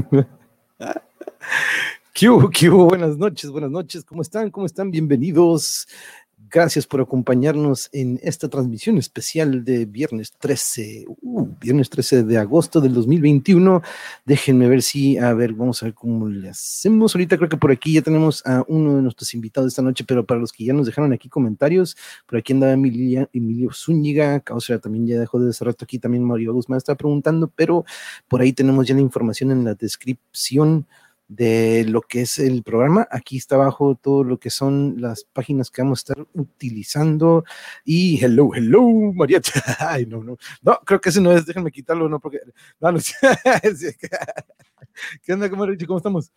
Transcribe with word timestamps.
¿Qué 2.14 2.28
hubo, 2.28 2.50
qué 2.50 2.68
hubo? 2.70 2.86
Buenas 2.86 3.16
noches, 3.16 3.50
buenas 3.50 3.70
noches. 3.70 4.04
¿Cómo 4.04 4.22
están? 4.22 4.50
¿Cómo 4.50 4.66
están? 4.66 4.90
Bienvenidos. 4.90 5.88
Gracias 6.52 6.84
por 6.84 7.00
acompañarnos 7.00 7.88
en 7.92 8.18
esta 8.24 8.48
transmisión 8.48 8.98
especial 8.98 9.64
de 9.64 9.84
viernes 9.84 10.32
13, 10.32 11.04
uh, 11.06 11.46
viernes 11.60 11.88
13 11.90 12.24
de 12.24 12.38
agosto 12.38 12.80
del 12.80 12.92
2021. 12.92 13.80
Déjenme 14.24 14.68
ver 14.68 14.82
si, 14.82 15.16
a 15.16 15.32
ver, 15.32 15.52
vamos 15.52 15.80
a 15.80 15.86
ver 15.86 15.94
cómo 15.94 16.28
le 16.28 16.48
hacemos. 16.48 17.14
Ahorita 17.14 17.36
creo 17.36 17.48
que 17.48 17.56
por 17.56 17.70
aquí 17.70 17.92
ya 17.92 18.02
tenemos 18.02 18.44
a 18.44 18.64
uno 18.66 18.96
de 18.96 19.02
nuestros 19.02 19.32
invitados 19.34 19.68
esta 19.68 19.82
noche, 19.82 20.02
pero 20.02 20.26
para 20.26 20.40
los 20.40 20.50
que 20.50 20.64
ya 20.64 20.72
nos 20.72 20.86
dejaron 20.86 21.12
aquí 21.12 21.28
comentarios, 21.28 21.96
por 22.26 22.38
aquí 22.38 22.52
andaba 22.52 22.72
Emilio 22.72 23.70
Zúñiga, 23.72 24.40
Causa 24.40 24.80
también 24.80 25.06
ya 25.06 25.20
dejó 25.20 25.38
de 25.38 25.50
hace 25.50 25.64
rato 25.64 25.84
aquí, 25.84 26.00
también 26.00 26.24
Mario 26.24 26.52
Guzmán 26.52 26.78
está 26.78 26.96
preguntando, 26.96 27.52
pero 27.54 27.84
por 28.26 28.40
ahí 28.40 28.52
tenemos 28.52 28.88
ya 28.88 28.96
la 28.96 29.02
información 29.02 29.52
en 29.52 29.62
la 29.62 29.74
descripción 29.74 30.88
de 31.30 31.84
lo 31.88 32.02
que 32.02 32.22
es 32.22 32.40
el 32.40 32.64
programa. 32.64 33.06
Aquí 33.08 33.36
está 33.36 33.54
abajo 33.54 33.94
todo 33.94 34.24
lo 34.24 34.40
que 34.40 34.50
son 34.50 34.96
las 34.98 35.22
páginas 35.22 35.70
que 35.70 35.80
vamos 35.80 36.00
a 36.00 36.02
estar 36.12 36.26
utilizando. 36.34 37.44
Y 37.84 38.22
hello, 38.22 38.50
hello, 38.52 38.82
María. 39.14 39.40
Ay, 39.78 40.06
no, 40.06 40.24
no. 40.24 40.36
No, 40.60 40.80
creo 40.84 41.00
que 41.00 41.10
ese 41.10 41.20
no 41.20 41.30
es. 41.30 41.46
Déjenme 41.46 41.70
quitarlo, 41.70 42.08
no, 42.08 42.18
porque. 42.18 42.40
No, 42.80 42.90
¿Qué 45.22 45.32
onda, 45.32 45.48
cómo, 45.48 45.66
¿Cómo 45.86 45.98
estamos? 45.98 46.32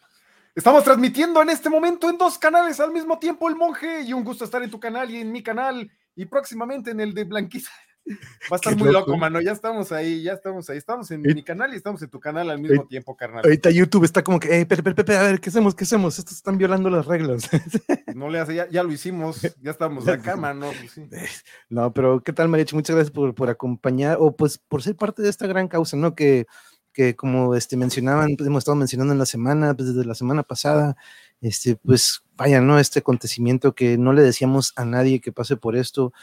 Estamos 0.53 0.83
transmitiendo 0.83 1.41
en 1.41 1.49
este 1.49 1.71
momento 1.71 2.07
en 2.07 2.19
dos 2.19 2.37
canales 2.37 2.79
al 2.79 2.91
mismo 2.91 3.17
tiempo, 3.17 3.49
El 3.49 3.55
Monje, 3.55 4.03
y 4.03 4.13
un 4.13 4.23
gusto 4.23 4.45
estar 4.45 4.61
en 4.61 4.69
tu 4.69 4.79
canal 4.79 5.09
y 5.09 5.17
en 5.17 5.31
mi 5.31 5.41
canal, 5.41 5.91
y 6.15 6.25
próximamente 6.25 6.91
en 6.91 6.99
el 6.99 7.15
de 7.15 7.23
Blanquita. 7.23 7.71
Va 8.05 8.15
a 8.51 8.55
estar 8.55 8.75
muy 8.75 8.91
loco, 8.91 9.15
mano. 9.17 9.39
Ya 9.41 9.51
estamos 9.51 9.91
ahí, 9.91 10.23
ya 10.23 10.33
estamos 10.33 10.69
ahí. 10.69 10.77
Estamos 10.77 11.09
en 11.11 11.21
mi 11.21 11.43
canal 11.43 11.73
y 11.73 11.77
estamos 11.77 12.01
en 12.01 12.09
tu 12.09 12.19
canal 12.19 12.49
al 12.49 12.59
mismo 12.59 12.85
tiempo, 12.85 13.15
carnal. 13.15 13.41
Ahorita 13.43 13.69
YouTube 13.71 14.03
está 14.03 14.23
como 14.23 14.39
que, 14.39 14.59
eh, 14.59 14.65
Pepe, 14.65 14.93
Pepe, 14.93 15.15
a 15.15 15.23
ver, 15.23 15.39
¿qué 15.39 15.49
hacemos? 15.49 15.73
¿Qué 15.73 15.85
hacemos? 15.85 16.19
Estos 16.19 16.35
están 16.35 16.57
violando 16.57 16.89
las 16.89 17.05
reglas. 17.05 17.49
No 18.13 18.29
le 18.29 18.39
hace, 18.39 18.53
ya, 18.69 18.83
lo 18.83 18.91
hicimos, 18.91 19.41
ya 19.59 19.71
estamos 19.71 20.07
acá, 20.07 20.35
mano. 20.37 20.69
Pues 21.09 21.43
no, 21.69 21.91
pero 21.93 22.21
¿qué 22.21 22.31
tal, 22.31 22.47
Mariachi? 22.47 22.75
Muchas 22.75 22.95
gracias 22.95 23.11
por, 23.11 23.33
por 23.33 23.49
acompañar, 23.49 24.17
o 24.19 24.35
pues 24.35 24.59
por 24.59 24.83
ser 24.83 24.95
parte 24.95 25.23
de 25.23 25.29
esta 25.29 25.47
gran 25.47 25.67
causa, 25.67 25.97
¿no? 25.97 26.13
Que, 26.13 26.45
que 26.93 27.15
como 27.15 27.55
este, 27.55 27.75
mencionaban, 27.75 28.35
pues, 28.37 28.47
hemos 28.47 28.59
estado 28.59 28.75
mencionando 28.75 29.13
en 29.13 29.19
la 29.19 29.25
semana, 29.25 29.73
pues 29.73 29.93
desde 29.93 30.05
la 30.05 30.13
semana 30.13 30.43
pasada, 30.43 30.95
este, 31.41 31.75
pues 31.75 32.23
vaya, 32.35 32.61
¿no? 32.61 32.77
Este 32.77 32.99
acontecimiento 32.99 33.73
que 33.73 33.97
no 33.97 34.13
le 34.13 34.21
decíamos 34.21 34.73
a 34.75 34.85
nadie 34.85 35.19
que 35.19 35.31
pase 35.31 35.57
por 35.57 35.75
esto, 35.75 36.13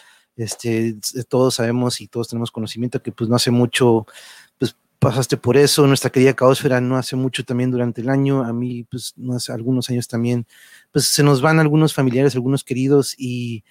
este, 0.42 0.96
todos 1.28 1.54
sabemos 1.56 2.00
y 2.00 2.08
todos 2.08 2.28
tenemos 2.28 2.50
conocimiento 2.50 3.02
que 3.02 3.12
pues 3.12 3.28
no 3.28 3.36
hace 3.36 3.50
mucho, 3.50 4.06
pues 4.58 4.76
pasaste 4.98 5.36
por 5.36 5.56
eso, 5.56 5.86
nuestra 5.86 6.10
querida 6.10 6.34
Caosfera 6.34 6.80
no 6.80 6.96
hace 6.96 7.16
mucho 7.16 7.44
también 7.44 7.70
durante 7.70 8.00
el 8.00 8.08
año, 8.08 8.42
a 8.42 8.52
mí 8.52 8.84
pues 8.84 9.14
no 9.16 9.34
hace 9.34 9.52
algunos 9.52 9.90
años 9.90 10.08
también, 10.08 10.46
pues 10.92 11.06
se 11.06 11.22
nos 11.22 11.42
van 11.42 11.60
algunos 11.60 11.94
familiares, 11.94 12.34
algunos 12.34 12.64
queridos 12.64 13.14
y, 13.18 13.64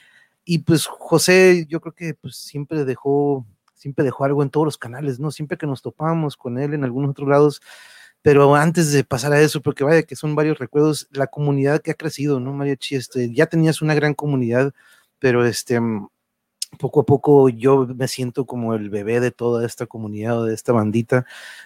y 0.46 0.60
pues 0.60 0.86
José 0.88 1.66
yo 1.70 1.82
creo 1.82 1.94
que 1.94 2.14
pues 2.16 2.36
siempre 2.36 2.86
dejó, 2.86 3.46
siempre 3.76 4.04
dejó 4.06 4.26
algo 4.26 4.44
en 4.44 4.50
todos 4.50 4.66
los 4.66 4.78
canales, 4.78 5.20
¿no? 5.20 5.32
Siempre 5.32 5.58
que 5.58 5.68
nos 5.68 5.82
topábamos 5.82 6.38
con 6.38 6.60
él 6.60 6.74
en 6.74 6.84
algunos 6.84 7.12
otros 7.12 7.30
lados, 7.30 7.62
pero 8.22 8.56
antes 8.56 8.92
de 8.92 9.04
pasar 9.04 9.34
a 9.34 9.42
eso, 9.42 9.62
porque 9.62 9.84
vaya 9.84 10.04
que 10.04 10.16
son 10.16 10.36
varios 10.36 10.60
recuerdos, 10.60 11.08
la 11.12 11.28
comunidad 11.28 11.82
que 11.82 11.92
ha 11.92 11.94
crecido, 11.96 12.40
¿no, 12.40 12.54
Mariachi? 12.54 12.96
Este, 12.96 13.34
ya 13.34 13.46
tenías 13.46 13.82
una 13.82 13.94
gran 13.96 14.14
comunidad, 14.14 14.74
pero 15.20 15.46
este, 15.46 15.80
poco 16.78 17.02
a 17.02 17.06
poco 17.06 17.50
yo 17.50 17.88
me 17.88 18.08
siento 18.08 18.46
como 18.46 18.74
el 18.74 18.90
bebé 18.90 19.20
de 19.20 19.32
toda 19.32 19.66
esta 19.66 19.86
comunidad 19.88 20.40
o 20.40 20.46
de 20.46 20.54
esta 20.54 20.72
bandita, 20.72 21.26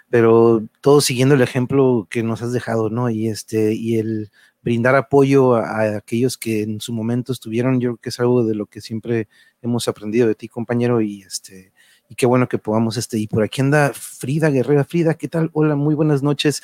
pero 0.10 0.64
todo 0.82 1.02
siguiendo 1.02 1.36
el 1.36 1.42
ejemplo 1.42 2.08
que 2.10 2.24
nos 2.24 2.42
has 2.42 2.54
dejado, 2.54 2.90
¿no? 2.90 3.10
Y 3.10 3.28
este, 3.28 3.74
y 3.74 3.98
el 3.98 4.32
brindar 4.64 4.96
apoyo 4.96 5.56
a, 5.56 5.98
aquellos 5.98 6.38
que 6.38 6.64
en 6.64 6.80
su 6.82 6.94
momento 6.94 7.34
estuvieron, 7.34 7.80
yo 7.80 7.92
creo 7.92 7.98
que 7.98 8.10
es 8.10 8.20
algo 8.20 8.46
de 8.46 8.56
lo 8.56 8.66
que 8.66 8.82
siempre 8.82 9.28
hemos 9.62 9.88
aprendido 9.88 10.28
de 10.28 10.36
ti, 10.36 10.48
compañero, 10.48 11.02
y 11.02 11.22
este, 11.24 11.74
y 12.10 12.16
qué 12.16 12.26
bueno 12.26 12.48
que 12.48 12.58
podamos, 12.58 12.98
este, 12.98 13.18
y 13.20 13.28
por 13.28 13.44
aquí 13.44 13.62
anda 13.62 13.92
Frida 13.94 14.50
Guerrera, 14.50 14.86
Frida, 14.86 15.16
¿qué 15.16 15.28
tal? 15.28 15.50
Hola, 15.54 15.76
muy 15.76 15.96
buenas 15.96 16.24
noches. 16.24 16.64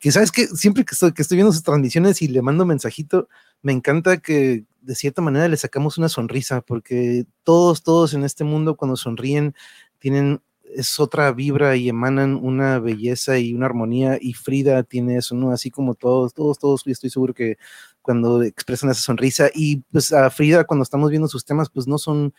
Que 0.00 0.10
sabes 0.10 0.32
que 0.32 0.46
siempre 0.48 0.84
que 0.84 0.94
estoy, 0.94 1.12
que 1.12 1.22
estoy 1.22 1.36
viendo 1.36 1.52
sus 1.52 1.62
transmisiones 1.62 2.20
y 2.22 2.28
le 2.28 2.42
mando 2.42 2.66
mensajito, 2.66 3.28
me 3.62 3.72
encanta 3.72 4.18
que 4.18 4.64
de 4.84 4.94
cierta 4.94 5.22
manera 5.22 5.48
le 5.48 5.56
sacamos 5.56 5.98
una 5.98 6.08
sonrisa, 6.08 6.60
porque 6.60 7.26
todos, 7.42 7.82
todos 7.82 8.14
en 8.14 8.24
este 8.24 8.44
mundo 8.44 8.76
cuando 8.76 8.96
sonríen 8.96 9.54
tienen 9.98 10.40
es 10.74 10.98
otra 10.98 11.32
vibra 11.32 11.76
y 11.76 11.88
emanan 11.88 12.34
una 12.34 12.80
belleza 12.80 13.38
y 13.38 13.54
una 13.54 13.66
armonía 13.66 14.18
y 14.20 14.32
Frida 14.34 14.82
tiene 14.82 15.16
eso, 15.16 15.34
¿no? 15.34 15.52
Así 15.52 15.70
como 15.70 15.94
todos, 15.94 16.34
todos, 16.34 16.58
todos, 16.58 16.82
yo 16.84 16.92
estoy 16.92 17.10
seguro 17.10 17.34
que 17.34 17.56
cuando 18.02 18.42
expresan 18.42 18.90
esa 18.90 19.00
sonrisa 19.00 19.50
y 19.54 19.78
pues 19.92 20.12
a 20.12 20.28
Frida 20.30 20.64
cuando 20.64 20.82
estamos 20.82 21.10
viendo 21.10 21.28
sus 21.28 21.44
temas, 21.44 21.70
pues 21.70 21.86
no 21.86 21.98
son 21.98 22.34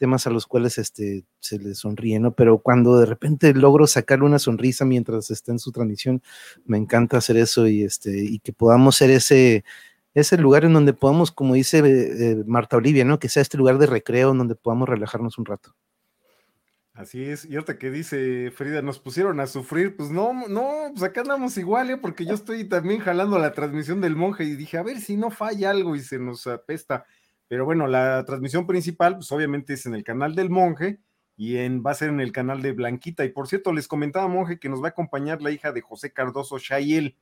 temas 0.00 0.26
a 0.26 0.30
los 0.30 0.46
cuales 0.46 0.78
este, 0.78 1.24
se 1.40 1.58
le 1.58 1.74
sonríe, 1.74 2.18
¿no? 2.18 2.32
Pero 2.32 2.58
cuando 2.58 2.98
de 2.98 3.06
repente 3.06 3.52
logro 3.52 3.86
sacarle 3.86 4.24
una 4.24 4.38
sonrisa 4.38 4.86
mientras 4.86 5.30
está 5.30 5.52
en 5.52 5.58
su 5.58 5.72
transmisión, 5.72 6.22
me 6.64 6.78
encanta 6.78 7.18
hacer 7.18 7.36
eso 7.36 7.68
y, 7.68 7.82
este, 7.82 8.16
y 8.24 8.38
que 8.38 8.54
podamos 8.54 8.96
ser 8.96 9.10
ese, 9.10 9.62
es 10.14 10.32
el 10.32 10.40
lugar 10.40 10.64
en 10.64 10.72
donde 10.72 10.92
podamos, 10.92 11.30
como 11.30 11.54
dice 11.54 11.78
eh, 11.78 12.42
Marta 12.46 12.76
Olivia, 12.76 13.04
¿no? 13.04 13.18
Que 13.18 13.28
sea 13.28 13.42
este 13.42 13.58
lugar 13.58 13.78
de 13.78 13.86
recreo 13.86 14.32
en 14.32 14.38
donde 14.38 14.54
podamos 14.54 14.88
relajarnos 14.88 15.38
un 15.38 15.46
rato. 15.46 15.74
Así 16.92 17.24
es, 17.24 17.46
y 17.46 17.54
ahorita 17.54 17.78
que 17.78 17.90
dice 17.90 18.50
Frida, 18.50 18.82
nos 18.82 18.98
pusieron 18.98 19.40
a 19.40 19.46
sufrir, 19.46 19.96
pues 19.96 20.10
no, 20.10 20.48
no, 20.48 20.90
pues 20.90 21.02
acá 21.02 21.22
andamos 21.22 21.56
igual, 21.56 21.90
¿eh? 21.90 21.96
porque 21.96 22.26
yo 22.26 22.34
estoy 22.34 22.64
también 22.64 23.00
jalando 23.00 23.38
la 23.38 23.52
transmisión 23.52 24.02
del 24.02 24.16
monje 24.16 24.44
y 24.44 24.54
dije, 24.54 24.76
a 24.76 24.82
ver 24.82 25.00
si 25.00 25.16
no 25.16 25.30
falla 25.30 25.70
algo 25.70 25.96
y 25.96 26.00
se 26.00 26.18
nos 26.18 26.46
apesta. 26.46 27.06
Pero 27.48 27.64
bueno, 27.64 27.86
la 27.86 28.24
transmisión 28.26 28.66
principal, 28.66 29.14
pues 29.14 29.32
obviamente 29.32 29.72
es 29.74 29.86
en 29.86 29.94
el 29.94 30.04
canal 30.04 30.34
del 30.34 30.50
monje 30.50 31.00
y 31.36 31.56
en, 31.56 31.82
va 31.82 31.92
a 31.92 31.94
ser 31.94 32.10
en 32.10 32.20
el 32.20 32.32
canal 32.32 32.60
de 32.60 32.72
Blanquita. 32.72 33.24
Y 33.24 33.30
por 33.30 33.48
cierto, 33.48 33.72
les 33.72 33.88
comentaba, 33.88 34.28
monje, 34.28 34.58
que 34.58 34.68
nos 34.68 34.82
va 34.82 34.88
a 34.88 34.90
acompañar 34.90 35.40
la 35.40 35.52
hija 35.52 35.72
de 35.72 35.80
José 35.80 36.12
Cardoso 36.12 36.58
Shayel 36.58 37.16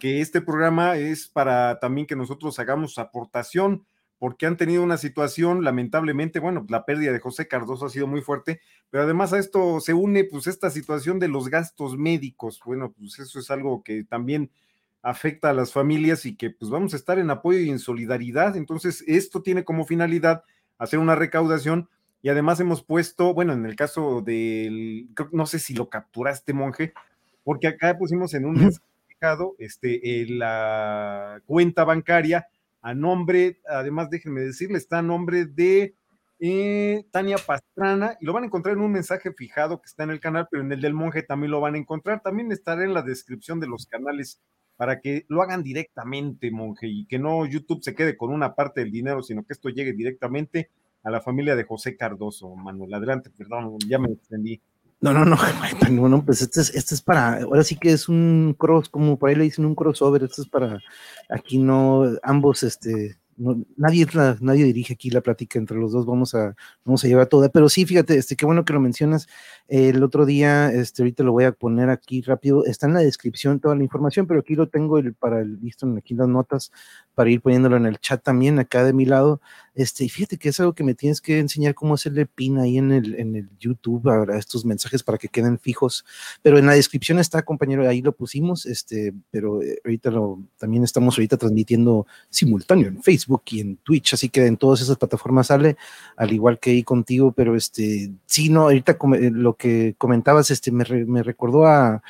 que 0.00 0.20
este 0.20 0.40
programa 0.40 0.96
es 0.96 1.28
para 1.28 1.78
también 1.80 2.06
que 2.06 2.16
nosotros 2.16 2.58
hagamos 2.58 2.98
aportación, 2.98 3.84
porque 4.18 4.46
han 4.46 4.56
tenido 4.56 4.82
una 4.82 4.96
situación, 4.96 5.62
lamentablemente, 5.62 6.40
bueno, 6.40 6.66
la 6.68 6.84
pérdida 6.84 7.12
de 7.12 7.20
José 7.20 7.46
Cardoso 7.46 7.86
ha 7.86 7.90
sido 7.90 8.06
muy 8.06 8.20
fuerte, 8.20 8.60
pero 8.90 9.04
además 9.04 9.32
a 9.32 9.38
esto 9.38 9.80
se 9.80 9.94
une 9.94 10.24
pues 10.24 10.46
esta 10.46 10.70
situación 10.70 11.18
de 11.18 11.28
los 11.28 11.48
gastos 11.48 11.96
médicos, 11.96 12.60
bueno, 12.64 12.92
pues 12.98 13.18
eso 13.18 13.38
es 13.38 13.50
algo 13.50 13.82
que 13.84 14.04
también 14.04 14.50
afecta 15.02 15.50
a 15.50 15.54
las 15.54 15.72
familias 15.72 16.26
y 16.26 16.36
que 16.36 16.50
pues 16.50 16.70
vamos 16.70 16.92
a 16.92 16.96
estar 16.96 17.18
en 17.18 17.30
apoyo 17.30 17.60
y 17.60 17.70
en 17.70 17.78
solidaridad, 17.78 18.56
entonces 18.56 19.04
esto 19.06 19.42
tiene 19.42 19.64
como 19.64 19.84
finalidad 19.84 20.42
hacer 20.78 20.98
una 20.98 21.14
recaudación 21.14 21.88
y 22.20 22.28
además 22.28 22.58
hemos 22.58 22.82
puesto, 22.82 23.32
bueno, 23.32 23.52
en 23.52 23.64
el 23.64 23.76
caso 23.76 24.22
del, 24.22 25.08
no 25.30 25.46
sé 25.46 25.60
si 25.60 25.74
lo 25.74 25.88
capturaste, 25.88 26.52
monje, 26.52 26.92
porque 27.44 27.68
acá 27.68 27.96
pusimos 27.96 28.34
en 28.34 28.44
un 28.44 28.56
este, 29.58 30.26
la 30.28 31.42
cuenta 31.46 31.84
bancaria 31.84 32.46
a 32.80 32.94
nombre, 32.94 33.60
además 33.68 34.08
déjenme 34.10 34.42
decirle, 34.42 34.78
está 34.78 34.98
a 34.98 35.02
nombre 35.02 35.46
de 35.46 35.94
eh, 36.40 37.04
Tania 37.10 37.36
Pastrana 37.36 38.16
y 38.20 38.24
lo 38.24 38.32
van 38.32 38.44
a 38.44 38.46
encontrar 38.46 38.76
en 38.76 38.82
un 38.82 38.92
mensaje 38.92 39.32
fijado 39.32 39.80
que 39.80 39.86
está 39.86 40.04
en 40.04 40.10
el 40.10 40.20
canal, 40.20 40.46
pero 40.50 40.62
en 40.62 40.72
el 40.72 40.80
del 40.80 40.94
monje 40.94 41.22
también 41.22 41.50
lo 41.50 41.60
van 41.60 41.74
a 41.74 41.78
encontrar. 41.78 42.22
También 42.22 42.52
estará 42.52 42.84
en 42.84 42.94
la 42.94 43.02
descripción 43.02 43.58
de 43.60 43.66
los 43.66 43.86
canales 43.86 44.40
para 44.76 45.00
que 45.00 45.24
lo 45.28 45.42
hagan 45.42 45.64
directamente, 45.64 46.52
monje, 46.52 46.86
y 46.86 47.06
que 47.06 47.18
no 47.18 47.44
YouTube 47.46 47.82
se 47.82 47.96
quede 47.96 48.16
con 48.16 48.32
una 48.32 48.54
parte 48.54 48.80
del 48.80 48.92
dinero, 48.92 49.22
sino 49.22 49.44
que 49.44 49.52
esto 49.52 49.70
llegue 49.70 49.92
directamente 49.92 50.70
a 51.02 51.10
la 51.10 51.20
familia 51.20 51.56
de 51.56 51.64
José 51.64 51.96
Cardoso. 51.96 52.54
Manuel, 52.54 52.94
adelante, 52.94 53.30
perdón, 53.36 53.76
ya 53.88 53.98
me 53.98 54.12
extendí. 54.12 54.60
No, 55.00 55.12
no, 55.12 55.24
no, 55.24 55.36
bueno, 56.00 56.24
pues 56.24 56.42
este 56.42 56.60
es, 56.60 56.74
este 56.74 56.94
es 56.96 57.02
para, 57.02 57.42
ahora 57.42 57.62
sí 57.62 57.76
que 57.76 57.92
es 57.92 58.08
un 58.08 58.54
cross, 58.58 58.88
como 58.88 59.16
por 59.16 59.28
ahí 59.28 59.36
le 59.36 59.44
dicen 59.44 59.64
un 59.64 59.76
crossover, 59.76 60.24
esto 60.24 60.42
es 60.42 60.48
para, 60.48 60.80
aquí 61.28 61.58
no, 61.58 62.02
ambos, 62.24 62.64
este, 62.64 63.16
nadie, 63.76 64.06
nadie 64.40 64.64
dirige 64.64 64.94
aquí 64.94 65.10
la 65.10 65.20
plática 65.20 65.58
entre 65.58 65.76
los 65.78 65.92
dos, 65.92 66.04
vamos 66.04 66.34
a, 66.34 66.56
vamos 66.84 67.04
a 67.04 67.08
llevar 67.08 67.28
toda, 67.28 67.48
pero 67.48 67.68
sí, 67.68 67.86
fíjate, 67.86 68.16
este, 68.16 68.34
qué 68.34 68.44
bueno 68.44 68.64
que 68.64 68.72
lo 68.72 68.80
mencionas, 68.80 69.28
el 69.68 70.02
otro 70.02 70.26
día, 70.26 70.72
este, 70.72 71.02
ahorita 71.02 71.22
lo 71.22 71.30
voy 71.32 71.44
a 71.44 71.52
poner 71.52 71.90
aquí 71.90 72.20
rápido, 72.22 72.64
está 72.64 72.88
en 72.88 72.94
la 72.94 73.00
descripción 73.00 73.60
toda 73.60 73.76
la 73.76 73.84
información, 73.84 74.26
pero 74.26 74.40
aquí 74.40 74.56
lo 74.56 74.68
tengo 74.68 75.00
para 75.20 75.40
el, 75.40 75.60
listo, 75.60 75.86
aquí 75.96 76.14
las 76.14 76.28
notas, 76.28 76.72
para 77.18 77.30
ir 77.30 77.40
poniéndolo 77.40 77.76
en 77.76 77.86
el 77.86 77.98
chat 77.98 78.22
también, 78.22 78.60
acá 78.60 78.84
de 78.84 78.92
mi 78.92 79.04
lado, 79.04 79.40
este, 79.74 80.04
y 80.04 80.08
fíjate 80.08 80.36
que 80.36 80.50
es 80.50 80.60
algo 80.60 80.72
que 80.72 80.84
me 80.84 80.94
tienes 80.94 81.20
que 81.20 81.40
enseñar 81.40 81.74
cómo 81.74 81.94
hacerle 81.94 82.26
pin 82.26 82.58
ahí 82.58 82.78
en 82.78 82.92
el, 82.92 83.16
en 83.16 83.34
el 83.34 83.48
YouTube 83.58 84.08
a 84.08 84.38
estos 84.38 84.64
mensajes 84.64 85.02
para 85.02 85.18
que 85.18 85.26
queden 85.26 85.58
fijos. 85.58 86.04
Pero 86.42 86.60
en 86.60 86.66
la 86.66 86.74
descripción 86.74 87.18
está, 87.18 87.42
compañero, 87.42 87.88
ahí 87.88 88.00
lo 88.00 88.12
pusimos, 88.12 88.66
este, 88.66 89.12
pero 89.32 89.60
eh, 89.64 89.80
ahorita 89.84 90.12
lo, 90.12 90.38
también 90.58 90.84
estamos 90.84 91.18
ahorita 91.18 91.36
transmitiendo 91.38 92.06
simultáneo 92.30 92.86
en 92.86 93.02
Facebook 93.02 93.42
y 93.46 93.58
en 93.62 93.78
Twitch, 93.78 94.14
así 94.14 94.28
que 94.28 94.46
en 94.46 94.56
todas 94.56 94.80
esas 94.80 94.96
plataformas 94.96 95.48
sale, 95.48 95.76
al 96.16 96.32
igual 96.32 96.60
que 96.60 96.70
ahí 96.70 96.84
contigo, 96.84 97.32
pero 97.32 97.56
este, 97.56 98.12
sí, 98.26 98.48
no, 98.48 98.62
ahorita 98.62 98.92
eh, 98.92 99.30
lo 99.32 99.54
que 99.54 99.96
comentabas, 99.98 100.52
este, 100.52 100.70
me, 100.70 100.84
me 100.84 101.24
recordó 101.24 101.66
a 101.66 102.00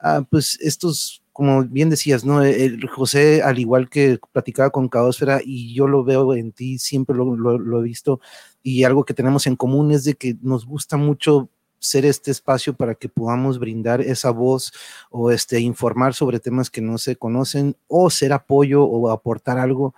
ah, 0.00 0.24
pues 0.30 0.58
estos 0.60 1.22
como 1.38 1.62
bien 1.62 1.88
decías, 1.88 2.24
¿no? 2.24 2.42
El 2.42 2.88
José, 2.88 3.42
al 3.42 3.60
igual 3.60 3.88
que 3.88 4.18
platicaba 4.32 4.70
con 4.70 4.88
Caosfera, 4.88 5.40
y 5.44 5.72
yo 5.72 5.86
lo 5.86 6.02
veo 6.02 6.34
en 6.34 6.50
ti, 6.50 6.78
siempre 6.78 7.14
lo, 7.14 7.80
he 7.80 7.82
visto, 7.84 8.18
y 8.60 8.82
algo 8.82 9.04
que 9.04 9.14
tenemos 9.14 9.46
en 9.46 9.54
común 9.54 9.92
es 9.92 10.02
de 10.02 10.14
que 10.14 10.36
nos 10.42 10.66
gusta 10.66 10.96
mucho 10.96 11.48
ser 11.78 12.04
este 12.06 12.32
espacio 12.32 12.74
para 12.74 12.96
que 12.96 13.08
podamos 13.08 13.60
brindar 13.60 14.00
esa 14.00 14.30
voz 14.30 14.72
o 15.10 15.30
este 15.30 15.60
informar 15.60 16.12
sobre 16.12 16.40
temas 16.40 16.70
que 16.70 16.80
no 16.80 16.98
se 16.98 17.14
conocen 17.14 17.76
o 17.86 18.10
ser 18.10 18.32
apoyo 18.32 18.82
o 18.82 19.08
aportar 19.08 19.58
algo 19.58 19.94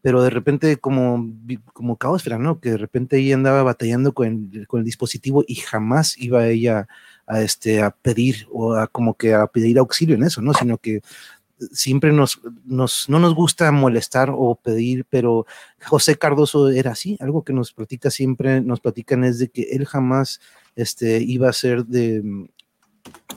pero 0.00 0.22
de 0.22 0.28
repente 0.28 0.76
como, 0.76 1.32
como 1.72 1.96
Caosfera, 1.96 2.38
¿no? 2.38 2.60
Que 2.60 2.72
de 2.72 2.76
repente 2.76 3.16
ella 3.16 3.36
andaba 3.36 3.62
batallando 3.62 4.12
con 4.12 4.50
con 4.68 4.80
el 4.80 4.84
dispositivo 4.84 5.44
y 5.48 5.54
jamás 5.54 6.18
iba 6.18 6.46
ella 6.46 6.88
a, 7.26 7.42
este, 7.42 7.82
a 7.82 7.90
pedir 7.90 8.46
o 8.52 8.74
a 8.74 8.86
como 8.86 9.14
que 9.14 9.34
a 9.34 9.46
pedir 9.46 9.78
auxilio 9.78 10.14
en 10.14 10.24
eso, 10.24 10.42
¿no? 10.42 10.54
Sino 10.54 10.78
que 10.78 11.00
siempre 11.72 12.12
nos, 12.12 12.40
no 12.64 12.86
nos 13.18 13.34
gusta 13.34 13.70
molestar 13.72 14.30
o 14.34 14.56
pedir, 14.56 15.06
pero 15.08 15.46
José 15.86 16.16
Cardoso 16.16 16.68
era 16.68 16.92
así, 16.92 17.16
algo 17.20 17.44
que 17.44 17.52
nos 17.52 17.72
platica 17.72 18.10
siempre, 18.10 18.60
nos 18.60 18.80
platican 18.80 19.24
es 19.24 19.38
de 19.38 19.48
que 19.48 19.62
él 19.72 19.86
jamás 19.86 20.40
este, 20.76 21.22
iba 21.22 21.48
a 21.48 21.52
ser 21.52 21.86
de, 21.86 22.48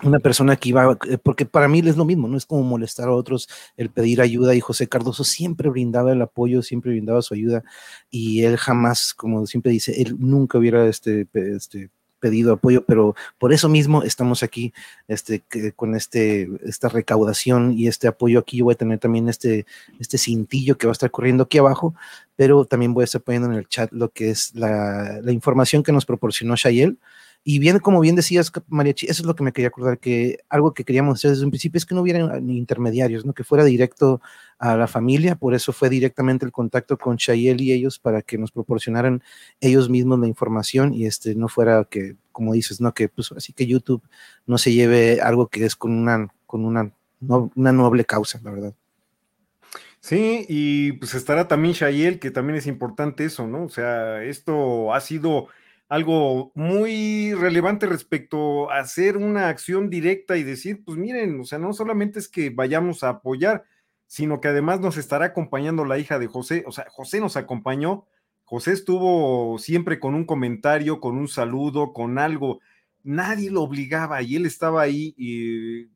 una 0.04 0.20
persona 0.20 0.56
que 0.56 0.70
iba, 0.70 0.98
eh, 1.10 1.18
porque 1.18 1.46
para 1.46 1.68
mí 1.68 1.80
es 1.80 1.98
lo 1.98 2.06
mismo, 2.06 2.28
no 2.28 2.38
es 2.38 2.46
como 2.46 2.64
molestar 2.64 3.10
a 3.10 3.14
otros 3.14 3.50
el 3.76 3.90
pedir 3.90 4.22
ayuda 4.22 4.56
y 4.56 4.60
José 4.60 4.88
Cardoso 4.88 5.24
siempre 5.24 5.70
brindaba 5.70 6.12
el 6.12 6.22
apoyo, 6.22 6.62
siempre 6.62 6.92
brindaba 6.92 7.22
su 7.22 7.34
ayuda 7.34 7.64
y 8.10 8.44
él 8.44 8.58
jamás, 8.58 9.14
como 9.14 9.46
siempre 9.46 9.72
dice, 9.72 10.02
él 10.02 10.16
nunca 10.20 10.58
hubiera 10.58 10.88
este, 10.88 11.28
este 11.34 11.90
pedido 12.20 12.54
apoyo, 12.54 12.84
pero 12.86 13.16
por 13.38 13.54
eso 13.54 13.70
mismo 13.70 14.04
estamos 14.04 14.44
aquí 14.44 14.74
este, 15.08 15.44
con 15.76 15.96
este, 15.96 16.50
esta 16.66 16.90
recaudación 16.90 17.74
y 17.78 17.88
este 17.88 18.08
apoyo 18.08 18.40
aquí. 18.40 18.58
Yo 18.58 18.66
voy 18.66 18.74
a 18.74 18.78
tener 18.78 19.00
también 19.00 19.30
este, 19.30 19.66
este 20.00 20.18
cintillo 20.18 20.78
que 20.78 20.88
va 20.88 20.92
a 20.92 20.94
estar 20.94 21.12
corriendo 21.12 21.44
aquí 21.44 21.58
abajo, 21.58 21.96
pero 22.36 22.66
también 22.66 22.94
voy 22.94 23.04
a 23.04 23.06
estar 23.06 23.22
poniendo 23.22 23.50
en 23.52 23.56
el 23.58 23.68
chat 23.68 23.92
lo 23.92 24.10
que 24.10 24.30
es 24.30 24.56
la, 24.56 25.20
la 25.22 25.32
información 25.32 25.84
que 25.84 25.92
nos 25.92 26.06
proporcionó 26.06 26.56
Shayel 26.56 26.98
y 27.50 27.60
bien, 27.60 27.80
como 27.80 28.02
bien 28.02 28.18
decías, 28.18 28.52
Mariachi, 28.68 29.06
eso 29.06 29.22
es 29.22 29.26
lo 29.26 29.34
que 29.34 29.42
me 29.42 29.54
quería 29.54 29.70
acordar, 29.70 30.00
que 30.00 30.40
algo 30.50 30.74
que 30.74 30.84
queríamos 30.84 31.18
hacer 31.18 31.32
desde 31.32 31.46
un 31.46 31.52
principio 31.52 31.78
es 31.78 31.86
que 31.86 31.96
no 31.96 32.02
hubiera 32.02 32.20
intermediarios, 32.40 33.26
¿no? 33.26 33.34
que 33.34 33.46
fuera 33.46 33.64
directo 33.64 34.20
a 34.60 34.76
la 34.76 34.86
familia, 34.86 35.36
por 35.36 35.54
eso 35.54 35.72
fue 35.72 35.90
directamente 35.90 36.46
el 36.46 36.52
contacto 36.52 36.98
con 36.98 37.16
Chayel 37.16 37.62
y 37.62 37.72
ellos 37.72 38.00
para 38.00 38.22
que 38.22 38.38
nos 38.38 38.52
proporcionaran 38.52 39.24
ellos 39.62 39.90
mismos 39.90 40.20
la 40.20 40.28
información 40.28 40.94
y 40.94 41.06
este 41.06 41.36
no 41.36 41.48
fuera 41.48 41.86
que, 41.86 42.18
como 42.34 42.52
dices, 42.52 42.82
no 42.82 42.94
que 42.94 43.08
pues 43.08 43.32
así 43.32 43.54
que 43.54 43.66
YouTube 43.66 44.04
no 44.46 44.58
se 44.58 44.74
lleve 44.74 45.22
algo 45.22 45.48
que 45.48 45.64
es 45.64 45.78
con 45.78 45.94
una, 45.94 46.28
con 46.46 46.66
una, 46.66 46.92
una 47.22 47.72
noble 47.72 48.04
causa, 48.04 48.42
la 48.44 48.52
verdad. 48.52 48.74
Sí, 50.02 50.46
y 50.50 50.92
pues 50.92 51.14
estará 51.14 51.48
también 51.48 51.74
Shayel, 51.74 52.20
que 52.20 52.30
también 52.30 52.58
es 52.58 52.68
importante 52.68 53.24
eso, 53.24 53.48
¿no? 53.48 53.64
O 53.64 53.70
sea, 53.70 54.22
esto 54.26 54.94
ha 54.94 55.00
sido 55.00 55.48
algo 55.90 56.52
muy 56.54 57.34
relevante 57.34 57.86
respecto 57.86 58.70
a 58.70 58.80
hacer 58.80 59.18
una 59.18 59.48
acción 59.50 59.90
directa 59.90 60.38
y 60.38 60.44
decir, 60.44 60.84
pues 60.84 60.98
miren, 60.98 61.40
o 61.40 61.46
sea, 61.46 61.60
no 61.60 61.74
solamente 61.74 62.20
es 62.20 62.28
que 62.28 62.50
vayamos 62.50 63.04
a 63.04 63.10
apoyar, 63.10 63.64
sino 64.06 64.42
que 64.42 64.50
además 64.50 64.80
nos 64.80 64.98
estará 64.98 65.26
acompañando 65.26 65.86
la 65.86 65.98
hija 65.98 66.20
de 66.20 66.28
José, 66.28 66.64
o 66.68 66.72
sea, 66.72 66.88
José 66.90 67.22
nos 67.22 67.38
acompañó, 67.38 68.06
José 68.44 68.74
estuvo 68.74 69.58
siempre 69.60 70.00
con 70.00 70.14
un 70.14 70.26
comentario, 70.26 71.00
con 71.00 71.18
un 71.18 71.28
saludo, 71.28 71.94
con 71.94 72.18
algo, 72.18 72.60
nadie 73.04 73.52
lo 73.52 73.62
obligaba 73.62 74.22
y 74.22 74.36
él 74.36 74.46
estaba 74.46 74.82
ahí 74.82 75.14
y 75.18 75.88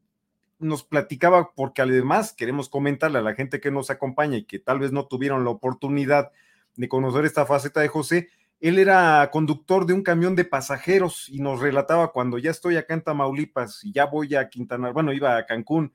nos 0.59 0.83
platicaba 0.83 1.51
porque 1.53 1.81
además 1.81 2.33
queremos 2.33 2.69
comentarle 2.69 3.19
a 3.19 3.23
la 3.23 3.33
gente 3.33 3.59
que 3.59 3.71
nos 3.71 3.89
acompaña 3.89 4.37
y 4.37 4.45
que 4.45 4.59
tal 4.59 4.79
vez 4.79 4.91
no 4.91 5.07
tuvieron 5.07 5.43
la 5.43 5.49
oportunidad 5.49 6.31
de 6.75 6.87
conocer 6.87 7.25
esta 7.25 7.45
faceta 7.45 7.81
de 7.81 7.87
José, 7.87 8.29
él 8.61 8.77
era 8.77 9.27
conductor 9.31 9.87
de 9.87 9.93
un 9.93 10.03
camión 10.03 10.35
de 10.35 10.45
pasajeros 10.45 11.27
y 11.29 11.39
nos 11.39 11.59
relataba 11.59 12.11
cuando 12.11 12.37
ya 12.37 12.51
estoy 12.51 12.77
acá 12.77 12.93
en 12.93 13.01
Tamaulipas 13.01 13.83
y 13.83 13.91
ya 13.91 14.05
voy 14.05 14.35
a 14.35 14.49
Quintana, 14.49 14.91
bueno, 14.91 15.11
iba 15.13 15.35
a 15.35 15.45
Cancún. 15.47 15.93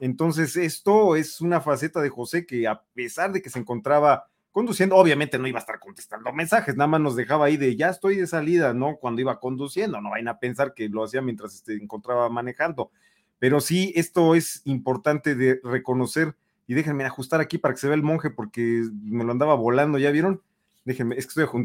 Entonces, 0.00 0.56
esto 0.56 1.14
es 1.14 1.40
una 1.40 1.60
faceta 1.60 2.00
de 2.00 2.08
José 2.08 2.44
que 2.44 2.66
a 2.66 2.82
pesar 2.92 3.32
de 3.32 3.40
que 3.40 3.50
se 3.50 3.60
encontraba 3.60 4.26
conduciendo, 4.50 4.96
obviamente 4.96 5.38
no 5.38 5.46
iba 5.46 5.58
a 5.58 5.60
estar 5.60 5.78
contestando 5.78 6.32
mensajes, 6.32 6.76
nada 6.76 6.88
más 6.88 7.00
nos 7.00 7.14
dejaba 7.14 7.46
ahí 7.46 7.56
de 7.56 7.76
ya 7.76 7.90
estoy 7.90 8.16
de 8.16 8.26
salida, 8.26 8.74
¿no? 8.74 8.96
Cuando 8.96 9.20
iba 9.20 9.38
conduciendo, 9.38 10.00
no 10.00 10.10
vayan 10.10 10.28
a 10.28 10.40
pensar 10.40 10.74
que 10.74 10.88
lo 10.88 11.04
hacía 11.04 11.22
mientras 11.22 11.60
se 11.64 11.74
encontraba 11.74 12.28
manejando. 12.28 12.90
Pero 13.38 13.60
sí, 13.60 13.92
esto 13.94 14.34
es 14.34 14.62
importante 14.64 15.36
de 15.36 15.60
reconocer 15.62 16.34
y 16.66 16.74
déjenme 16.74 17.04
ajustar 17.04 17.40
aquí 17.40 17.58
para 17.58 17.74
que 17.74 17.80
se 17.80 17.86
vea 17.86 17.94
el 17.94 18.02
monje 18.02 18.30
porque 18.30 18.82
me 19.04 19.22
lo 19.22 19.30
andaba 19.30 19.54
volando, 19.54 19.98
¿ya 19.98 20.10
vieron? 20.10 20.42
Déjenme, 20.88 21.16
es 21.16 21.26
que 21.26 21.42
estoy 21.42 21.62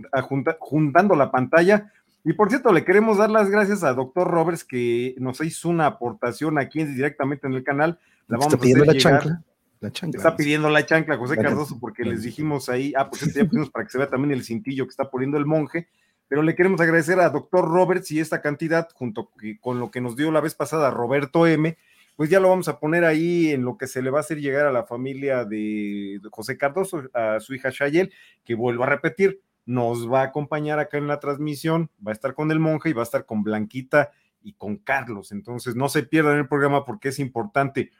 juntando 0.59 1.15
la 1.15 1.31
pantalla. 1.31 1.93
Y 2.25 2.33
por 2.33 2.49
cierto, 2.49 2.73
le 2.73 2.83
queremos 2.83 3.17
dar 3.17 3.29
las 3.29 3.49
gracias 3.49 3.81
a 3.85 3.93
Doctor 3.93 4.29
Roberts 4.29 4.65
que 4.65 5.15
nos 5.17 5.39
hizo 5.39 5.69
una 5.69 5.85
aportación 5.85 6.57
aquí 6.57 6.83
directamente 6.83 7.47
en 7.47 7.53
el 7.53 7.63
canal. 7.63 7.97
La 8.27 8.37
vamos 8.37 8.53
está 8.53 8.61
pidiendo 8.61 8.83
la 8.83 8.97
chancla. 8.97 9.41
La 9.79 9.91
chancla. 9.93 10.17
Está 10.17 10.35
pidiendo 10.35 10.69
la 10.69 10.85
chancla 10.85 11.15
José 11.15 11.37
Cardoso 11.37 11.79
porque 11.79 12.03
les 12.03 12.23
dijimos 12.23 12.67
ahí, 12.67 12.91
ah, 12.97 13.09
pues 13.09 13.33
ya 13.33 13.45
pusimos 13.45 13.69
para 13.69 13.85
que 13.85 13.91
se 13.91 13.97
vea 13.97 14.09
también 14.09 14.33
el 14.33 14.43
cintillo 14.43 14.83
que 14.83 14.91
está 14.91 15.09
poniendo 15.09 15.37
el 15.37 15.45
monje, 15.45 15.87
pero 16.27 16.43
le 16.43 16.53
queremos 16.53 16.81
agradecer 16.81 17.21
a 17.21 17.29
Doctor 17.29 17.63
Roberts 17.63 18.11
y 18.11 18.19
esta 18.19 18.41
cantidad, 18.41 18.89
junto 18.93 19.31
con 19.61 19.79
lo 19.79 19.89
que 19.89 20.01
nos 20.01 20.17
dio 20.17 20.33
la 20.33 20.41
vez 20.41 20.53
pasada 20.53 20.91
Roberto 20.91 21.47
M, 21.47 21.77
pues 22.15 22.29
ya 22.29 22.39
lo 22.39 22.49
vamos 22.49 22.67
a 22.67 22.79
poner 22.79 23.05
ahí 23.05 23.51
en 23.51 23.63
lo 23.63 23.77
que 23.77 23.87
se 23.87 24.01
le 24.01 24.09
va 24.09 24.19
a 24.19 24.21
hacer 24.21 24.39
llegar 24.39 24.65
a 24.67 24.71
la 24.71 24.85
familia 24.85 25.45
de 25.45 26.19
José 26.31 26.57
Cardoso, 26.57 27.03
a 27.13 27.39
su 27.39 27.55
hija 27.55 27.69
Shayel, 27.71 28.13
que 28.43 28.55
vuelvo 28.55 28.83
a 28.83 28.87
repetir, 28.87 29.41
nos 29.65 30.11
va 30.11 30.21
a 30.21 30.25
acompañar 30.25 30.79
acá 30.79 30.97
en 30.97 31.07
la 31.07 31.19
transmisión, 31.19 31.89
va 32.05 32.11
a 32.11 32.13
estar 32.13 32.33
con 32.33 32.51
el 32.51 32.59
monje 32.59 32.89
y 32.89 32.93
va 32.93 33.01
a 33.01 33.03
estar 33.03 33.25
con 33.25 33.43
Blanquita 33.43 34.11
y 34.41 34.53
con 34.53 34.77
Carlos. 34.77 35.31
Entonces, 35.31 35.75
no 35.75 35.89
se 35.89 36.03
pierdan 36.03 36.37
el 36.37 36.47
programa 36.47 36.85
porque 36.85 37.09
es 37.09 37.19
importante. 37.19 37.91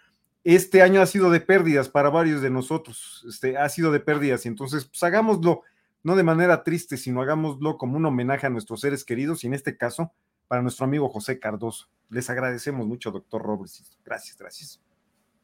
Este 0.44 0.82
año 0.82 1.02
ha 1.02 1.06
sido 1.06 1.32
de 1.32 1.40
pérdidas 1.40 1.90
para 1.90 2.10
varios 2.10 2.42
de 2.42 2.50
nosotros, 2.50 3.26
este, 3.28 3.58
ha 3.58 3.70
sido 3.70 3.92
de 3.92 4.02
pérdidas 4.02 4.46
y 4.46 4.50
entonces, 4.50 4.86
pues 4.86 5.02
hagámoslo 5.04 5.62
no 6.04 6.18
de 6.18 6.24
manera 6.24 6.64
triste, 6.64 6.98
sino 6.98 7.22
hagámoslo 7.22 7.78
como 7.78 7.96
un 7.96 8.06
homenaje 8.06 8.46
a 8.46 8.50
nuestros 8.50 8.82
seres 8.82 9.06
queridos 9.06 9.44
y 9.44 9.48
en 9.48 9.54
este 9.54 9.78
caso 9.78 10.12
para 10.54 10.62
nuestro 10.62 10.86
amigo 10.86 11.10
José 11.10 11.40
Cardoso. 11.40 11.88
Les 12.12 12.30
agradecemos 12.30 12.86
mucho, 12.86 13.10
doctor 13.10 13.42
Roberts. 13.42 13.98
Gracias, 14.06 14.38
gracias. 14.38 14.80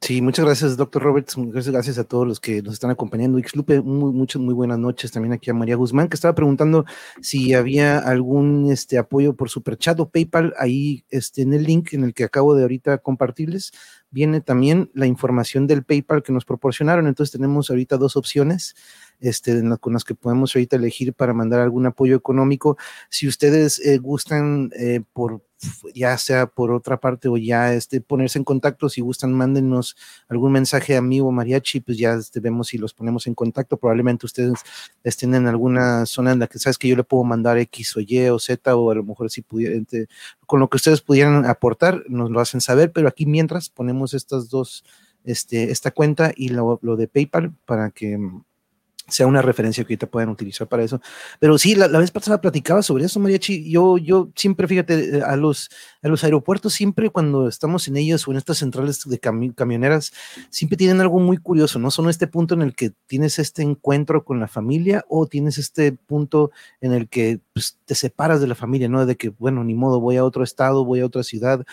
Sí, 0.00 0.22
muchas 0.22 0.44
gracias, 0.44 0.76
doctor 0.76 1.02
Roberts. 1.02 1.36
Muchas 1.36 1.68
gracias 1.68 1.98
a 1.98 2.04
todos 2.04 2.28
los 2.28 2.38
que 2.38 2.62
nos 2.62 2.74
están 2.74 2.92
acompañando. 2.92 3.36
Xlupe, 3.40 3.80
muy, 3.80 4.12
muchas, 4.12 4.40
muy 4.40 4.54
buenas 4.54 4.78
noches. 4.78 5.10
También 5.10 5.32
aquí 5.32 5.50
a 5.50 5.54
María 5.54 5.74
Guzmán, 5.74 6.08
que 6.08 6.14
estaba 6.14 6.36
preguntando 6.36 6.84
si 7.20 7.54
había 7.54 7.98
algún 7.98 8.70
este, 8.70 8.98
apoyo 8.98 9.34
por 9.34 9.50
Superchat 9.50 9.98
o 9.98 10.08
PayPal. 10.08 10.54
Ahí 10.56 11.04
este, 11.10 11.42
en 11.42 11.54
el 11.54 11.64
link 11.64 11.92
en 11.92 12.04
el 12.04 12.14
que 12.14 12.22
acabo 12.22 12.54
de 12.54 12.62
ahorita 12.62 12.98
compartirles, 12.98 13.72
viene 14.12 14.40
también 14.40 14.92
la 14.94 15.06
información 15.06 15.66
del 15.66 15.82
PayPal 15.82 16.22
que 16.22 16.32
nos 16.32 16.44
proporcionaron. 16.44 17.08
Entonces 17.08 17.32
tenemos 17.32 17.68
ahorita 17.68 17.96
dos 17.96 18.16
opciones 18.16 18.76
este, 19.20 19.62
con 19.80 19.92
las 19.92 20.04
que 20.04 20.14
podemos 20.14 20.54
ahorita 20.54 20.76
elegir 20.76 21.14
para 21.14 21.34
mandar 21.34 21.60
algún 21.60 21.86
apoyo 21.86 22.16
económico. 22.16 22.76
Si 23.08 23.28
ustedes 23.28 23.78
eh, 23.80 23.98
gustan 23.98 24.70
eh, 24.76 25.02
por 25.12 25.42
ya 25.94 26.16
sea 26.16 26.46
por 26.46 26.70
otra 26.72 26.98
parte 27.00 27.28
o 27.28 27.36
ya 27.36 27.74
este, 27.74 28.00
ponerse 28.00 28.38
en 28.38 28.44
contacto, 28.44 28.88
si 28.88 29.00
gustan, 29.00 29.32
mándenos 29.32 29.96
algún 30.28 30.52
mensaje 30.52 30.96
a 30.96 31.02
mí 31.02 31.20
o 31.20 31.30
Mariachi, 31.30 31.80
pues 31.80 31.98
ya 31.98 32.14
este, 32.14 32.40
vemos 32.40 32.68
si 32.68 32.78
los 32.78 32.94
ponemos 32.94 33.26
en 33.26 33.34
contacto. 33.34 33.76
Probablemente 33.76 34.26
ustedes 34.26 34.60
estén 35.04 35.34
en 35.34 35.46
alguna 35.46 36.06
zona 36.06 36.32
en 36.32 36.38
la 36.38 36.46
que 36.46 36.58
sabes 36.58 36.78
que 36.78 36.88
yo 36.88 36.96
le 36.96 37.04
puedo 37.04 37.24
mandar 37.24 37.58
X 37.58 37.96
o 37.96 38.00
Y 38.00 38.28
o 38.28 38.38
Z, 38.38 38.74
o 38.74 38.90
a 38.90 38.94
lo 38.94 39.04
mejor 39.04 39.30
si 39.30 39.42
pudieran, 39.42 39.80
este, 39.80 40.08
con 40.46 40.60
lo 40.60 40.68
que 40.68 40.76
ustedes 40.76 41.02
pudieran 41.02 41.44
aportar, 41.44 42.04
nos 42.08 42.30
lo 42.30 42.40
hacen 42.40 42.60
saber, 42.60 42.92
pero 42.92 43.08
aquí 43.08 43.26
mientras 43.26 43.68
ponemos 43.68 44.14
estas 44.14 44.48
dos, 44.48 44.84
este, 45.24 45.70
esta 45.70 45.90
cuenta 45.90 46.32
y 46.34 46.48
lo, 46.48 46.78
lo 46.82 46.96
de 46.96 47.08
PayPal 47.08 47.54
para 47.66 47.90
que 47.90 48.18
sea 49.10 49.26
una 49.26 49.42
referencia 49.42 49.84
que 49.84 49.92
ahorita 49.92 50.06
puedan 50.06 50.28
utilizar 50.30 50.68
para 50.68 50.82
eso. 50.82 51.00
Pero 51.38 51.58
sí, 51.58 51.74
la, 51.74 51.86
vez 51.88 52.10
pasada 52.10 52.40
platicaba 52.40 52.82
sobre 52.82 53.04
eso, 53.04 53.20
Mariachi. 53.20 53.70
Yo, 53.70 53.98
yo 53.98 54.30
siempre, 54.34 54.66
fíjate, 54.66 55.18
eh, 55.18 55.22
a 55.22 55.36
los, 55.36 55.70
a 56.02 56.08
los 56.08 56.24
aeropuertos, 56.24 56.72
siempre 56.72 57.10
cuando 57.10 57.48
estamos 57.48 57.86
en 57.88 57.96
ellos 57.96 58.26
o 58.26 58.30
en 58.30 58.38
estas 58.38 58.58
centrales 58.58 59.02
de 59.04 59.18
camioneras, 59.54 60.12
siempre 60.50 60.76
tienen 60.76 61.00
algo 61.00 61.18
muy 61.18 61.36
curioso, 61.36 61.78
¿no? 61.78 61.90
Son 61.90 62.08
este 62.08 62.26
punto 62.26 62.54
en 62.54 62.62
el 62.62 62.74
que 62.74 62.92
tienes 63.06 63.38
este 63.38 63.62
encuentro 63.62 64.24
con 64.24 64.40
la 64.40 64.48
familia 64.48 65.04
o 65.08 65.26
tienes 65.26 65.58
este 65.58 65.92
punto 65.92 66.50
en 66.80 66.92
el 66.92 67.08
que 67.08 67.40
pues, 67.52 67.78
te 67.84 67.94
separas 67.94 68.40
de 68.40 68.46
la 68.46 68.54
familia, 68.54 68.88
¿no? 68.88 69.04
De 69.06 69.16
que, 69.16 69.30
bueno, 69.30 69.64
ni 69.64 69.74
modo, 69.74 70.00
voy 70.00 70.16
a 70.16 70.24
otro 70.24 70.44
estado, 70.44 70.84
voy 70.84 71.00
a 71.00 71.06
otra 71.06 71.22
ciudad. 71.22 71.64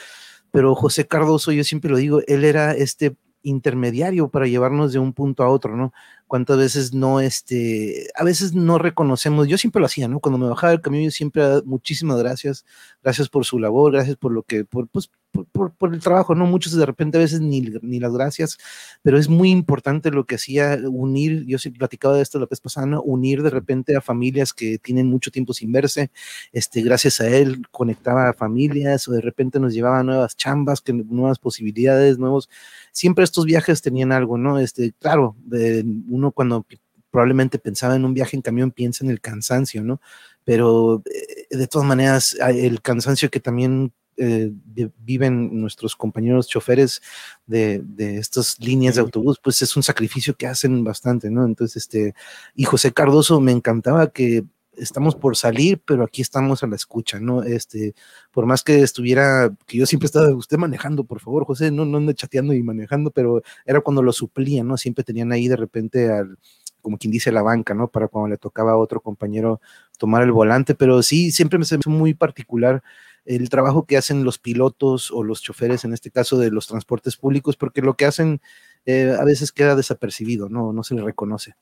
Pero 0.52 0.76
José 0.76 1.08
Cardoso, 1.08 1.52
yo 1.52 1.64
siempre 1.64 1.92
lo 1.92 1.98
digo, 1.98 2.22
él 2.28 2.44
era 2.44 2.74
este 2.74 3.16
intermediario 3.44 4.30
para 4.30 4.48
llevarnos 4.48 4.94
de 4.94 5.00
un 5.00 5.14
punto 5.14 5.44
a 5.44 5.50
otro, 5.50 5.76
¿no? 5.76 5.94
Cuántas 6.28 6.58
veces 6.58 6.94
no, 6.94 7.20
este, 7.20 8.10
a 8.16 8.24
veces 8.24 8.54
no 8.54 8.78
reconocemos, 8.78 9.48
yo 9.48 9.58
siempre 9.58 9.80
lo 9.80 9.86
hacía, 9.86 10.08
¿no? 10.08 10.20
Cuando 10.20 10.38
me 10.38 10.48
bajaba 10.48 10.72
del 10.72 10.82
camión, 10.82 11.04
yo 11.04 11.12
siempre, 11.12 11.44
muchísimas 11.66 12.20
gracias, 12.20 12.66
gracias 13.02 13.30
por 13.30 13.46
su 13.46 13.60
labor, 13.60 13.94
gracias 13.94 14.18
por 14.18 14.32
lo 14.32 14.44
que, 14.44 14.66
por, 14.66 14.88
pues, 14.90 15.10
por, 15.52 15.72
por, 15.72 15.94
el 15.94 16.00
trabajo, 16.00 16.36
¿no? 16.36 16.46
Muchos 16.46 16.76
de 16.76 16.86
repente 16.86 17.18
a 17.18 17.22
veces 17.22 17.42
ni, 17.42 17.62
ni, 17.62 18.00
las 18.00 18.14
gracias, 18.14 18.58
pero 19.04 19.18
es 19.18 19.30
muy 19.30 19.52
importante 19.52 20.10
lo 20.12 20.26
que 20.26 20.36
hacía 20.36 20.80
unir, 20.84 21.46
yo 21.46 21.60
sí 21.60 21.70
platicaba 21.70 22.16
de 22.16 22.24
esto 22.24 22.40
la 22.40 22.48
vez 22.48 22.60
pasada, 22.60 22.88
¿no? 22.88 23.02
unir 23.04 23.44
de 23.44 23.50
repente 23.50 23.96
a 23.96 24.02
familias 24.02 24.54
que 24.54 24.80
tienen 24.80 25.08
mucho 25.08 25.32
tiempo 25.32 25.54
sin 25.54 25.72
verse, 25.72 26.12
este, 26.52 26.82
gracias 26.82 27.22
a 27.22 27.28
él 27.28 27.62
conectaba 27.72 28.30
a 28.30 28.34
familias 28.34 29.08
o 29.08 29.12
de 29.12 29.22
repente 29.22 29.60
nos 29.60 29.74
llevaba 29.74 30.00
a 30.00 30.04
nuevas 30.04 30.36
chambas, 30.36 30.82
que, 30.82 30.94
nuevas 30.94 31.40
posibilidades, 31.40 32.18
nuevos, 32.18 32.50
siempre 32.92 33.24
estos 33.24 33.46
viajes 33.46 33.82
tenían 33.82 34.12
algo, 34.12 34.38
¿no? 34.38 34.60
Este, 34.60 34.94
claro, 35.00 35.36
de, 35.46 35.84
uno 36.18 36.32
cuando 36.32 36.66
probablemente 37.12 37.60
pensaba 37.60 37.96
en 37.96 38.06
un 38.06 38.14
viaje 38.14 38.36
en 38.36 38.42
camión 38.42 38.72
piensa 38.72 39.04
en 39.04 39.12
el 39.12 39.22
cansancio, 39.22 39.84
¿no? 39.84 40.02
Pero 40.44 41.04
eh, 41.06 41.56
de 41.56 41.68
todas 41.68 41.88
maneras, 41.88 42.38
el 42.40 42.82
cansancio 42.82 43.30
que 43.30 43.40
también 43.40 43.94
eh, 44.18 44.52
viven 44.98 45.60
nuestros 45.62 45.96
compañeros 45.96 46.48
choferes 46.48 47.02
de, 47.46 47.82
de 47.84 48.18
estas 48.18 48.60
líneas 48.60 48.96
de 48.96 49.02
autobús, 49.02 49.40
pues 49.42 49.62
es 49.62 49.78
un 49.78 49.84
sacrificio 49.84 50.36
que 50.36 50.48
hacen 50.48 50.84
bastante, 50.84 51.30
¿no? 51.30 51.46
Entonces, 51.46 51.84
este, 51.84 52.14
y 52.56 52.66
José 52.66 52.92
Cardoso 52.94 53.40
me 53.40 53.52
encantaba 53.52 54.10
que 54.10 54.44
estamos 54.78 55.16
por 55.16 55.36
salir, 55.36 55.82
pero 55.86 56.04
aquí 56.04 56.22
estamos 56.22 56.64
a 56.64 56.68
la 56.68 56.76
escucha, 56.76 57.20
¿no? 57.20 57.44
Este, 57.44 57.94
por 58.32 58.46
más 58.46 58.64
que 58.64 58.82
estuviera, 58.82 59.54
que 59.66 59.78
yo 59.78 59.86
siempre 59.86 60.06
estaba, 60.08 60.34
usted 60.34 60.58
manejando, 60.58 61.04
por 61.04 61.20
favor, 61.20 61.46
José, 61.46 61.72
no, 61.72 61.86
no 61.86 61.98
ande 61.98 62.14
chateando 62.14 62.54
y 62.54 62.64
manejando, 62.64 63.12
pero 63.12 63.42
era 63.66 63.82
cuando 63.82 64.02
lo 64.02 64.14
suplían, 64.14 64.68
¿no? 64.68 64.78
Siempre 64.78 65.04
tenían 65.04 65.32
ahí 65.32 65.48
de 65.48 65.56
repente 65.56 66.12
al, 66.12 66.38
como 66.82 66.98
quien 66.98 67.12
dice, 67.12 67.32
la 67.32 67.42
banca, 67.42 67.74
¿no? 67.74 67.90
Para 67.90 68.08
cuando 68.08 68.30
le 68.30 68.38
tocaba 68.38 68.72
a 68.72 68.78
otro 68.78 69.02
compañero 69.02 69.60
tomar 69.98 70.24
el 70.24 70.32
volante, 70.32 70.76
pero 70.76 71.04
sí, 71.04 71.32
siempre 71.32 71.60
me 71.60 71.64
hace 71.64 71.78
muy 71.86 72.14
particular 72.14 72.82
el 73.26 73.50
trabajo 73.50 73.86
que 73.86 73.98
hacen 73.98 74.24
los 74.24 74.40
pilotos 74.40 75.12
o 75.12 75.22
los 75.22 75.42
choferes, 75.42 75.84
en 75.84 75.94
este 75.94 76.12
caso 76.12 76.38
de 76.38 76.50
los 76.50 76.68
transportes 76.68 77.18
públicos, 77.18 77.58
porque 77.58 77.82
lo 77.82 77.96
que 77.96 78.06
hacen 78.06 78.42
eh, 78.86 79.14
a 79.20 79.26
veces 79.26 79.52
queda 79.52 79.76
desapercibido, 79.76 80.48
no, 80.48 80.72
no 80.72 80.82
se 80.84 80.96
le 80.96 81.04
reconoce. 81.04 81.56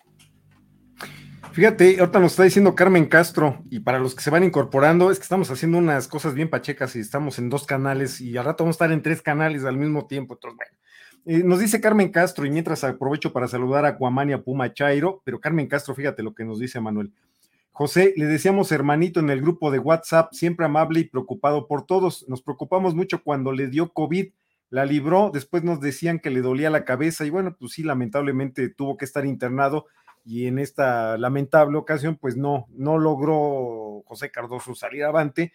Fíjate, 1.55 2.01
ahorita 2.01 2.19
nos 2.19 2.33
está 2.33 2.43
diciendo 2.43 2.75
Carmen 2.75 3.05
Castro, 3.05 3.63
y 3.69 3.79
para 3.79 3.97
los 3.97 4.13
que 4.13 4.21
se 4.21 4.29
van 4.29 4.43
incorporando, 4.43 5.09
es 5.09 5.19
que 5.19 5.23
estamos 5.23 5.49
haciendo 5.49 5.77
unas 5.77 6.09
cosas 6.09 6.33
bien 6.33 6.49
pachecas 6.49 6.97
y 6.97 6.99
estamos 6.99 7.39
en 7.39 7.49
dos 7.49 7.65
canales, 7.65 8.19
y 8.19 8.35
al 8.35 8.43
rato 8.43 8.65
vamos 8.65 8.73
a 8.73 8.77
estar 8.83 8.91
en 8.91 9.01
tres 9.01 9.21
canales 9.21 9.63
al 9.63 9.77
mismo 9.77 10.05
tiempo. 10.05 10.33
Entonces, 10.33 10.57
bueno, 10.57 10.71
eh, 11.25 11.47
nos 11.47 11.59
dice 11.59 11.79
Carmen 11.79 12.09
Castro, 12.09 12.45
y 12.45 12.49
mientras 12.49 12.83
aprovecho 12.83 13.31
para 13.31 13.47
saludar 13.47 13.85
a 13.85 13.95
Cuamania 13.95 14.43
Puma 14.43 14.73
Chairo, 14.73 15.21
pero 15.23 15.39
Carmen 15.39 15.67
Castro, 15.67 15.95
fíjate 15.95 16.23
lo 16.23 16.35
que 16.35 16.43
nos 16.43 16.59
dice 16.59 16.81
Manuel. 16.81 17.13
José, 17.71 18.13
le 18.17 18.25
decíamos 18.25 18.73
hermanito 18.73 19.21
en 19.21 19.29
el 19.29 19.39
grupo 19.39 19.71
de 19.71 19.79
WhatsApp, 19.79 20.33
siempre 20.33 20.65
amable 20.65 20.99
y 20.99 21.03
preocupado 21.05 21.69
por 21.69 21.85
todos. 21.85 22.27
Nos 22.27 22.41
preocupamos 22.41 22.95
mucho 22.95 23.23
cuando 23.23 23.53
le 23.53 23.67
dio 23.67 23.93
COVID, 23.93 24.27
la 24.71 24.85
libró, 24.85 25.31
después 25.33 25.63
nos 25.63 25.79
decían 25.79 26.19
que 26.19 26.31
le 26.31 26.41
dolía 26.41 26.69
la 26.69 26.83
cabeza 26.83 27.25
y 27.25 27.29
bueno, 27.29 27.55
pues 27.57 27.71
sí, 27.71 27.83
lamentablemente 27.83 28.67
tuvo 28.67 28.97
que 28.97 29.05
estar 29.05 29.25
internado 29.25 29.85
y 30.25 30.47
en 30.47 30.57
esta 30.57 31.17
lamentable 31.19 31.77
ocasión, 31.77 32.17
pues 32.17 32.35
no, 32.35 32.65
no 32.71 32.97
logró 32.97 34.03
José 34.07 34.31
Cardoso 34.31 34.73
salir 34.73 35.03
avante, 35.03 35.53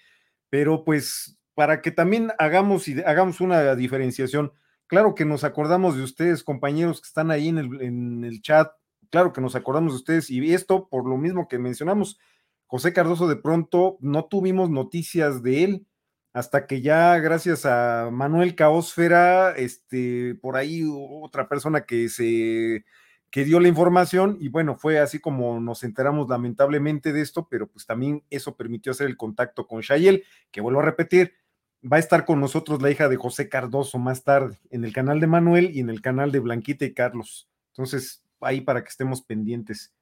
pero 0.49 0.85
pues 0.85 1.39
para 1.55 1.83
que 1.83 1.91
también 1.91 2.31
hagamos, 2.39 2.87
hagamos 3.05 3.41
una 3.41 3.75
diferenciación, 3.75 4.53
claro 4.87 5.17
que 5.17 5.25
nos 5.25 5.43
acordamos 5.43 5.97
de 5.97 6.05
ustedes, 6.05 6.45
compañeros 6.45 7.01
que 7.01 7.09
están 7.09 7.33
ahí 7.33 7.49
en 7.49 7.59
el, 7.59 7.83
en 7.83 8.25
el 8.25 8.41
chat, 8.43 8.71
claro 9.11 9.33
que 9.33 9.41
nos 9.41 9.57
acordamos 9.57 9.93
de 9.93 9.97
ustedes, 9.97 10.31
y 10.31 10.55
esto 10.55 10.89
por 10.89 11.07
lo 11.07 11.17
mismo 11.17 11.49
que 11.49 11.59
mencionamos, 11.59 12.19
José 12.67 12.93
Cardoso 12.93 13.27
de 13.27 13.37
pronto 13.37 13.99
no 14.01 14.27
tuvimos 14.27 14.71
noticias 14.71 15.43
de 15.43 15.65
él, 15.65 15.87
hasta 16.33 16.69
que 16.69 16.81
ya 16.81 17.19
gracias 17.19 17.67
a 17.67 18.09
Manuel 18.13 18.55
Caosfera, 18.55 19.51
este, 19.57 20.37
por 20.37 20.57
ahí 20.57 20.85
otra 20.89 21.49
persona 21.49 21.87
que 21.87 22.09
se 22.09 22.85
que 23.31 23.45
dio 23.45 23.61
la 23.61 23.69
información 23.69 24.37
y 24.41 24.49
bueno, 24.49 24.77
fue 24.77 24.99
así 24.99 25.21
como 25.21 25.61
nos 25.61 25.85
enteramos 25.85 26.29
lamentablemente 26.29 27.13
de 27.13 27.21
esto, 27.21 27.47
pero 27.49 27.69
pues 27.69 27.87
también 27.87 28.25
eso 28.29 28.57
permitió 28.57 28.93
hacer 28.93 29.07
el 29.07 29.17
contacto 29.17 29.67
con 29.67 29.81
Shayel, 29.81 30.25
que 30.51 30.61
vuelvo 30.61 30.81
a 30.81 30.85
repetir, 30.85 31.35
va 31.81 31.97
a 31.97 32.01
estar 32.01 32.25
con 32.25 32.41
nosotros 32.41 32.83
la 32.83 32.91
hija 32.91 33.09
de 33.09 33.17
José 33.17 33.49
Cardoso 33.49 33.99
más 33.99 34.25
tarde 34.25 34.59
en 34.71 34.85
el 34.85 34.93
canal 34.93 35.21
de 35.21 35.29
Manuel 35.29 35.71
y 35.73 35.81
en 35.81 35.91
el 35.91 36.03
canal 36.03 36.33
de 36.33 36.41
Blanquita 36.41 36.85
y 36.85 36.93
Carlos. 36.93 37.49
Entonces, 37.73 38.25
ahí 38.41 38.61
para 38.61 38.83
que 38.83 38.89
estemos 38.89 39.23
pendientes. 39.23 39.95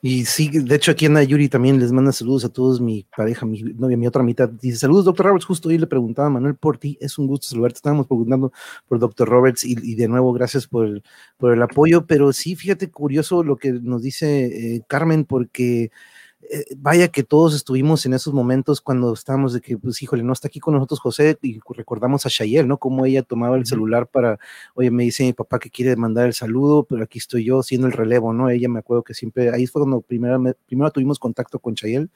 Y 0.00 0.24
sí, 0.24 0.48
de 0.48 0.74
hecho 0.74 0.90
aquí 0.90 1.06
Ana 1.06 1.22
Yuri 1.22 1.48
también 1.48 1.78
les 1.78 1.92
manda 1.92 2.12
saludos 2.12 2.44
a 2.44 2.48
todos, 2.48 2.80
mi 2.80 3.06
pareja, 3.16 3.46
mi 3.46 3.62
novia, 3.62 3.96
mi 3.96 4.06
otra 4.06 4.22
mitad. 4.22 4.48
Dice, 4.48 4.78
saludos, 4.78 5.04
doctor 5.04 5.26
Roberts, 5.26 5.46
justo 5.46 5.68
hoy 5.68 5.78
le 5.78 5.86
preguntaba 5.86 6.26
a 6.28 6.30
Manuel 6.30 6.56
por 6.56 6.78
ti, 6.78 6.98
es 7.00 7.18
un 7.18 7.26
gusto 7.26 7.46
saludarte, 7.46 7.76
estábamos 7.76 8.06
preguntando 8.06 8.52
por 8.88 8.98
doctor 8.98 9.28
Roberts 9.28 9.64
y, 9.64 9.94
de 9.94 10.08
nuevo 10.08 10.32
gracias 10.32 10.66
por 10.66 10.86
el, 10.86 11.02
por 11.38 11.52
el 11.52 11.62
apoyo, 11.62 12.06
pero 12.06 12.32
sí, 12.32 12.56
fíjate 12.56 12.90
curioso 12.90 13.42
lo 13.42 13.56
que 13.56 13.72
nos 13.72 14.02
dice 14.02 14.76
eh, 14.76 14.82
Carmen, 14.88 15.24
porque 15.24 15.90
eh, 16.50 16.64
vaya 16.76 17.08
que 17.08 17.22
todos 17.22 17.54
estuvimos 17.54 18.04
en 18.06 18.14
esos 18.14 18.34
momentos 18.34 18.80
cuando 18.80 19.12
estábamos 19.12 19.52
de 19.52 19.60
que, 19.60 19.78
pues, 19.78 20.02
híjole, 20.02 20.22
no 20.22 20.32
está 20.32 20.48
aquí 20.48 20.60
con 20.60 20.74
nosotros 20.74 21.00
José 21.00 21.38
y 21.42 21.60
recordamos 21.74 22.26
a 22.26 22.28
Shayel, 22.28 22.66
¿no? 22.66 22.78
Cómo 22.78 23.06
ella 23.06 23.22
tomaba 23.22 23.56
el 23.56 23.66
celular 23.66 24.08
para, 24.08 24.38
oye, 24.74 24.90
me 24.90 25.04
dice 25.04 25.24
mi 25.24 25.32
papá 25.32 25.58
que 25.58 25.70
quiere 25.70 25.94
mandar 25.96 26.26
el 26.26 26.34
saludo, 26.34 26.84
pero 26.84 27.04
aquí 27.04 27.18
estoy 27.18 27.44
yo 27.44 27.60
haciendo 27.60 27.86
el 27.86 27.92
relevo, 27.92 28.32
¿no? 28.32 28.50
Ella 28.50 28.68
me 28.68 28.80
acuerdo 28.80 29.04
que 29.04 29.14
siempre, 29.14 29.50
ahí 29.50 29.66
fue 29.66 29.82
cuando 29.82 30.00
primero, 30.00 30.42
primero 30.66 30.90
tuvimos 30.90 31.18
contacto 31.18 31.58
con 31.58 31.74
Shayel 31.74 32.10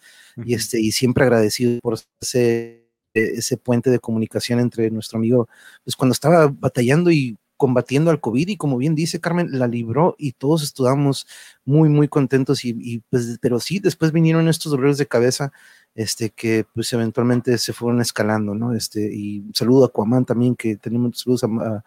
y, 0.45 0.55
este, 0.55 0.81
y 0.81 0.93
siempre 0.93 1.25
agradecido 1.25 1.81
por 1.81 1.99
ese 2.21 2.87
ese 3.15 3.57
puente 3.57 3.89
de 3.91 3.99
comunicación 3.99 4.61
entre 4.61 4.91
nuestro 4.91 5.17
amigo, 5.19 5.49
pues 5.85 5.97
cuando 5.97 6.13
estaba 6.13 6.49
batallando 6.49 7.11
y 7.11 7.39
combatiendo 7.57 8.11
al 8.11 8.21
COVID 8.21 8.49
y 8.49 8.57
como 8.57 8.77
bien 8.79 8.95
dice 8.95 9.21
Carmen, 9.21 9.59
la 9.59 9.67
libró 9.67 10.15
y 10.19 10.33
todos 10.33 10.63
estuvimos 10.63 11.27
muy, 11.65 11.89
muy 11.89 12.09
contentos 12.09 12.65
y, 12.65 13.03
pues, 13.11 13.39
pero 13.41 13.61
sí, 13.61 13.81
después 13.81 14.13
vinieron 14.13 14.49
estos 14.49 14.73
dolores 14.73 14.99
de 14.99 15.07
cabeza, 15.07 15.53
este, 15.95 16.31
que 16.31 16.67
pues 16.75 16.93
eventualmente 16.93 17.59
se 17.59 17.73
fueron 17.73 18.01
escalando, 18.01 18.55
¿no? 18.55 18.75
Este, 18.75 19.13
y 19.13 19.45
saludo 19.55 19.87
a 19.87 19.93
Cuamán 19.93 20.25
también, 20.25 20.55
que 20.55 20.77
tenemos 20.77 21.21
saludos 21.21 21.45
a, 21.45 21.85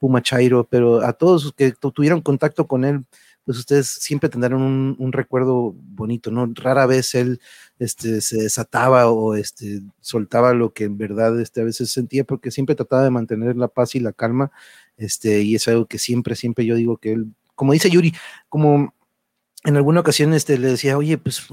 Puma 0.00 0.22
Chairo, 0.22 0.64
pero 0.64 1.04
a 1.04 1.12
todos 1.12 1.44
los 1.44 1.52
que 1.52 1.72
tuvieron 1.72 2.22
contacto 2.22 2.66
con 2.66 2.84
él, 2.84 3.04
pues 3.44 3.58
ustedes 3.58 3.88
siempre 3.88 4.28
tendrán 4.30 4.54
un, 4.54 5.12
recuerdo 5.12 5.74
bonito, 5.76 6.30
¿no? 6.30 6.50
Rara 6.54 6.86
vez 6.86 7.14
él 7.14 7.40
este, 7.78 8.20
se 8.20 8.38
desataba 8.38 9.10
o 9.10 9.34
este, 9.34 9.82
soltaba 10.00 10.54
lo 10.54 10.72
que 10.72 10.84
en 10.84 10.96
verdad 10.96 11.38
este, 11.40 11.60
a 11.60 11.64
veces 11.64 11.90
sentía, 11.92 12.24
porque 12.24 12.50
siempre 12.50 12.74
trataba 12.76 13.02
de 13.02 13.10
mantener 13.10 13.56
la 13.56 13.68
paz 13.68 13.94
y 13.94 14.00
la 14.00 14.12
calma 14.12 14.52
este, 14.96 15.42
y 15.42 15.54
es 15.54 15.68
algo 15.68 15.86
que 15.86 15.98
siempre, 15.98 16.36
siempre 16.36 16.64
yo 16.64 16.76
digo 16.76 16.96
que 16.96 17.12
él, 17.12 17.26
como 17.54 17.72
dice 17.72 17.90
Yuri, 17.90 18.14
como 18.48 18.94
en 19.64 19.76
alguna 19.76 20.00
ocasión 20.00 20.34
este, 20.34 20.58
le 20.58 20.68
decía, 20.68 20.98
oye, 20.98 21.18
pues 21.18 21.46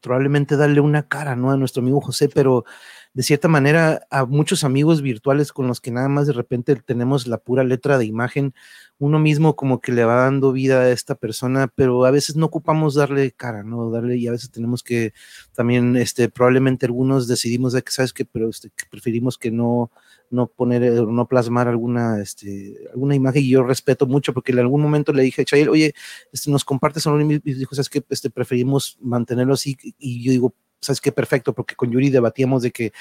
probablemente 0.00 0.56
darle 0.56 0.80
una 0.80 1.06
cara, 1.08 1.36
¿no? 1.36 1.50
A 1.50 1.56
nuestro 1.56 1.80
amigo 1.80 2.00
José, 2.00 2.28
pero 2.28 2.64
de 3.12 3.22
cierta 3.22 3.48
manera 3.48 4.06
a 4.10 4.24
muchos 4.24 4.62
amigos 4.62 5.02
virtuales 5.02 5.52
con 5.52 5.66
los 5.66 5.80
que 5.80 5.90
nada 5.90 6.08
más 6.08 6.26
de 6.26 6.32
repente 6.32 6.76
tenemos 6.76 7.26
la 7.26 7.38
pura 7.38 7.64
letra 7.64 7.98
de 7.98 8.04
imagen, 8.04 8.54
uno 8.98 9.18
mismo 9.18 9.56
como 9.56 9.80
que 9.80 9.92
le 9.92 10.04
va 10.04 10.22
dando 10.22 10.52
vida 10.52 10.80
a 10.80 10.90
esta 10.90 11.14
persona, 11.14 11.68
pero 11.74 12.04
a 12.04 12.10
veces 12.10 12.36
no 12.36 12.46
ocupamos 12.46 12.94
darle 12.94 13.32
cara, 13.32 13.62
¿no? 13.62 13.90
Darle 13.90 14.16
y 14.16 14.28
a 14.28 14.32
veces 14.32 14.50
tenemos 14.50 14.82
que 14.82 15.12
también, 15.54 15.96
este, 15.96 16.28
probablemente 16.28 16.86
algunos 16.86 17.26
decidimos 17.26 17.72
de 17.72 17.82
que, 17.82 17.90
¿sabes 17.92 18.12
que 18.12 18.24
Pero 18.24 18.48
este, 18.48 18.70
que 18.70 18.84
preferimos 18.90 19.38
que 19.38 19.50
no, 19.50 19.90
no 20.30 20.46
poner, 20.46 20.82
eh, 20.82 20.90
no 20.90 21.26
plasmar 21.28 21.68
alguna, 21.68 22.20
este, 22.20 22.76
alguna 22.92 23.14
imagen 23.14 23.42
y 23.42 23.50
yo 23.50 23.62
respeto 23.62 24.06
mucho 24.06 24.32
porque 24.32 24.52
en 24.52 24.60
algún 24.60 24.80
momento 24.80 25.12
le 25.12 25.22
dije 25.22 25.42
a 25.42 25.44
Chayel, 25.44 25.68
oye, 25.68 25.94
este, 26.32 26.50
nos 26.50 26.64
compartes 26.64 27.06
a 27.06 27.10
y 27.20 27.54
dijo, 27.54 27.74
¿sabes 27.74 27.88
que 27.88 28.02
Este, 28.08 28.30
preferimos 28.30 28.96
mantenerlo 29.00 29.54
así 29.54 29.76
y 29.98 30.22
yo 30.22 30.32
digo, 30.32 30.54
¿sabes 30.80 31.00
qué? 31.00 31.12
Perfecto, 31.12 31.54
porque 31.54 31.74
con 31.74 31.90
Yuri 31.90 32.10
debatíamos 32.10 32.62
de 32.62 32.70
que 32.70 32.92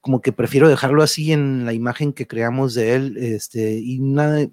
como 0.00 0.20
que 0.20 0.32
prefiero 0.32 0.68
dejarlo 0.68 1.02
así 1.02 1.32
en 1.32 1.64
la 1.64 1.72
imagen 1.72 2.12
que 2.12 2.26
creamos 2.26 2.74
de 2.74 2.94
él, 2.94 3.16
este, 3.18 3.78
y 3.78 4.00
nada, 4.00 4.48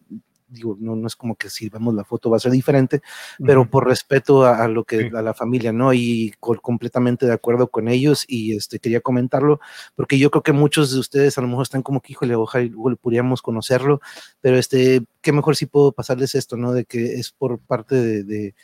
digo, 0.50 0.78
no, 0.80 0.96
no 0.96 1.08
es 1.08 1.16
como 1.16 1.36
que 1.36 1.50
si 1.50 1.70
vemos 1.70 1.94
la 1.94 2.04
foto 2.04 2.30
va 2.30 2.38
a 2.38 2.40
ser 2.40 2.52
diferente, 2.52 3.02
pero 3.46 3.70
por 3.70 3.88
respeto 3.88 4.46
a, 4.46 4.68
lo 4.68 4.84
que, 4.84 5.12
a 5.14 5.22
la 5.22 5.34
familia, 5.34 5.72
¿no? 5.72 5.94
Y 5.94 6.34
completamente 6.40 7.26
de 7.26 7.34
acuerdo 7.34 7.68
con 7.68 7.88
ellos 7.88 8.26
y 8.28 8.56
este, 8.56 8.80
quería 8.80 9.02
comentarlo, 9.02 9.60
porque 9.96 10.18
yo 10.18 10.32
creo 10.32 10.44
que 10.44 10.54
muchos 10.54 10.92
de 10.92 11.00
ustedes 11.00 11.38
a 11.38 11.42
lo 11.42 11.48
mejor 11.48 11.64
están 11.64 11.84
como 11.84 12.02
que, 12.02 12.14
híjole, 12.14 12.36
ojalá 12.36 12.66
luego 12.66 12.96
podríamos 12.98 13.42
conocerlo, 13.42 14.02
pero 14.42 14.58
este, 14.58 15.04
qué 15.22 15.32
mejor 15.32 15.56
si 15.56 15.66
puedo 15.66 15.92
pasarles 15.92 16.36
esto, 16.36 16.58
¿no? 16.58 16.74
De 16.74 16.86
que 16.86 17.16
es 17.16 17.32
por 17.32 17.60
parte 17.60 18.24
de, 18.24 18.56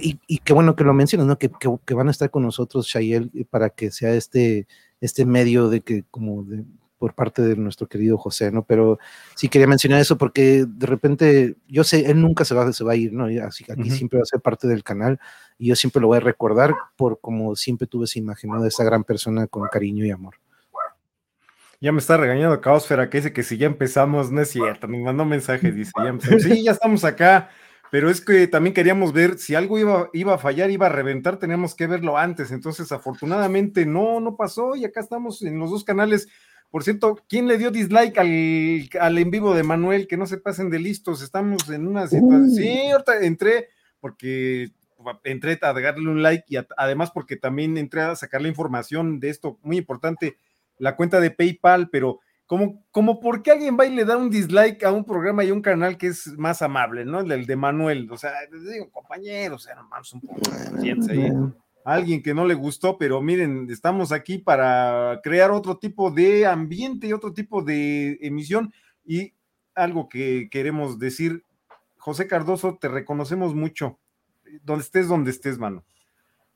y, 0.00 0.20
y, 0.26 0.38
qué 0.38 0.52
bueno 0.52 0.76
que 0.76 0.84
lo 0.84 0.94
mencionas, 0.94 1.26
¿no? 1.26 1.38
Que, 1.38 1.48
que, 1.48 1.68
que, 1.84 1.94
van 1.94 2.08
a 2.08 2.10
estar 2.12 2.30
con 2.30 2.42
nosotros, 2.42 2.86
Shayel, 2.86 3.30
para 3.50 3.70
que 3.70 3.90
sea 3.90 4.14
este, 4.14 4.68
este 5.00 5.24
medio 5.24 5.68
de 5.68 5.80
que 5.80 6.04
como 6.10 6.44
de 6.44 6.64
por 7.00 7.14
parte 7.14 7.40
de 7.40 7.56
nuestro 7.56 7.88
querido 7.88 8.18
José, 8.18 8.52
¿no? 8.52 8.62
Pero 8.62 8.98
sí 9.34 9.48
quería 9.48 9.66
mencionar 9.66 10.02
eso 10.02 10.18
porque 10.18 10.66
de 10.68 10.86
repente, 10.86 11.56
yo 11.66 11.82
sé, 11.82 12.10
él 12.10 12.20
nunca 12.20 12.44
se 12.44 12.54
va, 12.54 12.70
se 12.74 12.84
va 12.84 12.92
a 12.92 12.96
ir, 12.96 13.10
¿no? 13.14 13.24
Así 13.42 13.64
que 13.64 13.72
aquí 13.72 13.90
siempre 13.90 14.18
va 14.18 14.22
a 14.24 14.26
ser 14.26 14.40
parte 14.40 14.68
del 14.68 14.84
canal 14.84 15.18
y 15.56 15.68
yo 15.68 15.76
siempre 15.76 16.02
lo 16.02 16.08
voy 16.08 16.18
a 16.18 16.20
recordar 16.20 16.74
por 16.96 17.18
como 17.20 17.56
siempre 17.56 17.86
tuve 17.86 18.04
esa 18.04 18.18
imagen, 18.18 18.50
¿no? 18.50 18.60
De 18.60 18.68
esa 18.68 18.84
gran 18.84 19.02
persona 19.02 19.46
con 19.46 19.66
cariño 19.68 20.04
y 20.04 20.10
amor. 20.10 20.34
Ya 21.80 21.90
me 21.90 22.00
está 22.00 22.18
regañando 22.18 22.60
Caosfera 22.60 23.08
que 23.08 23.16
dice 23.16 23.32
que 23.32 23.42
si 23.42 23.56
ya 23.56 23.66
empezamos, 23.66 24.30
no 24.30 24.42
es 24.42 24.50
cierto, 24.50 24.86
me 24.86 24.98
mandó 24.98 25.24
mensaje, 25.24 25.72
dice, 25.72 25.92
ya 25.96 26.38
Sí, 26.38 26.62
ya 26.64 26.72
estamos 26.72 27.02
acá, 27.04 27.48
pero 27.90 28.08
es 28.08 28.20
que 28.20 28.46
también 28.46 28.72
queríamos 28.72 29.12
ver 29.12 29.36
si 29.38 29.54
algo 29.56 29.78
iba, 29.78 30.10
iba 30.12 30.34
a 30.34 30.38
fallar, 30.38 30.70
iba 30.70 30.86
a 30.86 30.90
reventar, 30.90 31.38
teníamos 31.38 31.74
que 31.74 31.88
verlo 31.88 32.16
antes. 32.16 32.52
Entonces, 32.52 32.92
afortunadamente, 32.92 33.84
no, 33.84 34.20
no 34.20 34.36
pasó 34.36 34.76
y 34.76 34.84
acá 34.84 35.00
estamos 35.00 35.42
en 35.42 35.58
los 35.58 35.70
dos 35.70 35.82
canales. 35.82 36.28
Por 36.70 36.84
cierto, 36.84 37.18
¿quién 37.28 37.48
le 37.48 37.58
dio 37.58 37.70
dislike 37.70 38.16
al, 38.18 38.88
al 39.00 39.18
en 39.18 39.30
vivo 39.30 39.54
de 39.54 39.62
Manuel? 39.62 40.06
Que 40.06 40.16
no 40.16 40.26
se 40.26 40.38
pasen 40.38 40.70
de 40.70 40.78
listos, 40.78 41.22
estamos 41.22 41.68
en 41.68 41.86
una 41.86 42.06
situación. 42.06 42.44
Uh. 42.44 42.54
Sí, 42.54 42.90
ahorita 42.90 43.20
entré 43.22 43.68
porque 44.00 44.70
entré 45.24 45.58
a 45.62 45.72
darle 45.72 46.08
un 46.08 46.22
like 46.22 46.44
y 46.48 46.56
además 46.76 47.10
porque 47.10 47.36
también 47.36 47.76
entré 47.76 48.02
a 48.02 48.16
sacar 48.16 48.42
la 48.42 48.48
información 48.48 49.18
de 49.18 49.30
esto 49.30 49.58
muy 49.62 49.78
importante 49.78 50.36
la 50.78 50.96
cuenta 50.96 51.20
de 51.20 51.30
PayPal, 51.30 51.90
pero 51.90 52.20
como, 52.46 52.84
como 52.90 53.20
por 53.20 53.42
qué 53.42 53.52
alguien 53.52 53.76
va 53.78 53.86
y 53.86 53.94
le 53.94 54.04
da 54.04 54.16
un 54.16 54.30
dislike 54.30 54.82
a 54.82 54.90
un 54.90 55.04
programa 55.04 55.44
y 55.44 55.52
un 55.52 55.62
canal 55.62 55.96
que 55.96 56.08
es 56.08 56.26
más 56.38 56.62
amable, 56.62 57.04
¿no? 57.04 57.20
El 57.20 57.46
de 57.46 57.56
Manuel, 57.56 58.10
o 58.10 58.16
sea, 58.16 58.32
digo, 58.50 58.90
compañeros, 58.90 59.62
o 59.62 59.64
sea, 59.66 59.76
nomás 59.76 60.12
un 60.12 60.20
poco 60.22 60.40
de 60.50 60.90
ahí. 61.12 61.32
Alguien 61.84 62.22
que 62.22 62.34
no 62.34 62.46
le 62.46 62.54
gustó, 62.54 62.98
pero 62.98 63.22
miren, 63.22 63.68
estamos 63.70 64.12
aquí 64.12 64.38
para 64.38 65.20
crear 65.22 65.50
otro 65.50 65.78
tipo 65.78 66.10
de 66.10 66.46
ambiente 66.46 67.06
y 67.06 67.12
otro 67.12 67.32
tipo 67.32 67.62
de 67.62 68.18
emisión. 68.20 68.72
Y 69.04 69.34
algo 69.74 70.08
que 70.08 70.48
queremos 70.50 70.98
decir, 70.98 71.44
José 71.96 72.26
Cardoso, 72.26 72.78
te 72.80 72.88
reconocemos 72.88 73.54
mucho. 73.54 73.98
Donde 74.62 74.84
estés, 74.84 75.08
donde 75.08 75.30
estés, 75.30 75.58
mano. 75.58 75.84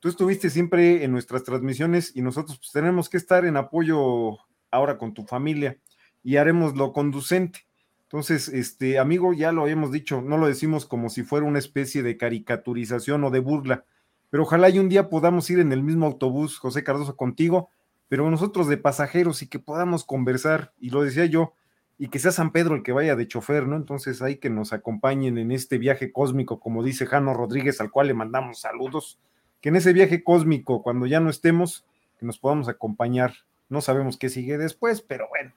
Tú 0.01 0.09
estuviste 0.09 0.51
siempre 0.51 1.05
en 1.05 1.13
nuestras 1.13 1.45
transmisiones 1.45 2.15
y 2.15 2.21
nosotros 2.21 2.59
pues, 2.59 2.73
tenemos 2.73 3.09
que 3.09 3.17
estar 3.17 3.47
en 3.47 3.57
apoyo 3.57 4.37
ahora 4.71 4.99
con 4.99 5.15
tu 5.15 5.25
familia 5.25 5.79
y 6.23 6.37
haremos 6.37 6.77
lo 6.77 6.93
conducente. 6.93 7.61
Entonces, 8.03 8.49
este 8.49 8.99
amigo, 8.99 9.33
ya 9.33 9.51
lo 9.53 9.63
habíamos 9.63 9.91
dicho, 9.93 10.21
no 10.21 10.37
lo 10.37 10.47
decimos 10.47 10.87
como 10.87 11.09
si 11.09 11.23
fuera 11.23 11.47
una 11.47 11.59
especie 11.59 12.03
de 12.03 12.17
caricaturización 12.17 13.25
o 13.25 13.31
de 13.31 13.39
burla, 13.39 13.87
pero 14.35 14.43
ojalá 14.43 14.69
y 14.69 14.81
un 14.81 14.89
día 14.89 15.11
podamos 15.11 15.49
ir 15.49 15.61
en 15.61 15.71
el 15.71 15.85
mismo 15.85 16.07
autobús, 16.07 16.59
José 16.59 16.83
Cardoso, 16.83 17.15
contigo, 17.15 17.71
pero 18.09 18.29
nosotros 18.29 18.67
de 18.67 18.77
pasajeros 18.77 19.43
y 19.43 19.47
que 19.47 19.61
podamos 19.61 20.03
conversar, 20.03 20.73
y 20.81 20.91
lo 20.91 21.05
decía 21.05 21.25
yo, 21.27 21.53
y 21.99 22.09
que 22.09 22.19
sea 22.19 22.33
San 22.33 22.51
Pedro 22.51 22.75
el 22.75 22.83
que 22.83 22.91
vaya 22.91 23.15
de 23.15 23.29
chofer, 23.29 23.69
¿no? 23.69 23.77
Entonces 23.77 24.23
hay 24.23 24.39
que 24.39 24.51
nos 24.51 24.73
acompañen 24.73 25.39
en 25.39 25.53
este 25.53 25.79
viaje 25.79 26.11
cósmico, 26.11 26.59
como 26.59 26.83
dice 26.83 27.07
Jano 27.07 27.33
Rodríguez, 27.33 27.81
al 27.81 27.93
cual 27.93 28.09
le 28.09 28.15
mandamos 28.15 28.59
saludos 28.59 29.21
que 29.61 29.69
en 29.69 29.77
ese 29.77 29.93
viaje 29.93 30.25
cósmico, 30.25 30.83
cuando 30.83 31.07
ya 31.07 31.21
no 31.21 31.31
estemos, 31.31 31.87
que 32.19 32.27
nos 32.27 32.41
podamos 32.41 32.69
acompañar. 32.69 33.35
No 33.69 33.83
sabemos 33.83 34.17
qué 34.17 34.31
sigue 34.31 34.59
después, 34.59 35.01
pero 35.01 35.29
bueno, 35.29 35.53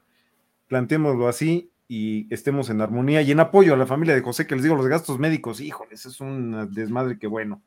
planteémoslo 0.67 1.27
así 1.27 1.71
y 1.87 2.31
estemos 2.31 2.69
en 2.69 2.81
armonía 2.81 3.23
y 3.23 3.31
en 3.31 3.39
apoyo 3.39 3.73
a 3.73 3.77
la 3.77 3.87
familia 3.87 4.13
de 4.13 4.21
José, 4.21 4.45
que 4.45 4.53
les 4.53 4.63
digo, 4.63 4.75
los 4.75 4.87
gastos 4.87 5.17
médicos, 5.17 5.61
híjoles, 5.61 6.05
es 6.05 6.21
un 6.21 6.71
desmadre 6.75 7.17
que 7.17 7.25
bueno. 7.25 7.63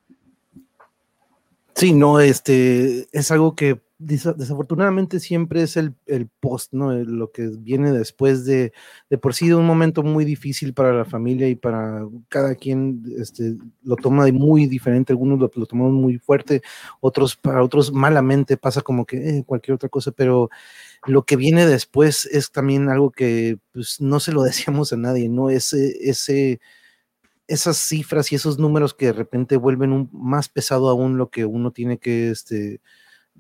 Sí, 1.81 1.95
no, 1.95 2.21
este, 2.21 3.09
es 3.11 3.31
algo 3.31 3.55
que 3.55 3.81
desafortunadamente 3.97 5.19
siempre 5.19 5.63
es 5.63 5.79
el, 5.79 5.95
post, 6.39 6.75
¿no? 6.75 6.93
Lo 6.93 7.33
que 7.33 7.49
viene 7.59 7.91
después 7.91 8.45
de, 8.45 8.75
de 9.09 9.17
por 9.17 9.33
sí 9.33 9.49
de 9.49 9.55
un 9.55 9.65
momento 9.65 10.03
muy 10.03 10.27
difícil 10.27 10.75
para 10.75 10.93
la 10.93 11.07
familia 11.07 11.49
y 11.49 11.55
para 11.55 12.07
cada 12.29 12.55
quien 12.55 13.03
este, 13.19 13.57
lo 13.83 13.97
toma 13.97 14.27
de 14.27 14.33
muy 14.33 14.67
diferente, 14.67 15.15
algunos 15.15 15.39
lo, 15.39 15.51
lo 15.55 15.65
tomamos 15.65 15.95
muy 15.95 16.19
fuerte, 16.19 16.61
otros 17.01 17.37
para 17.37 17.63
otros 17.63 17.93
malamente 17.95 18.59
pasa 18.59 18.83
como 18.83 19.07
que 19.07 19.39
eh, 19.39 19.45
cualquier 19.47 19.77
otra 19.77 19.89
cosa, 19.89 20.13
pero 20.13 20.51
lo 21.07 21.23
que 21.25 21.37
viene 21.37 21.65
después 21.65 22.27
es 22.27 22.53
también 22.53 22.91
algo 22.91 23.11
que 23.11 23.57
pues, 23.73 24.03
no 24.03 24.21
se 24.21 24.33
lo 24.33 24.43
decíamos 24.43 24.93
a 24.93 24.99
nadie, 24.99 25.31
¿no? 25.31 25.49
Ese, 25.49 25.97
ese, 26.03 26.61
esas 27.51 27.79
cifras 27.79 28.31
y 28.31 28.37
esos 28.37 28.59
números 28.59 28.95
que 28.95 29.07
de 29.07 29.13
repente 29.13 29.57
vuelven 29.57 30.09
más 30.13 30.49
pesado 30.49 30.89
aún 30.89 31.19
lo 31.19 31.31
que 31.31 31.45
uno 31.45 31.73
tiene 31.73 31.99
que 31.99 32.31
este, 32.31 32.81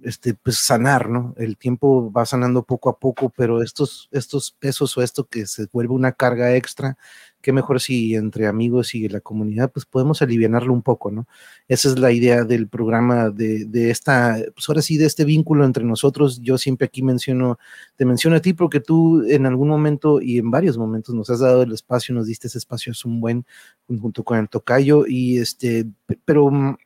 este, 0.03 0.35
pues 0.35 0.59
sanar, 0.59 1.09
¿no? 1.09 1.33
El 1.37 1.57
tiempo 1.57 2.11
va 2.13 2.27
sanando 2.27 2.65
poco 2.65 2.91
a 2.91 2.99
poco, 2.99 3.31
pero 3.31 3.63
estos, 3.63 4.09
estos 4.11 4.51
pesos 4.51 4.97
o 4.99 5.03
esto 5.03 5.29
que 5.29 5.47
se 5.47 5.67
vuelve 5.73 5.95
una 5.95 6.13
carga 6.13 6.57
extra, 6.57 6.99
qué 7.41 7.53
mejor 7.53 7.81
si 7.81 8.15
entre 8.15 8.47
amigos 8.47 8.95
y 8.95 9.09
la 9.09 9.21
comunidad, 9.21 9.71
pues 9.73 9.87
podemos 9.87 10.23
aliviarlo 10.23 10.73
un 10.73 10.83
poco, 10.83 11.11
¿no? 11.11 11.27
Esa 11.69 11.89
es 11.89 11.99
la 11.99 12.13
idea 12.13 12.45
del 12.45 12.69
programa, 12.69 13.31
de, 13.31 13.65
de, 13.65 13.91
esta, 13.91 14.37
pues 14.55 14.69
ahora 14.69 14.83
sí, 14.83 14.99
de 14.99 15.07
este 15.07 15.25
vínculo 15.25 15.65
entre 15.65 15.85
nosotros. 15.85 16.41
Yo 16.41 16.59
siempre 16.59 16.87
aquí 16.87 17.03
menciono, 17.03 17.59
te 17.97 18.05
menciono 18.05 18.37
a 18.37 18.41
ti 18.41 18.53
porque 18.53 18.81
tú 18.81 19.23
en 19.27 19.47
algún 19.47 19.69
momento 19.69 20.21
y 20.21 20.39
en 20.39 20.51
varios 20.51 20.77
momentos 20.79 21.15
nos 21.15 21.31
has 21.31 21.41
dado 21.41 21.63
el 21.63 21.73
espacio, 21.73 22.15
nos 22.15 22.27
diste 22.27 22.49
ese 22.49 22.59
espacio, 22.59 22.93
es 22.93 23.05
un 23.05 23.21
buen, 23.21 23.47
junto 23.87 24.25
con 24.25 24.39
el 24.39 24.49
tocayo, 24.49 25.05
y 25.07 25.39
este, 25.39 25.87
pero 26.25 26.51
mm, 26.51 26.77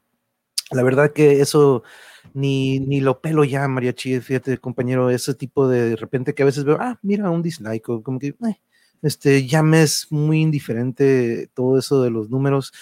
la 0.72 0.82
verdad 0.82 1.12
que 1.12 1.40
eso 1.40 1.82
ni, 2.32 2.80
ni 2.80 3.00
lo 3.00 3.20
pelo 3.20 3.44
ya, 3.44 3.66
mariachi, 3.68 4.20
fíjate, 4.20 4.58
compañero, 4.58 5.10
ese 5.10 5.34
tipo 5.34 5.68
de, 5.68 5.90
de 5.90 5.96
repente 5.96 6.34
que 6.34 6.42
a 6.42 6.46
veces 6.46 6.64
veo, 6.64 6.78
ah, 6.80 6.98
mira, 7.02 7.30
un 7.30 7.42
dislike, 7.42 7.88
o 7.88 8.02
como 8.02 8.18
que, 8.18 8.28
eh, 8.28 8.60
este, 9.04 9.46
ya 9.46 9.62
me 9.62 9.82
es 9.82 10.06
muy 10.10 10.40
indiferente 10.40 11.50
todo 11.54 11.78
eso 11.78 12.02
de 12.02 12.10
los 12.10 12.30
números. 12.30 12.72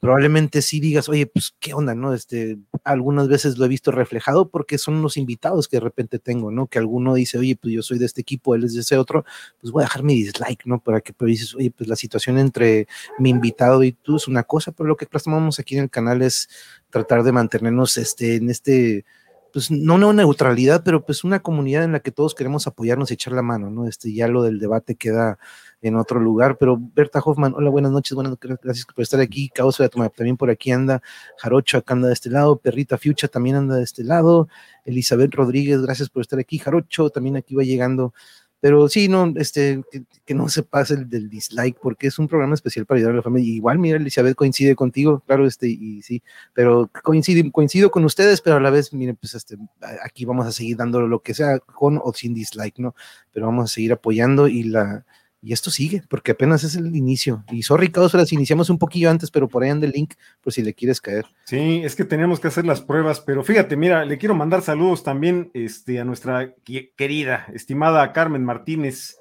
Probablemente 0.00 0.62
sí 0.62 0.80
digas, 0.80 1.08
oye, 1.08 1.26
pues 1.26 1.54
qué 1.60 1.74
onda, 1.74 1.94
¿no? 1.94 2.12
Este, 2.12 2.58
algunas 2.82 3.28
veces 3.28 3.56
lo 3.56 3.66
he 3.66 3.68
visto 3.68 3.92
reflejado 3.92 4.48
porque 4.48 4.78
son 4.78 5.00
los 5.00 5.16
invitados 5.16 5.68
que 5.68 5.76
de 5.76 5.82
repente 5.82 6.18
tengo, 6.18 6.50
¿no? 6.50 6.66
Que 6.66 6.78
alguno 6.78 7.14
dice, 7.14 7.38
oye, 7.38 7.54
pues 7.54 7.72
yo 7.72 7.82
soy 7.82 7.98
de 7.98 8.06
este 8.06 8.20
equipo, 8.20 8.54
él 8.54 8.64
es 8.64 8.74
de 8.74 8.80
ese 8.80 8.96
otro, 8.96 9.24
pues 9.60 9.72
voy 9.72 9.82
a 9.82 9.86
dejar 9.86 10.02
mi 10.02 10.14
dislike, 10.14 10.66
¿no? 10.66 10.82
Para 10.82 11.00
que 11.00 11.12
pero 11.12 11.28
dices, 11.28 11.54
oye, 11.54 11.70
pues 11.70 11.88
la 11.88 11.96
situación 11.96 12.38
entre 12.38 12.88
mi 13.18 13.30
invitado 13.30 13.84
y 13.84 13.92
tú 13.92 14.16
es 14.16 14.26
una 14.26 14.42
cosa, 14.42 14.72
pero 14.72 14.88
lo 14.88 14.96
que 14.96 15.06
plasmamos 15.06 15.60
aquí 15.60 15.76
en 15.76 15.84
el 15.84 15.90
canal 15.90 16.22
es 16.22 16.48
tratar 16.90 17.22
de 17.22 17.32
mantenernos 17.32 17.96
este, 17.96 18.36
en 18.36 18.50
este, 18.50 19.04
pues 19.52 19.70
no 19.70 19.94
una 19.94 20.12
neutralidad, 20.12 20.82
pero 20.84 21.04
pues 21.04 21.24
una 21.24 21.40
comunidad 21.40 21.84
en 21.84 21.92
la 21.92 22.00
que 22.00 22.10
todos 22.10 22.34
queremos 22.34 22.66
apoyarnos 22.66 23.10
y 23.10 23.14
echar 23.14 23.32
la 23.32 23.42
mano, 23.42 23.70
¿no? 23.70 23.86
Este, 23.86 24.12
ya 24.12 24.28
lo 24.28 24.42
del 24.42 24.58
debate 24.58 24.96
queda 24.96 25.38
en 25.82 25.96
otro 25.96 26.20
lugar, 26.20 26.58
pero 26.58 26.78
Berta 26.78 27.20
Hoffman, 27.20 27.54
hola, 27.54 27.70
buenas 27.70 27.92
noches, 27.92 28.14
buenas 28.14 28.36
gracias 28.40 28.84
por 28.84 29.02
estar 29.02 29.20
aquí, 29.20 29.48
Caos 29.48 29.78
también 30.14 30.36
por 30.36 30.50
aquí 30.50 30.72
anda, 30.72 31.02
Jarocho 31.38 31.78
acá 31.78 31.94
anda 31.94 32.08
de 32.08 32.14
este 32.14 32.28
lado, 32.28 32.58
Perrita 32.58 32.98
Fiucha 32.98 33.28
también 33.28 33.56
anda 33.56 33.76
de 33.76 33.84
este 33.84 34.04
lado, 34.04 34.48
Elizabeth 34.84 35.34
Rodríguez, 35.34 35.80
gracias 35.80 36.10
por 36.10 36.20
estar 36.20 36.38
aquí, 36.38 36.58
Jarocho 36.58 37.08
también 37.10 37.36
aquí 37.36 37.54
va 37.54 37.62
llegando, 37.62 38.12
pero 38.60 38.88
sí, 38.88 39.08
no, 39.08 39.32
este, 39.36 39.82
que, 40.26 40.34
no 40.34 40.48
se 40.48 40.62
pase 40.62 40.94
el 40.94 41.08
del 41.08 41.28
dislike, 41.30 41.78
porque 41.80 42.06
es 42.06 42.18
un 42.18 42.28
programa 42.28 42.54
especial 42.54 42.86
para 42.86 42.98
ayudar 42.98 43.14
a 43.14 43.16
la 43.16 43.22
familia. 43.22 43.54
Igual, 43.54 43.78
mira, 43.78 43.96
Elizabeth 43.96 44.36
coincide 44.36 44.76
contigo, 44.76 45.22
claro, 45.26 45.46
este, 45.46 45.68
y 45.68 46.02
sí, 46.02 46.22
pero 46.52 46.90
coincide, 47.02 47.50
coincido 47.50 47.90
con 47.90 48.04
ustedes, 48.04 48.40
pero 48.40 48.56
a 48.56 48.60
la 48.60 48.70
vez, 48.70 48.92
miren, 48.92 49.16
pues 49.16 49.34
este, 49.34 49.56
aquí 50.04 50.24
vamos 50.24 50.46
a 50.46 50.52
seguir 50.52 50.76
dando 50.76 51.00
lo 51.06 51.20
que 51.22 51.34
sea, 51.34 51.58
con 51.58 52.00
o 52.02 52.12
sin 52.12 52.34
dislike, 52.34 52.78
¿no? 52.78 52.94
Pero 53.32 53.46
vamos 53.46 53.64
a 53.64 53.74
seguir 53.74 53.92
apoyando 53.92 54.46
y 54.46 54.64
la, 54.64 55.04
y 55.42 55.52
esto 55.52 55.70
sigue, 55.70 56.02
porque 56.08 56.32
apenas 56.32 56.64
es 56.64 56.76
el 56.76 56.94
inicio. 56.94 57.44
Y 57.50 57.62
sorry, 57.62 57.90
Causas, 57.90 58.32
iniciamos 58.32 58.68
un 58.68 58.78
poquillo 58.78 59.10
antes, 59.10 59.30
pero 59.30 59.48
por 59.48 59.62
ahí 59.62 59.70
anda 59.70 59.86
el 59.86 59.92
link, 59.92 60.14
por 60.40 60.52
si 60.52 60.62
le 60.62 60.74
quieres 60.74 61.00
caer. 61.00 61.26
Sí, 61.44 61.80
es 61.82 61.96
que 61.96 62.04
teníamos 62.04 62.40
que 62.40 62.48
hacer 62.48 62.66
las 62.66 62.82
pruebas, 62.82 63.20
pero 63.20 63.42
fíjate, 63.42 63.76
mira, 63.76 64.04
le 64.04 64.18
quiero 64.18 64.34
mandar 64.34 64.62
saludos 64.62 65.02
también 65.02 65.50
este, 65.54 65.98
a 65.98 66.04
nuestra 66.04 66.54
querida, 66.96 67.46
estimada 67.54 68.12
Carmen 68.12 68.44
Martínez. 68.44 69.16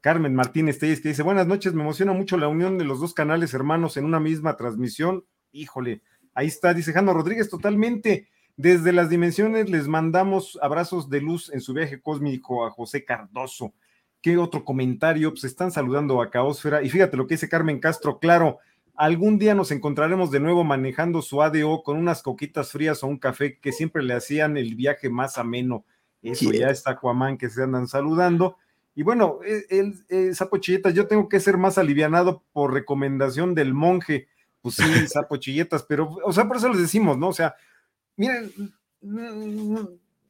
Carmen 0.00 0.34
Martínez 0.34 0.80
Telles, 0.80 1.00
que 1.00 1.10
dice, 1.10 1.22
buenas 1.22 1.46
noches, 1.46 1.74
me 1.74 1.82
emociona 1.82 2.12
mucho 2.12 2.36
la 2.36 2.48
unión 2.48 2.76
de 2.76 2.84
los 2.84 2.98
dos 2.98 3.14
canales 3.14 3.54
hermanos 3.54 3.96
en 3.96 4.04
una 4.04 4.18
misma 4.18 4.56
transmisión. 4.56 5.24
Híjole, 5.52 6.02
ahí 6.34 6.48
está, 6.48 6.74
dice 6.74 6.92
Jano 6.92 7.14
Rodríguez, 7.14 7.48
totalmente. 7.48 8.28
Desde 8.56 8.92
las 8.92 9.08
dimensiones 9.08 9.70
les 9.70 9.86
mandamos 9.86 10.58
abrazos 10.60 11.08
de 11.08 11.20
luz 11.20 11.52
en 11.52 11.60
su 11.60 11.72
viaje 11.72 12.00
cósmico 12.00 12.66
a 12.66 12.70
José 12.70 13.04
Cardoso. 13.04 13.74
¿Qué 14.22 14.38
otro 14.38 14.64
comentario? 14.64 15.30
Pues 15.30 15.44
están 15.44 15.72
saludando 15.72 16.22
a 16.22 16.30
Caosfera. 16.30 16.82
Y 16.82 16.88
fíjate 16.88 17.16
lo 17.16 17.26
que 17.26 17.34
dice 17.34 17.48
Carmen 17.48 17.80
Castro, 17.80 18.18
claro, 18.20 18.58
algún 18.94 19.38
día 19.38 19.54
nos 19.54 19.70
encontraremos 19.72 20.30
de 20.30 20.40
nuevo 20.40 20.62
manejando 20.64 21.22
su 21.22 21.42
ADO 21.42 21.82
con 21.82 21.96
unas 21.96 22.22
coquitas 22.22 22.70
frías 22.70 23.02
o 23.02 23.08
un 23.08 23.18
café 23.18 23.58
que 23.58 23.72
siempre 23.72 24.02
le 24.02 24.14
hacían 24.14 24.56
el 24.56 24.76
viaje 24.76 25.10
más 25.10 25.38
ameno. 25.38 25.84
Eso 26.22 26.52
ya 26.52 26.70
está 26.70 26.96
Cuamán 26.96 27.36
que 27.36 27.50
se 27.50 27.64
andan 27.64 27.88
saludando. 27.88 28.56
Y 28.94 29.02
bueno, 29.02 29.40
el, 29.68 30.04
el, 30.08 30.36
Sapo 30.36 30.58
Chilletas, 30.58 30.94
yo 30.94 31.08
tengo 31.08 31.28
que 31.28 31.40
ser 31.40 31.56
más 31.56 31.78
alivianado 31.78 32.44
por 32.52 32.72
recomendación 32.72 33.54
del 33.54 33.74
monje. 33.74 34.28
Pues 34.60 34.76
sí, 34.76 34.84
Sapo 35.08 35.36
Chilletas, 35.38 35.82
pero, 35.82 36.16
o 36.24 36.32
sea, 36.32 36.46
por 36.46 36.58
eso 36.58 36.68
les 36.68 36.78
decimos, 36.78 37.18
¿no? 37.18 37.28
O 37.28 37.32
sea, 37.32 37.56
miren, 38.16 38.52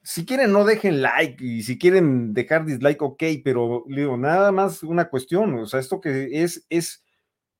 si 0.03 0.27
quieren 0.27 0.53
no 0.53 0.65
dejen 0.65 1.03
like 1.03 1.45
y 1.45 1.63
si 1.63 1.79
quieren 1.79 2.35
dejar 2.35 2.65
dislike, 2.65 3.03
ok, 3.03 3.23
pero 3.45 3.85
digo, 3.87 4.17
nada 4.17 4.53
más 4.53 4.83
una 4.83 5.09
cuestión, 5.09 5.55
o 5.55 5.67
sea, 5.67 5.81
esto 5.81 6.01
que 6.01 6.43
es, 6.43 6.67
es 6.71 7.05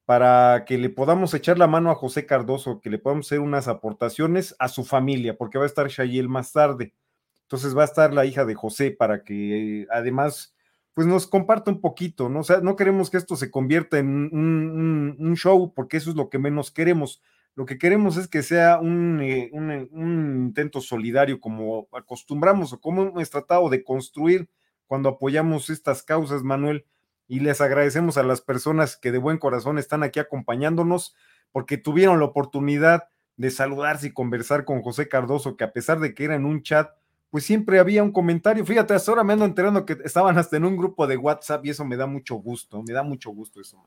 para 0.05 0.65
que 0.67 0.79
le 0.79 0.91
podamos 0.91 1.33
echar 1.35 1.59
la 1.59 1.69
mano 1.69 1.91
a 1.91 1.95
José 1.95 2.27
Cardoso, 2.27 2.81
que 2.81 2.91
le 2.91 2.99
podamos 2.99 3.27
hacer 3.27 3.41
unas 3.41 3.69
aportaciones 3.69 4.55
a 4.59 4.69
su 4.69 4.85
familia, 4.85 5.37
porque 5.37 5.59
va 5.59 5.65
a 5.65 5.69
estar 5.69 5.89
Shayel 5.89 6.29
más 6.29 6.53
tarde. 6.53 6.95
Entonces 7.43 7.77
va 7.77 7.83
a 7.83 7.87
estar 7.87 8.13
la 8.13 8.25
hija 8.25 8.45
de 8.45 8.55
José 8.55 8.91
para 8.91 9.25
que 9.25 9.87
además 9.91 10.55
pues 10.95 11.07
nos 11.07 11.27
comparta 11.27 11.71
un 11.71 11.81
poquito, 11.81 12.29
¿no? 12.29 12.41
O 12.41 12.43
sea, 12.43 12.61
no 12.61 12.77
queremos 12.77 13.11
que 13.11 13.17
esto 13.17 13.37
se 13.37 13.51
convierta 13.51 13.99
en 13.99 14.29
un, 14.33 15.35
show, 15.37 15.73
porque 15.75 15.97
eso 15.97 16.11
es 16.11 16.17
lo 16.17 16.29
que 16.29 16.39
menos 16.39 16.71
queremos. 16.71 17.23
Lo 17.55 17.67
que 17.67 17.79
queremos 17.79 18.17
es 18.17 18.29
que 18.29 18.43
sea 18.43 18.79
un, 18.79 19.21
eh, 19.21 19.51
un, 19.53 20.47
intento 20.47 20.81
solidario, 20.81 21.41
como 21.41 21.89
acostumbramos 21.93 22.73
o 22.73 22.81
como 22.81 23.03
hemos 23.03 23.31
tratado 23.31 23.69
de 23.69 23.85
construir 23.85 24.49
cuando 24.87 25.11
apoyamos 25.11 25.69
estas 25.69 26.03
causas, 26.03 26.43
Manuel. 26.43 26.87
Y 27.29 27.41
les 27.41 27.61
agradecemos 27.61 28.17
a 28.17 28.23
las 28.23 28.41
personas 28.41 28.97
que 28.97 29.13
de 29.13 29.19
buen 29.19 29.39
corazón 29.39 29.79
están 29.79 30.03
aquí 30.03 30.19
acompañándonos, 30.19 31.15
porque 31.51 31.77
tuvieron 31.77 32.19
la 32.19 32.27
oportunidad 32.27 33.05
de 33.37 33.51
saludarse 33.51 34.09
y 34.09 34.13
conversar 34.13 34.65
con 34.65 34.83
José 34.83 35.09
Cardoso, 35.09 35.57
que 35.57 35.65
a 35.65 35.73
pesar 35.73 36.01
de 36.01 36.15
que 36.15 36.25
era 36.25 36.35
en 36.35 36.47
un 36.47 36.63
chat, 36.63 36.91
pues 37.31 37.45
siempre 37.45 37.79
había 37.79 38.03
un 38.03 38.13
comentario. 38.13 38.65
Fíjate, 38.65 38.95
ahora 38.95 39.25
me 39.25 39.33
ando 39.33 39.45
enterando 39.47 39.87
que 39.87 39.97
estaban 40.05 40.37
hasta 40.39 40.57
en 40.57 40.65
un 40.65 40.77
grupo 40.77 41.07
de 41.07 41.17
WhatsApp 41.17 41.65
y 41.65 41.71
eso 41.71 41.85
me 41.85 41.97
da 41.97 42.07
mucho 42.07 42.35
gusto, 42.37 42.83
me 42.83 42.93
da 42.93 43.03
mucho 43.03 43.31
gusto 43.31 43.61
eso. 43.61 43.83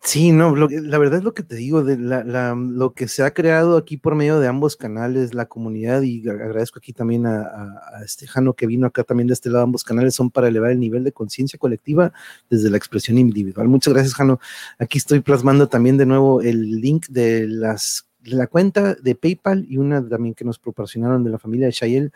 Sí, 0.00 0.32
no, 0.32 0.54
la 0.54 0.98
verdad 0.98 1.18
es 1.18 1.24
lo 1.24 1.34
que 1.34 1.42
te 1.42 1.56
digo, 1.56 1.82
de 1.82 1.96
lo 1.98 2.92
que 2.94 3.08
se 3.08 3.24
ha 3.24 3.34
creado 3.34 3.76
aquí 3.76 3.96
por 3.96 4.14
medio 4.14 4.38
de 4.40 4.46
ambos 4.46 4.76
canales, 4.76 5.34
la 5.34 5.46
comunidad, 5.46 6.02
y 6.02 6.26
agradezco 6.28 6.78
aquí 6.78 6.92
también 6.92 7.26
a, 7.26 7.42
a, 7.42 8.04
este 8.04 8.26
Jano 8.26 8.54
que 8.54 8.66
vino 8.66 8.86
acá 8.86 9.02
también 9.02 9.26
de 9.26 9.34
este 9.34 9.50
lado, 9.50 9.64
ambos 9.64 9.84
canales 9.84 10.14
son 10.14 10.30
para 10.30 10.48
elevar 10.48 10.70
el 10.70 10.80
nivel 10.80 11.04
de 11.04 11.12
conciencia 11.12 11.58
colectiva 11.58 12.12
desde 12.48 12.70
la 12.70 12.76
expresión 12.76 13.18
individual. 13.18 13.68
Muchas 13.68 13.92
gracias, 13.92 14.14
Jano. 14.14 14.40
Aquí 14.78 14.98
estoy 14.98 15.20
plasmando 15.20 15.68
también 15.68 15.98
de 15.98 16.06
nuevo 16.06 16.40
el 16.40 16.80
link 16.80 17.08
de 17.08 17.46
las 17.48 18.08
la 18.24 18.46
cuenta 18.46 18.94
de 18.94 19.14
PayPal 19.14 19.66
y 19.68 19.76
una 19.76 20.06
también 20.06 20.34
que 20.34 20.44
nos 20.44 20.58
proporcionaron 20.58 21.24
de 21.24 21.30
la 21.30 21.38
familia 21.38 21.66
de 21.66 21.72
Shayel. 21.72 22.12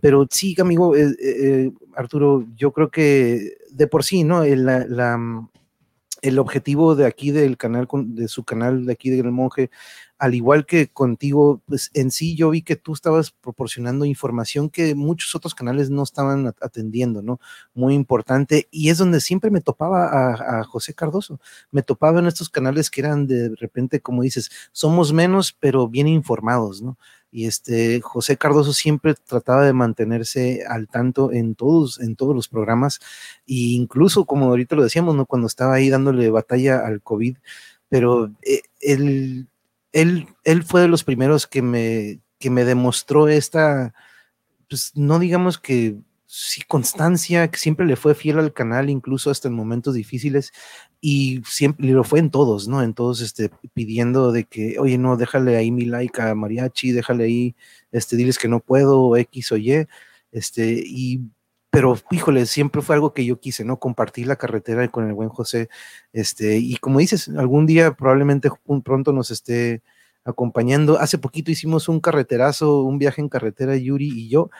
Pero 0.00 0.26
sí, 0.30 0.54
amigo, 0.58 0.96
eh, 0.96 1.14
eh, 1.20 1.72
Arturo, 1.94 2.46
yo 2.56 2.72
creo 2.72 2.90
que 2.90 3.56
de 3.70 3.86
por 3.86 4.04
sí, 4.04 4.24
¿no? 4.24 4.42
El, 4.42 4.64
la, 4.66 5.16
el 6.24 6.38
objetivo 6.38 6.94
de 6.94 7.04
aquí 7.04 7.30
del 7.32 7.58
canal, 7.58 7.86
de 7.92 8.28
su 8.28 8.44
canal 8.44 8.86
de 8.86 8.92
aquí 8.94 9.10
del 9.10 9.30
monje, 9.30 9.70
al 10.16 10.34
igual 10.34 10.64
que 10.64 10.88
contigo, 10.88 11.60
pues 11.66 11.90
en 11.92 12.10
sí 12.10 12.34
yo 12.34 12.48
vi 12.48 12.62
que 12.62 12.76
tú 12.76 12.94
estabas 12.94 13.30
proporcionando 13.30 14.06
información 14.06 14.70
que 14.70 14.94
muchos 14.94 15.34
otros 15.34 15.54
canales 15.54 15.90
no 15.90 16.02
estaban 16.02 16.46
atendiendo, 16.62 17.20
¿no? 17.20 17.40
Muy 17.74 17.92
importante. 17.92 18.68
Y 18.70 18.88
es 18.88 18.96
donde 18.96 19.20
siempre 19.20 19.50
me 19.50 19.60
topaba 19.60 20.60
a, 20.60 20.64
José 20.64 20.94
Cardoso. 20.94 21.40
Me 21.70 21.82
topaba 21.82 22.20
en 22.20 22.26
estos 22.26 22.48
canales 22.48 22.88
que 22.90 23.02
eran 23.02 23.26
de 23.26 23.54
repente, 23.56 24.00
como 24.00 24.22
dices, 24.22 24.50
somos 24.72 25.12
menos, 25.12 25.52
pero 25.52 25.88
bien 25.88 26.08
informados, 26.08 26.80
¿no? 26.80 26.96
Y 27.34 27.46
este 27.46 28.00
José 28.00 28.36
Cardoso 28.36 28.72
siempre 28.72 29.14
trataba 29.14 29.64
de 29.64 29.72
mantenerse 29.72 30.64
al 30.68 30.86
tanto 30.86 31.32
en 31.32 31.56
todos, 31.56 32.00
en 32.00 32.14
todos 32.14 32.34
los 32.34 32.46
programas, 32.46 33.00
e 33.48 33.74
incluso 33.74 34.24
como 34.24 34.46
ahorita 34.46 34.76
lo 34.76 34.84
decíamos. 34.84 35.16
Cuando 35.26 35.48
estaba 35.48 35.74
ahí 35.74 35.90
dándole 35.90 36.30
batalla 36.30 36.86
al 36.86 37.02
COVID, 37.02 37.36
pero 37.88 38.30
eh, 38.42 38.62
él 38.80 39.48
él, 39.94 40.26
él 40.42 40.64
fue 40.64 40.82
de 40.82 40.88
los 40.88 41.04
primeros 41.04 41.46
que 41.46 41.62
me, 41.62 42.20
que 42.38 42.50
me 42.50 42.64
demostró 42.64 43.28
esta, 43.28 43.94
pues 44.68 44.90
no 44.94 45.18
digamos 45.18 45.56
que 45.58 45.96
sí, 46.36 46.62
constancia, 46.66 47.48
que 47.48 47.58
siempre 47.58 47.86
le 47.86 47.94
fue 47.94 48.14
fiel 48.16 48.40
al 48.40 48.52
canal, 48.52 48.90
incluso 48.90 49.30
hasta 49.30 49.46
en 49.46 49.54
momentos 49.54 49.94
difíciles, 49.94 50.52
y 51.00 51.42
siempre 51.46 51.86
lo 51.88 52.02
fue 52.02 52.18
en 52.18 52.30
todos, 52.30 52.66
¿no? 52.66 52.82
En 52.82 52.92
todos, 52.92 53.20
este, 53.20 53.50
pidiendo 53.72 54.32
de 54.32 54.44
que, 54.44 54.78
oye, 54.80 54.98
no, 54.98 55.16
déjale 55.16 55.56
ahí 55.56 55.70
mi 55.70 55.84
like 55.84 56.20
a 56.20 56.34
Mariachi, 56.34 56.90
déjale 56.90 57.24
ahí, 57.24 57.56
este, 57.92 58.16
diles 58.16 58.38
que 58.38 58.48
no 58.48 58.58
puedo, 58.60 59.16
X 59.16 59.52
o 59.52 59.56
Y, 59.56 59.86
este, 60.32 60.82
y 60.84 61.20
pero 61.70 61.98
híjole, 62.10 62.46
siempre 62.46 62.82
fue 62.82 62.94
algo 62.96 63.12
que 63.12 63.24
yo 63.24 63.40
quise, 63.40 63.64
¿no? 63.64 63.78
Compartir 63.80 64.26
la 64.28 64.36
carretera 64.36 64.86
con 64.88 65.06
el 65.06 65.14
buen 65.14 65.28
José, 65.28 65.68
este, 66.12 66.58
y 66.58 66.76
como 66.78 66.98
dices, 67.00 67.28
algún 67.28 67.66
día 67.66 67.94
probablemente 67.94 68.50
pronto 68.84 69.12
nos 69.12 69.30
esté 69.30 69.82
acompañando. 70.24 70.98
Hace 70.98 71.18
poquito 71.18 71.50
hicimos 71.52 71.88
un 71.88 72.00
carreterazo, 72.00 72.82
un 72.82 72.98
viaje 72.98 73.20
en 73.20 73.28
carretera, 73.28 73.76
Yuri 73.76 74.08
y 74.08 74.28
yo, 74.28 74.50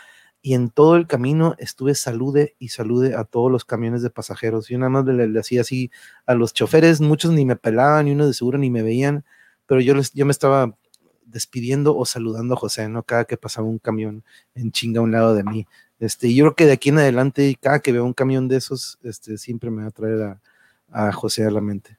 y 0.46 0.52
en 0.52 0.68
todo 0.68 0.96
el 0.96 1.06
camino 1.06 1.54
estuve 1.58 1.94
salude 1.94 2.54
y 2.58 2.68
salude 2.68 3.14
a 3.14 3.24
todos 3.24 3.50
los 3.50 3.64
camiones 3.64 4.02
de 4.02 4.10
pasajeros. 4.10 4.68
Yo 4.68 4.76
nada 4.76 4.90
más 4.90 5.06
le, 5.06 5.40
hacía 5.40 5.62
así 5.62 5.90
a 6.26 6.34
los 6.34 6.52
choferes, 6.52 7.00
muchos 7.00 7.32
ni 7.32 7.46
me 7.46 7.56
pelaban, 7.56 8.08
y 8.08 8.12
uno 8.12 8.26
de 8.26 8.34
seguro 8.34 8.58
ni 8.58 8.68
me 8.68 8.82
veían, 8.82 9.24
pero 9.64 9.80
yo, 9.80 9.94
les, 9.94 10.12
yo 10.12 10.26
me 10.26 10.32
estaba 10.32 10.76
despidiendo 11.24 11.96
o 11.96 12.04
saludando 12.04 12.52
a 12.52 12.56
José, 12.58 12.90
¿no? 12.90 13.04
Cada 13.04 13.24
que 13.24 13.38
pasaba 13.38 13.66
un 13.66 13.78
camión 13.78 14.22
en 14.54 14.70
chinga 14.70 15.00
a 15.00 15.02
un 15.02 15.12
lado 15.12 15.34
de 15.34 15.44
mí. 15.44 15.66
Este, 15.98 16.34
yo 16.34 16.44
creo 16.44 16.54
que 16.56 16.66
de 16.66 16.72
aquí 16.72 16.90
en 16.90 16.98
adelante, 16.98 17.56
cada 17.58 17.78
que 17.78 17.92
veo 17.92 18.04
un 18.04 18.12
camión 18.12 18.46
de 18.46 18.58
esos, 18.58 18.98
este, 19.02 19.38
siempre 19.38 19.70
me 19.70 19.80
va 19.80 19.88
a 19.88 19.92
traer 19.92 20.36
a, 20.90 21.12
José 21.12 21.46
a 21.46 21.50
la 21.50 21.62
mente. 21.62 21.96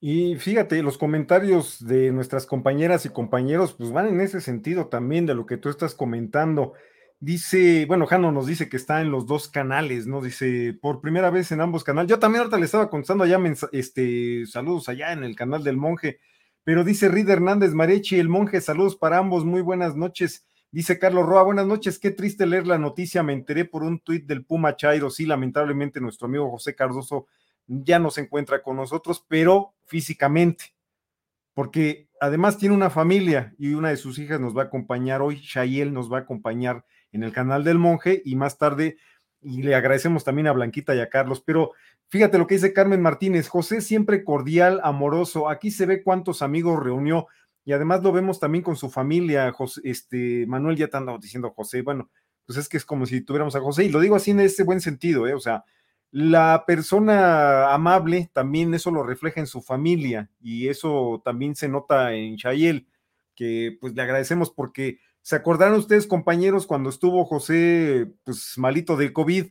Y 0.00 0.34
fíjate, 0.34 0.82
los 0.82 0.98
comentarios 0.98 1.86
de 1.86 2.10
nuestras 2.10 2.46
compañeras 2.46 3.06
y 3.06 3.10
compañeros, 3.10 3.74
pues 3.74 3.92
van 3.92 4.08
en 4.08 4.20
ese 4.20 4.40
sentido 4.40 4.88
también 4.88 5.24
de 5.24 5.36
lo 5.36 5.46
que 5.46 5.56
tú 5.56 5.68
estás 5.68 5.94
comentando. 5.94 6.72
Dice, 7.22 7.84
bueno, 7.86 8.06
Jano 8.06 8.32
nos 8.32 8.46
dice 8.46 8.70
que 8.70 8.78
está 8.78 9.02
en 9.02 9.10
los 9.10 9.26
dos 9.26 9.48
canales, 9.48 10.06
¿no? 10.06 10.22
Dice, 10.22 10.72
por 10.80 11.02
primera 11.02 11.28
vez 11.28 11.52
en 11.52 11.60
ambos 11.60 11.84
canales. 11.84 12.08
Yo 12.08 12.18
también 12.18 12.40
ahorita 12.40 12.58
le 12.58 12.64
estaba 12.64 12.88
contestando 12.88 13.24
allá, 13.24 13.38
este, 13.72 14.46
saludos 14.46 14.88
allá 14.88 15.12
en 15.12 15.22
el 15.22 15.36
canal 15.36 15.62
del 15.62 15.76
monje. 15.76 16.18
Pero 16.64 16.82
dice 16.82 17.08
Rida 17.08 17.34
Hernández 17.34 17.74
Marechi, 17.74 18.18
el 18.18 18.28
monje, 18.28 18.60
saludos 18.62 18.96
para 18.96 19.18
ambos, 19.18 19.44
muy 19.44 19.60
buenas 19.60 19.96
noches. 19.96 20.46
Dice 20.72 20.98
Carlos 20.98 21.26
Roa, 21.26 21.42
buenas 21.42 21.66
noches, 21.66 21.98
qué 21.98 22.10
triste 22.10 22.46
leer 22.46 22.66
la 22.66 22.78
noticia, 22.78 23.22
me 23.22 23.32
enteré 23.32 23.64
por 23.64 23.82
un 23.82 23.98
tuit 23.98 24.24
del 24.26 24.44
Puma 24.44 24.76
Chairo, 24.76 25.10
sí, 25.10 25.26
lamentablemente 25.26 26.00
nuestro 26.00 26.26
amigo 26.28 26.48
José 26.48 26.76
Cardoso 26.76 27.26
ya 27.66 27.98
no 27.98 28.10
se 28.10 28.20
encuentra 28.20 28.62
con 28.62 28.76
nosotros, 28.76 29.24
pero 29.26 29.74
físicamente, 29.86 30.66
porque 31.54 32.08
además 32.20 32.56
tiene 32.56 32.76
una 32.76 32.88
familia 32.88 33.52
y 33.58 33.74
una 33.74 33.88
de 33.88 33.96
sus 33.96 34.18
hijas 34.20 34.40
nos 34.40 34.56
va 34.56 34.62
a 34.62 34.66
acompañar 34.66 35.22
hoy, 35.22 35.40
Shayel 35.42 35.92
nos 35.92 36.10
va 36.10 36.18
a 36.18 36.20
acompañar 36.20 36.84
en 37.12 37.22
el 37.22 37.32
canal 37.32 37.64
del 37.64 37.78
monje 37.78 38.22
y 38.24 38.36
más 38.36 38.58
tarde, 38.58 38.96
y 39.42 39.62
le 39.62 39.74
agradecemos 39.74 40.24
también 40.24 40.46
a 40.46 40.52
Blanquita 40.52 40.94
y 40.94 41.00
a 41.00 41.08
Carlos, 41.08 41.42
pero 41.44 41.72
fíjate 42.08 42.38
lo 42.38 42.46
que 42.46 42.56
dice 42.56 42.72
Carmen 42.72 43.00
Martínez, 43.00 43.48
José 43.48 43.80
siempre 43.80 44.24
cordial, 44.24 44.80
amoroso, 44.84 45.48
aquí 45.48 45.70
se 45.70 45.86
ve 45.86 46.02
cuántos 46.02 46.42
amigos 46.42 46.82
reunió, 46.82 47.26
y 47.64 47.72
además 47.72 48.02
lo 48.02 48.12
vemos 48.12 48.40
también 48.40 48.62
con 48.62 48.76
su 48.76 48.90
familia, 48.90 49.54
este, 49.82 50.46
Manuel 50.46 50.76
ya 50.76 50.88
te 50.88 50.96
andaba 50.96 51.18
diciendo 51.18 51.50
José, 51.50 51.82
bueno, 51.82 52.10
pues 52.46 52.58
es 52.58 52.68
que 52.68 52.76
es 52.76 52.84
como 52.84 53.06
si 53.06 53.20
tuviéramos 53.20 53.56
a 53.56 53.60
José, 53.60 53.84
y 53.84 53.88
lo 53.88 54.00
digo 54.00 54.16
así 54.16 54.32
en 54.32 54.40
ese 54.40 54.64
buen 54.64 54.80
sentido, 54.80 55.26
¿eh? 55.26 55.34
o 55.34 55.40
sea, 55.40 55.64
la 56.12 56.64
persona 56.66 57.72
amable 57.72 58.30
también 58.32 58.74
eso 58.74 58.90
lo 58.90 59.04
refleja 59.04 59.40
en 59.40 59.46
su 59.46 59.62
familia, 59.62 60.30
y 60.40 60.68
eso 60.68 61.22
también 61.24 61.54
se 61.54 61.68
nota 61.68 62.12
en 62.14 62.36
Chayel, 62.36 62.88
que 63.34 63.78
pues 63.80 63.94
le 63.94 64.02
agradecemos 64.02 64.50
porque 64.50 64.98
se 65.22 65.36
acordaron 65.36 65.78
ustedes, 65.78 66.06
compañeros, 66.06 66.66
cuando 66.66 66.90
estuvo 66.90 67.24
José, 67.24 68.12
pues 68.24 68.54
malito 68.56 68.96
del 68.96 69.12
COVID, 69.12 69.46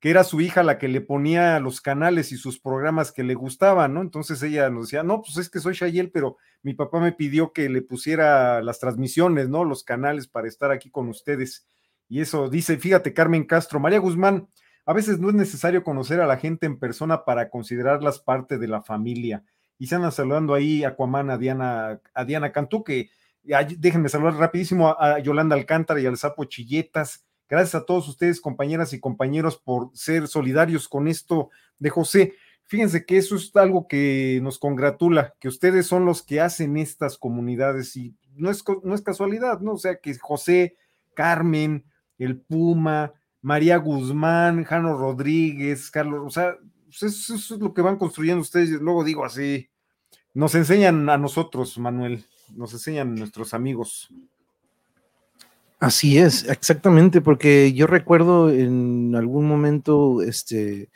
que 0.00 0.10
era 0.10 0.24
su 0.24 0.40
hija 0.40 0.62
la 0.62 0.78
que 0.78 0.88
le 0.88 1.00
ponía 1.00 1.58
los 1.58 1.80
canales 1.80 2.30
y 2.30 2.36
sus 2.36 2.60
programas 2.60 3.12
que 3.12 3.24
le 3.24 3.34
gustaban, 3.34 3.94
¿no? 3.94 4.02
Entonces 4.02 4.42
ella 4.42 4.68
nos 4.68 4.86
decía, 4.86 5.02
no, 5.02 5.22
pues 5.22 5.38
es 5.38 5.48
que 5.48 5.58
soy 5.58 5.74
Shayel, 5.74 6.10
pero 6.10 6.36
mi 6.62 6.74
papá 6.74 7.00
me 7.00 7.12
pidió 7.12 7.52
que 7.52 7.68
le 7.68 7.82
pusiera 7.82 8.62
las 8.62 8.78
transmisiones, 8.78 9.48
¿no? 9.48 9.64
Los 9.64 9.84
canales 9.84 10.28
para 10.28 10.48
estar 10.48 10.70
aquí 10.70 10.90
con 10.90 11.08
ustedes. 11.08 11.66
Y 12.08 12.20
eso 12.20 12.50
dice, 12.50 12.76
fíjate, 12.76 13.14
Carmen 13.14 13.44
Castro, 13.44 13.80
María 13.80 13.98
Guzmán, 13.98 14.48
a 14.84 14.92
veces 14.92 15.18
no 15.18 15.30
es 15.30 15.34
necesario 15.34 15.82
conocer 15.82 16.20
a 16.20 16.26
la 16.26 16.36
gente 16.36 16.66
en 16.66 16.78
persona 16.78 17.24
para 17.24 17.50
considerarlas 17.50 18.20
parte 18.20 18.58
de 18.58 18.68
la 18.68 18.82
familia. 18.82 19.44
Y 19.78 19.88
se 19.88 19.96
andan 19.96 20.12
saludando 20.12 20.54
ahí 20.54 20.84
Aquaman, 20.84 21.30
a 21.30 21.38
Diana, 21.38 22.00
a 22.14 22.24
Diana 22.24 22.52
Cantú, 22.52 22.84
que 22.84 23.10
déjenme 23.78 24.08
saludar 24.08 24.34
rapidísimo 24.34 24.96
a, 24.98 25.18
Yolanda 25.20 25.56
Alcántara 25.56 26.00
y 26.00 26.06
al 26.06 26.16
Sapo 26.16 26.44
Chilletas, 26.44 27.26
Gracias 27.48 27.76
a 27.76 27.84
todos 27.84 28.08
ustedes, 28.08 28.40
compañeras 28.40 28.92
y 28.92 28.98
compañeros, 28.98 29.56
por 29.56 29.90
ser 29.94 30.26
solidarios 30.26 30.88
con 30.88 31.06
esto 31.06 31.50
de 31.78 31.90
José. 31.90 32.34
Fíjense 32.64 33.06
que 33.06 33.18
eso 33.18 33.36
es 33.36 33.54
algo 33.54 33.86
que 33.86 34.40
nos 34.42 34.58
congratula, 34.58 35.34
que 35.38 35.46
ustedes 35.46 35.86
son 35.86 36.04
los 36.04 36.24
que 36.24 36.40
hacen 36.40 36.76
estas 36.76 37.16
comunidades 37.16 37.96
y 37.96 38.16
no 38.34 38.50
es, 38.50 38.64
no 38.82 38.94
es 38.96 39.02
casualidad, 39.02 39.60
¿no? 39.60 39.74
O 39.74 39.78
sea, 39.78 40.00
que 40.00 40.12
José, 40.18 40.76
Carmen, 41.14 41.84
el 42.18 42.40
Puma, 42.40 43.12
María 43.42 43.76
Guzmán, 43.76 44.64
Jano 44.64 44.98
Rodríguez, 44.98 45.92
Carlos, 45.92 46.22
o 46.26 46.30
sea, 46.30 46.56
pues 46.86 47.30
eso 47.30 47.34
es 47.36 47.50
lo 47.60 47.72
que 47.72 47.82
van 47.82 47.96
construyendo 47.96 48.42
ustedes. 48.42 48.70
Luego 48.70 49.04
digo 49.04 49.24
así, 49.24 49.70
nos 50.34 50.56
enseñan 50.56 51.08
a 51.08 51.16
nosotros, 51.16 51.78
Manuel, 51.78 52.26
nos 52.54 52.72
enseñan 52.72 53.14
nuestros 53.14 53.54
amigos. 53.54 54.08
Así 55.78 56.18
es, 56.18 56.48
exactamente, 56.48 57.20
porque 57.20 57.72
yo 57.74 57.86
recuerdo 57.86 58.50
en 58.50 59.14
algún 59.14 59.46
momento, 59.46 60.22
este, 60.22 60.88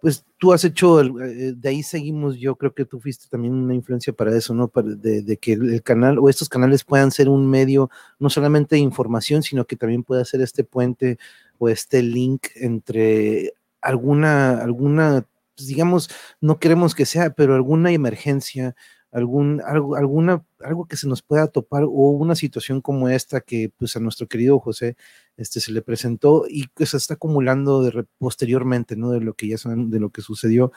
pues 0.00 0.24
tú 0.38 0.52
has 0.52 0.64
hecho, 0.64 1.00
eh, 1.00 1.54
de 1.56 1.68
ahí 1.68 1.82
seguimos, 1.82 2.36
yo 2.36 2.56
creo 2.56 2.74
que 2.74 2.84
tú 2.84 3.00
fuiste 3.00 3.26
también 3.30 3.54
una 3.54 3.74
influencia 3.74 4.12
para 4.12 4.36
eso, 4.36 4.52
¿no? 4.52 4.70
de, 4.74 5.36
que 5.38 5.52
el, 5.52 5.82
canal 5.82 6.18
o 6.18 6.28
estos 6.28 6.48
canales 6.48 6.84
puedan 6.84 7.10
ser 7.10 7.28
un 7.28 7.48
medio 7.48 7.90
no 8.18 8.28
solamente 8.28 8.74
de 8.74 8.80
información, 8.80 9.42
sino 9.42 9.64
que 9.64 9.76
también 9.76 10.02
pueda 10.02 10.24
ser 10.24 10.40
este 10.42 10.64
puente 10.64 11.16
o 11.58 11.70
este 11.70 12.02
link 12.02 12.48
entre 12.56 13.54
alguna, 13.80 14.58
alguna, 14.62 15.26
pues, 15.56 15.68
digamos, 15.68 16.10
no 16.40 16.58
queremos 16.58 16.94
que 16.94 17.06
sea, 17.06 17.30
pero 17.30 17.54
alguna 17.54 17.92
emergencia, 17.92 18.74
algún, 19.14 19.62
algo, 19.64 19.94
alguna, 19.94 20.44
algo 20.58 20.86
que 20.86 20.96
se 20.96 21.06
nos 21.06 21.22
pueda 21.22 21.46
topar 21.46 21.84
o 21.84 22.10
una 22.10 22.34
situación 22.34 22.80
como 22.80 23.08
esta 23.08 23.40
que 23.40 23.70
pues 23.78 23.94
a 23.96 24.00
nuestro 24.00 24.26
querido 24.26 24.58
José 24.58 24.96
este, 25.36 25.60
se 25.60 25.70
le 25.70 25.82
presentó 25.82 26.46
y 26.48 26.66
que 26.74 26.84
se 26.84 26.96
está 26.96 27.14
acumulando 27.14 27.84
de, 27.84 28.06
posteriormente, 28.18 28.96
¿no? 28.96 29.12
De 29.12 29.20
lo 29.20 29.34
que 29.34 29.46
ya 29.46 29.56
saben, 29.56 29.88
de 29.90 30.00
lo 30.00 30.10
que 30.10 30.20
sucedió. 30.20 30.72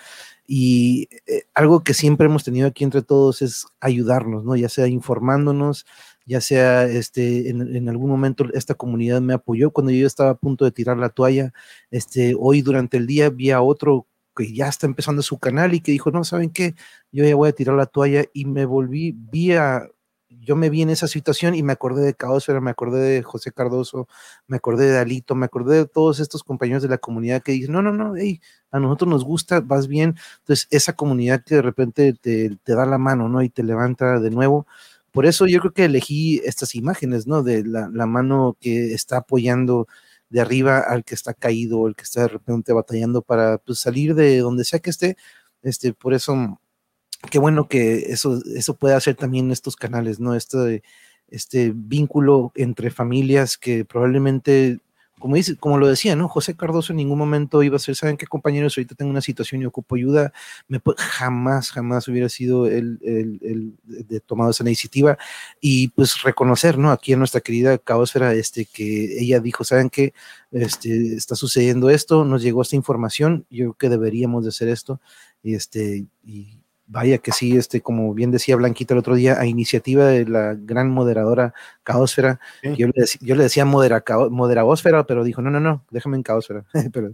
Y 0.46 1.10
eh, 1.26 1.46
algo 1.56 1.84
que 1.84 1.96
siempre 1.96 2.28
hemos 2.28 2.44
tenido 2.44 2.68
aquí 2.68 2.84
entre 2.84 3.02
todos 3.02 3.42
es 3.42 3.66
ayudarnos, 3.80 4.44
¿no? 4.44 4.56
Ya 4.56 4.70
sea 4.70 4.88
informándonos, 4.88 5.88
ya 6.28 6.40
sea 6.40 6.84
este, 6.86 7.50
en, 7.50 7.76
en, 7.76 7.90
algún 7.90 8.12
momento 8.12 8.46
esta 8.54 8.76
comunidad 8.76 9.20
me 9.22 9.34
apoyó 9.34 9.72
cuando 9.72 9.92
yo 9.92 10.06
estaba 10.06 10.30
a 10.32 10.38
punto 10.38 10.64
de 10.64 10.72
tirar 10.72 10.98
la 10.98 11.10
toalla. 11.10 11.54
Este, 11.90 12.36
hoy 12.38 12.62
durante 12.62 12.98
el 12.98 13.08
día 13.08 13.32
vi 13.32 13.50
a 13.50 13.62
otro 13.62 14.06
que 14.38 14.54
ya 14.54 14.68
está 14.68 14.86
empezando 14.86 15.22
su 15.22 15.40
canal 15.40 15.74
y 15.74 15.82
que 15.82 15.92
dijo, 15.92 16.12
no, 16.12 16.24
¿saben 16.24 16.52
qué? 16.52 16.76
Yo 17.12 17.26
ya 17.26 17.36
voy 17.36 17.50
a 17.50 17.54
tirar 17.54 17.76
la 17.76 17.88
toalla 17.88 18.26
y 18.34 18.46
me 18.46 18.66
volví, 18.66 19.14
vía, 19.18 19.90
yo 20.30 20.56
me 20.56 20.70
vi 20.70 20.82
en 20.82 20.90
esa 20.90 21.08
situación 21.08 21.56
y 21.56 21.64
me 21.64 21.74
acordé 21.74 22.04
de 22.04 22.14
Caosfera, 22.14 22.62
me 22.62 22.72
acordé 22.72 23.00
de 23.00 23.24
José 23.24 23.52
Cardoso, 23.52 24.08
me 24.48 24.58
acordé 24.58 24.90
de 24.92 24.98
Alito, 24.98 25.36
me 25.36 25.46
acordé 25.46 25.78
de 25.78 25.86
todos 25.88 26.20
estos 26.20 26.44
compañeros 26.44 26.84
de 26.84 26.90
la 26.90 26.98
comunidad 26.98 27.42
que 27.42 27.54
dicen, 27.54 27.74
no, 27.74 27.82
no, 27.82 27.92
no, 27.94 28.14
a 28.72 28.80
nosotros 28.80 29.10
nos 29.10 29.24
gusta, 29.24 29.62
vas 29.62 29.88
bien. 29.88 30.16
Entonces, 30.40 30.68
esa 30.72 30.94
comunidad 30.94 31.44
que 31.44 31.56
de 31.56 31.62
repente 31.62 32.14
te, 32.14 32.58
te 32.64 32.76
da 32.76 32.86
la 32.86 32.98
mano, 32.98 33.30
¿no? 33.30 33.42
Y 33.42 33.50
te 33.50 33.64
levanta 33.64 34.20
de 34.20 34.30
nuevo. 34.30 34.68
Por 35.12 35.26
eso 35.26 35.48
yo 35.48 35.60
creo 35.60 35.74
que 35.74 35.86
elegí 35.86 36.42
estas 36.46 36.76
imágenes, 36.76 37.28
¿no? 37.28 37.44
De 37.44 37.64
la, 37.66 37.90
la 37.92 38.06
mano 38.06 38.58
que 38.60 38.94
está 38.94 39.18
apoyando 39.18 39.88
de 40.30 40.42
arriba 40.42 40.80
al 40.80 41.04
que 41.04 41.16
está 41.16 41.34
caído, 41.34 41.88
el 41.88 41.96
que 41.96 42.04
está 42.04 42.22
de 42.24 42.28
repente 42.30 42.74
batallando 42.74 43.22
para 43.22 43.58
pues, 43.60 43.80
salir 43.80 44.16
de 44.16 44.40
donde 44.40 44.66
sea 44.66 44.80
que 44.80 44.90
esté. 44.90 45.18
Este, 45.64 45.94
por 45.94 46.14
eso, 46.14 46.60
qué 47.32 47.40
bueno 47.40 47.68
que 47.68 48.12
eso, 48.12 48.42
eso 48.56 48.76
puede 48.76 48.96
hacer 48.96 49.16
también 49.16 49.52
estos 49.52 49.76
canales, 49.76 50.20
¿no? 50.20 50.36
Este, 50.36 50.84
este 51.30 51.72
vínculo 51.76 52.52
entre 52.56 52.90
familias 52.90 53.58
que 53.58 53.86
probablemente 53.86 54.80
como, 55.20 55.36
dice, 55.36 55.56
como 55.58 55.78
lo 55.78 55.88
decía, 55.88 56.16
¿no? 56.16 56.28
José 56.28 56.56
Cardoso 56.56 56.94
en 56.94 56.98
ningún 56.98 57.18
momento 57.18 57.64
iba 57.64 57.76
a 57.76 57.80
ser, 57.80 57.96
¿saben 57.96 58.18
qué 58.18 58.28
compañeros? 58.28 58.78
Ahorita 58.78 58.96
tengo 58.96 59.12
una 59.12 59.22
situación 59.22 59.62
y 59.62 59.66
ocupo 59.66 59.96
ayuda. 59.96 60.32
Me 60.68 60.80
jamás, 60.98 61.72
jamás 61.72 62.08
hubiera 62.08 62.30
sido 62.30 62.68
el, 62.68 63.00
el, 63.02 63.74
de 63.84 64.20
tomado 64.20 64.52
esa 64.52 64.64
iniciativa 64.64 65.18
y 65.60 65.90
pues 65.90 66.22
reconocer, 66.22 66.78
¿no? 66.78 66.92
Aquí 66.92 67.14
en 67.14 67.20
nuestra 67.20 67.42
querida 67.42 67.78
Caosfera, 67.78 68.34
este, 68.34 68.66
que 68.66 69.20
ella 69.20 69.40
dijo, 69.40 69.64
¿saben 69.64 69.90
qué? 69.90 70.14
Este, 70.52 71.16
está 71.16 71.36
sucediendo 71.36 71.90
esto, 71.90 72.24
nos 72.24 72.42
llegó 72.42 72.62
esta 72.62 72.76
información, 72.76 73.46
yo 73.50 73.74
creo 73.74 73.74
que 73.74 73.90
deberíamos 73.90 74.44
de 74.44 74.50
hacer 74.50 74.68
esto 74.70 75.02
y 75.44 75.56
este, 75.56 76.06
y 76.24 76.60
Vaya 76.90 77.18
que 77.18 77.34
sí, 77.34 77.58
este, 77.58 77.82
como 77.82 78.14
bien 78.14 78.32
decía 78.32 78.56
Blanquita 78.56 78.94
el 78.94 79.00
otro 79.00 79.16
día, 79.16 79.40
a 79.40 79.46
iniciativa 79.46 80.06
de 80.06 80.26
la 80.26 80.56
gran 80.58 80.90
moderadora 80.90 81.54
Caosfera, 81.84 82.40
yo, 82.64 82.88
le 82.88 82.94
decía, 82.96 83.20
yo, 83.22 83.36
le 83.36 83.44
decía 83.44 83.66
modera, 83.66 84.04
pero 85.06 85.24
dijo, 85.26 85.42
no, 85.42 85.50
no, 85.50 85.60
no, 85.60 85.86
déjame 85.92 86.16
en 86.16 86.24
Caosfera. 86.24 86.66
pero, 86.94 87.12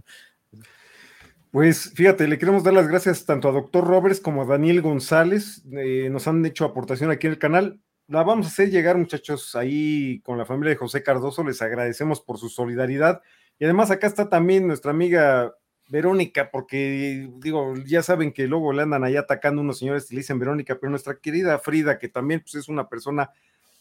pues 1.54 1.92
fíjate, 1.94 2.26
le 2.26 2.36
queremos 2.36 2.64
dar 2.64 2.74
las 2.74 2.88
gracias 2.88 3.24
tanto 3.26 3.48
a 3.48 3.52
Doctor 3.52 3.84
Roberts 3.86 4.18
como 4.18 4.42
a 4.42 4.44
Daniel 4.44 4.82
González, 4.82 5.62
eh, 5.72 6.08
nos 6.10 6.26
han 6.26 6.44
hecho 6.46 6.64
aportación 6.64 7.12
aquí 7.12 7.26
en 7.26 7.32
el 7.34 7.38
canal. 7.38 7.80
La 8.06 8.22
vamos 8.22 8.46
a 8.46 8.48
hacer 8.50 8.70
llegar, 8.70 8.98
muchachos, 8.98 9.54
ahí 9.54 10.20
con 10.22 10.36
la 10.36 10.46
familia 10.46 10.70
de 10.70 10.76
José 10.76 11.02
Cardoso, 11.02 11.44
les 11.44 11.62
agradecemos 11.62 12.20
por 12.20 12.38
su 12.38 12.48
solidaridad. 12.48 13.22
Y 13.60 13.64
además 13.64 13.90
acá 13.90 14.06
está 14.06 14.28
también 14.28 14.66
nuestra 14.66 14.90
amiga 14.90 15.54
Verónica, 15.88 16.50
porque 16.50 17.30
digo, 17.38 17.74
ya 17.86 18.02
saben 18.02 18.32
que 18.32 18.46
luego 18.46 18.72
le 18.72 18.82
andan 18.82 19.04
ahí 19.04 19.16
atacando 19.16 19.60
unos 19.60 19.78
señores 19.78 20.10
y 20.10 20.14
le 20.14 20.20
dicen 20.20 20.38
Verónica, 20.38 20.78
pero 20.80 20.90
nuestra 20.90 21.16
querida 21.16 21.58
Frida, 21.58 21.98
que 21.98 22.08
también 22.08 22.40
pues, 22.40 22.54
es 22.54 22.68
una 22.68 22.88
persona 22.88 23.30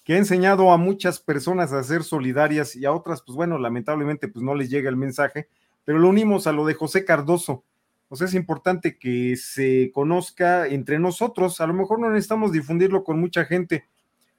que 0.03 0.13
ha 0.13 0.17
enseñado 0.17 0.71
a 0.71 0.77
muchas 0.77 1.19
personas 1.19 1.71
a 1.71 1.81
ser 1.83 2.03
solidarias 2.03 2.75
y 2.75 2.85
a 2.85 2.91
otras, 2.91 3.21
pues 3.21 3.35
bueno, 3.35 3.57
lamentablemente 3.57 4.27
pues 4.27 4.43
no 4.43 4.53
les 4.53 4.69
llega 4.69 4.89
el 4.89 4.97
mensaje, 4.97 5.47
pero 5.85 5.97
lo 5.97 6.09
unimos 6.09 6.45
a 6.45 6.51
lo 6.51 6.65
de 6.65 6.73
José 6.73 7.05
Cardoso. 7.05 7.63
O 8.09 8.15
sea, 8.15 8.27
es 8.27 8.33
importante 8.33 8.97
que 8.97 9.35
se 9.37 9.91
conozca 9.93 10.67
entre 10.67 10.99
nosotros, 10.99 11.61
a 11.61 11.67
lo 11.67 11.73
mejor 11.73 11.99
no 11.99 12.09
necesitamos 12.09 12.51
difundirlo 12.51 13.03
con 13.03 13.19
mucha 13.19 13.45
gente, 13.45 13.85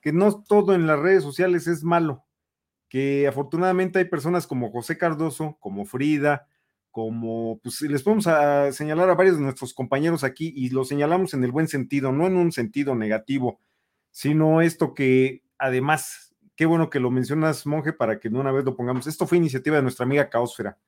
que 0.00 0.12
no 0.12 0.42
todo 0.42 0.74
en 0.74 0.87
las 0.87 1.00
redes 1.00 1.22
sociales 1.22 1.66
es 1.66 1.83
malo, 1.83 2.22
que 2.88 3.27
afortunadamente 3.27 3.98
hay 3.98 4.05
personas 4.05 4.46
como 4.46 4.70
José 4.70 4.98
Cardoso, 4.98 5.57
como 5.61 5.87
Frida, 5.87 6.46
como, 6.94 7.59
pues 7.61 7.80
les 7.80 8.04
podemos 8.04 8.28
a 8.28 8.70
señalar 8.70 9.11
a 9.11 9.16
varios 9.16 9.37
de 9.37 9.42
nuestros 9.42 9.74
compañeros 9.74 10.22
aquí 10.22 10.52
y 10.54 10.70
lo 10.70 10.85
señalamos 10.85 11.35
en 11.35 11.42
el 11.42 11.50
buen 11.50 11.66
sentido, 11.66 12.12
no 12.12 12.24
en 12.28 12.37
un 12.37 12.52
sentido 12.52 12.94
negativo, 12.94 13.59
sino 14.12 14.61
esto 14.61 14.94
que 14.94 15.42
además, 15.59 16.37
qué 16.54 16.66
bueno 16.66 16.90
que 16.90 17.00
lo 17.00 17.11
mencionas, 17.11 17.66
monje, 17.66 17.92
para 17.92 18.20
que 18.20 18.28
de 18.28 18.38
una 18.38 18.52
vez 18.52 18.64
lo 18.64 18.76
pongamos. 18.76 19.09
Esto 19.09 19.26
fue 19.26 19.38
iniciativa 19.38 19.74
de 19.74 19.83
nuestra 19.83 20.04
amiga 20.04 20.30
Caosfera. 20.30 20.78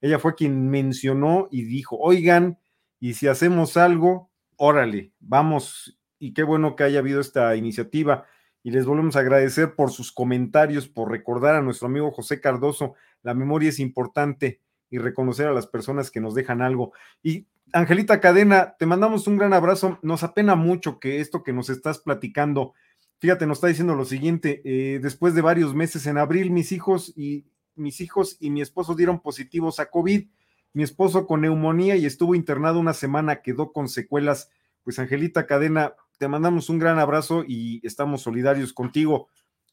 Ella 0.00 0.20
fue 0.20 0.36
quien 0.36 0.70
mencionó 0.70 1.48
y 1.50 1.62
dijo, 1.62 1.96
oigan, 1.98 2.60
y 3.00 3.14
si 3.14 3.26
hacemos 3.26 3.76
algo, 3.76 4.30
órale, 4.54 5.12
vamos, 5.18 5.98
y 6.20 6.34
qué 6.34 6.44
bueno 6.44 6.76
que 6.76 6.84
haya 6.84 7.00
habido 7.00 7.20
esta 7.20 7.56
iniciativa. 7.56 8.26
Y 8.62 8.70
les 8.70 8.86
volvemos 8.86 9.16
a 9.16 9.20
agradecer 9.20 9.74
por 9.74 9.90
sus 9.90 10.12
comentarios, 10.12 10.86
por 10.86 11.10
recordar 11.10 11.56
a 11.56 11.62
nuestro 11.62 11.88
amigo 11.88 12.12
José 12.12 12.40
Cardoso. 12.40 12.94
La 13.22 13.34
memoria 13.34 13.70
es 13.70 13.80
importante 13.80 14.60
y 14.90 14.98
reconocer 14.98 15.46
a 15.46 15.52
las 15.52 15.66
personas 15.66 16.10
que 16.10 16.20
nos 16.20 16.34
dejan 16.34 16.62
algo. 16.62 16.92
Y 17.22 17.46
Angelita 17.72 18.20
Cadena, 18.20 18.76
te 18.78 18.86
mandamos 18.86 19.26
un 19.26 19.36
gran 19.36 19.52
abrazo. 19.52 19.98
Nos 20.02 20.22
apena 20.22 20.54
mucho 20.54 20.98
que 20.98 21.20
esto 21.20 21.42
que 21.42 21.52
nos 21.52 21.68
estás 21.70 21.98
platicando, 21.98 22.74
fíjate, 23.18 23.46
nos 23.46 23.58
está 23.58 23.68
diciendo 23.68 23.94
lo 23.94 24.04
siguiente, 24.04 24.62
eh, 24.64 25.00
después 25.00 25.34
de 25.34 25.42
varios 25.42 25.74
meses 25.74 26.06
en 26.06 26.18
abril, 26.18 26.50
mis 26.50 26.72
hijos 26.72 27.12
y 27.16 27.46
mis 27.74 28.00
hijos 28.00 28.36
y 28.40 28.50
mi 28.50 28.60
esposo 28.60 28.94
dieron 28.94 29.20
positivos 29.20 29.80
a 29.80 29.90
COVID. 29.90 30.28
Mi 30.74 30.82
esposo 30.82 31.26
con 31.26 31.40
neumonía 31.40 31.96
y 31.96 32.06
estuvo 32.06 32.34
internado 32.34 32.78
una 32.78 32.92
semana, 32.92 33.40
quedó 33.42 33.72
con 33.72 33.88
secuelas. 33.88 34.50
Pues 34.82 34.98
Angelita 34.98 35.46
Cadena, 35.46 35.94
te 36.18 36.28
mandamos 36.28 36.68
un 36.68 36.78
gran 36.78 36.98
abrazo 36.98 37.44
y 37.46 37.80
estamos 37.86 38.22
solidarios 38.22 38.72
contigo. 38.72 39.28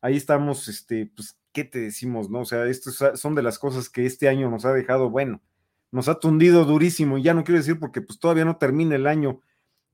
Ahí 0.06 0.18
estamos, 0.18 0.68
este, 0.68 1.08
pues 1.08 1.36
¿qué 1.52 1.64
te 1.64 1.80
decimos, 1.80 2.30
no? 2.30 2.42
O 2.42 2.46
sea, 2.46 2.68
estas 2.68 3.20
son 3.20 3.34
de 3.34 3.42
las 3.42 3.58
cosas 3.58 3.90
que 3.90 4.06
este 4.06 4.30
año 4.30 4.52
nos 4.52 4.64
ha 4.64 4.72
dejado, 4.72 5.10
bueno, 5.10 5.42
nos 5.90 6.08
ha 6.10 6.20
tundido 6.20 6.64
durísimo, 6.64 7.18
y 7.18 7.24
ya 7.24 7.34
no 7.34 7.44
quiero 7.44 7.58
decir 7.58 7.80
porque 7.80 8.02
pues 8.02 8.20
todavía 8.20 8.46
no 8.46 8.58
termina 8.58 8.96
el 8.96 9.08
año. 9.08 9.42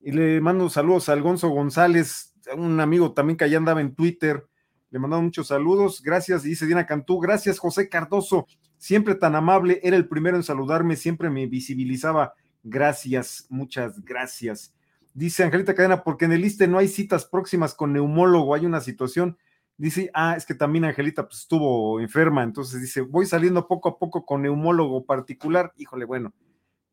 Y 0.01 0.11
le 0.11 0.41
mando 0.41 0.69
saludos 0.69 1.07
a 1.07 1.13
Alonso 1.13 1.47
González, 1.47 2.33
un 2.57 2.81
amigo 2.81 3.13
también 3.13 3.37
que 3.37 3.45
allá 3.45 3.57
andaba 3.57 3.79
en 3.79 3.95
Twitter, 3.95 4.45
le 4.89 4.99
mandamos 4.99 5.23
muchos 5.23 5.47
saludos, 5.47 6.01
gracias, 6.03 6.43
dice 6.43 6.65
Diana 6.65 6.85
Cantú, 6.85 7.17
gracias 7.17 7.57
José 7.57 7.87
Cardoso, 7.87 8.47
siempre 8.77 9.15
tan 9.15 9.33
amable, 9.35 9.79
era 9.81 9.95
el 9.95 10.09
primero 10.09 10.35
en 10.35 10.43
saludarme, 10.43 10.97
siempre 10.97 11.29
me 11.29 11.47
visibilizaba, 11.47 12.33
gracias, 12.63 13.45
muchas 13.47 14.03
gracias. 14.03 14.73
Dice 15.13 15.45
Angelita 15.45 15.73
Cadena, 15.73 16.03
porque 16.03 16.25
en 16.25 16.33
el 16.33 16.43
ISTE 16.43 16.67
no 16.67 16.79
hay 16.79 16.89
citas 16.89 17.23
próximas 17.23 17.73
con 17.73 17.93
neumólogo, 17.93 18.53
hay 18.53 18.65
una 18.65 18.81
situación, 18.81 19.37
Dice, 19.81 20.11
ah, 20.13 20.35
es 20.37 20.45
que 20.45 20.53
también 20.53 20.85
Angelita 20.85 21.27
pues, 21.27 21.39
estuvo 21.39 21.99
enferma, 21.99 22.43
entonces 22.43 22.79
dice, 22.79 23.01
voy 23.01 23.25
saliendo 23.25 23.67
poco 23.67 23.89
a 23.89 23.97
poco 23.97 24.23
con 24.27 24.43
neumólogo 24.43 25.07
particular. 25.07 25.73
Híjole, 25.75 26.05
bueno, 26.05 26.35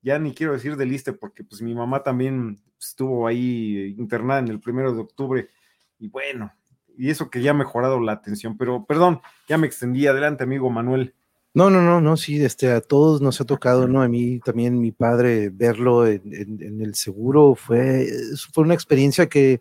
ya 0.00 0.18
ni 0.18 0.32
quiero 0.32 0.54
decir 0.54 0.74
del 0.74 0.88
liste 0.88 1.12
porque 1.12 1.44
pues 1.44 1.60
mi 1.60 1.74
mamá 1.74 2.02
también 2.02 2.58
estuvo 2.80 3.26
ahí 3.26 3.94
internada 3.98 4.38
en 4.38 4.48
el 4.48 4.58
primero 4.58 4.94
de 4.94 5.02
octubre 5.02 5.48
y 5.98 6.08
bueno, 6.08 6.50
y 6.96 7.10
eso 7.10 7.28
que 7.28 7.42
ya 7.42 7.50
ha 7.50 7.54
mejorado 7.54 8.00
la 8.00 8.12
atención, 8.12 8.56
pero 8.56 8.86
perdón, 8.86 9.20
ya 9.46 9.58
me 9.58 9.66
extendí. 9.66 10.06
Adelante, 10.06 10.44
amigo 10.44 10.70
Manuel. 10.70 11.14
No, 11.52 11.68
no, 11.68 11.82
no, 11.82 12.00
no, 12.00 12.16
sí, 12.16 12.42
este, 12.42 12.72
a 12.72 12.80
todos 12.80 13.20
nos 13.20 13.38
ha 13.42 13.44
tocado, 13.44 13.86
¿no? 13.86 14.00
A 14.00 14.08
mí 14.08 14.40
también 14.40 14.80
mi 14.80 14.92
padre 14.92 15.50
verlo 15.50 16.06
en, 16.06 16.22
en 16.24 16.80
el 16.80 16.94
seguro 16.94 17.54
fue, 17.54 18.08
fue 18.54 18.64
una 18.64 18.72
experiencia 18.72 19.28
que 19.28 19.60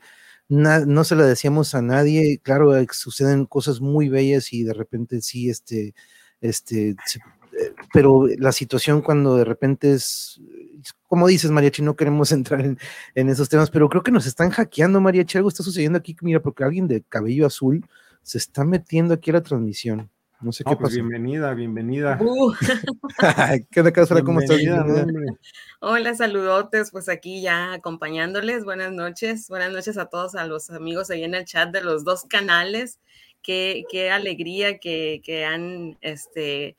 no 0.50 1.04
se 1.04 1.16
la 1.16 1.26
decíamos 1.26 1.76
a 1.76 1.82
nadie, 1.82 2.40
claro, 2.42 2.72
suceden 2.92 3.46
cosas 3.46 3.82
muy 3.82 4.10
bellas 4.10 4.54
y 4.54 4.64
de 4.64 4.74
repente 4.74 5.22
sí, 5.22 5.50
este, 5.50 5.94
este, 6.42 6.90
eh, 6.90 7.74
pero 7.94 8.28
la 8.38 8.52
situación 8.52 9.02
cuando 9.02 9.36
de 9.38 9.46
repente 9.46 9.94
es, 9.94 10.40
como 11.08 11.28
dices, 11.28 11.52
Mariachi, 11.52 11.82
no 11.82 11.96
queremos 11.96 12.32
entrar 12.32 12.62
en, 12.62 13.30
esos 13.30 13.50
temas, 13.50 13.70
pero 13.72 13.90
creo 13.90 14.04
que 14.04 14.12
nos 14.12 14.26
están 14.26 14.50
hackeando, 14.52 15.02
Mariachi, 15.02 15.38
algo 15.38 15.50
está 15.50 15.64
sucediendo 15.64 15.98
aquí, 15.98 16.16
mira, 16.22 16.42
porque 16.42 16.64
alguien 16.64 16.88
de 16.88 17.04
cabello 17.04 17.46
azul 17.46 17.86
se 18.22 18.38
está 18.38 18.64
metiendo 18.64 19.14
aquí 19.14 19.32
a 19.32 19.34
la 19.34 19.44
transmisión. 19.44 20.10
No 20.40 20.52
sé 20.52 20.64
qué 20.64 20.76
pues 20.76 20.94
Bienvenida, 20.94 21.54
bienvenida. 21.56 22.20
Uh. 22.22 22.54
¿Qué 23.72 23.80
onda, 23.80 23.92
Cáusfera? 23.92 24.22
¿Cómo 24.22 24.40
estás? 24.40 24.60
Hola, 25.80 26.14
saludotes, 26.14 26.92
pues 26.92 27.10
aquí 27.10 27.42
ya 27.42 27.74
acompañándoles. 27.74 28.64
Buenas 28.64 28.92
noches, 28.92 29.48
buenas 29.50 29.72
noches 29.72 29.98
a 29.98 30.06
todos, 30.06 30.36
a 30.36 30.46
los 30.46 30.70
amigos 30.70 31.10
ahí 31.10 31.24
en 31.24 31.34
el 31.34 31.46
chat 31.46 31.72
de 31.72 31.82
los 31.82 32.04
dos 32.04 32.24
canales. 32.26 33.00
Qué, 33.42 33.86
qué 33.90 34.12
alegría 34.12 34.78
que, 34.78 35.22
que 35.24 35.44
han 35.44 35.98
este, 36.02 36.76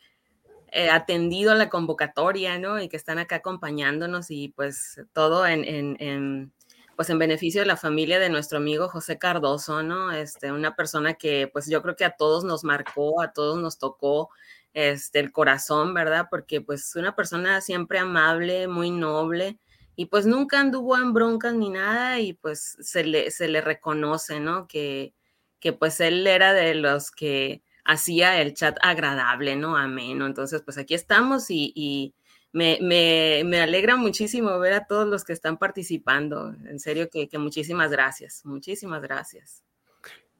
eh, 0.70 0.90
atendido 0.90 1.50
a 1.50 1.54
la 1.54 1.70
convocatoria, 1.70 2.58
¿no? 2.58 2.80
Y 2.80 2.88
que 2.88 2.96
están 2.96 3.18
acá 3.18 3.36
acompañándonos 3.36 4.30
y 4.30 4.50
pues 4.50 5.00
todo 5.12 5.46
en, 5.46 5.64
en, 5.64 5.96
en, 5.98 6.52
pues 6.98 7.10
en 7.10 7.20
beneficio 7.20 7.60
de 7.60 7.66
la 7.68 7.76
familia 7.76 8.18
de 8.18 8.28
nuestro 8.28 8.58
amigo 8.58 8.88
José 8.88 9.18
Cardoso, 9.18 9.84
¿no? 9.84 10.10
Este, 10.10 10.50
una 10.50 10.74
persona 10.74 11.14
que 11.14 11.46
pues 11.46 11.68
yo 11.70 11.80
creo 11.80 11.94
que 11.94 12.04
a 12.04 12.16
todos 12.16 12.42
nos 12.42 12.64
marcó, 12.64 13.22
a 13.22 13.32
todos 13.32 13.56
nos 13.60 13.78
tocó 13.78 14.30
este, 14.74 15.20
el 15.20 15.30
corazón, 15.30 15.94
¿verdad? 15.94 16.26
Porque 16.28 16.60
pues 16.60 16.96
una 16.96 17.14
persona 17.14 17.60
siempre 17.60 18.00
amable, 18.00 18.66
muy 18.66 18.90
noble 18.90 19.60
y 19.94 20.06
pues 20.06 20.26
nunca 20.26 20.58
anduvo 20.58 20.96
en 20.96 21.12
broncas 21.12 21.54
ni 21.54 21.70
nada 21.70 22.18
y 22.18 22.32
pues 22.32 22.76
se 22.80 23.04
le, 23.04 23.30
se 23.30 23.46
le 23.46 23.60
reconoce, 23.60 24.40
¿no? 24.40 24.66
Que, 24.66 25.14
que 25.60 25.72
pues 25.72 26.00
él 26.00 26.26
era 26.26 26.52
de 26.52 26.74
los 26.74 27.12
que 27.12 27.62
hacía 27.84 28.40
el 28.40 28.54
chat 28.54 28.76
agradable, 28.82 29.54
¿no? 29.54 29.76
Ameno. 29.76 30.26
Entonces, 30.26 30.62
pues 30.64 30.76
aquí 30.78 30.94
estamos 30.94 31.46
y, 31.48 32.12
me, 32.52 32.78
me, 32.80 33.60
alegra 33.60 33.96
muchísimo 33.96 34.58
ver 34.58 34.72
a 34.72 34.86
todos 34.86 35.06
los 35.06 35.24
que 35.24 35.32
están 35.32 35.58
participando. 35.58 36.54
En 36.66 36.78
serio 36.78 37.08
que, 37.10 37.28
muchísimas 37.38 37.90
gracias, 37.90 38.44
muchísimas 38.44 39.02
gracias. 39.02 39.62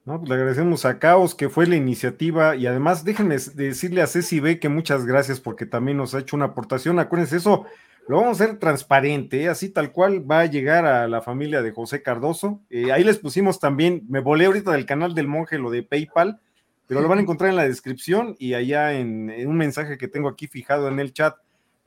No, 0.04 0.18
pues 0.18 0.30
le 0.30 0.36
agradecemos 0.36 0.86
a 0.86 0.98
Caos, 0.98 1.34
que 1.34 1.50
fue 1.50 1.66
la 1.66 1.76
iniciativa, 1.76 2.56
y 2.56 2.66
además 2.66 3.04
déjenme 3.04 3.36
decirle 3.54 4.00
a 4.00 4.06
Ceci 4.06 4.40
B 4.40 4.58
que 4.58 4.70
muchas 4.70 5.04
gracias 5.04 5.38
porque 5.38 5.66
también 5.66 5.98
nos 5.98 6.14
ha 6.14 6.20
hecho 6.20 6.34
una 6.34 6.46
aportación. 6.46 6.98
Acuérdense, 6.98 7.36
eso 7.36 7.66
lo 8.08 8.16
vamos 8.16 8.40
a 8.40 8.44
hacer 8.44 8.58
transparente, 8.58 9.42
¿eh? 9.42 9.48
así 9.48 9.68
tal 9.68 9.92
cual 9.92 10.28
va 10.28 10.40
a 10.40 10.46
llegar 10.46 10.86
a 10.86 11.06
la 11.08 11.20
familia 11.20 11.60
de 11.60 11.72
José 11.72 12.02
Cardoso. 12.02 12.62
Eh, 12.70 12.90
ahí 12.90 13.04
les 13.04 13.18
pusimos 13.18 13.60
también, 13.60 14.06
me 14.08 14.20
volé 14.20 14.46
ahorita 14.46 14.72
del 14.72 14.86
canal 14.86 15.14
del 15.14 15.28
monje 15.28 15.58
lo 15.58 15.70
de 15.70 15.82
PayPal, 15.82 16.40
pero 16.86 17.02
lo 17.02 17.08
van 17.08 17.18
a 17.18 17.22
encontrar 17.22 17.50
en 17.50 17.56
la 17.56 17.68
descripción 17.68 18.34
y 18.38 18.54
allá 18.54 18.94
en, 18.94 19.30
un 19.46 19.56
mensaje 19.58 19.98
que 19.98 20.08
tengo 20.08 20.30
aquí 20.30 20.46
fijado 20.46 20.88
en 20.88 21.00
el 21.00 21.12
chat. 21.12 21.36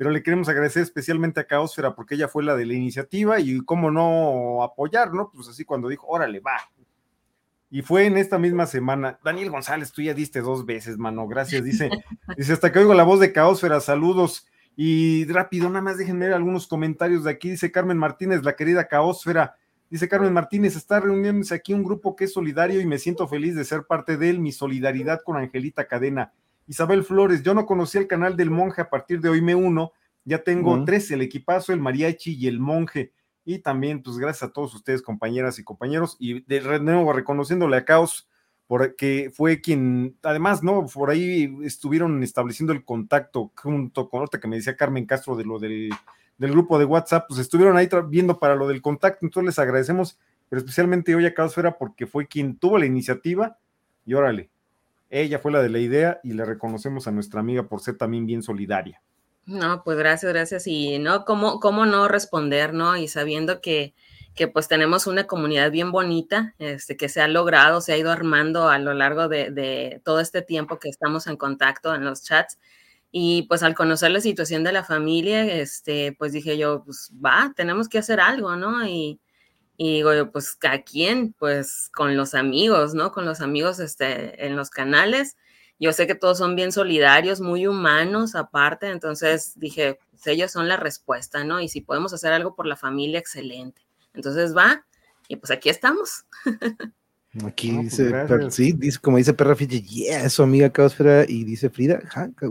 Pero 0.02 0.10
le 0.10 0.24
queremos 0.24 0.50
agradecer 0.50 0.82
especialmente 0.82 1.40
a 1.40 1.44
Caosfera 1.44 1.94
porque 1.94 2.16
ella 2.16 2.28
fue 2.28 2.42
la 2.42 2.56
de 2.56 2.66
la 2.66 2.74
iniciativa 2.74 3.40
y 3.40 3.64
cómo 3.64 3.92
no 3.92 4.64
apoyar, 4.64 5.14
¿no? 5.14 5.30
Pues 5.32 5.48
así 5.48 5.64
cuando 5.64 5.90
dijo, 5.90 6.08
órale, 6.08 6.40
va. 6.40 6.58
Y 7.70 7.84
fue 7.84 8.08
en 8.08 8.18
esta 8.18 8.40
misma 8.40 8.66
semana. 8.66 9.20
Daniel 9.24 9.52
González, 9.52 9.92
tú 9.92 10.02
ya 10.02 10.16
diste 10.16 10.42
dos 10.42 10.66
veces, 10.66 10.98
mano, 10.98 11.28
gracias. 11.28 11.64
Dice, 11.64 11.92
dice, 12.36 12.54
hasta 12.54 12.72
que 12.72 12.80
oigo 12.80 12.96
la 12.96 13.04
voz 13.04 13.20
de 13.20 13.32
Caosfera, 13.32 13.80
saludos. 13.80 14.48
Y 14.76 15.26
rápido, 15.26 15.70
nada 15.70 15.84
más 15.84 16.00
déjenme 16.00 16.26
ver 16.26 16.34
algunos 16.34 16.66
comentarios 16.66 17.26
de 17.26 17.30
aquí. 17.30 17.52
Dice 17.52 17.72
Carmen 17.72 18.00
Martínez, 18.00 18.42
la 18.42 18.56
querida 18.56 18.88
Caosfera. 18.88 19.56
Dice 19.88 20.10
Carmen 20.10 20.34
Martínez, 20.34 20.76
está 20.76 21.00
reuniéndose 21.00 21.54
aquí 21.54 21.76
un 21.76 21.84
grupo 21.84 22.16
que 22.16 22.24
es 22.24 22.34
solidario 22.34 22.82
y 22.82 22.88
me 22.88 22.98
siento 22.98 23.28
feliz 23.28 23.54
de 23.54 23.66
ser 23.66 23.84
parte 23.84 24.18
de 24.18 24.32
él. 24.32 24.40
Mi 24.40 24.52
solidaridad 24.52 25.22
con 25.24 25.38
Angelita 25.38 25.88
Cadena. 25.88 26.34
Isabel 26.72 27.04
Flores, 27.04 27.44
yo 27.44 27.54
no 27.54 27.66
conocí 27.66 27.98
el 27.98 28.08
canal 28.08 28.38
del 28.38 28.50
monje 28.50 28.80
a 28.80 28.90
partir 28.90 29.20
de 29.20 29.28
hoy 29.28 29.42
me 29.42 29.56
uno. 29.56 29.92
Ya 30.24 30.42
tengo 30.42 30.86
tres, 30.86 31.12
el 31.12 31.22
equipazo, 31.22 31.74
el 31.74 31.82
mariachi 31.82 32.34
y 32.34 32.48
el 32.48 32.62
monje. 32.62 33.12
Y 33.44 33.60
también, 33.60 34.02
pues 34.02 34.18
gracias 34.18 34.50
a 34.50 34.54
todos 34.54 34.74
ustedes, 34.74 35.02
compañeras 35.02 35.60
y 35.60 35.66
compañeros. 35.66 36.16
Y 36.18 36.46
de 36.46 36.80
nuevo 36.80 37.12
reconociéndole 37.12 37.76
a 37.76 37.84
Caos, 37.84 38.30
porque 38.68 39.34
fue 39.36 39.60
quien, 39.60 40.18
además, 40.24 40.64
¿no? 40.64 40.86
Por 40.86 41.10
ahí 41.10 41.54
estuvieron 41.62 42.24
estableciendo 42.24 42.72
el 42.72 42.86
contacto 42.86 43.52
junto 43.54 44.08
con 44.08 44.24
otra 44.24 44.40
que 44.40 44.48
me 44.48 44.56
decía 44.56 44.78
Carmen 44.78 45.06
Castro 45.06 45.36
de 45.36 45.44
lo 45.44 45.60
del 45.60 45.90
del 46.38 46.52
grupo 46.52 46.80
de 46.80 46.86
WhatsApp, 46.86 47.26
pues 47.28 47.40
estuvieron 47.40 47.78
ahí 47.78 47.88
viendo 48.08 48.40
para 48.40 48.56
lo 48.56 48.68
del 48.68 48.82
contacto, 48.82 49.26
entonces 49.26 49.46
les 49.46 49.60
agradecemos, 49.60 50.18
pero 50.50 50.60
especialmente 50.60 51.14
hoy 51.14 51.28
a 51.28 51.36
Caosfera 51.36 51.78
porque 51.78 52.08
fue 52.08 52.28
quien 52.28 52.58
tuvo 52.58 52.80
la 52.80 52.88
iniciativa 52.88 53.60
y 54.08 54.16
órale, 54.16 54.50
ella 55.12 55.40
fue 55.40 55.52
la 55.52 55.62
de 55.62 55.70
la 55.70 55.80
idea 55.80 56.20
y 56.24 56.34
le 56.34 56.46
reconocemos 56.46 57.08
a 57.08 57.12
nuestra 57.12 57.42
amiga 57.42 57.68
por 57.68 57.82
ser 57.82 57.98
también 57.98 58.26
bien 58.26 58.42
solidaria. 58.42 59.02
No, 59.46 59.84
pues 59.84 59.98
gracias, 59.98 60.32
gracias. 60.32 60.68
Y 60.68 61.00
no, 61.00 61.26
¿cómo, 61.26 61.60
cómo 61.60 61.86
no 61.86 62.08
responder, 62.08 62.74
no? 62.74 62.96
Y 62.96 63.08
sabiendo 63.08 63.60
que, 63.60 63.94
que 64.36 64.48
pues 64.48 64.68
tenemos 64.68 65.08
una 65.08 65.28
comunidad 65.28 65.72
bien 65.72 65.92
bonita, 65.92 66.56
este, 66.58 66.96
que 66.96 67.10
se 67.10 67.22
ha 67.22 67.28
logrado, 67.28 67.82
se 67.82 67.94
ha 67.94 67.98
ido 67.98 68.12
armando 68.12 68.70
a 68.70 68.80
lo 68.80 68.94
largo 68.94 69.28
de, 69.28 69.52
de 69.52 70.02
todo 70.06 70.20
este 70.20 70.42
tiempo 70.42 70.80
que 70.80 70.90
estamos 70.90 71.28
en 71.28 71.38
contacto 71.38 71.94
en 71.94 72.06
los 72.06 72.24
chats 72.24 72.58
y 73.12 73.44
pues 73.44 73.62
al 73.62 73.76
conocer 73.76 74.12
la 74.12 74.22
situación 74.22 74.64
de 74.64 74.72
la 74.72 74.86
familia, 74.86 75.44
este, 75.46 76.16
pues 76.18 76.32
dije 76.32 76.58
yo, 76.58 76.84
pues 76.86 77.12
va, 77.24 77.52
tenemos 77.56 77.90
que 77.90 77.98
hacer 77.98 78.22
algo, 78.22 78.56
¿no? 78.56 78.88
Y, 78.88 79.20
y 79.84 79.96
digo 79.96 80.14
yo, 80.14 80.32
pues 80.32 80.60
a 80.62 80.84
quién, 80.84 81.34
pues 81.40 81.90
con 81.92 82.16
los 82.16 82.36
amigos, 82.36 82.94
¿no? 82.94 83.12
Con 83.12 83.26
los 83.26 83.42
amigos 83.42 83.80
este, 83.80 84.46
en 84.46 84.56
los 84.56 84.70
canales. 84.70 85.38
Yo 85.80 85.92
sé 85.92 86.06
que 86.06 86.14
todos 86.14 86.38
son 86.38 86.56
bien 86.56 86.72
solidarios, 86.72 87.42
muy 87.42 87.66
humanos 87.66 88.36
aparte, 88.36 88.92
entonces 88.92 89.54
dije, 89.56 89.98
pues 90.12 90.28
ellos 90.28 90.52
son 90.52 90.68
la 90.68 90.78
respuesta, 90.78 91.44
¿no? 91.44 91.60
Y 91.62 91.68
si 91.68 91.82
podemos 91.82 92.14
hacer 92.14 92.32
algo 92.32 92.54
por 92.54 92.68
la 92.68 92.76
familia, 92.76 93.18
excelente. 93.18 93.82
Entonces 94.14 94.56
va, 94.56 94.86
y 95.28 95.38
pues 95.38 95.50
aquí 95.50 95.70
estamos. 95.70 96.26
Aquí 97.46 97.72
pues 97.72 97.98
dice, 97.98 98.12
sí, 98.50 98.74
dice, 98.74 99.00
como 99.00 99.16
dice 99.16 99.34
Perra 99.34 99.56
Fiji, 99.56 99.82
yeah, 99.84 100.30
su 100.30 100.44
amiga 100.44 100.70
Caosfera, 100.70 101.24
y 101.26 101.46
dice 101.46 101.70
Frida, 101.70 102.02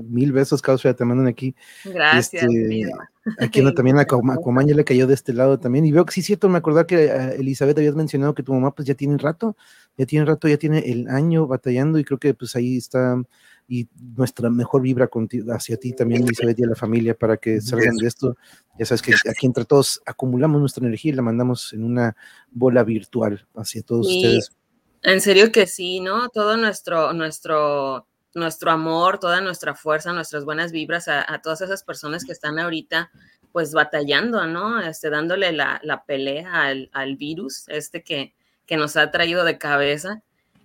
mil 0.09 0.33
besos 0.33 0.63
Caosfera, 0.63 0.95
te 0.95 1.05
mandan 1.05 1.27
aquí. 1.27 1.55
Gracias, 1.85 2.45
este, 2.45 2.91
Aquí 3.39 3.61
no, 3.61 3.75
también 3.75 3.99
a 3.99 4.07
Comaña 4.07 4.75
le 4.77 4.85
cayó 4.85 5.07
de 5.07 5.13
este 5.13 5.35
lado 5.35 5.61
también, 5.61 5.85
y 5.85 5.93
veo 5.93 6.07
que 6.07 6.13
sí, 6.13 6.23
cierto, 6.23 6.49
me 6.49 6.57
acordaba 6.57 6.87
que 6.87 7.05
eh, 7.05 7.35
Elizabeth 7.39 7.77
habías 7.77 7.95
mencionado 7.95 8.35
que 8.35 8.43
tu 8.43 8.55
mamá 8.55 8.75
pues 8.75 8.89
ya 8.89 8.95
tiene 8.95 9.19
rato, 9.19 9.55
ya 9.99 10.07
tiene 10.07 10.25
rato, 10.25 10.49
ya 10.49 10.57
tiene 10.57 10.79
el 10.79 11.09
año 11.09 11.47
batallando, 11.47 11.99
y 11.99 12.05
creo 12.05 12.19
que 12.19 12.33
pues 12.33 12.57
ahí 12.57 12.79
está, 12.79 13.23
y 13.69 13.87
nuestra 14.17 14.49
mejor 14.49 14.81
vibra 14.81 15.09
contigo, 15.09 15.53
hacia 15.53 15.77
ti 15.77 15.93
también, 15.93 16.23
Elizabeth, 16.23 16.59
y 16.59 16.65
a 16.65 16.69
la 16.69 16.75
familia, 16.75 17.15
para 17.15 17.37
que 17.37 17.61
salgan 17.61 17.97
de 17.97 18.09
esto. 18.09 18.35
Ya 18.79 18.87
sabes 18.87 19.03
que 19.03 19.13
aquí 19.13 19.47
entre 19.47 19.67
todos 19.67 20.01
acumulamos 20.07 20.59
nuestra 20.59 20.87
energía 20.87 21.13
y 21.13 21.17
la 21.17 21.23
mandamos 21.23 21.75
en 21.75 21.85
una 21.85 22.17
bola 22.51 22.83
virtual 22.83 23.47
hacia 23.55 23.83
todos 23.83 24.09
ustedes. 24.09 24.57
En 25.03 25.21
serio 25.21 25.51
que 25.51 25.67
sí, 25.67 26.01
¿no? 26.01 26.29
Todo 26.29 26.57
nuestro, 26.59 27.13
nuestro, 27.15 28.07
nuestro 28.35 28.71
amor, 28.71 29.19
toda 29.19 29.41
nuestra 29.41 29.75
fuerza, 29.75 30.13
nuestras 30.13 30.45
buenas 30.45 30.73
vibras 30.73 31.09
a, 31.09 31.41
todas 31.43 31.63
esas 31.63 31.83
personas 31.85 32.25
que 32.25 32.33
están 32.33 32.59
ahorita 32.59 33.11
pues 33.53 33.73
batallando, 33.73 34.47
¿no? 34.47 34.81
Este, 34.81 35.11
dándole 35.11 35.53
la, 35.53 36.05
pelea 36.07 36.65
al, 36.65 36.91
al, 36.93 37.17
virus, 37.17 37.67
este 37.69 38.05
que, 38.05 38.35
que 38.67 38.77
nos 38.77 38.97
ha 38.97 39.11
traído 39.11 39.45
de 39.45 39.59
cabeza. 39.59 40.23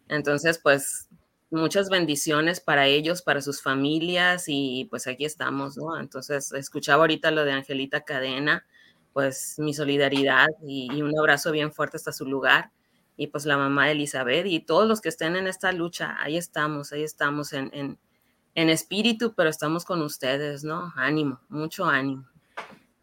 Entonces, 0.09 0.59
pues 0.59 1.07
muchas 1.49 1.89
bendiciones 1.89 2.59
para 2.59 2.88
ellos, 2.88 3.21
para 3.21 3.41
sus 3.41 3.61
familias 3.61 4.45
y 4.47 4.86
pues 4.89 5.07
aquí 5.07 5.23
estamos, 5.25 5.77
¿no? 5.77 5.97
Entonces, 5.97 6.51
escuchaba 6.51 7.03
ahorita 7.03 7.31
lo 7.31 7.45
de 7.45 7.53
Angelita 7.53 8.01
Cadena, 8.01 8.65
pues 9.13 9.55
mi 9.59 9.73
solidaridad 9.73 10.47
y 10.67 11.01
un 11.01 11.17
abrazo 11.17 11.51
bien 11.51 11.71
fuerte 11.71 11.97
hasta 11.97 12.11
su 12.11 12.25
lugar 12.25 12.71
y 13.18 13.28
pues 13.28 13.45
la 13.45 13.57
mamá 13.57 13.86
de 13.86 13.93
Elizabeth 13.93 14.45
y 14.45 14.59
todos 14.59 14.88
los 14.88 15.01
que 15.01 15.09
estén 15.09 15.36
en 15.36 15.47
esta 15.47 15.72
lucha, 15.72 16.18
ahí 16.20 16.38
estamos, 16.38 16.91
ahí 16.91 17.03
estamos 17.03 17.53
en, 17.53 17.70
en, 17.74 17.97
en 18.55 18.70
espíritu, 18.70 19.34
pero 19.36 19.49
estamos 19.49 19.86
con 19.86 20.01
ustedes, 20.01 20.63
¿no? 20.63 20.93
Ánimo, 20.95 21.39
mucho 21.49 21.86
ánimo. 21.86 22.26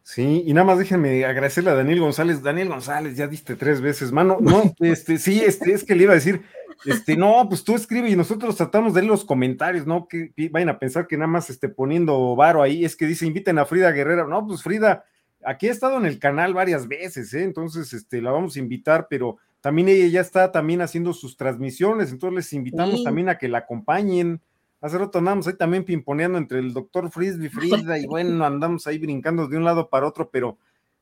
Sí, 0.04 0.42
y 0.44 0.52
nada 0.52 0.66
más 0.66 0.78
déjenme 0.78 1.24
agradecerle 1.24 1.70
a 1.70 1.74
Daniel 1.74 2.00
González. 2.00 2.42
Daniel 2.42 2.68
González, 2.68 3.16
ya 3.16 3.28
diste 3.28 3.54
tres 3.54 3.80
veces, 3.80 4.10
mano. 4.10 4.38
No, 4.40 4.74
este, 4.80 5.18
sí, 5.18 5.40
este, 5.40 5.72
es 5.72 5.84
que 5.84 5.94
le 5.94 6.04
iba 6.04 6.12
a 6.12 6.16
decir, 6.16 6.42
este, 6.84 7.16
no, 7.16 7.46
pues 7.48 7.62
tú 7.62 7.76
escribe 7.76 8.10
y 8.10 8.16
nosotros 8.16 8.56
tratamos 8.56 8.94
de 8.94 9.02
leer 9.02 9.12
los 9.12 9.24
comentarios, 9.24 9.86
¿no? 9.86 10.08
Que, 10.08 10.32
vayan 10.50 10.70
a 10.70 10.78
pensar 10.78 11.06
que 11.06 11.16
nada 11.16 11.28
más 11.28 11.50
esté 11.50 11.68
poniendo 11.68 12.34
varo 12.34 12.62
ahí, 12.62 12.84
es 12.84 12.96
que 12.96 13.06
dice, 13.06 13.26
inviten 13.26 13.58
a 13.58 13.64
Frida 13.64 13.92
Guerrera. 13.92 14.26
No, 14.26 14.44
pues 14.46 14.62
Frida, 14.62 15.04
aquí 15.44 15.68
ha 15.68 15.72
estado 15.72 15.98
en 15.98 16.06
el 16.06 16.18
canal 16.18 16.52
varias 16.52 16.88
veces, 16.88 17.32
¿eh? 17.34 17.44
Entonces, 17.44 17.92
este, 17.92 18.20
la 18.20 18.32
vamos 18.32 18.56
a 18.56 18.58
invitar, 18.58 19.06
pero 19.08 19.38
también 19.62 19.88
ella 19.88 20.08
ya 20.08 20.20
está 20.20 20.50
también 20.50 20.82
haciendo 20.82 21.12
sus 21.12 21.36
transmisiones, 21.36 22.10
entonces 22.10 22.34
les 22.34 22.52
invitamos 22.52 23.04
también 23.04 23.28
a 23.28 23.38
que 23.38 23.48
la 23.48 23.58
acompañen. 23.58 24.42
Hace 24.80 24.98
rato 24.98 25.18
andamos 25.18 25.46
ahí 25.46 25.54
también 25.54 25.84
pimponeando 25.84 26.36
entre 26.36 26.58
el 26.58 26.72
doctor 26.72 27.12
Frisbee, 27.12 27.48
Frida, 27.48 27.96
y 27.96 28.06
bueno, 28.06 28.44
andamos 28.44 28.88
ahí 28.88 28.98
brincando 28.98 29.46
de 29.46 29.56
un 29.56 29.64
lado 29.64 29.88
para 29.88 30.08
otro, 30.08 30.30
pero 30.30 30.58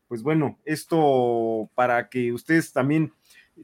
pues 0.09 0.23
bueno, 0.23 0.59
esto 0.67 1.71
para 1.75 2.11
que 2.11 2.33
ustedes 2.33 2.71
también 2.75 3.15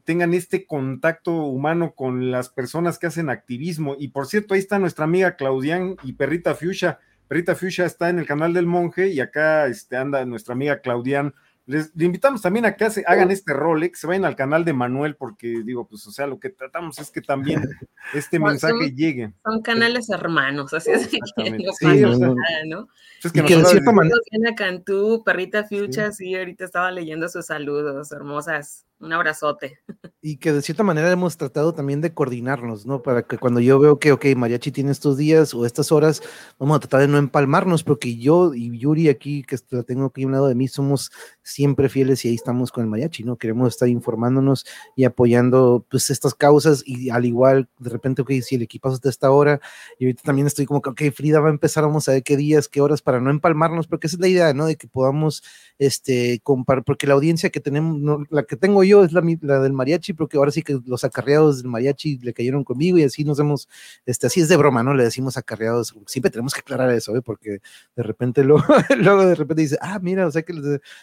tengan 0.04 0.32
este 0.32 0.64
contacto 0.66 1.32
humano 1.32 1.92
con 1.94 2.30
las 2.30 2.48
personas 2.48 2.98
que 2.98 3.08
hacen 3.08 3.28
activismo. 3.28 3.96
Y 3.98 4.08
por 4.08 4.26
cierto, 4.26 4.54
ahí 4.54 4.60
está 4.60 4.78
nuestra 4.78 5.04
amiga 5.04 5.36
Claudian 5.36 5.96
y 6.04 6.14
Perrita 6.14 6.54
Fuchsia. 6.54 7.00
Perrita 7.28 7.54
Fuchsia 7.54 7.84
está 7.84 8.08
en 8.08 8.18
el 8.18 8.26
canal 8.26 8.54
del 8.54 8.66
monje 8.66 9.08
y 9.08 9.20
acá 9.20 9.66
este, 9.66 9.96
anda 9.96 10.24
nuestra 10.24 10.54
amiga 10.54 10.80
Claudian 10.80 11.34
les, 11.66 11.90
invitamos 11.98 12.42
también 12.42 12.64
a 12.64 12.76
que 12.76 12.88
hagan 13.06 13.30
este 13.32 13.52
rol, 13.52 13.80
que 13.82 13.96
se 13.96 14.06
vayan 14.06 14.24
al 14.24 14.36
canal 14.36 14.64
de 14.64 14.72
Manuel, 14.72 15.16
porque 15.16 15.62
digo, 15.64 15.86
pues, 15.88 16.06
o 16.06 16.12
sea, 16.12 16.26
lo 16.28 16.38
que 16.38 16.50
tratamos 16.50 16.98
es 17.00 17.10
que 17.10 17.20
también 17.20 17.60
este 18.14 18.38
mensaje 18.38 18.92
llegue. 18.94 19.32
Son 19.44 19.62
canales 19.62 20.08
hermanos, 20.10 20.72
así 20.72 20.92
es 20.92 21.08
que 21.08 21.18
no 21.50 21.72
pasa 21.80 21.94
nada, 21.94 22.64
¿no? 22.66 22.88
Es 23.22 23.32
que, 23.32 23.40
y 23.40 23.42
que 23.42 23.56
de 23.56 23.64
cierta 23.64 23.92
manera. 23.92 24.16
Cantú, 24.56 25.22
Perrita 25.24 25.64
Fucha, 25.64 26.12
sí. 26.12 26.36
ahorita 26.36 26.64
estaba 26.64 26.90
leyendo 26.92 27.28
sus 27.28 27.46
saludos, 27.46 28.12
hermosas. 28.12 28.85
Un 29.00 29.12
abrazote. 29.12 29.78
Y 30.22 30.38
que 30.38 30.52
de 30.52 30.60
cierta 30.60 30.82
manera 30.82 31.12
hemos 31.12 31.36
tratado 31.36 31.72
también 31.72 32.00
de 32.00 32.12
coordinarnos, 32.12 32.84
¿no? 32.84 33.00
Para 33.00 33.22
que 33.22 33.38
cuando 33.38 33.60
yo 33.60 33.78
veo 33.78 34.00
que, 34.00 34.10
ok, 34.10 34.24
Mariachi 34.34 34.72
tiene 34.72 34.90
estos 34.90 35.16
días 35.16 35.54
o 35.54 35.64
estas 35.64 35.92
horas, 35.92 36.20
vamos 36.58 36.76
a 36.76 36.80
tratar 36.80 37.02
de 37.02 37.06
no 37.06 37.18
empalmarnos, 37.18 37.84
porque 37.84 38.16
yo 38.16 38.52
y 38.52 38.76
Yuri 38.76 39.08
aquí, 39.08 39.44
que 39.44 39.56
la 39.70 39.84
tengo 39.84 40.06
aquí 40.06 40.24
a 40.24 40.26
un 40.26 40.32
lado 40.32 40.48
de 40.48 40.56
mí, 40.56 40.66
somos 40.66 41.12
siempre 41.44 41.88
fieles 41.88 42.24
y 42.24 42.28
ahí 42.28 42.34
estamos 42.34 42.72
con 42.72 42.82
el 42.82 42.90
Mariachi, 42.90 43.22
¿no? 43.22 43.36
Queremos 43.36 43.68
estar 43.68 43.88
informándonos 43.88 44.66
y 44.96 45.04
apoyando, 45.04 45.86
pues, 45.88 46.10
estas 46.10 46.34
causas 46.34 46.82
y 46.84 47.10
al 47.10 47.24
igual, 47.24 47.68
de 47.78 47.90
repente, 47.90 48.22
ok, 48.22 48.32
si 48.42 48.56
el 48.56 48.62
equipazo 48.62 48.96
está 48.96 49.10
esta 49.10 49.30
hora, 49.30 49.60
y 49.96 50.06
ahorita 50.06 50.22
también 50.24 50.48
estoy 50.48 50.66
como 50.66 50.82
que, 50.82 50.90
ok, 50.90 51.14
Frida 51.14 51.38
va 51.38 51.50
a 51.50 51.52
empezar, 51.52 51.84
vamos 51.84 52.08
a 52.08 52.12
ver 52.12 52.24
qué 52.24 52.36
días, 52.36 52.66
qué 52.66 52.80
horas, 52.80 53.00
para 53.00 53.20
no 53.20 53.30
empalmarnos, 53.30 53.86
porque 53.86 54.08
esa 54.08 54.16
es 54.16 54.20
la 54.20 54.28
idea, 54.28 54.54
¿no? 54.54 54.66
De 54.66 54.74
que 54.74 54.88
podamos, 54.88 55.44
este, 55.78 56.40
comparar, 56.42 56.82
porque 56.82 57.06
la 57.06 57.14
audiencia 57.14 57.50
que 57.50 57.60
tenemos, 57.60 58.26
la 58.30 58.42
que 58.42 58.56
tengo 58.56 58.82
yo 58.86 59.04
es 59.04 59.12
la, 59.12 59.22
la, 59.42 59.60
del 59.60 59.72
mariachi, 59.72 60.12
porque 60.12 60.36
ahora 60.36 60.50
sí 60.50 60.62
que 60.62 60.78
los 60.86 61.04
acarreados 61.04 61.58
del 61.62 61.70
mariachi 61.70 62.18
le 62.18 62.32
cayeron 62.32 62.64
conmigo 62.64 62.98
y 62.98 63.04
así 63.04 63.24
nos 63.24 63.38
hemos, 63.38 63.68
este, 64.06 64.26
así 64.26 64.40
es 64.40 64.48
de 64.48 64.56
broma, 64.56 64.82
¿no? 64.82 64.94
Le 64.94 65.04
decimos 65.04 65.36
acarreados, 65.36 65.94
siempre 66.06 66.30
tenemos 66.30 66.54
que 66.54 66.60
aclarar 66.60 66.90
eso, 66.90 67.16
¿eh? 67.16 67.22
Porque 67.22 67.60
de 67.96 68.02
repente 68.02 68.44
luego, 68.44 68.64
luego 68.98 69.26
de 69.26 69.34
repente 69.34 69.62
dice, 69.62 69.78
ah, 69.80 69.98
mira, 70.00 70.26
o 70.26 70.30
sea 70.30 70.42
que, 70.42 70.54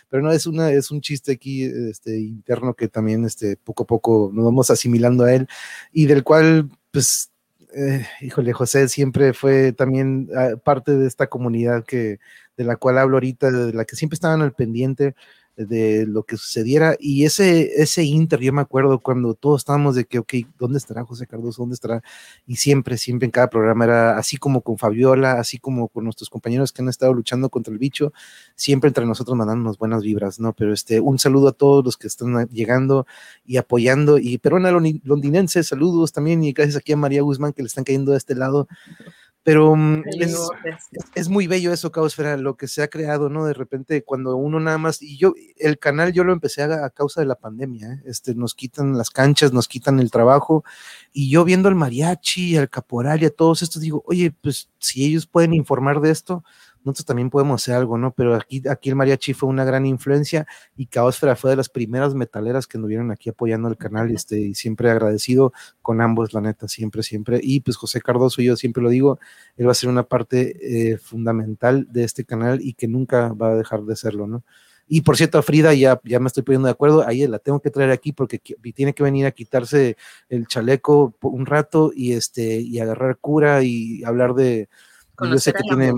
pero 0.09 0.23
no, 0.23 0.31
es 0.31 0.47
una, 0.47 0.71
es 0.71 0.91
un 0.91 1.01
chiste 1.01 1.33
aquí, 1.33 1.63
este, 1.63 2.19
interno 2.19 2.73
que 2.73 2.87
también, 2.87 3.25
este, 3.25 3.57
poco 3.57 3.83
a 3.83 3.87
poco 3.87 4.31
nos 4.33 4.45
vamos 4.45 4.69
asimilando 4.69 5.25
a 5.25 5.33
él 5.33 5.47
y 5.91 6.05
del 6.05 6.23
cual, 6.23 6.69
pues, 6.91 7.31
eh, 7.75 8.05
híjole, 8.21 8.53
José 8.53 8.87
siempre 8.87 9.33
fue 9.33 9.73
también 9.73 10.29
ah, 10.35 10.51
parte 10.63 10.95
de 10.95 11.07
esta 11.07 11.27
comunidad 11.27 11.83
que, 11.85 12.19
de 12.57 12.63
la 12.63 12.75
cual 12.75 12.97
hablo 12.97 13.17
ahorita, 13.17 13.51
de 13.51 13.73
la 13.73 13.85
que 13.85 13.95
siempre 13.95 14.15
estaban 14.15 14.41
al 14.41 14.53
pendiente 14.53 15.15
de 15.55 16.05
lo 16.07 16.23
que 16.23 16.37
sucediera. 16.37 16.95
Y 16.99 17.25
ese, 17.25 17.81
ese 17.81 18.03
inter, 18.03 18.39
yo 18.39 18.53
me 18.53 18.61
acuerdo 18.61 18.99
cuando 18.99 19.33
todos 19.33 19.61
estábamos 19.61 19.95
de 19.95 20.05
que, 20.05 20.19
ok, 20.19 20.33
¿dónde 20.57 20.77
estará 20.77 21.03
José 21.05 21.27
Cardoso? 21.27 21.61
¿Dónde 21.61 21.75
estará? 21.75 22.01
Y 22.47 22.55
siempre, 22.55 22.97
siempre 22.97 23.25
en 23.25 23.31
cada 23.31 23.49
programa 23.49 23.85
era 23.85 24.17
así 24.17 24.37
como 24.37 24.61
con 24.61 24.77
Fabiola, 24.77 25.33
así 25.33 25.59
como 25.59 25.87
con 25.89 26.03
nuestros 26.05 26.29
compañeros 26.29 26.71
que 26.71 26.81
han 26.81 26.89
estado 26.89 27.13
luchando 27.13 27.49
contra 27.49 27.71
el 27.71 27.79
bicho, 27.79 28.13
siempre 28.55 28.87
entre 28.87 29.05
nosotros 29.05 29.37
mandándonos 29.37 29.77
buenas 29.77 30.03
vibras, 30.03 30.39
¿no? 30.39 30.53
Pero 30.53 30.73
este, 30.73 30.99
un 30.99 31.19
saludo 31.19 31.49
a 31.49 31.53
todos 31.53 31.83
los 31.85 31.97
que 31.97 32.07
están 32.07 32.47
llegando 32.49 33.05
y 33.45 33.57
apoyando. 33.57 34.17
Y 34.17 34.37
peruana 34.37 34.71
londinense, 34.71 35.63
saludos 35.63 36.11
también. 36.11 36.43
Y 36.43 36.53
gracias 36.53 36.77
aquí 36.77 36.93
a 36.93 36.97
María 36.97 37.21
Guzmán 37.21 37.53
que 37.53 37.61
le 37.61 37.67
están 37.67 37.83
cayendo 37.83 38.11
de 38.11 38.17
este 38.17 38.35
lado. 38.35 38.67
Pero 39.43 39.75
mm, 39.75 40.03
es, 41.15 41.29
muy 41.29 41.47
bello 41.47 41.73
eso, 41.73 41.91
Caosfera, 41.91 42.37
lo 42.37 42.55
que 42.55 42.69
se 42.69 42.81
ha 42.81 42.87
creado, 42.87 43.29
¿no? 43.29 43.45
De 43.45 43.53
repente, 43.53 44.03
cuando 44.03 44.37
uno 44.37 44.59
nada 44.61 44.77
más, 44.77 45.01
y 45.01 45.17
yo, 45.17 45.33
el 45.57 45.77
canal 45.79 46.13
yo 46.13 46.23
lo 46.23 46.31
empecé 46.31 46.63
a, 46.63 46.85
a 46.85 46.89
causa 46.89 47.19
de 47.19 47.27
la 47.27 47.35
pandemia, 47.35 47.93
¿eh? 47.93 48.03
este, 48.05 48.35
nos 48.35 48.55
quitan 48.55 48.97
las 48.97 49.09
canchas, 49.09 49.51
nos 49.51 49.67
quitan 49.67 49.99
el 49.99 50.11
trabajo, 50.11 50.63
y 51.11 51.29
yo 51.29 51.43
viendo 51.43 51.67
al 51.67 51.75
mariachi, 51.75 52.55
al 52.55 52.69
caporal 52.69 53.21
y 53.21 53.25
a 53.25 53.29
todos 53.35 53.61
estos, 53.61 53.81
digo, 53.81 54.01
oye, 54.07 54.31
pues 54.31 54.69
si 54.79 55.05
ellos 55.05 55.27
pueden 55.27 55.53
informar 55.53 55.99
de 55.99 56.11
esto, 56.11 56.43
nosotros 56.83 57.05
también 57.05 57.29
podemos 57.29 57.61
hacer 57.61 57.75
algo, 57.75 57.97
¿no? 57.97 58.11
Pero 58.11 58.35
aquí, 58.35 58.61
aquí 58.69 58.89
el 58.89 58.95
mariachi 58.95 59.33
fue 59.33 59.49
una 59.49 59.63
gran 59.63 59.85
influencia 59.85 60.45
y 60.75 60.87
Caosfera 60.87 61.35
fue 61.35 61.51
de 61.51 61.55
las 61.57 61.69
primeras 61.69 62.13
metaleras 62.15 62.67
que 62.67 62.77
nos 62.77 62.87
vieron 62.87 63.11
aquí 63.11 63.29
apoyando 63.29 63.69
el 63.69 63.77
canal 63.77 64.11
y, 64.11 64.15
este, 64.15 64.39
y 64.39 64.55
siempre 64.55 64.89
agradecido 64.89 65.53
con 65.81 66.01
ambos, 66.01 66.33
la 66.33 66.41
neta, 66.41 66.67
siempre, 66.67 67.03
siempre. 67.03 67.39
Y 67.41 67.61
pues 67.61 67.77
José 67.77 68.01
Cardoso, 68.01 68.41
yo 68.41 68.55
siempre 68.55 68.83
lo 68.83 68.89
digo, 68.89 69.19
él 69.57 69.67
va 69.67 69.71
a 69.71 69.75
ser 69.75 69.89
una 69.89 70.03
parte 70.03 70.91
eh, 70.91 70.97
fundamental 70.97 71.87
de 71.91 72.03
este 72.03 72.25
canal 72.25 72.59
y 72.61 72.73
que 72.73 72.87
nunca 72.87 73.33
va 73.33 73.51
a 73.51 73.55
dejar 73.55 73.83
de 73.83 73.95
serlo, 73.95 74.27
¿no? 74.27 74.43
Y 74.87 75.01
por 75.01 75.15
cierto, 75.15 75.41
Frida, 75.41 75.73
ya, 75.73 75.99
ya 76.03 76.19
me 76.19 76.27
estoy 76.27 76.43
poniendo 76.43 76.67
de 76.67 76.73
acuerdo, 76.73 77.07
ahí 77.07 77.25
la 77.25 77.39
tengo 77.39 77.61
que 77.61 77.69
traer 77.69 77.91
aquí 77.91 78.11
porque 78.11 78.39
tiene 78.39 78.93
que 78.93 79.03
venir 79.03 79.25
a 79.25 79.31
quitarse 79.31 79.97
el 80.29 80.45
chaleco 80.47 81.15
un 81.21 81.45
rato 81.45 81.91
y 81.95 82.13
este 82.13 82.59
y 82.59 82.79
agarrar 82.79 83.17
cura 83.17 83.63
y 83.63 84.03
hablar 84.03 84.33
de... 84.33 84.67
yo 85.21 85.37
sé 85.37 85.53
que 85.53 85.63
tiene... 85.63 85.93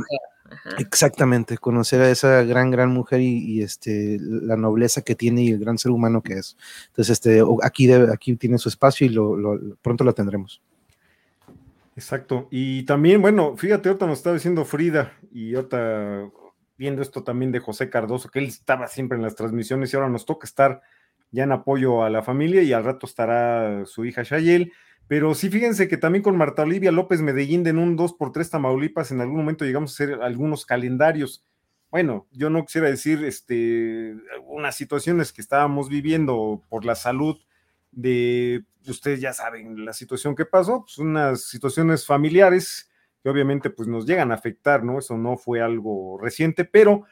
Exactamente, 0.78 1.58
conocer 1.58 2.02
a 2.02 2.10
esa 2.10 2.44
gran, 2.44 2.72
gran 2.72 2.92
mujer 2.92 3.22
y, 3.22 3.62
este, 3.62 4.18
la 4.20 4.56
nobleza 4.56 5.02
que 5.02 5.16
tiene 5.16 5.44
y 5.44 5.50
el 5.50 5.60
gran 5.60 5.78
ser 5.78 5.92
humano 5.92 6.22
que 6.22 6.34
es. 6.34 6.58
Entonces, 6.88 7.14
este, 7.14 7.44
aquí, 7.64 7.92
aquí 7.92 8.36
tiene 8.36 8.58
su 8.58 8.70
espacio 8.70 9.08
y 9.08 9.10
lo, 9.10 9.60
pronto 9.82 10.04
lo 10.04 10.14
tendremos. 10.14 10.62
Exacto. 11.96 12.48
Y 12.52 12.84
también, 12.84 13.22
bueno, 13.22 13.56
fíjate, 13.56 13.90
ahorita 13.90 14.06
nos 14.06 14.20
estaba 14.20 14.36
diciendo 14.36 14.66
Frida 14.66 15.14
y 15.32 15.56
ahorita 15.56 16.30
viendo 16.78 17.02
esto 17.02 17.24
también 17.24 17.52
de 17.52 17.60
José 17.60 17.90
Cardoso, 17.90 18.30
que 18.30 18.40
él 18.40 18.48
estaba 18.48 18.88
siempre 18.88 19.18
en 19.18 19.24
las 19.24 19.36
transmisiones 19.36 19.94
y 19.94 19.96
ahora 19.96 20.10
nos 20.10 20.26
toca 20.26 20.46
estar 20.46 20.82
ya 21.32 21.44
en 21.44 21.54
apoyo 21.54 22.04
a 22.04 22.10
la 22.10 22.22
familia 22.22 22.62
y 22.64 22.74
al 22.74 22.84
rato 22.84 23.06
estará 23.06 23.86
su 23.86 24.06
hija 24.06 24.24
Shayel. 24.24 24.74
Pero 25.08 25.36
sí, 25.36 25.50
fíjense 25.50 25.88
que 25.88 25.98
también 25.98 26.24
con 26.24 26.38
Marta 26.38 26.64
Olivia 26.64 26.92
López 26.92 27.22
Medellín 27.22 27.66
en 27.68 27.78
un 27.78 27.98
2x3 27.98 28.50
Tamaulipas, 28.50 29.12
en 29.12 29.22
algún 29.22 29.38
momento 29.38 29.66
llegamos 29.66 29.92
a 29.92 29.94
hacer 29.94 30.22
algunos 30.22 30.66
calendarios. 30.66 31.46
Bueno, 31.92 32.28
yo 32.32 32.50
no 32.50 32.66
quisiera 32.66 32.90
decir 32.90 33.24
este, 33.24 34.16
unas 34.48 34.76
situaciones 34.76 35.32
que 35.32 35.42
estábamos 35.42 35.90
viviendo 35.90 36.64
por 36.70 36.86
la 36.86 36.96
salud 36.96 37.38
de, 37.92 38.66
ustedes 38.88 39.22
ya 39.22 39.34
saben 39.34 39.86
la 39.86 39.94
situación 39.94 40.36
que 40.36 40.46
pasó, 40.46 40.82
pues 40.82 40.98
unas 40.98 41.44
situaciones 41.44 42.06
familiares 42.06 42.90
que 43.24 43.30
obviamente 43.30 43.70
pues 43.70 43.88
nos 43.88 44.06
llegan 44.06 44.32
a 44.32 44.36
afectar, 44.36 44.84
¿no? 44.84 45.00
Eso 45.00 45.18
no 45.18 45.38
fue 45.38 45.62
algo 45.62 46.20
reciente, 46.20 46.66
pero 46.66 47.06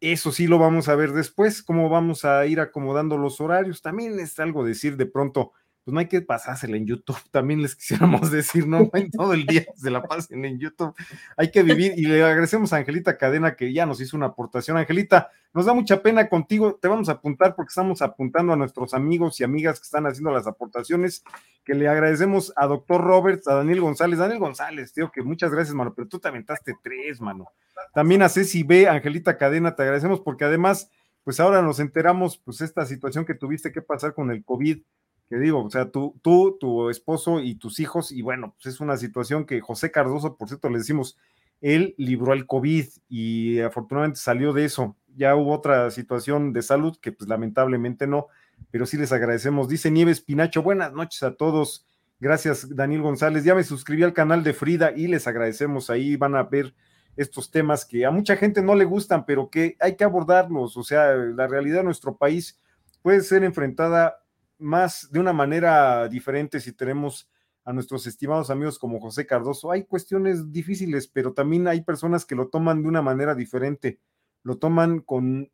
eso 0.00 0.30
sí 0.30 0.46
lo 0.46 0.58
vamos 0.58 0.88
a 0.88 0.94
ver 0.94 1.12
después, 1.12 1.62
cómo 1.62 1.88
vamos 1.88 2.24
a 2.24 2.44
ir 2.46 2.60
acomodando 2.60 3.16
los 3.16 3.40
horarios. 3.40 3.82
También 3.82 4.18
es 4.20 4.38
algo 4.38 4.64
decir 4.64 4.96
de 4.96 5.06
pronto, 5.06 5.52
pues 5.86 5.92
no 5.94 6.00
hay 6.00 6.08
que 6.08 6.20
pasársela 6.20 6.76
en 6.76 6.84
YouTube, 6.84 7.16
también 7.30 7.62
les 7.62 7.76
quisiéramos 7.76 8.32
decir, 8.32 8.66
no, 8.66 8.90
todo 9.16 9.34
el 9.34 9.46
día 9.46 9.64
se 9.76 9.88
la 9.88 10.02
pasen 10.02 10.44
en 10.44 10.58
YouTube, 10.58 10.92
hay 11.36 11.52
que 11.52 11.62
vivir. 11.62 11.92
Y 11.96 12.06
le 12.06 12.24
agradecemos 12.24 12.72
a 12.72 12.78
Angelita 12.78 13.16
Cadena 13.16 13.54
que 13.54 13.72
ya 13.72 13.86
nos 13.86 14.00
hizo 14.00 14.16
una 14.16 14.26
aportación. 14.26 14.76
Angelita, 14.76 15.30
nos 15.54 15.64
da 15.64 15.74
mucha 15.74 16.02
pena 16.02 16.28
contigo, 16.28 16.74
te 16.74 16.88
vamos 16.88 17.08
a 17.08 17.12
apuntar 17.12 17.54
porque 17.54 17.68
estamos 17.68 18.02
apuntando 18.02 18.52
a 18.52 18.56
nuestros 18.56 18.94
amigos 18.94 19.38
y 19.38 19.44
amigas 19.44 19.78
que 19.78 19.84
están 19.84 20.08
haciendo 20.08 20.32
las 20.32 20.48
aportaciones, 20.48 21.22
que 21.64 21.74
le 21.74 21.86
agradecemos 21.86 22.52
a 22.56 22.66
doctor 22.66 23.00
Roberts, 23.00 23.46
a 23.46 23.54
Daniel 23.54 23.80
González, 23.80 24.18
Daniel 24.18 24.40
González, 24.40 24.92
tío, 24.92 25.12
que 25.12 25.22
muchas 25.22 25.52
gracias, 25.52 25.76
mano, 25.76 25.94
pero 25.94 26.08
tú 26.08 26.18
te 26.18 26.26
aventaste 26.26 26.74
tres, 26.82 27.20
mano. 27.20 27.46
También 27.94 28.22
a 28.22 28.28
Ceci 28.28 28.64
B, 28.64 28.88
Angelita 28.88 29.38
Cadena, 29.38 29.76
te 29.76 29.84
agradecemos 29.84 30.18
porque 30.18 30.44
además, 30.44 30.90
pues 31.22 31.38
ahora 31.38 31.62
nos 31.62 31.78
enteramos, 31.78 32.38
pues 32.38 32.60
esta 32.60 32.84
situación 32.86 33.24
que 33.24 33.34
tuviste 33.34 33.70
que 33.70 33.82
pasar 33.82 34.14
con 34.14 34.32
el 34.32 34.44
COVID, 34.44 34.80
que 35.28 35.36
digo, 35.36 35.64
o 35.64 35.70
sea, 35.70 35.90
tú, 35.90 36.18
tú, 36.22 36.56
tu 36.58 36.88
esposo 36.90 37.40
y 37.40 37.56
tus 37.56 37.80
hijos, 37.80 38.12
y 38.12 38.22
bueno, 38.22 38.54
pues 38.56 38.74
es 38.74 38.80
una 38.80 38.96
situación 38.96 39.44
que 39.44 39.60
José 39.60 39.90
Cardoso, 39.90 40.36
por 40.36 40.48
cierto, 40.48 40.68
le 40.68 40.78
decimos, 40.78 41.18
él 41.60 41.94
libró 41.98 42.32
el 42.32 42.46
COVID 42.46 42.86
y 43.08 43.60
afortunadamente 43.60 44.20
salió 44.20 44.52
de 44.52 44.64
eso. 44.64 44.96
Ya 45.16 45.34
hubo 45.34 45.54
otra 45.54 45.90
situación 45.90 46.52
de 46.52 46.62
salud 46.62 46.96
que 47.00 47.12
pues 47.12 47.28
lamentablemente 47.28 48.06
no, 48.06 48.26
pero 48.70 48.86
sí 48.86 48.96
les 48.96 49.12
agradecemos. 49.12 49.68
Dice 49.68 49.90
Nieves 49.90 50.20
Pinacho, 50.20 50.62
buenas 50.62 50.92
noches 50.92 51.22
a 51.22 51.34
todos. 51.34 51.86
Gracias, 52.20 52.74
Daniel 52.74 53.02
González. 53.02 53.44
Ya 53.44 53.54
me 53.54 53.64
suscribí 53.64 54.02
al 54.02 54.12
canal 54.12 54.44
de 54.44 54.52
Frida 54.52 54.92
y 54.94 55.06
les 55.06 55.26
agradecemos. 55.26 55.90
Ahí 55.90 56.16
van 56.16 56.34
a 56.34 56.44
ver 56.44 56.74
estos 57.16 57.50
temas 57.50 57.84
que 57.84 58.04
a 58.04 58.10
mucha 58.10 58.36
gente 58.36 58.62
no 58.62 58.74
le 58.74 58.84
gustan, 58.84 59.24
pero 59.24 59.48
que 59.50 59.76
hay 59.80 59.96
que 59.96 60.04
abordarlos. 60.04 60.76
O 60.76 60.84
sea, 60.84 61.14
la 61.14 61.46
realidad 61.46 61.78
de 61.78 61.84
nuestro 61.84 62.16
país 62.16 62.60
puede 63.02 63.20
ser 63.22 63.42
enfrentada 63.44 64.18
más 64.58 65.10
de 65.10 65.20
una 65.20 65.32
manera 65.32 66.08
diferente 66.08 66.60
si 66.60 66.72
tenemos 66.72 67.28
a 67.64 67.72
nuestros 67.72 68.06
estimados 68.06 68.48
amigos 68.48 68.78
como 68.78 69.00
José 69.00 69.26
Cardoso. 69.26 69.72
Hay 69.72 69.84
cuestiones 69.84 70.52
difíciles, 70.52 71.08
pero 71.08 71.32
también 71.32 71.66
hay 71.66 71.82
personas 71.82 72.24
que 72.24 72.36
lo 72.36 72.48
toman 72.48 72.82
de 72.82 72.88
una 72.88 73.02
manera 73.02 73.34
diferente, 73.34 73.98
lo 74.42 74.56
toman 74.56 75.00
con 75.00 75.50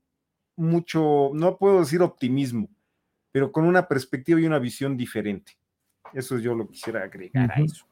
mucho, 0.57 1.31
no 1.33 1.57
puedo 1.57 1.81
decir 1.81 2.03
optimismo, 2.03 2.69
pero 3.33 3.51
con 3.51 3.65
una 3.65 3.89
perspectiva 3.89 4.41
y 4.41 4.47
una 4.47 4.59
visión 4.59 4.97
diferente. 4.97 5.53
Eso 6.13 6.39
yo 6.39 6.55
lo 6.55 6.69
quisiera 6.69 7.03
agregar 7.03 7.51
a 7.51 7.63
eso. 7.63 7.87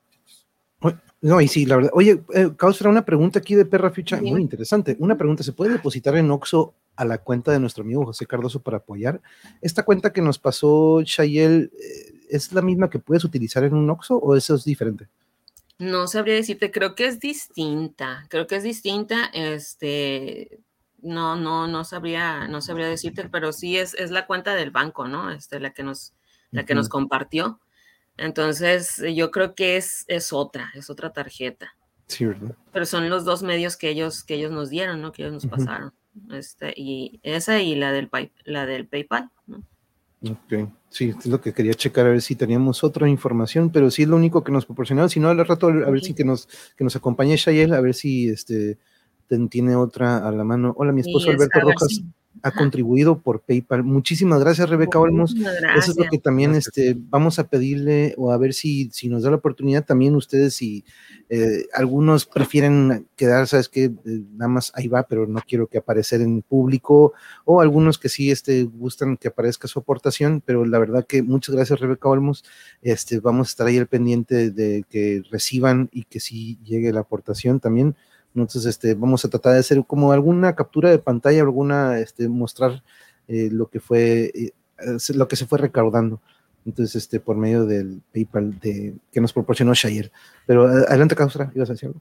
No, 1.23 1.41
y 1.41 1.49
sí, 1.49 1.67
la 1.67 1.77
verdad. 1.77 1.91
Oye, 1.95 2.23
eh, 2.35 2.51
una 2.87 3.05
pregunta 3.05 3.39
aquí 3.39 3.55
de 3.55 3.67
Perra 3.67 3.91
Ficha, 3.91 4.21
muy 4.21 4.41
interesante. 4.41 4.97
Una 4.99 5.17
pregunta, 5.17 5.43
¿se 5.43 5.53
puede 5.53 5.73
depositar 5.73 6.17
en 6.17 6.31
Oxo 6.31 6.75
a 6.97 7.05
la 7.05 7.19
cuenta 7.19 7.53
de 7.53 7.61
nuestro 7.61 7.85
amigo 7.85 8.05
José 8.05 8.27
Cardoso 8.27 8.61
para 8.61 8.79
apoyar? 8.79 9.21
¿Esta 9.61 9.85
cuenta 9.85 10.13
que 10.13 10.23
nos 10.23 10.39
pasó 10.39 11.03
Shayel 11.03 11.73
eh, 11.79 12.13
es 12.29 12.53
la 12.53 12.63
misma 12.63 12.91
que 12.91 12.99
puedes 12.99 13.25
utilizar 13.25 13.65
en 13.65 13.75
un 13.75 13.89
Oxo 13.91 14.17
o 14.17 14.37
eso 14.37 14.55
es 14.55 14.65
diferente? 14.65 15.09
No 15.79 16.07
sabría 16.07 16.35
decirte, 16.35 16.71
creo 16.71 16.95
que 16.95 17.07
es 17.07 17.21
distinta, 17.21 18.27
creo 18.29 18.47
que 18.47 18.57
es 18.57 18.63
distinta, 18.63 19.31
este, 19.33 20.61
no, 21.01 21.37
no, 21.37 21.67
no 21.67 21.85
sabría, 21.85 22.49
no 22.49 22.61
sabría 22.61 22.87
decirte, 22.87 23.29
pero 23.31 23.53
sí 23.53 23.79
es, 23.79 23.95
es 23.95 24.11
la 24.11 24.27
cuenta 24.27 24.55
del 24.55 24.71
banco, 24.71 25.09
¿no? 25.09 25.31
Este, 25.31 25.59
la 25.59 25.73
que 25.73 25.83
nos, 25.83 26.13
la 26.51 26.67
que 26.67 26.75
nos 26.75 26.91
compartió. 26.91 27.61
Entonces, 28.19 29.03
yo 29.15 29.31
creo 29.31 29.55
que 29.55 29.79
es, 29.79 30.05
es 30.07 30.33
otra, 30.33 30.71
es 30.75 30.91
otra 30.91 31.15
tarjeta. 31.15 31.75
Sí, 32.07 32.27
¿verdad? 32.27 32.55
Pero 32.73 32.85
son 32.85 33.09
los 33.09 33.25
dos 33.25 33.43
medios 33.43 33.77
que 33.77 33.89
ellos, 33.89 34.25
que 34.25 34.35
ellos 34.35 34.51
nos 34.53 34.69
dieron, 34.69 35.01
¿no? 35.01 35.13
Que 35.13 35.23
ellos 35.23 35.33
nos 35.33 35.47
pasaron. 35.47 35.95
Este, 36.31 36.73
y 36.77 37.21
esa 37.23 37.61
y 37.61 37.75
la 37.75 37.93
del, 37.93 38.11
la 38.45 38.67
del 38.67 38.87
PayPal, 38.87 39.31
¿no? 39.47 39.63
Ok, 40.23 40.69
sí, 40.91 41.15
es 41.19 41.27
lo 41.27 41.41
que 41.41 41.55
quería 41.55 41.73
checar, 41.73 42.07
a 42.07 42.11
ver 42.11 42.21
si 42.21 42.37
teníamos 42.37 42.85
otra 42.85 43.09
información, 43.09 43.71
pero 43.71 43.91
sí 43.91 44.03
es 44.03 44.09
lo 44.09 44.17
único 44.17 44.45
que 44.45 44.53
nos 44.53 44.67
proporcionaron, 44.67 45.09
si 45.09 45.19
no, 45.19 45.29
al 45.29 45.47
rato, 45.47 45.69
a 45.69 45.91
ver 45.91 46.03
si 46.03 46.13
que 46.13 46.25
nos, 46.25 46.47
que 46.77 46.85
nos 46.85 46.95
acompañe 46.95 47.37
Shayel, 47.37 47.73
a 47.73 47.81
ver 47.81 47.95
si 47.95 48.29
este 48.29 48.79
tiene 49.49 49.77
otra 49.77 50.27
a 50.27 50.33
la 50.33 50.45
mano. 50.45 50.75
Hola, 50.77 50.93
mi 50.93 51.03
esposo 51.03 51.31
Alberto 51.31 51.61
Rojas 51.61 52.03
ha 52.43 52.51
contribuido 52.53 53.21
por 53.21 53.41
PayPal. 53.41 53.83
Muchísimas 53.83 54.41
gracias, 54.41 54.69
Rebeca 54.69 54.99
Olmos. 54.99 55.35
Eso 55.77 55.91
es 55.91 55.97
lo 55.97 56.05
que 56.11 56.19
también 56.19 56.55
este, 56.55 56.97
vamos 56.97 57.39
a 57.39 57.49
pedirle 57.49 58.15
o 58.17 58.33
a 58.33 58.39
ver 58.39 58.55
si, 58.55 58.89
si 58.93 59.09
nos 59.09 59.23
da 59.23 59.31
la 59.31 59.37
oportunidad 59.37 59.85
también 59.85 60.15
ustedes, 60.15 60.55
si 60.55 60.85
eh, 61.29 61.67
algunos 61.75 62.27
prefieren 62.27 63.07
quedar, 63.17 63.47
sabes 63.47 63.69
que 63.69 63.85
eh, 63.85 63.93
nada 64.33 64.49
más 64.49 64.73
ahí 64.75 64.89
va, 64.89 65.03
pero 65.03 65.27
no 65.27 65.41
quiero 65.47 65.67
que 65.67 65.79
aparecer 65.79 66.21
en 66.23 66.43
público, 66.43 67.13
o 67.45 67.61
algunos 67.61 67.99
que 67.99 68.09
sí 68.09 68.31
este, 68.31 68.65
gustan 68.65 69.17
que 69.17 69.29
aparezca 69.29 69.69
su 69.69 69.81
aportación, 69.81 70.43
pero 70.45 70.65
la 70.65 70.79
verdad 70.79 71.07
que 71.07 71.23
muchas 71.23 71.55
gracias, 71.55 71.81
Rebeca 71.81 72.09
Olmos. 72.09 72.45
Este, 72.81 73.21
vamos 73.21 73.49
a 73.49 73.51
estar 73.51 73.67
ahí 73.67 73.79
al 73.79 73.87
pendiente 73.87 74.51
de 74.51 74.85
que 74.89 75.23
reciban 75.31 75.91
y 75.93 76.05
que 76.05 76.21
sí 76.21 76.59
llegue 76.65 76.93
la 76.93 77.01
aportación 77.01 77.61
también. 77.61 77.97
Entonces, 78.35 78.67
este, 78.67 78.95
vamos 78.95 79.25
a 79.25 79.29
tratar 79.29 79.55
de 79.55 79.61
hacer 79.61 79.85
como 79.87 80.13
alguna 80.13 80.55
captura 80.55 80.91
de 80.91 80.99
pantalla, 80.99 81.43
alguna, 81.43 81.99
este, 81.99 82.29
mostrar 82.29 82.83
eh, 83.29 83.49
lo 83.51 83.69
que 83.69 83.81
fue, 83.81 84.33
eh, 84.35 84.53
lo 85.15 85.29
que 85.29 85.37
se 85.37 85.47
fue 85.47 85.59
recaudando. 85.59 86.21
Entonces, 86.65 86.97
este, 86.97 87.21
por 87.21 87.37
medio 87.37 87.67
del 87.67 88.03
PayPal 88.13 88.59
de, 88.61 88.95
que 89.11 89.21
nos 89.21 89.33
proporcionó 89.33 89.75
Shayer. 89.75 90.13
Pero 90.47 90.67
adelante, 90.67 91.17
Caustra, 91.17 91.51
ibas 91.55 91.71
a 91.71 91.73
decir 91.73 91.89
algo. 91.89 92.01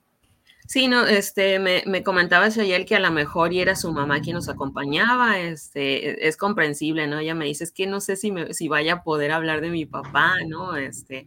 Sí, 0.68 0.88
no, 0.88 1.08
este, 1.08 1.58
me, 1.58 1.82
me 1.88 2.04
comentaba 2.04 2.50
Shayel 2.50 2.86
que 2.86 2.96
a 2.96 3.00
lo 3.00 3.10
mejor 3.10 3.54
y 3.54 3.60
era 3.60 3.76
su 3.76 3.92
mamá 3.92 4.22
quien 4.22 4.36
nos 4.36 4.50
acompañaba, 4.50 5.40
este, 5.40 6.28
es 6.28 6.38
comprensible, 6.38 7.08
¿no? 7.08 7.18
Ella 7.18 7.34
me 7.34 7.46
dice, 7.46 7.64
es 7.64 7.72
que 7.72 7.88
no 7.88 8.00
sé 8.02 8.16
si, 8.16 8.32
me, 8.32 8.54
si 8.54 8.68
vaya 8.68 8.94
a 8.94 9.04
poder 9.04 9.32
hablar 9.32 9.62
de 9.62 9.72
mi 9.72 9.88
papá, 9.88 10.36
¿no? 10.48 10.76
Este, 10.76 11.26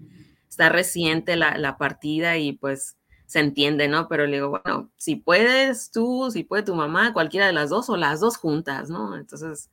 está 0.48 0.68
reciente 0.68 1.34
la, 1.34 1.59
la 1.59 1.76
partida 1.76 2.38
y 2.38 2.53
pues 2.53 2.94
se 3.33 3.41
entiende, 3.41 3.89
¿no? 3.89 4.09
Pero 4.09 4.26
le 4.26 4.35
digo, 4.35 4.51
bueno, 4.51 4.91
si 4.99 5.16
puedes 5.16 5.91
tú, 5.91 6.28
si 6.30 6.45
puede 6.45 6.64
tu 6.64 6.74
mamá, 6.74 7.14
cualquiera 7.14 7.47
de 7.47 7.55
las 7.55 7.70
dos 7.70 7.89
o 7.89 7.97
las 7.97 8.20
dos 8.20 8.37
juntas, 8.37 8.91
¿no? 8.91 9.16
Entonces, 9.16 9.70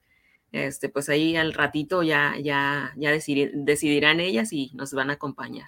este, 0.53 0.87
pues 0.87 1.09
ahí 1.09 1.35
al 1.35 1.51
ratito 1.51 2.01
ya, 2.01 2.35
ya, 2.41 2.93
ya 2.95 3.11
decidirán 3.11 4.21
ellas 4.21 4.53
y 4.53 4.71
nos 4.75 4.93
van 4.93 5.09
a 5.09 5.13
acompañar. 5.15 5.67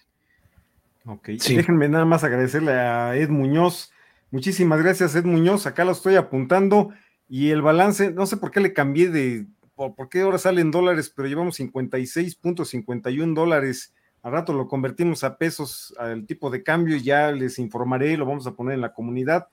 Ok, 1.06 1.28
déjenme 1.32 1.90
nada 1.90 2.06
más 2.06 2.24
agradecerle 2.24 2.72
a 2.72 3.14
Ed 3.18 3.28
Muñoz. 3.28 3.92
Muchísimas 4.30 4.82
gracias, 4.82 5.14
Ed 5.14 5.26
Muñoz. 5.26 5.68
Acá 5.68 5.84
lo 5.84 5.92
estoy 5.92 6.16
apuntando. 6.16 6.94
Y 7.28 7.50
el 7.50 7.62
balance, 7.62 8.14
no 8.14 8.26
sé 8.26 8.38
por 8.38 8.52
qué 8.52 8.62
le 8.62 8.72
cambié 8.72 9.10
de, 9.10 9.48
por, 9.76 9.96
por 9.96 10.08
qué 10.08 10.22
ahora 10.22 10.38
salen 10.38 10.72
dólares, 10.72 11.12
pero 11.14 11.28
llevamos 11.28 11.60
56.51 11.60 13.34
dólares 13.34 13.94
al 14.24 14.32
rato 14.32 14.54
lo 14.54 14.68
convertimos 14.68 15.24
a 15.24 15.38
pesos 15.38 15.96
al 15.98 16.26
tipo 16.26 16.50
de 16.50 16.64
cambio 16.64 16.96
y 16.96 17.04
ya 17.04 17.32
les 17.32 17.58
informaré, 17.60 18.18
lo 18.18 18.26
vamos 18.26 18.46
a 18.48 18.54
poner 18.54 18.76
en 18.76 18.82
la 18.82 18.94
comunidad. 18.94 19.48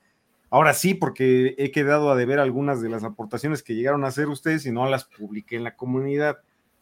Ahora 0.51 0.73
sí, 0.73 0.93
porque 0.93 1.55
he 1.57 1.71
quedado 1.71 2.11
a 2.11 2.15
deber 2.15 2.39
algunas 2.39 2.81
de 2.81 2.89
las 2.89 3.03
aportaciones 3.03 3.61
que 3.61 3.75
llegaron 3.75 4.03
a 4.03 4.07
hacer 4.07 4.27
ustedes 4.27 4.65
y 4.65 4.71
no 4.71 4.87
las 4.87 5.05
publiqué 5.05 5.55
en 5.57 5.63
la 5.63 5.75
comunidad. 5.75 6.39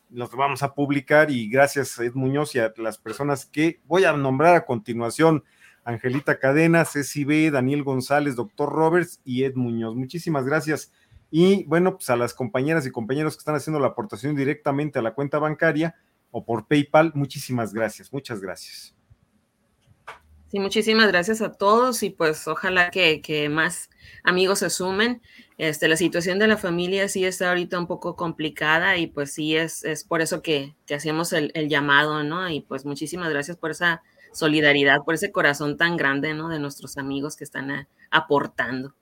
Los 0.09 0.31
vamos 0.31 0.63
a 0.63 0.73
publicar 0.73 1.31
y 1.31 1.49
gracias 1.49 1.99
a 1.99 2.05
Ed 2.05 2.13
Muñoz 2.13 2.55
y 2.55 2.59
a 2.59 2.73
las 2.77 2.97
personas 2.97 3.45
que 3.45 3.81
voy 3.85 4.05
a 4.05 4.13
nombrar 4.13 4.55
a 4.55 4.65
continuación. 4.65 5.43
Angelita 5.83 6.39
Cadena, 6.39 6.85
Ceci 6.85 7.23
B, 7.23 7.51
Daniel 7.51 7.83
González, 7.83 8.35
Doctor 8.35 8.69
Roberts 8.69 9.21
y 9.23 9.43
Ed 9.43 9.55
Muñoz. 9.55 9.95
Muchísimas 9.95 10.45
gracias. 10.45 10.91
Y 11.29 11.65
bueno, 11.65 11.95
pues 11.95 12.09
a 12.09 12.15
las 12.15 12.33
compañeras 12.33 12.85
y 12.85 12.91
compañeros 12.91 13.35
que 13.35 13.39
están 13.39 13.55
haciendo 13.55 13.79
la 13.79 13.87
aportación 13.87 14.35
directamente 14.35 14.99
a 14.99 15.01
la 15.01 15.13
cuenta 15.13 15.39
bancaria, 15.39 15.95
o 16.31 16.43
por 16.43 16.67
PayPal. 16.67 17.11
Muchísimas 17.15 17.73
gracias, 17.73 18.11
muchas 18.11 18.41
gracias. 18.41 18.93
Sí, 20.49 20.59
muchísimas 20.59 21.09
gracias 21.09 21.41
a 21.41 21.51
todos 21.51 22.03
y 22.03 22.09
pues 22.09 22.47
ojalá 22.47 22.89
que, 22.89 23.49
más 23.51 23.89
amigos 24.23 24.59
se 24.59 24.69
sumen. 24.69 25.21
Este, 25.57 25.89
la 25.89 25.97
situación 25.97 26.39
de 26.39 26.47
la 26.47 26.55
familia 26.55 27.09
sí 27.09 27.25
está 27.25 27.49
ahorita 27.49 27.77
un 27.77 27.85
poco 27.87 28.15
complicada 28.15 28.95
y 28.95 29.07
pues 29.07 29.33
sí 29.33 29.57
es, 29.57 29.83
es 29.83 30.05
por 30.05 30.21
eso 30.21 30.41
que, 30.41 30.73
hacemos 30.95 31.33
el, 31.33 31.51
llamado, 31.67 32.23
¿no? 32.23 32.49
Y 32.49 32.61
pues 32.61 32.85
muchísimas 32.85 33.29
gracias 33.29 33.57
por 33.57 33.71
esa 33.71 34.03
solidaridad, 34.31 35.03
por 35.03 35.15
ese 35.15 35.33
corazón 35.33 35.75
tan 35.75 35.97
grande, 35.97 36.33
¿no? 36.33 36.47
De 36.47 36.59
nuestros 36.59 36.97
amigos 36.97 37.35
que 37.35 37.43
están 37.43 37.69
eh, 37.69 37.87
aportando. 38.09 38.95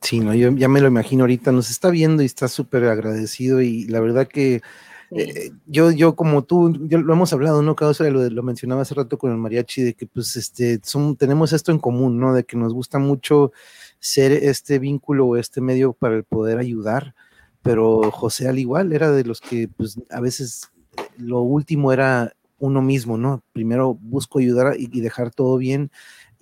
Sí, 0.00 0.18
no, 0.18 0.34
yo 0.34 0.50
ya 0.50 0.68
me 0.68 0.80
lo 0.80 0.88
imagino 0.88 1.22
ahorita, 1.22 1.52
nos 1.52 1.70
está 1.70 1.90
viendo 1.90 2.24
y 2.24 2.26
está 2.26 2.48
súper 2.48 2.84
agradecido 2.86 3.62
y 3.62 3.84
la 3.84 4.00
verdad 4.00 4.26
que 4.26 4.62
eh, 5.10 5.50
yo, 5.66 5.90
yo 5.90 6.16
como 6.16 6.44
tú, 6.44 6.70
lo 6.70 7.12
hemos 7.12 7.32
hablado, 7.32 7.62
¿no? 7.62 7.76
Cada 7.76 7.92
lo, 8.10 8.28
lo 8.28 8.42
mencionaba 8.42 8.82
hace 8.82 8.94
rato 8.94 9.18
con 9.18 9.30
el 9.30 9.38
mariachi, 9.38 9.82
de 9.82 9.94
que 9.94 10.06
pues 10.06 10.36
este, 10.36 10.80
son, 10.82 11.16
tenemos 11.16 11.52
esto 11.52 11.72
en 11.72 11.78
común, 11.78 12.18
¿no? 12.18 12.34
De 12.34 12.44
que 12.44 12.56
nos 12.56 12.72
gusta 12.72 12.98
mucho 12.98 13.52
ser 13.98 14.32
este 14.32 14.78
vínculo 14.78 15.26
o 15.26 15.36
este 15.36 15.60
medio 15.60 15.92
para 15.92 16.16
el 16.16 16.24
poder 16.24 16.58
ayudar, 16.58 17.14
pero 17.62 18.10
José 18.10 18.48
al 18.48 18.58
igual 18.58 18.92
era 18.92 19.10
de 19.10 19.24
los 19.24 19.40
que 19.40 19.68
pues 19.68 20.00
a 20.10 20.20
veces 20.20 20.70
lo 21.16 21.40
último 21.40 21.92
era 21.92 22.34
uno 22.58 22.82
mismo, 22.82 23.18
¿no? 23.18 23.42
Primero 23.52 23.94
busco 23.94 24.38
ayudar 24.38 24.76
y 24.78 25.00
dejar 25.00 25.30
todo 25.30 25.56
bien 25.58 25.90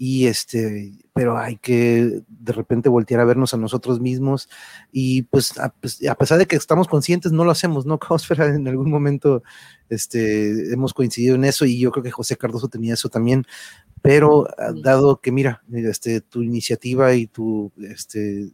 y 0.04 0.26
este, 0.26 0.94
pero 1.14 1.38
hay 1.38 1.58
que 1.58 2.22
de 2.26 2.52
repente 2.52 2.88
voltear 2.88 3.20
a 3.20 3.24
vernos 3.24 3.54
a 3.54 3.56
nosotros 3.56 4.00
mismos 4.00 4.48
y 4.90 5.22
pues 5.22 5.56
a, 5.60 5.68
pues, 5.68 6.00
pesar 6.18 6.38
de 6.38 6.46
que 6.46 6.56
estamos 6.56 6.88
conscientes 6.88 7.30
no 7.30 7.44
lo 7.44 7.52
hacemos, 7.52 7.86
¿no? 7.86 7.98
Caosfera 8.00 8.48
en 8.48 8.66
algún 8.66 8.90
momento 8.90 9.44
este, 9.90 10.72
hemos 10.74 10.92
coincidido 10.92 11.36
en 11.36 11.44
eso 11.44 11.66
y 11.66 11.78
yo 11.78 11.92
creo 11.92 12.02
que 12.02 12.10
José 12.10 12.36
Cardoso 12.36 12.66
tenía 12.66 12.94
eso 12.94 13.10
también, 13.10 13.46
pero 14.02 14.48
ah, 14.58 14.72
dado 14.74 15.20
que 15.20 15.30
mira, 15.30 15.62
este, 15.72 16.20
tu 16.20 16.42
iniciativa 16.42 17.14
y 17.14 17.28
tu 17.28 17.70
este, 17.78 18.48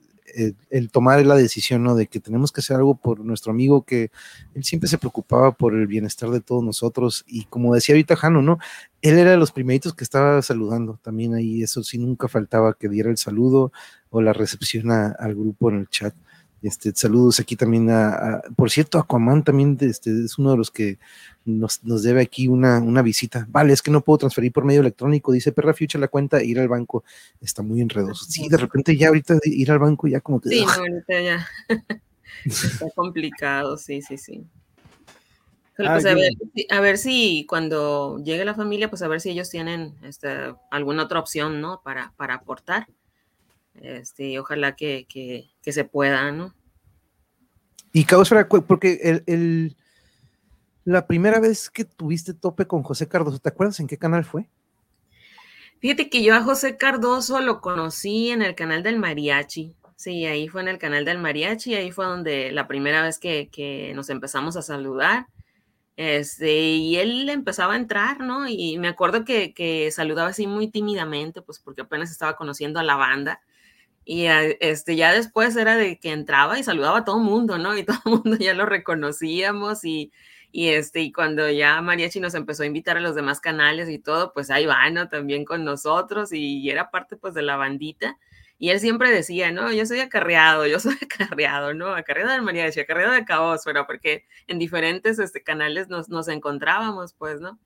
el, 0.70 0.90
tomar 0.90 1.24
la 1.24 1.34
decisión, 1.34 1.82
¿no? 1.82 1.94
De 1.94 2.06
que 2.06 2.20
tenemos 2.20 2.52
que 2.52 2.60
hacer 2.60 2.76
algo 2.76 2.94
por 2.94 3.20
nuestro 3.20 3.52
amigo, 3.52 3.82
que 3.82 4.10
él 4.54 4.64
siempre 4.64 4.88
se 4.88 4.98
preocupaba 4.98 5.52
por 5.52 5.74
el 5.74 5.86
bienestar 5.86 6.30
de 6.30 6.40
todos 6.40 6.62
nosotros. 6.62 7.24
Y 7.26 7.44
como 7.44 7.74
decía 7.74 7.94
ahorita 7.94 8.16
Jano, 8.16 8.42
¿no? 8.42 8.58
Él 9.02 9.18
era 9.18 9.30
de 9.32 9.36
los 9.36 9.52
primeritos 9.52 9.94
que 9.94 10.04
estaba 10.04 10.42
saludando 10.42 10.98
también 11.02 11.34
ahí. 11.34 11.62
Eso 11.62 11.82
sí, 11.82 11.98
nunca 11.98 12.28
faltaba 12.28 12.74
que 12.74 12.88
diera 12.88 13.10
el 13.10 13.18
saludo 13.18 13.72
o 14.10 14.22
la 14.22 14.32
recepción 14.32 14.90
al 14.90 15.34
grupo 15.34 15.70
en 15.70 15.78
el 15.78 15.88
chat. 15.88 16.14
Este, 16.62 16.92
saludos 16.94 17.38
aquí 17.38 17.54
también 17.54 17.88
a, 17.90 18.42
por 18.56 18.70
cierto, 18.70 18.98
Aquaman 18.98 19.44
también 19.44 19.76
este, 19.80 20.10
es 20.24 20.38
uno 20.38 20.50
de 20.52 20.56
los 20.56 20.70
que 20.70 20.98
nos, 21.44 21.80
debe 22.02 22.20
aquí 22.20 22.48
una, 22.48 22.78
una, 22.78 23.00
visita. 23.02 23.46
Vale, 23.48 23.72
es 23.72 23.80
que 23.80 23.90
no 23.90 24.00
puedo 24.00 24.18
transferir 24.18 24.52
por 24.52 24.64
medio 24.64 24.80
electrónico, 24.80 25.32
dice 25.32 25.52
Perra 25.52 25.72
Future 25.72 26.00
la 26.00 26.08
cuenta 26.08 26.38
e 26.38 26.46
ir 26.46 26.58
al 26.58 26.68
banco 26.68 27.04
está 27.40 27.62
muy 27.62 27.80
enredoso. 27.80 28.24
Sí, 28.24 28.48
de 28.48 28.56
repente 28.56 28.96
ya 28.96 29.08
ahorita 29.08 29.38
ir 29.44 29.70
al 29.70 29.78
banco 29.78 30.08
ya 30.08 30.20
como 30.20 30.40
que... 30.40 30.48
Sí, 30.48 30.64
ahorita 30.64 31.20
ya 31.20 31.46
está 32.44 32.90
complicado, 32.94 33.76
sí, 33.76 34.02
sí, 34.02 34.18
sí. 34.18 34.44
Pues, 35.76 36.06
a, 36.06 36.80
ver, 36.80 36.98
si 36.98 37.46
cuando 37.48 38.18
llegue 38.24 38.44
la 38.44 38.54
familia, 38.54 38.90
pues 38.90 39.00
a 39.02 39.06
ver 39.06 39.20
si 39.20 39.30
ellos 39.30 39.48
tienen 39.48 39.94
este, 40.02 40.52
alguna 40.72 41.04
otra 41.04 41.20
opción, 41.20 41.60
¿no? 41.60 41.82
Para, 41.84 42.12
para 42.16 42.34
aportar. 42.34 42.88
Este, 43.82 44.38
ojalá 44.38 44.76
que, 44.76 45.06
se 45.62 45.84
pueda, 45.84 46.30
¿no? 46.32 46.54
Y 47.92 48.04
causa, 48.04 48.48
porque 48.48 49.22
el, 49.26 49.76
la 50.84 51.06
primera 51.06 51.38
vez 51.40 51.68
que 51.68 51.84
tuviste 51.84 52.32
tope 52.32 52.66
con 52.66 52.82
José 52.82 53.08
Cardoso, 53.08 53.38
¿te 53.38 53.50
acuerdas 53.50 53.78
en 53.80 53.86
qué 53.86 53.98
canal 53.98 54.24
fue? 54.24 54.48
Fíjate 55.80 56.08
que 56.08 56.22
yo 56.22 56.34
a 56.34 56.42
José 56.42 56.76
Cardoso 56.76 57.40
lo 57.40 57.60
conocí 57.60 58.30
en 58.30 58.42
el 58.42 58.54
canal 58.54 58.82
del 58.82 58.98
mariachi. 58.98 59.76
Sí, 59.96 60.26
ahí 60.26 60.48
fue 60.48 60.62
en 60.62 60.68
el 60.68 60.78
canal 60.78 61.04
del 61.04 61.18
mariachi, 61.18 61.74
ahí 61.74 61.92
fue 61.92 62.06
donde 62.06 62.52
la 62.52 62.66
primera 62.66 63.02
vez 63.02 63.18
que, 63.18 63.92
nos 63.94 64.10
empezamos 64.10 64.56
a 64.56 64.62
saludar. 64.62 65.26
Este, 65.96 66.52
y 66.58 66.96
él 66.96 67.28
empezaba 67.28 67.74
a 67.74 67.76
entrar, 67.76 68.20
¿no? 68.20 68.48
Y 68.48 68.78
me 68.78 68.88
acuerdo 68.88 69.24
que, 69.24 69.52
que, 69.52 69.90
saludaba 69.90 70.30
así 70.30 70.46
muy 70.46 70.68
tímidamente, 70.68 71.42
pues 71.42 71.58
porque 71.58 71.82
apenas 71.82 72.10
estaba 72.10 72.36
conociendo 72.36 72.80
a 72.80 72.84
la 72.84 72.96
banda. 72.96 73.40
Y 74.10 74.24
este, 74.60 74.96
ya 74.96 75.12
después 75.12 75.54
era 75.54 75.76
de 75.76 75.98
que 76.00 76.12
entraba 76.12 76.58
y 76.58 76.62
saludaba 76.62 77.00
a 77.00 77.04
todo 77.04 77.18
mundo, 77.18 77.58
¿no? 77.58 77.76
Y 77.76 77.82
todo 77.84 77.98
el 78.06 78.12
mundo 78.12 78.38
ya 78.38 78.54
lo 78.54 78.64
reconocíamos 78.64 79.84
y, 79.84 80.12
y, 80.50 80.68
este, 80.68 81.00
y 81.00 81.12
cuando 81.12 81.50
ya 81.50 81.82
Mariachi 81.82 82.18
nos 82.18 82.34
empezó 82.34 82.62
a 82.62 82.66
invitar 82.66 82.96
a 82.96 83.00
los 83.00 83.14
demás 83.14 83.38
canales 83.38 83.90
y 83.90 83.98
todo, 83.98 84.32
pues 84.32 84.50
ahí 84.50 84.64
va, 84.64 84.88
¿no? 84.88 85.10
También 85.10 85.44
con 85.44 85.62
nosotros 85.62 86.32
y, 86.32 86.70
era 86.70 86.90
parte 86.90 87.16
pues 87.18 87.34
de 87.34 87.42
la 87.42 87.56
bandita. 87.56 88.18
Y 88.56 88.70
él 88.70 88.80
siempre 88.80 89.10
decía, 89.10 89.52
no, 89.52 89.70
yo 89.74 89.84
soy 89.84 90.00
acarreado, 90.00 90.66
yo 90.66 90.80
soy 90.80 90.96
acarreado, 91.02 91.74
¿no? 91.74 91.94
Acarreado 91.94 92.32
de 92.32 92.40
mariachi, 92.40 92.80
acarreado 92.80 93.12
de 93.12 93.26
caosfera, 93.26 93.86
porque 93.86 94.24
en 94.46 94.58
diferentes 94.58 95.18
este, 95.18 95.42
canales 95.42 95.88
nos, 95.90 96.08
nos 96.08 96.28
encontrábamos, 96.28 97.12
pues, 97.12 97.42
¿no? 97.42 97.58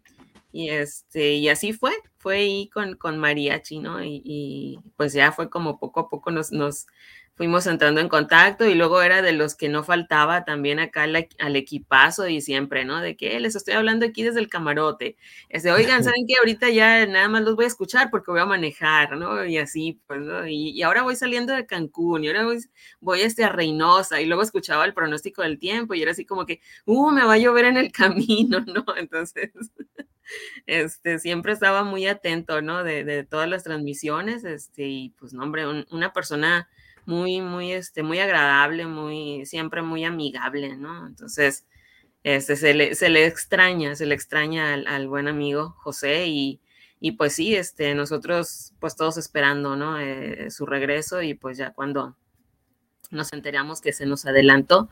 Y, 0.52 0.68
este, 0.70 1.34
y 1.34 1.48
así 1.48 1.72
fue, 1.72 1.92
fue 2.18 2.36
ahí 2.36 2.68
con, 2.68 2.96
con 2.96 3.18
mariachi, 3.18 3.78
¿no? 3.78 4.02
Y, 4.04 4.22
y, 4.24 4.78
pues 4.96 5.12
ya 5.14 5.32
fue 5.32 5.50
como 5.50 5.78
poco 5.78 6.00
a 6.00 6.08
poco 6.10 6.30
nos, 6.30 6.52
nos, 6.52 6.86
fuimos 7.34 7.66
entrando 7.66 8.00
en 8.00 8.08
contacto 8.08 8.66
y 8.66 8.74
luego 8.74 9.02
era 9.02 9.22
de 9.22 9.32
los 9.32 9.54
que 9.54 9.68
no 9.68 9.82
faltaba 9.82 10.44
también 10.44 10.78
acá 10.78 11.04
al, 11.04 11.56
equipazo 11.56 12.28
y 12.28 12.40
siempre, 12.40 12.84
¿no? 12.84 13.00
De 13.00 13.16
que 13.16 13.40
les 13.40 13.56
estoy 13.56 13.74
hablando 13.74 14.06
aquí 14.06 14.22
desde 14.22 14.40
el 14.40 14.48
camarote. 14.48 15.16
Este, 15.48 15.72
oigan, 15.72 16.04
¿saben 16.04 16.26
qué? 16.28 16.34
Ahorita 16.38 16.68
ya 16.70 17.06
nada 17.06 17.28
más 17.28 17.42
los 17.42 17.56
voy 17.56 17.64
a 17.64 17.68
escuchar 17.68 18.10
porque 18.10 18.30
voy 18.30 18.40
a 18.40 18.46
manejar, 18.46 19.16
¿no? 19.16 19.44
Y 19.44 19.58
así, 19.58 20.00
pues, 20.06 20.20
¿no? 20.20 20.46
Y, 20.46 20.82
ahora 20.82 21.02
voy 21.02 21.16
saliendo 21.16 21.54
de 21.54 21.66
Cancún 21.66 22.24
y 22.24 22.28
ahora 22.28 22.44
voy, 22.44 22.58
voy 23.00 23.20
este, 23.22 23.44
a 23.44 23.48
Reynosa 23.48 24.20
y 24.20 24.26
luego 24.26 24.42
escuchaba 24.42 24.84
el 24.84 24.94
pronóstico 24.94 25.42
del 25.42 25.58
tiempo 25.58 25.94
y 25.94 26.02
era 26.02 26.12
así 26.12 26.26
como 26.26 26.46
que, 26.46 26.60
uh, 26.84 27.10
me 27.10 27.24
va 27.24 27.34
a 27.34 27.38
llover 27.38 27.64
en 27.64 27.76
el 27.76 27.92
camino, 27.92 28.60
¿no? 28.66 28.84
Entonces, 28.96 29.50
este, 30.66 31.18
siempre 31.18 31.52
estaba 31.52 31.84
muy 31.84 32.06
atento, 32.06 32.62
¿no? 32.62 32.84
De, 32.84 33.26
todas 33.28 33.48
las 33.48 33.64
transmisiones, 33.64 34.44
este, 34.44 34.86
y 34.86 35.10
pues, 35.18 35.32
no, 35.32 35.42
hombre, 35.42 35.66
una 35.90 36.12
persona 36.12 36.68
muy, 37.04 37.40
muy, 37.40 37.72
este, 37.72 38.02
muy 38.02 38.18
agradable, 38.18 38.86
muy, 38.86 39.46
siempre 39.46 39.82
muy 39.82 40.04
amigable, 40.04 40.76
¿no? 40.76 41.06
Entonces, 41.06 41.66
este, 42.24 42.56
se, 42.56 42.74
le, 42.74 42.94
se 42.94 43.08
le 43.08 43.26
extraña, 43.26 43.96
se 43.96 44.06
le 44.06 44.14
extraña 44.14 44.74
al, 44.74 45.08
buen 45.08 45.28
amigo 45.28 45.74
José 45.78 46.26
y, 46.26 46.60
y, 47.00 47.12
pues 47.12 47.34
sí, 47.34 47.56
este, 47.56 47.94
nosotros 47.94 48.74
pues 48.78 48.96
todos 48.96 49.16
esperando, 49.16 49.76
¿no? 49.76 49.98
Eh, 49.98 50.50
su 50.50 50.66
regreso 50.66 51.22
y 51.22 51.34
pues 51.34 51.58
ya 51.58 51.72
cuando 51.72 52.16
nos 53.10 53.32
enteramos 53.32 53.80
que 53.80 53.92
se 53.92 54.06
nos 54.06 54.24
adelantó, 54.24 54.88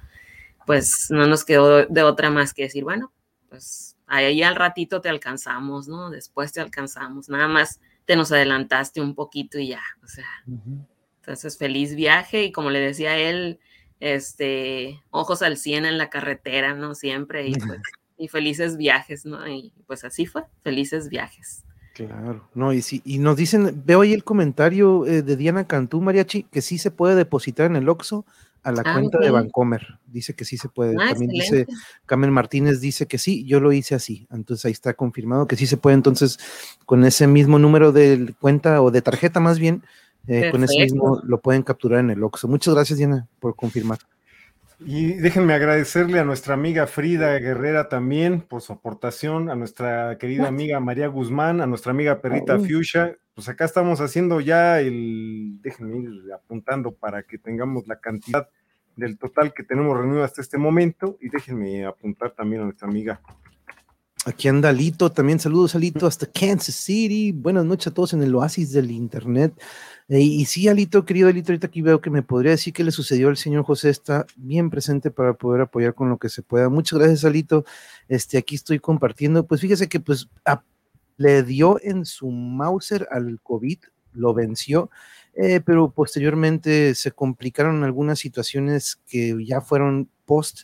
pues 0.67 1.07
no 1.11 1.27
nos 1.27 1.45
quedó 1.45 1.87
de 1.87 2.03
otra 2.03 2.31
más 2.31 2.53
que 2.53 2.65
decir, 2.65 2.85
bueno, 2.85 3.13
pues 3.49 3.97
ahí 4.11 4.43
al 4.43 4.57
ratito 4.57 5.01
te 5.01 5.09
alcanzamos, 5.09 5.89
¿no? 5.89 6.11
Después 6.11 6.53
te 6.53 6.61
alcanzamos, 6.61 7.29
nada 7.29 7.49
más 7.49 7.81
te 8.05 8.17
nos 8.17 8.33
adelantaste 8.33 9.01
un 9.01 9.15
poquito 9.15 9.59
y 9.59 9.69
ya, 9.69 9.83
o 10.03 10.09
sea, 10.09 10.27
entonces, 11.21 11.59
feliz 11.59 11.95
viaje 11.95 12.45
y 12.45 12.53
como 12.53 12.71
le 12.71 12.81
decía 12.81 13.17
él, 13.17 13.61
este, 14.01 15.01
ojos 15.11 15.43
al 15.43 15.57
cien 15.57 15.85
en 15.85 15.99
la 15.99 16.11
carretera, 16.11 16.75
¿no? 16.75 16.95
Siempre 16.95 17.47
y, 17.47 17.53
pues, 17.53 17.81
y 18.19 18.29
felices 18.29 18.77
viajes, 18.77 19.25
¿no? 19.27 19.47
Y 19.47 19.73
pues 19.87 20.05
así 20.05 20.27
fue, 20.27 20.43
felices 20.63 21.09
viajes. 21.09 21.65
Claro, 21.95 22.49
no, 22.55 22.73
y 22.73 22.83
sí, 22.83 23.03
y 23.05 23.19
nos 23.19 23.37
dicen, 23.37 23.83
veo 23.85 24.01
ahí 24.01 24.13
el 24.13 24.25
comentario 24.25 25.07
eh, 25.07 25.23
de 25.23 25.37
Diana 25.37 25.67
Cantú, 25.67 26.01
Mariachi, 26.01 26.45
que 26.45 26.63
sí 26.63 26.79
se 26.79 26.91
puede 26.91 27.15
depositar 27.15 27.67
en 27.67 27.77
el 27.77 27.89
Oxxo 27.89 28.25
a 28.63 28.73
la 28.73 28.83
ah, 28.85 28.93
cuenta 28.95 29.19
de 29.19 29.31
Bancomer. 29.31 29.99
Dice 30.07 30.35
que 30.35 30.45
sí 30.45 30.57
se 30.57 30.69
puede. 30.69 30.97
Ah, 31.01 31.11
También 31.11 31.31
dice, 31.31 31.67
Carmen 32.07 32.33
Martínez 32.33 32.81
dice 32.81 33.07
que 33.07 33.19
sí, 33.19 33.45
yo 33.45 33.61
lo 33.61 33.73
hice 33.73 33.95
así. 33.95 34.27
Entonces 34.31 34.65
ahí 34.65 34.73
está 34.73 34.95
confirmado 34.95 35.47
que 35.47 35.57
sí 35.57 35.67
se 35.67 35.77
puede. 35.77 35.95
Entonces, 35.95 36.39
con 36.87 37.05
ese 37.05 37.27
mismo 37.27 37.59
número 37.59 37.93
de 37.93 38.35
cuenta 38.41 38.83
o 38.83 38.91
de 38.91 39.03
tarjeta 39.03 39.41
más 39.41 39.59
bien, 39.59 39.83
eh, 40.27 40.51
con 40.51 40.63
ese 40.65 40.79
mismo 40.79 41.21
lo 41.25 41.41
pueden 41.41 41.63
capturar 41.63 42.01
en 42.01 42.11
el 42.11 42.23
Oxxo. 42.23 42.49
Muchas 42.49 42.75
gracias, 42.75 42.99
Diana, 42.99 43.27
por 43.39 43.57
confirmar. 43.57 43.99
Y 44.85 45.15
déjenme 45.15 45.53
agradecerle 45.53 46.19
a 46.19 46.25
nuestra 46.25 46.55
amiga 46.55 46.87
Frida 46.87 47.39
Guerrera 47.39 47.89
también 47.89 48.41
por 48.41 48.63
su 48.63 48.73
aportación, 48.73 49.51
a 49.51 49.55
nuestra 49.55 50.17
querida 50.19 50.49
amiga 50.49 50.81
María 50.81 51.09
Guzmán, 51.09 51.61
a 51.61 51.67
nuestra 51.67 51.93
amiga 51.93 52.21
Perrita 52.21 52.59
Fuchsia. 52.59 53.17
Pues 53.35 53.49
acá 53.49 53.67
estamos 53.67 54.01
haciendo 54.01 54.41
ya 54.41 54.81
el, 54.81 55.59
déjenme 55.61 55.99
ir 55.99 56.33
apuntando 56.33 56.93
para 56.93 57.23
que 57.25 57.39
tengamos 57.39 57.87
la 57.87 58.01
cantidad 58.01 58.49
del 58.97 59.19
total 59.19 59.53
que 59.53 59.65
tenemos 59.65 59.97
reunido 59.97 60.25
hasta 60.25 60.41
este 60.41 60.59
momento 60.59 61.19
y 61.21 61.29
déjenme 61.29 61.85
apuntar 61.85 62.33
también 62.33 62.63
a 62.63 62.65
nuestra 62.65 62.89
amiga 62.89 63.21
Aquí 64.27 64.49
anda 64.49 64.69
Alito, 64.69 65.11
también 65.11 65.41
saludos 65.41 65.75
Alito 65.75 66.07
hasta 66.07 66.27
Kansas 66.27 66.75
City. 66.75 67.33
Buenas 67.33 67.65
noches 67.65 67.87
a 67.87 67.95
todos 67.95 68.13
en 68.13 68.23
el 68.23 68.35
oasis 68.35 68.71
del 68.71 68.91
internet. 68.91 69.55
Eh, 70.11 70.23
y 70.23 70.45
sí, 70.47 70.67
Alito, 70.67 71.05
querido 71.05 71.29
Alito, 71.29 71.53
ahorita 71.53 71.69
aquí 71.69 71.83
veo 71.83 72.01
que 72.01 72.11
me 72.11 72.23
podría 72.23 72.51
decir 72.51 72.73
que 72.73 72.83
le 72.83 72.91
sucedió 72.91 73.29
al 73.29 73.37
señor 73.37 73.63
José, 73.63 73.91
está 73.91 74.27
bien 74.35 74.69
presente 74.69 75.13
para 75.13 75.35
poder 75.35 75.61
apoyar 75.61 75.95
con 75.95 76.09
lo 76.09 76.19
que 76.19 76.29
se 76.29 76.43
pueda. 76.43 76.69
Muchas 76.69 76.99
gracias, 76.99 77.25
Alito. 77.25 77.65
Este, 78.09 78.37
aquí 78.37 78.57
estoy 78.57 78.81
compartiendo. 78.81 79.47
Pues 79.47 79.61
fíjese 79.61 79.89
que 79.89 80.01
pues 80.01 80.29
le 81.17 81.45
dio 81.45 81.79
en 81.81 82.05
su 82.05 82.29
Mauser 82.29 83.07
al 83.13 83.41
COVID, 83.41 83.79
lo 84.13 84.35
venció, 84.35 84.91
eh, 85.35 85.61
pero 85.65 85.93
posteriormente 85.93 86.97
se 86.97 87.13
complicaron 87.13 87.85
algunas 87.85 88.19
situaciones 88.19 88.99
que 89.07 89.37
ya 89.47 89.61
fueron 89.61 90.11
post 90.25 90.63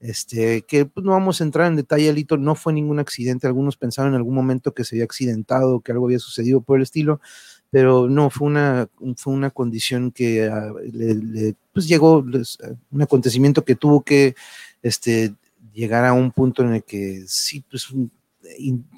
este, 0.00 0.62
que 0.62 0.84
pues, 0.86 1.04
no 1.04 1.12
vamos 1.12 1.40
a 1.40 1.44
entrar 1.44 1.66
en 1.68 1.76
detalle, 1.76 2.10
Alito, 2.10 2.36
no 2.36 2.54
fue 2.54 2.72
ningún 2.72 2.98
accidente, 2.98 3.46
algunos 3.46 3.76
pensaron 3.76 4.12
en 4.12 4.16
algún 4.16 4.34
momento 4.34 4.74
que 4.74 4.84
se 4.84 4.94
había 4.94 5.04
accidentado, 5.04 5.80
que 5.80 5.92
algo 5.92 6.06
había 6.06 6.18
sucedido 6.18 6.60
por 6.60 6.76
el 6.76 6.82
estilo, 6.82 7.20
pero 7.70 8.08
no, 8.08 8.30
fue 8.30 8.48
una, 8.48 8.88
fue 9.16 9.32
una 9.32 9.50
condición 9.50 10.10
que 10.10 10.44
ah, 10.44 10.72
le, 10.92 11.54
pues 11.72 11.88
llegó, 11.88 12.24
un 12.90 13.02
acontecimiento 13.02 13.64
que 13.64 13.74
tuvo 13.74 14.02
que 14.02 14.34
este, 14.82 15.34
llegar 15.72 16.04
a 16.04 16.12
un 16.12 16.30
punto 16.30 16.62
en 16.62 16.74
el 16.74 16.84
que 16.84 17.24
sí, 17.26 17.64
pues 17.68 17.88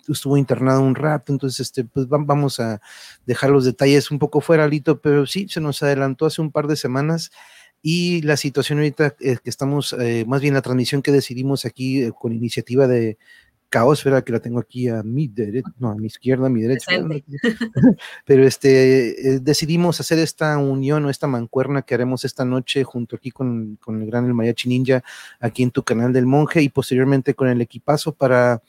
estuvo 0.08 0.36
internado 0.36 0.82
un 0.82 0.94
rato, 0.94 1.32
entonces 1.32 1.60
este, 1.60 1.84
pues 1.84 2.06
vamos 2.08 2.60
a 2.60 2.80
dejar 3.26 3.50
los 3.50 3.64
detalles 3.64 4.10
un 4.10 4.18
poco 4.18 4.40
fuera, 4.40 4.64
Alito, 4.64 5.00
pero 5.00 5.26
sí, 5.26 5.46
se 5.48 5.60
nos 5.60 5.82
adelantó 5.82 6.26
hace 6.26 6.40
un 6.40 6.50
par 6.50 6.66
de 6.66 6.76
semanas 6.76 7.30
y 7.82 8.22
la 8.22 8.36
situación 8.36 8.78
ahorita 8.78 9.14
es 9.20 9.36
eh, 9.36 9.40
que 9.42 9.50
estamos, 9.50 9.92
eh, 9.92 10.24
más 10.26 10.40
bien 10.40 10.54
la 10.54 10.62
transmisión 10.62 11.02
que 11.02 11.12
decidimos 11.12 11.64
aquí 11.64 12.02
eh, 12.02 12.12
con 12.12 12.32
iniciativa 12.32 12.86
de 12.86 13.18
Caosfera, 13.68 14.22
que 14.22 14.32
la 14.32 14.40
tengo 14.40 14.58
aquí 14.58 14.88
a 14.88 15.02
mi 15.02 15.28
derecha, 15.28 15.68
no, 15.78 15.90
a 15.90 15.94
mi 15.94 16.06
izquierda, 16.06 16.46
a 16.46 16.50
mi 16.50 16.62
derecha. 16.62 16.90
Pero 18.24 18.46
este, 18.46 19.40
decidimos 19.40 20.00
hacer 20.00 20.18
esta 20.18 20.56
unión 20.58 21.04
o 21.04 21.10
esta 21.10 21.26
mancuerna 21.26 21.82
que 21.82 21.94
haremos 21.94 22.24
esta 22.24 22.44
noche 22.44 22.84
junto 22.84 23.16
aquí 23.16 23.30
con, 23.30 23.76
con 23.76 24.00
el 24.00 24.06
gran 24.06 24.26
El 24.26 24.34
Mariachi 24.34 24.68
Ninja, 24.68 25.02
aquí 25.40 25.62
en 25.62 25.70
tu 25.70 25.82
canal 25.82 26.12
del 26.12 26.26
monje 26.26 26.62
y 26.62 26.68
posteriormente 26.68 27.34
con 27.34 27.48
el 27.48 27.60
equipazo 27.60 28.14
para 28.14 28.62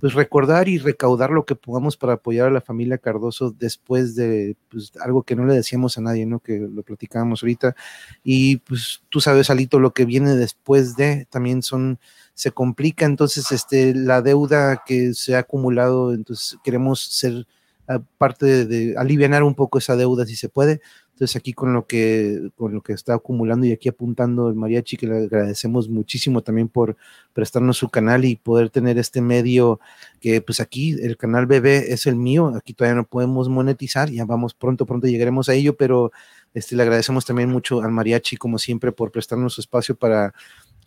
pues 0.00 0.14
recordar 0.14 0.68
y 0.68 0.78
recaudar 0.78 1.30
lo 1.30 1.44
que 1.44 1.54
podamos 1.54 1.96
para 1.96 2.14
apoyar 2.14 2.48
a 2.48 2.50
la 2.50 2.62
familia 2.62 2.98
Cardoso 2.98 3.50
después 3.50 4.14
de 4.14 4.56
pues, 4.70 4.92
algo 5.00 5.22
que 5.22 5.36
no 5.36 5.44
le 5.44 5.54
decíamos 5.54 5.98
a 5.98 6.00
nadie, 6.00 6.24
¿no? 6.24 6.40
Que 6.40 6.58
lo 6.58 6.82
platicábamos 6.82 7.42
ahorita. 7.42 7.76
Y 8.24 8.56
pues 8.58 9.02
tú 9.10 9.20
sabes, 9.20 9.50
Alito, 9.50 9.78
lo 9.78 9.92
que 9.92 10.06
viene 10.06 10.36
después 10.36 10.96
de 10.96 11.26
también 11.30 11.62
son, 11.62 11.98
se 12.32 12.50
complica, 12.50 13.04
entonces 13.04 13.52
este, 13.52 13.94
la 13.94 14.22
deuda 14.22 14.82
que 14.86 15.12
se 15.12 15.36
ha 15.36 15.40
acumulado, 15.40 16.14
entonces 16.14 16.58
queremos 16.64 17.00
ser 17.00 17.46
ah, 17.86 18.00
parte 18.16 18.46
de, 18.46 18.66
de 18.66 18.94
aliviar 18.96 19.42
un 19.42 19.54
poco 19.54 19.78
esa 19.78 19.96
deuda 19.96 20.24
si 20.24 20.36
se 20.36 20.48
puede. 20.48 20.80
Entonces 21.20 21.36
aquí 21.36 21.52
con 21.52 21.74
lo 21.74 21.86
que 21.86 22.50
con 22.56 22.72
lo 22.72 22.80
que 22.80 22.94
está 22.94 23.12
acumulando 23.12 23.66
y 23.66 23.72
aquí 23.72 23.90
apuntando 23.90 24.48
el 24.48 24.54
mariachi 24.54 24.96
que 24.96 25.06
le 25.06 25.18
agradecemos 25.18 25.86
muchísimo 25.90 26.42
también 26.42 26.68
por 26.68 26.96
prestarnos 27.34 27.76
su 27.76 27.90
canal 27.90 28.24
y 28.24 28.36
poder 28.36 28.70
tener 28.70 28.96
este 28.96 29.20
medio 29.20 29.80
que 30.18 30.40
pues 30.40 30.60
aquí 30.60 30.92
el 30.92 31.18
canal 31.18 31.44
bebé 31.44 31.92
es 31.92 32.06
el 32.06 32.16
mío, 32.16 32.54
aquí 32.56 32.72
todavía 32.72 32.94
no 32.96 33.06
podemos 33.06 33.50
monetizar, 33.50 34.08
ya 34.08 34.24
vamos 34.24 34.54
pronto 34.54 34.86
pronto 34.86 35.08
llegaremos 35.08 35.50
a 35.50 35.54
ello, 35.54 35.76
pero 35.76 36.10
este 36.54 36.74
le 36.74 36.84
agradecemos 36.84 37.26
también 37.26 37.50
mucho 37.50 37.82
al 37.82 37.92
mariachi 37.92 38.38
como 38.38 38.58
siempre 38.58 38.90
por 38.90 39.12
prestarnos 39.12 39.52
su 39.52 39.60
espacio 39.60 39.96
para 39.96 40.32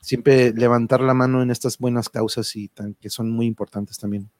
siempre 0.01 0.51
levantar 0.53 1.01
la 1.01 1.13
mano 1.13 1.43
en 1.43 1.51
estas 1.51 1.77
buenas 1.77 2.09
causas 2.09 2.55
y 2.55 2.69
tan, 2.69 2.95
que 2.95 3.11
son 3.11 3.29
muy 3.29 3.45
importantes 3.45 3.99
también 3.99 4.31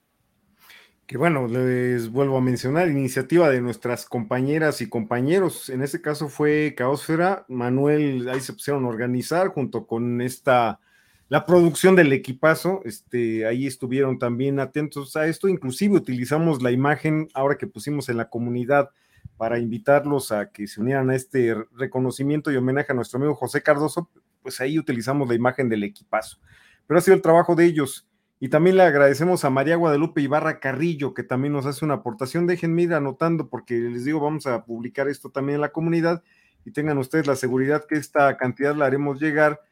que 1.06 1.18
bueno, 1.18 1.46
les 1.48 2.10
vuelvo 2.10 2.38
a 2.38 2.40
mencionar, 2.40 2.88
iniciativa 2.88 3.50
de 3.50 3.60
nuestras 3.60 4.06
compañeras 4.06 4.80
y 4.80 4.88
compañeros, 4.88 5.68
en 5.68 5.82
este 5.82 6.00
caso 6.00 6.28
fue 6.28 6.74
Caosfera, 6.76 7.44
Manuel, 7.48 8.28
ahí 8.30 8.40
se 8.40 8.54
pusieron 8.54 8.84
a 8.84 8.88
organizar 8.88 9.48
junto 9.48 9.86
con 9.86 10.22
esta, 10.22 10.80
la 11.28 11.44
producción 11.44 11.94
del 11.94 12.12
equipazo, 12.14 12.80
este, 12.84 13.46
ahí 13.46 13.66
estuvieron 13.66 14.18
también 14.18 14.58
atentos 14.60 15.14
a 15.16 15.26
esto, 15.26 15.48
inclusive 15.48 15.96
utilizamos 15.96 16.62
la 16.62 16.70
imagen 16.70 17.28
ahora 17.34 17.58
que 17.58 17.66
pusimos 17.66 18.08
en 18.08 18.16
la 18.16 18.30
comunidad 18.30 18.88
para 19.36 19.58
invitarlos 19.58 20.32
a 20.32 20.50
que 20.52 20.66
se 20.66 20.80
unieran 20.80 21.10
a 21.10 21.16
este 21.16 21.54
reconocimiento 21.76 22.50
y 22.50 22.56
homenaje 22.56 22.92
a 22.92 22.94
nuestro 22.94 23.18
amigo 23.18 23.34
José 23.34 23.62
Cardoso, 23.62 24.08
pues 24.42 24.58
ahí 24.62 24.78
utilizamos 24.78 25.28
la 25.28 25.34
imagen 25.34 25.68
del 25.68 25.84
equipazo, 25.84 26.38
pero 26.86 26.98
ha 26.98 27.02
sido 27.02 27.14
el 27.14 27.22
trabajo 27.22 27.54
de 27.54 27.66
ellos 27.66 28.08
y 28.44 28.50
también 28.50 28.76
le 28.76 28.82
agradecemos 28.82 29.42
a 29.46 29.48
María 29.48 29.76
Guadalupe 29.76 30.20
Ibarra 30.20 30.60
Carrillo, 30.60 31.14
que 31.14 31.22
también 31.22 31.54
nos 31.54 31.64
hace 31.64 31.82
una 31.82 31.94
aportación. 31.94 32.46
Déjenme 32.46 32.82
ir 32.82 32.92
anotando 32.92 33.48
porque 33.48 33.72
les 33.76 34.04
digo, 34.04 34.20
vamos 34.20 34.46
a 34.46 34.66
publicar 34.66 35.08
esto 35.08 35.30
también 35.30 35.54
en 35.54 35.60
la 35.62 35.72
comunidad 35.72 36.22
y 36.66 36.70
tengan 36.70 36.98
ustedes 36.98 37.26
la 37.26 37.36
seguridad 37.36 37.86
que 37.88 37.94
esta 37.94 38.36
cantidad 38.36 38.76
la 38.76 38.84
haremos 38.84 39.18
llegar 39.18 39.62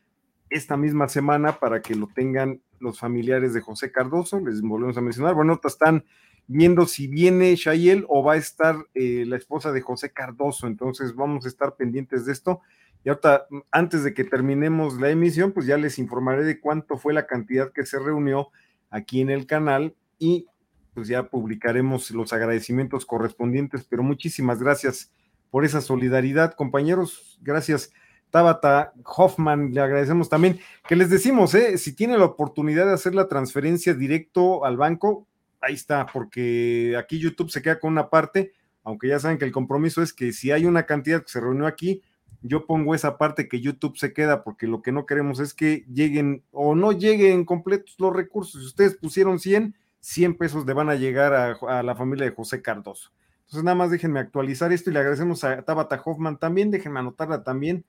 esta 0.49 0.79
misma 0.79 1.09
semana 1.09 1.59
para 1.59 1.83
que 1.83 1.95
lo 1.95 2.09
tengan 2.15 2.63
los 2.81 2.99
familiares 2.99 3.53
de 3.53 3.61
José 3.61 3.93
Cardoso. 3.93 4.41
Les 4.41 4.63
volvemos 4.63 4.97
a 4.97 5.03
mencionar. 5.03 5.35
Bueno, 5.35 5.61
están 5.63 6.07
viendo 6.47 6.87
si 6.87 7.09
viene 7.09 7.55
Shayel 7.55 8.07
o 8.09 8.25
va 8.25 8.33
a 8.33 8.37
estar 8.37 8.77
eh, 8.95 9.27
la 9.27 9.37
esposa 9.37 9.71
de 9.73 9.83
José 9.83 10.15
Cardoso. 10.15 10.67
Entonces 10.67 11.15
vamos 11.15 11.45
a 11.45 11.49
estar 11.49 11.77
pendientes 11.77 12.25
de 12.25 12.33
esto. 12.33 12.63
Y 13.05 13.11
ahorita, 13.11 13.49
antes 13.71 14.03
de 14.03 14.15
que 14.15 14.25
terminemos 14.25 14.99
la 14.99 15.11
emisión, 15.11 15.53
pues 15.53 15.67
ya 15.67 15.77
les 15.77 15.99
informaré 15.99 16.45
de 16.45 16.59
cuánto 16.59 16.97
fue 16.97 17.13
la 17.13 17.27
cantidad 17.27 17.71
que 17.71 17.85
se 17.85 17.99
reunió 17.99 18.49
aquí 18.93 19.21
en 19.21 19.31
el 19.31 19.47
canal 19.47 19.97
y 20.19 20.47
pues 20.95 21.09
ya 21.09 21.29
publicaremos 21.29 22.11
los 22.13 22.33
agradecimientos 22.33 23.05
correspondientes. 23.05 23.85
Pero 23.89 24.05
muchísimas 24.05 24.61
gracias 24.61 25.11
por 25.51 25.65
esa 25.65 25.81
solidaridad, 25.81 26.55
compañeros. 26.55 27.41
Gracias. 27.43 27.91
Tabata 28.31 28.95
Hoffman, 29.05 29.75
le 29.75 29.81
agradecemos 29.81 30.29
también. 30.29 30.61
Que 30.87 30.97
les 30.97 31.11
decimos, 31.11 31.55
eh, 31.55 31.77
si 31.77 31.95
tiene 31.95 32.17
la 32.17 32.25
oportunidad 32.27 32.87
de 32.87 32.95
hacer 32.95 33.15
la 33.15 33.29
transferencia 33.29 33.95
directo 33.95 34.65
al 34.65 34.77
banco, 34.77 35.27
ahí 35.61 35.75
está, 35.75 36.07
porque 36.07 36.97
aquí 36.99 37.19
YouTube 37.19 37.51
se 37.51 37.61
queda 37.61 37.79
con 37.79 37.93
una 37.93 38.09
parte, 38.09 38.53
aunque 38.85 39.09
ya 39.09 39.19
saben 39.19 39.39
que 39.39 39.45
el 39.45 39.53
compromiso 39.53 40.03
es 40.03 40.13
que 40.13 40.33
si 40.33 40.51
hay 40.51 40.65
una 40.65 40.85
cantidad 40.85 41.23
que 41.23 41.29
se 41.29 41.41
reunió 41.41 41.67
aquí, 41.67 42.03
yo 42.43 42.67
pongo 42.67 42.95
esa 42.95 43.19
parte 43.19 43.49
que 43.49 43.61
YouTube 43.61 43.97
se 43.97 44.13
queda, 44.13 44.43
porque 44.43 44.67
lo 44.67 44.83
que 44.83 44.93
no 44.93 45.07
queremos 45.07 45.39
es 45.39 45.55
que 45.55 45.85
lleguen 45.93 46.43
o 46.51 46.75
no 46.75 46.93
lleguen 46.93 47.45
completos 47.45 47.95
los 47.99 48.15
recursos. 48.15 48.61
Si 48.61 48.67
ustedes 48.67 48.97
pusieron 48.97 49.39
100, 49.39 49.77
100 50.01 50.37
pesos 50.37 50.67
le 50.67 50.73
van 50.73 50.91
a 50.91 50.97
llegar 50.97 51.33
a, 51.33 51.83
la 51.83 51.95
familia 51.95 52.25
de 52.25 52.35
José 52.35 52.61
Cardoso. 52.61 53.11
Entonces, 53.45 53.65
nada 53.65 53.77
más 53.77 53.91
déjenme 53.91 54.19
actualizar 54.19 54.73
esto 54.73 54.91
y 54.91 54.93
le 54.93 54.99
agradecemos 54.99 55.45
a 55.45 55.63
Tabata 55.63 56.01
Hoffman 56.05 56.39
también, 56.39 56.71
déjenme 56.71 56.99
anotarla 56.99 57.45
también, 57.45 57.85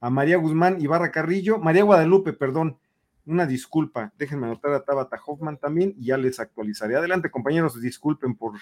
a 0.00 0.10
María 0.10 0.36
Guzmán 0.36 0.80
Ibarra 0.80 1.10
Carrillo, 1.10 1.58
María 1.58 1.82
Guadalupe, 1.82 2.32
perdón, 2.32 2.78
una 3.24 3.46
disculpa, 3.46 4.12
déjenme 4.18 4.46
anotar 4.46 4.72
a 4.74 4.84
Tabata 4.84 5.18
Hoffman 5.26 5.56
también 5.56 5.94
y 5.98 6.06
ya 6.06 6.16
les 6.16 6.38
actualizaré. 6.38 6.96
Adelante, 6.96 7.30
compañeros, 7.30 7.80
disculpen 7.80 8.36
por, 8.36 8.54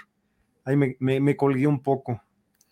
ahí 0.64 0.76
me, 0.76 0.96
me 0.98 1.36
colgué 1.36 1.66
un 1.66 1.82
poco. 1.82 2.22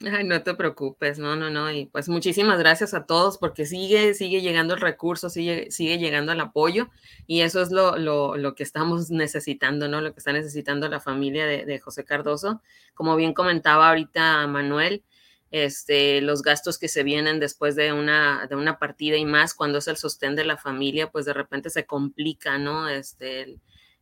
No 0.02 0.42
te 0.42 0.54
preocupes, 0.54 1.18
no, 1.18 1.36
no, 1.36 1.50
no. 1.50 1.70
Y 1.70 1.86
pues 1.86 2.08
muchísimas 2.08 2.58
gracias 2.58 2.92
a 2.92 3.06
todos 3.06 3.38
porque 3.38 3.66
sigue, 3.66 4.14
sigue 4.14 4.40
llegando 4.40 4.74
el 4.74 4.80
recurso, 4.80 5.30
sigue, 5.30 5.70
sigue 5.70 5.98
llegando 5.98 6.32
el 6.32 6.40
apoyo 6.40 6.90
y 7.26 7.42
eso 7.42 7.62
es 7.62 7.70
lo, 7.70 7.96
lo, 7.96 8.36
lo 8.36 8.54
que 8.54 8.64
estamos 8.64 9.10
necesitando, 9.10 9.88
¿no? 9.88 10.00
Lo 10.00 10.12
que 10.12 10.18
está 10.18 10.32
necesitando 10.32 10.88
la 10.88 11.00
familia 11.00 11.46
de, 11.46 11.78
José 11.78 12.04
Cardoso. 12.04 12.62
Como 12.94 13.14
bien 13.16 13.32
comentaba 13.32 13.88
ahorita 13.88 14.46
Manuel, 14.48 15.04
este, 15.52 16.20
los 16.20 16.42
gastos 16.42 16.78
que 16.78 16.88
se 16.88 17.04
vienen 17.04 17.38
después 17.38 17.76
de 17.76 17.92
una, 17.92 18.46
de 18.48 18.56
una 18.56 18.78
partida 18.78 19.16
y 19.16 19.24
más 19.24 19.54
cuando 19.54 19.78
es 19.78 19.86
el 19.86 19.96
sostén 19.96 20.34
de 20.34 20.44
la 20.44 20.56
familia, 20.56 21.10
pues 21.10 21.26
de 21.26 21.32
repente 21.32 21.70
se 21.70 21.86
complica, 21.86 22.58
¿no? 22.58 22.88
Este, 22.88 23.58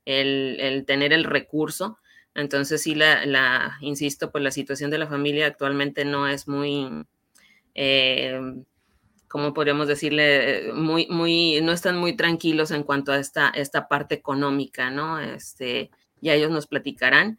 el, 0.07 0.57
el 0.61 0.85
tener 0.87 1.13
el 1.13 1.25
recurso. 1.25 1.99
Entonces 2.35 2.83
sí, 2.83 2.95
la, 2.95 3.27
la, 3.27 3.79
insisto, 3.81 4.31
pues 4.31 4.45
la 4.45 4.51
situación 4.51 4.91
de 4.91 4.99
la 4.99 5.09
familia 5.09 5.47
actualmente 5.47 6.05
no 6.05 6.29
es 6.29 6.47
muy, 6.49 7.05
eh, 7.75 8.41
¿cómo 9.29 9.55
podríamos 9.55 9.89
decirle? 9.89 10.73
Muy, 10.75 11.07
muy, 11.09 11.61
no 11.63 11.73
están 11.73 11.99
muy 11.99 12.17
tranquilos 12.17 12.71
en 12.71 12.83
cuanto 12.85 13.13
a 13.13 13.19
esta, 13.19 13.49
esta 13.51 13.89
parte 13.89 14.15
económica, 14.15 14.91
¿no? 14.91 15.19
Este, 15.21 15.91
ya 16.21 16.35
ellos 16.35 16.51
nos 16.51 16.67
platicarán. 16.67 17.39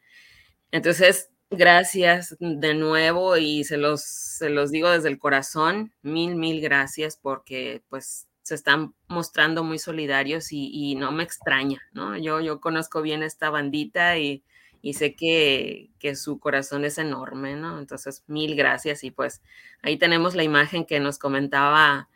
Entonces, 0.71 1.29
gracias 1.49 2.37
de 2.39 2.73
nuevo 2.73 3.37
y 3.37 3.63
se 3.65 3.77
los, 3.77 4.01
se 4.03 4.49
los 4.49 4.71
digo 4.71 4.89
desde 4.89 5.09
el 5.09 5.19
corazón, 5.19 5.93
mil, 6.01 6.35
mil 6.35 6.61
gracias 6.61 7.17
porque 7.21 7.83
pues 7.89 8.27
se 8.43 8.55
están 8.55 8.95
mostrando 9.07 9.63
muy 9.63 9.77
solidarios 9.79 10.51
y, 10.51 10.69
y 10.73 10.95
no 10.95 11.11
me 11.11 11.23
extraña, 11.23 11.81
¿no? 11.93 12.17
Yo, 12.17 12.39
yo 12.41 12.61
conozco 12.61 13.01
bien 13.01 13.21
esta 13.23 13.49
bandita 13.49 14.17
y 14.17 14.43
y 14.81 14.93
sé 14.93 15.15
que, 15.15 15.89
su 16.15 16.39
corazón 16.39 16.85
es 16.85 16.97
enorme, 16.97 17.55
¿no? 17.55 17.79
Entonces, 17.79 18.23
mil 18.27 18.55
gracias 18.55 19.03
y 19.03 19.11
pues 19.11 19.41
ahí 19.81 19.97
tenemos 19.97 20.35
la 20.35 20.43
imagen 20.43 20.85
que 20.85 20.99
nos 20.99 21.19
comentaba 21.19 22.09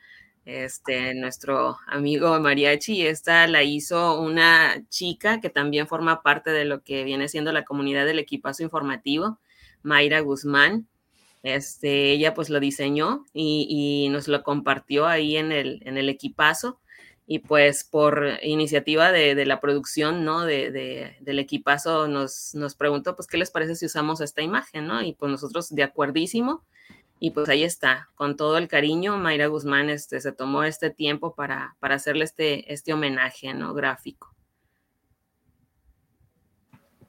este, 0.45 1.13
nuestro 1.13 1.77
amigo 1.87 2.39
Mariachi. 2.39 3.05
Esta 3.05 3.47
la 3.47 3.63
hizo 3.63 4.19
una 4.19 4.83
chica 4.89 5.39
que 5.39 5.49
también 5.49 5.87
forma 5.87 6.23
parte 6.23 6.51
de 6.51 6.65
lo 6.65 6.83
que 6.83 7.03
viene 7.03 7.27
siendo 7.29 7.51
la 7.51 7.65
comunidad 7.65 8.05
del 8.05 8.19
equipazo 8.19 8.63
informativo, 8.63 9.39
Mayra 9.83 10.19
Guzmán. 10.21 10.87
Este, 11.43 12.11
ella 12.11 12.33
pues 12.33 12.49
lo 12.49 12.59
diseñó 12.59 13.23
y, 13.31 13.67
y 13.69 14.09
nos 14.09 14.27
lo 14.27 14.41
compartió 14.41 15.05
ahí 15.05 15.37
en 15.37 15.51
el, 15.51 15.81
en 15.85 15.97
el 15.97 16.09
equipazo 16.09 16.79
y 17.27 17.39
pues 17.39 17.83
por 17.83 18.39
iniciativa 18.43 19.11
de, 19.11 19.45
la 19.45 19.59
producción, 19.59 20.23
¿no? 20.23 20.45
De, 20.45 21.15
del 21.19 21.39
equipazo 21.39 22.07
nos, 22.07 22.53
nos 22.53 22.75
preguntó, 22.75 23.15
pues, 23.15 23.27
¿qué 23.27 23.37
les 23.37 23.51
parece 23.51 23.75
si 23.75 23.85
usamos 23.87 24.21
esta 24.21 24.41
imagen, 24.41 24.87
¿no? 24.87 25.01
Y 25.01 25.13
pues 25.13 25.31
nosotros 25.31 25.73
de 25.73 25.83
acuerdísimo, 25.83 26.63
y 27.19 27.31
pues 27.31 27.49
ahí 27.49 27.63
está, 27.63 28.09
con 28.15 28.35
todo 28.35 28.57
el 28.57 28.67
cariño, 28.67 29.17
Mayra 29.17 29.47
Guzmán 29.47 29.89
este, 29.89 30.19
se 30.21 30.31
tomó 30.33 30.63
este 30.63 30.89
tiempo 30.89 31.33
para, 31.33 31.75
para 31.79 31.95
hacerle 31.95 32.25
este, 32.25 32.71
este 32.73 32.93
homenaje, 32.93 33.53
¿no? 33.53 33.73
Gráfico. 33.73 34.34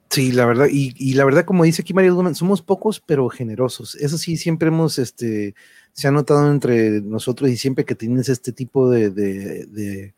Sí, 0.09 0.31
la 0.31 0.45
verdad, 0.45 0.67
y, 0.71 0.93
y, 0.95 1.15
la 1.15 1.25
verdad, 1.25 1.43
como 1.43 1.65
dice 1.65 1.81
aquí 1.81 1.93
María 1.93 2.11
Guzmán, 2.11 2.33
somos 2.33 2.61
pocos 2.61 3.01
pero 3.05 3.27
generosos. 3.29 3.95
Eso 3.95 4.17
sí, 4.17 4.37
siempre 4.37 4.69
hemos 4.69 4.99
este, 4.99 5.53
se 5.91 6.07
ha 6.07 6.11
notado 6.11 6.49
entre 6.51 7.01
nosotros 7.01 7.49
y 7.49 7.57
siempre 7.57 7.83
que 7.83 7.95
tienes 7.95 8.29
este 8.29 8.51
tipo 8.51 8.89
de, 8.89 9.09
de, 9.09 10.13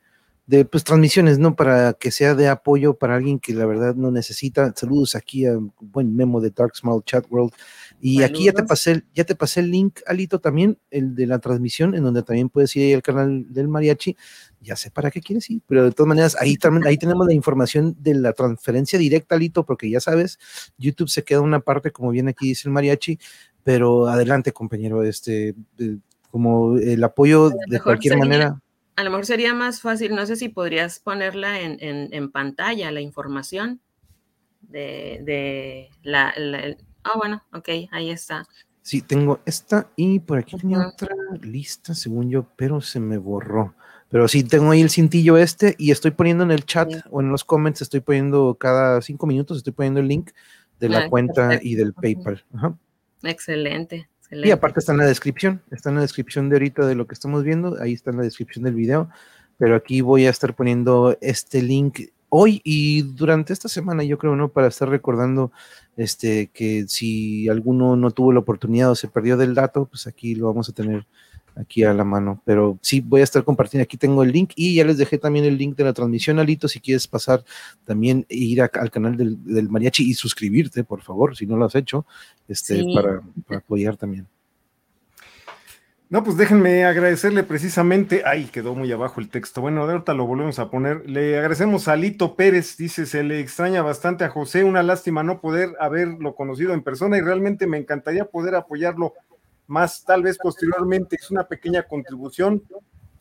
de, 0.46 0.66
pues, 0.66 0.84
transmisiones, 0.84 1.40
¿no? 1.40 1.56
Para 1.56 1.94
que 1.94 2.12
sea 2.12 2.36
de 2.36 2.50
apoyo 2.50 2.96
para 2.96 3.16
alguien 3.16 3.40
que 3.40 3.54
la 3.54 3.66
verdad 3.66 3.96
no 3.96 4.12
necesita. 4.12 4.74
Saludos 4.76 5.16
aquí 5.16 5.46
a 5.46 5.58
buen 5.80 6.16
memo 6.16 6.42
de 6.42 6.52
Dark 6.52 6.76
Small 6.76 7.04
Chat 7.06 7.26
World. 7.32 7.54
Y 8.02 8.24
aquí 8.24 8.46
ya 8.46 8.54
te 8.54 8.64
pasé, 8.64 9.04
ya 9.16 9.24
te 9.24 9.36
pasé 9.36 9.62
el 9.62 9.72
link, 9.72 10.02
Alito, 10.06 10.40
también, 10.40 10.78
el 10.92 11.16
de 11.16 11.28
la 11.28 11.40
transmisión, 11.40 11.96
en 11.96 12.04
donde 12.04 12.24
también 12.24 12.50
puedes 12.50 12.76
ir 12.76 12.84
ahí 12.84 12.94
al 12.94 13.02
canal 13.02 13.46
del 13.54 13.70
mariachi. 13.70 14.18
Ya 14.62 14.76
sé 14.76 14.92
para 14.92 15.10
qué 15.10 15.22
quieres 15.22 15.50
ir, 15.50 15.62
pero 15.68 15.86
de 15.86 15.92
todas 15.92 16.08
maneras, 16.08 16.36
ahí 16.40 16.58
también, 16.58 16.86
ahí 16.86 16.98
tenemos 16.98 17.26
la 17.26 17.34
información 17.34 17.96
de 18.00 18.16
la 18.16 18.34
transferencia 18.34 19.00
directa, 19.00 19.36
Alito, 19.36 19.66
porque 19.66 19.90
ya 19.90 20.00
sabes, 20.00 20.38
YouTube 20.78 21.10
se 21.10 21.24
queda 21.24 21.42
una 21.42 21.62
parte, 21.62 21.92
como 21.92 22.12
bien 22.12 22.28
aquí 22.28 22.50
dice 22.50 22.68
el 22.68 22.74
mariachi, 22.74 23.18
pero 23.64 24.08
adelante, 24.08 24.52
compañero, 24.52 25.04
este, 25.04 25.56
como 26.30 26.78
el 26.78 27.04
apoyo 27.04 27.52
de 27.68 27.80
cualquier 27.80 28.18
manera. 28.18 28.60
A 28.96 29.04
lo 29.04 29.12
mejor 29.12 29.26
sería 29.26 29.54
más 29.54 29.80
fácil, 29.80 30.14
no 30.14 30.26
sé 30.26 30.36
si 30.36 30.50
podrías 30.50 31.00
ponerla 31.00 31.62
en, 31.62 31.78
en, 31.80 32.32
pantalla, 32.32 32.92
la 32.92 33.00
información 33.00 33.80
de, 34.62 35.22
de 35.24 35.90
la, 36.04 36.34
Ah, 37.04 37.18
bueno, 37.18 37.42
ok, 37.54 37.70
ahí 37.92 38.12
está. 38.12 38.46
Sí, 38.82 39.02
tengo 39.02 39.40
esta 39.46 39.90
y 39.96 40.20
por 40.20 40.40
aquí 40.40 40.58
tenía 40.58 40.88
otra 40.88 41.16
lista, 41.42 41.94
según 41.94 42.30
yo, 42.30 42.48
pero 42.56 42.82
se 42.82 43.00
me 43.00 43.18
borró. 43.18 43.76
Pero 44.10 44.28
sí, 44.28 44.44
tengo 44.44 44.72
ahí 44.72 44.82
el 44.82 44.90
cintillo 44.90 45.38
este 45.38 45.76
y 45.78 45.92
estoy 45.92 46.12
poniendo 46.12 46.44
en 46.44 46.52
el 46.52 46.66
chat 46.66 46.92
o 47.12 47.22
en 47.22 47.30
los 47.30 47.44
comments, 47.44 47.82
estoy 47.82 48.00
poniendo 48.00 48.56
cada 48.60 49.02
cinco 49.02 49.28
minutos, 49.28 49.58
estoy 49.58 49.74
poniendo 49.74 50.00
el 50.00 50.08
link 50.08 50.32
de 50.80 50.90
la 50.90 51.00
ah, 51.00 51.10
cuenta 51.10 51.60
y 51.62 51.76
del 51.76 51.94
PayPal. 51.94 52.44
Ajá. 52.56 52.76
Excelente, 53.24 54.10
excelente. 54.18 54.48
Y 54.48 54.52
aparte 54.52 54.80
está 54.80 54.94
en 54.94 54.98
la 54.98 55.06
descripción, 55.06 55.62
está 55.72 55.90
en 55.90 55.96
la 55.96 56.02
descripción 56.02 56.50
de 56.50 56.56
ahorita 56.56 56.88
de 56.88 56.96
lo 56.96 57.06
que 57.06 57.14
estamos 57.14 57.44
viendo, 57.44 57.78
ahí 57.82 57.94
está 57.94 58.10
en 58.10 58.18
la 58.18 58.24
descripción 58.24 58.64
del 58.64 58.74
video, 58.74 59.10
pero 59.58 59.76
aquí 59.76 60.02
voy 60.02 60.26
a 60.26 60.32
estar 60.32 60.56
poniendo 60.56 61.18
este 61.22 61.62
link 61.62 62.00
hoy 62.30 62.62
y 62.64 63.02
durante 63.02 63.54
esta 63.54 63.68
semana, 63.68 64.04
yo 64.04 64.18
creo, 64.18 64.36
¿no? 64.36 64.50
Para 64.50 64.68
estar 64.68 64.88
recordando 64.90 65.52
este 65.98 66.48
que 66.48 66.86
si 66.88 67.50
alguno 67.50 67.96
no 67.96 68.12
tuvo 68.12 68.32
la 68.32 68.40
oportunidad 68.40 68.92
o 68.92 68.96
se 68.96 69.08
perdió 69.08 69.36
del 69.36 69.54
dato, 69.54 69.86
pues 69.86 70.08
aquí 70.08 70.36
lo 70.36 70.48
vamos 70.48 70.70
a 70.70 70.74
tener 70.74 71.06
aquí 71.56 71.84
a 71.84 71.94
la 71.94 72.04
mano. 72.04 72.42
Pero 72.46 72.78
sí, 72.82 73.02
voy 73.02 73.22
a 73.22 73.24
estar 73.24 73.44
compartiendo. 73.44 73.84
Aquí 73.84 73.98
tengo 73.98 74.24
el 74.24 74.32
link 74.32 74.52
y 74.56 74.76
ya 74.76 74.86
les 74.86 74.98
dejé 74.98 75.18
también 75.18 75.46
el 75.46 75.58
link 75.58 75.76
de 75.76 75.84
la 75.84 75.94
transmisión, 75.94 76.40
Alito. 76.40 76.68
Si 76.68 76.80
quieres 76.80 77.08
pasar 77.08 77.44
también 77.86 78.26
e 78.30 78.38
ir 78.38 78.62
al 78.62 78.92
canal 78.92 79.18
del, 79.18 79.70
Mariachi 79.70 80.10
y 80.10 80.14
suscribirte, 80.14 80.84
por 80.84 81.02
favor, 81.02 81.36
si 81.36 81.46
no 81.46 81.58
lo 81.58 81.66
has 81.66 81.76
hecho, 81.76 82.06
este, 82.48 82.84
para, 82.94 83.22
apoyar 83.58 83.98
también. 83.98 84.28
No, 86.12 86.24
pues 86.24 86.38
déjenme 86.38 86.86
agradecerle 86.86 87.44
precisamente. 87.44 88.24
Ay, 88.26 88.46
quedó 88.46 88.74
muy 88.74 88.92
abajo 88.92 89.22
el 89.22 89.30
texto. 89.30 89.62
Bueno, 89.62 89.84
ahorita 89.84 90.16
lo 90.16 90.26
volvemos 90.26 90.58
a 90.58 90.72
poner. 90.72 91.08
Le 91.08 91.38
agradecemos 91.38 91.88
a 91.88 91.94
Alito 91.94 92.36
Pérez. 92.36 92.78
Dice: 92.78 93.06
Se 93.06 93.22
le 93.22 93.40
extraña 93.40 93.84
bastante 93.84 94.24
a 94.24 94.30
José. 94.30 94.64
Una 94.64 94.82
lástima 94.82 95.22
no 95.22 95.40
poder 95.40 95.76
haberlo 95.80 96.34
conocido 96.34 96.74
en 96.74 96.82
persona 96.82 97.16
y 97.20 97.22
realmente 97.22 97.68
me 97.68 97.78
encantaría 97.78 98.26
poder 98.26 98.56
apoyarlo 98.56 99.14
más 99.70 100.04
tal 100.04 100.24
vez 100.24 100.38
posteriormente. 100.38 101.16
Es 101.16 101.32
una 101.32 101.48
pequeña 101.48 101.84
contribución 101.84 102.64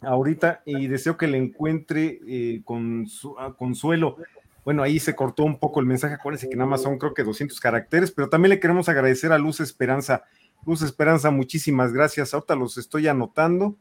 ahorita 0.00 0.62
y 0.64 0.86
deseo 0.86 1.16
que 1.16 1.28
le 1.28 1.38
encuentre 1.38 2.20
eh, 2.26 2.62
con 2.64 3.06
su, 3.06 3.38
ah, 3.38 3.54
consuelo. 3.56 4.16
Bueno, 4.64 4.82
ahí 4.82 4.98
se 4.98 5.14
cortó 5.14 5.44
un 5.44 5.58
poco 5.58 5.80
el 5.80 5.86
mensaje, 5.86 6.14
acuérdense 6.14 6.48
que 6.48 6.56
nada 6.56 6.68
más 6.68 6.82
son 6.82 6.98
creo 6.98 7.14
que 7.14 7.22
200 7.22 7.58
caracteres, 7.60 8.10
pero 8.10 8.28
también 8.28 8.50
le 8.50 8.60
queremos 8.60 8.88
agradecer 8.88 9.32
a 9.32 9.38
Luz 9.38 9.60
Esperanza. 9.60 10.24
Luz 10.66 10.82
Esperanza, 10.82 11.30
muchísimas 11.30 11.92
gracias. 11.92 12.34
Ahorita 12.34 12.54
los 12.54 12.76
estoy 12.78 13.08
anotando. 13.08 13.76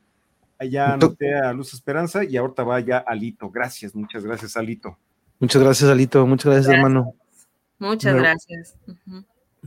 Allá 0.60 0.94
anoté 0.94 1.36
a 1.36 1.54
Luz 1.54 1.74
Esperanza 1.74 2.24
y 2.24 2.38
ahorita 2.38 2.64
va 2.64 2.80
ya 2.80 2.98
Alito. 2.98 3.50
Gracias, 3.50 3.96
muchas 3.96 4.24
gracias, 4.24 4.58
Alito. 4.58 4.98
Muchas 5.40 5.62
gracias, 5.62 5.90
Alito. 5.90 6.26
Muchas 6.26 6.52
gracias, 6.54 6.74
hermano. 6.74 7.14
Muchas 7.80 8.16
gracias. 8.16 8.78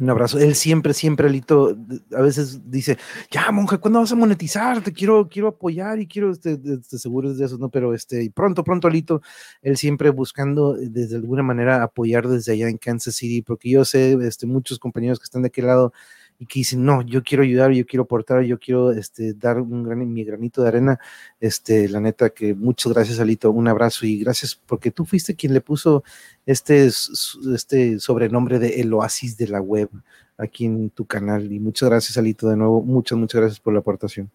Un 0.01 0.09
abrazo. 0.09 0.39
Él 0.39 0.55
siempre, 0.55 0.95
siempre, 0.95 1.29
Alito, 1.29 1.77
a 2.17 2.23
veces 2.23 2.71
dice, 2.71 2.97
ya, 3.31 3.53
monja, 3.53 3.77
¿cuándo 3.77 4.01
vas 4.01 4.11
a 4.11 4.17
monetizar? 4.17 4.83
Te 4.83 4.95
quiero, 4.95 5.29
quiero 5.29 5.49
apoyar 5.49 6.01
y 6.01 6.07
quiero, 6.07 6.31
este, 6.33 6.59
este, 6.65 6.99
seguro 6.99 7.35
de 7.35 7.45
eso, 7.45 7.59
¿no? 7.59 7.69
Pero 7.69 7.93
este, 7.93 8.33
pronto, 8.35 8.65
pronto, 8.65 8.89
Alito, 8.89 9.21
él 9.61 9.77
siempre 9.77 10.09
buscando 10.09 10.75
eh, 10.77 10.89
desde 10.89 11.17
alguna 11.17 11.43
manera 11.43 11.83
apoyar 11.83 12.27
desde 12.29 12.53
allá 12.53 12.69
en 12.71 12.79
Kansas 12.79 13.15
City, 13.15 13.43
porque 13.43 13.69
yo 13.69 13.85
sé, 13.85 14.17
este, 14.23 14.47
muchos 14.47 14.79
compañeros 14.79 15.19
que 15.19 15.25
están 15.25 15.43
de 15.43 15.49
aquel 15.49 15.67
lado 15.67 15.93
y 16.41 16.47
que 16.47 16.61
dicen, 16.61 16.83
no, 16.87 17.03
yo 17.03 17.23
quiero 17.23 17.43
ayudar, 17.43 17.71
yo 17.73 17.85
quiero 17.85 18.05
aportar, 18.05 18.43
yo 18.45 18.59
quiero 18.59 18.93
este, 18.93 19.35
dar 19.35 19.61
un 19.61 19.83
gran, 19.83 20.11
mi 20.11 20.25
granito 20.25 20.63
de 20.63 20.69
arena. 20.69 20.99
Este, 21.39 21.87
la 21.87 22.01
neta 22.01 22.31
que 22.31 22.55
muchas 22.55 22.95
gracias, 22.95 23.21
Alito, 23.21 23.51
un 23.51 23.69
abrazo 23.69 24.07
y 24.07 24.21
gracias 24.21 24.55
porque 24.55 24.91
tú 24.91 25.05
fuiste 25.05 25.37
quien 25.37 25.53
le 25.53 25.61
puso 25.61 26.03
este, 26.47 26.87
este 26.87 28.01
sobrenombre 28.01 28.59
de 28.59 28.81
el 28.81 28.91
oasis 28.95 29.37
de 29.37 29.49
la 29.49 29.61
web 29.61 29.91
aquí 30.39 30.65
en 30.65 30.89
tu 30.89 31.05
canal. 31.05 31.53
Y 31.53 31.61
muchas 31.61 31.91
gracias, 31.91 32.17
Alito, 32.17 32.49
de 32.49 32.57
nuevo, 32.57 32.81
muchas, 32.81 33.19
muchas 33.19 33.43
gracias 33.43 33.61
por 33.61 33.75
la 33.75 33.81
aportación. 33.81 34.31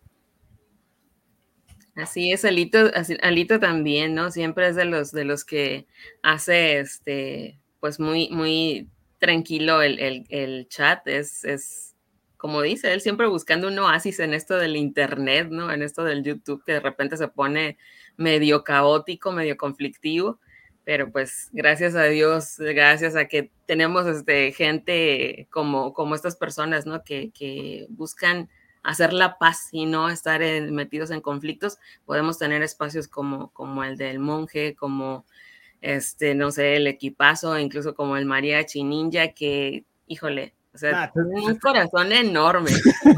Así 1.96 2.32
es, 2.32 2.46
Alito, 2.46 2.92
Alito 3.24 3.60
también, 3.60 4.14
¿no? 4.14 4.30
Siempre 4.30 4.68
es 4.68 4.76
de 4.76 4.86
los, 4.86 5.12
de 5.12 5.26
los 5.26 5.44
que 5.44 5.88
hace, 6.22 6.82
este, 6.82 7.58
pues 7.80 8.00
muy, 8.00 8.30
muy 8.30 8.90
tranquilo 9.18 9.82
el, 9.82 9.98
el, 9.98 10.26
el 10.30 10.68
chat, 10.68 11.08
es, 11.08 11.44
es 11.46 11.85
como 12.46 12.62
dice, 12.62 12.94
él 12.94 13.02
siempre 13.02 13.26
buscando 13.26 13.70
un 13.70 13.80
oasis 13.80 14.20
en 14.20 14.36
esto 14.36 14.56
del 14.60 14.76
Internet, 14.76 15.48
¿no? 15.50 15.72
En 15.72 15.82
esto 15.82 16.04
del 16.04 16.24
YouTube, 16.24 16.64
que 16.64 16.74
de 16.74 16.80
repente 16.80 17.18
se 17.18 17.28
pone 17.28 17.80
medio 18.18 18.64
caótico, 18.64 19.32
medio 19.32 19.58
conflictivo, 19.58 20.40
pero 20.84 21.12
pues 21.12 21.50
gracias 21.54 21.96
a 21.96 22.04
Dios, 22.04 22.58
gracias 22.60 23.16
a 23.16 23.26
que 23.26 23.50
tenemos 23.66 24.06
este, 24.06 24.52
gente 24.52 25.48
como, 25.50 25.92
como 25.96 26.14
estas 26.14 26.36
personas, 26.36 26.86
¿no? 26.86 27.04
Que, 27.04 27.32
que 27.32 27.88
buscan 27.90 28.48
hacer 28.84 29.12
la 29.12 29.40
paz 29.40 29.70
y 29.72 29.88
no 29.88 30.10
estar 30.10 30.42
metidos 30.70 31.10
en 31.10 31.22
conflictos, 31.22 31.80
podemos 32.06 32.38
tener 32.38 32.62
espacios 32.62 33.08
como, 33.08 33.50
como 33.54 33.84
el 33.84 33.98
del 33.98 34.20
monje, 34.20 34.76
como 34.76 35.26
este, 35.82 36.36
no 36.36 36.52
sé, 36.52 36.76
el 36.76 36.86
equipazo, 36.86 37.58
incluso 37.58 37.96
como 37.96 38.18
el 38.18 38.28
mariachi 38.28 38.84
ninja, 38.84 39.30
que, 39.30 39.84
híjole, 40.06 40.54
o 40.76 40.78
sea, 40.78 41.06
ah, 41.06 41.12
un 41.16 41.56
corazón 41.56 42.12
enorme. 42.12 42.70
Esto 42.70 43.14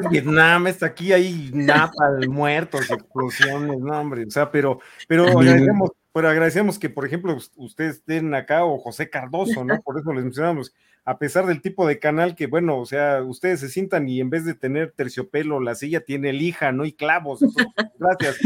es 0.00 0.10
Vietnam, 0.10 0.66
está 0.66 0.86
aquí, 0.86 1.12
hay 1.12 1.50
napal, 1.52 2.28
muertos, 2.30 2.90
explosiones, 2.90 3.78
no, 3.78 4.00
hombre. 4.00 4.24
O 4.26 4.30
sea, 4.30 4.50
pero, 4.50 4.80
pero 5.06 5.24
agradecemos, 5.24 5.90
pero 6.12 6.28
agradecemos 6.30 6.78
que, 6.78 6.88
por 6.88 7.04
ejemplo, 7.04 7.36
ustedes 7.56 7.96
estén 7.96 8.34
acá 8.34 8.64
o 8.64 8.78
José 8.78 9.10
Cardoso, 9.10 9.64
¿no? 9.64 9.80
Por 9.82 10.00
eso 10.00 10.14
les 10.14 10.24
mencionamos, 10.24 10.74
a 11.04 11.18
pesar 11.18 11.44
del 11.44 11.60
tipo 11.60 11.86
de 11.86 11.98
canal 11.98 12.34
que, 12.34 12.46
bueno, 12.46 12.78
o 12.78 12.86
sea, 12.86 13.22
ustedes 13.22 13.60
se 13.60 13.68
sientan 13.68 14.08
y 14.08 14.20
en 14.20 14.30
vez 14.30 14.46
de 14.46 14.54
tener 14.54 14.92
terciopelo, 14.92 15.60
la 15.60 15.74
silla 15.74 16.00
tiene 16.00 16.32
lija, 16.32 16.72
¿no? 16.72 16.86
Y 16.86 16.94
clavos. 16.94 17.40
gracias. 17.98 18.38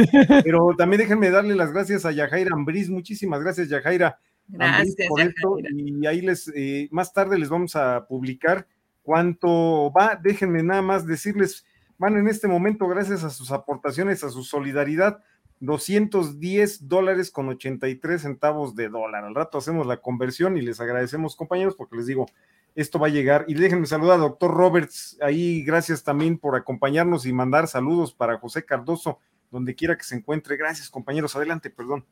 Pero 0.42 0.74
también 0.76 1.02
déjenme 1.02 1.30
darle 1.30 1.54
las 1.54 1.72
gracias 1.72 2.04
a 2.04 2.10
Yajaira 2.10 2.50
Ambriz. 2.52 2.90
Muchísimas 2.90 3.40
gracias, 3.40 3.68
Yajaira 3.68 4.18
Gracias. 4.48 5.08
Por 5.08 5.20
esto, 5.20 5.58
y 5.70 6.06
ahí 6.06 6.22
les, 6.22 6.50
eh, 6.54 6.88
más 6.90 7.12
tarde 7.12 7.38
les 7.38 7.48
vamos 7.48 7.76
a 7.76 8.06
publicar 8.06 8.66
cuánto 9.02 9.92
va. 9.92 10.18
Déjenme 10.20 10.62
nada 10.62 10.82
más 10.82 11.06
decirles, 11.06 11.64
van 11.98 12.16
en 12.16 12.28
este 12.28 12.48
momento, 12.48 12.88
gracias 12.88 13.24
a 13.24 13.30
sus 13.30 13.50
aportaciones, 13.52 14.24
a 14.24 14.30
su 14.30 14.44
solidaridad, 14.44 15.22
210 15.60 16.88
dólares 16.88 17.30
con 17.30 17.48
83 17.48 18.22
centavos 18.22 18.74
de 18.74 18.88
dólar. 18.88 19.24
Al 19.24 19.34
rato 19.34 19.58
hacemos 19.58 19.86
la 19.86 19.98
conversión 19.98 20.56
y 20.56 20.62
les 20.62 20.80
agradecemos, 20.80 21.36
compañeros, 21.36 21.74
porque 21.74 21.96
les 21.96 22.06
digo, 22.06 22.26
esto 22.74 22.98
va 22.98 23.08
a 23.08 23.10
llegar. 23.10 23.44
Y 23.48 23.54
déjenme 23.54 23.86
saludar 23.86 24.16
a 24.16 24.22
doctor 24.22 24.54
Roberts, 24.54 25.18
ahí 25.20 25.62
gracias 25.62 26.04
también 26.04 26.38
por 26.38 26.56
acompañarnos 26.56 27.26
y 27.26 27.32
mandar 27.32 27.66
saludos 27.66 28.14
para 28.14 28.38
José 28.38 28.64
Cardoso, 28.64 29.18
donde 29.50 29.74
quiera 29.74 29.96
que 29.96 30.04
se 30.04 30.14
encuentre. 30.14 30.56
Gracias, 30.56 30.88
compañeros. 30.88 31.34
Adelante, 31.34 31.70
perdón. 31.70 32.04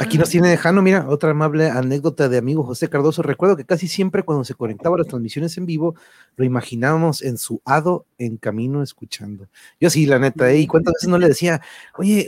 Aquí 0.00 0.18
nos 0.18 0.28
tiene 0.28 0.54
Jano, 0.58 0.82
mira, 0.82 1.08
otra 1.08 1.30
amable 1.30 1.70
anécdota 1.70 2.28
de 2.28 2.36
amigo 2.36 2.62
José 2.62 2.88
Cardoso. 2.88 3.22
Recuerdo 3.22 3.56
que 3.56 3.64
casi 3.64 3.88
siempre 3.88 4.22
cuando 4.22 4.44
se 4.44 4.54
conectaba 4.54 4.96
a 4.96 4.98
las 4.98 5.06
transmisiones 5.06 5.56
en 5.56 5.64
vivo, 5.64 5.94
lo 6.36 6.44
imaginábamos 6.44 7.22
en 7.22 7.38
su 7.38 7.62
hado 7.64 8.04
en 8.18 8.36
camino 8.36 8.82
escuchando. 8.82 9.48
Yo 9.80 9.88
sí, 9.88 10.04
la 10.04 10.18
neta, 10.18 10.50
¿eh? 10.50 10.58
y 10.58 10.66
cuántas 10.66 10.92
veces 10.94 11.08
no 11.08 11.16
le 11.16 11.28
decía, 11.28 11.62
oye, 11.96 12.26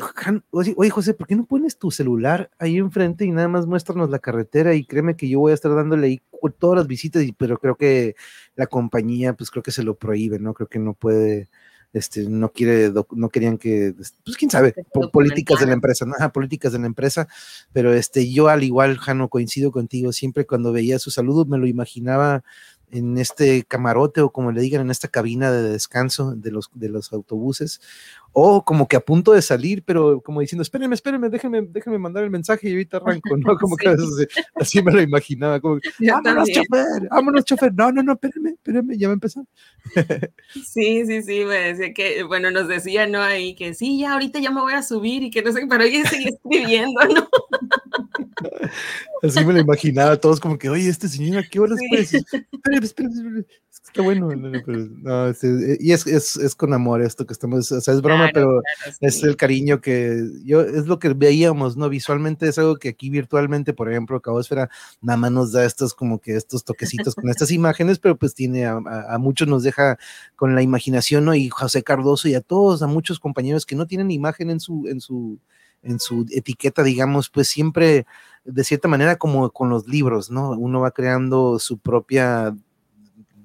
oye, 0.53 0.91
José, 0.91 1.13
¿por 1.13 1.27
qué 1.27 1.37
no 1.37 1.45
pones 1.45 1.77
tu 1.77 1.91
celular 1.91 2.51
ahí 2.59 2.79
enfrente 2.79 3.27
y 3.27 3.31
nada 3.31 3.49
más 3.49 3.67
muéstranos 3.67 4.09
la 4.09 4.21
carretera? 4.21 4.75
Y 4.75 4.85
créeme 4.85 5.15
que 5.15 5.29
yo 5.29 5.41
voy 5.41 5.53
a 5.53 5.55
estar 5.55 5.75
dándole 5.75 6.07
ahí 6.07 6.23
todas 6.59 6.79
las 6.79 6.87
visitas, 6.87 7.23
pero 7.37 7.59
creo 7.59 7.77
que 7.77 8.17
la 8.57 8.67
compañía, 8.67 9.35
pues 9.35 9.51
creo 9.51 9.63
que 9.63 9.71
se 9.71 9.83
lo 9.83 9.97
prohíbe, 9.97 10.39
¿no? 10.39 10.55
Creo 10.55 10.69
que 10.69 10.79
no 10.79 10.95
puede 10.95 11.49
este, 11.93 12.29
no 12.29 12.53
quiere, 12.53 12.93
no 13.13 13.29
querían 13.29 13.59
que, 13.59 13.95
pues 14.25 14.37
quién 14.37 14.51
sabe, 14.51 14.75
políticas 15.13 15.61
de 15.61 15.67
la 15.67 15.73
empresa, 15.73 16.07
¿no? 16.07 16.15
políticas 16.33 16.73
de 16.73 16.79
la 16.79 16.87
empresa, 16.87 17.29
pero 17.73 17.93
este, 17.93 18.31
yo 18.31 18.49
al 18.49 18.63
igual, 18.63 18.99
Jano, 18.99 19.29
coincido 19.29 19.73
contigo, 19.73 20.13
siempre 20.13 20.47
cuando 20.47 20.73
veía 20.73 20.99
su 20.99 21.11
saludo 21.11 21.45
me 21.45 21.59
lo 21.59 21.67
imaginaba 21.67 22.45
en 22.91 23.19
este 23.19 23.65
camarote 23.65 24.21
o 24.21 24.31
como 24.31 24.53
le 24.53 24.61
digan, 24.61 24.83
en 24.83 24.91
esta 24.91 25.09
cabina 25.09 25.51
de 25.51 25.71
descanso 25.71 26.35
de 26.35 26.51
los, 26.51 26.71
de 26.75 26.89
los 26.89 27.13
autobuses, 27.13 27.81
o 28.33 28.65
como 28.65 28.87
que 28.87 28.97
a 28.97 29.01
punto 29.01 29.33
de 29.33 29.43
salir, 29.43 29.83
pero 29.85 30.21
como 30.21 30.41
diciendo, 30.41 30.63
espérenme, 30.63 30.95
espérenme, 30.95 31.29
déjenme, 31.29 31.63
déjenme 31.63 31.99
mandar 31.99 32.23
el 32.23 32.31
mensaje 32.31 32.69
y 32.69 32.73
ahorita 32.73 32.99
arranco, 32.99 33.37
¿no? 33.37 33.57
Como 33.61 33.77
que 33.77 33.95
así, 34.55 34.83
me 34.83 34.93
lo 34.93 35.03
imaginaba, 35.03 35.61
como, 35.61 35.81
vámonos, 36.01 36.49
chofer, 36.49 37.09
vámonos, 37.11 37.45
chofer, 37.45 37.75
no, 37.75 37.93
no, 37.93 38.03
no, 38.03 38.13
espérenme, 38.13 38.51
espérenme, 38.51 38.97
ya 38.97 39.09
va 39.09 39.13
a 39.13 39.15
empezar. 39.15 39.45
Sí, 40.55 41.05
sí, 41.07 41.23
sí, 41.23 41.45
me 41.45 41.75
decía 41.75 41.93
que, 41.93 42.23
bueno, 42.23 42.51
nos 42.51 42.69
decía, 42.69 43.07
¿no? 43.07 43.21
Ahí 43.21 43.55
que 43.55 43.75
sí, 43.75 43.99
ya 43.99 44.13
ahorita 44.13 44.39
ya 44.39 44.51
me 44.51 44.61
voy 44.61 44.75
a 44.75 44.83
subir 44.83 45.23
y 45.23 45.31
que 45.31 45.43
no 45.43 45.53
sé, 45.53 45.67
pero 45.69 45.83
ella 45.83 46.09
sigue 46.09 46.31
escribiendo, 46.31 47.01
¿no? 47.15 47.29
Así 49.23 49.45
me 49.45 49.53
lo 49.53 49.61
imaginaba, 49.61 50.17
todos 50.17 50.41
como 50.41 50.59
que, 50.59 50.71
oye, 50.71 50.89
este 50.89 51.09
señor, 51.09 51.45
¿a 51.45 51.49
qué 51.49 51.61
horas 51.61 51.79
sí. 51.79 52.17
Espérame, 52.53 52.85
espérame, 52.85 53.13
espérame. 53.13 53.45
Está 53.91 54.03
bueno, 54.03 54.31
no, 54.33 55.27
este, 55.29 55.79
y 55.81 55.91
es, 55.91 56.07
es, 56.07 56.37
es, 56.37 56.55
con 56.55 56.73
amor 56.73 57.03
esto 57.03 57.27
que 57.27 57.33
estamos, 57.33 57.73
o 57.73 57.81
sea, 57.81 57.95
es 57.95 58.03
broma, 58.03 58.31
pero 58.33 58.63
es 59.01 59.23
el 59.25 59.37
cariño 59.37 59.81
que 59.81 60.23
yo, 60.45 60.61
es 60.61 60.87
lo 60.87 61.01
que 61.01 61.09
veíamos, 61.09 61.77
¿no? 61.77 61.89
Visualmente 61.89 62.47
es 62.49 62.59
algo 62.59 62.77
que 62.77 62.91
aquí 62.91 63.11
virtualmente, 63.11 63.73
por 63.73 63.91
ejemplo, 63.91 64.21
Cabosfera 64.21 64.71
nada 65.01 65.17
más 65.17 65.33
nos 65.33 65.53
da 65.53 65.65
estos 65.65 65.95
como 65.95 66.21
que 66.21 66.37
estos 66.37 66.63
toquecitos 66.63 67.17
con 67.17 67.29
estas 67.31 67.51
imágenes, 67.51 67.99
pero 67.99 68.17
pues 68.17 68.35
tiene, 68.35 68.67
a, 68.67 68.77
a, 69.09 69.19
muchos 69.19 69.49
nos 69.49 69.65
deja 69.65 69.99
con 70.37 70.55
la 70.55 70.63
imaginación, 70.63 71.25
¿no? 71.25 71.35
Y 71.35 71.49
José 71.49 71.83
Cardoso 71.83 72.29
y 72.29 72.35
a 72.35 72.43
todos, 72.43 72.83
a 72.83 72.87
muchos 72.87 73.19
compañeros 73.19 73.67
que 73.67 73.75
no 73.75 73.87
tienen 73.87 74.13
imagen 74.13 74.51
en 74.51 74.61
su, 74.61 74.87
en 74.87 75.01
su, 75.01 75.41
en 75.83 75.99
su 75.99 76.27
etiqueta, 76.31 76.83
digamos, 76.83 77.31
pues 77.31 77.49
siempre, 77.49 78.07
de 78.45 78.65
cierta 78.65 78.89
manera, 78.89 79.17
como 79.17 79.51
con 79.51 79.71
los 79.71 79.87
libros, 79.87 80.31
¿no? 80.31 80.51
Uno 80.51 80.81
va 80.81 80.91
creando 80.91 81.59
su 81.59 81.79
propia 81.79 82.55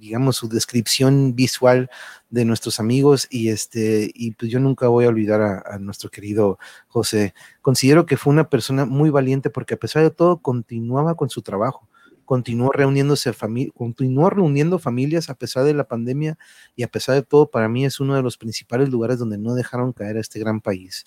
digamos, 0.06 0.36
su 0.38 0.48
descripción 0.48 1.36
visual 1.36 1.89
de 2.30 2.46
nuestros 2.46 2.80
amigos 2.80 3.28
y 3.30 3.50
este, 3.50 4.12
y 4.14 4.32
pues 4.32 4.52
yo 4.52 4.60
nunca 4.60 4.88
voy 4.88 5.06
a 5.06 5.10
olvidar 5.10 5.41
a, 5.41 5.80
nuestro 5.80 6.10
querido 6.10 6.60
José. 6.88 7.34
Considero 7.62 8.06
que 8.06 8.18
fue 8.18 8.32
una 8.32 8.50
persona 8.50 8.86
muy 8.86 9.10
valiente 9.10 9.50
porque 9.50 9.74
a 9.74 9.78
pesar 9.78 10.04
de 10.04 10.12
todo 10.12 10.38
continuaba 10.41 11.16
con 11.16 11.30
su 11.30 11.41
trabajo, 11.41 11.88
continuó 12.24 12.72
reuniéndose 12.72 13.32
continuó 13.76 14.30
reuniendo 14.30 14.80
familias 14.80 15.30
a 15.30 15.36
pesar 15.36 15.64
de 15.64 15.74
la 15.74 15.88
pandemia 15.88 16.38
y 16.76 16.84
a 16.84 16.88
pesar 16.88 17.16
de 17.16 17.24
todo, 17.24 17.50
para 17.50 17.70
mí 17.70 17.86
es 17.86 18.00
uno 18.00 18.16
de 18.16 18.24
los 18.24 18.38
principales 18.38 18.89
lugares 18.89 19.20
donde 19.20 19.38
no 19.38 19.54
dejaron 19.54 19.93
caer 19.93 20.18
a 20.18 20.22
este 20.22 20.39
gran 20.39 20.62
país. 20.62 21.06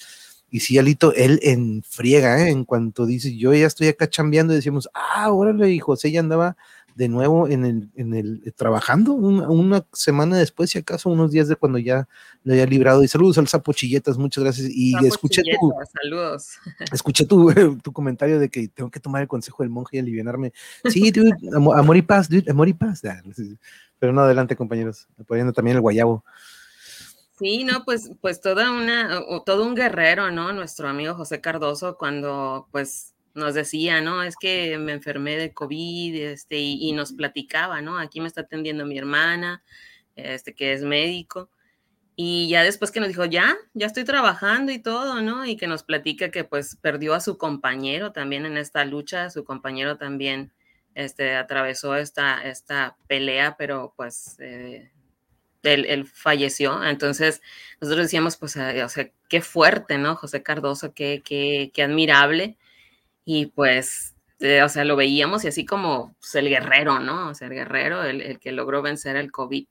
Y 0.50 0.60
sí, 0.60 0.78
Alito, 0.78 1.12
él 1.14 1.40
en 1.42 1.82
friega, 1.82 2.46
¿eh? 2.46 2.50
en 2.50 2.64
cuanto 2.64 3.04
dice, 3.06 3.36
yo 3.36 3.52
ya 3.52 3.66
estoy 3.66 3.88
acá 3.88 4.08
chambeando, 4.08 4.52
y 4.52 4.56
decimos, 4.56 4.88
ah, 4.94 5.30
órale, 5.30 5.70
y 5.70 5.78
José 5.78 6.10
ya 6.10 6.20
andaba 6.20 6.56
de 6.98 7.08
nuevo 7.08 7.46
en 7.46 7.64
el, 7.64 7.88
en 7.94 8.12
el 8.12 8.42
eh, 8.44 8.50
trabajando 8.50 9.12
una, 9.12 9.86
semana 9.92 10.36
después, 10.36 10.70
si 10.70 10.78
acaso, 10.78 11.08
unos 11.10 11.30
días 11.30 11.46
de 11.46 11.54
cuando 11.54 11.78
ya 11.78 12.08
lo 12.42 12.54
haya 12.54 12.66
librado. 12.66 13.04
Y 13.04 13.08
saludos 13.08 13.38
al 13.38 13.46
Sapo 13.46 13.72
Chilletas, 13.72 14.18
muchas 14.18 14.42
gracias. 14.42 14.68
Y 14.68 14.94
escuché 15.06 15.42
tu, 15.42 15.72
saludos. 16.02 16.58
Escuché 16.92 17.24
tu, 17.24 17.52
tu, 17.82 17.92
comentario 17.92 18.40
de 18.40 18.48
que 18.48 18.66
tengo 18.66 18.90
que 18.90 18.98
tomar 18.98 19.22
el 19.22 19.28
consejo 19.28 19.62
del 19.62 19.70
monje 19.70 19.96
y 19.96 20.00
aliviarme. 20.00 20.52
Sí, 20.90 21.10
dude, 21.12 21.30
amor, 21.54 21.96
y 21.96 22.02
paz, 22.02 22.28
dude, 22.28 22.50
amor 22.50 22.66
y 22.68 22.74
paz. 22.74 23.02
Pero 24.00 24.12
no, 24.12 24.22
adelante, 24.22 24.56
compañeros, 24.56 25.06
apoyando 25.20 25.52
también 25.52 25.76
el 25.76 25.82
guayabo. 25.82 26.24
Sí, 27.38 27.64
no, 27.64 27.84
pues, 27.84 28.10
pues 28.20 28.40
toda 28.40 28.72
una, 28.72 29.22
todo 29.46 29.64
un 29.64 29.76
guerrero, 29.76 30.30
¿no? 30.32 30.52
Nuestro 30.52 30.88
amigo 30.88 31.14
José 31.14 31.40
Cardoso, 31.40 31.96
cuando 31.96 32.68
pues 32.72 33.14
nos 33.34 33.54
decía, 33.54 34.00
¿no? 34.00 34.22
Es 34.24 34.36
que 34.36 34.76
me 34.78 34.92
enfermé 34.92 35.36
de 35.36 35.54
COVID, 35.54 36.14
este, 36.16 36.58
y, 36.58 36.92
nos 36.92 37.12
platicaba, 37.12 37.80
¿no? 37.80 37.98
Aquí 37.98 38.20
me 38.20 38.26
está 38.26 38.40
atendiendo 38.42 38.84
mi 38.86 38.98
hermana, 38.98 39.62
este, 40.16 40.54
que 40.54 40.72
es 40.72 40.82
médico. 40.82 41.50
Y 42.16 42.48
ya 42.48 42.64
después 42.64 42.90
que 42.90 43.00
nos 43.00 43.08
dijo, 43.08 43.24
ya, 43.24 43.56
ya 43.74 43.86
estoy 43.86 44.04
trabajando 44.04 44.72
y 44.72 44.80
todo, 44.80 45.22
¿no? 45.22 45.46
Y 45.46 45.56
que 45.56 45.68
nos 45.68 45.84
platica 45.84 46.30
que 46.30 46.44
pues 46.44 46.76
perdió 46.76 47.14
a 47.14 47.20
su 47.20 47.38
compañero 47.38 48.12
también 48.12 48.46
en 48.46 48.56
esta 48.56 48.84
lucha, 48.84 49.30
su 49.30 49.44
compañero 49.44 49.96
también 49.98 50.52
este, 50.96 51.36
atravesó 51.36 51.94
esta, 51.94 52.42
esta 52.42 52.96
pelea, 53.06 53.56
pero 53.56 53.94
pues 53.96 54.36
eh, 54.40 54.90
él, 55.62 56.06
falleció. 56.06 56.84
Entonces, 56.84 57.42
nosotros 57.80 58.06
decíamos, 58.06 58.36
pues, 58.36 58.56
o 58.56 58.88
sea, 58.88 59.10
qué 59.28 59.40
fuerte, 59.40 59.98
¿no? 59.98 60.16
José 60.16 60.42
Cardoso, 60.42 60.94
qué, 60.94 61.22
qué, 61.24 61.70
qué 61.74 61.82
admirable. 61.82 62.56
Y 63.24 63.46
pues, 63.46 64.14
eh, 64.40 64.62
o 64.62 64.68
sea, 64.68 64.84
lo 64.84 64.96
veíamos 64.96 65.44
y 65.44 65.48
así 65.48 65.64
como 65.66 66.16
pues, 66.20 66.34
el 66.36 66.48
guerrero, 66.48 67.00
¿no? 67.00 67.28
O 67.30 67.34
sea, 67.34 67.48
el 67.48 67.54
guerrero, 67.54 68.04
el, 68.04 68.20
el 68.22 68.38
que 68.38 68.52
logró 68.52 68.82
vencer 68.82 69.16
el 69.16 69.32
COVID. 69.32 69.66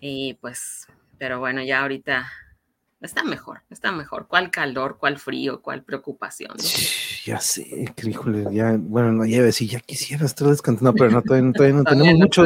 Y 0.00 0.34
pues, 0.34 0.86
pero 1.18 1.38
bueno, 1.38 1.62
ya 1.62 1.82
ahorita 1.82 2.30
está 3.04 3.22
mejor, 3.22 3.60
está 3.70 3.92
mejor. 3.92 4.26
¿Cuál 4.26 4.50
calor, 4.50 4.96
cuál 4.98 5.18
frío, 5.18 5.60
cuál 5.60 5.82
preocupación? 5.82 6.52
Ya 7.24 7.38
sé, 7.40 7.92
que 7.94 8.10
híjole, 8.10 8.46
ya, 8.52 8.76
bueno, 8.78 9.12
no, 9.12 9.24
ya 9.24 9.42
decir, 9.42 9.68
ya 9.68 9.80
quisiera 9.80 10.26
estar 10.26 10.48
descansando, 10.48 10.92
pero 10.94 11.10
no, 11.10 11.22
todavía, 11.22 11.52
todavía 11.52 11.76
no, 11.76 11.84
tenemos 11.84 12.14
mucho, 12.14 12.44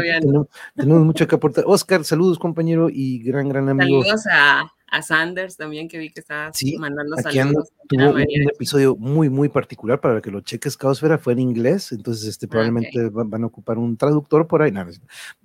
tenemos, 0.75 1.05
mucho 1.05 1.27
que 1.27 1.35
aportar. 1.35 1.65
Oscar, 1.67 2.05
saludos, 2.05 2.39
compañero, 2.39 2.89
y 2.91 3.23
gran, 3.23 3.49
gran 3.49 3.69
amigo. 3.69 4.03
Saludos 4.03 4.27
a, 4.31 4.73
a 4.91 5.03
Sanders 5.03 5.57
también, 5.57 5.89
que 5.89 5.99
vi 5.99 6.11
que 6.11 6.21
estaba 6.21 6.51
mandando 6.79 7.17
aquí 7.19 7.39
saludos. 7.39 7.71
tuvo 7.89 8.11
un, 8.11 8.21
episodio 8.21 8.97
muy, 8.97 9.29
muy 9.29 9.49
particular 9.49 10.01
para 10.01 10.21
que 10.21 10.31
lo 10.31 10.41
cheques, 10.41 10.77
Caosfera, 10.77 11.19
fue 11.19 11.35
en 11.35 11.41
inglés, 11.41 11.93
entonces 11.93 12.27
este, 12.27 12.47
ah, 12.47 12.49
probablemente 12.49 13.09
van, 13.11 13.43
a 13.43 13.47
ocupar 13.47 13.79
un 13.79 13.97
traductor 13.97 14.47
por 14.47 14.63
ahí. 14.63 14.73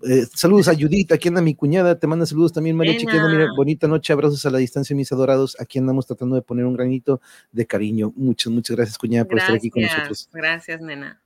Eh, 0.08 0.26
saludos 0.34 0.68
a 0.68 0.74
Judith, 0.80 1.12
aquí 1.12 1.28
anda 1.28 1.42
mi 1.42 1.56
cuñada, 1.56 2.00
te 2.00 2.08
manda 2.08 2.26
saludos 2.26 2.54
también, 2.54 2.76
María 2.76 2.98
Chiquena, 2.98 3.28
mira, 3.30 3.48
bonita 3.56 3.88
noche, 3.88 4.14
abrazos 4.14 4.46
a 4.46 4.50
la 4.50 4.58
distancia, 4.58 4.96
mis 4.96 5.12
adorados, 5.12 5.58
aquí 5.60 5.80
andamos 5.80 6.08
tratando 6.08 6.36
de 6.36 6.42
poner 6.42 6.66
un 6.66 6.74
granito 6.74 7.22
de 7.52 7.66
cariño. 7.66 8.14
Muchas, 8.16 8.52
muchas 8.52 8.76
gracias, 8.76 8.98
cuñada, 8.98 9.26
por 9.26 9.40
estar 9.40 9.56
aquí 9.56 9.70
con 9.70 9.84
nosotros. 9.84 10.30
Gracias, 10.32 10.82
nena. 10.82 11.20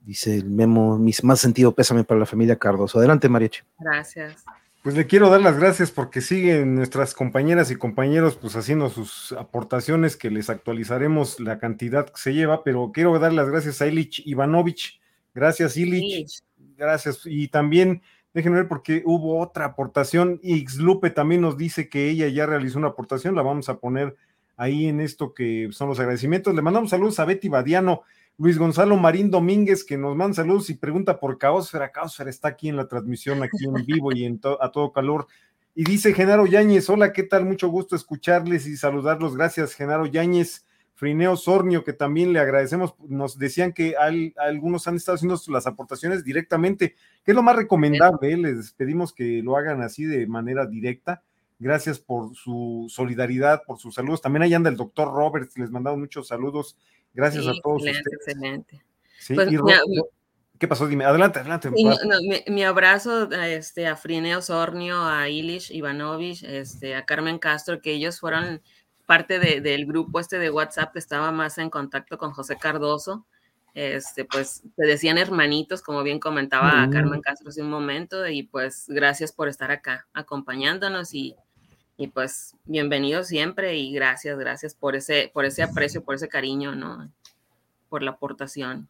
Dice 0.00 0.36
el 0.36 0.48
memo, 0.50 0.98
mis 0.98 1.24
más 1.24 1.40
sentido 1.40 1.74
pésame 1.74 2.04
para 2.04 2.20
la 2.20 2.26
familia 2.26 2.54
Cardoso. 2.56 2.98
Adelante, 2.98 3.28
Mariachi. 3.28 3.62
Gracias. 3.78 4.44
Pues 4.86 4.94
le 4.94 5.08
quiero 5.08 5.30
dar 5.30 5.40
las 5.40 5.58
gracias 5.58 5.90
porque 5.90 6.20
siguen 6.20 6.76
nuestras 6.76 7.12
compañeras 7.12 7.72
y 7.72 7.74
compañeros 7.74 8.38
pues 8.40 8.54
haciendo 8.54 8.88
sus 8.88 9.32
aportaciones 9.32 10.16
que 10.16 10.30
les 10.30 10.48
actualizaremos 10.48 11.40
la 11.40 11.58
cantidad 11.58 12.06
que 12.06 12.20
se 12.20 12.34
lleva, 12.34 12.62
pero 12.62 12.92
quiero 12.94 13.18
dar 13.18 13.32
las 13.32 13.50
gracias 13.50 13.82
a 13.82 13.88
Ilich 13.88 14.22
Ivanovich. 14.24 15.00
Gracias 15.34 15.76
Ilich. 15.76 16.40
Gracias. 16.76 17.22
Y 17.24 17.48
también 17.48 18.00
déjenme 18.32 18.58
ver 18.58 18.68
porque 18.68 19.02
hubo 19.04 19.40
otra 19.40 19.64
aportación. 19.64 20.40
Lupe 20.78 21.10
también 21.10 21.40
nos 21.40 21.56
dice 21.56 21.88
que 21.88 22.08
ella 22.08 22.28
ya 22.28 22.46
realizó 22.46 22.78
una 22.78 22.86
aportación, 22.86 23.34
la 23.34 23.42
vamos 23.42 23.68
a 23.68 23.80
poner 23.80 24.14
ahí 24.56 24.86
en 24.86 25.00
esto 25.00 25.34
que 25.34 25.68
son 25.72 25.88
los 25.88 25.98
agradecimientos. 25.98 26.54
Le 26.54 26.62
mandamos 26.62 26.90
saludos 26.90 27.18
a 27.18 27.24
Betty 27.24 27.48
Badiano 27.48 28.02
Luis 28.38 28.58
Gonzalo 28.58 28.96
Marín 28.96 29.30
Domínguez, 29.30 29.82
que 29.82 29.96
nos 29.96 30.14
manda 30.14 30.34
saludos 30.34 30.68
y 30.68 30.74
pregunta 30.74 31.18
por 31.18 31.38
Caosfera. 31.38 31.90
Caosfera 31.90 32.28
está 32.28 32.48
aquí 32.48 32.68
en 32.68 32.76
la 32.76 32.86
transmisión, 32.86 33.42
aquí 33.42 33.64
en 33.64 33.86
vivo 33.86 34.12
y 34.12 34.24
en 34.24 34.38
a 34.60 34.70
todo 34.70 34.92
calor. 34.92 35.26
Y 35.74 35.84
dice 35.84 36.12
Genaro 36.12 36.46
Yáñez, 36.46 36.88
hola, 36.90 37.12
¿qué 37.12 37.22
tal? 37.22 37.46
Mucho 37.46 37.68
gusto 37.68 37.96
escucharles 37.96 38.66
y 38.66 38.76
saludarlos. 38.76 39.36
Gracias, 39.36 39.74
Genaro 39.74 40.06
Yáñez. 40.06 40.66
Frineo 40.96 41.36
Sornio, 41.36 41.84
que 41.84 41.92
también 41.92 42.32
le 42.32 42.38
agradecemos, 42.38 42.94
nos 43.06 43.38
decían 43.38 43.74
que 43.74 43.94
algunos 44.38 44.88
han 44.88 44.96
estado 44.96 45.16
haciendo 45.16 45.38
las 45.48 45.66
aportaciones 45.66 46.24
directamente, 46.24 46.94
que 47.22 47.32
es 47.32 47.34
lo 47.34 47.42
más 47.42 47.54
recomendable, 47.54 48.32
¿eh? 48.32 48.36
les 48.38 48.72
pedimos 48.72 49.12
que 49.12 49.42
lo 49.42 49.58
hagan 49.58 49.82
así 49.82 50.04
de 50.04 50.26
manera 50.26 50.64
directa. 50.64 51.22
Gracias 51.58 51.98
por 51.98 52.34
su 52.34 52.86
solidaridad, 52.88 53.62
por 53.66 53.78
sus 53.78 53.94
saludos. 53.94 54.22
También 54.22 54.42
ahí 54.42 54.54
anda 54.54 54.70
el 54.70 54.76
doctor 54.76 55.12
Roberts, 55.12 55.58
les 55.58 55.70
mandamos 55.70 56.00
muchos 56.00 56.28
saludos 56.28 56.78
Gracias 57.16 57.46
a 57.46 57.54
todos 57.62 57.86
excelente, 57.86 58.16
ustedes. 58.16 58.36
Excelente. 58.36 58.84
Pues, 59.34 60.10
¿Qué 60.58 60.68
pasó? 60.68 60.86
Dime, 60.86 61.04
adelante, 61.04 61.40
adelante. 61.40 61.70
mi, 62.48 62.64
abrazo 62.64 63.30
este, 63.30 63.86
a 63.86 63.96
Frineo 63.96 64.40
Sornio, 64.42 65.02
a 65.02 65.28
Ilish 65.28 65.70
Ivanovich, 65.70 66.44
este, 66.44 66.94
a 66.94 67.04
Carmen 67.04 67.38
Castro, 67.38 67.80
que 67.80 67.92
ellos 67.92 68.20
fueron 68.20 68.62
parte 69.06 69.38
del 69.38 69.86
grupo 69.86 70.20
este 70.20 70.38
de 70.38 70.50
WhatsApp 70.50 70.92
que 70.92 70.98
estaba 70.98 71.32
más 71.32 71.58
en 71.58 71.70
contacto 71.70 72.18
con 72.18 72.32
José 72.32 72.56
Cardoso. 72.56 73.26
Este, 73.74 74.24
pues 74.24 74.62
te 74.76 74.86
decían 74.86 75.18
hermanitos, 75.18 75.82
como 75.82 76.02
bien 76.02 76.18
comentaba 76.18 76.88
Carmen 76.90 77.20
Castro 77.20 77.50
hace 77.50 77.62
un 77.62 77.70
momento, 77.70 78.26
y 78.26 78.42
pues 78.42 78.86
gracias 78.88 79.32
por 79.32 79.48
estar 79.48 79.70
acá 79.70 80.06
acompañándonos 80.14 81.12
y 81.14 81.36
y 81.96 82.08
pues 82.08 82.54
bienvenido 82.64 83.24
siempre 83.24 83.76
y 83.76 83.92
gracias, 83.92 84.38
gracias 84.38 84.74
por 84.74 84.96
ese, 84.96 85.30
por 85.32 85.44
ese 85.44 85.62
aprecio, 85.62 86.04
por 86.04 86.14
ese 86.14 86.28
cariño, 86.28 86.74
¿no? 86.74 87.10
Por 87.88 88.02
la 88.02 88.12
aportación. 88.12 88.88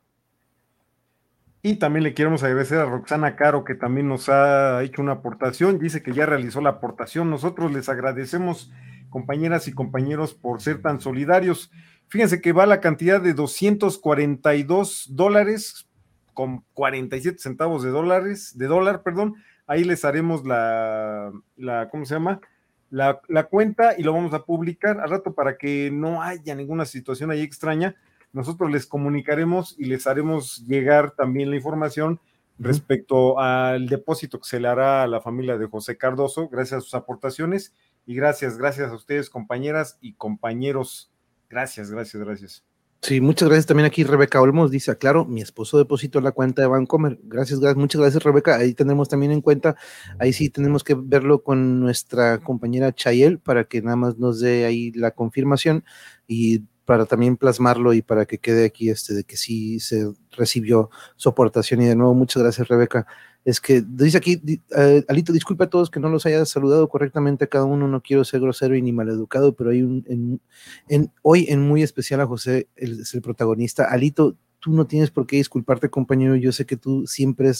Y 1.62 1.76
también 1.76 2.04
le 2.04 2.14
queremos 2.14 2.42
agradecer 2.42 2.78
a 2.78 2.84
Roxana 2.84 3.36
Caro, 3.36 3.64
que 3.64 3.74
también 3.74 4.08
nos 4.08 4.28
ha 4.28 4.82
hecho 4.82 5.02
una 5.02 5.12
aportación. 5.12 5.78
Dice 5.78 6.02
que 6.02 6.12
ya 6.12 6.26
realizó 6.26 6.60
la 6.60 6.70
aportación. 6.70 7.28
Nosotros 7.28 7.72
les 7.72 7.88
agradecemos, 7.88 8.70
compañeras 9.10 9.66
y 9.66 9.72
compañeros, 9.72 10.34
por 10.34 10.60
ser 10.60 10.80
tan 10.80 11.00
solidarios. 11.00 11.72
Fíjense 12.08 12.40
que 12.40 12.52
va 12.52 12.66
la 12.66 12.80
cantidad 12.80 13.20
de 13.20 13.34
242 13.34 15.08
dólares 15.10 15.88
con 16.34 16.64
47 16.74 17.38
centavos 17.38 17.82
de 17.82 17.90
dólares, 17.90 18.56
de 18.56 18.66
dólar, 18.66 19.02
perdón. 19.02 19.34
Ahí 19.66 19.82
les 19.82 20.04
haremos 20.04 20.44
la, 20.44 21.32
la 21.56 21.88
¿cómo 21.88 22.04
se 22.04 22.14
llama? 22.14 22.40
La, 22.90 23.20
cuenta 23.50 23.94
y 23.98 24.02
lo 24.02 24.12
vamos 24.12 24.32
a 24.34 24.44
publicar 24.44 25.00
al 25.00 25.10
rato 25.10 25.34
para 25.34 25.56
que 25.56 25.90
no 25.92 26.22
haya 26.22 26.54
ninguna 26.54 26.84
situación 26.84 27.30
ahí 27.30 27.42
extraña. 27.42 27.96
Nosotros 28.32 28.70
les 28.70 28.86
comunicaremos 28.86 29.74
y 29.78 29.86
les 29.86 30.06
haremos 30.06 30.66
llegar 30.66 31.12
también 31.12 31.50
la 31.50 31.56
información 31.56 32.20
respecto 32.58 33.38
al 33.38 33.86
depósito 33.88 34.38
que 34.38 34.48
se 34.48 34.60
le 34.60 34.68
hará 34.68 35.02
a 35.02 35.06
la 35.06 35.20
familia 35.20 35.58
de 35.58 35.66
José 35.66 35.98
Cardoso, 35.98 36.48
gracias 36.48 36.78
a 36.78 36.80
sus 36.80 36.94
aportaciones 36.94 37.74
y 38.06 38.14
gracias, 38.14 38.56
gracias 38.56 38.90
a 38.90 38.94
ustedes, 38.94 39.28
compañeras 39.28 39.98
y 40.00 40.14
compañeros. 40.14 41.10
Gracias, 41.48 41.90
gracias, 41.90 42.22
gracias. 42.22 42.75
Sí, 43.02 43.20
muchas 43.20 43.48
gracias 43.48 43.66
también 43.66 43.86
aquí 43.86 44.02
Rebeca 44.02 44.40
Olmos 44.40 44.70
dice, 44.70 44.96
claro, 44.98 45.24
mi 45.24 45.40
esposo 45.40 45.78
depositó 45.78 46.20
la 46.20 46.32
cuenta 46.32 46.62
de 46.62 46.68
Bancomer. 46.68 47.18
Gracias, 47.22 47.60
gracias, 47.60 47.76
muchas 47.76 48.00
gracias 48.00 48.24
Rebeca. 48.24 48.56
Ahí 48.56 48.74
tenemos 48.74 49.08
también 49.08 49.30
en 49.32 49.42
cuenta, 49.42 49.76
ahí 50.18 50.32
sí 50.32 50.50
tenemos 50.50 50.82
que 50.82 50.96
verlo 50.98 51.42
con 51.42 51.78
nuestra 51.78 52.38
compañera 52.38 52.92
Chayel 52.92 53.38
para 53.38 53.64
que 53.64 53.82
nada 53.82 53.96
más 53.96 54.18
nos 54.18 54.40
dé 54.40 54.64
ahí 54.64 54.90
la 54.92 55.12
confirmación 55.12 55.84
y 56.26 56.60
para 56.84 57.06
también 57.06 57.36
plasmarlo 57.36 57.92
y 57.92 58.02
para 58.02 58.26
que 58.26 58.38
quede 58.38 58.64
aquí 58.64 58.90
este 58.90 59.14
de 59.14 59.24
que 59.24 59.36
sí 59.36 59.78
se 59.80 60.12
recibió 60.32 60.90
su 61.16 61.28
aportación 61.28 61.82
y 61.82 61.86
de 61.86 61.96
nuevo 61.96 62.14
muchas 62.14 62.42
gracias 62.42 62.68
Rebeca 62.68 63.06
es 63.46 63.60
que 63.60 63.80
dice 63.80 64.18
aquí, 64.18 64.42
eh, 64.76 65.04
Alito, 65.06 65.32
disculpe 65.32 65.62
a 65.62 65.70
todos 65.70 65.88
que 65.88 66.00
no 66.00 66.08
los 66.08 66.26
haya 66.26 66.44
saludado 66.44 66.88
correctamente 66.88 67.44
a 67.44 67.46
cada 67.46 67.64
uno, 67.64 67.86
no 67.86 68.02
quiero 68.02 68.24
ser 68.24 68.40
grosero 68.40 68.74
y 68.74 68.82
ni 68.82 68.90
maleducado, 68.92 69.54
pero 69.54 69.70
hay 69.70 69.82
un, 69.82 70.40
en, 70.88 71.12
hoy 71.22 71.46
en 71.48 71.62
muy 71.62 71.84
especial 71.84 72.20
a 72.20 72.26
José, 72.26 72.66
es 72.74 73.14
el 73.14 73.22
protagonista. 73.22 73.84
Alito, 73.84 74.36
tú 74.66 74.72
no 74.72 74.84
tienes 74.84 75.12
por 75.12 75.28
qué 75.28 75.36
disculparte, 75.36 75.90
compañero. 75.90 76.34
Yo 76.34 76.50
sé 76.50 76.66
que 76.66 76.76
tú 76.76 77.06
siempre 77.06 77.52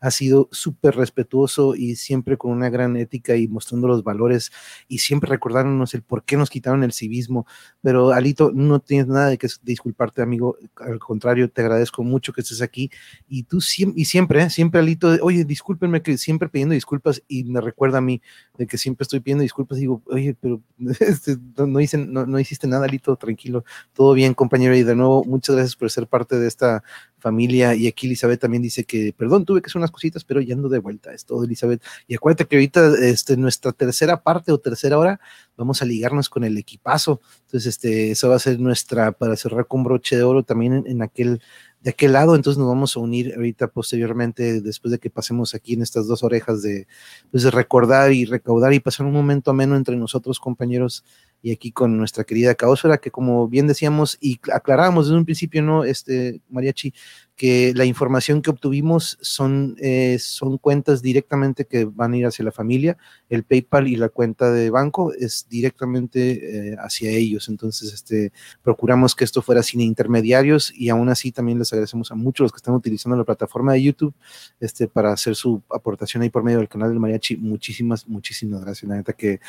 has 0.00 0.14
sido 0.14 0.48
súper 0.50 0.96
respetuoso 0.96 1.74
y 1.74 1.96
siempre 1.96 2.38
con 2.38 2.52
una 2.52 2.70
gran 2.70 2.96
ética 2.96 3.36
y 3.36 3.48
mostrando 3.48 3.86
los 3.86 4.02
valores 4.02 4.50
y 4.88 5.00
siempre 5.00 5.28
recordándonos 5.28 5.92
el 5.92 6.00
por 6.00 6.24
qué 6.24 6.38
nos 6.38 6.48
quitaron 6.48 6.82
el 6.82 6.94
civismo. 6.94 7.46
Pero 7.82 8.12
Alito, 8.12 8.50
no 8.54 8.80
tienes 8.80 9.08
nada 9.08 9.26
de 9.26 9.36
que 9.36 9.46
disculparte, 9.62 10.22
amigo. 10.22 10.56
Al 10.76 10.98
contrario, 10.98 11.50
te 11.50 11.60
agradezco 11.60 12.02
mucho 12.02 12.32
que 12.32 12.40
estés 12.40 12.62
aquí 12.62 12.90
y 13.28 13.42
tú 13.42 13.60
siempre, 13.60 14.00
y 14.00 14.06
siempre, 14.06 14.42
¿eh? 14.44 14.48
siempre 14.48 14.80
Alito, 14.80 15.18
oye, 15.20 15.44
discúlpenme 15.44 16.00
que 16.00 16.16
siempre 16.16 16.48
pidiendo 16.48 16.72
disculpas 16.72 17.22
y 17.28 17.44
me 17.44 17.60
recuerda 17.60 17.98
a 17.98 18.00
mí 18.00 18.22
de 18.56 18.66
que 18.66 18.78
siempre 18.78 19.02
estoy 19.02 19.20
pidiendo 19.20 19.42
disculpas. 19.42 19.76
Y 19.76 19.82
digo, 19.82 20.00
oye, 20.06 20.34
pero 20.40 20.62
este, 21.00 21.36
no, 21.58 21.78
hice, 21.78 21.98
no, 21.98 22.24
no 22.24 22.38
hiciste 22.38 22.66
nada, 22.66 22.86
Alito, 22.86 23.16
tranquilo, 23.16 23.66
todo 23.92 24.14
bien, 24.14 24.32
compañero. 24.32 24.74
Y 24.74 24.82
de 24.82 24.96
nuevo, 24.96 25.24
muchas 25.24 25.56
gracias 25.56 25.76
por 25.76 25.90
ser 25.90 26.06
parte 26.06 26.38
de 26.38 26.53
esta 26.54 26.82
familia. 27.24 27.74
Y 27.74 27.86
aquí 27.86 28.06
Elizabeth 28.06 28.38
también 28.38 28.62
dice 28.62 28.84
que, 28.84 29.14
perdón, 29.16 29.46
tuve 29.46 29.62
que 29.62 29.66
hacer 29.66 29.78
unas 29.78 29.90
cositas, 29.90 30.24
pero 30.24 30.42
ya 30.42 30.54
ando 30.54 30.68
de 30.68 30.78
vuelta. 30.78 31.12
Es 31.12 31.24
todo, 31.24 31.44
Elizabeth. 31.44 31.82
Y 32.06 32.14
acuérdate 32.14 32.44
que 32.44 32.56
ahorita, 32.56 32.94
este, 33.00 33.36
nuestra 33.38 33.72
tercera 33.72 34.22
parte 34.22 34.52
o 34.52 34.58
tercera 34.58 34.98
hora, 34.98 35.18
vamos 35.56 35.80
a 35.80 35.86
ligarnos 35.86 36.28
con 36.28 36.44
el 36.44 36.58
equipazo. 36.58 37.20
Entonces, 37.46 37.66
este, 37.66 38.10
eso 38.10 38.28
va 38.28 38.36
a 38.36 38.38
ser 38.38 38.60
nuestra, 38.60 39.12
para 39.12 39.36
cerrar 39.36 39.66
con 39.66 39.84
broche 39.84 40.16
de 40.16 40.22
oro 40.22 40.42
también 40.42 40.84
en, 40.86 41.00
aquel 41.02 41.40
de 41.80 41.90
aquel 41.90 42.14
lado, 42.14 42.34
entonces 42.34 42.58
nos 42.58 42.68
vamos 42.68 42.96
a 42.96 43.00
unir 43.00 43.34
ahorita 43.36 43.68
posteriormente, 43.68 44.62
después 44.62 44.90
de 44.90 44.98
que 44.98 45.10
pasemos 45.10 45.54
aquí 45.54 45.74
en 45.74 45.82
estas 45.82 46.06
dos 46.06 46.22
orejas 46.22 46.62
de, 46.62 46.86
pues, 47.30 47.42
de 47.42 47.50
recordar 47.50 48.10
y 48.10 48.24
recaudar 48.24 48.72
y 48.72 48.80
pasar 48.80 49.04
un 49.04 49.12
momento 49.12 49.50
ameno 49.50 49.76
entre 49.76 49.94
nosotros, 49.94 50.40
compañeros, 50.40 51.04
y 51.44 51.52
aquí 51.52 51.72
con 51.72 51.98
nuestra 51.98 52.24
querida 52.24 52.54
Caosfera, 52.54 52.96
que 52.96 53.10
como 53.10 53.46
bien 53.48 53.66
decíamos 53.66 54.16
y 54.18 54.40
aclarábamos 54.50 55.06
desde 55.06 55.18
un 55.18 55.26
principio, 55.26 55.60
¿no? 55.60 55.84
Este, 55.84 56.40
Mariachi, 56.48 56.94
que 57.36 57.74
la 57.74 57.84
información 57.84 58.40
que 58.40 58.48
obtuvimos 58.48 59.18
son, 59.20 59.76
eh, 59.78 60.16
son 60.18 60.56
cuentas 60.56 61.02
directamente 61.02 61.66
que 61.66 61.84
van 61.84 62.14
a 62.14 62.16
ir 62.16 62.24
hacia 62.24 62.46
la 62.46 62.50
familia, 62.50 62.96
el 63.28 63.44
PayPal 63.44 63.88
y 63.88 63.96
la 63.96 64.08
cuenta 64.08 64.50
de 64.50 64.70
banco 64.70 65.12
es 65.12 65.46
directamente 65.50 66.70
eh, 66.70 66.76
hacia 66.78 67.10
ellos, 67.10 67.50
entonces 67.50 67.92
este, 67.92 68.32
procuramos 68.62 69.14
que 69.14 69.24
esto 69.24 69.42
fuera 69.42 69.62
sin 69.62 69.82
intermediarios 69.82 70.72
y 70.74 70.88
aún 70.88 71.10
así 71.10 71.30
también 71.30 71.58
les 71.58 71.70
agradecemos 71.74 72.10
a 72.10 72.14
muchos 72.14 72.46
los 72.46 72.52
que 72.52 72.58
están 72.58 72.74
utilizando 72.74 73.18
la 73.18 73.24
plataforma 73.24 73.74
de 73.74 73.82
YouTube 73.82 74.14
este, 74.60 74.88
para 74.88 75.12
hacer 75.12 75.34
su 75.34 75.62
aportación 75.68 76.22
ahí 76.22 76.30
por 76.30 76.42
medio 76.42 76.56
del 76.56 76.70
canal 76.70 76.88
del 76.88 77.00
mariachi, 77.00 77.36
muchísimas, 77.36 78.08
muchísimas 78.08 78.62
gracias, 78.62 78.88
la 78.88 78.96
neta 78.96 79.12
que... 79.12 79.40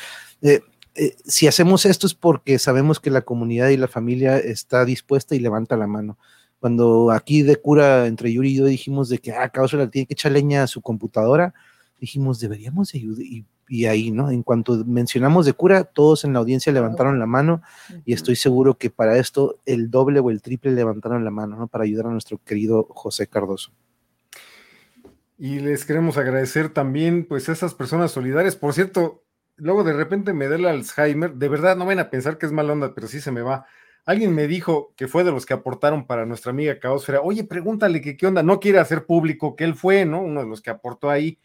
Eh, 0.42 0.60
si 1.24 1.46
hacemos 1.46 1.84
esto 1.86 2.06
es 2.06 2.14
porque 2.14 2.58
sabemos 2.58 3.00
que 3.00 3.10
la 3.10 3.22
comunidad 3.22 3.68
y 3.68 3.76
la 3.76 3.88
familia 3.88 4.38
está 4.38 4.84
dispuesta 4.84 5.34
y 5.34 5.40
levanta 5.40 5.76
la 5.76 5.86
mano 5.86 6.18
cuando 6.58 7.10
aquí 7.10 7.42
de 7.42 7.56
cura 7.56 8.06
entre 8.06 8.32
Yuri 8.32 8.50
y 8.50 8.56
yo 8.56 8.64
dijimos 8.64 9.08
de 9.08 9.18
que, 9.18 9.32
ah, 9.32 9.52
le 9.72 9.86
tiene 9.88 10.06
que 10.06 10.14
echar 10.14 10.32
leña 10.32 10.62
a 10.62 10.66
su 10.66 10.80
computadora, 10.80 11.54
dijimos, 12.00 12.40
deberíamos 12.40 12.94
ayudar. 12.94 13.24
Y, 13.68 13.84
ahí, 13.86 14.12
¿no? 14.12 14.30
En 14.30 14.44
cuanto 14.44 14.84
mencionamos 14.84 15.44
de 15.44 15.52
cura, 15.52 15.82
todos 15.82 16.24
en 16.24 16.32
la 16.32 16.38
audiencia 16.38 16.72
levantaron 16.72 17.18
la 17.18 17.26
mano 17.26 17.62
y 18.04 18.12
estoy 18.12 18.36
seguro 18.36 18.78
que 18.78 18.90
para 18.90 19.18
esto 19.18 19.58
el 19.66 19.90
doble 19.90 20.20
o 20.20 20.30
el 20.30 20.40
triple 20.40 20.70
levantaron 20.70 21.24
la 21.24 21.32
mano, 21.32 21.56
¿no? 21.56 21.66
Para 21.66 21.82
ayudar 21.82 22.06
a 22.06 22.10
nuestro 22.10 22.38
querido 22.38 22.86
José 22.90 23.26
Cardoso. 23.26 23.72
Y 25.36 25.58
les 25.58 25.84
queremos 25.84 26.16
agradecer 26.16 26.68
también, 26.68 27.26
pues, 27.26 27.48
a 27.48 27.52
esas 27.52 27.74
personas 27.74 28.12
solidarias. 28.12 28.54
Por 28.54 28.72
cierto, 28.72 29.24
luego 29.56 29.84
de 29.84 29.92
repente 29.92 30.32
me 30.32 30.48
da 30.48 30.56
el 30.56 30.66
Alzheimer. 30.66 31.34
De 31.34 31.48
verdad, 31.48 31.76
no 31.76 31.86
van 31.86 31.98
a 31.98 32.10
pensar 32.10 32.38
que 32.38 32.46
es 32.46 32.52
mala 32.52 32.72
onda, 32.72 32.94
pero 32.94 33.08
sí 33.08 33.20
se 33.20 33.32
me 33.32 33.42
va. 33.42 33.66
Alguien 34.04 34.34
me 34.34 34.46
dijo 34.46 34.94
que 34.96 35.08
fue 35.08 35.24
de 35.24 35.32
los 35.32 35.46
que 35.46 35.54
aportaron 35.54 36.06
para 36.06 36.26
nuestra 36.26 36.50
amiga 36.50 36.78
Caosfera. 36.78 37.22
Oye, 37.22 37.42
pregúntale 37.44 38.00
que 38.00 38.16
qué 38.16 38.26
onda. 38.26 38.42
No 38.42 38.60
quiere 38.60 38.78
hacer 38.78 39.04
público 39.04 39.56
que 39.56 39.64
él 39.64 39.74
fue, 39.74 40.04
¿no? 40.04 40.20
Uno 40.20 40.42
de 40.42 40.48
los 40.48 40.62
que 40.62 40.70
aportó 40.70 41.10
ahí. 41.10 41.38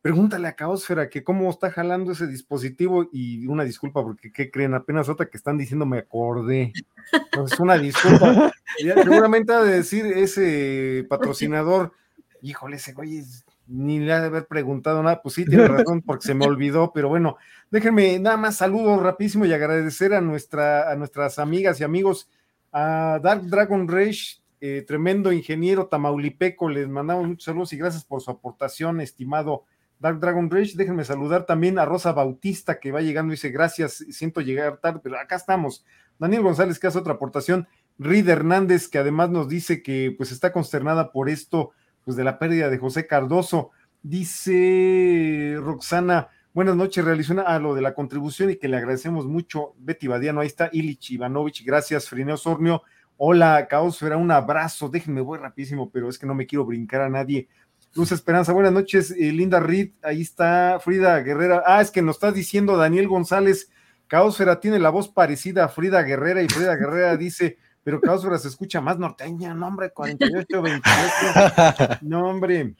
Pregúntale 0.00 0.48
a 0.48 0.56
Caosfera 0.56 1.10
que 1.10 1.22
cómo 1.22 1.50
está 1.50 1.70
jalando 1.70 2.12
ese 2.12 2.26
dispositivo 2.26 3.10
y 3.12 3.46
una 3.46 3.64
disculpa 3.64 4.02
porque, 4.02 4.32
¿qué 4.32 4.50
creen? 4.50 4.72
Apenas 4.72 5.10
otra 5.10 5.26
que 5.26 5.36
están 5.36 5.58
diciendo 5.58 5.84
me 5.84 5.98
acordé. 5.98 6.72
Entonces, 7.12 7.60
una 7.60 7.76
disculpa. 7.76 8.50
seguramente 8.78 9.52
ha 9.52 9.62
de 9.62 9.74
decir 9.74 10.06
ese 10.06 11.04
patrocinador, 11.10 11.92
híjole, 12.40 12.76
ese 12.76 12.94
güey 12.94 13.22
ni 13.70 14.00
le 14.00 14.12
ha 14.12 14.20
de 14.20 14.26
haber 14.26 14.46
preguntado 14.46 15.02
nada. 15.02 15.22
Pues 15.22 15.36
sí, 15.36 15.44
tiene 15.44 15.68
razón 15.68 16.02
porque 16.02 16.26
se 16.26 16.34
me 16.34 16.46
olvidó, 16.46 16.92
pero 16.92 17.08
bueno, 17.08 17.38
Déjenme 17.70 18.18
nada 18.18 18.36
más 18.36 18.56
saludo 18.56 18.98
rapidísimo 18.98 19.46
y 19.46 19.52
agradecer 19.52 20.12
a, 20.12 20.20
nuestra, 20.20 20.90
a 20.90 20.96
nuestras 20.96 21.38
amigas 21.38 21.80
y 21.80 21.84
amigos, 21.84 22.28
a 22.72 23.20
Dark 23.22 23.44
Dragon 23.44 23.86
Rage, 23.86 24.40
eh, 24.60 24.84
tremendo 24.84 25.32
ingeniero 25.32 25.86
tamaulipeco, 25.86 26.68
les 26.68 26.88
mandamos 26.88 27.28
muchos 27.28 27.44
saludos 27.44 27.72
y 27.72 27.76
gracias 27.76 28.04
por 28.04 28.22
su 28.22 28.32
aportación, 28.32 29.00
estimado 29.00 29.66
Dark 30.00 30.18
Dragon 30.18 30.50
Rage. 30.50 30.72
Déjenme 30.74 31.04
saludar 31.04 31.46
también 31.46 31.78
a 31.78 31.84
Rosa 31.84 32.10
Bautista, 32.10 32.80
que 32.80 32.90
va 32.90 33.02
llegando 33.02 33.32
y 33.32 33.36
dice 33.36 33.50
gracias, 33.50 34.04
siento 34.10 34.40
llegar 34.40 34.78
tarde, 34.78 34.98
pero 35.00 35.16
acá 35.20 35.36
estamos. 35.36 35.84
Daniel 36.18 36.42
González, 36.42 36.80
que 36.80 36.88
hace 36.88 36.98
otra 36.98 37.12
aportación. 37.12 37.68
Reed 38.00 38.28
Hernández, 38.28 38.88
que 38.88 38.98
además 38.98 39.30
nos 39.30 39.48
dice 39.48 39.80
que 39.80 40.12
pues 40.16 40.32
está 40.32 40.52
consternada 40.52 41.12
por 41.12 41.28
esto, 41.28 41.70
pues 42.04 42.16
de 42.16 42.24
la 42.24 42.38
pérdida 42.38 42.68
de 42.68 42.78
José 42.78 43.06
Cardoso. 43.06 43.70
Dice 44.02 45.56
Roxana, 45.58 46.28
Buenas 46.52 46.74
noches, 46.74 47.04
realizó 47.04 47.46
a 47.46 47.60
lo 47.60 47.76
de 47.76 47.80
la 47.80 47.94
contribución 47.94 48.50
y 48.50 48.56
que 48.56 48.66
le 48.66 48.76
agradecemos 48.76 49.24
mucho. 49.24 49.74
Betty 49.78 50.08
Badiano, 50.08 50.40
ahí 50.40 50.48
está, 50.48 50.68
Ilich 50.72 51.12
Ivanovich, 51.12 51.64
gracias, 51.64 52.08
Frineo 52.08 52.36
Sornio. 52.36 52.82
Hola, 53.16 53.68
Caosfera, 53.70 54.16
un 54.16 54.32
abrazo. 54.32 54.88
Déjenme, 54.88 55.20
voy 55.20 55.38
rapidísimo, 55.38 55.92
pero 55.92 56.08
es 56.08 56.18
que 56.18 56.26
no 56.26 56.34
me 56.34 56.48
quiero 56.48 56.64
brincar 56.64 57.02
a 57.02 57.08
nadie. 57.08 57.46
Luz 57.94 58.10
Esperanza, 58.10 58.52
buenas 58.52 58.72
noches, 58.72 59.12
eh, 59.12 59.30
Linda 59.30 59.60
Reed, 59.60 59.90
ahí 60.02 60.22
está 60.22 60.80
Frida 60.80 61.20
Guerrera. 61.20 61.62
Ah, 61.64 61.80
es 61.80 61.92
que 61.92 62.02
nos 62.02 62.16
está 62.16 62.32
diciendo 62.32 62.76
Daniel 62.76 63.06
González, 63.06 63.70
Caosfera 64.08 64.58
tiene 64.58 64.80
la 64.80 64.90
voz 64.90 65.08
parecida 65.08 65.66
a 65.66 65.68
Frida 65.68 66.02
Guerrera 66.02 66.42
y 66.42 66.48
Frida 66.48 66.74
Guerrera 66.74 67.16
dice, 67.18 67.58
pero 67.82 68.00
Caosfera 68.00 68.38
se 68.38 68.48
escucha 68.48 68.80
más 68.80 68.98
norteña, 68.98 69.54
no 69.54 69.66
hombre, 69.66 69.90
48, 69.92 70.62
28, 70.62 71.98
no 72.02 72.28
hombre. 72.28 72.74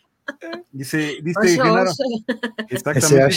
Dice, 0.70 1.18
dice 1.22 1.48
Genaro. 1.48 1.90
Exactamente. 2.68 3.36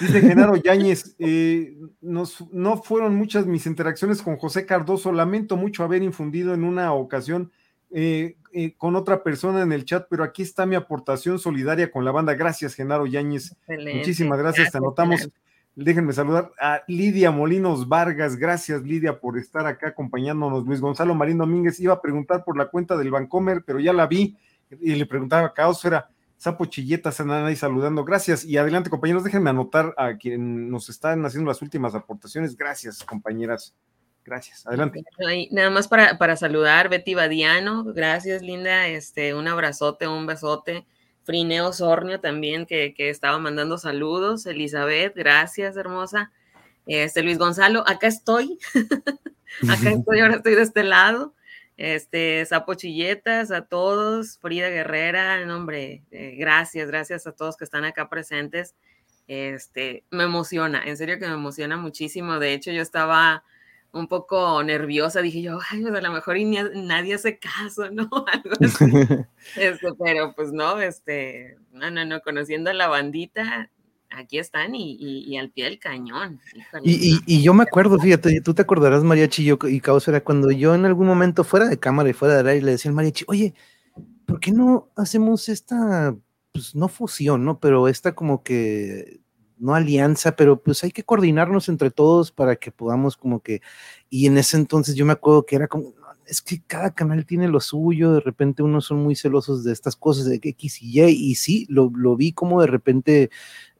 Dice 0.00 0.20
Genaro 0.20 0.56
Yáñez, 0.56 1.14
eh, 1.18 1.76
no 2.00 2.76
fueron 2.82 3.14
muchas 3.14 3.46
mis 3.46 3.66
interacciones 3.66 4.22
con 4.22 4.36
José 4.36 4.66
Cardoso. 4.66 5.12
Lamento 5.12 5.56
mucho 5.56 5.84
haber 5.84 6.02
infundido 6.02 6.54
en 6.54 6.64
una 6.64 6.92
ocasión 6.92 7.52
eh, 7.90 8.36
eh, 8.52 8.74
con 8.76 8.96
otra 8.96 9.22
persona 9.22 9.62
en 9.62 9.72
el 9.72 9.84
chat, 9.84 10.06
pero 10.10 10.24
aquí 10.24 10.42
está 10.42 10.66
mi 10.66 10.74
aportación 10.74 11.38
solidaria 11.38 11.90
con 11.90 12.04
la 12.04 12.10
banda. 12.10 12.34
Gracias, 12.34 12.74
Genaro 12.74 13.06
Yáñez. 13.06 13.54
Muchísimas 13.68 14.38
gracias. 14.38 14.72
Te 14.72 14.78
anotamos. 14.78 15.28
Déjenme 15.76 16.12
saludar 16.12 16.50
a 16.58 16.82
Lidia 16.88 17.30
Molinos 17.30 17.86
Vargas. 17.86 18.36
Gracias, 18.36 18.82
Lidia, 18.82 19.20
por 19.20 19.38
estar 19.38 19.66
acá 19.66 19.88
acompañándonos. 19.88 20.64
Luis 20.64 20.80
Gonzalo 20.80 21.14
Marín 21.14 21.38
Domínguez 21.38 21.78
iba 21.78 21.94
a 21.94 22.00
preguntar 22.00 22.44
por 22.44 22.56
la 22.56 22.66
cuenta 22.66 22.96
del 22.96 23.10
Bancomer, 23.10 23.62
pero 23.64 23.78
ya 23.78 23.92
la 23.92 24.06
vi 24.06 24.36
y 24.80 24.94
le 24.94 25.06
preguntaba 25.06 25.46
a 25.46 25.52
Caosfera 25.52 26.08
Sapo 26.38 26.66
Chilletas 26.66 27.18
andan 27.20 27.46
ahí 27.46 27.56
saludando. 27.56 28.04
Gracias. 28.04 28.44
Y 28.44 28.58
adelante, 28.58 28.90
compañeros, 28.90 29.24
déjenme 29.24 29.50
anotar 29.50 29.94
a 29.96 30.16
quien 30.16 30.70
nos 30.70 30.88
están 30.88 31.24
haciendo 31.24 31.48
las 31.48 31.62
últimas 31.62 31.94
aportaciones. 31.94 32.56
Gracias, 32.56 33.02
compañeras. 33.02 33.74
Gracias. 34.24 34.66
Adelante. 34.66 35.04
nada 35.50 35.70
más 35.70 35.88
para, 35.88 36.18
para, 36.18 36.36
saludar, 36.36 36.88
Betty 36.88 37.14
Badiano. 37.14 37.84
Gracias, 37.84 38.42
Linda. 38.42 38.86
Este, 38.88 39.34
un 39.34 39.48
abrazote, 39.48 40.06
un 40.08 40.26
besote. 40.26 40.84
Frineo 41.26 41.74
Sornio 41.74 42.20
también, 42.20 42.64
que, 42.64 42.94
que 42.94 43.10
estaba 43.10 43.38
mandando 43.38 43.76
saludos. 43.76 44.46
Elizabeth, 44.46 45.14
gracias, 45.14 45.76
hermosa. 45.76 46.32
Este, 46.86 47.22
Luis 47.22 47.36
Gonzalo, 47.36 47.84
acá 47.86 48.06
estoy. 48.06 48.58
acá 49.68 49.90
estoy, 49.90 50.20
ahora 50.20 50.36
estoy 50.36 50.54
de 50.54 50.62
este 50.62 50.84
lado 50.84 51.34
este, 51.76 52.44
Sapo 52.46 52.74
Chilletas, 52.74 53.50
a 53.50 53.66
todos, 53.66 54.38
Frida 54.38 54.68
Guerrera, 54.70 55.44
nombre, 55.44 56.02
eh, 56.10 56.36
gracias, 56.38 56.88
gracias 56.88 57.26
a 57.26 57.32
todos 57.32 57.56
que 57.56 57.64
están 57.64 57.84
acá 57.84 58.08
presentes. 58.08 58.74
Este, 59.28 60.04
me 60.10 60.24
emociona, 60.24 60.82
en 60.84 60.96
serio 60.96 61.18
que 61.18 61.26
me 61.26 61.34
emociona 61.34 61.76
muchísimo. 61.76 62.38
De 62.38 62.54
hecho, 62.54 62.70
yo 62.70 62.80
estaba 62.80 63.44
un 63.98 64.08
poco 64.08 64.62
nerviosa, 64.62 65.22
dije 65.22 65.42
yo, 65.42 65.58
ay, 65.70 65.82
pues 65.82 65.94
a 65.94 66.00
lo 66.00 66.12
mejor 66.12 66.36
nadie 66.74 67.14
hace 67.14 67.38
caso, 67.38 67.90
¿no? 67.90 68.08
Algo 68.26 68.50
así. 68.60 68.84
Este, 69.56 69.88
pero 69.98 70.34
pues 70.34 70.52
no, 70.52 70.80
este, 70.80 71.56
no, 71.72 71.90
no, 71.90 72.04
no, 72.04 72.20
conociendo 72.20 72.70
a 72.70 72.74
la 72.74 72.88
bandita, 72.88 73.70
aquí 74.10 74.38
están 74.38 74.74
y, 74.74 75.36
al 75.38 75.50
pie 75.50 75.64
del 75.64 75.78
cañón. 75.78 76.40
Y, 76.82 77.42
yo 77.42 77.54
me 77.54 77.64
acuerdo, 77.64 77.98
fíjate, 77.98 78.40
tú 78.40 78.54
te 78.54 78.62
acordarás, 78.62 79.02
Mariachi 79.02 79.44
yo, 79.44 79.58
y 79.68 79.80
Caos, 79.80 80.08
era 80.08 80.22
cuando 80.22 80.50
yo 80.50 80.74
en 80.74 80.84
algún 80.84 81.06
momento 81.06 81.44
fuera 81.44 81.68
de 81.68 81.78
cámara 81.78 82.08
y 82.08 82.12
fuera 82.12 82.42
de 82.42 82.50
aire 82.50 82.64
le 82.64 82.72
decía 82.72 82.90
al 82.90 82.94
Mariachi, 82.94 83.24
oye, 83.28 83.54
¿por 84.26 84.40
qué 84.40 84.52
no 84.52 84.90
hacemos 84.96 85.48
esta, 85.48 86.16
pues 86.52 86.74
no 86.74 86.88
fusión, 86.88 87.44
¿no? 87.44 87.60
Pero 87.60 87.88
esta 87.88 88.14
como 88.14 88.42
que, 88.42 89.20
no 89.58 89.74
alianza, 89.74 90.36
pero 90.36 90.60
pues 90.60 90.84
hay 90.84 90.90
que 90.90 91.04
coordinarnos 91.04 91.68
entre 91.68 91.90
todos 91.90 92.32
para 92.32 92.56
que 92.56 92.70
podamos 92.70 93.16
como 93.16 93.40
que, 93.40 93.62
y 94.10 94.26
en 94.26 94.38
ese 94.38 94.56
entonces 94.56 94.94
yo 94.94 95.06
me 95.06 95.12
acuerdo 95.12 95.46
que 95.46 95.56
era 95.56 95.68
como, 95.68 95.94
es 96.26 96.42
que 96.42 96.62
cada 96.66 96.92
canal 96.92 97.24
tiene 97.24 97.48
lo 97.48 97.60
suyo, 97.60 98.12
de 98.12 98.20
repente 98.20 98.62
unos 98.62 98.86
son 98.86 99.02
muy 99.02 99.16
celosos 99.16 99.64
de 99.64 99.72
estas 99.72 99.96
cosas 99.96 100.26
de 100.26 100.40
X 100.42 100.82
y 100.82 101.00
Y, 101.00 101.30
y 101.30 101.34
sí, 101.36 101.66
lo, 101.68 101.90
lo 101.94 102.16
vi 102.16 102.32
como 102.32 102.60
de 102.60 102.66
repente 102.66 103.30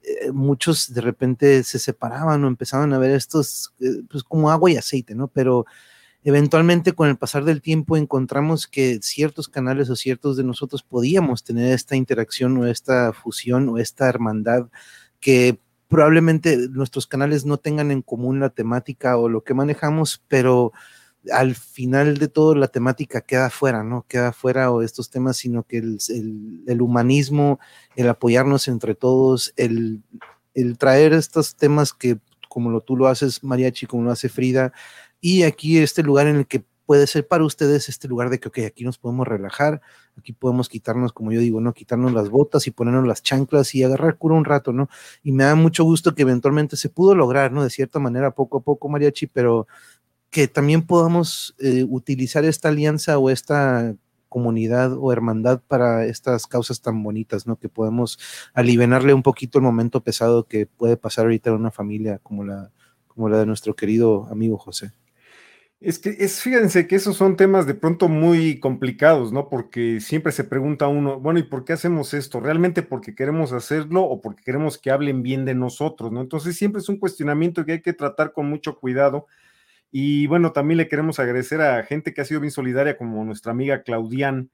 eh, 0.07 0.31
muchos 0.33 0.95
de 0.95 1.01
repente 1.01 1.65
se 1.65 1.81
separaban 1.81 2.45
o 2.45 2.47
empezaban 2.49 2.93
a 2.93 2.99
ver 2.99 3.11
estos, 3.11 3.75
eh, 3.81 4.03
pues 4.09 4.23
como 4.23 4.51
agua 4.53 4.71
y 4.71 4.77
aceite, 4.77 5.17
¿no? 5.17 5.27
Pero 5.27 5.67
eventualmente 6.23 6.93
con 6.93 7.09
el 7.09 7.17
pasar 7.17 7.45
del 7.45 7.61
tiempo 7.61 7.97
encontramos 7.97 8.69
que 8.69 9.01
ciertos 9.03 9.49
canales 9.49 9.91
o 9.91 9.97
ciertos 9.97 10.37
de 10.37 10.45
nosotros 10.45 10.85
podíamos 10.85 11.43
tener 11.43 11.73
esta 11.73 11.97
interacción 11.97 12.57
o 12.59 12.67
esta 12.67 13.13
fusión 13.13 13.69
o 13.69 13.79
esta 13.79 14.09
hermandad 14.09 14.69
que 15.19 15.59
probablemente 15.89 16.57
nuestros 16.71 17.07
canales 17.07 17.45
no 17.45 17.59
tengan 17.59 17.91
en 17.91 18.03
común 18.03 18.41
la 18.41 18.51
temática 18.51 19.17
o 19.17 19.29
lo 19.29 19.45
que 19.45 19.55
manejamos, 19.55 20.23
pero 20.29 20.73
al 21.33 21.55
final 21.55 22.19
de 22.19 22.29
todo 22.29 22.55
la 22.55 22.69
temática 22.69 23.21
queda 23.21 23.51
fuera, 23.51 23.83
¿no? 23.83 24.05
Queda 24.09 24.33
fuera 24.33 24.71
o 24.71 24.83
estos 24.83 25.11
temas, 25.11 25.37
sino 25.37 25.65
que 25.65 25.79
el, 25.79 26.83
humanismo, 26.83 27.59
el 27.97 28.09
apoyarnos 28.09 28.69
entre 28.69 28.95
todos, 28.95 29.53
el, 29.57 30.03
traer 30.79 31.13
estos 31.13 31.57
temas 31.57 31.93
que 31.93 32.19
como 32.49 32.71
lo, 32.71 32.81
tú 32.81 32.97
lo 32.97 33.09
haces, 33.09 33.45
Mariachi, 33.45 33.87
como 33.87 34.05
lo 34.05 34.11
hace 34.11 34.29
Frida, 34.29 34.73
y 35.21 35.43
aquí 35.43 35.79
este 35.79 36.03
lugar 36.03 36.27
en 36.27 36.37
el 36.37 36.47
que 36.47 36.65
puede 36.87 37.07
ser 37.07 37.27
para 37.27 37.45
ustedes 37.45 37.89
este 37.89 38.09
lugar 38.09 38.31
de 38.31 38.39
que, 38.39 38.49
ok, 38.49 38.59
aquí 38.67 38.85
nos 38.85 38.97
podemos 38.97 39.27
relajar, 39.27 39.83
aquí 40.17 40.33
podemos 40.33 40.69
quitarnos, 40.69 41.13
como 41.13 41.33
yo 41.33 41.41
digo, 41.41 41.61
¿no? 41.61 41.75
Quitarnos 41.75 42.13
las 42.13 42.31
botas 42.31 42.67
y 42.67 42.71
ponernos 42.71 43.07
las 43.07 43.23
chanclas 43.23 43.75
y 43.75 43.83
agarrar 43.83 44.17
cura 44.17 44.37
un 44.37 44.45
rato, 44.45 44.73
¿no? 44.73 44.89
Y 45.23 45.33
me 45.33 45.45
da 45.45 45.57
mucho 45.57 45.85
gusto 45.85 46.15
que 46.15 46.23
eventualmente 46.23 46.77
se 46.77 46.89
pudo 46.89 47.15
lograr, 47.15 47.53
¿no? 47.53 47.65
De 47.65 47.71
cierta 47.71 47.99
manera, 47.99 48.31
poco 48.31 48.59
a 48.59 48.61
poco, 48.63 48.89
Mariachi, 48.89 49.27
pero 49.27 49.67
que 50.31 50.49
también 50.49 50.87
podamos 50.87 51.55
eh, 51.59 51.85
utilizar 51.89 52.45
esta 52.45 52.69
alianza 52.69 53.19
o 53.19 53.31
esta 53.31 53.95
comunidad 54.29 54.93
o 54.99 55.13
hermandad 55.13 55.63
para 55.67 56.05
estas 56.05 56.47
causas 56.47 56.81
tan 56.81 57.03
bonitas, 57.03 57.47
¿no? 57.47 57.57
Que 57.57 57.69
podemos 57.69 58.19
aliviarle 58.55 59.15
un 59.15 59.23
poquito 59.23 59.59
el 59.59 59.65
momento 59.65 60.03
pesado 60.03 60.45
que 60.47 60.67
puede 60.67 60.97
pasar 60.97 61.25
ahorita 61.25 61.51
en 61.51 61.57
una 61.57 61.71
familia 61.71 62.19
como 62.23 62.45
la, 62.45 62.71
como 63.09 63.29
la 63.29 63.39
de 63.39 63.47
nuestro 63.47 63.75
querido 63.75 64.27
amigo 64.31 64.59
José. 64.59 64.93
Es 65.81 65.99
que 65.99 66.17
es, 66.19 66.41
fíjense 66.41 66.87
que 66.89 66.97
esos 66.97 67.17
son 67.19 67.37
temas 67.37 67.67
de 67.67 67.75
pronto 67.75 68.09
muy 68.09 68.59
complicados, 68.61 69.31
¿no? 69.31 69.51
Porque 69.51 70.01
siempre 70.01 70.33
se 70.33 70.45
pregunta 70.45 70.89
uno, 70.89 71.21
bueno, 71.21 71.39
¿y 71.39 71.43
por 71.43 71.65
qué 71.67 71.75
hacemos 71.75 72.15
esto? 72.15 72.41
¿Realmente 72.41 72.83
porque 72.83 73.15
queremos 73.15 73.53
hacerlo 73.53 74.03
o 74.03 74.23
porque 74.23 74.43
queremos 74.43 74.79
que 74.79 74.91
hablen 74.91 75.23
bien 75.23 75.45
de 75.45 75.55
nosotros, 75.55 76.13
¿no? 76.13 76.23
Entonces 76.23 76.57
siempre 76.57 76.81
es 76.81 76.89
un 76.89 76.99
cuestionamiento 76.99 77.67
que 77.67 77.73
hay 77.73 77.83
que 77.83 77.93
tratar 77.93 78.33
con 78.33 78.49
mucho 78.49 78.79
cuidado. 78.79 79.27
Y 79.93 80.27
bueno, 80.29 80.53
también 80.53 80.79
le 80.79 80.89
queremos 80.89 81.19
agradecer 81.19 81.61
a 81.63 81.83
gente 81.85 82.15
que 82.15 82.23
ha 82.23 82.25
sido 82.27 82.41
bien 82.41 82.53
solidaria, 82.53 82.97
como 82.97 83.25
nuestra 83.25 83.53
amiga 83.53 83.83
Claudian, 83.83 84.51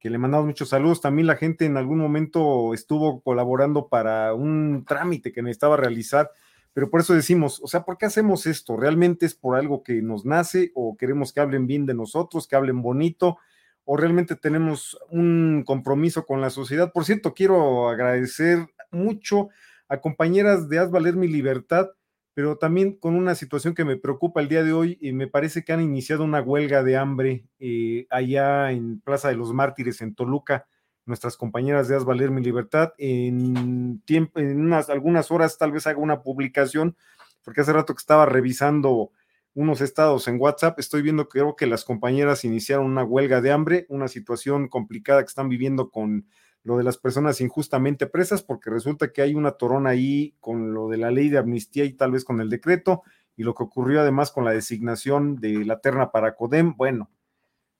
que 0.00 0.10
le 0.10 0.18
mandamos 0.18 0.46
muchos 0.46 0.70
saludos. 0.70 1.00
También 1.00 1.26
la 1.26 1.36
gente 1.36 1.66
en 1.66 1.78
algún 1.78 1.98
momento 1.98 2.74
estuvo 2.74 3.22
colaborando 3.22 3.88
para 3.88 4.34
un 4.34 4.84
trámite 4.86 5.32
que 5.32 5.42
necesitaba 5.42 5.76
realizar 5.78 6.30
pero 6.76 6.90
por 6.90 7.00
eso 7.00 7.14
decimos, 7.14 7.58
o 7.62 7.68
sea, 7.68 7.84
¿por 7.86 7.96
qué 7.96 8.04
hacemos 8.04 8.44
esto? 8.44 8.76
¿Realmente 8.76 9.24
es 9.24 9.34
por 9.34 9.56
algo 9.56 9.82
que 9.82 10.02
nos 10.02 10.26
nace 10.26 10.72
o 10.74 10.94
queremos 10.98 11.32
que 11.32 11.40
hablen 11.40 11.66
bien 11.66 11.86
de 11.86 11.94
nosotros, 11.94 12.46
que 12.46 12.54
hablen 12.54 12.82
bonito? 12.82 13.38
¿O 13.86 13.96
realmente 13.96 14.36
tenemos 14.36 14.98
un 15.08 15.64
compromiso 15.66 16.26
con 16.26 16.42
la 16.42 16.50
sociedad? 16.50 16.92
Por 16.92 17.06
cierto, 17.06 17.32
quiero 17.32 17.88
agradecer 17.88 18.58
mucho 18.90 19.48
a 19.88 20.02
compañeras 20.02 20.68
de 20.68 20.78
Haz 20.78 20.90
Valer 20.90 21.16
mi 21.16 21.28
Libertad, 21.28 21.92
pero 22.34 22.58
también 22.58 22.98
con 22.98 23.14
una 23.14 23.34
situación 23.34 23.74
que 23.74 23.86
me 23.86 23.96
preocupa 23.96 24.42
el 24.42 24.48
día 24.50 24.62
de 24.62 24.74
hoy, 24.74 24.98
y 25.00 25.12
me 25.12 25.28
parece 25.28 25.64
que 25.64 25.72
han 25.72 25.80
iniciado 25.80 26.24
una 26.24 26.42
huelga 26.42 26.82
de 26.82 26.98
hambre 26.98 27.46
eh, 27.58 28.06
allá 28.10 28.70
en 28.72 29.00
Plaza 29.00 29.30
de 29.30 29.36
los 29.36 29.54
Mártires, 29.54 30.02
en 30.02 30.14
Toluca 30.14 30.66
nuestras 31.06 31.36
compañeras 31.36 31.88
de 31.88 31.96
Haz 31.96 32.04
Valer 32.04 32.30
Mi 32.30 32.42
Libertad. 32.42 32.92
En, 32.98 34.02
tiempo, 34.04 34.40
en 34.40 34.60
unas, 34.60 34.90
algunas 34.90 35.30
horas 35.30 35.56
tal 35.56 35.72
vez 35.72 35.86
haga 35.86 35.98
una 35.98 36.22
publicación, 36.22 36.96
porque 37.42 37.62
hace 37.62 37.72
rato 37.72 37.94
que 37.94 38.00
estaba 38.00 38.26
revisando 38.26 39.12
unos 39.54 39.80
estados 39.80 40.28
en 40.28 40.38
WhatsApp, 40.38 40.78
estoy 40.78 41.00
viendo 41.00 41.28
que 41.28 41.38
creo 41.38 41.56
que 41.56 41.66
las 41.66 41.84
compañeras 41.84 42.44
iniciaron 42.44 42.86
una 42.86 43.04
huelga 43.04 43.40
de 43.40 43.52
hambre, 43.52 43.86
una 43.88 44.08
situación 44.08 44.68
complicada 44.68 45.22
que 45.22 45.28
están 45.28 45.48
viviendo 45.48 45.90
con 45.90 46.26
lo 46.62 46.76
de 46.76 46.84
las 46.84 46.98
personas 46.98 47.40
injustamente 47.40 48.06
presas, 48.06 48.42
porque 48.42 48.68
resulta 48.68 49.12
que 49.12 49.22
hay 49.22 49.34
una 49.34 49.52
torona 49.52 49.90
ahí 49.90 50.34
con 50.40 50.74
lo 50.74 50.88
de 50.88 50.98
la 50.98 51.10
ley 51.10 51.30
de 51.30 51.38
amnistía 51.38 51.84
y 51.84 51.92
tal 51.92 52.10
vez 52.10 52.24
con 52.24 52.40
el 52.40 52.50
decreto, 52.50 53.02
y 53.36 53.44
lo 53.44 53.54
que 53.54 53.62
ocurrió 53.62 54.00
además 54.00 54.32
con 54.32 54.44
la 54.44 54.50
designación 54.50 55.36
de 55.36 55.64
la 55.64 55.80
terna 55.80 56.10
para 56.10 56.34
CODEM, 56.34 56.74
bueno, 56.76 57.08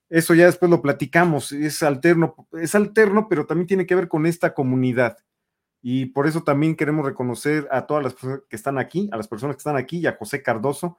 eso 0.09 0.33
ya 0.33 0.45
después 0.45 0.69
lo 0.69 0.81
platicamos, 0.81 1.51
es 1.51 1.83
alterno, 1.83 2.47
es 2.53 2.75
alterno, 2.75 3.27
pero 3.29 3.45
también 3.45 3.67
tiene 3.67 3.85
que 3.85 3.95
ver 3.95 4.07
con 4.07 4.25
esta 4.25 4.53
comunidad. 4.53 5.17
Y 5.81 6.07
por 6.07 6.27
eso 6.27 6.43
también 6.43 6.75
queremos 6.75 7.05
reconocer 7.05 7.67
a 7.71 7.85
todas 7.85 8.03
las 8.03 8.13
personas 8.13 8.41
que 8.49 8.55
están 8.55 8.77
aquí, 8.77 9.09
a 9.11 9.17
las 9.17 9.27
personas 9.27 9.55
que 9.55 9.59
están 9.59 9.77
aquí 9.77 9.99
y 9.99 10.07
a 10.07 10.15
José 10.17 10.41
Cardoso 10.41 10.97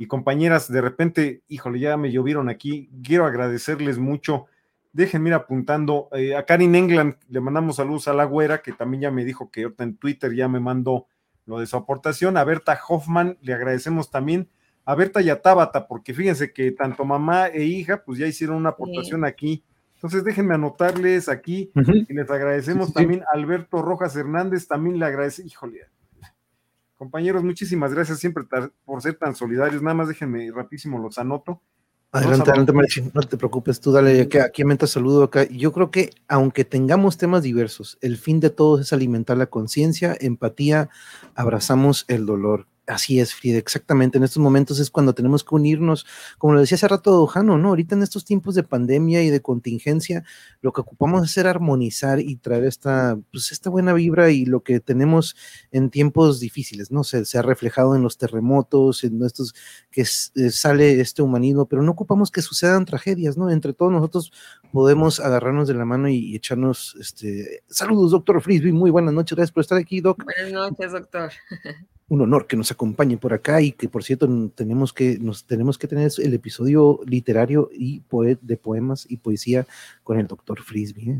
y 0.00 0.06
compañeras, 0.06 0.72
de 0.72 0.80
repente, 0.80 1.42
híjole, 1.46 1.78
ya 1.78 1.98
me 1.98 2.10
llovieron 2.10 2.48
aquí, 2.48 2.88
quiero 3.02 3.26
agradecerles 3.26 3.98
mucho. 3.98 4.46
Déjenme 4.92 5.28
ir 5.28 5.34
apuntando. 5.34 6.08
Eh, 6.12 6.34
a 6.34 6.46
Karin 6.46 6.74
England 6.74 7.16
le 7.28 7.40
mandamos 7.40 7.76
saludos 7.76 8.08
a 8.08 8.14
la 8.14 8.24
güera, 8.24 8.62
que 8.62 8.72
también 8.72 9.02
ya 9.02 9.10
me 9.10 9.26
dijo 9.26 9.50
que 9.50 9.70
en 9.76 9.96
Twitter 9.98 10.34
ya 10.34 10.48
me 10.48 10.58
mandó 10.58 11.06
lo 11.44 11.60
de 11.60 11.66
su 11.66 11.76
aportación. 11.76 12.38
A 12.38 12.44
Berta 12.44 12.80
Hoffman 12.88 13.36
le 13.42 13.52
agradecemos 13.52 14.10
también 14.10 14.48
a 14.90 14.94
Berta 14.96 15.22
y 15.22 15.30
a 15.30 15.40
Tábata, 15.40 15.86
porque 15.86 16.12
fíjense 16.12 16.52
que 16.52 16.72
tanto 16.72 17.04
mamá 17.04 17.46
e 17.46 17.62
hija, 17.62 18.02
pues 18.02 18.18
ya 18.18 18.26
hicieron 18.26 18.56
una 18.56 18.70
aportación 18.70 19.24
aquí. 19.24 19.62
Entonces 19.94 20.24
déjenme 20.24 20.56
anotarles 20.56 21.28
aquí 21.28 21.70
y 22.08 22.12
les 22.12 22.28
agradecemos 22.28 22.92
también 22.92 23.22
a 23.22 23.36
Alberto 23.36 23.82
Rojas 23.82 24.16
Hernández, 24.16 24.66
también 24.66 24.98
le 24.98 25.04
agradece, 25.04 25.46
híjole. 25.46 25.82
Compañeros, 26.96 27.44
muchísimas 27.44 27.94
gracias 27.94 28.18
siempre 28.18 28.42
por 28.84 29.00
ser 29.00 29.14
tan 29.14 29.36
solidarios. 29.36 29.80
Nada 29.80 29.94
más 29.94 30.08
déjenme 30.08 30.50
rapidísimo 30.50 30.98
los 30.98 31.18
anoto. 31.18 31.62
Adelante, 32.10 32.50
adelante, 32.50 33.12
no 33.14 33.20
te 33.20 33.36
preocupes, 33.36 33.80
tú 33.80 33.92
dale, 33.92 34.28
que 34.28 34.40
aquí 34.40 34.64
me 34.64 34.76
saludo 34.88 35.22
acá. 35.22 35.44
Yo 35.44 35.70
creo 35.70 35.92
que 35.92 36.10
aunque 36.26 36.64
tengamos 36.64 37.16
temas 37.16 37.44
diversos, 37.44 37.96
el 38.00 38.16
fin 38.16 38.40
de 38.40 38.50
todos 38.50 38.80
es 38.80 38.92
alimentar 38.92 39.36
la 39.36 39.46
conciencia, 39.46 40.16
empatía, 40.20 40.88
abrazamos 41.36 42.06
el 42.08 42.26
dolor. 42.26 42.66
Así 42.90 43.20
es, 43.20 43.34
Frida, 43.34 43.56
exactamente. 43.56 44.18
En 44.18 44.24
estos 44.24 44.42
momentos 44.42 44.80
es 44.80 44.90
cuando 44.90 45.14
tenemos 45.14 45.44
que 45.44 45.54
unirnos, 45.54 46.06
como 46.38 46.54
lo 46.54 46.60
decía 46.60 46.74
hace 46.74 46.88
rato 46.88 47.24
Jano, 47.28 47.56
¿no? 47.56 47.68
Ahorita 47.68 47.94
en 47.94 48.02
estos 48.02 48.24
tiempos 48.24 48.56
de 48.56 48.64
pandemia 48.64 49.22
y 49.22 49.30
de 49.30 49.40
contingencia, 49.40 50.24
lo 50.60 50.72
que 50.72 50.80
ocupamos 50.80 51.22
es 51.22 51.38
armonizar 51.38 52.18
y 52.18 52.34
traer 52.36 52.64
esta, 52.64 53.16
pues, 53.30 53.52
esta 53.52 53.70
buena 53.70 53.92
vibra 53.92 54.30
y 54.30 54.44
lo 54.44 54.64
que 54.64 54.80
tenemos 54.80 55.36
en 55.70 55.90
tiempos 55.90 56.40
difíciles, 56.40 56.90
¿no? 56.90 57.04
Se, 57.04 57.24
se 57.24 57.38
ha 57.38 57.42
reflejado 57.42 57.94
en 57.94 58.02
los 58.02 58.18
terremotos, 58.18 59.04
en 59.04 59.22
estos 59.22 59.54
que 59.92 60.00
eh, 60.00 60.50
sale 60.50 61.00
este 61.00 61.22
humanismo, 61.22 61.66
pero 61.66 61.82
no 61.82 61.92
ocupamos 61.92 62.32
que 62.32 62.42
sucedan 62.42 62.86
tragedias, 62.86 63.36
¿no? 63.36 63.50
Entre 63.50 63.72
todos 63.72 63.92
nosotros 63.92 64.32
podemos 64.72 65.20
agarrarnos 65.20 65.68
de 65.68 65.74
la 65.74 65.84
mano 65.84 66.08
y, 66.08 66.34
echarnos, 66.34 66.96
este, 66.98 67.62
saludos, 67.68 68.10
doctor 68.10 68.42
Frisby, 68.42 68.72
muy 68.72 68.90
buenas 68.90 69.14
noches, 69.14 69.36
gracias 69.36 69.52
por 69.52 69.60
estar 69.60 69.78
aquí, 69.78 70.00
doc. 70.00 70.24
Buenas 70.24 70.52
noches, 70.52 70.90
doctor. 70.90 71.30
un 72.10 72.20
honor 72.20 72.48
que 72.48 72.56
nos 72.56 72.72
acompañe 72.72 73.16
por 73.16 73.32
acá 73.32 73.62
y 73.62 73.70
que 73.72 73.88
por 73.88 74.02
cierto 74.02 74.28
tenemos 74.54 74.92
que 74.92 75.18
nos 75.20 75.44
tenemos 75.46 75.78
que 75.78 75.86
tener 75.86 76.10
el 76.18 76.34
episodio 76.34 77.00
literario 77.06 77.70
y 77.72 78.02
de 78.42 78.56
poemas 78.56 79.06
y 79.08 79.16
poesía 79.16 79.66
con 80.02 80.18
el 80.18 80.26
doctor 80.26 80.60
Frisby. 80.60 81.10
¿eh? 81.10 81.18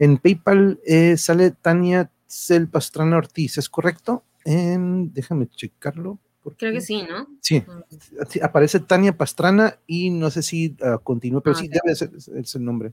en 0.00 0.18
PayPal 0.18 0.80
eh, 0.84 1.16
sale 1.16 1.52
Tania 1.52 2.10
Cel 2.26 2.68
Pastrana 2.68 3.16
Ortiz, 3.16 3.56
¿es 3.56 3.68
correcto? 3.68 4.24
déjame 4.44 5.48
checarlo. 5.48 6.20
Creo 6.56 6.72
que 6.72 6.80
sí, 6.80 7.02
¿no? 7.02 7.26
Sí, 7.40 7.64
aparece 8.40 8.78
Tania 8.78 9.16
Pastrana 9.16 9.80
y 9.88 10.10
no 10.10 10.30
sé 10.30 10.42
si 10.42 10.76
uh, 10.80 11.02
continúa, 11.02 11.40
pero 11.40 11.56
ah, 11.56 11.58
sí 11.58 11.68
debe 11.68 11.96
ser 11.96 12.10
el 12.54 12.64
nombre. 12.64 12.92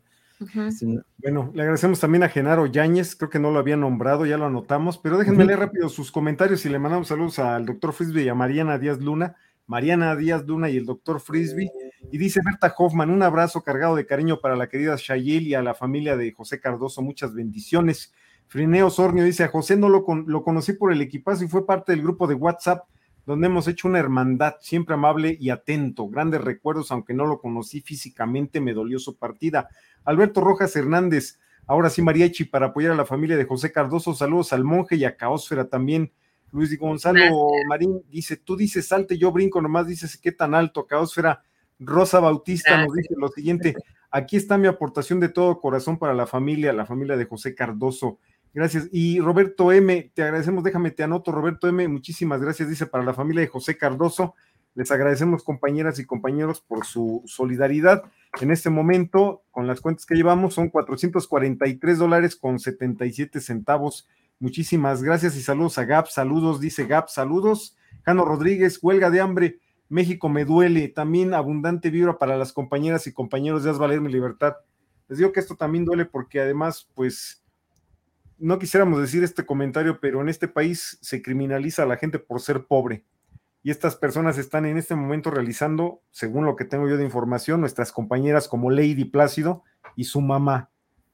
Bueno, 1.17 1.51
le 1.53 1.61
agradecemos 1.61 1.99
también 1.99 2.23
a 2.23 2.29
Genaro 2.29 2.65
Yáñez, 2.65 3.15
creo 3.15 3.29
que 3.29 3.39
no 3.39 3.51
lo 3.51 3.59
había 3.59 3.77
nombrado, 3.77 4.25
ya 4.25 4.37
lo 4.37 4.45
anotamos, 4.45 4.97
pero 4.97 5.17
déjenme 5.17 5.45
leer 5.45 5.59
rápido 5.59 5.89
sus 5.89 6.11
comentarios 6.11 6.65
y 6.65 6.69
le 6.69 6.79
mandamos 6.79 7.07
saludos 7.07 7.39
al 7.39 7.65
doctor 7.65 7.93
Frisby 7.93 8.23
y 8.23 8.29
a 8.29 8.35
Mariana 8.35 8.77
Díaz 8.77 8.99
Luna, 8.99 9.35
Mariana 9.67 10.15
Díaz 10.15 10.45
Luna 10.45 10.69
y 10.69 10.77
el 10.77 10.85
doctor 10.85 11.19
Frisby. 11.19 11.69
Y 12.11 12.17
dice 12.17 12.41
Berta 12.43 12.73
Hoffman, 12.77 13.09
un 13.09 13.23
abrazo 13.23 13.63
cargado 13.63 13.95
de 13.95 14.05
cariño 14.05 14.39
para 14.39 14.55
la 14.55 14.67
querida 14.67 14.95
Shayel 14.97 15.47
y 15.47 15.53
a 15.53 15.61
la 15.61 15.73
familia 15.73 16.17
de 16.17 16.31
José 16.31 16.59
Cardoso, 16.59 17.01
muchas 17.01 17.33
bendiciones. 17.33 18.13
Frineo 18.47 18.89
Sornio 18.89 19.23
dice, 19.23 19.43
a 19.43 19.47
José 19.47 19.77
no 19.77 19.89
lo, 19.89 20.05
lo 20.27 20.43
conocí 20.43 20.73
por 20.73 20.91
el 20.91 21.01
equipazo 21.01 21.43
y 21.43 21.47
fue 21.47 21.65
parte 21.65 21.91
del 21.91 22.03
grupo 22.03 22.27
de 22.27 22.35
WhatsApp 22.35 22.85
donde 23.25 23.47
hemos 23.47 23.67
hecho 23.67 23.87
una 23.87 23.99
hermandad, 23.99 24.55
siempre 24.59 24.95
amable 24.95 25.37
y 25.39 25.49
atento. 25.49 26.07
Grandes 26.07 26.41
recuerdos, 26.41 26.91
aunque 26.91 27.13
no 27.13 27.25
lo 27.25 27.39
conocí 27.39 27.81
físicamente, 27.81 28.59
me 28.59 28.73
dolió 28.73 28.99
su 28.99 29.17
partida. 29.17 29.69
Alberto 30.03 30.41
Rojas 30.41 30.75
Hernández, 30.75 31.39
ahora 31.65 31.89
sí 31.89 32.01
Mariachi, 32.01 32.45
para 32.45 32.67
apoyar 32.67 32.91
a 32.91 32.95
la 32.95 33.05
familia 33.05 33.37
de 33.37 33.45
José 33.45 33.71
Cardoso. 33.71 34.13
Saludos 34.13 34.51
al 34.51 34.63
monje 34.63 34.97
y 34.97 35.05
a 35.05 35.15
Caosfera 35.15 35.69
también. 35.69 36.11
Luis 36.51 36.77
Gonzalo 36.77 37.49
Marín 37.67 38.03
dice, 38.11 38.37
tú 38.37 38.55
dices 38.55 38.87
salte, 38.87 39.17
yo 39.17 39.31
brinco, 39.31 39.59
nomás 39.59 39.87
dices 39.87 40.17
qué 40.17 40.31
tan 40.31 40.53
alto, 40.53 40.85
Caosfera. 40.85 41.41
Rosa 41.79 42.19
Bautista 42.19 42.77
nos 42.85 42.93
dice 42.93 43.15
lo 43.17 43.27
siguiente, 43.29 43.75
aquí 44.11 44.37
está 44.37 44.57
mi 44.57 44.67
aportación 44.67 45.19
de 45.19 45.29
todo 45.29 45.59
corazón 45.59 45.97
para 45.97 46.13
la 46.13 46.27
familia, 46.27 46.71
la 46.71 46.85
familia 46.85 47.17
de 47.17 47.25
José 47.25 47.55
Cardoso. 47.55 48.19
Gracias. 48.53 48.87
Y 48.91 49.19
Roberto 49.19 49.71
M, 49.71 50.11
te 50.13 50.21
agradecemos, 50.21 50.63
déjame, 50.63 50.91
te 50.91 51.03
anoto, 51.03 51.31
Roberto 51.31 51.67
M, 51.67 51.87
muchísimas 51.87 52.39
gracias, 52.39 52.69
dice, 52.69 52.85
para 52.85 53.03
la 53.03 53.13
familia 53.13 53.41
de 53.41 53.47
José 53.47 53.77
Cardoso. 53.77 54.35
Les 54.75 54.91
agradecemos, 54.91 55.43
compañeras 55.43 55.99
y 55.99 56.05
compañeros, 56.05 56.61
por 56.61 56.85
su 56.85 57.23
solidaridad. 57.25 58.03
En 58.41 58.51
este 58.51 58.69
momento, 58.69 59.43
con 59.51 59.67
las 59.67 59.81
cuentas 59.81 60.05
que 60.05 60.15
llevamos, 60.15 60.53
son 60.55 60.69
443 60.69 61.97
dólares 61.97 62.35
con 62.35 62.59
77 62.59 63.39
centavos. 63.39 64.07
Muchísimas 64.39 65.03
gracias 65.03 65.35
y 65.35 65.41
saludos 65.41 65.77
a 65.77 65.85
Gap. 65.85 66.07
Saludos, 66.07 66.59
dice 66.59 66.85
Gap. 66.85 67.07
Saludos. 67.09 67.77
Jano 68.03 68.25
Rodríguez, 68.25 68.79
huelga 68.81 69.11
de 69.11 69.21
hambre. 69.21 69.59
México 69.89 70.27
me 70.27 70.43
duele. 70.43 70.87
También 70.89 71.35
abundante 71.35 71.91
vibra 71.91 72.17
para 72.17 72.35
las 72.35 72.51
compañeras 72.51 73.05
y 73.05 73.13
compañeros 73.13 73.63
de 73.63 73.69
Haz 73.69 73.77
Valer 73.77 74.01
mi 74.01 74.11
Libertad. 74.11 74.55
Les 75.07 75.19
digo 75.19 75.31
que 75.31 75.39
esto 75.39 75.55
también 75.55 75.85
duele 75.85 76.05
porque 76.05 76.39
además, 76.39 76.89
pues, 76.95 77.42
no 78.43 78.59
quisiéramos 78.59 78.99
decir 78.99 79.23
este 79.23 79.45
comentario, 79.45 80.01
pero 80.01 80.19
en 80.19 80.27
este 80.27 80.49
país 80.49 80.97
se 81.01 81.21
criminaliza 81.21 81.83
a 81.83 81.85
la 81.85 81.95
gente 81.95 82.19
por 82.19 82.41
ser 82.41 82.65
pobre. 82.65 83.05
Y 83.63 83.71
estas 83.71 83.95
personas 83.95 84.37
están 84.37 84.65
en 84.65 84.77
este 84.77 84.95
momento 84.95 85.31
realizando, 85.31 86.01
según 86.11 86.43
lo 86.43 86.57
que 86.57 86.65
tengo 86.65 86.89
yo 86.89 86.97
de 86.97 87.05
información, 87.05 87.61
nuestras 87.61 87.93
compañeras 87.93 88.49
como 88.49 88.69
Lady 88.69 89.05
Plácido 89.05 89.63
y 89.95 90.03
su 90.03 90.19
mamá. 90.19 90.69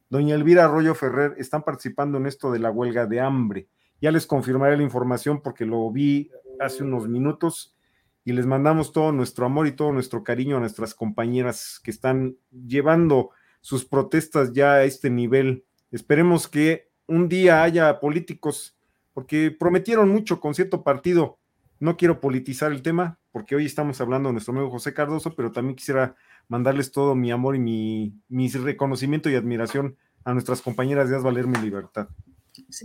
Doña 0.10 0.34
Elvira 0.34 0.65
Arroyo 0.65 0.95
Ferrer 0.95 1.35
están 1.38 1.61
participando 1.61 2.18
en 2.18 2.26
esto 2.26 2.51
de 2.51 2.57
la 2.57 2.72
huelga 2.72 3.06
de 3.06 3.19
hambre. 3.19 3.68
Ya 4.01 4.11
les 4.11 4.26
confirmaré 4.26 4.76
la 4.76 4.81
información 4.81 5.41
porque 5.43 5.68
lo 5.68 5.91
vi 5.91 6.31
hace 6.60 6.84
unos 6.84 7.07
minutos 7.07 7.77
y 8.26 8.34
les 8.34 8.47
mandamos 8.47 8.91
todo 8.91 9.11
nuestro 9.11 9.45
amor 9.45 9.68
y 9.68 9.73
todo 9.73 9.91
nuestro 9.91 10.23
cariño 10.23 10.57
a 10.57 10.61
nuestras 10.61 10.95
compañeras 10.95 11.80
que 11.84 11.91
están 11.91 12.38
llevando 12.49 13.30
sus 13.61 13.85
protestas 13.85 14.51
ya 14.51 14.73
a 14.73 14.84
este 14.84 15.11
nivel. 15.11 15.64
Esperemos 15.91 16.47
que 16.47 16.89
un 17.10 17.27
día 17.27 17.64
haya 17.64 17.99
políticos, 17.99 18.77
porque 19.14 19.52
prometieron 19.52 20.10
mucho 20.10 20.40
con 20.40 20.53
cierto 20.56 20.84
partido. 20.84 21.38
No 21.80 21.98
quiero 21.98 22.19
politizar 22.19 22.72
el 22.72 22.81
tema, 22.81 23.19
porque 23.31 23.56
hoy 23.56 23.65
estamos 23.65 23.99
hablando 23.99 24.30
de 24.30 24.34
nuestro 24.34 24.53
amigo 24.53 24.69
José 24.69 24.94
Cardoso, 24.94 25.36
pero 25.36 25.52
también 25.52 25.76
quisiera 25.76 26.15
mandarles 26.48 26.91
todo 26.91 27.15
mi 27.15 27.31
amor 27.31 27.56
y 27.56 27.60
mi, 27.60 28.14
mi 28.27 28.49
reconocimiento 28.49 29.30
y 29.30 29.36
admiración 29.36 29.98
a 30.23 30.34
nuestras 30.34 30.61
compañeras 30.61 31.10
de 31.10 31.15
Haz 31.15 31.23
Valer 31.23 31.48
mi 31.48 31.57
Libertad. 31.57 32.10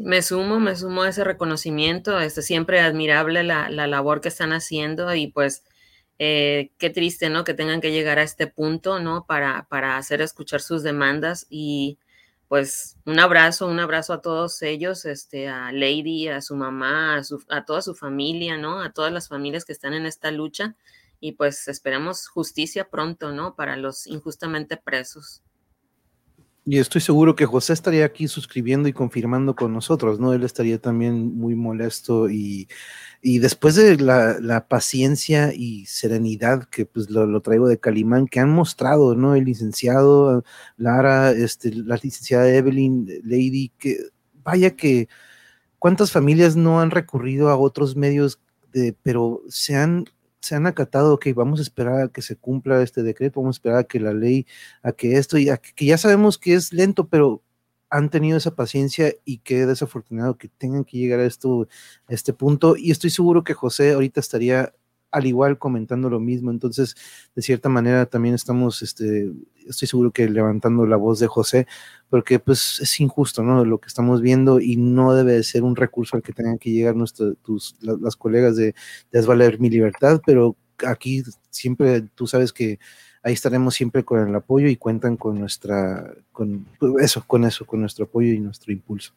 me 0.01 0.23
sumo, 0.23 0.61
me 0.61 0.77
sumo 0.77 1.03
a 1.03 1.09
ese 1.09 1.25
reconocimiento, 1.25 2.19
este, 2.21 2.43
siempre 2.43 2.81
admirable 2.81 3.43
la, 3.43 3.69
la 3.69 3.87
labor 3.87 4.21
que 4.21 4.29
están 4.29 4.53
haciendo 4.53 5.15
y 5.15 5.29
pues 5.29 5.65
eh, 6.19 6.71
qué 6.79 6.91
triste, 6.91 7.29
¿no? 7.29 7.45
Que 7.45 7.55
tengan 7.55 7.81
que 7.81 7.91
llegar 7.91 8.19
a 8.19 8.23
este 8.23 8.47
punto, 8.47 9.01
¿no? 9.01 9.27
Para, 9.27 9.67
para 9.69 9.97
hacer 9.97 10.21
escuchar 10.21 10.61
sus 10.61 10.83
demandas 10.83 11.47
y 11.51 11.99
pues 12.49 12.97
un 13.07 13.19
abrazo, 13.19 13.66
un 13.66 13.81
abrazo 13.81 14.12
a 14.12 14.23
todos 14.23 14.62
ellos, 14.62 15.05
este, 15.05 15.49
a 15.49 15.73
Lady, 15.73 16.29
a 16.29 16.41
su 16.41 16.57
mamá, 16.57 17.16
a, 17.16 17.25
su, 17.25 17.43
a 17.49 17.65
toda 17.65 17.83
su 17.83 17.95
familia, 17.95 18.57
¿no? 18.57 18.81
A 18.81 18.93
todas 18.93 19.12
las 19.12 19.29
familias 19.29 19.65
que 19.65 19.73
están 19.73 19.95
en 19.95 20.07
esta 20.07 20.31
lucha 20.31 20.77
y 21.21 21.33
pues 21.33 21.69
esperemos 21.69 22.29
justicia 22.29 22.91
pronto, 22.91 23.33
¿no? 23.33 23.55
Para 23.57 23.77
los 23.77 24.07
injustamente 24.07 24.77
presos. 24.77 25.43
Y 26.66 26.78
estoy 26.78 27.03
seguro 27.03 27.36
que 27.36 27.45
José 27.45 27.74
estaría 27.74 28.07
aquí 28.07 28.27
suscribiendo 28.27 28.89
y 28.89 28.95
confirmando 28.95 29.55
con 29.55 29.74
nosotros, 29.74 30.19
¿no? 30.19 30.32
Él 30.32 30.45
estaría 30.45 30.78
también 30.81 31.36
muy 31.36 31.55
molesto 31.55 32.31
y, 32.31 32.69
y 33.20 33.39
después 33.39 33.74
de 33.74 33.99
la, 33.99 34.39
la, 34.41 34.66
paciencia 34.66 35.53
y 35.55 35.85
serenidad 35.85 36.65
que 36.65 36.86
pues 36.86 37.11
lo, 37.11 37.41
traigo 37.43 37.69
de 37.69 37.78
Calimán, 37.78 38.27
que 38.27 38.41
han 38.41 38.49
mostrado, 38.49 39.15
¿no? 39.15 39.35
El 39.35 39.45
licenciado 39.45 40.43
Lara, 40.78 41.32
este, 41.32 41.70
la 41.74 41.97
licenciada 42.03 42.49
Evelyn, 42.49 43.09
Lady, 43.24 43.70
que 43.78 43.99
vaya 44.43 44.74
que 44.74 45.09
cuántas 45.78 46.12
familias 46.12 46.57
no 46.57 46.81
han 46.81 46.91
recurrido 46.91 47.51
a 47.51 47.59
otros 47.59 47.95
medios, 47.95 48.41
de, 48.73 48.97
pero 49.03 49.43
se 49.49 49.77
han 49.77 50.07
se 50.45 50.55
han 50.55 50.66
acatado, 50.66 51.19
que 51.19 51.33
vamos 51.33 51.59
a 51.61 51.62
esperar 51.62 52.03
a 52.03 52.09
que 52.09 52.23
se 52.23 52.37
cumpla 52.37 52.83
este 52.83 53.03
decreto, 53.03 53.41
vamos 53.41 53.57
a 53.57 53.59
esperar 53.59 53.79
a 53.79 53.85
que 53.85 53.99
la 54.01 54.12
ley, 54.12 54.47
a 54.83 54.93
que 54.93 55.16
esto, 55.16 55.39
y 55.39 55.49
a 55.49 55.57
que, 55.57 55.87
ya 55.87 55.99
sabemos 55.99 56.39
que 56.39 56.55
es 56.55 56.73
lento, 56.73 57.09
pero 57.09 57.43
han 57.91 58.11
tenido 58.11 58.37
esa 58.39 58.55
paciencia 58.55 59.15
y 59.25 59.39
qué 59.39 59.66
desafortunado 59.66 60.37
que 60.37 60.49
tengan 60.49 60.85
que 60.85 60.99
llegar 60.99 61.21
a 61.21 61.27
esto, 61.27 61.69
a 62.09 62.15
este 62.15 62.33
punto. 62.33 62.77
Y 62.77 62.91
estoy 62.91 63.11
seguro 63.11 63.45
que 63.45 63.55
José 63.55 63.93
ahorita 63.93 64.21
estaría 64.21 64.75
al 65.15 65.27
igual 65.27 65.59
comentando 65.59 66.11
lo 66.11 66.20
mismo. 66.20 66.51
Entonces, 66.51 66.97
de 67.35 67.43
cierta 67.43 67.69
manera, 67.69 68.07
también 68.07 68.35
estamos, 68.35 68.82
este, 68.82 69.31
estoy 69.66 69.89
seguro 69.89 70.11
que 70.11 70.28
levantando 70.28 70.86
la 70.86 70.97
voz 70.97 71.20
de 71.20 71.28
José, 71.28 71.66
porque 72.11 72.41
pues 72.41 72.81
es 72.81 73.01
injusto, 73.01 73.43
¿no? 73.43 73.65
Lo 73.65 73.78
que 73.78 73.86
estamos 73.86 74.20
viendo 74.20 74.61
y 74.61 74.77
no 74.77 75.15
debe 75.15 75.35
de 75.35 75.45
ser 75.45 75.62
un 75.62 75.77
recurso 75.77 76.16
al 76.16 76.23
que 76.23 76.32
tengan 76.32 76.59
que 76.59 76.70
llegar 76.70 76.97
nuestros, 76.97 77.36
tus, 77.45 77.77
las, 77.81 78.16
colegas 78.16 78.57
de, 78.57 78.74
desvaler 79.12 79.61
mi 79.61 79.70
libertad, 79.70 80.20
pero 80.27 80.57
aquí 80.85 81.23
siempre 81.51 82.03
tú 82.16 82.27
sabes 82.27 82.53
que 82.53 82.81
ahí 83.23 83.32
estaremos 83.32 83.74
siempre 83.74 84.05
con 84.05 84.28
el 84.28 84.35
apoyo 84.35 84.69
y 84.69 84.77
cuentan 84.77 85.16
con 85.16 85.39
nuestra, 85.39 86.12
con 86.32 86.66
eso, 87.01 87.24
con 87.27 87.45
eso, 87.45 87.65
con 87.65 87.81
nuestro 87.81 88.07
apoyo 88.07 88.32
y 88.32 88.41
nuestro 88.41 88.73
impulso. 88.73 89.15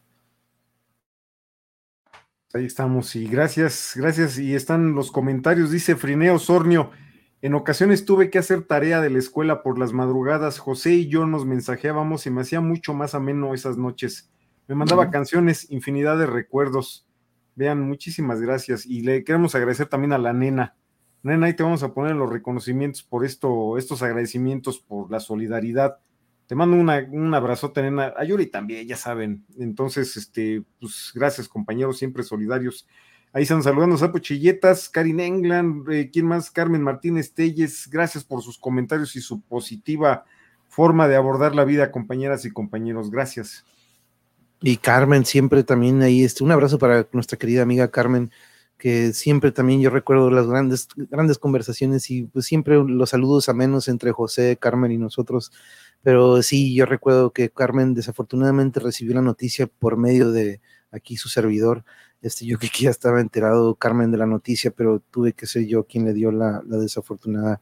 Ahí 2.54 2.64
estamos, 2.64 3.14
y 3.14 3.26
gracias, 3.26 3.92
gracias. 3.94 4.38
Y 4.38 4.54
están 4.54 4.94
los 4.94 5.12
comentarios, 5.12 5.70
dice 5.70 5.96
Frineo 5.96 6.38
Sornio. 6.38 6.90
En 7.42 7.54
ocasiones 7.54 8.06
tuve 8.06 8.30
que 8.30 8.38
hacer 8.38 8.62
tarea 8.62 9.02
de 9.02 9.10
la 9.10 9.18
escuela 9.18 9.62
por 9.62 9.78
las 9.78 9.92
madrugadas. 9.92 10.58
José 10.58 10.94
y 10.94 11.08
yo 11.08 11.26
nos 11.26 11.44
mensajeábamos 11.44 12.26
y 12.26 12.30
me 12.30 12.40
hacía 12.40 12.62
mucho 12.62 12.94
más 12.94 13.14
ameno 13.14 13.52
esas 13.52 13.76
noches. 13.76 14.30
Me 14.66 14.74
mandaba 14.74 15.10
canciones, 15.10 15.70
infinidad 15.70 16.16
de 16.16 16.24
recuerdos. 16.24 17.06
Vean, 17.54 17.82
muchísimas 17.82 18.40
gracias. 18.40 18.86
Y 18.86 19.02
le 19.02 19.24
queremos 19.24 19.54
agradecer 19.54 19.86
también 19.86 20.14
a 20.14 20.18
la 20.18 20.32
nena. 20.32 20.74
Nena, 21.22 21.48
ahí 21.48 21.54
te 21.54 21.62
vamos 21.62 21.82
a 21.82 21.92
poner 21.92 22.16
los 22.16 22.32
reconocimientos 22.32 23.02
por 23.02 23.26
esto, 23.26 23.76
estos 23.76 24.02
agradecimientos 24.02 24.78
por 24.78 25.10
la 25.10 25.20
solidaridad 25.20 25.98
te 26.48 26.54
mando 26.54 26.78
un 26.78 27.34
abrazote, 27.34 27.82
nena. 27.82 28.14
A 28.16 28.24
Yuri 28.24 28.46
también, 28.46 28.88
ya 28.88 28.96
saben. 28.96 29.44
Entonces, 29.58 30.16
este, 30.16 30.64
pues 30.80 31.12
gracias, 31.14 31.46
compañeros, 31.46 31.98
siempre 31.98 32.22
solidarios. 32.22 32.88
Ahí 33.34 33.42
están 33.42 33.62
saludando 33.62 33.98
Sapo 33.98 34.18
Chilletas, 34.18 34.88
Karin 34.88 35.20
England, 35.20 35.86
eh, 35.92 36.08
¿quién 36.10 36.24
más? 36.24 36.50
Carmen 36.50 36.82
Martínez 36.82 37.34
Telles, 37.34 37.86
gracias 37.90 38.24
por 38.24 38.40
sus 38.40 38.58
comentarios 38.58 39.14
y 39.14 39.20
su 39.20 39.42
positiva 39.42 40.24
forma 40.68 41.06
de 41.06 41.16
abordar 41.16 41.54
la 41.54 41.66
vida, 41.66 41.92
compañeras 41.92 42.46
y 42.46 42.50
compañeros. 42.50 43.10
Gracias. 43.10 43.66
Y 44.62 44.78
Carmen, 44.78 45.26
siempre 45.26 45.64
también 45.64 46.00
ahí, 46.00 46.24
este, 46.24 46.44
un 46.44 46.50
abrazo 46.50 46.78
para 46.78 47.06
nuestra 47.12 47.36
querida 47.36 47.60
amiga 47.60 47.90
Carmen, 47.90 48.30
que 48.78 49.12
siempre 49.12 49.52
también 49.52 49.82
yo 49.82 49.90
recuerdo 49.90 50.30
las 50.30 50.46
grandes, 50.46 50.88
grandes 50.96 51.36
conversaciones 51.36 52.10
y 52.10 52.22
pues 52.22 52.46
siempre 52.46 52.76
los 52.82 53.10
saludos 53.10 53.50
a 53.50 53.52
menos 53.52 53.88
entre 53.88 54.12
José, 54.12 54.56
Carmen 54.58 54.92
y 54.92 54.96
nosotros 54.96 55.52
pero 56.02 56.42
sí, 56.42 56.74
yo 56.74 56.86
recuerdo 56.86 57.32
que 57.32 57.50
Carmen 57.50 57.94
desafortunadamente 57.94 58.80
recibió 58.80 59.14
la 59.14 59.22
noticia 59.22 59.66
por 59.66 59.96
medio 59.96 60.30
de 60.30 60.60
aquí 60.90 61.16
su 61.16 61.28
servidor. 61.28 61.84
Este, 62.22 62.46
yo 62.46 62.58
que 62.58 62.68
ya 62.78 62.90
estaba 62.90 63.20
enterado, 63.20 63.74
Carmen, 63.76 64.10
de 64.10 64.18
la 64.18 64.26
noticia, 64.26 64.70
pero 64.70 65.00
tuve 65.10 65.32
que 65.32 65.46
ser 65.46 65.66
yo 65.66 65.84
quien 65.84 66.04
le 66.04 66.12
dio 66.14 66.32
la, 66.32 66.62
desafortunada 66.64 67.60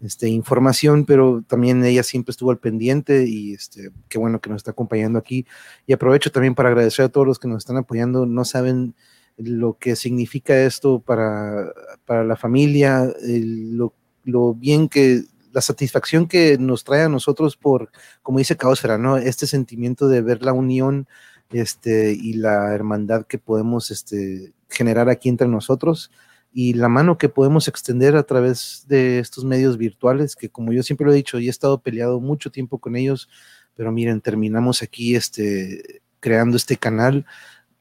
este, 0.00 0.28
información, 0.28 1.06
pero 1.06 1.42
también 1.46 1.84
ella 1.84 2.02
siempre 2.02 2.30
estuvo 2.30 2.50
al 2.50 2.58
pendiente 2.58 3.24
y 3.26 3.54
este, 3.54 3.90
qué 4.08 4.18
bueno 4.18 4.40
que 4.40 4.50
nos 4.50 4.58
está 4.58 4.72
acompañando 4.72 5.18
aquí. 5.18 5.46
Y 5.86 5.92
aprovecho 5.92 6.30
también 6.30 6.54
para 6.54 6.68
agradecer 6.68 7.06
a 7.06 7.08
todos 7.08 7.26
los 7.26 7.38
que 7.38 7.48
nos 7.48 7.58
están 7.58 7.78
apoyando. 7.78 8.26
No 8.26 8.44
saben 8.44 8.94
lo 9.36 9.78
que 9.78 9.96
significa 9.96 10.56
esto 10.62 11.00
para, 11.00 11.72
para 12.04 12.24
la 12.24 12.36
familia, 12.36 13.12
lo, 13.24 13.94
lo 14.24 14.54
bien 14.54 14.88
que 14.88 15.24
la 15.56 15.62
satisfacción 15.62 16.28
que 16.28 16.58
nos 16.58 16.84
trae 16.84 17.04
a 17.04 17.08
nosotros 17.08 17.56
por, 17.56 17.90
como 18.22 18.40
dice 18.40 18.58
Caosfera, 18.58 18.98
¿no? 18.98 19.16
Este 19.16 19.46
sentimiento 19.46 20.06
de 20.06 20.20
ver 20.20 20.42
la 20.42 20.52
unión 20.52 21.08
este, 21.50 22.12
y 22.12 22.34
la 22.34 22.74
hermandad 22.74 23.24
que 23.24 23.38
podemos 23.38 23.90
este, 23.90 24.52
generar 24.68 25.08
aquí 25.08 25.30
entre 25.30 25.48
nosotros 25.48 26.10
y 26.52 26.74
la 26.74 26.90
mano 26.90 27.16
que 27.16 27.30
podemos 27.30 27.68
extender 27.68 28.16
a 28.16 28.24
través 28.24 28.84
de 28.86 29.18
estos 29.18 29.46
medios 29.46 29.78
virtuales, 29.78 30.36
que 30.36 30.50
como 30.50 30.74
yo 30.74 30.82
siempre 30.82 31.06
lo 31.06 31.12
he 31.14 31.16
dicho, 31.16 31.38
y 31.38 31.46
he 31.46 31.50
estado 31.50 31.78
peleado 31.78 32.20
mucho 32.20 32.50
tiempo 32.50 32.76
con 32.76 32.94
ellos, 32.94 33.30
pero 33.74 33.90
miren, 33.90 34.20
terminamos 34.20 34.82
aquí 34.82 35.16
este, 35.16 36.02
creando 36.20 36.58
este 36.58 36.76
canal 36.76 37.24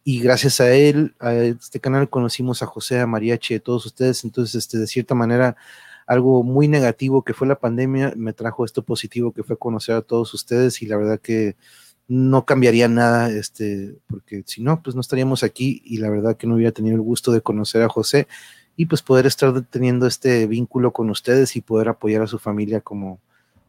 y 0.06 0.22
gracias 0.22 0.62
a 0.62 0.74
él, 0.74 1.14
a 1.20 1.34
este 1.34 1.82
canal 1.82 2.10
conocimos 2.10 2.64
a 2.64 2.68
José, 2.68 3.02
a 3.02 3.06
Mariachi, 3.06 3.56
a 3.56 3.60
todos 3.60 3.86
ustedes, 3.86 4.24
entonces, 4.24 4.56
este, 4.56 4.78
de 4.78 4.88
cierta 4.88 5.14
manera, 5.14 5.58
algo 6.06 6.44
muy 6.44 6.68
negativo 6.68 7.24
que 7.24 7.34
fue 7.34 7.48
la 7.48 7.60
pandemia, 7.60 8.14
me 8.16 8.34
trajo 8.34 8.66
esto 8.66 8.84
positivo 8.84 9.32
que 9.32 9.44
fue 9.44 9.58
conocer 9.58 9.96
a 9.96 10.02
todos 10.02 10.34
ustedes 10.34 10.82
y 10.82 10.86
la 10.86 10.98
verdad 10.98 11.20
que 11.20 11.56
no 12.08 12.46
cambiaría 12.46 12.88
nada, 12.88 13.32
este, 13.32 13.96
porque 14.08 14.44
si 14.46 14.62
no, 14.62 14.82
pues 14.84 14.96
no 14.96 15.02
estaríamos 15.02 15.44
aquí 15.44 15.82
y 15.84 15.98
la 15.98 16.10
verdad 16.10 16.38
que 16.38 16.46
no 16.48 16.56
hubiera 16.56 16.72
tenido 16.72 16.96
el 16.96 17.02
gusto 17.02 17.32
de 17.32 17.42
conocer 17.42 17.82
a 17.82 17.90
José 17.90 18.28
y 18.76 18.86
pues 18.86 19.02
poder 19.02 19.26
estar 19.26 19.60
teniendo 19.64 20.06
este 20.06 20.46
vínculo 20.48 20.94
con 20.94 21.10
ustedes 21.10 21.56
y 21.56 21.62
poder 21.62 21.90
apoyar 21.90 22.22
a 22.22 22.28
su 22.28 22.38
familia 22.38 22.82
como, 22.82 23.20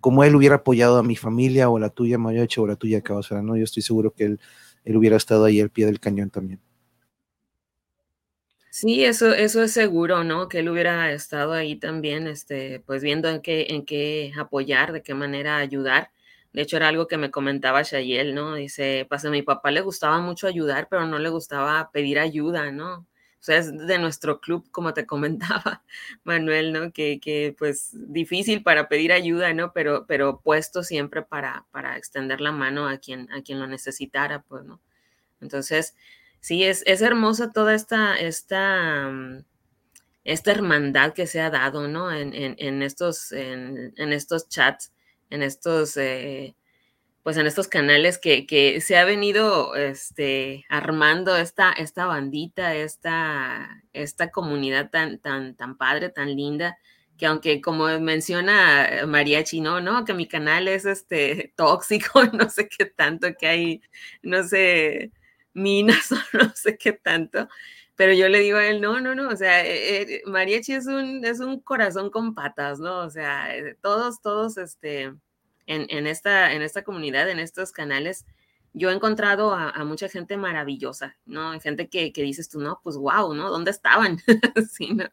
como 0.01 0.25
él 0.25 0.37
hubiera 0.37 0.57
apoyado 0.57 0.99
a 0.99 1.03
mi 1.03 1.17
familia 1.17 1.71
o 1.71 1.79
la 1.79 1.89
tuya, 1.91 2.19
Mariachi, 2.19 2.61
o 2.61 2.67
la 2.67 2.77
tuya, 2.77 3.01
Cabazara, 3.01 3.43
¿no? 3.43 3.57
Yo 3.57 3.65
estoy 3.65 3.83
seguro 3.83 4.13
que 4.13 4.25
él, 4.25 4.41
él 4.85 4.97
hubiera 4.97 5.17
estado 5.17 5.45
ahí 5.45 5.61
al 5.61 5.71
pie 5.71 5.87
del 5.87 6.01
cañón 6.01 6.31
también. 6.31 6.61
Sí, 8.79 9.07
eso, 9.07 9.33
eso 9.33 9.63
es 9.63 9.73
seguro, 9.73 10.23
¿no? 10.23 10.51
Que 10.51 10.59
él 10.59 10.69
hubiera 10.69 11.11
estado 11.11 11.55
ahí 11.55 11.77
también, 11.77 12.27
este, 12.27 12.81
pues 12.81 13.03
viendo 13.03 13.31
en 13.31 13.41
qué, 13.41 13.69
en 13.71 13.87
qué 13.87 14.35
apoyar, 14.39 14.93
de 14.93 15.03
qué 15.03 15.15
manera 15.15 15.57
ayudar. 15.57 16.11
De 16.53 16.61
hecho, 16.61 16.77
era 16.77 16.89
algo 16.89 17.07
que 17.09 17.17
me 17.17 17.31
comentaba 17.31 17.81
Shayel, 17.83 18.35
¿no? 18.35 18.55
Dice, 18.55 19.07
pues 19.09 19.25
a 19.25 19.31
mi 19.31 19.41
papá 19.41 19.71
le 19.71 19.81
gustaba 19.81 20.21
mucho 20.21 20.47
ayudar, 20.47 20.89
pero 20.91 21.07
no 21.07 21.19
le 21.19 21.31
gustaba 21.31 21.91
pedir 21.91 22.19
ayuda, 22.19 22.71
¿no? 22.71 22.97
O 22.97 23.07
sea, 23.41 23.57
es 23.57 23.75
de 23.75 23.99
nuestro 23.99 24.41
club, 24.43 24.71
como 24.71 24.93
te 24.93 25.07
comentaba, 25.07 25.83
Manuel, 26.25 26.75
¿no? 26.75 26.93
Que, 26.93 27.19
que 27.19 27.55
pues 27.59 27.93
difícil 28.13 28.63
para 28.63 28.91
pedir 28.91 29.11
ayuda, 29.11 29.55
¿no? 29.55 29.73
Pero, 29.73 30.05
pero 30.07 30.43
puesto 30.43 30.83
siempre 30.83 31.23
para, 31.23 31.65
para 31.71 31.97
extender 31.97 32.43
la 32.43 32.53
mano 32.53 32.87
a 32.89 32.99
quien, 32.99 33.33
a 33.33 33.41
quien 33.41 33.59
lo 33.59 33.67
necesitara, 33.67 34.43
pues, 34.43 34.65
¿no? 34.65 34.83
Entonces, 35.41 35.95
sí, 36.47 36.63
es, 36.63 36.85
es 36.87 37.03
hermosa 37.03 37.51
toda 37.53 37.75
esta, 37.75 38.17
esta, 38.17 39.09
mm, 39.11 39.45
esta 40.25 40.53
hermandad 40.53 41.13
que 41.13 41.27
se 41.27 41.41
ha 41.41 41.51
dado, 41.51 41.89
¿no? 41.89 42.13
En, 42.13 42.33
en, 42.35 42.55
en 42.59 42.83
estos, 42.83 43.33
en, 43.33 43.93
estos 43.97 44.49
chats, 44.49 44.93
en 45.31 45.43
estos, 45.43 45.97
eh, 45.97 46.55
pues 47.25 47.37
en 47.37 47.49
estos 47.49 47.67
canales 47.67 48.19
que, 48.19 48.47
que, 48.47 48.81
se 48.81 48.97
ha 48.97 49.05
venido 49.05 49.75
este, 49.75 50.65
armando 50.69 51.37
esta, 51.37 51.73
esta 51.73 52.07
bandita, 52.07 52.77
esta, 52.77 53.83
esta 53.93 54.31
comunidad 54.31 54.91
tan, 54.91 55.19
tan, 55.19 55.57
tan 55.57 55.77
padre, 55.77 56.11
tan 56.11 56.37
linda, 56.37 56.79
que 57.19 57.27
aunque 57.27 57.61
como 57.61 57.89
menciona 57.99 59.05
María 59.09 59.43
Chino, 59.43 59.81
¿no? 59.81 60.05
Que 60.05 60.15
mi 60.15 60.29
canal 60.29 60.69
es 60.69 60.85
este 60.87 61.53
tóxico, 61.57 62.25
no 62.33 62.49
sé 62.51 62.69
qué 62.69 62.87
tanto, 62.87 63.35
que 63.37 63.49
hay, 63.49 63.83
no 64.23 64.45
sé, 64.45 65.11
minas 65.57 66.13
o 66.13 66.17
no 66.35 66.53
sé 66.55 66.79
qué 66.79 66.93
tanto, 66.93 67.49
pero 67.97 68.13
yo 68.13 68.29
le 68.29 68.41
digo 68.41 68.59
a 68.59 68.67
él, 68.67 68.81
no, 68.81 69.01
no, 69.01 69.15
no, 69.15 69.29
o 69.29 69.37
sea, 69.37 69.65
eh, 69.65 70.03
eh, 70.03 70.23
es 70.69 70.87
un, 70.87 71.25
es 71.25 71.41
un 71.41 71.61
corazón 71.61 72.11
con 72.11 72.35
patas, 72.35 72.79
¿no? 72.79 73.01
O 73.01 73.11
sea, 73.11 73.57
eh, 73.57 73.77
todos, 73.81 74.21
todos, 74.21 74.59
este, 74.59 75.15
en, 75.67 76.07
esta, 76.07 76.53
en 76.53 76.63
esta 76.63 76.85
comunidad, 76.85 77.29
en 77.31 77.41
estos 77.41 77.73
canales, 77.73 78.27
yo 78.75 78.91
he 78.91 78.95
encontrado 78.95 79.55
a, 79.55 79.83
mucha 79.85 80.09
gente 80.11 80.37
maravillosa, 80.37 81.17
¿no? 81.25 81.59
Gente 81.61 81.89
que, 81.89 82.13
dices 82.15 82.51
tú, 82.51 82.61
no, 82.61 82.81
pues 82.85 82.97
wow, 82.97 83.33
¿no? 83.33 83.49
¿Dónde 83.51 83.71
estaban? 83.71 84.19
sí, 84.71 84.93
¿no? 84.93 85.07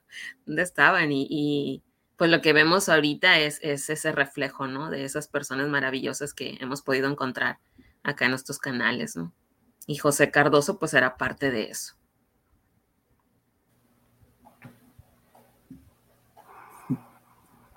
¿Dónde 0.46 0.64
estaban? 0.64 1.10
Y, 1.12 1.82
pues 2.18 2.30
lo 2.30 2.42
que 2.42 2.54
vemos 2.54 2.90
ahorita 2.90 3.40
es, 3.40 3.60
es, 3.64 3.90
ese 3.90 4.12
reflejo, 4.12 4.68
¿no? 4.68 4.90
De 4.90 5.06
esas 5.06 5.28
personas 5.30 5.70
maravillosas 5.70 6.34
que 6.34 6.58
hemos 6.60 6.82
podido 6.82 7.10
encontrar 7.10 7.60
acá 8.04 8.26
en 8.26 8.34
estos 8.34 8.60
canales, 8.60 9.16
¿no? 9.16 9.34
Y 9.88 9.98
José 9.98 10.32
Cardoso, 10.32 10.80
pues 10.80 10.94
era 10.94 11.18
parte 11.18 11.52
de 11.52 11.70
eso. 11.72 11.96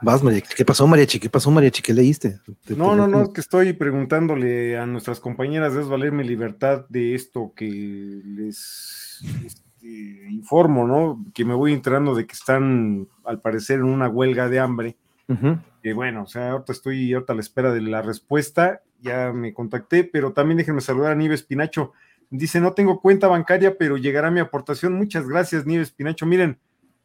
Vas, 0.02 0.22
Mariachi. 0.22 0.54
¿Qué 0.54 0.64
pasó, 0.64 0.86
Mariachi? 0.86 1.18
¿Qué 1.18 1.30
pasó, 1.30 1.50
Mariachi? 1.50 1.82
¿Qué 1.82 1.94
leíste? 1.94 2.38
No, 2.68 2.94
no, 2.94 3.08
no, 3.08 3.22
es 3.22 3.30
que 3.30 3.40
estoy 3.40 3.72
preguntándole 3.72 4.78
a 4.78 4.86
nuestras 4.86 5.20
compañeras 5.20 5.74
de 5.74 5.82
Valer 5.82 6.12
mi 6.12 6.22
libertad 6.22 6.84
de 6.88 7.14
esto 7.14 7.52
que 7.56 7.66
les 7.66 9.20
este, 9.44 10.28
informo, 10.30 10.86
¿no? 10.86 11.24
Que 11.32 11.44
me 11.44 11.54
voy 11.54 11.72
enterando 11.72 12.14
de 12.14 12.26
que 12.26 12.34
están, 12.34 13.08
al 13.24 13.40
parecer, 13.40 13.78
en 13.78 13.86
una 13.86 14.08
huelga 14.08 14.48
de 14.48 14.60
hambre. 14.60 14.96
Que 15.82 15.92
bueno, 15.92 16.22
o 16.22 16.26
sea, 16.26 16.52
ahorita 16.52 16.72
estoy 16.72 17.12
ahorita 17.12 17.32
a 17.32 17.36
la 17.36 17.40
espera 17.40 17.72
de 17.72 17.80
la 17.80 18.02
respuesta. 18.02 18.82
Ya 19.00 19.32
me 19.32 19.52
contacté, 19.52 20.04
pero 20.04 20.32
también 20.32 20.58
déjenme 20.58 20.80
saludar 20.80 21.12
a 21.12 21.14
Nieves 21.16 21.42
Pinacho. 21.42 21.92
Dice, 22.30 22.60
no 22.60 22.72
tengo 22.72 23.00
cuenta 23.00 23.28
bancaria, 23.28 23.76
pero 23.78 23.96
llegará 23.96 24.30
mi 24.30 24.40
aportación. 24.40 24.94
Muchas 24.94 25.28
gracias, 25.28 25.66
Nieves 25.66 25.92
Pinacho. 25.92 26.26
Miren, 26.26 26.58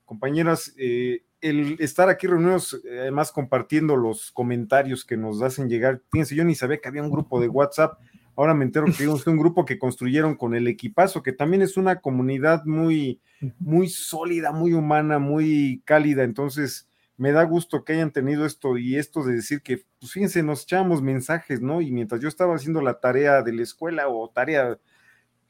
compañeras, 0.06 0.74
eh, 0.78 1.24
el 1.42 1.78
estar 1.80 2.10
aquí 2.10 2.28
reunidos, 2.28 2.80
eh, 2.86 3.00
además 3.02 3.32
compartiendo 3.32 3.96
los 3.96 4.32
comentarios 4.32 5.06
que 5.06 5.18
nos 5.18 5.42
hacen 5.42 5.70
llegar, 5.70 6.02
fíjense, 6.12 6.36
yo 6.36 6.44
ni 6.44 6.56
sabía 6.56 6.80
que 6.80 6.88
había 6.88 7.02
un 7.04 7.10
grupo 7.10 7.42
de 7.42 7.48
WhatsApp, 7.48 8.00
ahora 8.36 8.54
me 8.54 8.66
entero 8.66 8.86
que 8.86 9.04
es 9.04 9.28
un 9.28 9.38
grupo 9.38 9.66
que 9.66 9.80
construyeron 9.80 10.36
con 10.36 10.54
el 10.54 10.68
equipazo, 10.68 11.24
que 11.24 11.32
también 11.32 11.62
es 11.62 11.78
una 11.78 12.02
comunidad 12.02 12.66
muy, 12.66 13.22
muy 13.60 13.90
sólida, 13.90 14.52
muy 14.52 14.74
humana, 14.74 15.18
muy 15.18 15.82
cálida, 15.86 16.24
entonces 16.24 16.91
me 17.18 17.32
da 17.32 17.44
gusto 17.44 17.84
que 17.84 17.94
hayan 17.94 18.12
tenido 18.12 18.46
esto 18.46 18.78
y 18.78 18.98
esto 18.98 19.24
de 19.24 19.36
decir 19.36 19.62
que, 19.62 19.86
pues 20.00 20.12
fíjense, 20.12 20.44
nos 20.44 20.64
echábamos 20.64 21.02
mensajes, 21.02 21.62
¿no? 21.62 21.82
Y 21.82 21.92
mientras 21.92 22.22
yo 22.22 22.28
estaba 22.28 22.56
haciendo 22.56 22.82
la 22.82 23.00
tarea 23.00 23.42
de 23.44 23.54
la 23.54 23.64
escuela 23.64 24.08
o 24.08 24.30
tarea, 24.30 24.80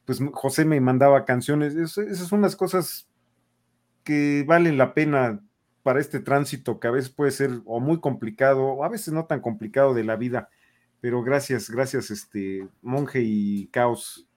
pues 0.06 0.20
José 0.34 0.66
me 0.66 0.82
mandaba 0.82 1.26
canciones, 1.26 1.76
esas 1.76 2.28
son 2.28 2.42
las 2.42 2.56
cosas 2.56 3.08
que 4.04 4.44
valen 4.48 4.78
la 4.78 4.94
pena 4.94 5.42
para 5.84 6.00
este 6.00 6.20
tránsito 6.20 6.80
que 6.80 6.88
a 6.88 6.92
veces 6.92 7.10
puede 7.10 7.32
ser 7.32 7.62
o 7.66 7.80
muy 7.80 8.00
complicado 8.00 8.64
o 8.64 8.84
a 8.84 8.90
veces 8.90 9.14
no 9.14 9.26
tan 9.26 9.42
complicado 9.42 9.94
de 9.94 10.04
la 10.04 10.16
vida. 10.16 10.50
Pero 11.00 11.24
gracias, 11.24 11.70
gracias, 11.70 12.12
este 12.12 12.68
monje 12.82 13.22
y 13.24 13.68
caos. 13.68 14.28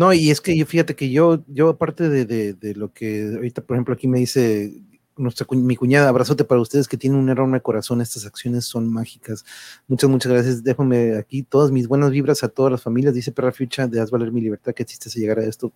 No, 0.00 0.14
y 0.14 0.30
es 0.30 0.40
que 0.40 0.56
yo 0.56 0.64
fíjate 0.64 0.96
que 0.96 1.10
yo, 1.10 1.44
yo 1.46 1.68
aparte 1.68 2.08
de, 2.08 2.24
de, 2.54 2.74
lo 2.74 2.90
que 2.90 3.34
ahorita, 3.34 3.60
por 3.60 3.76
ejemplo, 3.76 3.92
aquí 3.92 4.08
me 4.08 4.18
dice 4.18 4.80
nuestra, 5.14 5.46
mi 5.50 5.76
cuñada, 5.76 6.08
abrazote 6.08 6.42
para 6.44 6.58
ustedes 6.58 6.88
que 6.88 6.96
tienen 6.96 7.18
un 7.18 7.28
enorme 7.28 7.60
corazón, 7.60 8.00
estas 8.00 8.24
acciones 8.24 8.64
son 8.64 8.90
mágicas. 8.90 9.44
Muchas, 9.88 10.08
muchas 10.08 10.32
gracias. 10.32 10.64
Déjame 10.64 11.18
aquí 11.18 11.42
todas 11.42 11.70
mis 11.70 11.86
buenas 11.86 12.12
vibras 12.12 12.42
a 12.42 12.48
todas 12.48 12.72
las 12.72 12.80
familias, 12.80 13.12
dice 13.12 13.30
Perra 13.30 13.52
Ficha, 13.52 13.88
de 13.88 14.00
Haz 14.00 14.10
Valer 14.10 14.32
mi 14.32 14.40
libertad, 14.40 14.72
que 14.72 14.84
existe 14.84 15.10
si 15.10 15.20
llegar 15.20 15.38
a 15.38 15.44
esto 15.44 15.70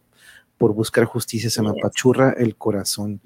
por 0.56 0.72
buscar 0.72 1.04
justicia, 1.04 1.50
se 1.50 1.60
me 1.60 1.68
apachurra 1.68 2.30
el 2.38 2.56
corazón. 2.56 3.20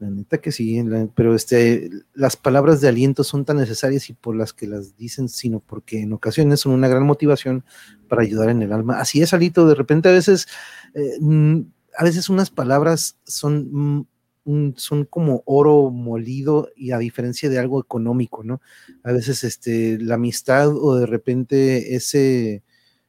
La 0.00 0.10
neta 0.10 0.38
que 0.38 0.50
sí, 0.50 0.84
pero 1.14 1.34
este, 1.34 1.88
las 2.12 2.36
palabras 2.36 2.80
de 2.80 2.88
aliento 2.88 3.22
son 3.24 3.44
tan 3.44 3.56
necesarias 3.56 4.10
y 4.10 4.14
por 4.14 4.34
las 4.34 4.52
que 4.52 4.66
las 4.66 4.96
dicen, 4.96 5.28
sino 5.28 5.60
porque 5.60 6.02
en 6.02 6.12
ocasiones 6.12 6.58
son 6.58 6.72
una 6.72 6.88
gran 6.88 7.04
motivación 7.04 7.64
para 8.12 8.24
ayudar 8.24 8.50
en 8.50 8.60
el 8.60 8.74
alma. 8.74 9.00
Así 9.00 9.22
es, 9.22 9.32
Alito, 9.32 9.66
de 9.66 9.74
repente 9.74 10.10
a 10.10 10.12
veces, 10.12 10.46
eh, 10.92 11.16
mm, 11.18 11.60
a 11.96 12.04
veces 12.04 12.28
unas 12.28 12.50
palabras 12.50 13.16
son, 13.24 14.06
mm, 14.44 14.74
son 14.76 15.06
como 15.06 15.42
oro 15.46 15.90
molido 15.90 16.68
y 16.76 16.90
a 16.90 16.98
diferencia 16.98 17.48
de 17.48 17.58
algo 17.58 17.80
económico, 17.80 18.44
¿no? 18.44 18.60
A 19.02 19.12
veces 19.12 19.44
este, 19.44 19.98
la 19.98 20.16
amistad 20.16 20.76
o 20.76 20.94
de 20.96 21.06
repente 21.06 21.94
ese 21.96 22.62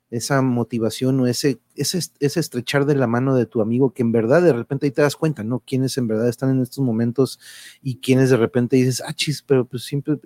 esa 0.09 0.41
motivación 0.41 1.19
o 1.19 1.27
ese, 1.27 1.59
ese, 1.75 1.99
estrechar 2.19 2.85
de 2.85 2.95
la 2.95 3.07
mano 3.07 3.35
de 3.35 3.45
tu 3.45 3.61
amigo 3.61 3.93
que 3.93 4.03
en 4.03 4.13
verdad 4.13 4.41
de 4.41 4.53
repente 4.53 4.85
ahí 4.85 4.91
te 4.91 5.01
das 5.01 5.17
cuenta, 5.17 5.43
¿no? 5.43 5.59
Quiénes 5.65 5.97
en 5.97 6.07
verdad 6.07 6.29
están 6.29 6.51
en 6.51 6.61
estos 6.61 6.79
momentos 6.79 7.39
y 7.81 7.97
quiénes 7.97 8.29
de 8.29 8.37
repente 8.37 8.77
dices, 8.77 9.03
ah, 9.05 9.13
chis, 9.13 9.41
pero 9.41 9.65
pues 9.65 9.83
siempre, 9.83 10.17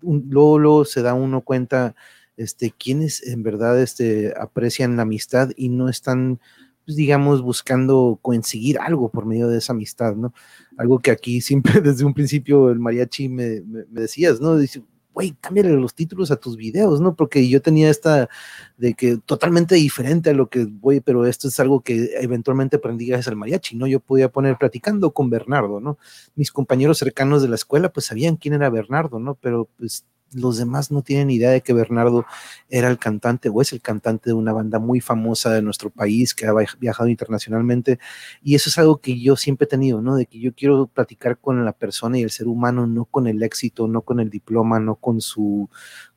luego, 0.00 0.86
se 0.86 1.02
da 1.02 1.12
uno 1.12 1.42
cuenta, 1.42 1.94
este, 2.38 2.70
quiénes 2.70 3.26
en 3.26 3.42
verdad 3.42 3.80
este, 3.80 4.32
aprecian 4.38 4.96
la 4.96 5.02
amistad 5.02 5.50
y 5.56 5.68
no 5.68 5.88
están, 5.88 6.40
pues, 6.86 6.96
digamos, 6.96 7.42
buscando 7.42 8.18
conseguir 8.22 8.78
algo 8.78 9.10
por 9.10 9.26
medio 9.26 9.48
de 9.48 9.58
esa 9.58 9.72
amistad, 9.74 10.14
¿no? 10.16 10.32
Algo 10.78 11.00
que 11.00 11.10
aquí 11.10 11.40
siempre 11.40 11.80
desde 11.82 12.04
un 12.04 12.14
principio 12.14 12.70
el 12.70 12.78
mariachi 12.78 13.28
me, 13.28 13.60
me, 13.62 13.84
me 13.90 14.00
decías, 14.02 14.40
¿no? 14.40 14.56
Dice, 14.56 14.82
güey, 15.18 15.36
cámbiale 15.40 15.70
los 15.70 15.96
títulos 15.96 16.30
a 16.30 16.36
tus 16.36 16.56
videos, 16.56 17.00
¿no? 17.00 17.16
Porque 17.16 17.48
yo 17.48 17.60
tenía 17.60 17.90
esta 17.90 18.28
de 18.76 18.94
que 18.94 19.16
totalmente 19.16 19.74
diferente 19.74 20.30
a 20.30 20.32
lo 20.32 20.48
que 20.48 20.64
voy, 20.64 21.00
pero 21.00 21.26
esto 21.26 21.48
es 21.48 21.58
algo 21.58 21.80
que 21.80 22.12
eventualmente 22.20 22.76
aprendí 22.76 23.06
gracias 23.06 23.26
al 23.26 23.34
mariachi, 23.34 23.76
¿no? 23.76 23.88
Yo 23.88 23.98
podía 23.98 24.28
poner 24.30 24.56
platicando 24.58 25.12
con 25.12 25.28
Bernardo, 25.28 25.80
¿no? 25.80 25.98
Mis 26.36 26.52
compañeros 26.52 26.98
cercanos 26.98 27.42
de 27.42 27.48
la 27.48 27.56
escuela 27.56 27.92
pues 27.92 28.06
sabían 28.06 28.36
quién 28.36 28.54
era 28.54 28.70
Bernardo, 28.70 29.18
¿no? 29.18 29.34
Pero 29.34 29.68
pues 29.76 30.04
los 30.32 30.58
demás 30.58 30.90
no 30.90 31.02
tienen 31.02 31.30
idea 31.30 31.50
de 31.50 31.60
que 31.60 31.72
Bernardo 31.72 32.24
era 32.68 32.88
el 32.88 32.98
cantante 32.98 33.48
o 33.48 33.62
es 33.62 33.72
el 33.72 33.80
cantante 33.80 34.30
de 34.30 34.34
una 34.34 34.52
banda 34.52 34.78
muy 34.78 35.00
famosa 35.00 35.52
de 35.52 35.62
nuestro 35.62 35.90
país 35.90 36.34
que 36.34 36.46
ha 36.46 36.54
viajado 36.78 37.08
internacionalmente. 37.08 37.98
Y 38.42 38.54
eso 38.54 38.70
es 38.70 38.78
algo 38.78 38.98
que 38.98 39.18
yo 39.20 39.36
siempre 39.36 39.64
he 39.64 39.68
tenido, 39.68 40.02
¿no? 40.02 40.16
De 40.16 40.26
que 40.26 40.38
yo 40.38 40.54
quiero 40.54 40.86
platicar 40.86 41.38
con 41.38 41.64
la 41.64 41.72
persona 41.72 42.18
y 42.18 42.22
el 42.22 42.30
ser 42.30 42.48
humano, 42.48 42.86
no 42.86 43.04
con 43.04 43.26
el 43.26 43.42
éxito, 43.42 43.88
no 43.88 44.02
con 44.02 44.20
el 44.20 44.30
diploma, 44.30 44.80
no 44.80 44.96
con 44.96 45.20
su, 45.20 45.68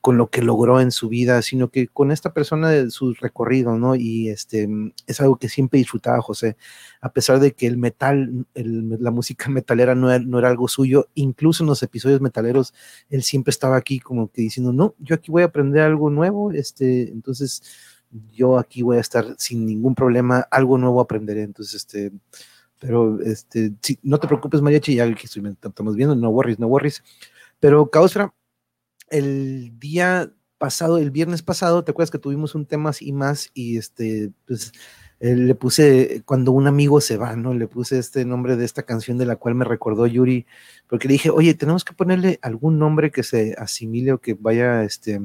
con 0.02 0.18
lo 0.18 0.30
que 0.30 0.42
logró 0.42 0.80
en 0.80 0.90
su 0.90 1.08
vida, 1.08 1.40
sino 1.42 1.70
que 1.70 1.86
con 1.86 2.10
esta 2.10 2.34
persona 2.34 2.70
de 2.70 2.90
su 2.90 3.14
recorrido, 3.14 3.78
¿no? 3.78 3.94
Y 3.94 4.30
este 4.30 4.68
es 5.06 5.20
algo 5.20 5.36
que 5.36 5.48
siempre 5.48 5.78
disfrutaba 5.78 6.20
José, 6.20 6.56
a 7.00 7.12
pesar 7.12 7.38
de 7.38 7.52
que 7.52 7.68
el 7.68 7.76
metal, 7.76 8.44
la 8.54 9.10
música 9.12 9.48
metalera 9.48 9.94
no 9.94 10.10
era, 10.10 10.24
no 10.24 10.40
era 10.40 10.48
algo 10.48 10.66
suyo, 10.66 11.08
incluso 11.14 11.62
en 11.62 11.68
los 11.68 11.84
episodios 11.84 12.20
metaleros, 12.20 12.74
él 13.10 13.22
siempre 13.22 13.52
estaba 13.52 13.76
aquí 13.76 14.00
como 14.00 14.28
que 14.28 14.42
diciendo, 14.42 14.72
no, 14.72 14.96
yo 14.98 15.14
aquí 15.14 15.30
voy 15.30 15.42
a 15.42 15.46
aprender 15.46 15.82
algo 15.82 16.10
nuevo, 16.10 16.50
este, 16.50 17.08
entonces 17.08 17.62
yo 18.32 18.58
aquí 18.58 18.82
voy 18.82 18.96
a 18.96 19.00
estar 19.00 19.36
sin 19.38 19.64
ningún 19.64 19.94
problema, 19.94 20.40
algo 20.50 20.78
nuevo 20.78 21.00
aprenderé, 21.00 21.44
entonces, 21.44 21.76
este, 21.76 22.10
pero, 22.80 23.20
este, 23.20 23.72
sí, 23.80 24.00
no 24.02 24.18
te 24.18 24.26
preocupes, 24.26 24.60
Mariachi, 24.62 24.96
ya 24.96 25.14
que 25.14 25.26
estamos 25.26 25.94
viendo, 25.94 26.16
no 26.16 26.28
worries, 26.30 26.58
no 26.58 26.66
worries, 26.66 27.04
pero 27.60 27.88
Caustra, 27.88 28.34
el 29.12 29.78
día 29.78 30.32
pasado, 30.58 30.98
el 30.98 31.10
viernes 31.10 31.42
pasado, 31.42 31.84
¿te 31.84 31.90
acuerdas 31.90 32.10
que 32.10 32.18
tuvimos 32.18 32.54
un 32.54 32.66
tema 32.66 32.90
así 32.90 33.12
más 33.12 33.50
y 33.52 33.76
este, 33.76 34.32
pues 34.46 34.72
eh, 35.20 35.36
le 35.36 35.54
puse 35.54 36.22
cuando 36.24 36.52
un 36.52 36.66
amigo 36.66 37.00
se 37.00 37.16
va, 37.16 37.36
¿no? 37.36 37.52
Le 37.52 37.66
puse 37.66 37.98
este 37.98 38.24
nombre 38.24 38.56
de 38.56 38.64
esta 38.64 38.84
canción 38.84 39.18
de 39.18 39.26
la 39.26 39.36
cual 39.36 39.54
me 39.54 39.64
recordó 39.64 40.06
Yuri, 40.06 40.46
porque 40.88 41.08
le 41.08 41.12
dije, 41.12 41.30
oye, 41.30 41.54
tenemos 41.54 41.84
que 41.84 41.94
ponerle 41.94 42.38
algún 42.42 42.78
nombre 42.78 43.10
que 43.10 43.22
se 43.22 43.54
asimile 43.58 44.12
o 44.12 44.18
que 44.18 44.34
vaya, 44.34 44.82
este, 44.84 45.20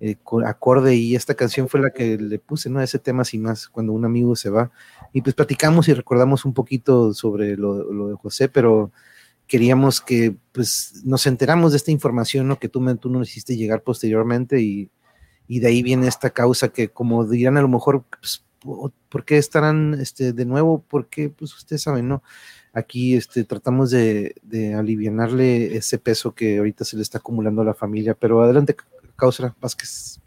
eh, 0.00 0.16
acorde 0.46 0.94
y 0.96 1.16
esta 1.16 1.34
canción 1.34 1.68
fue 1.68 1.80
la 1.80 1.90
que 1.90 2.18
le 2.18 2.38
puse, 2.38 2.70
¿no? 2.70 2.80
Ese 2.80 2.98
tema 2.98 3.24
sin 3.24 3.42
más, 3.42 3.68
cuando 3.68 3.92
un 3.92 4.04
amigo 4.04 4.36
se 4.36 4.50
va. 4.50 4.70
Y 5.12 5.22
pues 5.22 5.34
platicamos 5.34 5.88
y 5.88 5.94
recordamos 5.94 6.44
un 6.44 6.54
poquito 6.54 7.14
sobre 7.14 7.56
lo 7.56 8.08
de 8.08 8.14
José, 8.14 8.48
pero 8.48 8.92
queríamos 9.52 10.00
que 10.00 10.34
pues 10.52 11.02
nos 11.04 11.26
enteramos 11.26 11.72
de 11.72 11.76
esta 11.76 11.90
información 11.90 12.48
¿no? 12.48 12.58
que 12.58 12.70
tú, 12.70 12.96
tú 12.96 13.10
nos 13.10 13.28
hiciste 13.28 13.54
llegar 13.54 13.82
posteriormente 13.82 14.62
y, 14.62 14.90
y, 15.46 15.60
de 15.60 15.68
ahí 15.68 15.82
viene 15.82 16.08
esta 16.08 16.30
causa 16.30 16.70
que 16.70 16.88
como 16.88 17.26
dirán 17.26 17.58
a 17.58 17.60
lo 17.60 17.68
mejor 17.68 18.02
pues, 18.18 18.46
por 19.10 19.26
qué 19.26 19.36
estarán 19.36 19.98
este, 20.00 20.32
de 20.32 20.46
nuevo? 20.46 20.82
Porque, 20.88 21.28
pues 21.28 21.54
ustedes 21.54 21.82
saben, 21.82 22.08
¿no? 22.08 22.22
Aquí 22.72 23.14
este, 23.14 23.44
tratamos 23.44 23.90
de, 23.90 24.36
de 24.40 24.72
aliviarle 24.72 25.76
ese 25.76 25.98
peso 25.98 26.34
que 26.34 26.56
ahorita 26.56 26.86
se 26.86 26.96
le 26.96 27.02
está 27.02 27.18
acumulando 27.18 27.60
a 27.60 27.66
la 27.66 27.74
familia, 27.74 28.14
pero 28.14 28.42
adelante, 28.42 28.74
Causra 29.16 29.54
Vázquez. 29.60 30.18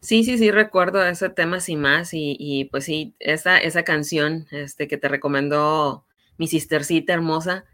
Sí, 0.00 0.24
sí, 0.24 0.36
sí, 0.36 0.50
recuerdo 0.50 1.06
ese 1.06 1.28
tema 1.28 1.60
sin 1.60 1.80
más 1.80 2.08
y, 2.12 2.68
pues 2.72 2.86
sí, 2.86 3.14
esa, 3.20 3.56
esa 3.56 3.84
canción 3.84 4.48
este, 4.50 4.88
que 4.88 4.96
te 4.96 5.06
recomendó 5.06 6.04
mi 6.38 6.48
sistercita 6.48 7.12
hermosa, 7.12 7.66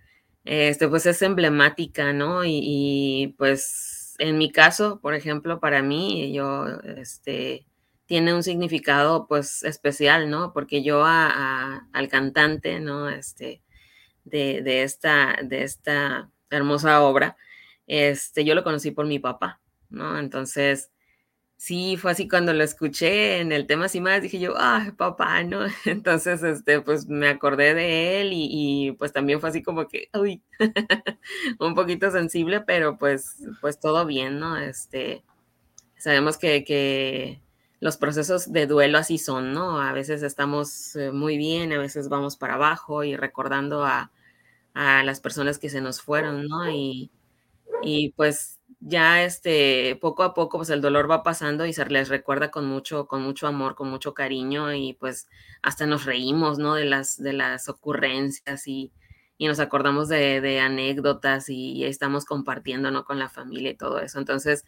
este, 0.44 0.88
pues 0.88 1.06
es 1.06 1.22
emblemática, 1.22 2.12
¿no? 2.12 2.42
Y, 2.44 3.34
pues 3.38 4.14
en 4.18 4.38
mi 4.38 4.52
caso, 4.52 5.00
por 5.00 5.14
ejemplo, 5.14 5.60
para 5.60 5.82
mí, 5.82 6.32
yo, 6.32 6.66
este, 6.96 7.66
tiene 8.06 8.34
un 8.34 8.42
significado 8.42 9.26
pues 9.28 9.62
especial, 9.62 10.30
¿no? 10.30 10.52
Porque 10.52 10.82
yo 10.82 11.04
al 11.04 12.08
cantante, 12.10 12.80
¿no? 12.80 13.08
Este, 13.08 13.62
de, 14.24 14.62
de, 14.62 14.82
esta, 14.82 15.38
de 15.42 15.62
esta 15.62 16.30
hermosa 16.50 17.02
obra, 17.02 17.36
este, 17.86 18.44
yo 18.44 18.54
lo 18.54 18.64
conocí 18.64 18.90
por 18.90 19.06
mi 19.06 19.18
papá, 19.18 19.60
¿no? 19.88 20.18
Entonces, 20.18 20.90
sí, 21.60 21.98
fue 21.98 22.12
así 22.12 22.26
cuando 22.26 22.54
lo 22.54 22.64
escuché 22.64 23.40
en 23.40 23.52
el 23.52 23.66
tema 23.66 23.84
así 23.84 24.00
más, 24.00 24.22
dije 24.22 24.38
yo, 24.40 24.54
ay, 24.56 24.92
papá, 24.92 25.42
¿no? 25.44 25.60
Entonces, 25.84 26.42
este, 26.42 26.80
pues 26.80 27.06
me 27.06 27.28
acordé 27.28 27.74
de 27.74 28.20
él 28.22 28.30
y, 28.32 28.92
pues 28.98 29.12
también 29.12 29.40
fue 29.40 29.50
así 29.50 29.62
como 29.62 29.86
que, 29.86 30.08
uy, 30.14 30.42
un 31.60 31.74
poquito 31.74 32.10
sensible, 32.10 32.62
pero 32.62 32.96
pues, 32.98 33.36
pues 33.60 33.78
todo 33.78 34.06
bien, 34.06 34.38
¿no? 34.40 34.56
Este, 34.56 35.22
sabemos 35.98 36.38
que, 36.38 36.64
que 36.64 37.42
los 37.80 37.96
procesos 37.98 38.52
de 38.52 38.66
duelo 38.66 38.98
así 38.98 39.18
son, 39.18 39.52
¿no? 39.52 39.80
A 39.82 39.92
veces 39.92 40.22
estamos 40.22 40.96
eh, 40.96 41.12
muy 41.12 41.38
bien, 41.38 41.72
a 41.72 41.78
veces 41.78 42.08
vamos 42.08 42.36
para 42.36 42.54
abajo 42.54 43.04
y 43.04 43.16
recordando 43.16 43.84
a, 43.84 44.12
a 44.74 45.04
las 45.04 45.20
personas 45.20 45.58
que 45.58 45.70
se 45.70 45.80
nos 45.82 46.02
fueron, 46.02 46.46
¿no? 46.48 46.70
Y, 46.70 47.10
y 47.82 48.10
pues 48.12 48.59
ya 48.80 49.24
este, 49.24 49.96
poco 50.00 50.22
a 50.22 50.34
poco, 50.34 50.58
pues 50.58 50.70
el 50.70 50.80
dolor 50.80 51.10
va 51.10 51.22
pasando 51.22 51.66
y 51.66 51.72
se 51.72 51.84
les 51.86 52.08
recuerda 52.08 52.50
con 52.50 52.66
mucho, 52.66 53.06
con 53.06 53.22
mucho 53.22 53.46
amor, 53.46 53.74
con 53.74 53.90
mucho 53.90 54.14
cariño 54.14 54.72
y 54.74 54.94
pues 54.94 55.28
hasta 55.62 55.86
nos 55.86 56.04
reímos, 56.06 56.58
¿no? 56.58 56.74
De 56.74 56.86
las, 56.86 57.18
de 57.18 57.32
las 57.34 57.68
ocurrencias 57.68 58.66
y, 58.66 58.92
y 59.38 59.46
nos 59.48 59.60
acordamos 59.60 60.08
de, 60.08 60.60
anécdotas 60.60 61.48
y 61.48 61.84
estamos 61.84 62.24
compartiendo, 62.24 62.90
¿no? 62.90 63.04
Con 63.04 63.18
la 63.18 63.28
familia 63.28 63.70
y 63.70 63.76
todo 63.76 64.00
eso. 64.00 64.18
Entonces, 64.18 64.64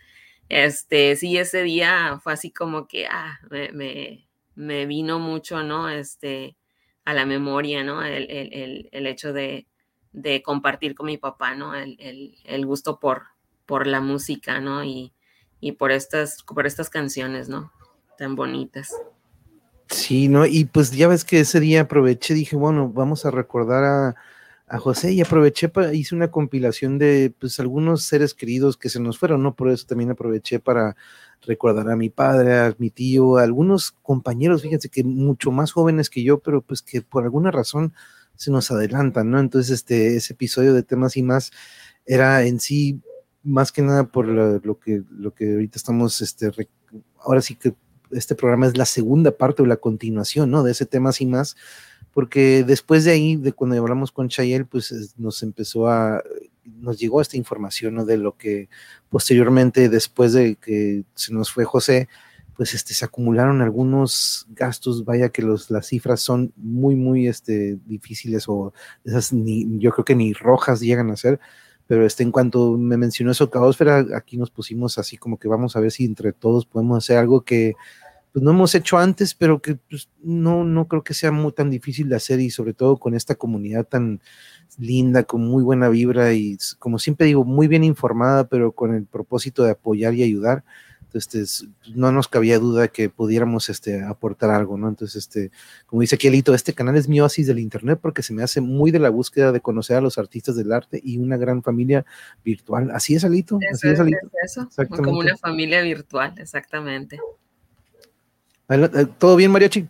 este, 0.48 1.16
sí, 1.16 1.36
ese 1.39 1.62
día 1.62 2.20
fue 2.22 2.32
así 2.34 2.51
como 2.52 2.89
que, 2.89 3.06
ah, 3.06 3.39
me, 3.51 4.26
me, 4.55 4.86
vino 4.86 5.18
mucho, 5.18 5.62
¿no? 5.62 5.89
Este, 5.89 6.56
a 7.05 7.14
la 7.14 7.26
memoria, 7.26 7.84
¿no? 7.84 8.02
El, 8.05 8.30
el, 8.30 8.89
el 8.93 9.06
hecho 9.06 9.32
de, 9.32 9.66
de, 10.12 10.43
compartir 10.43 10.94
con 10.94 11.06
mi 11.06 11.18
papá, 11.18 11.55
¿no? 11.55 11.74
El, 11.74 12.66
gusto 12.66 12.98
por, 13.01 13.24
por 13.66 13.86
la 13.86 14.01
música, 14.01 14.60
¿no? 14.60 14.84
Y, 14.84 15.12
y 15.60 15.72
por, 15.72 15.93
estas, 15.93 16.43
por 16.43 16.66
estas 16.66 16.90
canciones, 16.90 17.48
¿no? 17.48 17.72
Tan 18.18 18.34
bonitas. 18.34 18.93
Sí, 19.89 20.28
¿no? 20.28 20.47
Y 20.47 20.64
pues 20.64 20.90
ya 20.93 21.09
ves 21.09 21.24
que 21.24 21.40
ese 21.40 21.60
día 21.60 21.82
aproveché, 21.82 22.34
dije, 22.34 22.56
bueno, 22.56 22.90
vamos 22.90 23.26
a 23.26 23.30
recordar 23.30 23.84
a, 23.84 24.14
a 24.72 24.78
José 24.78 25.12
y 25.12 25.20
aproveché, 25.20 25.68
para, 25.68 25.93
hice 25.93 26.14
una 26.14 26.30
compilación 26.30 26.97
de 26.97 27.34
pues 27.39 27.60
algunos 27.60 28.05
seres 28.05 28.32
queridos 28.32 28.78
que 28.78 28.89
se 28.89 29.01
nos 29.01 29.18
fueron, 29.18 29.43
¿no? 29.43 29.55
Por 29.55 29.68
eso 29.68 29.86
también 29.86 30.10
aproveché 30.10 30.60
para 30.60 30.97
recordar 31.43 31.90
a 31.90 31.97
mi 31.97 32.09
padre, 32.09 32.59
a 32.59 32.74
mi 32.78 32.89
tío, 32.89 33.36
a 33.36 33.43
algunos 33.43 33.93
compañeros, 34.02 34.62
fíjense 34.62 34.89
que 34.89 35.05
mucho 35.05 35.51
más 35.51 35.72
jóvenes 35.72 36.09
que 36.09 36.22
yo, 36.22 36.39
pero 36.39 36.62
pues 36.62 36.80
que 36.80 37.02
por 37.02 37.24
alguna 37.24 37.51
razón 37.51 37.93
se 38.36 38.51
nos 38.51 38.70
adelantan, 38.70 39.30
¿no? 39.30 39.40
Entonces, 39.40 39.70
este, 39.70 40.16
ese 40.16 40.32
episodio 40.32 40.72
de 40.72 40.82
temas 40.82 41.18
y 41.18 41.22
más 41.22 41.52
era 42.06 42.43
en 42.44 42.59
sí 42.59 43.01
más 43.44 43.73
que 43.73 43.82
nada 43.82 44.05
por 44.05 44.27
lo, 44.27 44.78
que, 44.78 45.02
lo 45.10 45.35
que 45.35 45.52
ahorita 45.52 45.77
estamos, 45.77 46.20
este, 46.20 46.51
ahora 47.19 47.40
sí 47.40 47.55
que 47.56 47.74
este 48.10 48.35
programa 48.35 48.66
es 48.66 48.77
la 48.77 48.85
segunda 48.85 49.36
parte 49.36 49.62
o 49.62 49.66
la 49.66 49.77
continuación, 49.77 50.51
¿no? 50.51 50.62
De 50.62 50.73
ese 50.73 50.86
tema 50.86 51.10
y 51.19 51.27
más, 51.27 51.56
porque 52.12 52.62
después 52.64 53.05
de 53.05 53.12
ahí, 53.12 53.36
de 53.36 53.52
cuando 53.52 53.77
hablamos 53.77 54.12
con 54.12 54.28
Chayel, 54.28 54.66
pues 54.66 55.14
nos 55.16 55.43
empezó 55.43 55.89
a, 55.89 56.23
nos 56.64 56.98
llegó 56.98 57.20
esta 57.20 57.36
información, 57.36 57.94
¿no? 57.94 58.05
De 58.05 58.19
lo 58.19 58.36
que 58.36 58.69
posteriormente, 59.09 59.89
después 59.89 60.32
de 60.32 60.56
que 60.56 61.05
se 61.14 61.32
nos 61.32 61.51
fue 61.51 61.64
José, 61.64 62.09
pues 62.56 62.74
este, 62.74 62.94
se 62.94 63.05
acumularon 63.05 63.62
algunos 63.62 64.47
gastos, 64.51 65.05
vaya 65.05 65.31
que 65.31 65.43
los, 65.43 65.70
las 65.70 65.86
cifras 65.86 66.20
son 66.20 66.52
muy, 66.56 66.97
muy 66.97 67.27
este, 67.27 67.78
difíciles 67.86 68.44
o 68.47 68.74
esas 69.05 69.32
ni, 69.32 69.78
yo 69.78 69.90
creo 69.90 70.05
que 70.05 70.14
ni 70.14 70.32
rojas 70.35 70.81
llegan 70.81 71.10
a 71.10 71.16
ser, 71.16 71.40
pero 71.93 72.06
este, 72.06 72.23
en 72.23 72.32
cuanto 72.32 72.78
me 72.78 72.97
mencionó 72.97 73.32
eso, 73.32 73.51
Caosfera, 73.51 74.06
aquí 74.16 74.39
nos 74.39 74.51
pusimos 74.51 74.97
así 74.97 75.19
como 75.19 75.39
que 75.39 75.47
vamos 75.47 75.77
a 75.77 75.81
ver 75.81 75.90
si 75.90 76.06
entre 76.06 76.32
todos 76.32 76.64
podemos 76.64 76.97
hacer 76.97 77.19
algo 77.19 77.43
que 77.43 77.74
pues, 78.32 78.43
no 78.43 78.52
hemos 78.52 78.74
hecho 78.74 78.97
antes, 78.97 79.35
pero 79.35 79.60
que 79.60 79.74
pues, 79.74 80.09
no, 80.23 80.64
no 80.64 80.89
creo 80.89 81.05
que 81.05 81.12
sea 81.12 81.32
muy 81.32 81.52
tan 81.52 81.69
difícil 81.69 82.09
de 82.09 82.16
hacer 82.16 82.40
y 82.40 82.48
sobre 82.48 82.73
todo 82.73 82.97
con 82.97 83.14
esta 83.14 83.35
comunidad 83.35 83.85
tan 83.85 84.23
linda, 84.78 85.24
con 85.24 85.47
muy 85.47 85.62
buena 85.62 85.90
vibra 85.90 86.32
y 86.32 86.56
como 86.78 86.98
siempre 86.98 87.27
digo, 87.27 87.44
muy 87.44 87.69
bien 87.69 87.85
informada, 87.85 88.48
pero 88.48 88.73
con 88.73 88.94
el 88.94 89.05
propósito 89.05 89.62
de 89.62 89.73
apoyar 89.73 90.14
y 90.14 90.23
ayudar. 90.23 90.64
Entonces, 91.14 91.66
no 91.94 92.10
nos 92.10 92.26
cabía 92.26 92.59
duda 92.59 92.89
que 92.89 93.10
pudiéramos 93.10 93.68
este, 93.68 94.02
aportar 94.02 94.51
algo, 94.51 94.78
¿no? 94.78 94.89
Entonces, 94.89 95.16
este, 95.16 95.51
como 95.86 96.01
dice 96.01 96.14
aquí 96.14 96.28
Elito, 96.28 96.55
este 96.55 96.72
canal 96.72 96.97
es 96.97 97.09
mi 97.09 97.20
oasis 97.20 97.47
del 97.47 97.59
Internet 97.59 97.98
porque 98.01 98.22
se 98.22 98.32
me 98.32 98.43
hace 98.43 98.62
muy 98.62 98.90
de 98.90 98.98
la 98.98 99.10
búsqueda 99.10 99.52
de 99.52 99.60
conocer 99.60 99.97
a 99.97 100.01
los 100.01 100.16
artistas 100.16 100.56
del 100.56 100.72
arte 100.72 101.01
y 101.05 101.18
una 101.18 101.36
gran 101.36 101.62
familia 101.62 102.06
virtual. 102.43 102.90
Así 102.93 103.14
es, 103.14 103.24
Alito. 103.24 103.59
Así 103.70 103.89
es, 103.89 104.01
Alito. 104.01 104.18
eso, 104.43 104.68
como 104.89 105.18
una 105.18 105.36
familia 105.36 105.82
virtual, 105.82 106.34
exactamente. 106.39 107.18
Eh, 108.68 109.06
¿Todo 109.18 109.36
bien, 109.36 109.51
Mariachi? 109.51 109.86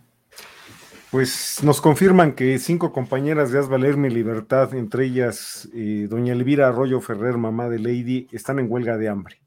Pues 1.09 1.59
nos 1.63 1.79
confirman 1.79 2.33
que 2.33 2.57
cinco 2.57 2.91
compañeras 2.91 3.51
de 3.51 3.59
Haz 3.59 3.69
Valer 3.69 3.97
Mi 3.97 4.09
Libertad, 4.09 4.73
entre 4.73 5.05
ellas 5.05 5.69
eh, 5.73 6.07
doña 6.09 6.33
Elvira 6.33 6.67
Arroyo 6.67 6.99
Ferrer, 7.01 7.37
mamá 7.37 7.69
de 7.69 7.77
Lady, 7.77 8.27
están 8.31 8.57
en 8.57 8.69
huelga 8.69 8.97
de 8.97 9.09
hambre. 9.09 9.42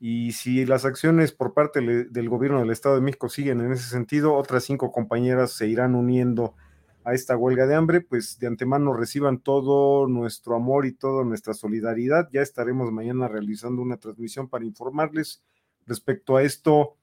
Y 0.00 0.32
si 0.32 0.64
las 0.64 0.84
acciones 0.84 1.32
por 1.32 1.54
parte 1.54 1.80
del 1.80 2.28
gobierno 2.28 2.60
del 2.60 2.70
Estado 2.70 2.94
de 2.94 3.00
México 3.00 3.28
siguen 3.28 3.60
en 3.60 3.72
ese 3.72 3.88
sentido, 3.88 4.34
otras 4.34 4.64
cinco 4.64 4.92
compañeras 4.92 5.52
se 5.52 5.66
irán 5.66 5.94
uniendo 5.96 6.54
a 7.04 7.14
esta 7.14 7.36
huelga 7.36 7.66
de 7.66 7.74
hambre, 7.74 8.00
pues 8.00 8.38
de 8.38 8.46
antemano 8.46 8.92
reciban 8.92 9.40
todo 9.40 10.06
nuestro 10.06 10.54
amor 10.54 10.86
y 10.86 10.92
toda 10.92 11.24
nuestra 11.24 11.54
solidaridad. 11.54 12.28
Ya 12.32 12.42
estaremos 12.42 12.92
mañana 12.92 13.28
realizando 13.28 13.82
una 13.82 13.96
transmisión 13.96 14.48
para 14.48 14.64
informarles 14.64 15.42
respecto 15.86 16.36
a 16.36 16.42
esto 16.42 16.96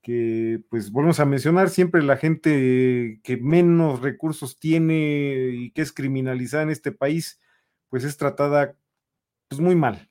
que 0.00 0.60
pues 0.68 0.90
volvemos 0.90 1.20
a 1.20 1.26
mencionar 1.26 1.70
siempre 1.70 2.02
la 2.02 2.16
gente 2.16 3.20
que 3.22 3.36
menos 3.36 4.00
recursos 4.00 4.58
tiene 4.58 5.50
y 5.52 5.70
que 5.70 5.82
es 5.82 5.92
criminalizada 5.92 6.64
en 6.64 6.70
este 6.70 6.90
país, 6.90 7.40
pues 7.88 8.02
es 8.02 8.16
tratada 8.16 8.76
pues 9.48 9.60
muy 9.60 9.76
mal. 9.76 10.10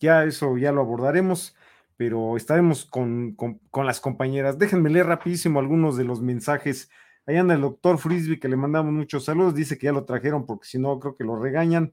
Ya 0.00 0.24
eso 0.24 0.56
ya 0.56 0.72
lo 0.72 0.80
abordaremos 0.80 1.54
pero 1.96 2.36
estaremos 2.36 2.84
con, 2.84 3.36
las 3.74 4.00
compañeras. 4.00 4.58
Déjenme 4.58 4.90
leer 4.90 5.06
rapidísimo 5.06 5.60
algunos 5.60 5.96
de 5.96 6.04
los 6.04 6.20
mensajes. 6.20 6.90
Ahí 7.26 7.36
anda 7.36 7.54
el 7.54 7.62
doctor 7.62 7.98
Frisby, 7.98 8.38
que 8.38 8.48
le 8.48 8.56
mandamos 8.56 8.92
muchos 8.92 9.24
saludos. 9.24 9.54
Dice 9.54 9.78
que 9.78 9.86
ya 9.86 9.92
lo 9.92 10.04
trajeron 10.04 10.46
porque 10.46 10.68
si 10.68 10.78
no, 10.78 10.98
creo 11.00 11.16
que 11.16 11.24
lo 11.24 11.36
regañan. 11.36 11.92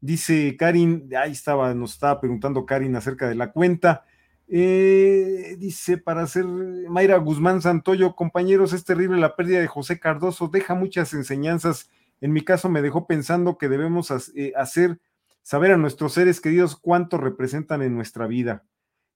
Dice 0.00 0.56
Karin, 0.56 1.08
ahí 1.20 1.32
estaba, 1.32 1.74
nos 1.74 1.94
estaba 1.94 2.20
preguntando 2.20 2.66
Karin 2.66 2.94
acerca 2.94 3.28
de 3.28 3.34
la 3.34 3.52
cuenta. 3.52 4.04
Eh, 4.50 5.56
dice 5.58 5.98
para 5.98 6.22
hacer 6.22 6.46
Mayra 6.46 7.18
Guzmán 7.18 7.60
Santoyo, 7.60 8.16
compañeros, 8.16 8.72
es 8.72 8.84
terrible 8.84 9.20
la 9.20 9.36
pérdida 9.36 9.60
de 9.60 9.66
José 9.66 10.00
Cardoso, 10.00 10.48
deja 10.48 10.74
muchas 10.74 11.12
enseñanzas. 11.12 11.90
En 12.20 12.32
mi 12.32 12.40
caso 12.42 12.68
me 12.68 12.80
dejó 12.80 13.06
pensando 13.06 13.58
que 13.58 13.68
debemos 13.68 14.10
eh, 14.34 14.52
hacer 14.56 15.00
saber 15.42 15.72
a 15.72 15.76
nuestros 15.76 16.14
seres 16.14 16.40
queridos 16.40 16.76
cuánto 16.76 17.18
representan 17.18 17.82
en 17.82 17.94
nuestra 17.94 18.26
vida. 18.26 18.64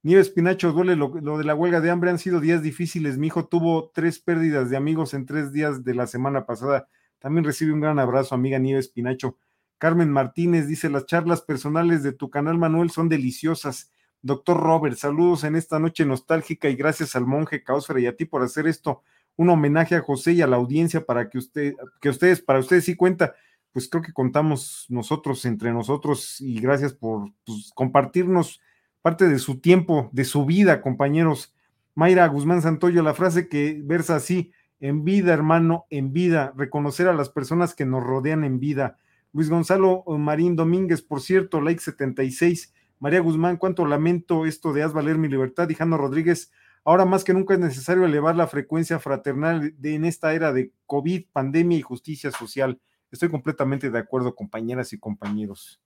Nieves 0.04 0.30
Pinacho, 0.30 0.72
duele 0.72 0.96
lo, 0.96 1.10
de 1.10 1.44
la 1.44 1.54
huelga 1.54 1.80
de 1.80 1.90
hambre, 1.90 2.10
han 2.10 2.18
sido 2.18 2.40
días 2.40 2.60
difíciles. 2.60 3.18
Mi 3.18 3.28
hijo 3.28 3.46
tuvo 3.46 3.90
tres 3.94 4.18
pérdidas 4.18 4.68
de 4.68 4.76
amigos 4.76 5.14
en 5.14 5.26
tres 5.26 5.52
días 5.52 5.84
de 5.84 5.94
la 5.94 6.08
semana 6.08 6.44
pasada. 6.44 6.88
También 7.20 7.44
recibe 7.44 7.72
un 7.72 7.80
gran 7.80 8.00
abrazo, 8.00 8.34
amiga 8.34 8.58
Nieves 8.58 8.88
Pinacho. 8.88 9.38
Carmen 9.78 10.10
Martínez 10.10 10.66
dice, 10.66 10.90
las 10.90 11.06
charlas 11.06 11.40
personales 11.40 12.02
de 12.02 12.12
tu 12.12 12.30
canal, 12.30 12.58
Manuel, 12.58 12.90
son 12.90 13.08
deliciosas. 13.08 13.92
Doctor 14.22 14.58
Robert, 14.58 14.96
saludos 14.96 15.44
en 15.44 15.54
esta 15.54 15.78
noche 15.78 16.04
nostálgica 16.04 16.68
y 16.68 16.74
gracias 16.74 17.14
al 17.14 17.26
monje 17.26 17.62
Caosfera 17.62 18.00
y 18.00 18.06
a 18.06 18.16
ti 18.16 18.24
por 18.24 18.42
hacer 18.42 18.66
esto. 18.66 19.02
Un 19.36 19.50
homenaje 19.50 19.94
a 19.94 20.00
José 20.00 20.32
y 20.32 20.42
a 20.42 20.48
la 20.48 20.56
audiencia 20.56 21.06
para 21.06 21.30
que 21.30 21.38
usted, 21.38 21.74
que 22.00 22.08
ustedes, 22.08 22.40
para 22.40 22.58
ustedes 22.58 22.84
sí 22.86 22.96
cuenta. 22.96 23.34
Pues 23.70 23.88
creo 23.88 24.02
que 24.02 24.12
contamos 24.12 24.86
nosotros 24.88 25.44
entre 25.44 25.72
nosotros 25.72 26.40
y 26.40 26.60
gracias 26.60 26.92
por 26.92 27.32
pues, 27.44 27.70
compartirnos 27.74 28.60
parte 29.02 29.28
de 29.28 29.38
su 29.38 29.60
tiempo, 29.60 30.08
de 30.12 30.24
su 30.24 30.46
vida, 30.46 30.80
compañeros. 30.80 31.54
Mayra 31.94 32.26
Guzmán 32.28 32.62
Santoyo, 32.62 33.02
la 33.02 33.14
frase 33.14 33.48
que 33.48 33.80
versa 33.84 34.16
así, 34.16 34.52
en 34.80 35.04
vida, 35.04 35.32
hermano, 35.34 35.86
en 35.90 36.12
vida, 36.12 36.54
reconocer 36.56 37.08
a 37.08 37.12
las 37.12 37.28
personas 37.28 37.74
que 37.74 37.84
nos 37.84 38.02
rodean 38.02 38.44
en 38.44 38.58
vida. 38.58 38.96
Luis 39.32 39.50
Gonzalo 39.50 40.04
Marín 40.06 40.56
Domínguez, 40.56 41.02
por 41.02 41.20
cierto, 41.20 41.60
like 41.60 41.80
76. 41.80 42.72
María 43.02 43.18
Guzmán, 43.18 43.56
cuánto 43.56 43.84
lamento 43.84 44.46
esto 44.46 44.72
de 44.72 44.84
haz 44.84 44.92
valer 44.92 45.18
mi 45.18 45.28
libertad. 45.28 45.68
Y 45.68 45.74
Rodríguez, 45.74 46.52
ahora 46.84 47.04
más 47.04 47.24
que 47.24 47.34
nunca 47.34 47.54
es 47.54 47.60
necesario 47.60 48.04
elevar 48.04 48.36
la 48.36 48.46
frecuencia 48.46 49.00
fraternal 49.00 49.74
de, 49.76 49.94
en 49.94 50.04
esta 50.04 50.34
era 50.34 50.52
de 50.52 50.72
COVID, 50.86 51.26
pandemia 51.32 51.78
y 51.78 51.82
justicia 51.82 52.30
social. 52.30 52.80
Estoy 53.10 53.28
completamente 53.28 53.90
de 53.90 53.98
acuerdo, 53.98 54.36
compañeras 54.36 54.92
y 54.92 54.98
compañeros. 54.98 55.81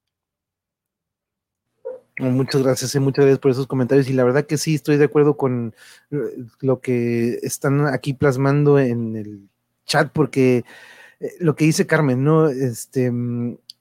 Muchas 2.18 2.62
gracias, 2.62 2.94
y 2.94 3.01
muchas 3.01 3.24
gracias 3.24 3.40
por 3.40 3.51
esos 3.51 3.66
comentarios. 3.66 4.09
Y 4.09 4.14
la 4.14 4.24
verdad 4.24 4.47
que 4.47 4.56
sí, 4.56 4.74
estoy 4.74 4.97
de 4.97 5.05
acuerdo 5.05 5.36
con 5.36 5.74
eh, 6.10 6.16
lo 6.60 6.80
que 6.80 7.38
están 7.43 7.86
aquí 7.86 8.14
plasmando 8.14 8.78
en 8.78 9.16
el 9.16 9.48
chat, 9.84 10.10
porque 10.12 10.64
eh, 11.20 11.32
lo 11.40 11.55
que 11.56 11.66
dice 11.66 11.86
Carmen, 11.86 12.24
¿no? 12.24 12.48
Este, 12.48 13.12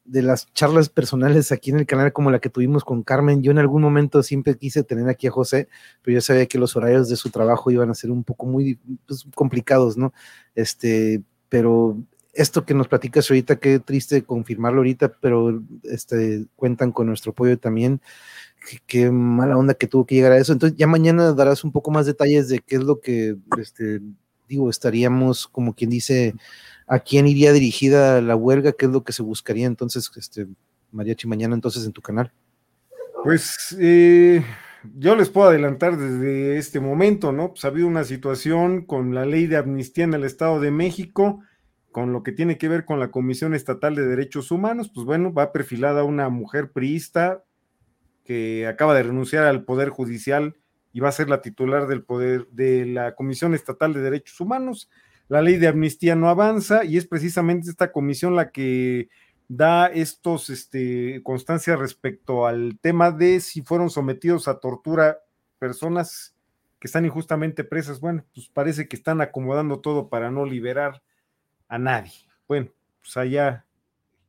de 0.06 0.22
las 0.22 0.52
charlas 0.54 0.90
personales 0.90 1.52
aquí 1.52 1.72
en 1.72 1.80
el 1.80 1.86
canal 1.86 2.14
como 2.14 2.30
la 2.30 2.40
que 2.40 2.50
tuvimos 2.50 2.84
con 2.84 3.04
Carmen, 3.04 3.42
yo 3.42 3.52
en 3.52 3.58
algún 3.58 3.82
momento 3.82 4.22
siempre 4.22 4.58
quise 4.58 4.84
tener 4.84 5.10
aquí 5.10 5.28
a 5.28 5.32
José, 5.32 5.68
pero 6.04 6.16
yo 6.16 6.22
sabía 6.22 6.46
que 6.46 6.60
los 6.60 6.76
horarios 6.76 7.10
de 7.10 7.16
su 7.16 7.32
trabajo 7.32 7.72
iban 7.72 7.90
a 7.90 7.96
ser 7.96 8.12
un 8.12 8.24
poco 8.24 8.46
muy 8.46 8.80
pues, 9.08 9.26
complicados, 9.34 9.98
¿no? 9.98 10.14
Este, 10.54 11.24
pero 11.50 11.98
esto 12.36 12.66
que 12.66 12.74
nos 12.74 12.88
platicas 12.88 13.30
ahorita, 13.30 13.56
qué 13.56 13.80
triste 13.80 14.24
confirmarlo 14.24 14.80
ahorita, 14.80 15.14
pero 15.22 15.64
este, 15.84 16.46
cuentan 16.56 16.92
con 16.92 17.08
nuestro 17.08 17.32
apoyo 17.32 17.58
también. 17.58 18.02
Qué, 18.88 19.10
mala 19.12 19.58
onda 19.58 19.74
que 19.76 19.88
tuvo 19.88 20.06
que 20.06 20.16
llegar 20.16 20.34
a 20.34 20.38
eso. 20.38 20.52
Entonces, 20.52 20.78
ya 20.78 20.88
mañana 20.88 21.34
darás 21.34 21.64
un 21.64 21.72
poco 21.72 21.92
más 21.92 22.06
detalles 22.06 22.50
de 22.50 22.60
qué 22.60 22.76
es 22.76 22.84
lo 22.84 23.00
que, 23.00 23.38
este, 23.58 24.02
digo, 24.50 24.70
estaríamos, 24.70 25.48
como 25.48 25.74
quien 25.74 25.90
dice, 25.90 26.36
a 26.88 27.00
quién 27.00 27.28
iría 27.28 27.54
dirigida 27.54 28.22
la 28.22 28.36
huelga, 28.36 28.74
qué 28.74 28.86
es 28.86 28.92
lo 28.92 29.04
que 29.04 29.14
se 29.14 29.24
buscaría 29.24 29.68
entonces, 29.68 30.12
este, 30.16 30.48
Mariachi, 30.92 31.28
mañana 31.28 31.56
entonces 31.56 31.86
en 31.86 31.94
tu 31.94 32.02
canal. 32.02 32.32
Pues 33.24 33.76
eh, 33.80 34.44
yo 34.98 35.16
les 35.16 35.30
puedo 35.30 35.50
adelantar 35.50 35.98
desde 35.98 36.58
este 36.58 36.80
momento, 36.80 37.32
¿no? 37.32 37.50
Pues 37.50 37.66
ha 37.66 37.70
habido 37.70 37.88
una 37.88 38.04
situación 38.04 38.86
con 38.86 39.16
la 39.16 39.26
ley 39.26 39.48
de 39.48 39.58
amnistía 39.58 40.04
en 40.04 40.14
el 40.14 40.24
Estado 40.24 40.60
de 40.60 40.72
México 40.72 41.42
con 41.96 42.12
lo 42.12 42.24
que 42.24 42.34
tiene 42.34 42.58
que 42.58 42.68
ver 42.68 42.84
con 42.84 43.00
la 43.00 43.10
Comisión 43.10 43.54
Estatal 43.54 43.96
de 43.96 44.06
Derechos 44.06 44.52
Humanos, 44.52 44.92
pues 44.94 45.06
bueno, 45.06 45.32
va 45.34 45.54
perfilada 45.54 46.04
una 46.04 46.28
mujer 46.28 46.74
priista 46.74 47.46
que 48.26 48.68
acaba 48.68 48.94
de 48.94 49.04
renunciar 49.04 49.46
al 49.46 49.64
Poder 49.64 49.88
Judicial 49.88 50.58
y 50.92 51.00
va 51.00 51.08
a 51.08 51.14
ser 51.14 51.30
la 51.30 51.42
titular 51.42 51.88
del 51.88 52.04
poder 52.04 52.48
de 52.48 52.86
la 52.86 53.16
Comisión 53.16 53.54
Estatal 53.54 53.94
de 53.94 54.02
Derechos 54.02 54.42
Humanos. 54.42 54.90
La 55.30 55.42
ley 55.42 55.56
de 55.56 55.70
amnistía 55.70 56.18
no 56.18 56.28
avanza 56.28 56.84
y 56.84 56.98
es 56.98 57.08
precisamente 57.08 57.70
esta 57.70 57.94
comisión 57.94 58.36
la 58.36 58.52
que 58.52 59.08
da 59.48 59.88
estos 59.88 60.50
este, 60.50 61.24
constancias 61.24 61.80
respecto 61.80 62.46
al 62.46 62.78
tema 62.82 63.12
de 63.12 63.40
si 63.40 63.62
fueron 63.62 63.90
sometidos 63.90 64.50
a 64.50 64.60
tortura 64.60 65.20
personas 65.60 66.36
que 66.78 66.88
están 66.88 67.06
injustamente 67.06 67.64
presas. 67.64 68.02
Bueno, 68.02 68.26
pues 68.34 68.50
parece 68.50 68.90
que 68.90 68.98
están 68.98 69.22
acomodando 69.22 69.80
todo 69.80 70.10
para 70.10 70.30
no 70.30 70.46
liberar 70.46 71.02
a 71.68 71.78
nadie. 71.78 72.14
Bueno, 72.48 72.70
pues 73.02 73.18
allá 73.18 73.66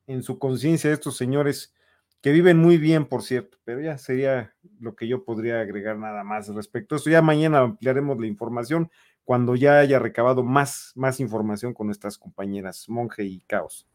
en 0.07 0.23
su 0.23 0.39
conciencia 0.39 0.91
estos 0.91 1.17
señores 1.17 1.73
que 2.21 2.31
viven 2.31 2.57
muy 2.57 2.77
bien, 2.77 3.05
por 3.05 3.23
cierto, 3.23 3.57
pero 3.63 3.81
ya 3.81 3.97
sería 3.97 4.55
lo 4.79 4.95
que 4.95 5.07
yo 5.07 5.23
podría 5.23 5.61
agregar 5.61 5.97
nada 5.97 6.23
más 6.23 6.47
respecto 6.49 6.95
a 6.95 6.97
eso. 6.97 7.09
Ya 7.09 7.21
mañana 7.21 7.59
ampliaremos 7.59 8.19
la 8.19 8.27
información 8.27 8.89
cuando 9.23 9.55
ya 9.55 9.79
haya 9.79 9.99
recabado 9.99 10.43
más, 10.43 10.93
más 10.95 11.19
información 11.19 11.73
con 11.73 11.87
nuestras 11.87 12.17
compañeras 12.17 12.87
Monje 12.87 13.23
y 13.23 13.41
Caos. 13.41 13.87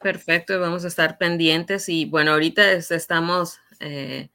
Perfecto, 0.00 0.58
vamos 0.58 0.84
a 0.84 0.88
estar 0.88 1.18
pendientes 1.18 1.88
y 1.88 2.06
bueno, 2.06 2.32
ahorita 2.32 2.72
estamos 2.72 3.58
eh, 3.80 4.30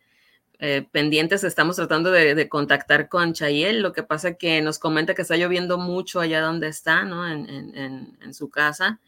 eh, 0.60 0.88
pendientes, 0.92 1.44
estamos 1.44 1.76
tratando 1.76 2.12
de, 2.12 2.50
contactar 2.50 3.10
con 3.10 3.34
Chayel, 3.34 3.82
lo 3.82 3.94
que 3.94 4.04
pasa 4.04 4.36
que 4.36 4.62
nos 4.62 4.80
comenta 4.80 5.14
que 5.14 5.22
está 5.22 5.36
lloviendo 5.36 5.78
mucho 5.78 6.20
allá 6.20 6.42
donde 6.42 6.68
está, 6.68 7.04
¿no? 7.04 7.28
En, 7.28 8.34
su 8.34 8.50
casa 8.50 9.00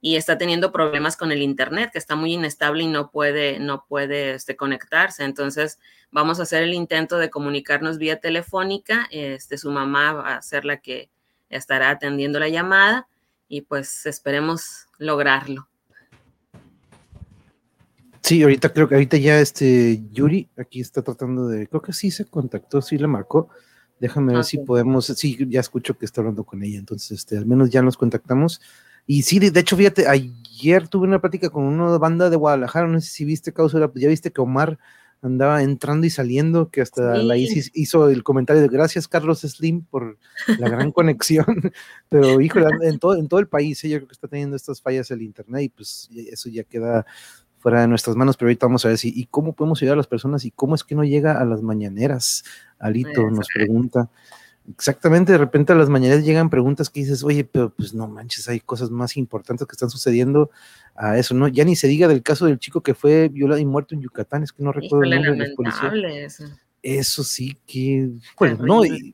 y 0.00 0.16
está 0.16 0.38
teniendo 0.38 0.72
problemas 0.72 1.16
con 1.16 1.32
el 1.32 1.42
internet, 1.42 1.90
que 1.92 1.98
está 1.98 2.14
muy 2.16 2.34
inestable 2.34 2.84
y 2.84 2.88
no 2.88 3.10
puede, 3.10 3.58
no 3.58 3.84
puede 3.88 4.34
este, 4.34 4.56
conectarse. 4.56 5.24
Entonces, 5.24 5.78
vamos 6.10 6.38
a 6.38 6.42
hacer 6.42 6.62
el 6.62 6.74
intento 6.74 7.18
de 7.18 7.30
comunicarnos 7.30 7.98
vía 7.98 8.20
telefónica. 8.20 9.08
Este, 9.10 9.58
su 9.58 9.70
mamá 9.70 10.12
va 10.12 10.36
a 10.36 10.42
ser 10.42 10.64
la 10.64 10.78
que 10.78 11.10
estará 11.48 11.90
atendiendo 11.90 12.38
la 12.38 12.48
llamada 12.48 13.08
y 13.48 13.62
pues 13.62 14.06
esperemos 14.06 14.86
lograrlo. 14.98 15.68
Sí, 18.26 18.42
ahorita 18.42 18.72
creo 18.72 18.88
que 18.88 18.96
ahorita 18.96 19.18
ya 19.18 19.38
este 19.38 20.02
Yuri 20.10 20.48
aquí 20.56 20.80
está 20.80 21.00
tratando 21.00 21.46
de, 21.46 21.68
creo 21.68 21.80
que 21.80 21.92
sí 21.92 22.10
se 22.10 22.24
contactó, 22.24 22.82
sí 22.82 22.98
le 22.98 23.06
marcó. 23.06 23.50
Déjame 24.00 24.34
ver 24.34 24.42
si 24.42 24.58
podemos, 24.58 25.06
sí, 25.06 25.38
ya 25.48 25.60
escucho 25.60 25.96
que 25.96 26.04
está 26.04 26.22
hablando 26.22 26.42
con 26.42 26.60
ella, 26.64 26.76
entonces 26.76 27.12
este, 27.12 27.38
al 27.38 27.46
menos 27.46 27.70
ya 27.70 27.82
nos 27.82 27.96
contactamos. 27.96 28.60
Y 29.06 29.22
sí, 29.22 29.38
de, 29.38 29.60
hecho, 29.60 29.76
fíjate, 29.76 30.08
ayer 30.08 30.88
tuve 30.88 31.06
una 31.06 31.20
plática 31.20 31.50
con 31.50 31.62
una 31.62 31.98
banda 31.98 32.28
de 32.28 32.34
Guadalajara, 32.34 32.88
no 32.88 33.00
sé 33.00 33.10
si 33.10 33.24
viste, 33.24 33.52
causa, 33.52 33.78
ya 33.94 34.08
viste 34.08 34.32
que 34.32 34.40
Omar 34.40 34.76
andaba 35.22 35.62
entrando 35.62 36.04
y 36.04 36.10
saliendo, 36.10 36.68
que 36.68 36.80
hasta 36.80 37.18
la 37.18 37.36
Isis 37.36 37.70
hizo 37.74 38.10
el 38.10 38.24
comentario 38.24 38.60
de 38.60 38.68
gracias 38.68 39.06
Carlos 39.06 39.42
Slim 39.42 39.82
por 39.84 40.18
la 40.58 40.68
gran 40.68 40.90
conexión, 40.92 41.46
pero 42.08 42.40
híjole, 42.40 42.66
en 42.82 42.98
todo, 42.98 43.14
en 43.14 43.28
todo 43.28 43.38
el 43.38 43.46
país 43.46 43.84
ella 43.84 43.98
creo 43.98 44.08
que 44.08 44.14
está 44.14 44.26
teniendo 44.26 44.56
estas 44.56 44.82
fallas 44.82 45.12
el 45.12 45.22
internet 45.22 45.62
y 45.62 45.68
pues 45.68 46.10
eso 46.32 46.48
ya 46.48 46.64
queda 46.64 47.06
fuera 47.66 47.80
de 47.80 47.88
nuestras 47.88 48.14
manos, 48.14 48.36
pero 48.36 48.46
ahorita 48.46 48.66
vamos 48.66 48.84
a 48.84 48.90
ver 48.90 48.96
si, 48.96 49.12
¿y 49.12 49.26
cómo 49.26 49.52
podemos 49.52 49.82
ayudar 49.82 49.94
a 49.94 49.96
las 49.96 50.06
personas? 50.06 50.44
¿Y 50.44 50.52
cómo 50.52 50.76
es 50.76 50.84
que 50.84 50.94
no 50.94 51.02
llega 51.02 51.40
a 51.40 51.44
las 51.44 51.62
mañaneras? 51.62 52.44
Alito 52.78 53.28
nos 53.28 53.48
pregunta. 53.52 54.08
Exactamente, 54.70 55.32
de 55.32 55.38
repente 55.38 55.72
a 55.72 55.74
las 55.74 55.88
mañaneras 55.88 56.24
llegan 56.24 56.48
preguntas 56.48 56.90
que 56.90 57.00
dices, 57.00 57.24
oye, 57.24 57.42
pero 57.42 57.70
pues 57.70 57.92
no 57.92 58.06
manches, 58.06 58.48
hay 58.48 58.60
cosas 58.60 58.92
más 58.92 59.16
importantes 59.16 59.66
que 59.66 59.72
están 59.72 59.90
sucediendo 59.90 60.48
a 60.94 61.18
eso, 61.18 61.34
¿no? 61.34 61.48
Ya 61.48 61.64
ni 61.64 61.74
se 61.74 61.88
diga 61.88 62.06
del 62.06 62.22
caso 62.22 62.46
del 62.46 62.60
chico 62.60 62.82
que 62.82 62.94
fue 62.94 63.28
violado 63.30 63.60
y 63.60 63.66
muerto 63.66 63.96
en 63.96 64.00
Yucatán, 64.00 64.44
es 64.44 64.52
que 64.52 64.62
no 64.62 64.70
recuerdo 64.70 65.02
el 65.02 65.10
nombre 65.10 65.32
de 65.32 65.98
la 66.00 66.24
Eso. 66.24 66.44
eso 66.84 67.24
sí 67.24 67.58
que, 67.66 68.10
bueno, 68.38 68.64
no, 68.64 68.84
y, 68.84 69.12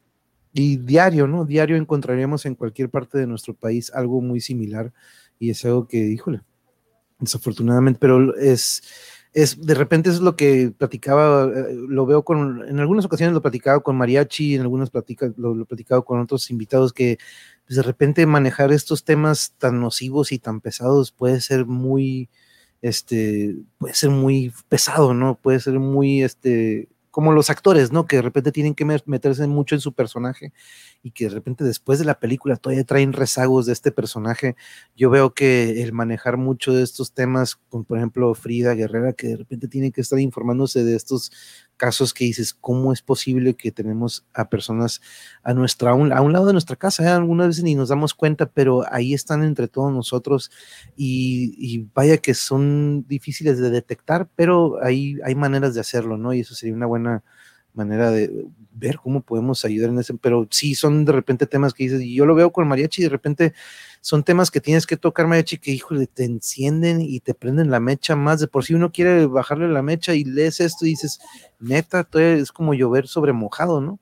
y, 0.52 0.76
diario, 0.76 1.26
¿no? 1.26 1.46
Diario 1.46 1.76
encontraríamos 1.76 2.44
en 2.44 2.54
cualquier 2.54 2.90
parte 2.90 3.16
de 3.16 3.26
nuestro 3.26 3.54
país 3.54 3.90
algo 3.94 4.20
muy 4.20 4.42
similar 4.42 4.92
y 5.38 5.48
es 5.48 5.64
algo 5.64 5.88
que, 5.88 5.96
híjole, 5.96 6.42
desafortunadamente, 7.22 7.98
pero 8.00 8.36
es, 8.36 8.82
es 9.32 9.64
de 9.64 9.74
repente 9.74 10.10
es 10.10 10.20
lo 10.20 10.36
que 10.36 10.72
platicaba, 10.76 11.44
eh, 11.44 11.74
lo 11.88 12.04
veo 12.04 12.24
con, 12.24 12.68
en 12.68 12.80
algunas 12.80 13.04
ocasiones 13.04 13.34
lo 13.34 13.42
platicaba 13.42 13.80
con 13.80 13.96
Mariachi, 13.96 14.56
en 14.56 14.62
algunas 14.62 14.90
platicas 14.90 15.32
lo, 15.36 15.60
he 15.60 15.64
platicado 15.64 16.04
con 16.04 16.20
otros 16.20 16.50
invitados 16.50 16.92
que 16.92 17.18
pues, 17.66 17.76
de 17.76 17.82
repente 17.82 18.26
manejar 18.26 18.72
estos 18.72 19.04
temas 19.04 19.54
tan 19.58 19.80
nocivos 19.80 20.32
y 20.32 20.38
tan 20.38 20.60
pesados 20.60 21.12
puede 21.12 21.40
ser 21.40 21.64
muy, 21.64 22.28
este, 22.82 23.56
puede 23.78 23.94
ser 23.94 24.10
muy 24.10 24.52
pesado, 24.68 25.14
¿no? 25.14 25.36
Puede 25.36 25.60
ser 25.60 25.78
muy, 25.78 26.22
este, 26.22 26.88
como 27.10 27.32
los 27.32 27.50
actores, 27.50 27.92
¿no? 27.92 28.06
Que 28.06 28.16
de 28.16 28.22
repente 28.22 28.52
tienen 28.52 28.74
que 28.74 28.84
meterse 28.84 29.46
mucho 29.46 29.74
en 29.74 29.80
su 29.80 29.92
personaje 29.92 30.52
y 31.02 31.10
que 31.10 31.24
de 31.24 31.30
repente 31.30 31.64
después 31.64 31.98
de 31.98 32.04
la 32.04 32.20
película 32.20 32.56
todavía 32.56 32.84
traen 32.84 33.12
rezagos 33.12 33.66
de 33.66 33.72
este 33.72 33.90
personaje. 33.90 34.56
Yo 34.96 35.10
veo 35.10 35.34
que 35.34 35.82
el 35.82 35.92
manejar 35.92 36.36
mucho 36.36 36.72
de 36.72 36.82
estos 36.82 37.12
temas, 37.12 37.56
como 37.56 37.84
por 37.84 37.98
ejemplo 37.98 38.34
Frida 38.34 38.74
Guerrera, 38.74 39.12
que 39.12 39.28
de 39.28 39.36
repente 39.36 39.68
tiene 39.68 39.90
que 39.90 40.00
estar 40.00 40.18
informándose 40.20 40.84
de 40.84 40.94
estos 40.94 41.32
casos 41.76 42.14
que 42.14 42.24
dices, 42.24 42.54
¿cómo 42.54 42.92
es 42.92 43.02
posible 43.02 43.54
que 43.54 43.72
tenemos 43.72 44.24
a 44.32 44.48
personas 44.48 45.00
a, 45.42 45.52
nuestra, 45.52 45.90
a, 45.90 45.94
un, 45.94 46.32
lado 46.32 46.46
de 46.46 46.52
nuestra 46.52 46.76
casa? 46.76 47.16
Algunas 47.16 47.48
veces 47.48 47.64
ni 47.64 47.74
nos 47.74 47.88
damos 47.88 48.14
cuenta, 48.14 48.46
pero 48.46 48.84
ahí 48.92 49.14
están 49.14 49.42
entre 49.42 49.66
todos 49.66 49.92
nosotros 49.92 50.52
y, 50.96 51.88
vaya 51.94 52.18
que 52.18 52.34
son 52.34 53.04
difíciles 53.08 53.58
de 53.58 53.70
detectar, 53.70 54.28
pero 54.36 54.82
ahí 54.82 55.16
hay 55.24 55.34
maneras 55.34 55.74
de 55.74 55.80
hacerlo, 55.80 56.16
¿no? 56.16 56.32
Y 56.32 56.40
eso 56.40 56.54
sería 56.54 56.76
una 56.76 56.86
buena 56.86 57.24
manera 57.74 58.10
de 58.10 58.46
ver 58.72 58.96
cómo 58.96 59.20
podemos 59.20 59.64
ayudar 59.64 59.90
en 59.90 59.98
ese, 59.98 60.14
pero 60.14 60.46
sí 60.50 60.74
son 60.74 61.04
de 61.04 61.12
repente 61.12 61.46
temas 61.46 61.74
que 61.74 61.84
dices, 61.84 62.00
y 62.00 62.14
yo 62.14 62.26
lo 62.26 62.34
veo 62.34 62.52
con 62.52 62.66
mariachi, 62.68 63.02
de 63.02 63.08
repente 63.08 63.54
son 64.02 64.24
temas 64.24 64.50
que 64.50 64.60
tienes 64.60 64.84
que 64.84 64.96
tocar, 64.96 65.28
Mariachi, 65.28 65.58
que 65.58 65.70
híjole, 65.70 66.08
te 66.08 66.24
encienden 66.24 67.00
y 67.00 67.20
te 67.20 67.34
prenden 67.34 67.70
la 67.70 67.78
mecha 67.78 68.16
más. 68.16 68.40
De 68.40 68.48
por 68.48 68.64
sí 68.64 68.74
uno 68.74 68.90
quiere 68.90 69.26
bajarle 69.26 69.68
la 69.68 69.80
mecha 69.80 70.12
y 70.12 70.24
lees 70.24 70.58
esto 70.58 70.84
y 70.84 70.90
dices, 70.90 71.20
neta, 71.60 72.06
es 72.14 72.50
como 72.50 72.74
llover 72.74 73.06
sobre 73.06 73.32
mojado, 73.32 73.80
¿no? 73.80 74.00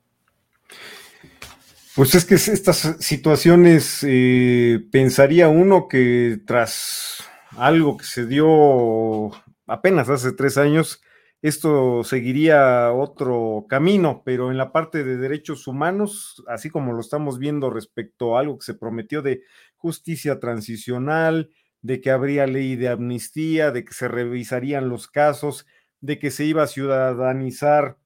Pues 1.95 2.15
es 2.15 2.25
que 2.25 2.33
estas 2.35 2.95
situaciones, 2.99 3.99
eh, 4.01 4.79
pensaría 4.91 5.49
uno 5.49 5.87
que 5.87 6.39
tras 6.47 7.17
algo 7.51 7.97
que 7.97 8.05
se 8.05 8.25
dio 8.25 9.29
apenas 9.67 10.09
hace 10.09 10.31
tres 10.31 10.57
años, 10.57 11.03
esto 11.41 12.03
seguiría 12.03 12.91
otro 12.91 13.65
camino, 13.67 14.21
pero 14.23 14.51
en 14.51 14.57
la 14.57 14.71
parte 14.71 15.03
de 15.03 15.17
derechos 15.17 15.65
humanos, 15.67 16.43
así 16.47 16.69
como 16.69 16.93
lo 16.93 17.01
estamos 17.01 17.39
viendo 17.39 17.69
respecto 17.71 18.37
a 18.37 18.41
algo 18.41 18.59
que 18.59 18.65
se 18.65 18.73
prometió 18.75 19.21
de 19.23 19.41
justicia 19.77 20.39
transicional, 20.39 21.49
de 21.81 21.99
que 21.99 22.11
habría 22.11 22.45
ley 22.45 22.75
de 22.75 22.89
amnistía, 22.89 23.71
de 23.71 23.83
que 23.83 23.93
se 23.93 24.07
revisarían 24.07 24.87
los 24.89 25.07
casos, 25.07 25.65
de 25.99 26.19
que 26.19 26.29
se 26.29 26.45
iba 26.45 26.61
a 26.63 26.67
ciudadanizar 26.67 27.97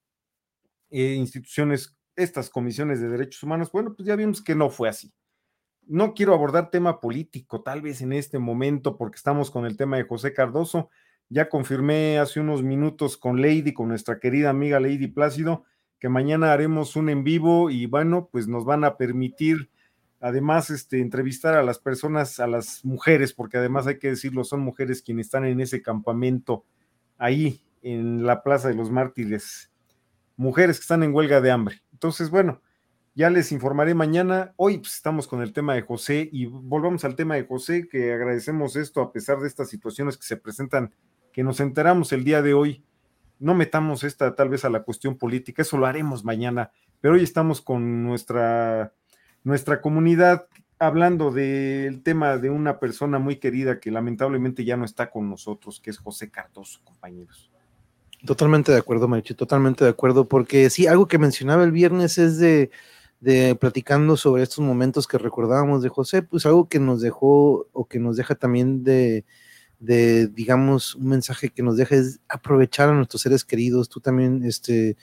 eh, 0.89 1.15
instituciones, 1.15 1.97
estas 2.15 2.49
comisiones 2.49 3.01
de 3.01 3.09
derechos 3.09 3.43
humanos, 3.43 3.69
bueno, 3.71 3.93
pues 3.95 4.07
ya 4.07 4.15
vimos 4.15 4.41
que 4.41 4.55
no 4.55 4.69
fue 4.69 4.87
así. 4.87 5.13
No 5.87 6.13
quiero 6.13 6.33
abordar 6.33 6.71
tema 6.71 7.01
político, 7.01 7.63
tal 7.63 7.81
vez 7.81 8.01
en 8.01 8.13
este 8.13 8.39
momento, 8.39 8.97
porque 8.97 9.17
estamos 9.17 9.51
con 9.51 9.65
el 9.65 9.75
tema 9.77 9.97
de 9.97 10.03
José 10.03 10.33
Cardoso, 10.33 10.89
ya 11.29 11.49
confirmé 11.49 12.19
hace 12.19 12.39
unos 12.39 12.63
minutos 12.63 13.17
con 13.17 13.41
Lady, 13.41 13.73
con 13.73 13.87
nuestra 13.87 14.19
querida 14.19 14.49
amiga 14.49 14.79
Lady 14.79 15.07
Plácido, 15.07 15.63
que 15.99 16.09
mañana 16.09 16.53
haremos 16.53 16.95
un 16.95 17.09
en 17.09 17.23
vivo 17.23 17.69
y 17.69 17.85
bueno, 17.85 18.29
pues 18.31 18.47
nos 18.47 18.65
van 18.65 18.83
a 18.83 18.97
permitir 18.97 19.69
además 20.19 20.69
este, 20.69 21.01
entrevistar 21.01 21.55
a 21.55 21.63
las 21.63 21.79
personas, 21.79 22.39
a 22.39 22.47
las 22.47 22.83
mujeres, 22.83 23.33
porque 23.33 23.57
además 23.57 23.87
hay 23.87 23.99
que 23.99 24.09
decirlo, 24.09 24.43
son 24.43 24.61
mujeres 24.61 25.01
quienes 25.01 25.27
están 25.27 25.45
en 25.45 25.59
ese 25.61 25.81
campamento 25.81 26.65
ahí 27.17 27.61
en 27.81 28.25
la 28.25 28.41
Plaza 28.41 28.69
de 28.69 28.73
los 28.73 28.89
Mártires, 28.89 29.71
mujeres 30.35 30.77
que 30.77 30.81
están 30.81 31.03
en 31.03 31.13
huelga 31.13 31.41
de 31.41 31.51
hambre. 31.51 31.83
Entonces, 31.93 32.29
bueno, 32.29 32.61
ya 33.13 33.29
les 33.29 33.51
informaré 33.51 33.93
mañana. 33.93 34.53
Hoy 34.57 34.79
pues, 34.79 34.95
estamos 34.95 35.27
con 35.27 35.41
el 35.41 35.53
tema 35.53 35.75
de 35.75 35.83
José 35.83 36.27
y 36.31 36.47
volvamos 36.47 37.05
al 37.05 37.15
tema 37.15 37.35
de 37.35 37.45
José, 37.45 37.87
que 37.87 38.11
agradecemos 38.11 38.75
esto 38.75 39.01
a 39.01 39.13
pesar 39.13 39.39
de 39.39 39.47
estas 39.47 39.69
situaciones 39.69 40.17
que 40.17 40.25
se 40.25 40.37
presentan 40.37 40.93
que 41.35 41.43
nos 41.43 41.59
enteramos 41.59 42.13
el 42.13 42.23
día 42.23 42.41
de 42.41 42.53
hoy. 42.53 42.81
No 43.39 43.55
metamos 43.55 44.05
esta 44.05 44.35
tal 44.35 44.47
vez 44.47 44.63
a 44.63 44.69
la 44.69 44.83
cuestión 44.83 45.17
política, 45.17 45.63
eso 45.63 45.77
lo 45.77 45.85
haremos 45.85 46.23
mañana, 46.23 46.71
pero 47.01 47.15
hoy 47.15 47.23
estamos 47.23 47.59
con 47.59 48.05
nuestra, 48.05 48.93
nuestra 49.43 49.81
comunidad 49.81 50.47
hablando 50.79 51.31
del 51.31 52.03
tema 52.03 52.37
de 52.37 52.49
una 52.49 52.79
persona 52.79 53.19
muy 53.19 53.35
querida 53.35 53.81
que 53.81 53.91
lamentablemente 53.91 54.63
ya 54.63 54.77
no 54.77 54.85
está 54.85 55.11
con 55.11 55.29
nosotros, 55.29 55.81
que 55.81 55.89
es 55.89 55.97
José 55.97 56.31
Cardoso, 56.31 56.79
compañeros. 56.85 57.51
Totalmente 58.25 58.71
de 58.71 58.77
acuerdo, 58.77 59.09
Marichi, 59.09 59.33
totalmente 59.33 59.83
de 59.83 59.89
acuerdo, 59.89 60.29
porque 60.29 60.69
sí, 60.69 60.87
algo 60.87 61.09
que 61.09 61.17
mencionaba 61.17 61.65
el 61.65 61.73
viernes 61.73 62.17
es 62.17 62.37
de, 62.37 62.71
de 63.19 63.55
platicando 63.55 64.15
sobre 64.15 64.43
estos 64.43 64.59
momentos 64.59 65.05
que 65.05 65.17
recordábamos 65.17 65.83
de 65.83 65.89
José, 65.89 66.21
pues 66.21 66.45
algo 66.45 66.69
que 66.69 66.79
nos 66.79 67.01
dejó 67.01 67.67
o 67.73 67.89
que 67.89 67.99
nos 67.99 68.15
deja 68.15 68.35
también 68.35 68.85
de, 68.85 69.25
de, 69.79 70.27
digamos, 70.27 70.95
un 70.95 71.07
mensaje 71.07 71.49
que 71.49 71.63
nos 71.63 71.77
deja 71.77 71.95
es 71.95 72.19
aprovechar 72.29 72.89
a 72.89 72.93
nuestros 72.93 73.21
seres 73.21 73.43
queridos. 73.43 73.89
Tú 73.89 73.99
también, 73.99 74.43
este, 74.43 74.97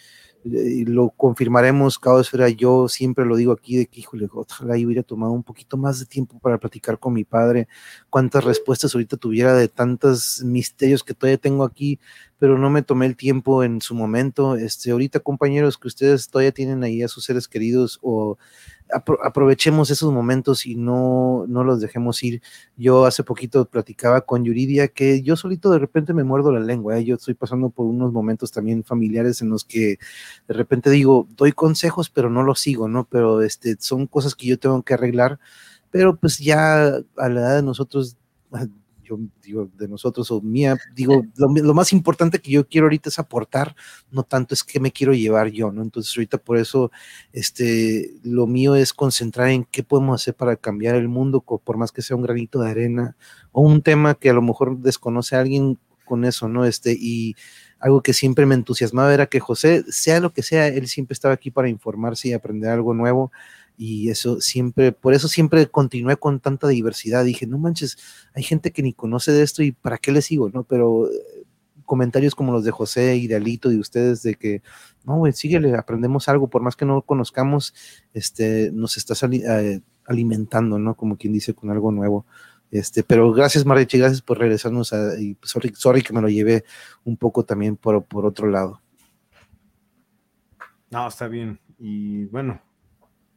eh, 0.44 0.84
lo 0.86 1.10
confirmaremos, 1.10 2.00
Esfera, 2.20 2.48
yo 2.48 2.88
siempre 2.88 3.24
lo 3.24 3.36
digo 3.36 3.52
aquí 3.52 3.76
de 3.76 3.86
que, 3.86 4.00
híjole, 4.00 4.28
ojalá 4.32 4.76
yo 4.76 4.86
hubiera 4.86 5.04
tomado 5.04 5.32
un 5.32 5.44
poquito 5.44 5.76
más 5.76 6.00
de 6.00 6.06
tiempo 6.06 6.38
para 6.40 6.58
platicar 6.58 6.98
con 6.98 7.12
mi 7.12 7.24
padre, 7.24 7.68
cuántas 8.10 8.42
respuestas 8.42 8.94
ahorita 8.94 9.16
tuviera 9.16 9.54
de 9.54 9.68
tantos 9.68 10.42
misterios 10.44 11.04
que 11.04 11.14
todavía 11.14 11.38
tengo 11.38 11.64
aquí, 11.64 12.00
pero 12.42 12.58
no 12.58 12.70
me 12.70 12.82
tomé 12.82 13.06
el 13.06 13.14
tiempo 13.14 13.62
en 13.62 13.80
su 13.80 13.94
momento. 13.94 14.56
Este, 14.56 14.90
ahorita, 14.90 15.20
compañeros, 15.20 15.78
que 15.78 15.86
ustedes 15.86 16.28
todavía 16.28 16.50
tienen 16.50 16.82
ahí 16.82 17.00
a 17.00 17.06
sus 17.06 17.24
seres 17.24 17.46
queridos 17.46 18.00
o 18.02 18.36
aprovechemos 19.22 19.90
esos 19.90 20.12
momentos 20.12 20.66
y 20.66 20.74
no, 20.74 21.44
no 21.46 21.62
los 21.62 21.80
dejemos 21.80 22.20
ir. 22.24 22.42
Yo 22.76 23.06
hace 23.06 23.22
poquito 23.22 23.64
platicaba 23.66 24.22
con 24.22 24.44
Yuridia 24.44 24.88
que 24.88 25.22
yo 25.22 25.36
solito 25.36 25.70
de 25.70 25.78
repente 25.78 26.14
me 26.14 26.24
muerdo 26.24 26.50
la 26.50 26.58
lengua. 26.58 26.98
¿eh? 26.98 27.04
Yo 27.04 27.14
estoy 27.14 27.34
pasando 27.34 27.70
por 27.70 27.86
unos 27.86 28.12
momentos 28.12 28.50
también 28.50 28.82
familiares 28.82 29.40
en 29.40 29.48
los 29.48 29.64
que 29.64 30.00
de 30.48 30.54
repente 30.54 30.90
digo, 30.90 31.28
doy 31.36 31.52
consejos, 31.52 32.10
pero 32.10 32.28
no 32.28 32.42
los 32.42 32.58
sigo, 32.58 32.88
¿no? 32.88 33.04
Pero 33.04 33.42
este, 33.42 33.76
son 33.78 34.08
cosas 34.08 34.34
que 34.34 34.48
yo 34.48 34.58
tengo 34.58 34.82
que 34.82 34.94
arreglar. 34.94 35.38
Pero 35.92 36.16
pues 36.16 36.38
ya 36.38 36.86
a 36.86 37.28
la 37.28 37.40
edad 37.40 37.54
de 37.54 37.62
nosotros 37.62 38.16
digo, 39.42 39.70
de 39.76 39.88
nosotros 39.88 40.30
o 40.30 40.40
mía, 40.40 40.76
digo, 40.94 41.24
lo, 41.36 41.74
más 41.74 41.92
importante 41.92 42.40
que 42.40 42.50
yo 42.50 42.66
quiero 42.66 42.86
ahorita 42.86 43.08
es 43.08 43.18
aportar, 43.18 43.74
no 44.10 44.22
tanto 44.22 44.54
es 44.54 44.64
que 44.64 44.80
me 44.80 44.92
quiero 44.92 45.12
llevar 45.14 45.50
yo, 45.50 45.72
¿no? 45.72 45.82
Entonces 45.82 46.16
ahorita 46.16 46.38
por 46.38 46.58
eso, 46.58 46.90
este, 47.32 48.14
lo 48.22 48.46
mío 48.46 48.74
es 48.74 48.92
concentrar 48.92 49.48
en 49.48 49.64
qué 49.64 49.82
podemos 49.82 50.20
hacer 50.20 50.34
para 50.34 50.56
cambiar 50.56 50.94
el 50.94 51.08
mundo, 51.08 51.40
por 51.40 51.76
más 51.76 51.92
que 51.92 52.02
sea 52.02 52.16
un 52.16 52.22
granito 52.22 52.60
de 52.60 52.70
arena 52.70 53.16
o 53.52 53.62
un 53.62 53.82
tema 53.82 54.14
que 54.14 54.30
a 54.30 54.34
lo 54.34 54.42
mejor 54.42 54.78
desconoce 54.78 55.36
a 55.36 55.40
alguien 55.40 55.78
con 56.04 56.24
eso, 56.24 56.48
¿no? 56.48 56.64
Este, 56.64 56.96
y 56.98 57.36
algo 57.78 58.02
que 58.02 58.12
siempre 58.12 58.46
me 58.46 58.54
entusiasmaba 58.54 59.12
era 59.12 59.26
que 59.26 59.40
José, 59.40 59.84
sea 59.88 60.20
lo 60.20 60.32
que 60.32 60.42
sea, 60.42 60.68
él 60.68 60.86
siempre 60.88 61.14
estaba 61.14 61.34
aquí 61.34 61.50
para 61.50 61.68
informarse 61.68 62.28
y 62.28 62.32
aprender 62.32 62.70
algo 62.70 62.94
nuevo 62.94 63.32
y 63.76 64.10
eso 64.10 64.40
siempre, 64.40 64.92
por 64.92 65.14
eso 65.14 65.28
siempre 65.28 65.66
continué 65.66 66.16
con 66.16 66.40
tanta 66.40 66.68
diversidad. 66.68 67.24
Dije, 67.24 67.46
no 67.46 67.58
manches, 67.58 67.98
hay 68.34 68.42
gente 68.42 68.70
que 68.70 68.82
ni 68.82 68.92
conoce 68.92 69.32
de 69.32 69.42
esto 69.42 69.62
y 69.62 69.72
para 69.72 69.98
qué 69.98 70.12
le 70.12 70.22
sigo, 70.22 70.50
¿no? 70.50 70.64
Pero 70.64 71.08
eh, 71.08 71.44
comentarios 71.84 72.34
como 72.34 72.52
los 72.52 72.64
de 72.64 72.70
José 72.70 73.16
y 73.16 73.26
de 73.26 73.36
Alito 73.36 73.72
y 73.72 73.78
ustedes 73.78 74.22
de 74.22 74.34
que, 74.34 74.62
no, 75.04 75.16
güey, 75.16 75.32
síguele, 75.32 75.74
aprendemos 75.76 76.28
algo, 76.28 76.48
por 76.48 76.62
más 76.62 76.76
que 76.76 76.84
no 76.84 77.02
conozcamos, 77.02 77.74
este, 78.14 78.70
nos 78.72 78.96
estás 78.96 79.22
eh, 79.24 79.80
alimentando, 80.06 80.78
¿no? 80.78 80.94
Como 80.94 81.16
quien 81.16 81.32
dice, 81.32 81.54
con 81.54 81.70
algo 81.70 81.92
nuevo. 81.92 82.26
Este, 82.70 83.02
pero 83.02 83.32
gracias, 83.32 83.66
Marichi, 83.66 83.98
gracias 83.98 84.22
por 84.22 84.38
regresarnos 84.38 84.94
a, 84.94 85.20
y 85.20 85.36
sorry, 85.42 85.72
sorry 85.76 86.02
que 86.02 86.14
me 86.14 86.22
lo 86.22 86.28
llevé 86.28 86.64
un 87.04 87.18
poco 87.18 87.44
también 87.44 87.76
por, 87.76 88.02
por 88.04 88.24
otro 88.24 88.48
lado. 88.48 88.80
No, 90.90 91.06
está 91.08 91.28
bien. 91.28 91.58
Y 91.78 92.24
bueno, 92.26 92.60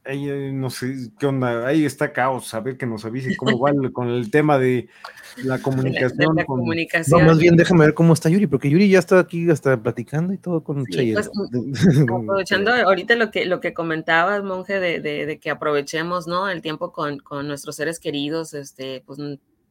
ahí 0.05 0.51
no 0.53 0.69
sé 0.69 1.09
qué 1.19 1.25
onda, 1.25 1.67
ahí 1.67 1.85
está 1.85 2.13
caos, 2.13 2.53
a 2.53 2.59
ver 2.59 2.77
que 2.77 2.85
nos 2.85 3.05
avise 3.05 3.35
cómo 3.35 3.59
va 3.59 3.71
con 3.91 4.09
el 4.09 4.29
tema 4.31 4.57
de 4.57 4.87
la 5.43 5.59
comunicación. 5.61 6.35
comunicación. 6.45 7.21
No, 7.21 7.25
más 7.27 7.39
bien 7.39 7.55
déjame 7.55 7.85
ver 7.85 7.93
cómo 7.93 8.13
está 8.13 8.29
Yuri, 8.29 8.47
porque 8.47 8.69
Yuri 8.69 8.89
ya 8.89 8.99
está 8.99 9.19
aquí 9.19 9.49
hasta 9.49 9.81
platicando 9.81 10.33
y 10.33 10.37
todo 10.37 10.63
con 10.63 10.85
sí, 10.85 11.13
pues, 11.13 11.29
aprovechando 12.03 12.71
ahorita 12.71 13.15
lo 13.15 13.31
que, 13.31 13.45
lo 13.45 13.59
que 13.59 13.73
comentabas, 13.73 14.43
monje, 14.43 14.79
de, 14.79 14.99
de, 14.99 15.39
que 15.39 15.49
aprovechemos 15.49 16.27
¿no? 16.27 16.49
el 16.49 16.61
tiempo 16.61 16.91
con, 16.91 17.19
con, 17.19 17.47
nuestros 17.47 17.75
seres 17.75 17.99
queridos, 17.99 18.53
este, 18.53 19.03
pues 19.05 19.19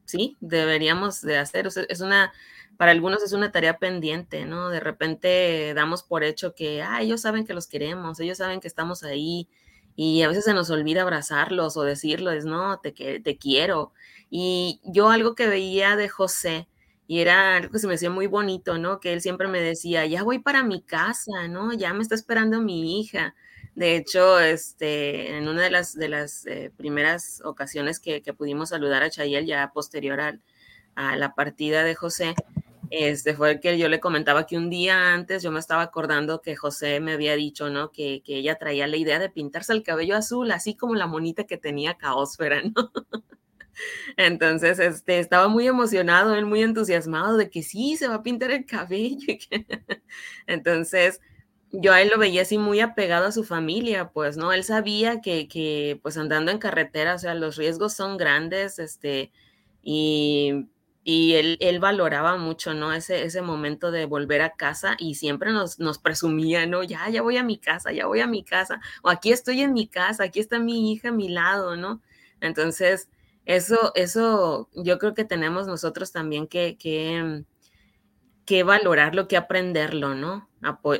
sí, 0.05 0.37
deberíamos 0.39 1.21
de 1.21 1.37
hacer, 1.37 1.67
es 1.67 2.01
una, 2.01 2.31
para 2.77 2.91
algunos 2.91 3.23
es 3.23 3.33
una 3.33 3.51
tarea 3.51 3.77
pendiente, 3.77 4.45
¿no? 4.45 4.69
De 4.69 4.79
repente 4.79 5.73
damos 5.73 6.03
por 6.03 6.23
hecho 6.23 6.53
que, 6.53 6.81
ah, 6.81 7.01
ellos 7.01 7.21
saben 7.21 7.45
que 7.45 7.53
los 7.53 7.67
queremos, 7.67 8.19
ellos 8.19 8.37
saben 8.37 8.59
que 8.59 8.67
estamos 8.67 9.03
ahí, 9.03 9.47
y 9.95 10.21
a 10.23 10.27
veces 10.27 10.45
se 10.45 10.53
nos 10.53 10.69
olvida 10.69 11.03
abrazarlos 11.03 11.77
o 11.77 11.83
decirles, 11.83 12.45
no, 12.45 12.79
te, 12.79 12.91
te 12.91 13.37
quiero. 13.37 13.93
Y 14.29 14.81
yo 14.83 15.09
algo 15.09 15.35
que 15.35 15.47
veía 15.47 15.95
de 15.95 16.09
José, 16.09 16.67
y 17.07 17.19
era 17.19 17.57
algo 17.57 17.71
que 17.71 17.79
se 17.79 17.87
me 17.87 17.93
hacía 17.93 18.09
muy 18.09 18.27
bonito, 18.27 18.77
¿no? 18.77 18.99
Que 18.99 19.13
él 19.13 19.21
siempre 19.21 19.47
me 19.47 19.61
decía, 19.61 20.05
ya 20.05 20.23
voy 20.23 20.39
para 20.39 20.63
mi 20.63 20.81
casa, 20.81 21.47
¿no? 21.47 21.71
Ya 21.73 21.93
me 21.93 22.01
está 22.01 22.15
esperando 22.15 22.61
mi 22.61 22.99
hija. 22.99 23.35
De 23.75 23.95
hecho, 23.95 24.39
este, 24.39 25.37
en 25.37 25.47
una 25.47 25.61
de 25.63 25.69
las, 25.69 25.93
de 25.93 26.09
las 26.09 26.45
eh, 26.47 26.71
primeras 26.75 27.41
ocasiones 27.43 27.99
que, 27.99 28.21
que, 28.21 28.33
pudimos 28.33 28.69
saludar 28.69 29.03
a 29.03 29.09
Chayel, 29.09 29.45
ya 29.45 29.71
posterior 29.73 30.19
a 30.21 31.15
la 31.17 31.35
partida 31.35 31.83
de 31.83 31.93
José, 31.93 32.35
este 32.89 33.33
fue 33.33 33.51
el 33.51 33.59
que 33.59 33.77
yo 33.77 33.87
le 33.89 33.99
comentaba 33.99 34.45
que 34.45 34.57
un 34.57 34.69
día 34.69 35.13
antes 35.13 35.43
yo 35.43 35.51
me 35.51 35.59
estaba 35.59 35.81
acordando 35.81 36.41
que 36.41 36.55
José 36.55 36.99
me 36.99 37.13
había 37.13 37.35
dicho, 37.35 37.69
¿no? 37.69 37.91
Que, 37.91 38.21
que 38.23 38.37
ella 38.37 38.55
traía 38.55 38.87
la 38.87 38.97
idea 38.97 39.19
de 39.19 39.29
pintarse 39.29 39.73
el 39.73 39.83
cabello 39.83 40.15
azul, 40.15 40.51
así 40.51 40.75
como 40.75 40.95
la 40.95 41.07
monita 41.07 41.45
que 41.45 41.57
tenía 41.57 41.97
Caósfera, 41.97 42.61
¿no? 42.63 42.91
Entonces, 44.17 44.79
este, 44.79 45.19
estaba 45.19 45.47
muy 45.47 45.67
emocionado, 45.67 46.35
él 46.35 46.45
muy 46.45 46.61
entusiasmado 46.63 47.37
de 47.37 47.49
que 47.49 47.63
sí, 47.63 47.97
se 47.97 48.07
va 48.07 48.15
a 48.15 48.23
pintar 48.23 48.51
el 48.51 48.65
cabello. 48.65 49.35
Entonces, 50.47 51.21
yo 51.71 51.93
a 51.93 52.01
él 52.01 52.09
lo 52.09 52.17
veía 52.17 52.43
así 52.43 52.57
muy 52.57 52.79
apegado 52.79 53.25
a 53.25 53.31
su 53.31 53.43
familia, 53.43 54.09
pues, 54.09 54.37
¿no? 54.37 54.53
Él 54.53 54.63
sabía 54.63 55.21
que, 55.21 55.47
que 55.47 55.99
pues 56.01 56.17
andando 56.17 56.51
en 56.51 56.57
carretera, 56.57 57.15
o 57.15 57.19
sea, 57.19 57.35
los 57.35 57.57
riesgos 57.57 57.93
son 57.93 58.17
grandes, 58.17 58.79
este, 58.79 59.31
y 59.81 60.67
y 61.07 61.35
él, 61.35 61.57
él, 61.61 61.79
valoraba 61.79 62.35
mucho, 62.35 62.73
¿no? 62.73 62.91
Ese, 62.91 63.25
ese 63.25 63.43
momento 63.43 63.91
de 63.91 64.05
volver 64.07 64.41
a 64.41 64.55
casa 64.55 64.95
y 64.97 65.15
siempre 65.15 65.51
nos, 65.51 65.79
nos 65.79 65.99
presumía, 65.99 66.65
¿no? 66.65 66.81
Ya, 66.83 67.07
ya 67.09 67.21
voy 67.21 67.37
a 67.37 67.43
mi 67.43 67.59
casa, 67.59 67.91
ya 67.91 68.07
voy 68.07 68.21
a 68.21 68.27
mi 68.27 68.43
casa, 68.43 68.81
o 69.03 69.09
aquí 69.09 69.31
estoy 69.31 69.61
en 69.61 69.73
mi 69.73 69.87
casa, 69.87 70.23
aquí 70.23 70.39
está 70.39 70.57
mi 70.57 70.91
hija 70.91 71.09
a 71.09 71.11
mi 71.11 71.29
lado, 71.29 71.75
¿no? 71.75 72.01
Entonces, 72.41 73.07
eso, 73.45 73.91
eso 73.93 74.67
yo 74.73 74.97
creo 74.97 75.13
que 75.13 75.25
tenemos 75.25 75.67
nosotros 75.67 76.11
también 76.11 76.47
que, 76.47 76.75
que, 76.75 77.43
que 78.45 78.63
valorarlo, 78.63 79.27
que 79.27 79.37
aprenderlo, 79.37 80.15
¿no? 80.15 80.49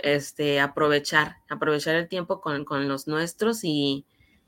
este, 0.03 0.59
aprovechar, 0.59 1.37
aprovechar 1.49 1.95
el 1.95 2.07
tiempo 2.07 2.41
con, 2.41 2.63
con 2.63 2.87
los 2.87 3.07
nuestros 3.07 3.63
y, 3.63 4.05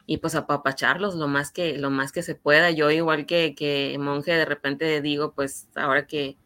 y 0.07 0.17
pues 0.17 0.35
apapacharlos 0.35 1.15
lo 1.15 1.27
más 1.27 1.51
que, 1.51 1.77
lo 1.77 1.91
más 1.91 2.11
que 2.13 2.23
se 2.23 2.33
pueda. 2.33 2.71
Yo 2.71 2.89
igual 2.91 3.25
que, 3.27 3.53
que 3.55 3.95
monje 3.99 4.31
de 4.31 4.45
repente 4.45 5.01
digo, 5.01 5.33
pues 5.33 5.67
ahora 5.75 6.07
que, 6.07 6.37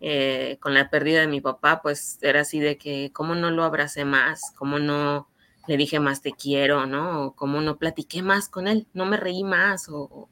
eh, 0.00 0.58
con 0.60 0.74
la 0.74 0.90
pérdida 0.90 1.20
de 1.20 1.26
mi 1.26 1.40
papá, 1.40 1.82
pues 1.82 2.18
era 2.22 2.42
así 2.42 2.60
de 2.60 2.78
que, 2.78 3.10
¿cómo 3.12 3.34
no 3.34 3.50
lo 3.50 3.64
abracé 3.64 4.04
más? 4.04 4.52
¿Cómo 4.56 4.78
no 4.78 5.28
le 5.66 5.76
dije 5.76 6.00
más 6.00 6.22
te 6.22 6.32
quiero, 6.32 6.86
¿no? 6.86 7.26
O 7.26 7.36
¿Cómo 7.36 7.60
no 7.60 7.78
platiqué 7.78 8.22
más 8.22 8.48
con 8.48 8.68
él? 8.68 8.86
No 8.94 9.06
me 9.06 9.16
reí 9.16 9.44
más. 9.44 9.88
O, 9.88 10.28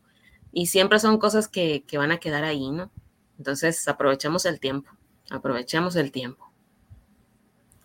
y 0.52 0.66
siempre 0.66 1.00
son 1.00 1.18
cosas 1.18 1.48
que, 1.48 1.84
que 1.84 1.98
van 1.98 2.12
a 2.12 2.18
quedar 2.18 2.44
ahí, 2.44 2.70
¿no? 2.70 2.90
Entonces 3.38 3.86
aprovechemos 3.88 4.46
el 4.46 4.60
tiempo, 4.60 4.90
aprovechemos 5.30 5.96
el 5.96 6.12
tiempo. 6.12 6.47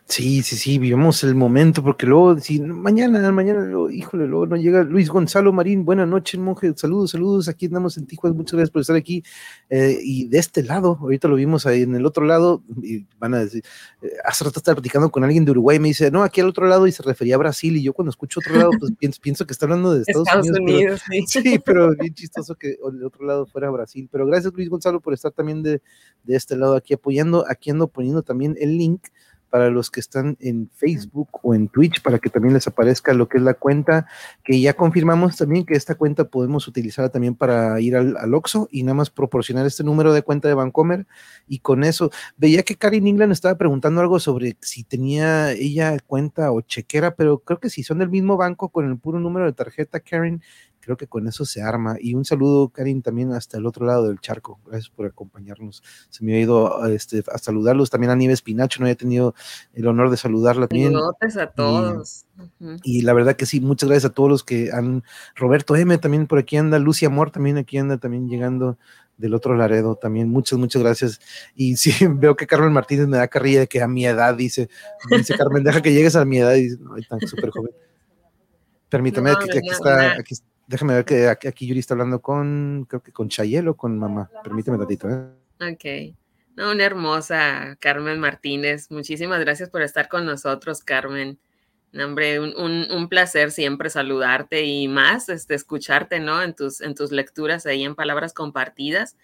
Sí, 0.05 0.43
sí, 0.43 0.57
sí, 0.57 0.80
vivimos 0.80 1.23
el 1.23 1.34
momento, 1.34 1.81
porque 1.81 2.05
luego, 2.05 2.38
si 2.38 2.59
mañana, 2.59 3.31
mañana, 3.31 3.65
híjole, 3.89 4.27
luego 4.27 4.45
no 4.47 4.57
llega 4.57 4.84
Luis 4.84 5.09
Gonzalo 5.09 5.53
Marín, 5.53 5.85
buenas 5.85 6.07
noches, 6.07 6.39
monje, 6.39 6.73
saludos, 6.75 7.11
saludos, 7.11 7.47
aquí 7.47 7.67
andamos 7.67 7.97
en 7.97 8.05
Tijuana, 8.05 8.35
muchas 8.35 8.53
gracias 8.53 8.69
por 8.69 8.81
estar 8.81 8.97
aquí. 8.97 9.23
Eh, 9.69 9.97
y 10.03 10.27
de 10.27 10.39
este 10.39 10.61
lado, 10.61 10.97
ahorita 11.01 11.30
lo 11.30 11.35
vimos 11.35 11.65
ahí 11.65 11.84
en 11.84 11.95
el 11.95 12.05
otro 12.05 12.25
lado, 12.25 12.61
y 12.84 13.07
van 13.17 13.34
a 13.34 13.39
decir, 13.39 13.63
eh, 14.01 14.09
hace 14.25 14.43
rato 14.43 14.59
estaba 14.59 14.75
platicando 14.75 15.09
con 15.09 15.23
alguien 15.23 15.45
de 15.45 15.51
Uruguay, 15.51 15.80
me 15.80 15.88
dice, 15.88 16.11
no, 16.11 16.21
aquí 16.21 16.41
al 16.41 16.49
otro 16.49 16.67
lado, 16.67 16.85
y 16.85 16.91
se 16.91 17.01
refería 17.01 17.35
a 17.35 17.39
Brasil, 17.39 17.75
y 17.77 17.81
yo 17.81 17.93
cuando 17.93 18.09
escucho 18.09 18.41
otro 18.41 18.55
lado, 18.55 18.71
pues 18.77 18.91
pienso, 19.21 19.47
que 19.47 19.53
está 19.53 19.65
hablando 19.65 19.93
de 19.93 20.03
Estados, 20.05 20.49
Unidos. 20.49 21.01
sí. 21.09 21.23
sí. 21.27 21.59
pero 21.65 21.89
bien 21.99 22.13
chistoso 22.13 22.55
que 22.55 22.75
el 22.93 23.03
otro 23.03 23.25
lado 23.25 23.45
fuera 23.45 23.69
Brasil. 23.71 24.07
Pero 24.11 24.27
gracias, 24.27 24.53
Luis 24.53 24.69
Gonzalo, 24.69 24.99
por 24.99 25.13
estar 25.13 25.31
también 25.31 25.63
de, 25.63 25.81
de 26.23 26.35
este 26.35 26.55
lado 26.57 26.75
aquí 26.75 26.93
apoyando, 26.93 27.45
aquí 27.49 27.71
ando 27.71 27.88
poniendo 27.88 28.21
también 28.21 28.55
el 28.59 28.77
link 28.77 29.07
para 29.53 29.69
los 29.69 29.91
que 29.91 29.99
están 29.99 30.35
en 30.39 30.67
Facebook 30.73 31.30
o 31.43 31.53
en 31.53 31.67
Twitch, 31.67 32.01
para 32.01 32.17
que 32.17 32.31
también 32.31 32.55
les 32.55 32.65
aparezca 32.65 33.13
lo 33.13 33.30
que 33.30 33.38
es 33.38 33.43
la 33.43 33.53
cuenta, 33.53 34.07
que 34.43 34.59
ya 34.59 34.73
confirmamos 34.73 35.38
también 35.38 35.63
que 35.63 35.75
esta 35.75 35.93
cuenta 35.93 36.23
podemos 36.23 36.67
utilizarla 36.67 37.09
también 37.09 37.35
para 37.35 37.80
ir 37.80 37.95
al, 37.95 38.17
al 38.17 38.34
Oxxo 38.34 38.67
y 38.71 38.81
nada 38.81 38.95
más 38.95 39.11
proporcionar 39.11 39.67
este 39.67 39.84
número 39.84 40.11
de 40.11 40.23
cuenta 40.23 40.47
de 40.47 40.55
Bancomer 40.55 41.05
y 41.47 41.59
con 41.59 41.84
eso, 41.84 42.09
veía 42.35 42.63
que 42.63 42.77
Karin 42.77 43.05
England 43.05 43.31
estaba 43.31 43.55
preguntando 43.55 44.01
algo 44.01 44.19
sobre 44.19 44.57
si 44.59 44.84
tenía 44.84 45.51
ella 45.51 45.99
cuenta 46.07 46.51
o 46.51 46.61
chequera, 46.61 47.13
pero 47.15 47.38
creo 47.38 47.59
que 47.59 47.69
si 47.69 47.84
son 47.84 47.99
del 47.99 48.09
mismo 48.09 48.38
banco 48.38 48.69
con 48.69 48.89
el 48.89 48.97
puro 48.97 49.19
número 49.19 49.45
de 49.45 49.53
tarjeta, 49.53 49.99
Karen, 49.99 50.41
creo 50.84 50.97
que 50.97 51.07
con 51.07 51.27
eso 51.27 51.45
se 51.45 51.61
arma. 51.61 51.95
Y 51.99 52.14
un 52.14 52.26
saludo, 52.26 52.69
Karin, 52.69 53.01
también 53.01 53.31
hasta 53.31 53.57
el 53.57 53.65
otro 53.65 53.85
lado 53.85 54.07
del 54.07 54.19
charco. 54.19 54.60
Gracias 54.65 54.89
por 54.89 55.05
acompañarnos. 55.05 55.81
Se 56.10 56.26
me 56.26 56.35
ha 56.35 56.39
ido 56.39 56.85
este, 56.88 57.23
a 57.31 57.38
saludarlos. 57.38 57.89
También 57.89 58.11
a 58.11 58.15
Nieves 58.15 58.41
Pinacho, 58.41 58.80
no 58.80 58.85
había 58.85 58.95
tenido 58.95 59.34
el 59.73 59.88
honor 59.88 60.10
de 60.10 60.18
saludarla 60.18 60.68
también. 60.68 60.91
Saludos 60.91 61.38
a 61.38 61.47
todos. 61.47 62.26
Y, 62.84 63.01
la 63.01 63.14
verdad 63.14 63.35
que 63.35 63.45
sí, 63.45 63.61
muchas 63.61 63.88
gracias 63.88 64.11
a 64.11 64.14
todos 64.14 64.30
los 64.30 64.43
que 64.43 64.72
han. 64.73 65.03
Roberto 65.35 65.76
M 65.76 65.97
también 65.99 66.27
por 66.27 66.39
aquí 66.39 66.57
anda, 66.57 66.80
Lucia 66.80 67.07
Amor 67.07 67.31
también 67.31 67.57
aquí 67.57 67.77
anda, 67.77 67.97
también 67.97 68.27
llegando 68.27 68.77
del 69.18 69.34
otro 69.34 69.55
Laredo 69.55 69.95
también. 69.95 70.30
Muchas, 70.30 70.60
muchas 70.60 70.81
gracias. 70.81 71.22
Y 71.55 71.77
sí, 71.77 71.91
veo 72.10 72.35
que 72.35 72.45
Carmen 72.45 72.73
Martínez 72.73 73.07
me 73.07 73.18
da 73.18 73.27
carrilla 73.30 73.61
de 73.61 73.68
que 73.68 73.81
a 73.81 73.88
mi 73.88 74.05
edad 74.05 74.35
dice, 74.35 74.69
dice 75.10 75.38
Carmen, 75.38 75.64
deja 75.64 75.81
que 75.81 75.93
llegues 75.93 76.18
a 76.18 76.26
mi 76.26 76.39
edad 76.39 76.55
y 76.55 76.69
no, 76.77 76.95
tan 77.07 77.22
súper 77.22 77.51
joven. 77.51 77.72
Permítame, 78.89 79.31
que, 79.49 79.57
aquí, 79.57 79.69
está, 79.69 80.14
aquí, 80.19 80.35
Déjame 80.68 80.94
ver 80.94 81.06
que 81.06 81.27
aquí, 81.27 81.68
Yuri 81.68 81.80
está 81.80 81.94
hablando 81.94 82.22
con, 82.22 82.85
creo 82.88 83.03
que 83.03 83.11
con 83.11 83.30
Chayel 83.30 83.68
o 83.68 83.76
con 83.76 83.98
mamá. 83.99 84.30
Permíteme 84.44 84.77
un 84.77 84.81
ratito, 84.81 85.10
¿eh? 85.10 85.26
Ok. 85.60 86.15
No, 86.56 86.72
una 86.72 86.84
hermosa 86.84 87.77
Carmen 87.80 88.19
Martínez. 88.19 88.90
Muchísimas 88.91 89.40
gracias 89.40 89.69
por 89.69 89.81
estar 89.81 90.07
con 90.07 90.26
nosotros, 90.26 90.84
Carmen. 90.84 91.40
hombre, 91.94 92.40
un, 92.40 92.53
un, 92.56 93.10
placer 93.10 93.52
siempre 93.52 93.90
saludarte 93.90 94.64
y 94.64 94.88
más 94.88 95.30
este, 95.30 95.56
escucharte, 95.56 96.19
¿no? 96.19 96.41
En 96.41 96.56
tus, 96.56 96.80
en 96.81 96.95
tus 96.95 97.11
lecturas 97.11 97.65
ahí 97.65 97.84
en 97.84 97.95
palabras 97.95 98.34
compartidas. 98.34 99.18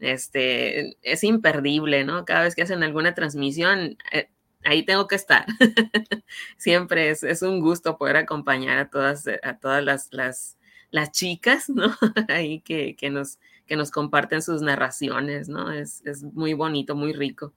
Este, 0.00 0.96
es 1.02 1.24
imperdible, 1.24 2.04
¿no? 2.04 2.24
Cada 2.24 2.42
vez 2.42 2.54
que 2.54 2.62
hacen 2.62 2.82
alguna 2.82 3.14
transmisión, 3.14 3.96
eh, 4.10 4.28
ahí 4.64 4.84
tengo 4.84 5.06
que 5.06 5.14
estar. 5.14 5.46
siempre 6.56 7.10
es, 7.10 7.22
es, 7.22 7.42
un 7.42 7.60
gusto 7.60 7.96
poder 7.96 8.16
acompañar 8.16 8.78
a 8.78 8.90
todas, 8.90 9.24
a 9.42 9.58
todas 9.58 9.84
las, 9.84 10.08
las 10.12 10.58
las 10.92 11.10
chicas, 11.10 11.68
¿no? 11.68 11.90
Ahí 12.28 12.60
que, 12.60 12.94
que, 12.94 13.10
nos, 13.10 13.40
que 13.66 13.74
nos 13.74 13.90
comparten 13.90 14.42
sus 14.42 14.62
narraciones, 14.62 15.48
¿no? 15.48 15.72
Es, 15.72 16.06
es 16.06 16.22
muy 16.22 16.54
bonito, 16.54 16.94
muy 16.94 17.12
rico. 17.12 17.52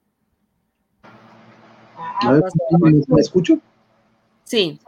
¿Me 3.08 3.20
escucho? 3.20 3.60
Sí. 4.42 4.80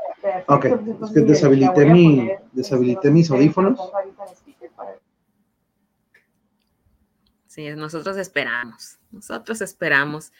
Ok, 0.47 0.65
es 0.65 1.11
que 1.12 1.20
deshabilité, 1.20 1.87
mi, 1.87 2.31
deshabilité 2.53 3.11
mis 3.11 3.31
audífonos. 3.31 3.79
Sí, 7.47 7.69
nosotros 7.70 8.16
esperamos, 8.16 8.99
nosotros 9.11 9.61
esperamos. 9.61 10.33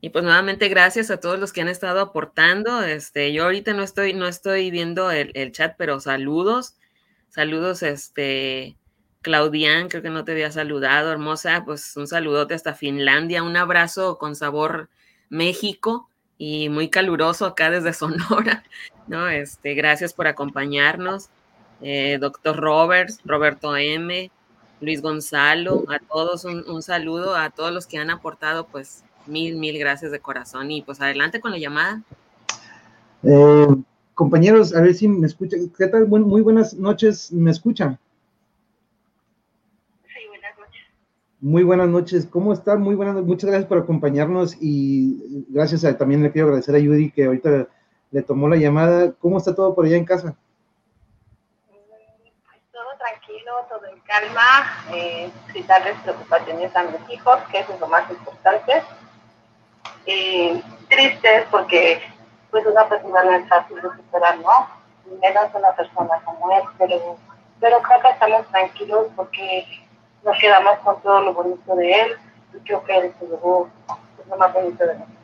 Y 0.00 0.10
pues 0.10 0.24
nuevamente 0.24 0.68
gracias 0.68 1.10
a 1.10 1.18
todos 1.18 1.38
los 1.38 1.52
que 1.52 1.62
han 1.62 1.68
estado 1.68 2.00
aportando. 2.00 2.82
Este, 2.82 3.32
yo 3.32 3.44
ahorita 3.44 3.72
no 3.72 3.82
estoy, 3.82 4.12
no 4.12 4.26
estoy 4.26 4.70
viendo 4.70 5.10
el, 5.10 5.30
el 5.34 5.52
chat, 5.52 5.76
pero 5.78 6.00
saludos. 6.00 6.76
Saludos, 7.34 7.82
este, 7.82 8.76
Claudian, 9.20 9.88
creo 9.88 10.02
que 10.02 10.08
no 10.08 10.22
te 10.22 10.30
había 10.30 10.52
saludado, 10.52 11.10
hermosa, 11.10 11.64
pues 11.64 11.96
un 11.96 12.06
saludote 12.06 12.54
hasta 12.54 12.74
Finlandia, 12.74 13.42
un 13.42 13.56
abrazo 13.56 14.18
con 14.18 14.36
sabor 14.36 14.88
México 15.30 16.08
y 16.38 16.68
muy 16.68 16.90
caluroso 16.90 17.44
acá 17.44 17.70
desde 17.70 17.92
Sonora, 17.92 18.62
¿no? 19.08 19.28
Este, 19.28 19.74
gracias 19.74 20.14
por 20.14 20.28
acompañarnos, 20.28 21.28
eh, 21.80 22.18
doctor 22.20 22.54
Roberts, 22.56 23.20
Roberto 23.24 23.76
M., 23.76 24.30
Luis 24.80 25.02
Gonzalo, 25.02 25.82
a 25.88 25.98
todos 25.98 26.44
un, 26.44 26.62
un, 26.70 26.82
saludo, 26.82 27.34
a 27.34 27.50
todos 27.50 27.72
los 27.72 27.88
que 27.88 27.98
han 27.98 28.10
aportado, 28.10 28.68
pues 28.68 29.02
mil, 29.26 29.56
mil 29.56 29.76
gracias 29.76 30.12
de 30.12 30.20
corazón 30.20 30.70
y 30.70 30.82
pues 30.82 31.00
adelante 31.00 31.40
con 31.40 31.50
la 31.50 31.58
llamada. 31.58 32.00
Eh, 33.24 33.66
compañeros, 34.14 34.74
a 34.74 34.80
ver 34.80 34.94
si 34.94 35.08
me 35.08 35.26
escuchan. 35.26 35.70
¿Qué 35.76 35.86
tal? 35.88 36.06
muy 36.06 36.40
buenas 36.40 36.74
noches, 36.74 37.32
¿me 37.32 37.50
escuchan? 37.50 37.98
Sí, 40.06 40.26
buenas 40.28 40.58
noches. 40.58 40.82
Muy 41.40 41.62
buenas 41.64 41.88
noches, 41.88 42.26
¿cómo 42.26 42.52
están? 42.52 42.80
Muy 42.80 42.94
buenas 42.94 43.16
Muchas 43.16 43.50
gracias 43.50 43.68
por 43.68 43.78
acompañarnos 43.78 44.56
y 44.60 45.46
gracias 45.48 45.84
a, 45.84 45.98
también 45.98 46.22
le 46.22 46.30
quiero 46.30 46.48
agradecer 46.48 46.76
a 46.76 46.78
Judy 46.78 47.10
que 47.10 47.24
ahorita 47.24 47.68
le 48.10 48.22
tomó 48.22 48.48
la 48.48 48.56
llamada. 48.56 49.12
¿Cómo 49.18 49.38
está 49.38 49.54
todo 49.54 49.74
por 49.74 49.84
allá 49.84 49.96
en 49.96 50.04
casa? 50.04 50.36
Pues 51.68 52.60
todo 52.70 52.84
tranquilo, 52.98 53.52
todo 53.68 53.86
en 53.86 54.00
calma, 54.00 54.94
eh, 54.94 55.30
sin 55.52 55.66
darles 55.66 55.98
preocupaciones 56.02 56.74
a 56.76 56.84
mis 56.84 57.10
hijos, 57.12 57.38
que 57.50 57.58
eso 57.58 57.74
es 57.74 57.80
lo 57.80 57.88
más 57.88 58.08
importante. 58.08 58.72
Eh, 60.06 60.62
tristes 60.88 61.44
porque 61.50 62.00
pues 62.54 62.64
una 62.66 62.88
persona 62.88 63.24
no 63.24 63.32
es 63.32 63.48
fácil 63.48 63.74
de 63.78 63.82
superar, 63.82 64.38
¿no? 64.38 65.18
Menos 65.20 65.52
una 65.56 65.72
persona 65.72 66.22
como 66.24 66.52
él, 66.52 66.62
pero, 66.78 67.16
pero 67.58 67.78
creo 67.82 68.00
que 68.00 68.10
estamos 68.10 68.46
tranquilos 68.46 69.08
porque 69.16 69.64
nos 70.24 70.38
quedamos 70.38 70.78
con 70.84 71.02
todo 71.02 71.20
lo 71.20 71.34
bonito 71.34 71.74
de 71.74 71.92
él 71.92 72.08
y 72.54 72.58
creo 72.58 72.84
que 72.84 72.96
él 72.96 73.12
se 73.18 73.26
llevó 73.26 73.68
pues, 73.88 74.28
lo 74.28 74.36
más 74.36 74.54
bonito 74.54 74.86
de 74.86 74.94
nosotros. 74.94 75.18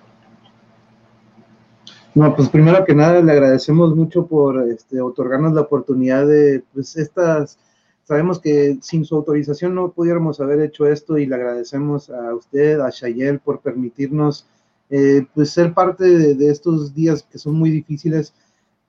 No, 2.16 2.34
pues 2.34 2.48
primero 2.48 2.84
que 2.84 2.96
nada 2.96 3.20
le 3.20 3.30
agradecemos 3.30 3.94
mucho 3.94 4.26
por 4.26 4.68
este, 4.68 5.00
otorgarnos 5.00 5.52
la 5.52 5.60
oportunidad 5.60 6.26
de, 6.26 6.64
pues 6.74 6.96
estas, 6.96 7.60
sabemos 8.02 8.40
que 8.40 8.78
sin 8.82 9.04
su 9.04 9.14
autorización 9.14 9.76
no 9.76 9.92
pudiéramos 9.92 10.40
haber 10.40 10.62
hecho 10.62 10.88
esto 10.88 11.16
y 11.16 11.26
le 11.26 11.36
agradecemos 11.36 12.10
a 12.10 12.34
usted, 12.34 12.80
a 12.80 12.90
Shayel, 12.90 13.38
por 13.38 13.60
permitirnos 13.60 14.48
eh, 14.90 15.26
pues 15.34 15.50
ser 15.50 15.72
parte 15.72 16.04
de, 16.04 16.50
estos 16.50 16.94
días 16.94 17.22
que 17.22 17.38
son 17.38 17.54
muy 17.54 17.70
difíciles 17.70 18.34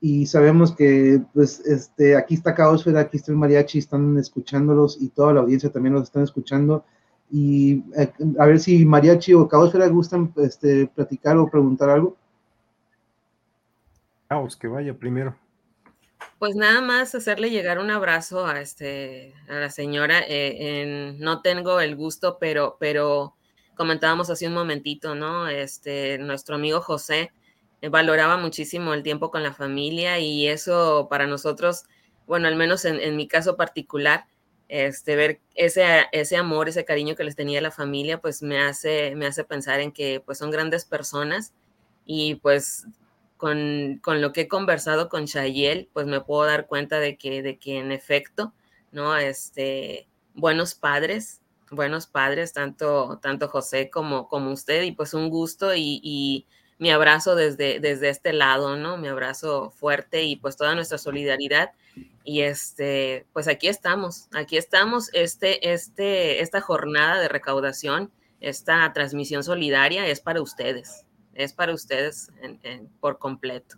y 0.00 0.26
sabemos 0.26 0.74
que 0.74 1.22
pues 1.32 1.60
este 1.60 2.16
aquí 2.16 2.34
está 2.34 2.54
Caosfera, 2.54 3.00
aquí 3.00 3.18
está 3.18 3.30
el 3.30 3.38
mariachi, 3.38 3.78
están 3.78 4.18
escuchándolos 4.18 5.00
y 5.00 5.08
toda 5.10 5.32
la 5.32 5.40
audiencia 5.40 5.70
también 5.70 5.94
los 5.94 6.04
están 6.04 6.24
escuchando 6.24 6.84
y 7.30 7.84
eh, 7.96 8.12
a 8.38 8.46
ver 8.46 8.58
si 8.58 8.84
mariachi 8.84 9.32
o 9.34 9.46
Caosfera 9.46 9.86
gustan 9.86 10.32
este, 10.36 10.88
platicar 10.88 11.36
o 11.36 11.48
preguntar 11.48 11.88
algo. 11.88 12.16
Caos, 14.28 14.56
que 14.56 14.66
vaya 14.66 14.94
primero. 14.94 15.36
Pues 16.38 16.56
nada 16.56 16.80
más 16.80 17.14
hacerle 17.14 17.50
llegar 17.50 17.78
un 17.78 17.90
abrazo 17.90 18.46
a 18.46 18.60
este 18.60 19.32
a 19.48 19.54
la 19.54 19.70
señora. 19.70 20.20
Eh, 20.20 20.56
en, 20.58 21.20
no 21.20 21.40
tengo 21.40 21.80
el 21.80 21.94
gusto, 21.94 22.38
pero, 22.40 22.76
pero 22.80 23.34
comentábamos 23.76 24.30
hace 24.30 24.46
un 24.46 24.54
momentito, 24.54 25.14
¿no? 25.14 25.48
Este, 25.48 26.18
nuestro 26.18 26.56
amigo 26.56 26.80
José 26.80 27.32
eh, 27.80 27.88
valoraba 27.88 28.36
muchísimo 28.36 28.94
el 28.94 29.02
tiempo 29.02 29.30
con 29.30 29.42
la 29.42 29.52
familia 29.52 30.18
y 30.18 30.46
eso 30.46 31.08
para 31.10 31.26
nosotros, 31.26 31.84
bueno, 32.26 32.48
al 32.48 32.56
menos 32.56 32.84
en, 32.84 33.16
mi 33.16 33.26
caso 33.28 33.56
particular, 33.56 34.26
este, 34.68 35.16
ver 35.16 35.40
ese, 35.54 35.84
ese 36.12 36.36
amor, 36.36 36.68
ese 36.68 36.84
cariño 36.84 37.14
que 37.14 37.24
les 37.24 37.36
tenía 37.36 37.60
la 37.60 37.70
familia, 37.70 38.20
pues 38.20 38.42
me 38.42 38.60
hace, 38.60 39.14
me 39.16 39.26
hace 39.26 39.44
pensar 39.44 39.80
en 39.80 39.92
que 39.92 40.22
pues 40.24 40.38
son 40.38 40.50
grandes 40.50 40.84
personas 40.84 41.52
y 42.06 42.36
pues 42.36 42.86
con, 43.36 43.98
con 44.02 44.20
lo 44.20 44.32
que 44.32 44.42
he 44.42 44.48
conversado 44.48 45.08
con 45.08 45.26
Chayel, 45.26 45.90
pues 45.92 46.06
me 46.06 46.20
puedo 46.20 46.44
dar 46.44 46.68
cuenta 46.68 47.00
de 47.00 47.18
que, 47.18 47.42
de 47.42 47.58
que 47.58 47.78
en 47.78 47.90
efecto, 47.92 48.54
¿no? 48.92 49.16
Este, 49.16 50.08
buenos 50.34 50.74
padres, 50.74 51.41
buenos 51.72 52.06
padres, 52.06 52.52
tanto, 52.52 53.18
tanto 53.20 53.48
José 53.48 53.90
como, 53.90 54.28
como 54.28 54.52
usted, 54.52 54.82
y 54.82 54.92
pues 54.92 55.14
un 55.14 55.30
gusto 55.30 55.74
y, 55.74 56.00
y 56.02 56.46
mi 56.78 56.90
abrazo 56.90 57.34
desde, 57.34 57.80
desde 57.80 58.08
este 58.08 58.32
lado, 58.32 58.76
¿no? 58.76 58.96
Mi 58.96 59.08
abrazo 59.08 59.70
fuerte 59.70 60.22
y 60.22 60.36
pues 60.36 60.56
toda 60.56 60.74
nuestra 60.74 60.98
solidaridad. 60.98 61.72
Y 62.24 62.42
este, 62.42 63.26
pues 63.32 63.48
aquí 63.48 63.68
estamos, 63.68 64.28
aquí 64.34 64.56
estamos, 64.56 65.08
este, 65.12 65.72
este, 65.72 66.40
esta 66.40 66.60
jornada 66.60 67.20
de 67.20 67.28
recaudación, 67.28 68.10
esta 68.40 68.92
transmisión 68.92 69.44
solidaria 69.44 70.06
es 70.06 70.20
para 70.20 70.40
ustedes, 70.40 71.06
es 71.34 71.52
para 71.52 71.72
ustedes 71.72 72.32
por 73.00 73.18
completo. 73.18 73.76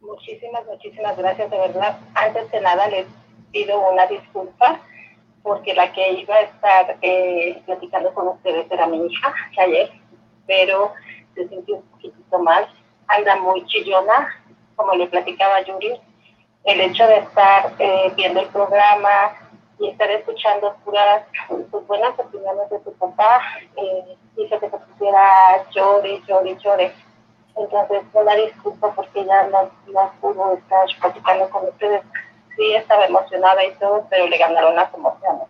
Muchísimas, 0.00 0.64
muchísimas 0.66 1.16
gracias, 1.16 1.50
de 1.50 1.58
verdad. 1.58 2.00
Antes 2.14 2.50
de 2.50 2.60
nada 2.62 2.88
les 2.88 3.06
pido 3.52 3.78
una 3.90 4.06
disculpa 4.06 4.80
porque 5.42 5.74
la 5.74 5.92
que 5.92 6.12
iba 6.12 6.34
a 6.34 6.42
estar 6.42 6.96
eh, 7.02 7.62
platicando 7.66 8.12
con 8.14 8.28
ustedes 8.28 8.70
era 8.70 8.86
mi 8.86 9.06
hija, 9.06 9.34
ayer, 9.58 9.90
pero 10.46 10.92
se 11.34 11.48
sintió 11.48 11.76
un 11.76 11.82
poquitito 11.82 12.38
mal, 12.38 12.68
anda 13.08 13.36
muy 13.36 13.64
chillona, 13.66 14.34
como 14.76 14.94
le 14.94 15.06
platicaba 15.06 15.62
Yuri, 15.62 16.00
el 16.64 16.80
hecho 16.80 17.06
de 17.06 17.18
estar 17.18 17.72
eh, 17.78 18.12
viendo 18.16 18.40
el 18.40 18.48
programa 18.48 19.32
y 19.78 19.88
estar 19.88 20.10
escuchando 20.10 20.74
puras 20.84 21.24
pues, 21.48 21.86
buenas 21.86 22.18
opiniones 22.18 22.68
de 22.70 22.82
su 22.84 22.92
papá, 22.94 23.40
eh, 23.76 24.16
hizo 24.36 24.60
que 24.60 24.70
se 24.70 24.78
pusiera 24.78 25.64
llore, 25.70 26.20
llore, 26.26 26.56
llore. 26.56 26.92
Entonces, 27.56 28.02
una 28.12 28.34
disculpa 28.36 28.92
porque 28.94 29.24
ya 29.24 29.44
no, 29.44 29.70
no 29.88 30.12
pudo 30.20 30.54
estar 30.54 30.86
platicando 31.00 31.48
con 31.50 31.68
ustedes. 31.68 32.02
Sí, 32.56 32.74
estaba 32.74 33.06
emocionada 33.06 33.64
y 33.64 33.72
todo, 33.74 34.06
pero 34.10 34.26
le 34.26 34.38
ganaron 34.38 34.76
las 34.76 34.92
emociones. 34.92 35.48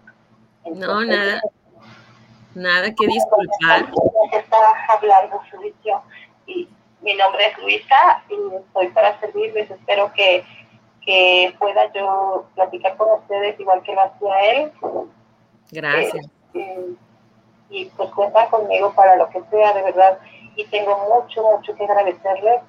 no, 0.65 1.05
nada. 1.05 1.41
Nada 2.55 2.93
que 2.95 3.07
disculpar. 3.07 3.93
Está 4.33 4.57
hablando 4.89 5.41
Luisio 5.53 6.03
y 6.47 6.69
mi 7.01 7.15
nombre 7.15 7.47
es 7.47 7.59
Luisa 7.59 8.23
y 8.29 8.57
estoy 8.57 8.89
para 8.89 9.19
servirles. 9.21 9.71
Espero 9.71 10.13
que, 10.13 10.45
que 11.05 11.55
pueda 11.59 11.93
yo 11.93 12.47
platicar 12.55 12.97
con 12.97 13.21
ustedes 13.21 13.59
igual 13.59 13.83
que 13.83 13.95
lo 13.95 14.03
hacía 14.03 14.53
él. 14.53 14.73
Gracias. 15.71 16.27
Eh, 16.55 16.95
y 17.71 17.85
pues 17.97 18.11
cuenta 18.11 18.47
conmigo 18.49 18.93
para 18.95 19.17
lo 19.17 19.29
que 19.31 19.43
sea, 19.51 19.73
de 19.73 19.83
verdad. 19.83 20.19
Y 20.57 20.67
tengo 20.67 20.99
mucho, 21.09 21.43
mucho 21.43 21.75
que 21.77 21.85
agradecerles. 21.85 22.63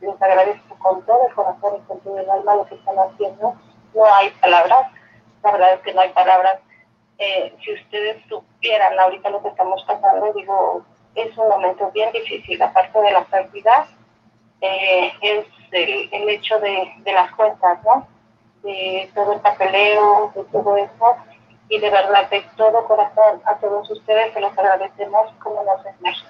Les 0.00 0.22
agradezco 0.22 0.78
con 0.78 1.02
todo 1.04 1.28
el 1.28 1.34
corazón 1.34 1.76
y 1.76 1.86
con 1.86 2.00
todo 2.00 2.18
el 2.18 2.30
alma 2.30 2.54
lo 2.56 2.66
que 2.66 2.76
están 2.76 2.96
haciendo. 2.98 3.54
No 3.94 4.04
hay 4.04 4.30
palabras. 4.40 4.92
La 5.42 5.52
verdad 5.52 5.74
es 5.74 5.80
que 5.80 5.94
no 5.94 6.00
hay 6.00 6.10
palabras 6.10 6.58
eh, 7.18 7.52
si 7.64 7.74
ustedes 7.74 8.22
supieran 8.28 8.98
ahorita 8.98 9.30
lo 9.30 9.42
que 9.42 9.48
estamos 9.48 9.82
pasando, 9.86 10.32
digo, 10.34 10.84
es 11.16 11.36
un 11.36 11.48
momento 11.48 11.90
bien 11.92 12.12
difícil, 12.12 12.62
aparte 12.62 13.00
de 13.00 13.10
la 13.10 13.24
pérdida, 13.24 13.88
eh, 14.60 15.10
es 15.20 15.44
el, 15.72 16.28
hecho 16.28 16.60
de, 16.60 17.12
las 17.12 17.32
cuentas, 17.32 17.78
¿no? 17.84 18.06
De 18.62 19.10
todo 19.16 19.32
el 19.32 19.40
papeleo, 19.40 20.30
de 20.34 20.44
todo 20.44 20.76
eso, 20.76 21.16
y 21.68 21.80
de 21.80 21.90
verdad, 21.90 22.30
de 22.30 22.44
todo 22.56 22.86
corazón, 22.86 23.42
a 23.44 23.56
todos 23.56 23.90
ustedes 23.90 24.32
se 24.32 24.40
los 24.40 24.56
agradecemos 24.56 25.32
como 25.42 25.64
nos 25.64 25.84
es 25.86 26.24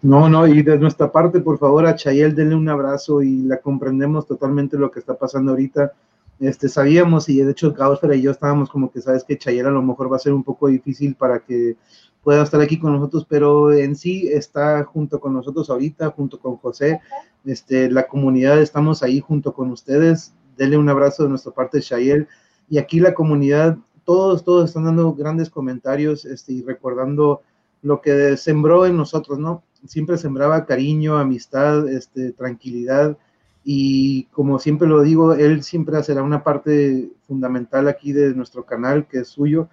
No, 0.00 0.26
no, 0.30 0.46
y 0.46 0.62
de 0.62 0.78
nuestra 0.78 1.12
parte, 1.12 1.40
por 1.40 1.58
favor, 1.58 1.86
a 1.86 1.94
Chayel 1.94 2.34
denle 2.34 2.54
un 2.54 2.68
abrazo 2.70 3.20
y 3.20 3.42
la 3.42 3.58
comprendemos 3.58 4.26
totalmente 4.26 4.78
lo 4.78 4.90
que 4.90 5.00
está 5.00 5.14
pasando 5.14 5.52
ahorita 5.52 5.92
este, 6.40 6.68
sabíamos 6.68 7.28
y 7.28 7.38
de 7.38 7.52
hecho 7.52 7.72
Gausfer 7.72 8.14
y 8.14 8.22
yo 8.22 8.30
estábamos 8.30 8.68
como 8.68 8.90
que 8.90 9.00
sabes 9.00 9.24
que 9.24 9.38
Chayera 9.38 9.68
a 9.68 9.72
lo 9.72 9.82
mejor 9.82 10.12
va 10.12 10.16
a 10.16 10.20
ser 10.20 10.32
un 10.32 10.44
poco 10.44 10.68
difícil 10.68 11.14
para 11.14 11.40
que 11.40 11.76
pueda 12.22 12.42
estar 12.42 12.60
aquí 12.60 12.78
con 12.78 12.92
nosotros, 12.92 13.24
pero 13.28 13.72
en 13.72 13.94
sí 13.94 14.28
está 14.28 14.82
junto 14.84 15.20
con 15.20 15.32
nosotros 15.32 15.70
ahorita, 15.70 16.10
junto 16.10 16.40
con 16.40 16.56
José, 16.56 17.00
este, 17.44 17.88
la 17.90 18.08
comunidad 18.08 18.60
estamos 18.60 19.02
ahí 19.02 19.20
junto 19.20 19.54
con 19.54 19.70
ustedes, 19.70 20.34
denle 20.56 20.76
un 20.76 20.88
abrazo 20.88 21.22
de 21.22 21.28
nuestra 21.28 21.52
parte 21.52 21.80
Chayel. 21.80 22.26
Y 22.68 22.78
aquí 22.78 22.98
la 22.98 23.14
comunidad, 23.14 23.78
todos, 24.04 24.42
todos 24.44 24.68
están 24.68 24.84
dando 24.84 25.14
grandes 25.14 25.50
comentarios 25.50 26.24
este, 26.24 26.52
y 26.52 26.62
recordando 26.62 27.42
lo 27.82 28.00
que 28.00 28.36
sembró 28.36 28.86
en 28.86 28.96
nosotros, 28.96 29.38
¿no? 29.38 29.62
Siempre 29.86 30.18
sembraba 30.18 30.66
cariño, 30.66 31.16
amistad, 31.16 31.88
este, 31.88 32.32
tranquilidad, 32.32 33.16
y 33.68 34.26
como 34.26 34.60
siempre 34.60 34.86
lo 34.86 35.02
digo, 35.02 35.34
él 35.34 35.64
siempre 35.64 36.00
será 36.04 36.22
una 36.22 36.44
parte 36.44 37.10
fundamental 37.26 37.88
aquí 37.88 38.12
de 38.12 38.32
nuestro 38.32 38.64
canal, 38.64 39.08
que 39.08 39.18
es 39.18 39.28
suyo, 39.28 39.68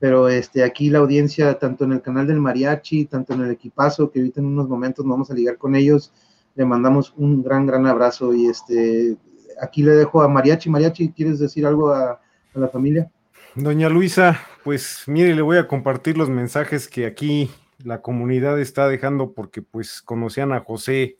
pero 0.00 0.28
este, 0.28 0.64
aquí 0.64 0.90
la 0.90 0.98
audiencia, 0.98 1.56
tanto 1.56 1.84
en 1.84 1.92
el 1.92 2.02
canal 2.02 2.26
del 2.26 2.40
mariachi, 2.40 3.04
tanto 3.04 3.34
en 3.34 3.42
el 3.42 3.52
equipazo, 3.52 4.10
que 4.10 4.18
ahorita 4.18 4.40
en 4.40 4.46
unos 4.46 4.68
momentos 4.68 5.06
vamos 5.06 5.30
a 5.30 5.34
ligar 5.34 5.58
con 5.58 5.76
ellos, 5.76 6.12
le 6.56 6.64
mandamos 6.64 7.14
un 7.16 7.40
gran, 7.40 7.66
gran 7.66 7.86
abrazo 7.86 8.34
y 8.34 8.46
este, 8.46 9.16
aquí 9.60 9.84
le 9.84 9.92
dejo 9.92 10.22
a 10.22 10.28
Mariachi. 10.28 10.68
Mariachi, 10.68 11.10
¿quieres 11.10 11.38
decir 11.38 11.66
algo 11.66 11.92
a, 11.92 12.20
a 12.52 12.58
la 12.58 12.66
familia? 12.66 13.08
Doña 13.54 13.88
Luisa, 13.88 14.40
pues 14.64 15.04
mire, 15.06 15.36
le 15.36 15.42
voy 15.42 15.58
a 15.58 15.68
compartir 15.68 16.18
los 16.18 16.28
mensajes 16.28 16.88
que 16.88 17.06
aquí 17.06 17.48
la 17.84 18.02
comunidad 18.02 18.58
está 18.58 18.88
dejando 18.88 19.34
porque 19.34 19.62
pues 19.62 20.02
conocían 20.02 20.52
a 20.52 20.64
José 20.64 21.18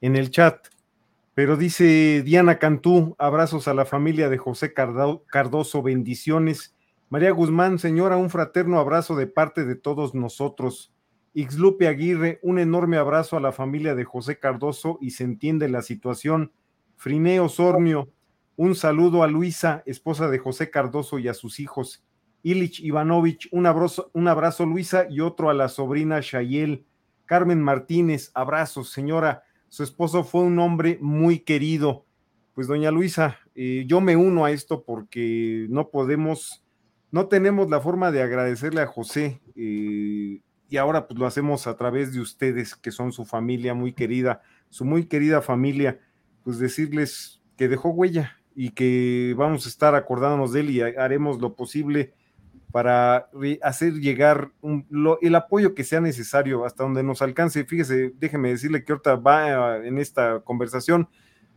en 0.00 0.16
el 0.16 0.30
chat. 0.30 0.68
Pero 1.36 1.58
dice 1.58 2.22
Diana 2.22 2.58
Cantú, 2.58 3.14
abrazos 3.18 3.68
a 3.68 3.74
la 3.74 3.84
familia 3.84 4.30
de 4.30 4.38
José 4.38 4.72
Cardoso, 4.72 5.82
bendiciones. 5.82 6.74
María 7.10 7.30
Guzmán, 7.30 7.78
señora, 7.78 8.16
un 8.16 8.30
fraterno 8.30 8.78
abrazo 8.78 9.16
de 9.16 9.26
parte 9.26 9.66
de 9.66 9.74
todos 9.74 10.14
nosotros. 10.14 10.94
Ixlupe 11.34 11.88
Aguirre, 11.88 12.40
un 12.42 12.58
enorme 12.58 12.96
abrazo 12.96 13.36
a 13.36 13.40
la 13.40 13.52
familia 13.52 13.94
de 13.94 14.04
José 14.04 14.38
Cardoso 14.38 14.96
y 15.02 15.10
se 15.10 15.24
entiende 15.24 15.68
la 15.68 15.82
situación. 15.82 16.52
Frineo 16.96 17.50
Sornio, 17.50 18.08
un 18.56 18.74
saludo 18.74 19.22
a 19.22 19.26
Luisa, 19.26 19.82
esposa 19.84 20.30
de 20.30 20.38
José 20.38 20.70
Cardoso 20.70 21.18
y 21.18 21.28
a 21.28 21.34
sus 21.34 21.60
hijos. 21.60 22.02
Ilich 22.44 22.80
Ivanovich, 22.80 23.50
un 23.52 23.66
abrazo, 23.66 24.10
un 24.14 24.26
abrazo 24.28 24.64
Luisa 24.64 25.06
y 25.10 25.20
otro 25.20 25.50
a 25.50 25.54
la 25.54 25.68
sobrina 25.68 26.20
Shayel. 26.22 26.86
Carmen 27.26 27.60
Martínez, 27.60 28.30
abrazos, 28.32 28.88
señora. 28.88 29.42
Su 29.68 29.82
esposo 29.82 30.24
fue 30.24 30.42
un 30.42 30.58
hombre 30.58 30.98
muy 31.00 31.40
querido. 31.40 32.04
Pues 32.54 32.66
doña 32.66 32.90
Luisa, 32.90 33.38
eh, 33.54 33.84
yo 33.86 34.00
me 34.00 34.16
uno 34.16 34.44
a 34.44 34.50
esto 34.50 34.82
porque 34.84 35.66
no 35.68 35.90
podemos, 35.90 36.64
no 37.10 37.26
tenemos 37.26 37.68
la 37.68 37.80
forma 37.80 38.10
de 38.10 38.22
agradecerle 38.22 38.80
a 38.80 38.86
José 38.86 39.40
eh, 39.54 40.40
y 40.68 40.76
ahora 40.78 41.06
pues 41.06 41.18
lo 41.18 41.26
hacemos 41.26 41.66
a 41.66 41.76
través 41.76 42.12
de 42.12 42.20
ustedes 42.20 42.74
que 42.74 42.90
son 42.90 43.12
su 43.12 43.24
familia 43.24 43.74
muy 43.74 43.92
querida, 43.92 44.42
su 44.70 44.84
muy 44.84 45.06
querida 45.06 45.42
familia, 45.42 46.00
pues 46.44 46.58
decirles 46.58 47.42
que 47.56 47.68
dejó 47.68 47.90
huella 47.90 48.38
y 48.54 48.70
que 48.70 49.34
vamos 49.36 49.66
a 49.66 49.68
estar 49.68 49.94
acordándonos 49.94 50.52
de 50.52 50.60
él 50.60 50.70
y 50.70 50.80
haremos 50.80 51.40
lo 51.40 51.54
posible 51.54 52.14
para 52.72 53.28
hacer 53.62 53.94
llegar 53.94 54.52
el 55.22 55.34
apoyo 55.34 55.74
que 55.74 55.84
sea 55.84 56.00
necesario 56.00 56.64
hasta 56.64 56.82
donde 56.82 57.02
nos 57.02 57.22
alcance. 57.22 57.64
Fíjese, 57.64 58.12
déjeme 58.18 58.50
decirle 58.50 58.84
que 58.84 58.92
ahorita 58.92 59.16
va 59.16 59.78
en 59.78 59.98
esta 59.98 60.40
conversación 60.40 61.08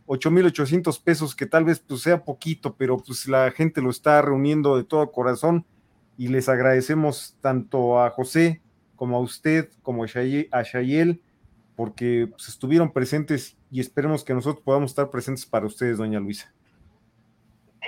8,800 0.06 0.98
pesos, 0.98 1.36
que 1.36 1.46
tal 1.46 1.64
vez 1.64 1.78
pues, 1.78 2.00
sea 2.02 2.24
poquito, 2.24 2.74
pero 2.76 2.98
pues 2.98 3.28
la 3.28 3.50
gente 3.52 3.80
lo 3.80 3.90
está 3.90 4.20
reuniendo 4.22 4.76
de 4.76 4.82
todo 4.84 5.12
corazón 5.12 5.64
y 6.16 6.28
les 6.28 6.48
agradecemos 6.48 7.36
tanto 7.40 8.00
a 8.00 8.10
José 8.10 8.60
como 8.96 9.16
a 9.16 9.20
usted, 9.20 9.70
como 9.82 10.04
a 10.04 10.06
Shayel, 10.06 11.22
porque 11.76 12.26
pues, 12.28 12.48
estuvieron 12.48 12.92
presentes 12.92 13.56
y 13.70 13.80
esperemos 13.80 14.24
que 14.24 14.34
nosotros 14.34 14.64
podamos 14.64 14.90
estar 14.90 15.10
presentes 15.10 15.46
para 15.46 15.66
ustedes, 15.66 15.98
doña 15.98 16.18
Luisa. 16.18 16.52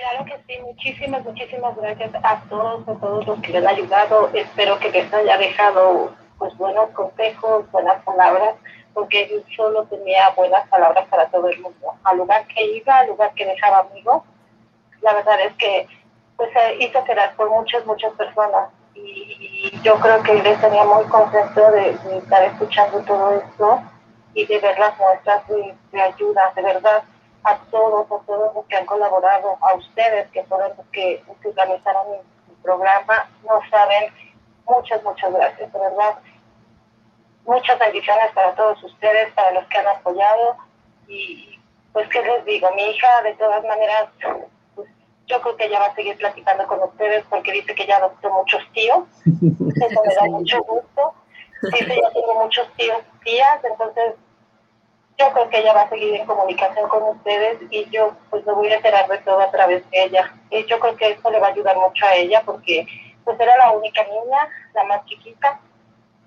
Claro 0.03 0.25
que 0.25 0.37
sí, 0.45 0.61
muchísimas, 0.61 1.23
muchísimas 1.23 1.77
gracias 1.77 2.11
a 2.23 2.41
todos, 2.49 2.85
a 2.89 2.93
todos 2.99 3.25
los 3.25 3.39
que 3.39 3.53
les 3.53 3.65
han 3.65 3.73
ayudado. 3.73 4.29
Espero 4.33 4.77
que 4.77 4.91
les 4.91 5.13
haya 5.13 5.37
dejado 5.37 6.13
pues 6.37 6.53
buenos 6.57 6.89
consejos, 6.89 7.71
buenas 7.71 8.03
palabras, 8.03 8.55
porque 8.93 9.29
yo 9.29 9.37
solo 9.55 9.85
tenía 9.85 10.29
buenas 10.31 10.67
palabras 10.67 11.07
para 11.07 11.27
todo 11.27 11.47
el 11.47 11.57
mundo. 11.61 11.93
Al 12.03 12.17
lugar 12.17 12.45
que 12.47 12.65
iba, 12.65 12.99
al 12.99 13.07
lugar 13.07 13.33
que 13.33 13.45
dejaba 13.45 13.87
amigos, 13.89 14.23
la 14.99 15.13
verdad 15.13 15.39
es 15.39 15.53
que 15.53 15.87
pues 16.35 16.49
hizo 16.79 17.01
quedar 17.05 17.33
por 17.37 17.49
muchas, 17.49 17.85
muchas 17.85 18.11
personas. 18.15 18.71
Y, 18.95 19.71
yo 19.83 19.95
creo 20.01 20.21
que 20.21 20.33
él 20.33 20.45
estaría 20.45 20.83
muy 20.83 21.05
contento 21.05 21.71
de, 21.71 21.91
estar 22.17 22.43
escuchando 22.43 22.99
todo 23.03 23.39
esto 23.39 23.81
y 24.33 24.45
de 24.47 24.59
ver 24.59 24.77
las 24.77 24.97
muestras 24.97 25.47
de 25.47 26.01
ayuda, 26.01 26.51
de 26.57 26.61
verdad 26.61 27.03
a 27.43 27.57
todos, 27.71 28.05
a 28.05 28.25
todos 28.25 28.55
los 28.55 28.65
que 28.65 28.75
han 28.77 28.85
colaborado, 28.85 29.57
a 29.61 29.73
ustedes 29.75 30.29
que 30.31 30.43
fueron 30.45 30.71
los 30.77 30.85
que, 30.87 31.23
organizaron 31.43 32.13
el 32.13 32.55
programa, 32.61 33.29
no 33.43 33.59
saben, 33.69 34.13
muchas, 34.65 35.03
muchas 35.03 35.33
gracias, 35.33 35.71
de 35.71 35.79
verdad. 35.79 36.19
Muchas 37.45 37.77
bendiciones 37.77 38.31
para 38.33 38.55
todos 38.55 38.81
ustedes, 38.83 39.33
para 39.33 39.51
los 39.51 39.65
que 39.67 39.77
han 39.77 39.87
apoyado 39.87 40.55
y 41.07 41.59
pues 41.91 42.07
qué 42.09 42.21
les 42.23 42.45
digo, 42.45 42.71
mi 42.73 42.83
hija 42.83 43.21
de 43.21 43.33
todas 43.35 43.63
maneras 43.65 44.07
pues, 44.73 44.87
yo 45.27 45.41
creo 45.41 45.57
que 45.57 45.65
ella 45.65 45.79
va 45.79 45.87
a 45.87 45.95
seguir 45.95 46.17
platicando 46.17 46.65
con 46.67 46.81
ustedes 46.81 47.25
porque 47.29 47.51
dice 47.51 47.75
que 47.75 47.85
ya 47.85 47.97
adoptó 47.97 48.31
muchos 48.31 48.61
tíos. 48.73 49.03
Eso 49.25 50.01
me 50.05 50.15
da 50.15 50.25
mucho 50.25 50.63
gusto. 50.63 51.13
Dice 51.61 51.99
ya 52.01 52.09
tengo 52.11 52.33
muchos 52.41 52.67
tíos, 52.77 52.99
tías, 53.23 53.63
entonces 53.63 54.15
yo 55.17 55.31
creo 55.31 55.49
que 55.49 55.59
ella 55.59 55.73
va 55.73 55.81
a 55.81 55.89
seguir 55.89 56.15
en 56.15 56.25
comunicación 56.25 56.89
con 56.89 57.03
ustedes 57.03 57.59
y 57.69 57.89
yo 57.89 58.13
pues 58.29 58.45
me 58.45 58.53
voy 58.53 58.67
a 58.69 58.75
enterar 58.75 59.07
de 59.07 59.17
todo 59.19 59.39
a 59.39 59.51
través 59.51 59.87
de 59.89 60.03
ella. 60.03 60.33
Y 60.49 60.65
yo 60.65 60.79
creo 60.79 60.95
que 60.95 61.11
eso 61.11 61.29
le 61.29 61.39
va 61.39 61.47
a 61.47 61.51
ayudar 61.51 61.77
mucho 61.77 62.05
a 62.05 62.15
ella 62.15 62.41
porque 62.45 62.85
pues 63.23 63.39
era 63.39 63.55
la 63.57 63.71
única 63.71 64.03
niña, 64.03 64.49
la 64.73 64.83
más 64.85 65.05
chiquita, 65.05 65.59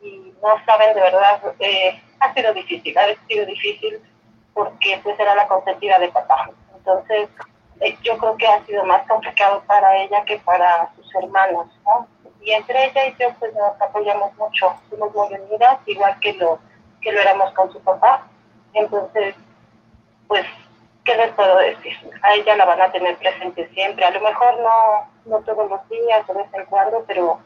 y 0.01 0.33
no 0.43 0.65
saben 0.65 0.95
de 0.95 1.01
verdad, 1.01 1.43
eh, 1.59 2.01
ha 2.21 2.33
sido 2.33 2.55
difícil, 2.55 2.97
ha 2.97 3.07
sido 3.27 3.45
difícil 3.45 4.01
porque 4.55 5.01
pues 5.03 5.19
era 5.19 5.35
la 5.35 5.47
consentida 5.49 5.99
de 5.99 6.09
papá. 6.09 6.51
Entonces 6.77 7.29
eh, 7.81 7.97
yo 8.03 8.17
creo 8.19 8.37
que 8.37 8.47
ha 8.47 8.65
sido 8.65 8.85
más 8.85 9.07
complicado 9.07 9.63
para 9.67 9.97
ella 9.97 10.25
que 10.25 10.39
para 10.39 10.91
sus 10.95 11.15
hermanos, 11.17 11.67
¿no? 11.85 12.07
Y 12.41 12.53
entre 12.53 12.87
ella 12.87 13.07
y 13.07 13.17
yo 13.19 13.29
pues 13.41 13.53
nos 13.55 13.81
apoyamos 13.83 14.33
mucho, 14.37 14.73
somos 14.89 15.13
muy 15.13 15.35
unidas, 15.35 15.81
igual 15.87 16.19
que 16.21 16.33
lo, 16.35 16.61
que 17.01 17.11
lo 17.11 17.21
éramos 17.21 17.53
con 17.53 17.73
su 17.73 17.81
papá 17.81 18.23
entonces, 18.77 19.35
pues, 20.29 20.45
¿qué 21.05 21.17
les 21.17 21.33
puedo 21.33 21.57
decir? 21.59 21.97
A 22.23 22.35
ella 22.35 22.57
la 22.57 22.67
van 22.67 22.83
a 22.83 22.93
tener 22.93 23.17
presente 23.17 23.69
siempre. 23.73 24.05
A 24.05 24.11
lo 24.11 24.21
mejor 24.21 24.61
no, 24.61 25.11
no 25.25 25.45
todos 25.45 25.71
los 25.71 25.89
días 25.89 26.27
de 26.27 26.35
vez 26.35 26.47
en 26.53 26.67
cuando, 26.67 27.03
pero, 27.07 27.41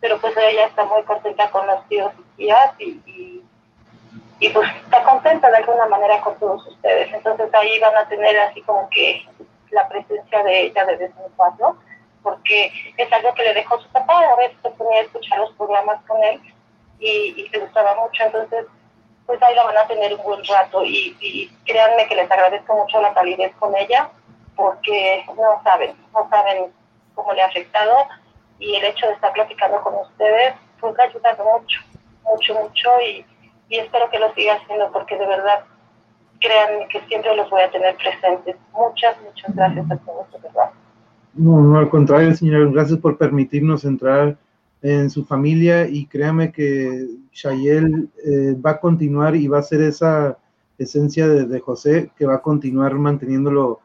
pero 0.00 0.18
pues 0.18 0.34
ella 0.38 0.64
está 0.64 0.84
muy 0.84 1.02
contenta 1.02 1.50
con 1.50 1.66
los 1.66 1.86
tíos 1.88 2.12
y 2.18 2.36
tías 2.36 2.72
y, 2.78 3.42
y, 4.40 4.48
pues 4.48 4.70
está 4.82 5.04
contenta 5.04 5.50
de 5.50 5.58
alguna 5.58 5.86
manera 5.86 6.18
con 6.22 6.38
todos 6.38 6.66
ustedes. 6.66 7.12
Entonces 7.12 7.52
ahí 7.52 7.78
van 7.78 7.96
a 7.96 8.08
tener 8.08 8.38
así 8.38 8.62
como 8.62 8.88
que 8.88 9.22
la 9.70 9.86
presencia 9.86 10.42
de 10.42 10.62
ella 10.62 10.86
de 10.86 10.96
vez 10.96 11.10
en 11.10 11.32
cuando, 11.36 11.76
porque 12.22 12.72
es 12.96 13.12
algo 13.12 13.34
que 13.34 13.42
le 13.42 13.52
dejó 13.52 13.78
su 13.80 13.88
papá. 13.90 14.18
A 14.18 14.36
veces 14.36 14.56
se 14.62 14.70
ponía 14.70 15.00
a 15.00 15.02
escuchar 15.02 15.40
los 15.40 15.52
programas 15.52 16.02
con 16.06 16.24
él 16.24 16.40
y, 16.98 17.34
y 17.36 17.48
le 17.50 17.58
gustaba 17.58 17.94
mucho. 17.96 18.24
Entonces 18.24 18.64
pues 19.30 19.40
ahí 19.44 19.54
la 19.54 19.62
van 19.62 19.76
a 19.76 19.86
tener 19.86 20.12
un 20.12 20.22
buen 20.24 20.40
rato 20.44 20.84
y, 20.84 21.48
créanme 21.64 22.08
que 22.08 22.16
les 22.16 22.28
agradezco 22.28 22.74
mucho 22.74 23.00
la 23.00 23.14
calidez 23.14 23.54
con 23.60 23.72
ella 23.76 24.10
porque 24.56 25.24
no 25.28 25.62
saben, 25.62 25.94
no 26.12 26.28
saben 26.28 26.72
cómo 27.14 27.32
le 27.32 27.42
ha 27.42 27.46
afectado 27.46 27.94
y 28.58 28.74
el 28.74 28.82
hecho 28.86 29.06
de 29.06 29.12
estar 29.12 29.32
platicando 29.32 29.80
con 29.82 29.94
ustedes 29.94 30.54
pues 30.80 30.98
ha 30.98 31.04
ayudado 31.04 31.44
mucho, 31.44 31.80
mucho, 32.24 32.54
mucho 32.54 32.90
y, 33.06 33.24
espero 33.68 34.10
que 34.10 34.18
lo 34.18 34.34
siga 34.34 34.54
haciendo 34.54 34.90
porque 34.90 35.16
de 35.16 35.26
verdad 35.28 35.60
créanme 36.40 36.88
que 36.88 37.00
siempre 37.02 37.36
los 37.36 37.48
voy 37.50 37.62
a 37.62 37.70
tener 37.70 37.94
presentes. 37.98 38.56
Muchas, 38.72 39.14
muchas 39.22 39.54
gracias 39.54 39.88
a 39.92 39.96
todos, 39.98 40.32
de 40.32 40.38
verdad. 40.40 40.70
No, 41.34 41.60
no, 41.60 41.78
al 41.78 41.88
contrario, 41.88 42.34
señora, 42.34 42.68
gracias 42.72 42.98
por 42.98 43.16
permitirnos 43.16 43.84
entrar 43.84 44.36
en 44.82 45.10
su 45.10 45.24
familia 45.24 45.88
y 45.88 46.06
créame 46.06 46.52
que 46.52 47.08
Shayel 47.32 48.08
eh, 48.24 48.56
va 48.64 48.72
a 48.72 48.80
continuar 48.80 49.36
y 49.36 49.46
va 49.46 49.58
a 49.58 49.62
ser 49.62 49.82
esa 49.82 50.38
esencia 50.78 51.28
de, 51.28 51.60
José 51.60 52.10
que 52.16 52.26
va 52.26 52.36
a 52.36 52.42
continuar 52.42 52.94
manteniéndolo. 52.94 53.80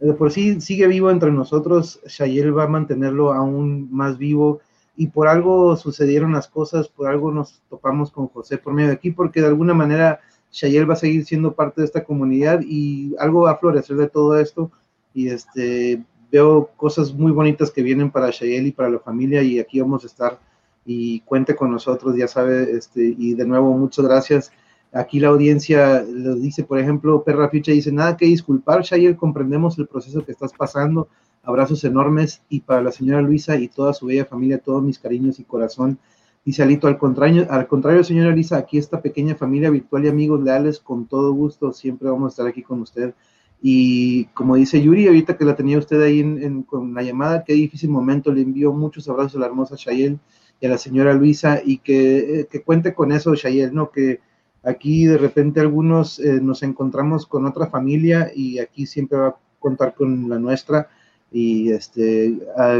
De 0.00 0.14
por 0.14 0.32
sí 0.32 0.60
sigue 0.60 0.86
vivo 0.86 1.10
entre 1.10 1.30
nosotros, 1.30 2.00
Shayel 2.06 2.56
va 2.56 2.64
a 2.64 2.68
mantenerlo 2.68 3.32
aún 3.32 3.88
más 3.92 4.18
vivo 4.18 4.60
y 4.96 5.08
por 5.08 5.28
algo 5.28 5.76
sucedieron 5.76 6.32
las 6.32 6.48
cosas, 6.48 6.88
por 6.88 7.08
algo 7.08 7.30
nos 7.30 7.62
topamos 7.68 8.10
con 8.10 8.26
José 8.28 8.58
por 8.58 8.72
medio 8.72 8.88
de 8.88 8.94
aquí, 8.94 9.12
porque 9.12 9.40
de 9.40 9.46
alguna 9.46 9.74
manera 9.74 10.20
Shayel 10.50 10.88
va 10.88 10.94
a 10.94 10.96
seguir 10.96 11.24
siendo 11.24 11.54
parte 11.54 11.82
de 11.82 11.86
esta 11.86 12.04
comunidad 12.04 12.60
y 12.62 13.14
algo 13.18 13.42
va 13.42 13.52
a 13.52 13.58
florecer 13.58 13.96
de 13.96 14.08
todo 14.08 14.38
esto 14.38 14.72
y 15.14 15.28
este 15.28 16.02
veo 16.30 16.70
cosas 16.76 17.12
muy 17.12 17.32
bonitas 17.32 17.70
que 17.70 17.82
vienen 17.82 18.10
para 18.10 18.30
Shayel 18.30 18.66
y 18.66 18.72
para 18.72 18.90
la 18.90 18.98
familia 18.98 19.42
y 19.42 19.58
aquí 19.58 19.80
vamos 19.80 20.04
a 20.04 20.06
estar 20.06 20.38
y 20.84 21.20
cuente 21.20 21.54
con 21.54 21.70
nosotros, 21.70 22.16
ya 22.16 22.26
sabe, 22.26 22.76
este, 22.76 23.14
y 23.16 23.34
de 23.34 23.46
nuevo 23.46 23.76
muchas 23.76 24.04
gracias. 24.04 24.52
Aquí 24.92 25.20
la 25.20 25.28
audiencia 25.28 26.02
lo 26.02 26.34
dice, 26.34 26.64
por 26.64 26.78
ejemplo, 26.78 27.22
Perra 27.22 27.48
Ficha 27.48 27.70
dice, 27.70 27.92
nada 27.92 28.16
que 28.16 28.26
disculpar, 28.26 28.82
Shayel, 28.82 29.16
comprendemos 29.16 29.78
el 29.78 29.86
proceso 29.86 30.24
que 30.24 30.32
estás 30.32 30.52
pasando, 30.52 31.08
abrazos 31.42 31.84
enormes 31.84 32.42
y 32.48 32.60
para 32.60 32.82
la 32.82 32.90
señora 32.90 33.22
Luisa 33.22 33.56
y 33.56 33.68
toda 33.68 33.92
su 33.92 34.06
bella 34.06 34.24
familia, 34.24 34.58
todos 34.58 34.82
mis 34.82 34.98
cariños 34.98 35.38
y 35.38 35.44
corazón. 35.44 35.98
Dice 36.44 36.62
Alito, 36.62 36.88
al 36.88 36.98
contrario, 36.98 37.46
al 37.50 37.68
contrario, 37.68 38.02
señora 38.02 38.30
Luisa, 38.30 38.56
aquí 38.56 38.78
esta 38.78 39.00
pequeña 39.00 39.34
familia 39.34 39.70
virtual 39.70 40.06
y 40.06 40.08
amigos 40.08 40.42
leales, 40.42 40.80
con 40.80 41.06
todo 41.06 41.32
gusto, 41.32 41.72
siempre 41.72 42.08
vamos 42.08 42.26
a 42.26 42.30
estar 42.30 42.46
aquí 42.46 42.62
con 42.62 42.80
usted. 42.80 43.14
Y 43.62 44.24
como 44.26 44.56
dice 44.56 44.80
Yuri, 44.80 45.06
ahorita 45.06 45.36
que 45.36 45.44
la 45.44 45.54
tenía 45.54 45.78
usted 45.78 46.00
ahí 46.00 46.20
en, 46.20 46.62
con 46.62 46.94
la 46.94 47.02
llamada, 47.02 47.44
qué 47.44 47.52
difícil 47.52 47.90
momento, 47.90 48.32
le 48.32 48.42
envío 48.42 48.72
muchos 48.72 49.08
abrazos 49.08 49.36
a 49.36 49.40
la 49.40 49.46
hermosa 49.46 49.74
Shayel 49.76 50.18
y 50.60 50.66
a 50.66 50.70
la 50.70 50.78
señora 50.78 51.12
Luisa 51.12 51.60
y 51.64 51.78
que, 51.78 52.48
que 52.50 52.62
cuente 52.62 52.94
con 52.94 53.12
eso, 53.12 53.34
Shayel, 53.34 53.74
¿no? 53.74 53.90
Que 53.90 54.20
aquí 54.62 55.06
de 55.06 55.18
repente 55.18 55.60
algunos 55.60 56.18
eh, 56.18 56.40
nos 56.40 56.62
encontramos 56.62 57.26
con 57.26 57.46
otra 57.46 57.66
familia 57.66 58.30
y 58.34 58.58
aquí 58.58 58.86
siempre 58.86 59.18
va 59.18 59.28
a 59.28 59.36
contar 59.58 59.94
con 59.94 60.28
la 60.28 60.38
nuestra. 60.38 60.88
Y 61.32 61.70
este, 61.70 62.38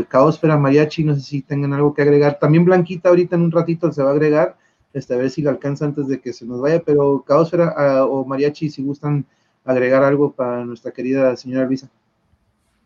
Caosfera 0.09 0.57
Mariachi, 0.57 1.05
no 1.05 1.15
sé 1.15 1.21
si 1.21 1.43
tengan 1.43 1.73
algo 1.73 1.95
que 1.95 2.03
agregar. 2.03 2.39
También 2.41 2.65
Blanquita 2.65 3.11
ahorita 3.11 3.37
en 3.37 3.43
un 3.43 3.53
ratito 3.53 3.93
se 3.93 4.03
va 4.03 4.11
a 4.11 4.13
agregar, 4.13 4.57
este, 4.93 5.15
a 5.15 5.19
ver 5.19 5.31
si 5.31 5.43
la 5.43 5.51
alcanza 5.51 5.85
antes 5.85 6.09
de 6.09 6.21
que 6.21 6.33
se 6.33 6.47
nos 6.47 6.61
vaya, 6.61 6.83
pero 6.85 7.23
Caosfera 7.25 8.05
o 8.07 8.25
Mariachi, 8.25 8.71
si 8.71 8.83
gustan 8.83 9.25
agregar 9.71 10.03
algo 10.03 10.33
para 10.33 10.65
nuestra 10.65 10.93
querida 10.93 11.37
señora 11.37 11.67
Luisa. 11.67 11.89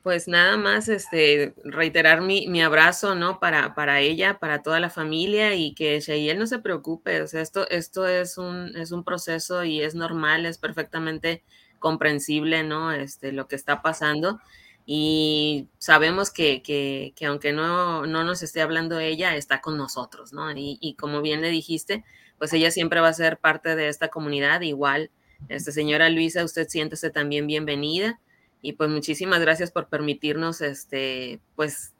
Pues 0.02 0.28
nada 0.28 0.59
más 0.59 0.89
este, 0.89 1.55
reiterar 1.65 2.20
mi, 2.20 2.47
mi 2.47 2.62
abrazo, 2.62 3.15
¿no? 3.15 3.40
Para, 3.40 3.74
para 3.74 4.01
ella, 4.01 4.39
para 4.39 4.62
toda 4.62 4.78
la 4.78 4.90
familia 4.90 5.55
y 5.55 5.73
que 5.73 5.98
Shayel 6.01 6.39
no 6.39 6.47
se 6.47 6.59
preocupe, 6.59 7.23
o 7.23 7.27
sea, 7.27 7.40
esto, 7.40 7.66
esto 7.70 8.06
es, 8.06 8.36
un, 8.36 8.77
es 8.77 8.93
un 8.93 9.02
proceso 9.02 9.65
y 9.65 9.81
es 9.81 9.94
normal, 9.94 10.44
es 10.44 10.59
perfectamente 10.59 11.43
comprensible, 11.78 12.65
¿no? 12.65 12.93
Este, 12.93 13.32
lo 13.32 13.48
que 13.48 13.56
está 13.56 13.81
pasando 13.81 14.40
y 14.86 15.69
sabemos 15.78 16.31
que, 16.31 16.62
que, 16.62 17.15
que 17.16 17.27
aunque 17.27 17.52
no, 17.52 18.05
no, 18.06 18.24
nos 18.24 18.43
esté 18.43 18.61
hablando 18.61 18.98
ella, 19.01 19.35
está 19.36 19.62
con 19.62 19.78
nosotros, 19.78 20.35
¿no? 20.35 20.51
Y, 20.52 20.77
y, 20.81 20.94
como 20.97 21.23
bien 21.23 21.40
le 21.40 21.48
dijiste, 21.48 22.05
pues 22.36 22.52
ella 22.52 22.70
siempre 22.70 23.01
va 23.01 23.09
a 23.09 23.15
ser 23.15 23.39
parte 23.39 23.74
de 23.77 23.89
esta 23.89 24.09
comunidad, 24.09 24.61
igual 24.61 25.11
este, 25.49 25.73
señora 25.73 26.09
Luisa, 26.09 26.45
usted 26.45 26.69
siéntese 26.69 27.11
también 27.11 27.47
bienvenida 27.47 28.21
y 28.62 28.73
pues 28.73 28.89
muchísimas 28.89 29.41
gracias 29.41 29.71
por 29.71 29.89
permitirnos, 29.89 30.61
este, 30.61 31.41
pues 31.55 31.93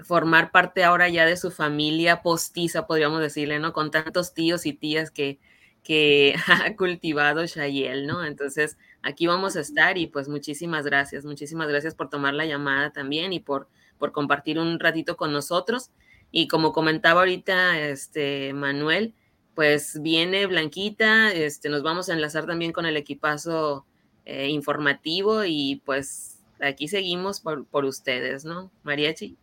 formar 0.00 0.50
parte 0.50 0.84
ahora 0.84 1.08
ya 1.08 1.24
de 1.24 1.36
su 1.36 1.50
familia 1.50 2.22
postiza, 2.22 2.86
podríamos 2.86 3.20
decirle, 3.20 3.58
¿no? 3.58 3.72
Con 3.72 3.90
tantos 3.90 4.34
tíos 4.34 4.66
y 4.66 4.72
tías 4.72 5.10
que, 5.10 5.38
que 5.82 6.34
ha 6.48 6.74
cultivado 6.76 7.46
Shayel, 7.46 8.06
¿no? 8.06 8.24
Entonces, 8.24 8.76
aquí 9.02 9.26
vamos 9.26 9.56
a 9.56 9.60
estar 9.60 9.98
y 9.98 10.06
pues 10.06 10.28
muchísimas 10.28 10.84
gracias, 10.84 11.24
muchísimas 11.24 11.68
gracias 11.68 11.94
por 11.94 12.10
tomar 12.10 12.34
la 12.34 12.46
llamada 12.46 12.90
también 12.90 13.32
y 13.32 13.40
por, 13.40 13.68
por 13.98 14.12
compartir 14.12 14.58
un 14.58 14.80
ratito 14.80 15.16
con 15.16 15.32
nosotros. 15.32 15.90
Y 16.32 16.48
como 16.48 16.72
comentaba 16.72 17.20
ahorita 17.20 17.78
este 17.78 18.52
Manuel, 18.52 19.14
pues 19.54 20.00
viene 20.00 20.46
Blanquita, 20.46 21.32
este, 21.32 21.68
nos 21.68 21.82
vamos 21.82 22.08
a 22.08 22.14
enlazar 22.14 22.46
también 22.46 22.72
con 22.72 22.86
el 22.86 22.96
equipazo 22.96 23.86
eh, 24.24 24.48
informativo 24.48 25.44
y 25.44 25.82
pues 25.84 26.38
aquí 26.60 26.88
seguimos 26.88 27.40
por, 27.40 27.66
por, 27.66 27.84
ustedes, 27.84 28.44
¿no? 28.44 28.70
Mariachi. 28.82 29.36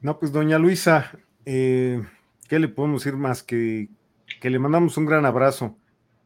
No, 0.00 0.18
pues 0.18 0.32
doña 0.32 0.58
Luisa, 0.58 1.12
eh, 1.44 2.02
¿qué 2.48 2.58
le 2.58 2.68
podemos 2.68 3.04
decir 3.04 3.16
más 3.16 3.42
que, 3.42 3.88
que 4.40 4.50
le 4.50 4.58
mandamos 4.58 4.96
un 4.96 5.06
gran 5.06 5.24
abrazo? 5.24 5.76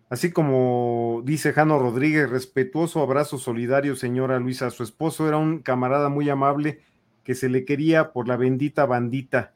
Así 0.08 0.30
como 0.30 1.22
dice 1.24 1.52
Jano 1.52 1.78
Rodríguez, 1.78 2.30
respetuoso 2.30 3.02
abrazo 3.02 3.38
solidario, 3.38 3.96
señora 3.96 4.38
Luisa. 4.38 4.70
Su 4.70 4.84
esposo 4.84 5.26
era 5.26 5.36
un 5.36 5.58
camarada 5.58 6.08
muy 6.08 6.30
amable 6.30 6.80
que 7.24 7.34
se 7.34 7.48
le 7.48 7.64
quería 7.64 8.12
por 8.12 8.28
la 8.28 8.36
bendita 8.36 8.86
bandita 8.86 9.55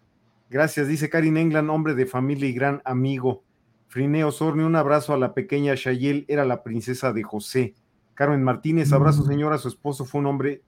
Gracias, 0.51 0.89
dice 0.89 1.09
Karin 1.09 1.37
England, 1.37 1.71
hombre 1.71 1.95
de 1.95 2.07
familia 2.07 2.49
y 2.49 2.53
gran 2.53 2.83
amigo. 2.85 3.45
Frineo 3.87 4.33
Sorni, 4.33 4.65
un 4.65 4.75
abrazo 4.75 5.15
a 5.15 5.19
la 5.19 5.33
pequeña 5.33 5.77
Shayel, 5.77 6.25
era 6.27 6.45
la 6.45 6.65
princesa 6.65 7.13
de 7.13 7.23
José. 7.23 7.75
Carmen 8.15 8.43
Martínez, 8.43 8.93
abrazo 8.93 9.25
señora, 9.25 9.59
su 9.59 9.69
esposo 9.69 10.05
fue 10.05 10.21
un 10.21 10.27
hombre 10.27 10.63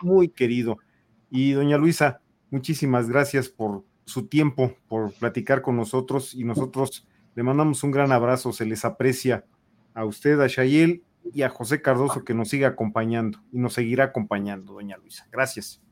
muy 0.00 0.28
querido. 0.28 0.78
Y 1.28 1.52
doña 1.52 1.76
Luisa, 1.76 2.20
muchísimas 2.50 3.08
gracias 3.08 3.48
por 3.48 3.84
su 4.04 4.28
tiempo, 4.28 4.76
por 4.86 5.12
platicar 5.12 5.60
con 5.60 5.76
nosotros 5.76 6.32
y 6.32 6.44
nosotros 6.44 7.04
le 7.34 7.42
mandamos 7.42 7.82
un 7.82 7.90
gran 7.90 8.12
abrazo, 8.12 8.52
se 8.52 8.64
les 8.64 8.84
aprecia 8.84 9.44
a 9.92 10.04
usted, 10.04 10.40
a 10.40 10.46
Shayel 10.46 11.02
y 11.34 11.42
a 11.42 11.48
José 11.48 11.82
Cardoso 11.82 12.24
que 12.24 12.32
nos 12.32 12.48
siga 12.48 12.68
acompañando 12.68 13.40
y 13.50 13.58
nos 13.58 13.74
seguirá 13.74 14.04
acompañando, 14.04 14.74
doña 14.74 14.96
Luisa. 14.96 15.26
Gracias. 15.32 15.82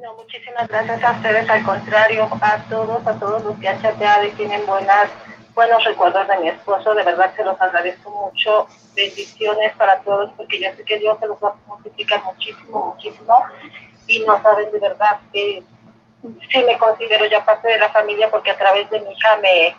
No, 0.00 0.14
muchísimas 0.14 0.68
gracias 0.68 1.02
a 1.02 1.12
ustedes, 1.12 1.50
al 1.50 1.64
contrario, 1.64 2.28
a 2.40 2.64
todos, 2.68 3.04
a 3.04 3.18
todos 3.18 3.42
los 3.44 3.58
que 3.58 3.68
han 3.68 3.82
chateado 3.82 4.24
y 4.26 4.30
tienen 4.32 4.64
buenas 4.64 5.10
buenos 5.58 5.82
recuerdos 5.84 6.28
de 6.28 6.38
mi 6.38 6.48
esposo, 6.50 6.94
de 6.94 7.02
verdad 7.02 7.34
se 7.34 7.42
los 7.42 7.60
agradezco 7.60 8.10
mucho, 8.10 8.68
bendiciones 8.94 9.74
para 9.74 9.98
todos, 10.02 10.30
porque 10.36 10.60
yo 10.60 10.70
sé 10.76 10.84
que 10.84 11.00
Dios 11.00 11.18
se 11.18 11.26
los 11.26 11.36
va 11.42 11.48
a 11.48 11.56
multiplicar 11.66 12.22
muchísimo, 12.22 12.94
muchísimo, 12.94 13.42
y 14.06 14.20
no 14.20 14.40
saben 14.40 14.70
de 14.70 14.78
verdad 14.78 15.18
que 15.32 15.64
sí 16.22 16.64
me 16.64 16.78
considero 16.78 17.26
ya 17.26 17.44
parte 17.44 17.66
de 17.66 17.78
la 17.78 17.88
familia, 17.88 18.30
porque 18.30 18.52
a 18.52 18.56
través 18.56 18.88
de 18.90 19.00
mi 19.00 19.10
hija 19.10 19.36
me, 19.38 19.74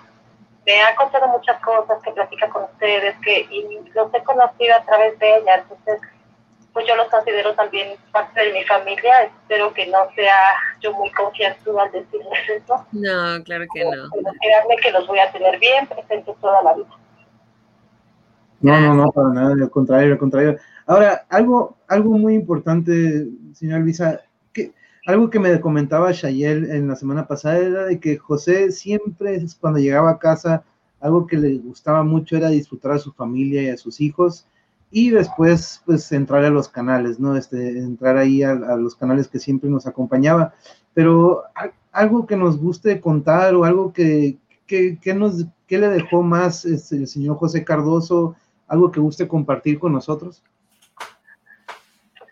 me 0.65 0.83
ha 0.83 0.93
contado 0.95 1.29
muchas 1.29 1.57
cosas, 1.61 2.03
que 2.03 2.11
platica 2.11 2.49
con 2.49 2.63
ustedes, 2.63 3.15
que 3.23 3.47
y 3.49 3.79
los 3.93 4.13
he 4.13 4.23
conocido 4.25 4.75
a 4.75 4.83
través 4.83 5.17
de 5.17 5.37
ella, 5.37 5.55
entonces 5.55 6.01
pues 6.73 6.85
yo 6.87 6.95
los 6.95 7.07
considero 7.09 7.53
también 7.55 7.97
parte 8.11 8.41
de 8.41 8.53
mi 8.53 8.63
familia. 8.63 9.23
Espero 9.23 9.73
que 9.73 9.87
no 9.87 9.97
sea 10.15 10.35
yo 10.81 10.93
muy 10.93 11.09
confianzuda 11.11 11.83
al 11.83 11.91
decirles 11.91 12.39
eso. 12.49 12.85
No, 12.91 13.43
claro 13.43 13.65
que 13.73 13.83
no. 13.83 14.09
Pero 14.13 14.81
que 14.81 14.91
los 14.91 15.07
voy 15.07 15.19
a 15.19 15.31
tener 15.31 15.59
bien 15.59 15.87
presentes 15.87 16.35
toda 16.39 16.61
la 16.63 16.73
vida. 16.73 16.87
No, 18.61 18.79
no, 18.79 18.93
no, 18.93 19.11
para 19.11 19.29
nada, 19.29 19.53
al 19.53 19.69
contrario, 19.69 20.13
al 20.13 20.19
contrario. 20.19 20.57
Ahora, 20.85 21.25
algo, 21.29 21.77
algo 21.87 22.17
muy 22.17 22.35
importante, 22.35 23.27
señora 23.53 23.79
Luisa, 23.79 24.21
que, 24.51 24.73
algo 25.05 25.29
que 25.29 25.39
me 25.39 25.59
comentaba 25.61 26.11
Shayel 26.11 26.69
en 26.69 26.89
la 26.89 26.97
semana 26.97 27.25
pasada 27.25 27.57
era 27.57 27.85
de 27.85 27.99
que 27.99 28.17
José 28.17 28.71
siempre, 28.71 29.41
cuando 29.61 29.79
llegaba 29.79 30.11
a 30.11 30.19
casa, 30.19 30.63
algo 30.99 31.25
que 31.25 31.37
le 31.37 31.57
gustaba 31.59 32.03
mucho 32.03 32.35
era 32.35 32.49
disfrutar 32.49 32.91
a 32.91 32.99
su 32.99 33.13
familia 33.13 33.61
y 33.61 33.69
a 33.69 33.77
sus 33.77 34.01
hijos 34.01 34.45
y 34.91 35.11
después 35.11 35.81
pues 35.85 36.11
entrar 36.11 36.43
a 36.45 36.49
los 36.49 36.67
canales, 36.67 37.19
¿no? 37.19 37.35
Este, 37.37 37.69
entrar 37.69 38.17
ahí 38.17 38.43
a, 38.43 38.53
los 38.53 38.95
canales 38.95 39.27
que 39.27 39.39
siempre 39.39 39.69
nos 39.69 39.85
acompañaba. 39.85 40.53
Pero 40.93 41.43
algo 41.91 42.25
que 42.25 42.35
nos 42.35 42.59
guste 42.59 42.99
contar 42.99 43.53
o 43.55 43.65
algo 43.65 43.93
que, 43.93 44.37
que, 44.65 45.13
nos, 45.13 45.45
que 45.67 45.77
le 45.77 45.89
dejó 45.89 46.23
más 46.23 46.65
este, 46.65 46.95
el 46.95 47.07
señor 47.07 47.37
José 47.37 47.63
Cardoso, 47.63 48.35
algo 48.67 48.91
que 48.91 48.99
guste 48.99 49.27
compartir 49.27 49.79
con 49.79 49.93
nosotros. 49.93 50.43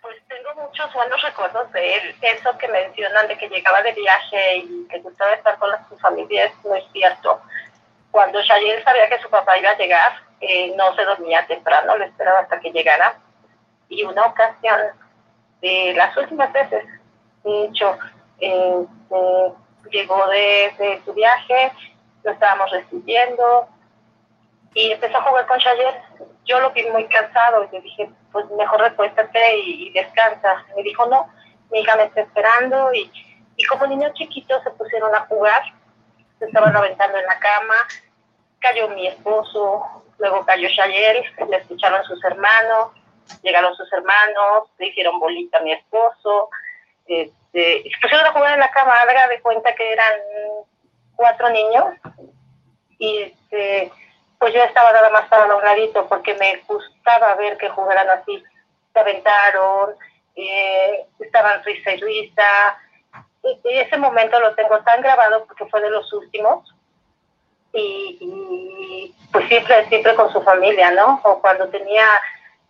Pues 0.01 0.17
tengo 0.27 0.67
muchos 0.67 0.93
buenos 0.93 1.21
recuerdos 1.21 1.71
de 1.73 1.93
él. 1.93 2.15
Eso 2.21 2.57
que 2.57 2.67
mencionan 2.67 3.27
de 3.27 3.37
que 3.37 3.49
llegaba 3.49 3.81
de 3.83 3.93
viaje 3.93 4.57
y 4.57 4.87
que 4.87 4.99
gustaba 4.99 5.33
estar 5.33 5.59
con 5.59 5.69
su 5.89 5.97
familia 5.97 6.45
es 6.45 6.53
cierto. 6.91 7.39
Cuando 8.11 8.41
Shayel 8.41 8.83
sabía 8.83 9.09
que 9.09 9.19
su 9.19 9.29
papá 9.29 9.57
iba 9.57 9.71
a 9.71 9.77
llegar, 9.77 10.13
eh, 10.39 10.73
no 10.75 10.95
se 10.95 11.03
dormía 11.03 11.45
temprano, 11.47 11.97
lo 11.97 12.05
esperaba 12.05 12.39
hasta 12.39 12.59
que 12.59 12.71
llegara. 12.71 13.15
Y 13.89 14.03
una 14.03 14.23
ocasión, 14.23 14.79
de 15.61 15.93
las 15.95 16.15
últimas 16.15 16.51
veces, 16.53 16.85
de 17.43 17.65
hecho, 17.65 17.97
este, 18.39 19.53
llegó 19.91 20.27
de, 20.27 21.01
su 21.05 21.13
viaje, 21.13 21.71
lo 22.23 22.31
estábamos 22.31 22.69
recibiendo 22.71 23.67
y 24.73 24.91
empezó 24.91 25.17
a 25.17 25.23
jugar 25.23 25.47
con 25.47 25.57
Shayer. 25.57 26.01
Yo 26.45 26.59
lo 26.59 26.71
vi 26.71 26.83
muy 26.89 27.05
cansado 27.05 27.63
y 27.63 27.75
le 27.75 27.81
dije, 27.81 28.09
pues 28.31 28.49
mejor 28.51 28.81
recuéstate 28.81 29.57
y, 29.59 29.91
descansa. 29.91 30.65
Me 30.75 30.83
dijo, 30.83 31.05
no, 31.07 31.27
mi 31.71 31.79
hija 31.79 31.95
me 31.95 32.03
está 32.03 32.21
esperando 32.21 32.93
y, 32.93 33.11
y 33.55 33.63
como 33.65 33.87
niños 33.87 34.13
chiquitos 34.13 34.63
se 34.63 34.71
pusieron 34.71 35.13
a 35.15 35.21
jugar, 35.21 35.61
se 36.39 36.45
estaban 36.45 36.75
aventando 36.75 37.17
en 37.17 37.25
la 37.25 37.39
cama, 37.39 37.75
cayó 38.59 38.89
mi 38.89 39.07
esposo, 39.07 40.03
Luego 40.19 40.45
cayó 40.45 40.67
Shayel, 40.67 41.23
le 41.49 41.57
escucharon 41.57 42.03
sus 42.05 42.23
hermanos, 42.23 42.91
llegaron 43.43 43.75
sus 43.75 43.91
hermanos, 43.93 44.69
le 44.79 44.87
hicieron 44.87 45.19
bolita 45.19 45.59
a 45.59 45.61
mi 45.61 45.73
esposo, 45.73 46.49
este, 47.05 47.83
se 47.83 47.99
pusieron 48.01 48.25
a 48.25 48.31
jugar 48.31 48.53
en 48.53 48.59
la 48.59 48.71
cama, 48.71 48.93
haga 48.93 49.27
de 49.27 49.41
cuenta 49.41 49.73
que 49.75 49.93
eran 49.93 50.13
cuatro 51.15 51.49
niños, 51.49 51.85
y 52.97 53.17
este, 53.21 53.91
pues 54.39 54.53
yo 54.53 54.63
estaba 54.63 54.91
nada 54.91 55.09
más 55.11 55.27
para 55.27 55.55
un 55.55 55.63
ladito 55.63 56.07
porque 56.07 56.33
me 56.35 56.61
gustaba 56.67 57.35
ver 57.35 57.57
que 57.57 57.69
jugaran 57.69 58.09
así, 58.09 58.43
se 58.93 58.99
aventaron, 58.99 59.95
eh, 60.35 61.05
estaban 61.19 61.63
risa 61.63 61.91
y 61.91 61.97
risa, 61.97 62.79
y 63.43 63.77
ese 63.77 63.97
momento 63.97 64.39
lo 64.39 64.53
tengo 64.55 64.79
tan 64.83 65.01
grabado 65.01 65.45
porque 65.45 65.65
fue 65.65 65.81
de 65.81 65.89
los 65.89 66.11
últimos, 66.13 66.73
y, 67.73 69.13
pues 69.31 69.47
siempre, 69.47 69.87
siempre 69.87 70.15
con 70.15 70.31
su 70.31 70.41
familia, 70.41 70.91
¿no? 70.91 71.19
O 71.23 71.39
cuando 71.39 71.67
tenía 71.69 72.07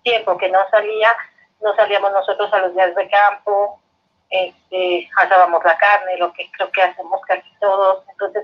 tiempo 0.04 0.38
que 0.38 0.50
no 0.50 0.60
salía, 0.70 1.16
no 1.62 1.76
salíamos 1.76 2.12
nosotros 2.12 2.52
a 2.54 2.60
los 2.60 2.76
días 2.76 2.94
de 2.96 3.10
campo, 3.10 3.80
este, 4.30 5.10
asábamos 5.18 5.64
la 5.64 5.78
carne, 5.78 6.18
lo 6.18 6.34
que 6.34 6.50
creo 6.52 6.72
que 6.72 6.82
hacemos 6.82 7.22
casi 7.26 7.50
todos, 7.60 8.04
entonces 8.10 8.44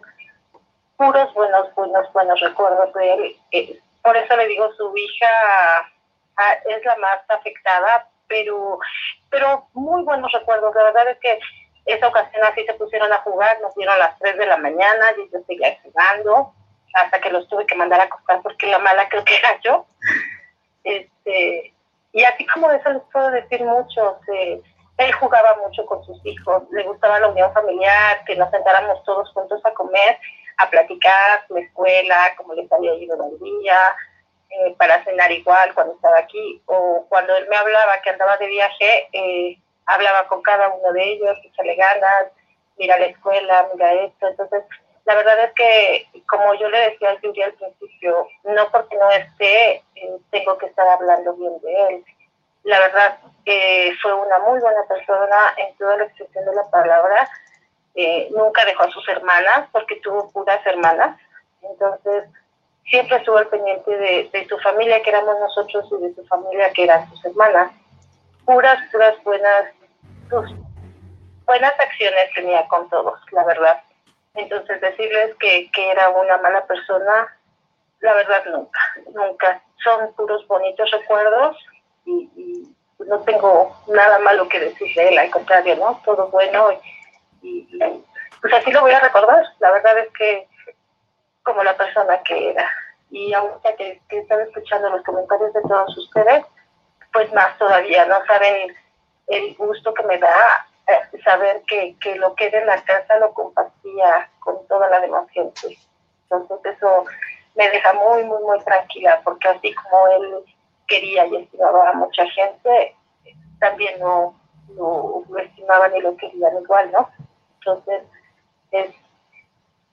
puros 0.95 1.33
buenos, 1.33 1.73
buenos, 1.75 2.11
buenos 2.13 2.39
recuerdos 2.39 2.93
de 2.93 3.13
él. 3.13 3.37
Eh, 3.51 3.79
por 4.01 4.15
eso 4.15 4.35
le 4.35 4.47
digo, 4.47 4.71
su 4.73 4.95
hija 4.95 5.27
ah, 6.37 6.53
es 6.65 6.85
la 6.85 6.95
más 6.97 7.19
afectada, 7.29 8.07
pero, 8.27 8.79
pero 9.29 9.67
muy 9.73 10.03
buenos 10.03 10.31
recuerdos. 10.31 10.73
La 10.75 10.83
verdad 10.83 11.09
es 11.09 11.19
que 11.19 11.39
esa 11.85 12.07
ocasión 12.07 12.43
así 12.43 12.65
se 12.65 12.73
pusieron 12.75 13.11
a 13.11 13.19
jugar, 13.19 13.59
nos 13.61 13.75
dieron 13.75 13.97
las 13.99 14.17
3 14.19 14.37
de 14.37 14.45
la 14.45 14.57
mañana 14.57 15.11
y 15.17 15.31
yo 15.31 15.39
seguía 15.45 15.77
jugando 15.83 16.53
hasta 16.93 17.19
que 17.19 17.31
los 17.31 17.47
tuve 17.47 17.65
que 17.65 17.75
mandar 17.75 17.99
a 17.99 18.03
acostar 18.03 18.41
porque 18.41 18.67
la 18.67 18.79
mala 18.79 19.09
creo 19.09 19.23
que 19.23 19.37
era 19.37 19.59
yo. 19.61 19.85
Este, 20.83 21.73
y 22.11 22.23
así 22.23 22.45
como 22.47 22.69
de 22.69 22.77
eso 22.77 22.91
les 22.91 23.01
puedo 23.11 23.31
decir 23.31 23.63
mucho. 23.63 24.19
él 24.97 25.13
jugaba 25.13 25.57
mucho 25.57 25.85
con 25.85 26.03
sus 26.05 26.23
hijos, 26.25 26.63
le 26.71 26.83
gustaba 26.83 27.19
la 27.19 27.29
unión 27.29 27.51
familiar, 27.53 28.23
que 28.25 28.35
nos 28.35 28.51
sentáramos 28.51 29.03
todos 29.03 29.31
juntos 29.33 29.59
a 29.65 29.71
comer, 29.71 30.19
a 30.57 30.69
platicar 30.69 31.45
la 31.49 31.59
escuela, 31.59 32.33
cómo 32.37 32.53
les 32.53 32.71
había 32.71 32.93
ido 32.93 33.15
el 33.15 33.39
día, 33.39 33.79
eh, 34.49 34.75
para 34.77 35.03
cenar 35.03 35.31
igual 35.31 35.73
cuando 35.73 35.95
estaba 35.95 36.19
aquí, 36.19 36.61
o 36.67 37.05
cuando 37.09 37.35
él 37.35 37.47
me 37.49 37.55
hablaba 37.55 38.01
que 38.03 38.11
andaba 38.11 38.37
de 38.37 38.47
viaje, 38.47 39.09
eh, 39.11 39.57
hablaba 39.85 40.27
con 40.27 40.41
cada 40.41 40.69
uno 40.69 40.93
de 40.93 41.03
ellos, 41.03 41.37
le 41.63 41.75
ganas, 41.75 42.27
mira 42.77 42.97
la 42.97 43.05
escuela, 43.05 43.67
mira 43.73 43.93
esto. 43.93 44.27
Entonces, 44.27 44.63
la 45.05 45.15
verdad 45.15 45.45
es 45.45 45.53
que, 45.53 46.07
como 46.27 46.53
yo 46.55 46.69
le 46.69 46.91
decía 46.91 47.09
al 47.09 47.17
principio, 47.19 48.27
no 48.43 48.71
porque 48.71 48.95
no 48.95 49.09
esté, 49.11 49.83
eh, 49.95 50.17
tengo 50.31 50.57
que 50.57 50.67
estar 50.67 50.87
hablando 50.87 51.33
bien 51.33 51.59
de 51.61 51.87
él. 51.87 52.05
La 52.63 52.79
verdad, 52.79 53.19
que 53.43 53.93
fue 54.01 54.13
una 54.13 54.39
muy 54.39 54.59
buena 54.61 54.83
persona 54.87 55.53
en 55.57 55.75
toda 55.77 55.97
la 55.97 56.05
extensión 56.05 56.45
de 56.45 56.55
la 56.55 56.69
palabra. 56.69 57.29
Eh, 57.95 58.29
nunca 58.31 58.63
dejó 58.65 58.83
a 58.83 58.91
sus 58.91 59.07
hermanas, 59.09 59.67
porque 59.71 59.97
tuvo 59.97 60.31
puras 60.31 60.65
hermanas. 60.65 61.19
Entonces, 61.61 62.23
siempre 62.85 63.17
estuvo 63.17 63.37
al 63.37 63.47
pendiente 63.47 63.91
de, 63.91 64.29
de 64.31 64.47
su 64.47 64.57
familia, 64.59 65.03
que 65.03 65.09
éramos 65.09 65.37
nosotros, 65.39 65.85
y 65.91 66.03
de 66.03 66.15
su 66.15 66.25
familia, 66.25 66.71
que 66.71 66.85
eran 66.85 67.09
sus 67.09 67.25
hermanas 67.25 67.71
puras, 68.45 68.79
puras 68.91 69.15
buenas, 69.23 69.65
buenas 71.45 71.79
acciones 71.79 72.29
tenía 72.35 72.67
con 72.67 72.89
todos, 72.89 73.19
la 73.31 73.43
verdad. 73.45 73.81
Entonces 74.35 74.81
decirles 74.81 75.35
que, 75.39 75.69
que 75.71 75.91
era 75.91 76.09
una 76.09 76.37
mala 76.37 76.65
persona, 76.65 77.37
la 77.99 78.13
verdad 78.13 78.43
nunca, 78.47 78.79
nunca. 79.13 79.61
Son 79.83 80.13
puros 80.13 80.45
bonitos 80.47 80.89
recuerdos 80.91 81.57
y, 82.05 82.29
no 82.99 83.19
tengo 83.19 83.75
nada 83.89 84.17
malo 84.19 84.47
que 84.47 84.61
decir 84.61 84.87
de 84.95 85.09
él, 85.09 85.17
al 85.17 85.29
contrario, 85.29 85.75
¿no? 85.75 86.01
Todo 86.05 86.29
bueno 86.29 86.69
y, 87.41 87.67
pues 88.41 88.53
así 88.53 88.71
lo 88.71 88.79
voy 88.79 88.91
a 88.91 89.01
recordar. 89.01 89.43
La 89.59 89.71
verdad 89.71 89.97
es 89.99 90.09
que 90.13 90.47
como 91.43 91.63
la 91.63 91.75
persona 91.75 92.21
que 92.23 92.51
era. 92.51 92.69
Y 93.11 93.33
ahorita 93.33 93.75
que, 93.75 94.01
que 94.07 94.19
están 94.19 94.39
escuchando 94.41 94.89
los 94.89 95.03
comentarios 95.03 95.53
de 95.53 95.61
todos 95.63 95.97
ustedes, 95.97 96.45
pues 97.13 97.31
más 97.33 97.57
todavía, 97.57 98.05
no 98.05 98.25
saben 98.25 98.75
el 99.27 99.55
gusto 99.55 99.93
que 99.93 100.03
me 100.03 100.17
da 100.17 100.67
eh, 100.87 101.21
saber 101.23 101.61
que, 101.67 101.95
que 102.01 102.15
lo 102.15 102.35
que 102.35 102.47
era 102.47 102.59
en 102.59 102.67
la 102.67 102.83
casa 102.83 103.17
lo 103.19 103.33
compartía 103.33 104.29
con 104.39 104.67
toda 104.67 104.89
la 104.89 104.99
demás 104.99 105.29
gente. 105.29 105.77
Entonces 106.23 106.75
eso 106.75 107.05
me 107.55 107.69
deja 107.69 107.93
muy, 107.93 108.23
muy, 108.23 108.41
muy 108.41 108.59
tranquila, 108.61 109.21
porque 109.23 109.47
así 109.47 109.73
como 109.75 110.07
él 110.07 110.43
quería 110.87 111.25
y 111.27 111.35
estimaba 111.37 111.89
a 111.89 111.93
mucha 111.93 112.25
gente, 112.31 112.95
también 113.59 113.99
no, 113.99 114.35
no 114.69 115.23
lo 115.29 115.37
estimaban 115.37 115.95
y 115.95 116.01
lo 116.01 116.17
querían 116.17 116.61
igual, 116.61 116.91
¿no? 116.91 117.09
Entonces 117.59 118.03
es, 118.71 118.89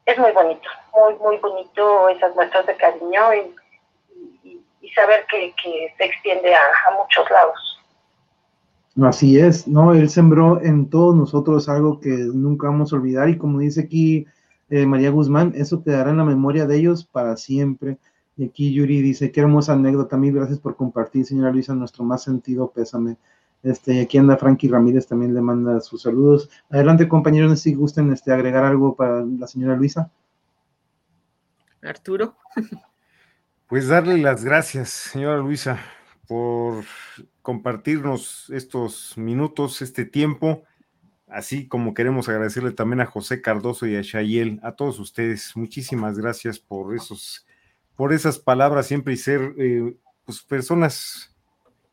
es 0.07 0.19
muy 0.19 0.33
bonito, 0.33 0.69
muy, 0.95 1.15
muy 1.17 1.37
bonito 1.37 2.09
esas 2.09 2.35
muestras 2.35 2.67
de 2.67 2.77
cariño 2.77 3.35
y 3.35 3.55
y 4.81 4.89
saber 4.91 5.25
que, 5.31 5.55
se 5.97 6.05
extiende 6.05 6.55
a, 6.55 6.61
muchos 6.97 7.31
lados. 7.31 7.81
Así 9.03 9.39
es, 9.39 9.69
¿no? 9.69 9.95
Él 9.95 10.11
sembró 10.11 10.61
en 10.63 10.91
todos 10.91 11.15
nosotros 11.15 11.69
algo 11.69 12.01
que 12.01 12.11
nunca 12.11 12.69
vamos 12.69 12.93
a 12.93 12.97
olvidar 12.97 13.29
y 13.29 13.39
como 13.39 13.61
dice 13.61 13.83
aquí 13.83 14.27
eh, 14.69 14.85
María 14.87 15.11
Guzmán, 15.11 15.53
eso 15.55 15.83
quedará 15.83 16.11
en 16.11 16.19
la 16.19 16.25
memoria 16.25 16.67
de 16.67 16.77
ellos 16.77 17.05
para 17.05 17.37
siempre. 17.37 17.99
Y 18.37 18.47
aquí 18.47 18.73
Yuri 18.73 19.03
dice, 19.03 19.31
qué 19.33 19.41
hermosa 19.41 19.75
anécdota, 19.75 20.17
mil 20.17 20.35
gracias 20.35 20.59
por 20.59 20.77
compartir, 20.77 21.25
señora 21.25 21.53
Luisa, 21.53 21.75
nuestro 21.75 22.05
más 22.05 22.23
sentido 22.23 22.71
pésame. 22.71 23.17
Este, 23.63 24.01
aquí 24.01 24.17
anda 24.17 24.39
Frankie 24.39 24.69
Ramírez, 24.69 25.07
también 25.07 25.35
le 25.35 25.43
manda 25.43 25.81
sus 25.81 26.03
saludos. 26.03 26.49
Adelante, 26.71 27.09
compañeros, 27.09 27.61
si 27.61 27.75
gusten 27.75 28.13
este, 28.13 28.33
agregar 28.33 28.65
algo 28.65 28.97
para 28.97 29.23
la 29.23 29.47
señora 29.47 29.77
Luisa. 29.77 30.11
Arturo. 31.83 32.35
Pues 33.71 33.87
darle 33.87 34.19
las 34.19 34.45
gracias, 34.45 34.91
señora 34.91 35.37
Luisa, 35.37 35.81
por 36.27 36.85
compartirnos 37.41 38.51
estos 38.51 39.17
minutos, 39.17 39.81
este 39.81 40.05
tiempo, 40.05 40.65
así 41.29 41.69
como 41.69 41.95
queremos 41.95 42.29
agradecerle 42.29 42.73
también 42.73 43.01
a 43.01 43.07
José 43.07 43.41
Cardoso 43.41 43.87
y 43.87 43.95
a 43.95 44.03
Shayel, 44.03 44.59
a 44.65 44.73
todos 44.73 44.99
ustedes. 44.99 45.55
Muchísimas 45.55 46.19
gracias 46.19 46.59
por 46.59 46.97
esos, 46.97 47.47
por 47.95 48.13
esas 48.13 48.41
palabras 48.41 48.89
siempre 48.89 49.15
y 49.15 49.17
ser 49.17 49.55
eh, 49.57 49.95
pues, 50.25 50.43
personas 50.43 51.33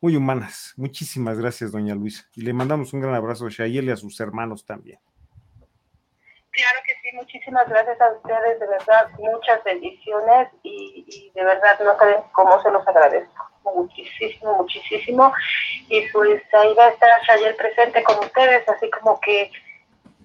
muy 0.01 0.15
humanas. 0.15 0.73
Muchísimas 0.77 1.37
gracias, 1.37 1.71
doña 1.71 1.93
Luisa. 1.93 2.27
Y 2.33 2.41
le 2.41 2.53
mandamos 2.53 2.91
un 2.93 3.01
gran 3.01 3.13
abrazo 3.13 3.45
a 3.45 3.51
Shayel 3.51 3.85
y 3.85 3.91
a 3.91 3.97
sus 3.97 4.19
hermanos 4.19 4.65
también. 4.65 4.97
Claro 6.49 6.79
que 6.87 6.93
muchísimas 7.17 7.67
gracias 7.67 7.99
a 7.99 8.11
ustedes, 8.13 8.59
de 8.59 8.67
verdad, 8.67 9.09
muchas 9.19 9.63
bendiciones 9.63 10.47
y, 10.63 11.31
de 11.33 11.43
verdad 11.43 11.79
no 11.83 11.97
saben 11.97 12.21
cómo 12.31 12.61
se 12.61 12.71
los 12.71 12.87
agradezco. 12.87 13.49
Muchísimo, 13.75 14.55
muchísimo. 14.57 15.33
Y 15.89 16.07
pues 16.11 16.41
ahí 16.53 16.73
va 16.75 16.85
a 16.85 16.89
estar 16.89 17.09
Shayel 17.27 17.55
presente 17.55 18.01
con 18.03 18.17
ustedes, 18.19 18.67
así 18.69 18.89
como 18.91 19.19
que 19.19 19.51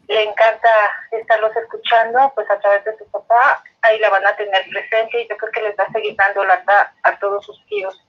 le 0.08 0.22
encanta 0.22 0.68
estarlos 1.10 1.56
escuchando, 1.56 2.32
pues 2.34 2.48
a 2.50 2.60
través 2.60 2.84
de 2.84 2.96
su 2.98 3.04
papá, 3.10 3.64
ahí 3.82 3.98
la 3.98 4.10
van 4.10 4.26
a 4.26 4.36
tener 4.36 4.62
presente 4.70 5.22
y 5.22 5.28
yo 5.28 5.36
creo 5.36 5.52
que 5.52 5.62
les 5.62 5.76
va 5.76 5.84
a 5.84 5.92
seguir 5.92 6.14
dando 6.16 6.42
a 7.02 7.18
todos 7.18 7.44
sus 7.44 7.66
tíos. 7.66 8.06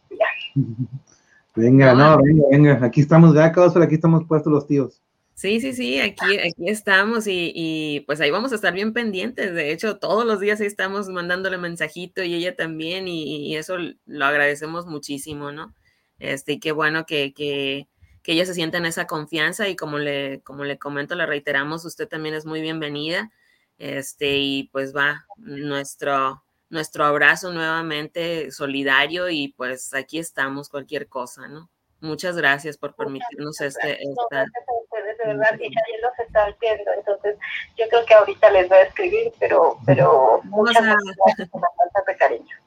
Venga, 1.55 1.93
no, 1.93 2.17
venga, 2.17 2.43
venga, 2.49 2.87
aquí 2.87 3.01
estamos, 3.01 3.35
ya, 3.35 3.45
aquí 3.45 3.93
estamos 3.93 4.23
puestos 4.27 4.51
los 4.51 4.65
tíos. 4.65 5.02
Sí, 5.35 5.59
sí, 5.59 5.73
sí, 5.73 5.99
aquí, 5.99 6.37
aquí 6.37 6.69
estamos 6.69 7.25
y, 7.27 8.03
pues 8.05 8.21
ahí 8.21 8.29
vamos 8.29 8.51
a 8.51 8.55
estar 8.55 8.73
bien 8.73 8.93
pendientes. 8.93 9.53
De 9.53 9.71
hecho, 9.71 9.97
todos 9.97 10.25
los 10.25 10.39
días 10.39 10.61
ahí 10.61 10.67
estamos 10.67 11.09
mandándole 11.09 11.57
mensajito 11.57 12.23
y 12.23 12.35
ella 12.35 12.55
también 12.55 13.07
y, 13.07 13.55
eso 13.57 13.77
lo 14.05 14.25
agradecemos 14.25 14.85
muchísimo, 14.85 15.51
¿no? 15.51 15.73
Este, 16.19 16.53
y 16.53 16.59
qué 16.59 16.71
bueno 16.71 17.05
que, 17.05 17.33
que, 17.33 17.87
que, 18.21 18.33
ella 18.33 18.45
se 18.45 18.53
sienta 18.53 18.77
en 18.77 18.85
esa 18.85 19.07
confianza 19.07 19.67
y 19.69 19.75
como 19.75 19.97
le, 19.97 20.41
como 20.43 20.63
le 20.65 20.77
comento, 20.77 21.15
le 21.15 21.25
reiteramos, 21.25 21.83
usted 21.85 22.07
también 22.07 22.35
es 22.35 22.45
muy 22.45 22.61
bienvenida. 22.61 23.31
Este, 23.79 24.37
y 24.37 24.69
pues 24.71 24.95
va 24.95 25.25
nuestro, 25.37 26.43
nuestro 26.69 27.05
abrazo 27.05 27.51
nuevamente 27.51 28.51
solidario 28.51 29.29
y 29.29 29.49
pues 29.49 29.93
aquí 29.93 30.19
estamos, 30.19 30.69
cualquier 30.69 31.07
cosa, 31.09 31.47
¿no? 31.47 31.69
Muchas 32.03 32.35
gracias 32.35 32.75
por 32.75 32.93
permitirnos 32.95 33.61
este... 33.61 33.93
Esta... 33.93 34.43
de 34.43 35.25
verdad, 35.25 35.57
y 35.57 35.73
ya 35.73 35.81
los 36.01 36.19
está 36.19 36.53
viendo, 36.59 36.91
entonces 36.97 37.37
yo 37.77 37.85
creo 37.89 38.05
que 38.05 38.13
ahorita 38.13 38.51
les 38.51 38.67
voy 38.67 38.77
a 38.77 38.83
escribir, 38.83 39.31
pero, 39.39 39.77
pero 39.85 40.41
muchas 40.43 40.83
gracias 40.83 41.49
por 41.49 41.61
la 41.61 42.03
de 42.05 42.17
cariño. 42.17 42.57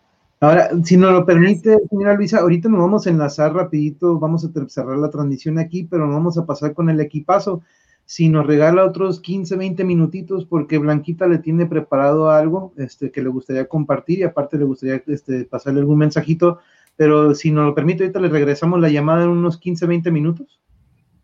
Ahora, 0.41 0.71
si 0.83 0.97
nos 0.97 1.13
lo 1.13 1.27
permite, 1.27 1.77
señora 1.91 2.15
Luisa, 2.15 2.39
ahorita 2.39 2.71
nos 2.71 2.81
vamos 2.81 3.07
a 3.07 3.11
enlazar 3.11 3.53
rapidito, 3.53 4.19
vamos 4.19 4.43
a 4.43 4.69
cerrar 4.69 4.97
la 4.97 5.11
transmisión 5.11 5.59
aquí, 5.59 5.85
pero 5.85 6.07
nos 6.07 6.15
vamos 6.15 6.39
a 6.39 6.47
pasar 6.47 6.73
con 6.73 6.89
el 6.89 6.99
equipazo. 7.01 7.61
Si 8.07 8.31
nos 8.31 8.47
regala 8.47 8.87
otros 8.87 9.21
15, 9.21 9.55
20 9.55 9.85
minutitos, 9.85 10.47
porque 10.47 10.79
Blanquita 10.79 11.27
le 11.27 11.39
tiene 11.39 11.67
preparado 11.67 12.31
algo 12.31 12.73
este, 12.79 13.11
que 13.11 13.21
le 13.21 13.29
gustaría 13.29 13.69
compartir 13.69 14.21
y 14.21 14.23
aparte 14.23 14.57
le 14.57 14.65
gustaría 14.65 15.03
este, 15.07 15.45
pasarle 15.45 15.81
algún 15.81 15.99
mensajito 15.99 16.61
pero 16.97 17.35
si 17.35 17.51
nos 17.51 17.67
lo 17.67 17.75
permite, 17.75 18.05
ahorita 18.05 18.21
le 18.21 18.29
regresamos 18.29 18.81
la 18.81 18.89
llamada 18.89 19.25
en 19.25 19.31
unos 19.31 19.59
15, 19.59 19.87
20 19.87 20.11
minutos. 20.11 20.61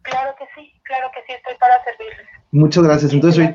Claro 0.02 0.34
que 0.38 0.44
sí, 0.54 0.72
claro 0.82 1.08
que 1.14 1.20
sí, 1.26 1.32
estoy 1.32 1.54
para 1.58 1.82
servirles. 1.84 2.26
Muchas 2.50 2.84
gracias. 2.84 3.12
Entonces, 3.14 3.48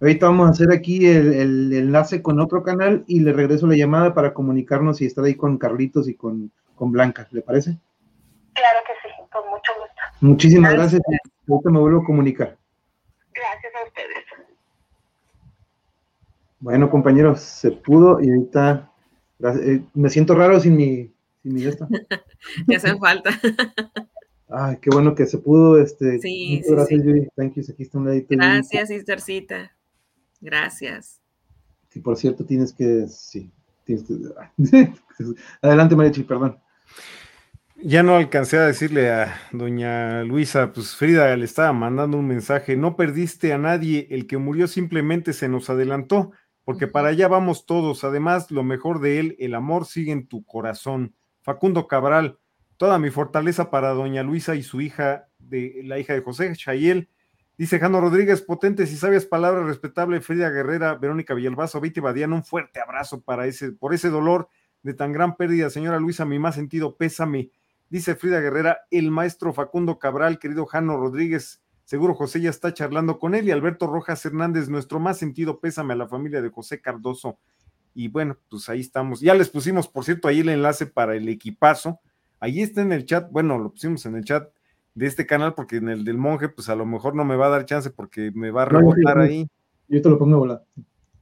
ahorita, 0.00 0.26
vamos 0.26 0.48
a 0.48 0.50
hacer 0.50 0.70
aquí 0.70 1.06
el, 1.06 1.72
enlace 1.72 2.22
con 2.22 2.38
otro 2.40 2.62
canal 2.62 3.04
y 3.06 3.20
le 3.20 3.32
regreso 3.32 3.66
la 3.66 3.76
llamada 3.76 4.12
para 4.12 4.34
comunicarnos 4.34 5.00
y 5.00 5.06
estar 5.06 5.24
ahí 5.24 5.34
con 5.34 5.56
Carlitos 5.56 6.08
y 6.08 6.14
con, 6.14 6.52
con 6.74 6.92
Blanca. 6.92 7.26
¿Le 7.30 7.40
parece? 7.40 7.78
Claro 8.52 8.80
que 8.86 9.08
sí, 9.08 9.14
con 9.32 9.48
mucho 9.48 9.72
gusto. 9.78 9.94
Muchísimas 10.20 10.74
gracias. 10.74 11.00
Ahorita 11.48 11.70
me 11.70 11.80
vuelvo 11.80 12.02
a 12.02 12.04
comunicar. 12.04 12.56
Gracias 13.32 13.72
a 13.74 13.86
ustedes. 13.86 14.24
Bueno, 16.60 16.90
compañeros, 16.90 17.40
se 17.40 17.70
pudo 17.72 18.20
y 18.20 18.28
ahorita 18.28 18.90
eh, 19.40 19.82
me 19.94 20.10
siento 20.10 20.34
raro 20.34 20.60
sin 20.60 20.76
mi 20.76 21.13
ya 21.44 21.70
hacen 22.76 22.98
falta. 22.98 23.30
Ay, 24.48 24.78
qué 24.80 24.90
bueno 24.90 25.14
que 25.14 25.26
se 25.26 25.38
pudo. 25.38 25.80
Este, 25.80 26.18
sí, 26.20 26.62
gracias, 26.68 27.02
sí. 27.02 27.28
Thank 27.36 27.54
you. 27.54 27.62
Aquí 27.70 27.82
está 27.82 27.98
un 27.98 28.06
ladito. 28.06 28.28
Gracias, 28.30 28.88
Sistercita. 28.88 29.72
Gracias. 30.40 31.20
Sí, 31.88 32.00
por 32.00 32.16
cierto, 32.16 32.44
tienes 32.44 32.72
que. 32.72 33.06
Sí, 33.08 33.50
tienes 33.84 34.04
que. 34.04 34.14
Adelante, 35.62 35.96
Marichi, 35.96 36.22
perdón. 36.22 36.58
Ya 37.86 38.02
no 38.02 38.16
alcancé 38.16 38.56
a 38.56 38.66
decirle 38.66 39.10
a 39.10 39.34
doña 39.52 40.22
Luisa, 40.22 40.72
pues 40.72 40.96
Frida 40.96 41.36
le 41.36 41.44
estaba 41.44 41.72
mandando 41.72 42.16
un 42.16 42.26
mensaje, 42.26 42.76
no 42.76 42.96
perdiste 42.96 43.52
a 43.52 43.58
nadie, 43.58 44.06
el 44.10 44.26
que 44.26 44.38
murió 44.38 44.68
simplemente 44.68 45.34
se 45.34 45.48
nos 45.48 45.68
adelantó, 45.68 46.30
porque 46.64 46.86
para 46.86 47.08
allá 47.08 47.28
vamos 47.28 47.66
todos, 47.66 48.04
además 48.04 48.50
lo 48.50 48.62
mejor 48.62 49.00
de 49.00 49.18
él, 49.18 49.36
el 49.38 49.54
amor 49.54 49.84
sigue 49.84 50.12
en 50.12 50.26
tu 50.26 50.44
corazón. 50.44 51.14
Facundo 51.44 51.86
Cabral, 51.88 52.38
toda 52.78 52.98
mi 52.98 53.10
fortaleza 53.10 53.70
para 53.70 53.90
doña 53.90 54.22
Luisa 54.22 54.54
y 54.54 54.62
su 54.62 54.80
hija, 54.80 55.28
de 55.38 55.82
la 55.84 55.98
hija 55.98 56.14
de 56.14 56.22
José, 56.22 56.50
Chayel. 56.56 57.10
Dice 57.58 57.78
Jano 57.78 58.00
Rodríguez, 58.00 58.40
potentes 58.40 58.90
y 58.90 58.96
sabias 58.96 59.26
palabras, 59.26 59.66
respetable 59.66 60.22
Frida 60.22 60.48
Guerrera, 60.48 60.94
Verónica 60.94 61.34
Villalbazo, 61.34 61.82
Viti 61.82 62.00
Badiano, 62.00 62.34
un 62.34 62.44
fuerte 62.44 62.80
abrazo 62.80 63.20
para 63.20 63.46
ese, 63.46 63.72
por 63.72 63.92
ese 63.92 64.08
dolor 64.08 64.48
de 64.82 64.94
tan 64.94 65.12
gran 65.12 65.36
pérdida, 65.36 65.68
señora 65.68 66.00
Luisa, 66.00 66.24
mi 66.24 66.38
más 66.38 66.54
sentido 66.54 66.96
pésame. 66.96 67.50
Dice 67.90 68.14
Frida 68.14 68.40
Guerrera, 68.40 68.78
el 68.90 69.10
maestro 69.10 69.52
Facundo 69.52 69.98
Cabral, 69.98 70.38
querido 70.38 70.64
Jano 70.64 70.96
Rodríguez, 70.96 71.62
seguro 71.84 72.14
José 72.14 72.40
ya 72.40 72.48
está 72.48 72.72
charlando 72.72 73.18
con 73.18 73.34
él, 73.34 73.46
y 73.46 73.50
Alberto 73.50 73.86
Rojas 73.86 74.24
Hernández, 74.24 74.70
nuestro 74.70 74.98
más 74.98 75.18
sentido 75.18 75.60
pésame 75.60 75.92
a 75.92 75.96
la 75.96 76.08
familia 76.08 76.40
de 76.40 76.48
José 76.48 76.80
Cardoso. 76.80 77.38
Y 77.94 78.08
bueno, 78.08 78.36
pues 78.50 78.68
ahí 78.68 78.80
estamos. 78.80 79.20
Ya 79.20 79.34
les 79.34 79.48
pusimos, 79.48 79.88
por 79.88 80.04
cierto, 80.04 80.28
ahí 80.28 80.40
el 80.40 80.48
enlace 80.48 80.86
para 80.86 81.14
el 81.14 81.28
equipazo. 81.28 82.00
Ahí 82.40 82.60
está 82.60 82.82
en 82.82 82.92
el 82.92 83.06
chat. 83.06 83.30
Bueno, 83.30 83.58
lo 83.58 83.70
pusimos 83.70 84.04
en 84.06 84.16
el 84.16 84.24
chat 84.24 84.48
de 84.94 85.06
este 85.06 85.26
canal 85.26 85.54
porque 85.54 85.76
en 85.76 85.88
el 85.88 86.04
del 86.04 86.18
monje, 86.18 86.48
pues 86.48 86.68
a 86.68 86.74
lo 86.74 86.86
mejor 86.86 87.14
no 87.14 87.24
me 87.24 87.36
va 87.36 87.46
a 87.46 87.50
dar 87.50 87.66
chance 87.66 87.90
porque 87.90 88.32
me 88.34 88.50
va 88.50 88.62
a 88.62 88.66
rebotar 88.66 89.18
ahí. 89.18 89.48
Yo 89.88 90.02
te 90.02 90.08
lo 90.08 90.18
pongo 90.18 90.36
a 90.36 90.38
volar. 90.38 90.64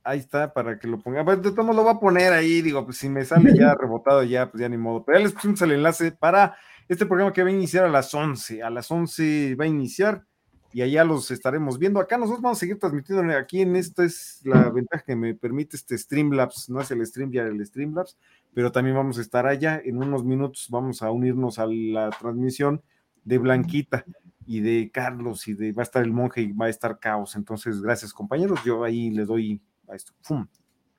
Ahí 0.04 0.18
está, 0.18 0.52
para 0.52 0.78
que 0.78 0.88
lo 0.88 0.98
ponga. 0.98 1.24
Pues 1.24 1.42
de 1.42 1.52
lo 1.52 1.84
va 1.84 1.92
a 1.92 2.00
poner 2.00 2.32
ahí. 2.32 2.62
Digo, 2.62 2.84
pues 2.84 2.96
si 2.96 3.08
me 3.08 3.24
sale 3.24 3.56
ya 3.56 3.74
rebotado, 3.80 4.22
ya, 4.22 4.50
pues 4.50 4.60
ya 4.60 4.68
ni 4.68 4.76
modo. 4.76 5.04
Pero 5.04 5.18
ya 5.18 5.24
les 5.24 5.32
pusimos 5.32 5.60
el 5.62 5.72
enlace 5.72 6.12
para 6.12 6.56
este 6.88 7.06
programa 7.06 7.32
que 7.32 7.42
va 7.42 7.50
a 7.50 7.52
iniciar 7.52 7.84
a 7.84 7.88
las 7.88 8.12
11. 8.12 8.62
A 8.62 8.70
las 8.70 8.90
11 8.90 9.54
va 9.56 9.64
a 9.64 9.68
iniciar 9.68 10.24
y 10.72 10.82
allá 10.82 11.04
los 11.04 11.30
estaremos 11.30 11.78
viendo. 11.78 12.00
Acá 12.00 12.16
nosotros 12.16 12.42
vamos 12.42 12.58
a 12.58 12.60
seguir 12.60 12.78
transmitiendo 12.78 13.36
aquí 13.36 13.60
en 13.60 13.76
esta 13.76 14.04
es 14.04 14.40
la 14.44 14.70
ventaja 14.70 15.04
que 15.04 15.16
me 15.16 15.34
permite 15.34 15.76
este 15.76 15.96
Streamlabs, 15.96 16.70
no 16.70 16.80
es 16.80 16.90
el 16.90 17.04
StreamYard, 17.04 17.48
el 17.48 17.66
Streamlabs, 17.66 18.16
pero 18.54 18.72
también 18.72 18.96
vamos 18.96 19.18
a 19.18 19.20
estar 19.20 19.46
allá. 19.46 19.80
En 19.84 19.98
unos 19.98 20.24
minutos 20.24 20.68
vamos 20.70 21.02
a 21.02 21.10
unirnos 21.10 21.58
a 21.58 21.66
la 21.66 22.10
transmisión 22.10 22.82
de 23.24 23.38
Blanquita 23.38 24.04
y 24.46 24.60
de 24.60 24.90
Carlos 24.92 25.46
y 25.46 25.54
de 25.54 25.72
va 25.72 25.82
a 25.82 25.84
estar 25.84 26.02
el 26.02 26.12
monje 26.12 26.42
y 26.42 26.52
va 26.52 26.66
a 26.66 26.70
estar 26.70 26.98
Caos. 26.98 27.36
Entonces, 27.36 27.80
gracias 27.80 28.12
compañeros, 28.12 28.60
yo 28.64 28.82
ahí 28.84 29.10
les 29.10 29.26
doy 29.26 29.60
a 29.88 29.94
esto. 29.94 30.12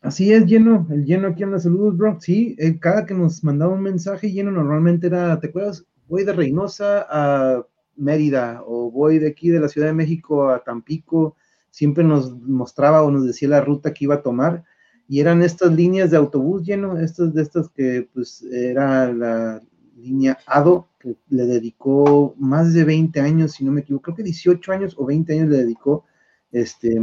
Así 0.02 0.34
es, 0.34 0.46
lleno, 0.46 0.86
el 0.90 1.06
lleno 1.06 1.30
aquí 1.30 1.46
las 1.46 1.64
saludos, 1.64 1.98
bro. 1.98 2.18
Sí, 2.20 2.56
eh, 2.60 2.78
cada 2.78 3.06
que 3.06 3.14
nos 3.14 3.44
mandaba 3.44 3.74
un 3.74 3.82
mensaje 3.82 4.32
lleno 4.32 4.52
normalmente 4.52 5.08
era, 5.08 5.40
¿te 5.40 5.48
acuerdas? 5.48 5.86
Voy 6.10 6.26
de 6.26 6.34
Reynosa 6.34 7.08
a 7.10 7.66
Mérida 7.96 8.64
o 8.66 8.92
voy 8.92 9.20
de 9.20 9.30
aquí 9.30 9.50
de 9.50 9.60
la 9.60 9.70
Ciudad 9.70 9.88
de 9.88 9.94
México 9.94 10.50
a 10.50 10.64
Tampico, 10.64 11.36
siempre 11.70 12.04
nos 12.04 12.38
mostraba 12.40 13.04
o 13.04 13.12
nos 13.12 13.26
decía 13.26 13.50
la 13.50 13.62
ruta 13.62 13.94
que 13.94 14.06
iba 14.06 14.16
a 14.16 14.22
tomar 14.22 14.64
y 15.08 15.20
eran 15.20 15.44
estas 15.44 15.74
líneas 15.74 16.12
de 16.12 16.18
autobús 16.18 16.64
lleno, 16.64 16.98
estas 16.98 17.34
de 17.34 17.42
estas 17.42 17.70
que 17.70 18.08
pues 18.14 18.44
era 18.44 19.12
la 19.12 19.62
línea 19.98 20.38
ADO, 20.46 20.88
que 21.00 21.16
le 21.30 21.46
dedicó 21.46 22.36
más 22.38 22.74
de 22.74 22.84
20 22.84 23.20
años, 23.20 23.54
si 23.54 23.64
no 23.64 23.72
me 23.72 23.82
equivoco, 23.82 24.04
creo 24.04 24.16
que 24.18 24.24
18 24.24 24.72
años 24.72 24.96
o 24.98 25.06
20 25.06 25.34
años 25.34 25.50
le 25.50 25.58
dedicó 25.58 26.06
este, 26.52 27.00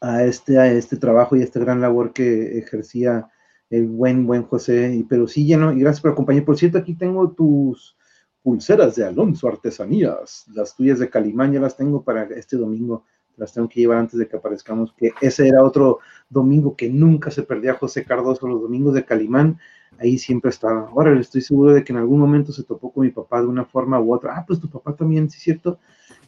a, 0.00 0.24
este, 0.24 0.58
a 0.58 0.72
este 0.72 0.96
trabajo 0.96 1.36
y 1.36 1.40
a 1.40 1.44
esta 1.44 1.60
gran 1.60 1.80
labor 1.80 2.12
que 2.12 2.58
ejercía 2.58 3.28
el 3.68 3.86
buen, 3.86 4.26
buen 4.26 4.42
José, 4.42 5.04
pero 5.08 5.28
sí 5.28 5.44
lleno, 5.44 5.72
y 5.72 5.80
gracias 5.80 6.00
por 6.00 6.12
acompañar. 6.12 6.44
Por 6.44 6.58
cierto, 6.58 6.78
aquí 6.78 6.94
tengo 6.94 7.30
tus, 7.30 7.96
pulseras 8.42 8.96
de 8.96 9.04
Alonso 9.04 9.48
Artesanías, 9.48 10.46
las 10.54 10.74
tuyas 10.74 10.98
de 10.98 11.10
Calimán 11.10 11.52
ya 11.52 11.60
las 11.60 11.76
tengo 11.76 12.02
para 12.02 12.24
este 12.24 12.56
domingo, 12.56 13.04
las 13.36 13.52
tengo 13.52 13.68
que 13.68 13.80
llevar 13.80 13.98
antes 13.98 14.18
de 14.18 14.28
que 14.28 14.36
aparezcamos, 14.36 14.92
que 14.96 15.12
ese 15.20 15.48
era 15.48 15.64
otro 15.64 15.98
domingo 16.28 16.76
que 16.76 16.88
nunca 16.88 17.30
se 17.30 17.42
perdía 17.42 17.74
José 17.74 18.04
Cardoso, 18.04 18.46
los 18.46 18.60
domingos 18.60 18.94
de 18.94 19.04
Calimán, 19.04 19.58
ahí 19.98 20.18
siempre 20.18 20.50
estaba. 20.50 20.88
Ahora 20.88 21.18
estoy 21.18 21.42
seguro 21.42 21.72
de 21.72 21.84
que 21.84 21.92
en 21.92 21.98
algún 21.98 22.20
momento 22.20 22.52
se 22.52 22.64
topó 22.64 22.92
con 22.92 23.04
mi 23.04 23.10
papá 23.10 23.40
de 23.40 23.46
una 23.46 23.64
forma 23.64 24.00
u 24.00 24.14
otra. 24.14 24.36
Ah, 24.36 24.44
pues 24.46 24.60
tu 24.60 24.68
papá 24.68 24.94
también, 24.94 25.28
sí 25.30 25.40
cierto, 25.40 25.78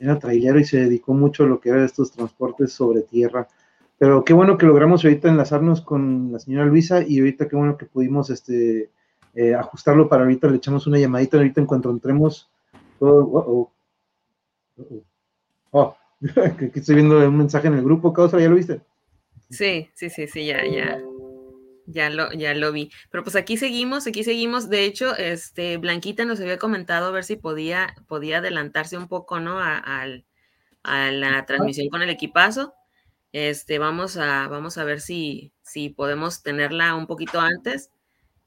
era 0.01 0.19
trailero 0.19 0.59
y 0.59 0.65
se 0.65 0.79
dedicó 0.79 1.15
mucho 1.15 1.45
a 1.45 1.47
lo 1.47 1.61
que 1.61 1.71
era 1.71 1.85
estos 1.85 2.13
transportes 2.13 2.73
sobre 2.73 3.03
tierra. 3.03 3.49
Pero 3.99 4.25
qué 4.25 4.33
bueno 4.33 4.59
que 4.59 4.67
logramos 4.67 5.05
ahorita 5.05 5.29
enlazarnos 5.29 5.81
con 5.81 6.33
la 6.33 6.39
señora 6.39 6.67
Luisa 6.67 7.03
y 7.07 7.21
ahorita 7.21 7.49
qué 7.49 7.57
bueno 7.57 7.77
que 7.77 7.87
pudimos 7.87 8.31
este, 8.31 8.91
eh, 9.35 9.55
ajustarlo 9.55 10.09
para 10.09 10.25
ahorita 10.25 10.49
le 10.49 10.57
echamos 10.57 10.87
una 10.87 10.99
llamadita 10.99 11.37
ahorita 11.39 11.61
en 11.61 11.67
cuanto 11.67 11.91
entremos. 11.91 12.51
Oh, 12.99 13.71
oh, 15.71 15.97
que 16.57 16.79
estoy 16.79 16.95
viendo 16.95 17.19
un 17.19 17.37
mensaje 17.37 17.67
en 17.67 17.75
el 17.75 17.83
grupo, 17.83 18.13
Causa, 18.13 18.39
¿ya 18.39 18.49
lo 18.49 18.57
viste? 18.57 18.81
Sí, 19.51 19.91
sí, 19.95 20.09
sí, 20.09 20.27
sí, 20.29 20.47
ya, 20.47 20.65
ya. 20.65 21.01
Ya 21.87 22.11
lo, 22.11 22.33
ya 22.33 22.55
lo 22.55 22.71
vi. 22.71 22.91
Pero 23.11 23.25
pues 23.25 23.35
aquí 23.35 23.57
seguimos, 23.57 24.07
aquí 24.07 24.23
seguimos. 24.23 24.69
De 24.69 24.85
hecho, 24.85 25.17
este, 25.17 25.79
Blanquita 25.79 26.25
nos 26.25 26.41
había 26.41 26.59
comentado 26.59 27.09
a 27.09 27.11
ver 27.11 27.25
si 27.25 27.37
podía, 27.37 27.95
podía 28.07 28.39
adelantarse 28.39 28.97
un 28.97 29.09
poco, 29.09 29.41
¿no? 29.41 29.59
A, 29.59 30.07
la 30.85 31.47
transmisión 31.47 31.89
con 31.89 32.03
el 32.03 32.11
equipazo. 32.11 32.75
Este, 33.33 33.79
vamos 33.79 34.17
a, 34.17 34.49
vamos 34.49 34.79
a 34.79 34.85
ver 34.85 35.01
si, 35.01 35.53
si 35.63 35.89
podemos 35.91 36.43
tenerla 36.43 36.95
un 36.95 37.07
poquito 37.07 37.41
antes. 37.41 37.91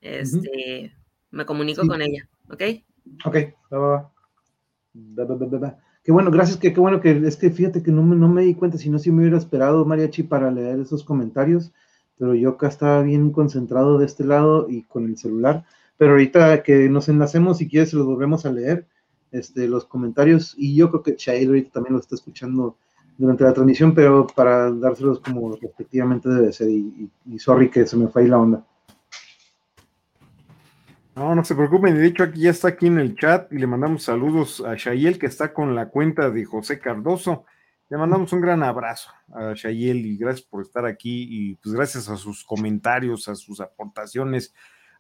Este, 0.06 0.94
me 1.32 1.46
comunico 1.46 1.86
con 1.88 2.02
ella, 2.02 2.28
¿ok? 2.50 2.62
Ok, 3.26 3.38
Qué 6.04 6.12
bueno, 6.12 6.30
gracias, 6.30 6.58
que 6.58 6.72
qué 6.72 6.80
bueno 6.80 7.02
que 7.02 7.12
es 7.12 7.36
que 7.36 7.50
fíjate 7.50 7.82
que 7.82 7.92
no 7.92 8.04
me, 8.04 8.16
no 8.16 8.30
me 8.30 8.44
di 8.44 8.54
cuenta, 8.54 8.78
si 8.78 8.90
no, 8.90 9.00
si 9.00 9.12
me 9.12 9.22
hubiera 9.22 9.38
esperado, 9.38 9.84
Mariachi, 9.86 10.24
para 10.24 10.52
leer 10.52 10.80
esos 10.80 11.04
comentarios 11.04 11.74
pero 12.18 12.34
yo 12.34 12.52
acá 12.52 12.68
estaba 12.68 13.02
bien 13.02 13.32
concentrado 13.32 13.98
de 13.98 14.06
este 14.06 14.24
lado 14.24 14.68
y 14.70 14.84
con 14.84 15.06
el 15.06 15.18
celular. 15.18 15.66
Pero 15.98 16.12
ahorita 16.12 16.64
que 16.64 16.90
nos 16.90 17.10
enlacemos, 17.10 17.58
si 17.58 17.68
quieres, 17.68 17.94
los 17.94 18.06
volvemos 18.06 18.46
a 18.46 18.52
leer, 18.52 18.86
este, 19.32 19.68
los 19.68 19.86
comentarios. 19.86 20.56
Y 20.58 20.76
yo 20.76 20.90
creo 20.90 21.04
que 21.04 21.16
Shail 21.18 21.48
ahorita 21.48 21.72
también 21.72 21.94
lo 21.94 22.00
está 22.00 22.16
escuchando 22.16 22.78
durante 23.18 23.44
la 23.44 23.54
transmisión, 23.54 23.94
pero 23.94 24.28
para 24.28 24.72
dárselos 24.72 25.20
como 25.20 25.56
respectivamente 25.56 26.30
debe 26.30 26.52
ser. 26.52 26.70
Y, 26.70 27.10
sorry 27.38 27.70
que 27.70 27.86
se 27.86 27.98
me 27.98 28.08
fue 28.08 28.24
ahí 28.24 28.28
la 28.28 28.40
onda. 28.40 28.66
No, 31.16 31.34
no 31.34 31.46
se 31.46 31.56
preocupen. 31.56 31.96
De 31.96 32.08
hecho, 32.08 32.24
aquí 32.24 32.42
ya 32.42 32.50
está 32.50 32.68
aquí 32.68 32.88
en 32.88 33.00
el 33.00 33.16
chat 33.16 33.52
y 33.54 33.58
le 33.58 33.68
mandamos 33.68 34.04
saludos 34.04 34.62
a 34.66 34.76
Shayel, 34.76 35.18
que 35.18 35.28
está 35.28 35.54
con 35.54 35.74
la 35.74 35.88
cuenta 35.88 36.30
de 36.30 36.44
José 36.44 36.78
Cardoso. 36.78 37.46
Le 37.88 37.98
mandamos 37.98 38.34
un 38.34 38.42
gran 38.42 38.64
abrazo 38.64 39.12
a 39.34 39.54
Shayel 39.54 40.06
y 40.06 40.18
gracias 40.18 40.46
por 40.46 40.62
estar 40.62 40.86
aquí 40.86 41.26
y 41.30 41.56
pues 41.56 41.74
gracias 41.74 42.10
a 42.10 42.18
sus 42.18 42.44
comentarios, 42.44 43.30
a 43.30 43.36
sus 43.36 43.62
aportaciones, 43.62 44.54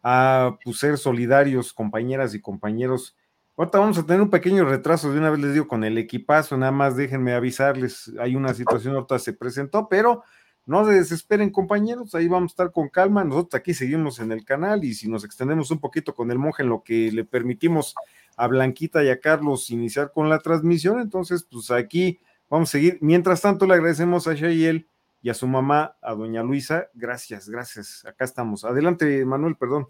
a 0.04 0.58
pues, 0.64 0.78
ser 0.80 0.98
solidarios, 0.98 1.74
compañeras 1.74 2.34
y 2.34 2.40
compañeros. 2.40 3.18
Ahorita 3.58 3.80
vamos 3.80 3.98
a 3.98 4.06
tener 4.06 4.22
un 4.22 4.30
pequeño 4.30 4.64
retraso, 4.64 5.12
de 5.12 5.20
una 5.20 5.32
vez 5.32 5.40
les 5.42 5.54
digo, 5.54 5.68
con 5.68 5.84
el 5.84 5.98
equipazo, 5.98 6.56
nada 6.56 6.72
más 6.72 6.96
déjenme 6.96 7.34
avisarles, 7.34 8.14
hay 8.20 8.38
una 8.38 8.54
situación, 8.54 8.96
ahorita 8.96 9.20
se 9.20 9.34
presentó, 9.34 9.90
pero 9.90 10.24
no 10.66 10.86
se 10.86 10.94
desesperen 10.94 11.50
compañeros, 11.50 12.16
ahí 12.16 12.28
vamos 12.28 12.52
a 12.52 12.54
estar 12.54 12.72
con 12.72 12.90
calma, 12.90 13.24
nosotros 13.24 13.60
aquí 13.60 13.74
seguimos 13.74 14.20
en 14.20 14.32
el 14.32 14.44
canal 14.44 14.84
y 14.84 14.94
si 14.94 15.08
nos 15.08 15.24
extendemos 15.24 15.72
un 15.72 15.80
poquito 15.80 16.14
con 16.16 16.32
el 16.32 16.40
monje 16.40 16.64
en 16.64 16.70
lo 16.70 16.84
que 16.84 17.12
le 17.12 17.24
permitimos 17.24 17.96
a 18.38 18.48
Blanquita 18.48 19.04
y 19.04 19.10
a 19.10 19.20
Carlos 19.20 19.70
iniciar 19.70 20.12
con 20.12 20.30
la 20.30 20.40
transmisión, 20.40 21.00
entonces 21.00 21.48
pues 21.50 21.72
aquí 21.72 22.20
Vamos 22.50 22.70
a 22.70 22.72
seguir. 22.74 23.00
Mientras 23.02 23.42
tanto, 23.42 23.66
le 23.66 23.74
agradecemos 23.74 24.28
a 24.28 24.34
Shayel 24.34 24.88
y 25.22 25.30
a 25.30 25.34
su 25.34 25.48
mamá, 25.48 25.96
a 26.02 26.14
doña 26.14 26.44
Luisa. 26.44 26.90
Gracias, 26.94 27.50
gracias. 27.50 28.06
Acá 28.06 28.26
estamos. 28.26 28.64
Adelante, 28.64 29.26
Manuel, 29.26 29.56
perdón. 29.56 29.88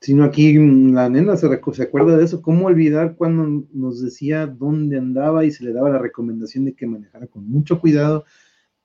Sino 0.00 0.24
aquí 0.24 0.56
mm, 0.56 0.94
la 0.94 1.08
nena 1.08 1.36
se, 1.36 1.48
se 1.72 1.82
acuerda 1.82 2.16
de 2.16 2.24
eso. 2.24 2.42
¿Cómo 2.42 2.66
olvidar 2.66 3.16
cuando 3.16 3.66
nos 3.72 4.00
decía 4.00 4.46
dónde 4.46 4.98
andaba 4.98 5.44
y 5.44 5.50
se 5.50 5.64
le 5.64 5.72
daba 5.72 5.90
la 5.90 5.98
recomendación 5.98 6.64
de 6.64 6.74
que 6.74 6.86
manejara 6.86 7.26
con 7.26 7.46
mucho 7.48 7.80
cuidado? 7.80 8.24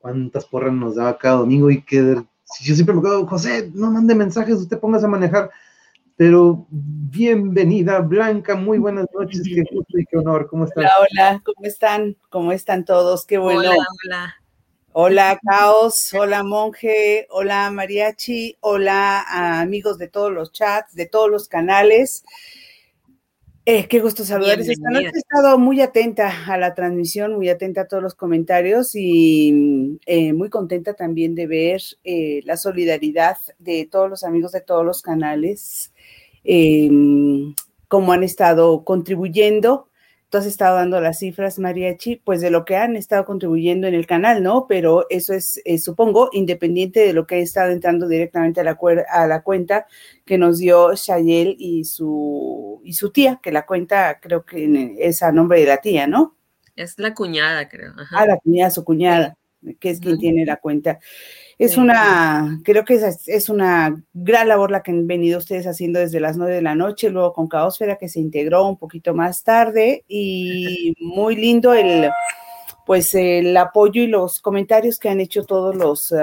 ¿Cuántas 0.06 0.46
porras 0.46 0.72
nos 0.72 0.94
daba 0.94 1.18
cada 1.18 1.38
domingo? 1.38 1.72
Y 1.72 1.82
que 1.82 2.22
si 2.44 2.64
yo 2.64 2.76
siempre 2.76 2.94
me 2.94 3.00
acuerdo, 3.00 3.26
José, 3.26 3.72
no 3.74 3.90
mande 3.90 4.14
mensajes, 4.14 4.54
usted 4.58 4.78
pongas 4.78 5.04
a 5.04 5.08
manejar 5.08 5.50
pero 6.16 6.68
bienvenida 6.70 8.02
Blanca, 8.02 8.56
muy 8.56 8.78
buenas 8.78 9.08
noches, 9.16 9.42
qué 9.44 9.64
gusto 9.70 9.98
y 9.98 10.06
qué 10.06 10.18
honor, 10.18 10.48
¿cómo 10.48 10.66
están? 10.66 10.84
Hola, 10.86 10.94
hola, 11.00 11.42
¿cómo 11.44 11.66
están? 11.66 12.18
¿Cómo 12.30 12.52
están 12.52 12.86
todos? 12.86 13.26
Qué 13.26 13.40
bueno. 13.40 13.72
Hola, 13.72 13.86
hola. 14.06 14.36
Hola, 14.94 15.40
Caos, 15.44 16.14
hola, 16.14 16.44
Monje, 16.44 17.26
hola, 17.32 17.72
Mariachi, 17.72 18.58
hola, 18.60 19.26
amigos 19.60 19.98
de 19.98 20.08
todos 20.08 20.32
los 20.32 20.52
chats, 20.52 20.94
de 20.94 21.08
todos 21.08 21.32
los 21.32 21.48
canales. 21.48 22.24
Eh, 23.68 23.88
qué 23.88 24.00
gusto 24.00 24.24
saludarles. 24.24 24.70
Esta 24.70 24.92
noche 24.92 25.10
he 25.14 25.18
estado 25.18 25.58
muy 25.58 25.82
atenta 25.82 26.46
a 26.46 26.58
la 26.58 26.76
transmisión, 26.76 27.34
muy 27.34 27.50
atenta 27.50 27.82
a 27.82 27.88
todos 27.88 28.04
los 28.04 28.14
comentarios 28.14 28.92
y 28.94 30.00
eh, 30.06 30.34
muy 30.34 30.50
contenta 30.52 30.94
también 30.94 31.34
de 31.34 31.48
ver 31.48 31.82
eh, 32.04 32.42
la 32.46 32.58
solidaridad 32.58 33.38
de 33.58 33.88
todos 33.90 34.08
los 34.08 34.24
amigos 34.24 34.52
de 34.52 34.62
todos 34.62 34.86
los 34.86 35.02
canales 35.02 35.92
eh, 36.44 36.90
cómo 37.88 38.14
han 38.14 38.24
estado 38.24 38.84
contribuyendo. 38.84 39.90
Tú 40.36 40.40
has 40.40 40.48
estado 40.48 40.76
dando 40.76 41.00
las 41.00 41.20
cifras, 41.20 41.60
Mariachi, 41.60 42.18
pues 42.18 42.42
de 42.42 42.52
lo 42.52 42.66
que 42.66 42.76
han 42.76 42.98
estado 42.98 43.24
contribuyendo 43.24 43.88
en 43.88 43.94
el 43.94 44.06
canal, 44.06 44.44
¿no? 44.44 44.66
Pero 44.68 45.06
eso 45.10 45.34
es, 45.34 45.62
eh, 45.64 45.80
supongo, 45.80 46.30
independiente 46.34 47.00
de 47.00 47.14
lo 47.14 47.26
que 47.26 47.36
ha 47.36 47.38
estado 47.38 47.72
entrando 47.72 48.06
directamente 48.10 48.60
a 48.60 48.66
la, 48.66 48.78
a 49.14 49.28
la 49.28 49.44
cuenta 49.44 49.88
que 50.26 50.38
nos 50.38 50.58
dio 50.58 50.94
Shayel 50.94 51.56
y 51.58 51.86
su, 51.86 52.82
y 52.84 52.92
su 52.92 53.12
tía, 53.12 53.40
que 53.42 53.54
la 53.54 53.66
cuenta 53.66 54.20
creo 54.20 54.44
que 54.44 54.98
es 55.00 55.24
a 55.24 55.32
nombre 55.32 55.62
de 55.62 55.68
la 55.68 55.78
tía, 55.78 56.06
¿no? 56.06 56.36
Es 56.76 57.00
la 57.00 57.14
cuñada, 57.14 57.70
creo. 57.70 57.94
Ah, 58.12 58.26
la 58.26 58.36
cuñada, 58.36 58.72
su 58.72 58.84
cuñada, 58.84 59.38
que 59.80 59.90
es 59.90 60.02
quien 60.02 60.18
tiene 60.20 60.46
la 60.46 60.58
cuenta. 60.58 61.00
Es 61.58 61.78
una, 61.78 62.60
creo 62.66 62.84
que 62.84 63.00
es, 63.28 63.50
una 63.50 64.04
gran 64.14 64.50
labor 64.50 64.72
la 64.72 64.84
que 64.84 64.92
han 64.92 65.08
venido 65.08 65.38
ustedes 65.38 65.66
haciendo 65.68 66.00
desde 66.00 66.20
las 66.20 66.36
nueve 66.36 66.56
de 66.56 66.62
la 66.62 66.76
noche, 66.76 67.10
luego 67.10 67.32
con 67.32 67.48
Caosfera 67.48 67.98
que 67.98 68.10
se 68.10 68.20
integró 68.20 68.68
un 68.68 68.78
poquito 68.78 69.14
más 69.14 69.44
tarde 69.44 70.04
y 70.10 70.94
muy 71.00 71.38
lindo 71.38 71.74
el, 71.74 72.10
pues 72.86 73.16
el 73.16 73.56
apoyo 73.56 74.04
y 74.04 74.08
los 74.08 74.42
comentarios 74.42 75.00
que 75.00 75.08
han 75.08 75.22
hecho 75.22 75.46
todos 75.46 75.76
los, 75.76 76.14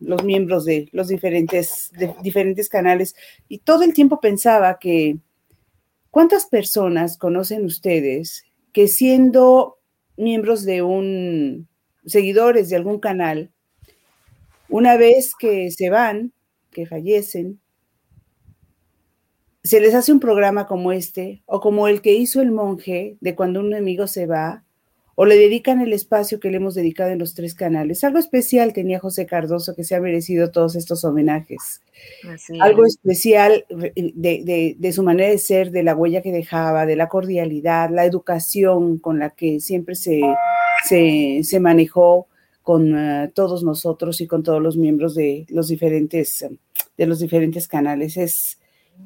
los 0.00 0.24
miembros 0.24 0.64
de 0.64 0.88
los 0.92 1.08
diferentes, 1.08 1.92
diferentes 2.22 2.70
canales. 2.70 3.14
Y 3.46 3.58
todo 3.58 3.82
el 3.82 3.92
tiempo 3.92 4.20
pensaba 4.20 4.78
que, 4.78 5.18
¿cuántas 6.10 6.46
personas 6.46 7.18
conocen 7.18 7.66
ustedes 7.66 8.44
que 8.72 8.88
siendo 8.88 9.78
miembros 10.16 10.64
de 10.64 10.80
un, 10.80 11.68
seguidores 12.06 12.70
de 12.70 12.76
algún 12.76 12.98
canal, 12.98 13.52
una 14.68 14.96
vez 14.96 15.32
que 15.38 15.70
se 15.70 15.90
van, 15.90 16.32
que 16.70 16.86
fallecen, 16.86 17.60
se 19.62 19.80
les 19.80 19.94
hace 19.94 20.12
un 20.12 20.20
programa 20.20 20.66
como 20.66 20.92
este 20.92 21.42
o 21.46 21.60
como 21.60 21.88
el 21.88 22.00
que 22.00 22.14
hizo 22.14 22.40
el 22.40 22.52
monje 22.52 23.16
de 23.20 23.34
cuando 23.34 23.60
un 23.60 23.74
amigo 23.74 24.06
se 24.06 24.26
va 24.26 24.64
o 25.20 25.26
le 25.26 25.36
dedican 25.36 25.80
el 25.80 25.92
espacio 25.92 26.38
que 26.38 26.48
le 26.48 26.58
hemos 26.58 26.76
dedicado 26.76 27.10
en 27.10 27.18
los 27.18 27.34
tres 27.34 27.52
canales. 27.52 28.04
Algo 28.04 28.20
especial 28.20 28.72
tenía 28.72 29.00
José 29.00 29.26
Cardoso 29.26 29.74
que 29.74 29.82
se 29.82 29.96
ha 29.96 30.00
merecido 30.00 30.52
todos 30.52 30.76
estos 30.76 31.04
homenajes. 31.04 31.82
Algo 32.60 32.86
especial 32.86 33.66
de, 33.68 34.92
su 34.92 35.02
manera 35.02 35.28
de 35.28 35.38
ser, 35.38 35.72
de 35.72 35.82
la 35.82 35.96
huella 35.96 36.22
que 36.22 36.30
dejaba, 36.30 36.86
de 36.86 36.94
la 36.94 37.08
cordialidad, 37.08 37.90
la 37.90 38.04
educación 38.04 38.98
con 38.98 39.18
la 39.18 39.30
que 39.30 39.58
siempre 39.58 39.96
se, 39.96 40.20
se, 40.88 41.40
se 41.42 41.58
manejó 41.58 42.28
con 42.68 42.94
eh, 42.94 43.32
todos 43.34 43.62
nosotros 43.64 44.20
y 44.20 44.26
con 44.26 44.42
todos 44.42 44.60
los 44.60 44.76
miembros 44.76 45.14
de 45.14 45.46
los 45.48 45.68
diferentes, 45.68 46.46
de 46.98 47.06
los 47.06 47.18
diferentes 47.18 47.66
canales. 47.66 48.18
Es, 48.18 48.58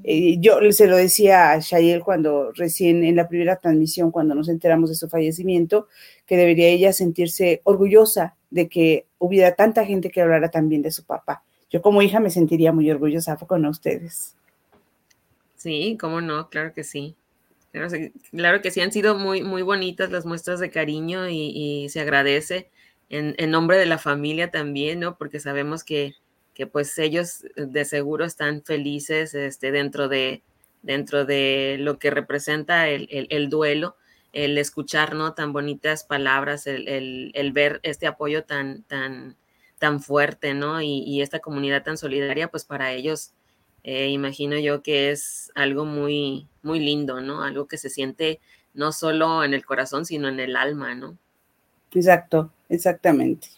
eh, 0.03 0.39
yo 0.41 0.59
se 0.73 0.89
lo 0.89 0.97
decía 0.97 1.53
a 1.53 1.61
Shayel 1.61 2.03
cuando 2.03 2.51
recién 2.57 3.05
en 3.05 3.15
la 3.15 3.29
primera 3.29 3.55
transmisión, 3.61 4.11
cuando 4.11 4.35
nos 4.35 4.49
enteramos 4.49 4.91
de 4.91 4.97
su 4.97 5.09
fallecimiento, 5.09 5.87
que 6.27 6.37
debería 6.37 6.67
ella 6.67 6.93
sentirse 6.93 7.61
orgullosa 7.63 8.35
de 8.51 8.69
que 8.69 9.07
hubiera 9.19 9.55
tanta 9.55 9.85
gente 9.85 10.11
que 10.11 10.23
hablara 10.23 10.51
también 10.51 10.83
de 10.83 10.91
su 10.91 11.05
papá. 11.05 11.45
Yo 11.71 11.83
como 11.83 12.03
hija 12.03 12.19
me 12.19 12.31
sentiría 12.31 12.73
muy 12.73 12.91
orgullosa, 12.91 13.37
con 13.37 13.65
ustedes? 13.67 14.35
Sí, 15.55 15.97
cómo 16.01 16.21
no, 16.21 16.49
claro 16.49 16.75
que 16.75 16.83
sí. 16.83 17.15
Claro, 17.71 18.61
que 18.61 18.73
sí, 18.73 18.81
han 18.81 18.91
sido 18.91 19.17
muy, 19.17 19.45
muy 19.45 19.63
bonitas 19.63 20.11
las 20.11 20.27
muestras 20.27 20.59
de 20.59 20.73
cariño 20.73 21.29
y 21.29 21.87
se 21.91 22.01
agradece 22.01 22.72
en, 23.13 23.51
nombre 23.51 23.77
de 23.77 23.87
la 23.87 23.99
familia 23.99 24.51
también, 24.51 25.01
¿no? 25.01 25.19
Porque 25.19 25.39
sabemos 25.39 25.85
que, 25.85 26.15
que, 26.55 26.67
pues 26.67 26.99
ellos 26.99 27.45
de 27.57 27.85
seguro 27.85 28.25
están 28.25 28.63
felices 28.63 29.35
este, 29.35 29.71
dentro, 29.71 30.09
de, 30.09 30.43
dentro 30.81 31.27
de 31.27 31.77
lo 31.79 31.99
que 31.99 32.11
representa 32.11 32.89
el, 32.89 33.07
el, 33.11 33.51
duelo, 33.51 33.97
el 34.33 34.57
escuchar, 34.57 35.15
¿no? 35.15 35.35
Tan 35.35 35.53
bonitas 35.53 36.05
palabras, 36.05 36.67
el, 36.67 37.33
el, 37.35 37.53
ver 37.53 37.81
este 37.83 38.07
apoyo 38.07 38.45
tan, 38.45 38.83
tan, 38.85 39.37
tan 39.79 40.01
fuerte, 40.01 40.55
¿no? 40.55 40.81
Y, 40.81 41.05
y 41.07 41.21
esta 41.21 41.41
comunidad 41.41 41.83
tan 41.83 41.99
solidaria, 41.99 42.49
pues 42.49 42.65
para 42.65 42.93
ellos, 42.93 43.35
eh, 43.85 44.09
imagino 44.09 44.59
yo 44.59 44.83
que 44.83 45.11
es 45.11 45.53
algo 45.55 45.85
muy, 45.85 46.49
muy 46.63 46.81
lindo, 46.81 47.21
¿no? 47.21 47.43
Algo 47.43 47.67
que 47.69 47.77
se 47.77 47.91
siente 47.91 48.41
no 48.73 48.91
solo 48.91 49.45
en 49.45 49.53
el 49.53 49.67
corazón, 49.67 50.07
sino 50.07 50.29
en 50.29 50.41
el 50.41 50.57
alma, 50.57 50.95
¿no? 50.95 51.19
Exacto, 51.95 52.51
exactamente. 52.73 53.49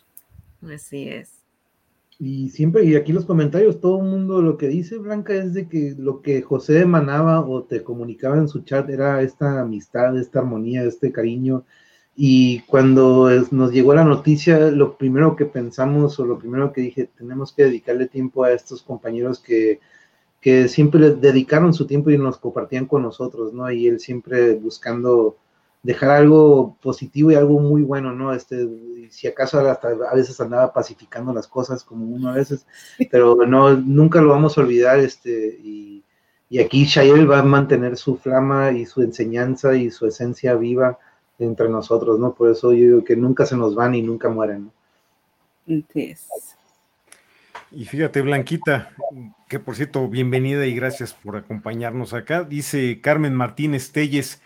Así 0.63 1.09
es. 1.09 1.31
Y 2.19 2.51
siempre, 2.51 2.85
y 2.85 2.95
aquí 2.95 3.13
los 3.13 3.25
comentarios, 3.25 3.81
todo 3.81 3.99
el 4.01 4.09
mundo 4.09 4.41
lo 4.41 4.57
que 4.57 4.69
dice 4.69 4.99
Blanca 4.99 5.35
es 5.35 5.53
de 5.53 5.69
que 5.69 5.95
lo 5.99 6.23
que 6.23 6.43
José 6.43 6.81
emanaba 6.81 7.41
o 7.41 7.65
te 7.65 7.83
comunicaba 7.83 8.39
en 8.39 8.49
su 8.49 8.61
chat 8.61 8.89
era 8.89 9.21
esta 9.23 9.61
amistad, 9.61 10.17
esta 10.19 10.39
armonía, 10.39 10.85
este 10.85 11.11
cariño. 11.11 11.65
Y 12.17 12.61
cuando 12.61 13.29
nos 13.51 13.73
llegó 13.73 13.95
la 13.95 14.05
noticia, 14.05 14.71
lo 14.71 14.97
primero 14.97 15.35
que 15.35 15.47
pensamos 15.47 16.19
o 16.21 16.25
lo 16.25 16.39
primero 16.39 16.73
que 16.73 16.83
dije, 16.83 17.11
tenemos 17.17 17.53
que 17.53 17.65
dedicarle 17.65 18.07
tiempo 18.07 18.45
a 18.45 18.53
estos 18.53 18.83
compañeros 18.83 19.41
que, 19.41 19.81
que 20.41 20.69
siempre 20.69 21.01
les 21.01 21.21
dedicaron 21.21 21.75
su 21.75 21.87
tiempo 21.87 22.11
y 22.11 22.19
nos 22.19 22.39
compartían 22.39 22.87
con 22.87 23.03
nosotros, 23.03 23.53
¿no? 23.53 23.71
Y 23.71 23.89
él 23.89 23.99
siempre 23.99 24.55
buscando 24.55 25.37
dejar 25.85 26.11
algo 26.11 26.77
positivo 26.83 27.31
y 27.31 27.37
algo 27.37 27.61
muy 27.61 27.83
bueno, 27.83 28.13
¿no? 28.13 28.33
Este, 28.33 28.67
si 29.11 29.29
acaso 29.29 29.61
hasta 29.61 29.89
a 29.89 30.15
veces 30.15 30.41
andaba 30.41 30.73
pacificando 30.73 31.33
las 31.33 31.47
cosas 31.47 31.85
como 31.85 32.07
uno 32.07 32.31
a 32.31 32.35
veces, 32.35 32.67
pero 33.11 33.37
no, 33.47 33.77
nunca 33.77 34.21
lo 34.21 34.31
vamos 34.31 34.59
a 34.59 34.63
olvidar, 34.63 34.99
este, 34.99 35.59
y, 35.63 36.03
y 36.49 36.59
aquí 36.59 36.85
Shael 36.85 37.31
va 37.31 37.41
a 37.41 37.45
mantener 37.45 37.97
su 37.97 38.17
flama 38.17 38.73
y 38.73 38.87
su 38.87 39.03
enseñanza 39.03 39.77
y 39.77 39.91
su 39.91 40.07
esencia 40.07 40.55
viva 40.55 40.99
entre 41.39 41.69
nosotros, 41.69 42.19
¿no? 42.19 42.35
Por 42.35 42.51
eso 42.51 42.73
yo 42.73 42.79
digo 42.79 43.05
que 43.05 43.15
nunca 43.15 43.45
se 43.45 43.57
nos 43.57 43.75
van 43.75 43.95
y 43.95 44.03
nunca 44.03 44.31
mueren, 44.31 44.65
¿no? 44.65 44.73
Y 47.71 47.85
fíjate, 47.85 48.23
Blanquita, 48.23 48.91
que 49.49 49.59
por 49.59 49.77
cierto, 49.77 50.09
bienvenida 50.09 50.65
y 50.65 50.75
gracias 50.75 51.13
por 51.13 51.37
acompañarnos 51.37 52.15
acá. 52.15 52.45
Dice 52.45 53.01
Carmen 53.03 53.35
Martínez 53.35 53.91
Telles, 53.93 54.41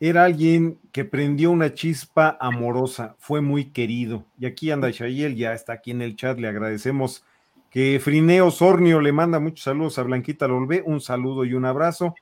era 0.00 0.24
alguien 0.24 0.78
que 0.92 1.04
prendió 1.04 1.50
una 1.50 1.74
chispa 1.74 2.36
amorosa, 2.40 3.16
fue 3.18 3.40
muy 3.40 3.66
querido. 3.72 4.24
Y 4.38 4.46
aquí 4.46 4.70
anda 4.70 4.90
Shayel, 4.90 5.34
ya 5.34 5.52
está 5.54 5.74
aquí 5.74 5.90
en 5.90 6.02
el 6.02 6.14
chat, 6.14 6.38
le 6.38 6.48
agradecemos 6.48 7.24
que 7.70 8.00
Frineo 8.02 8.50
Sornio 8.50 9.00
le 9.00 9.12
manda 9.12 9.40
muchos 9.40 9.64
saludos 9.64 9.98
a 9.98 10.02
Blanquita 10.02 10.48
Lolvé, 10.48 10.82
un 10.86 11.00
saludo 11.00 11.44
y 11.44 11.54
un 11.54 11.64
abrazo. 11.64 12.14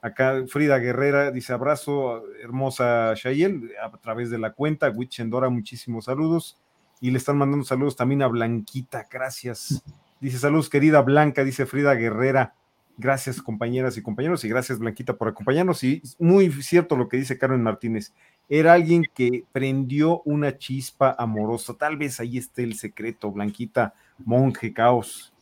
Acá 0.00 0.44
Frida 0.48 0.78
Guerrera 0.78 1.30
dice 1.30 1.52
abrazo, 1.52 2.24
hermosa 2.42 3.14
Shayel, 3.14 3.70
a 3.82 3.90
través 3.98 4.30
de 4.30 4.38
la 4.38 4.52
cuenta. 4.52 4.90
Wichendora, 4.90 5.48
muchísimos 5.48 6.06
saludos. 6.06 6.58
Y 7.00 7.10
le 7.10 7.18
están 7.18 7.38
mandando 7.38 7.64
saludos 7.64 7.96
también 7.96 8.22
a 8.22 8.28
Blanquita, 8.28 9.08
gracias. 9.10 9.82
Dice 10.20 10.38
saludos, 10.38 10.68
querida 10.68 11.02
Blanca, 11.02 11.44
dice 11.44 11.66
Frida 11.66 11.94
Guerrera. 11.94 12.54
Gracias, 12.98 13.40
compañeras 13.40 13.96
y 13.96 14.02
compañeros, 14.02 14.44
y 14.44 14.48
gracias, 14.48 14.78
Blanquita, 14.78 15.16
por 15.16 15.28
acompañarnos. 15.28 15.82
Y 15.82 16.02
muy 16.18 16.50
cierto 16.62 16.96
lo 16.96 17.08
que 17.08 17.16
dice 17.16 17.38
Carmen 17.38 17.62
Martínez. 17.62 18.12
Era 18.48 18.74
alguien 18.74 19.04
que 19.14 19.44
prendió 19.52 20.20
una 20.24 20.58
chispa 20.58 21.14
amorosa. 21.18 21.74
Tal 21.74 21.96
vez 21.96 22.20
ahí 22.20 22.38
esté 22.38 22.64
el 22.64 22.74
secreto, 22.74 23.30
Blanquita, 23.30 23.94
monje, 24.18 24.72
caos. 24.72 25.32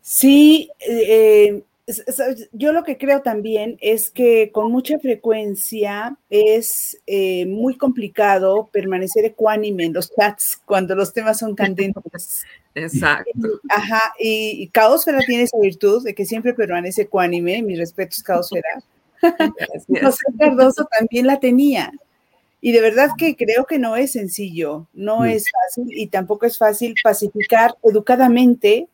Sí, 0.00 0.70
eh, 0.80 1.62
yo 2.52 2.72
lo 2.72 2.82
que 2.82 2.96
creo 2.96 3.22
también 3.22 3.76
es 3.80 4.10
que 4.10 4.50
con 4.52 4.72
mucha 4.72 4.98
frecuencia 4.98 6.16
es 6.30 7.00
eh, 7.06 7.46
muy 7.46 7.76
complicado 7.76 8.68
permanecer 8.72 9.24
ecuánime 9.26 9.84
en 9.84 9.92
los 9.92 10.10
chats 10.14 10.60
cuando 10.64 10.94
los 10.94 11.12
temas 11.12 11.38
son 11.38 11.54
candentes. 11.56 12.44
Exacto. 12.74 13.60
Ajá, 13.68 14.12
y, 14.18 14.68
Caosfera 14.68 15.20
tiene 15.20 15.44
esa 15.44 15.58
virtud 15.58 16.04
de 16.04 16.14
que 16.14 16.24
siempre 16.24 16.54
permanece 16.54 17.02
ecuánime, 17.02 17.62
mis 17.62 17.78
respetos 17.78 18.22
Caosfera. 18.22 18.82
José 20.02 20.24
Cardoso 20.38 20.86
también 20.98 21.26
la 21.26 21.40
tenía. 21.40 21.92
Y 22.60 22.72
de 22.72 22.80
verdad 22.80 23.10
que 23.16 23.36
creo 23.36 23.66
que 23.66 23.78
no 23.78 23.94
es 23.96 24.12
sencillo, 24.12 24.88
no 24.94 25.24
es 25.24 25.50
fácil 25.50 25.86
y 25.90 26.06
tampoco 26.06 26.46
es 26.46 26.56
fácil 26.56 26.94
pacificar 27.02 27.76
educadamente 27.82 28.88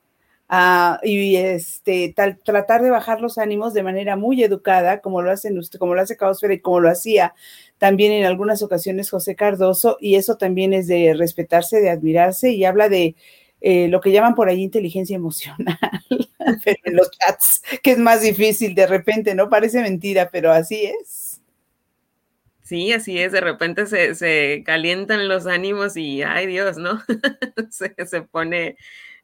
Ah, 0.53 0.99
y 1.05 1.37
este, 1.37 2.13
tratar 2.13 2.83
de 2.83 2.91
bajar 2.91 3.21
los 3.21 3.39
ánimos 3.39 3.73
de 3.73 3.85
manera 3.85 4.17
muy 4.17 4.43
educada, 4.43 5.01
como 5.01 5.23
lo 5.23 5.31
hacen 5.31 5.57
usted, 5.57 5.79
como 5.79 5.95
lo 5.95 6.01
hace 6.01 6.17
Caosfera 6.17 6.55
y 6.55 6.59
como 6.59 6.81
lo 6.81 6.91
hacía 6.91 7.35
también 7.79 8.11
en 8.11 8.25
algunas 8.25 8.61
ocasiones 8.61 9.11
José 9.11 9.37
Cardoso, 9.37 9.97
y 10.01 10.17
eso 10.17 10.39
también 10.39 10.73
es 10.73 10.89
de 10.89 11.15
respetarse, 11.15 11.81
de 11.81 11.91
admirarse, 11.91 12.51
y 12.51 12.65
habla 12.65 12.89
de 12.89 13.15
eh, 13.61 13.89
lo 13.89 14.01
que 14.01 14.13
llaman 14.13 14.35
por 14.35 14.49
ahí 14.49 14.63
inteligencia 14.63 15.17
emocional, 15.17 15.79
pero 16.65 16.79
en 16.85 16.97
los 16.97 17.11
chats, 17.11 17.63
que 17.83 17.93
es 17.93 17.99
más 17.99 18.23
difícil 18.23 18.75
de 18.75 18.87
repente, 18.87 19.35
¿no? 19.35 19.49
Parece 19.49 19.83
mentira, 19.83 20.31
pero 20.31 20.53
así 20.53 20.85
es. 20.85 21.41
Sí, 22.63 22.93
así 22.93 23.19
es, 23.19 23.33
de 23.33 23.41
repente 23.41 23.87
se, 23.87 24.15
se 24.15 24.63
calientan 24.65 25.27
los 25.29 25.47
ánimos 25.47 25.97
y, 25.97 26.23
ay 26.23 26.47
Dios, 26.47 26.77
¿no? 26.77 27.03
se, 27.71 27.95
se 28.07 28.23
pone 28.23 28.77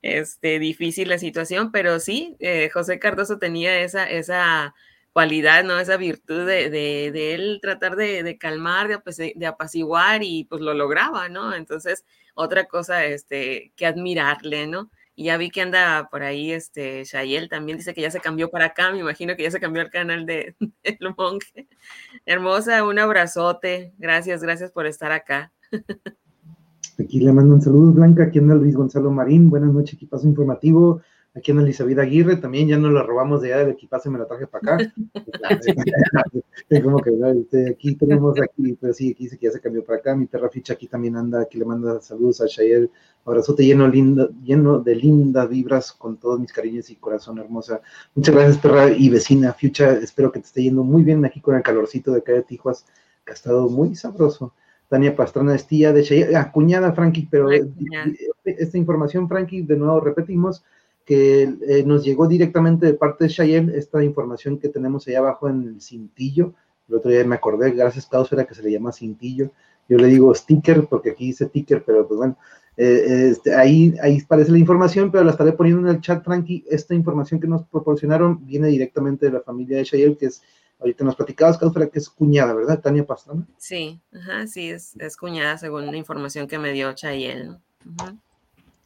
este, 0.02 0.58
difícil 0.58 1.08
la 1.08 1.18
situación, 1.18 1.72
pero 1.72 2.00
sí, 2.00 2.36
eh, 2.40 2.70
José 2.72 2.98
Cardoso 2.98 3.38
tenía 3.38 3.80
esa, 3.80 4.08
esa 4.08 4.74
cualidad, 5.12 5.64
¿no? 5.64 5.78
Esa 5.78 5.96
virtud 5.96 6.46
de, 6.46 6.70
de, 6.70 7.34
él 7.34 7.58
tratar 7.62 7.96
de, 7.96 8.36
calmar, 8.38 8.88
de, 8.88 9.46
apaciguar 9.46 10.22
y 10.22 10.44
pues 10.44 10.60
lo 10.60 10.74
lograba, 10.74 11.28
¿no? 11.28 11.54
Entonces, 11.54 12.04
otra 12.36 12.66
cosa 12.66 13.04
este, 13.04 13.72
que 13.74 13.86
admirarle, 13.86 14.66
¿no? 14.66 14.90
Y 15.16 15.24
ya 15.24 15.38
vi 15.38 15.50
que 15.50 15.62
anda 15.62 16.08
por 16.10 16.22
ahí, 16.22 16.52
este, 16.52 17.02
Shayel 17.04 17.48
también 17.48 17.78
dice 17.78 17.94
que 17.94 18.02
ya 18.02 18.10
se 18.10 18.20
cambió 18.20 18.50
para 18.50 18.66
acá, 18.66 18.92
me 18.92 18.98
imagino 18.98 19.34
que 19.34 19.42
ya 19.42 19.50
se 19.50 19.58
cambió 19.58 19.82
al 19.82 19.90
canal 19.90 20.26
de, 20.26 20.54
El 20.82 20.98
Monje. 21.16 21.66
Hermosa, 22.26 22.84
un 22.84 22.98
abrazote, 22.98 23.94
gracias, 23.98 24.42
gracias 24.42 24.70
por 24.70 24.86
estar 24.86 25.12
acá. 25.12 25.52
Aquí 26.98 27.20
le 27.20 27.32
mando 27.32 27.54
un 27.54 27.62
saludo, 27.62 27.92
Blanca. 27.92 28.24
Aquí 28.24 28.38
anda 28.38 28.54
Luis 28.54 28.74
Gonzalo 28.74 29.10
Marín. 29.10 29.50
Buenas 29.50 29.72
noches, 29.72 29.94
equipazo 29.94 30.26
informativo. 30.28 31.02
Aquí 31.36 31.50
anda 31.50 31.62
Elizabeth 31.62 31.98
Aguirre. 31.98 32.36
También 32.36 32.68
ya 32.68 32.78
no 32.78 32.90
la 32.90 33.02
robamos 33.02 33.42
de 33.42 33.52
allá 33.52 33.64
del 33.64 33.74
equipazo 33.74 34.08
y 34.08 34.12
me 34.12 34.18
la 34.18 34.26
traje 34.26 34.46
para 34.46 34.74
acá. 34.74 34.92
Como 36.82 36.98
que 36.98 37.10
este, 37.40 37.70
aquí 37.70 37.94
tenemos 37.94 38.40
aquí, 38.40 38.76
pero 38.80 38.94
sí, 38.94 39.10
aquí 39.10 39.24
dice 39.24 39.38
que 39.38 39.46
ya 39.46 39.52
se 39.52 39.60
cambió 39.60 39.84
para 39.84 39.98
acá. 39.98 40.16
Mi 40.16 40.26
perra 40.26 40.48
ficha 40.48 40.72
aquí 40.72 40.88
también 40.88 41.16
anda. 41.16 41.42
Aquí 41.42 41.58
le 41.58 41.66
manda 41.66 42.00
saludos 42.00 42.40
a 42.40 42.46
Shael. 42.46 42.90
Abrazote 43.26 43.64
lleno, 43.64 43.86
lindo, 43.88 44.30
lleno 44.44 44.78
de 44.78 44.94
lindas 44.94 45.48
vibras 45.48 45.92
con 45.92 46.16
todos 46.16 46.40
mis 46.40 46.52
cariños 46.52 46.88
y 46.90 46.96
corazón 46.96 47.38
hermosa. 47.38 47.80
Muchas 48.14 48.34
gracias, 48.34 48.58
perra 48.58 48.90
y 48.90 49.10
vecina. 49.10 49.52
Fucha, 49.52 49.92
espero 49.94 50.32
que 50.32 50.40
te 50.40 50.46
esté 50.46 50.62
yendo 50.62 50.84
muy 50.84 51.02
bien 51.02 51.24
aquí 51.24 51.40
con 51.40 51.56
el 51.56 51.62
calorcito 51.62 52.12
de 52.12 52.18
acá 52.18 52.32
de 52.32 52.42
Tijuas, 52.42 52.86
que 53.24 53.32
ha 53.32 53.34
estado 53.34 53.68
muy 53.68 53.94
sabroso. 53.94 54.54
Tania 54.88 55.16
Pastrana 55.16 55.54
es 55.54 55.66
tía 55.66 55.92
de 55.92 56.02
Cheyenne, 56.02 56.36
acuñada 56.36 56.92
Frankie, 56.92 57.26
pero 57.28 57.48
esta 58.44 58.78
información, 58.78 59.28
Frankie, 59.28 59.62
de 59.62 59.76
nuevo 59.76 60.00
repetimos, 60.00 60.64
que 61.06 61.44
eh, 61.44 61.84
nos 61.86 62.04
llegó 62.04 62.26
directamente 62.26 62.84
de 62.84 62.94
parte 62.94 63.24
de 63.24 63.30
Cheyenne, 63.30 63.76
esta 63.76 64.04
información 64.04 64.58
que 64.58 64.68
tenemos 64.68 65.08
allá 65.08 65.20
abajo 65.20 65.48
en 65.48 65.62
el 65.62 65.80
cintillo. 65.80 66.52
El 66.88 66.96
otro 66.96 67.10
día 67.10 67.24
me 67.24 67.36
acordé, 67.36 67.70
gracias 67.70 68.06
Causera, 68.06 68.44
que 68.44 68.54
se 68.54 68.62
le 68.62 68.72
llama 68.72 68.92
cintillo. 68.92 69.50
Yo 69.88 69.96
le 69.96 70.08
digo 70.08 70.34
sticker, 70.34 70.86
porque 70.86 71.10
aquí 71.10 71.26
dice 71.26 71.46
ticker, 71.46 71.82
pero 71.84 72.06
pues 72.06 72.18
bueno, 72.18 72.36
eh, 72.76 73.28
este, 73.30 73.54
ahí, 73.54 73.94
ahí 74.02 74.20
aparece 74.22 74.52
la 74.52 74.58
información, 74.58 75.10
pero 75.10 75.24
la 75.24 75.30
estaré 75.30 75.52
poniendo 75.52 75.88
en 75.88 75.94
el 75.94 76.02
chat, 76.02 76.22
Frankie. 76.22 76.64
Esta 76.68 76.94
información 76.94 77.40
que 77.40 77.46
nos 77.46 77.64
proporcionaron 77.64 78.44
viene 78.44 78.68
directamente 78.68 79.26
de 79.26 79.32
la 79.32 79.40
familia 79.40 79.78
de 79.78 79.84
Cheyenne, 79.84 80.16
que 80.16 80.26
es 80.26 80.42
Ahorita 80.78 81.04
nos 81.04 81.16
platicabas, 81.16 81.58
que 81.58 81.98
es 81.98 82.10
cuñada, 82.10 82.52
¿verdad? 82.52 82.80
Tania 82.80 83.06
Pastrana. 83.06 83.46
Sí, 83.56 83.98
ajá, 84.12 84.46
sí, 84.46 84.68
es, 84.68 85.16
cuñada 85.18 85.56
según 85.56 85.86
la 85.86 85.96
información 85.96 86.46
que 86.46 86.58
me 86.58 86.72
dio 86.72 86.92
Chayel. 86.92 87.56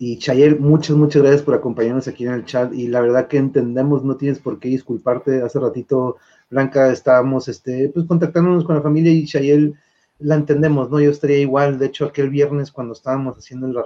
Y 0.03 0.17
Chayel, 0.17 0.59
muchas, 0.59 0.97
muchas 0.97 1.21
gracias 1.21 1.43
por 1.43 1.53
acompañarnos 1.53 2.09
aquí 2.09 2.25
en 2.25 2.33
el 2.33 2.47
chat. 2.47 2.73
Y 2.73 2.87
la 2.89 3.03
verdad 3.03 3.29
que 3.29 3.37
entendemos, 3.37 4.03
no 4.03 4.17
tienes 4.17 4.39
por 4.39 4.59
qué 4.59 4.69
disculparte. 4.69 5.43
Hace 5.43 5.61
ratito, 5.61 6.17
Blanca, 6.49 6.91
estábamos 6.91 7.49
este, 7.49 7.91
pues, 7.91 8.07
contactándonos 8.07 8.65
con 8.65 8.77
la 8.77 8.81
familia 8.81 9.13
y 9.13 9.27
Chayel 9.27 9.75
la 10.19 10.37
entendemos, 10.37 10.89
¿no? 10.89 11.01
Yo 11.01 11.11
estaría 11.11 11.37
igual. 11.41 11.79
De 11.79 11.85
hecho, 11.85 12.07
aquel 12.07 12.31
viernes, 12.31 12.73
cuando 12.73 12.95
estábamos 12.95 13.37
haciendo 13.37 13.69
la 13.69 13.85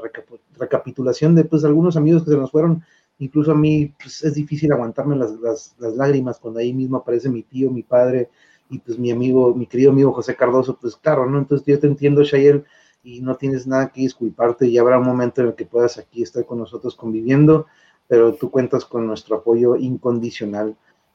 recapitulación 0.56 1.34
de 1.34 1.46
pues 1.46 1.64
algunos 1.64 1.96
amigos 1.96 2.22
que 2.22 2.30
se 2.30 2.36
nos 2.36 2.52
fueron, 2.52 2.84
incluso 3.18 3.50
a 3.50 3.56
mí 3.56 3.92
pues, 4.00 4.22
es 4.22 4.34
difícil 4.34 4.70
aguantarme 4.72 5.16
las, 5.16 5.32
las, 5.40 5.74
lágrimas 5.96 6.38
cuando 6.38 6.60
ahí 6.60 6.72
mismo 6.72 6.98
aparece 6.98 7.28
mi 7.28 7.42
tío, 7.42 7.72
mi 7.72 7.82
padre 7.82 8.28
y 8.70 8.78
pues 8.78 9.00
mi 9.00 9.10
amigo, 9.10 9.52
mi 9.52 9.66
querido 9.66 9.90
amigo 9.90 10.12
José 10.12 10.36
Cardoso, 10.36 10.78
pues 10.80 10.94
claro, 10.94 11.28
¿no? 11.28 11.38
Entonces 11.38 11.66
yo 11.66 11.80
te 11.80 11.88
entiendo, 11.88 12.22
Shayel, 12.22 12.64
y 13.04 13.20
no 13.20 13.36
tienes 13.36 13.66
nada 13.66 13.88
que 13.88 14.00
disculparte 14.00 14.66
y 14.66 14.78
habrá 14.78 14.98
un 14.98 15.06
momento 15.06 15.42
en 15.42 15.48
el 15.48 15.54
que 15.54 15.66
puedas 15.66 15.98
aquí 15.98 16.22
estar 16.22 16.44
con 16.46 16.58
nosotros 16.58 16.96
conviviendo, 16.96 17.66
pero 18.08 18.34
tú 18.34 18.50
cuentas 18.50 18.84
con 18.84 19.06
nuestro 19.06 19.36
apoyo 19.36 19.76
incondicional. 19.76 20.74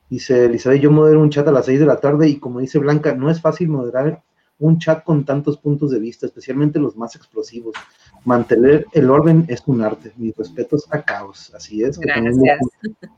Dice 0.09 0.45
Elizabeth, 0.45 0.81
yo 0.81 0.91
modero 0.91 1.19
un 1.19 1.29
chat 1.29 1.47
a 1.47 1.51
las 1.51 1.65
seis 1.65 1.79
de 1.79 1.85
la 1.85 1.99
tarde 1.99 2.29
y 2.29 2.39
como 2.39 2.59
dice 2.59 2.79
Blanca, 2.79 3.13
no 3.13 3.29
es 3.29 3.41
fácil 3.41 3.69
moderar 3.69 4.21
un 4.59 4.77
chat 4.77 5.03
con 5.03 5.25
tantos 5.25 5.57
puntos 5.57 5.91
de 5.91 5.99
vista, 5.99 6.25
especialmente 6.25 6.79
los 6.79 6.95
más 6.95 7.15
explosivos. 7.15 7.73
Mantener 8.25 8.85
el 8.91 9.09
orden 9.09 9.45
es 9.47 9.63
un 9.65 9.81
arte. 9.81 10.11
Mis 10.17 10.35
respetos 10.35 10.85
a 10.91 11.01
Caos. 11.01 11.51
Así 11.55 11.81
es. 11.81 11.97
Gracias. 11.97 12.59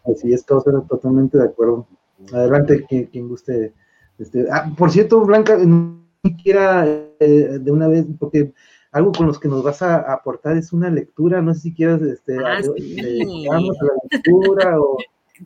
así 0.06 0.34
es, 0.34 0.44
Caos, 0.44 0.66
era 0.68 0.82
totalmente 0.82 1.38
de 1.40 1.46
acuerdo. 1.46 1.88
Adelante, 2.32 2.86
quien, 2.88 3.28
guste. 3.28 3.74
Este, 4.20 4.46
ah, 4.52 4.72
por 4.78 4.92
cierto, 4.92 5.22
Blanca, 5.22 5.58
no 5.58 6.00
quiera 6.44 7.11
eh, 7.22 7.60
de 7.60 7.72
una 7.72 7.88
vez, 7.88 8.06
porque 8.20 8.52
algo 8.92 9.12
con 9.12 9.28
los 9.28 9.40
que 9.40 9.48
nos 9.48 9.64
vas 9.64 9.82
a 9.82 9.98
aportar 10.12 10.58
es 10.58 10.74
una 10.74 10.90
lectura, 10.90 11.42
no 11.42 11.54
sé 11.54 11.62
si 11.62 11.74
quieres, 11.74 12.02
este, 12.02 12.38
Ah, 12.38 12.58
a, 12.58 12.64
sí. 12.64 13.48
a 13.50 13.60
la 13.60 13.74
lectura 14.12 14.80
o, 14.80 14.96
o 14.96 14.98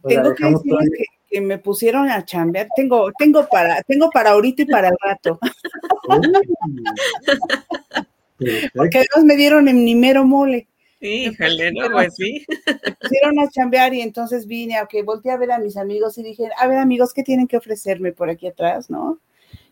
la 0.03 0.09
Tengo 0.09 0.35
que 0.35 0.45
decirles 0.45 0.89
que, 0.97 1.03
que 1.29 1.41
me 1.41 1.59
pusieron 1.59 2.09
a 2.09 2.25
chambear. 2.25 2.67
Tengo, 2.75 3.11
tengo 3.17 3.45
para, 3.51 3.81
tengo 3.83 4.09
para 4.09 4.31
ahorita 4.31 4.63
y 4.63 4.65
para 4.65 4.89
el 4.89 4.95
rato. 5.01 5.39
Perfecto. 8.37 8.69
Porque 8.75 8.97
además 8.97 9.25
me 9.25 9.35
dieron 9.35 9.67
en 9.67 9.83
mi 9.83 9.95
mero 9.95 10.25
mole. 10.25 10.67
Híjole, 10.99 11.71
no, 11.71 11.89
pues 11.91 12.15
sí. 12.15 12.45
Me 12.65 12.95
pusieron 12.99 13.39
a 13.39 13.49
chambear 13.49 13.93
y 13.93 14.01
entonces 14.01 14.47
vine 14.47 14.77
a 14.77 14.87
que 14.87 15.03
volteé 15.03 15.31
a 15.31 15.37
ver 15.37 15.51
a 15.51 15.59
mis 15.59 15.77
amigos 15.77 16.17
y 16.17 16.23
dije, 16.23 16.49
a 16.57 16.67
ver 16.67 16.77
amigos, 16.77 17.13
¿qué 17.13 17.23
tienen 17.23 17.47
que 17.47 17.57
ofrecerme 17.57 18.11
por 18.11 18.29
aquí 18.29 18.47
atrás, 18.47 18.89
no? 18.89 19.19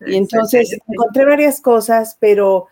Y 0.07 0.15
entonces 0.15 0.77
encontré 0.87 1.25
varias 1.25 1.61
cosas, 1.61 2.17
pero 2.19 2.67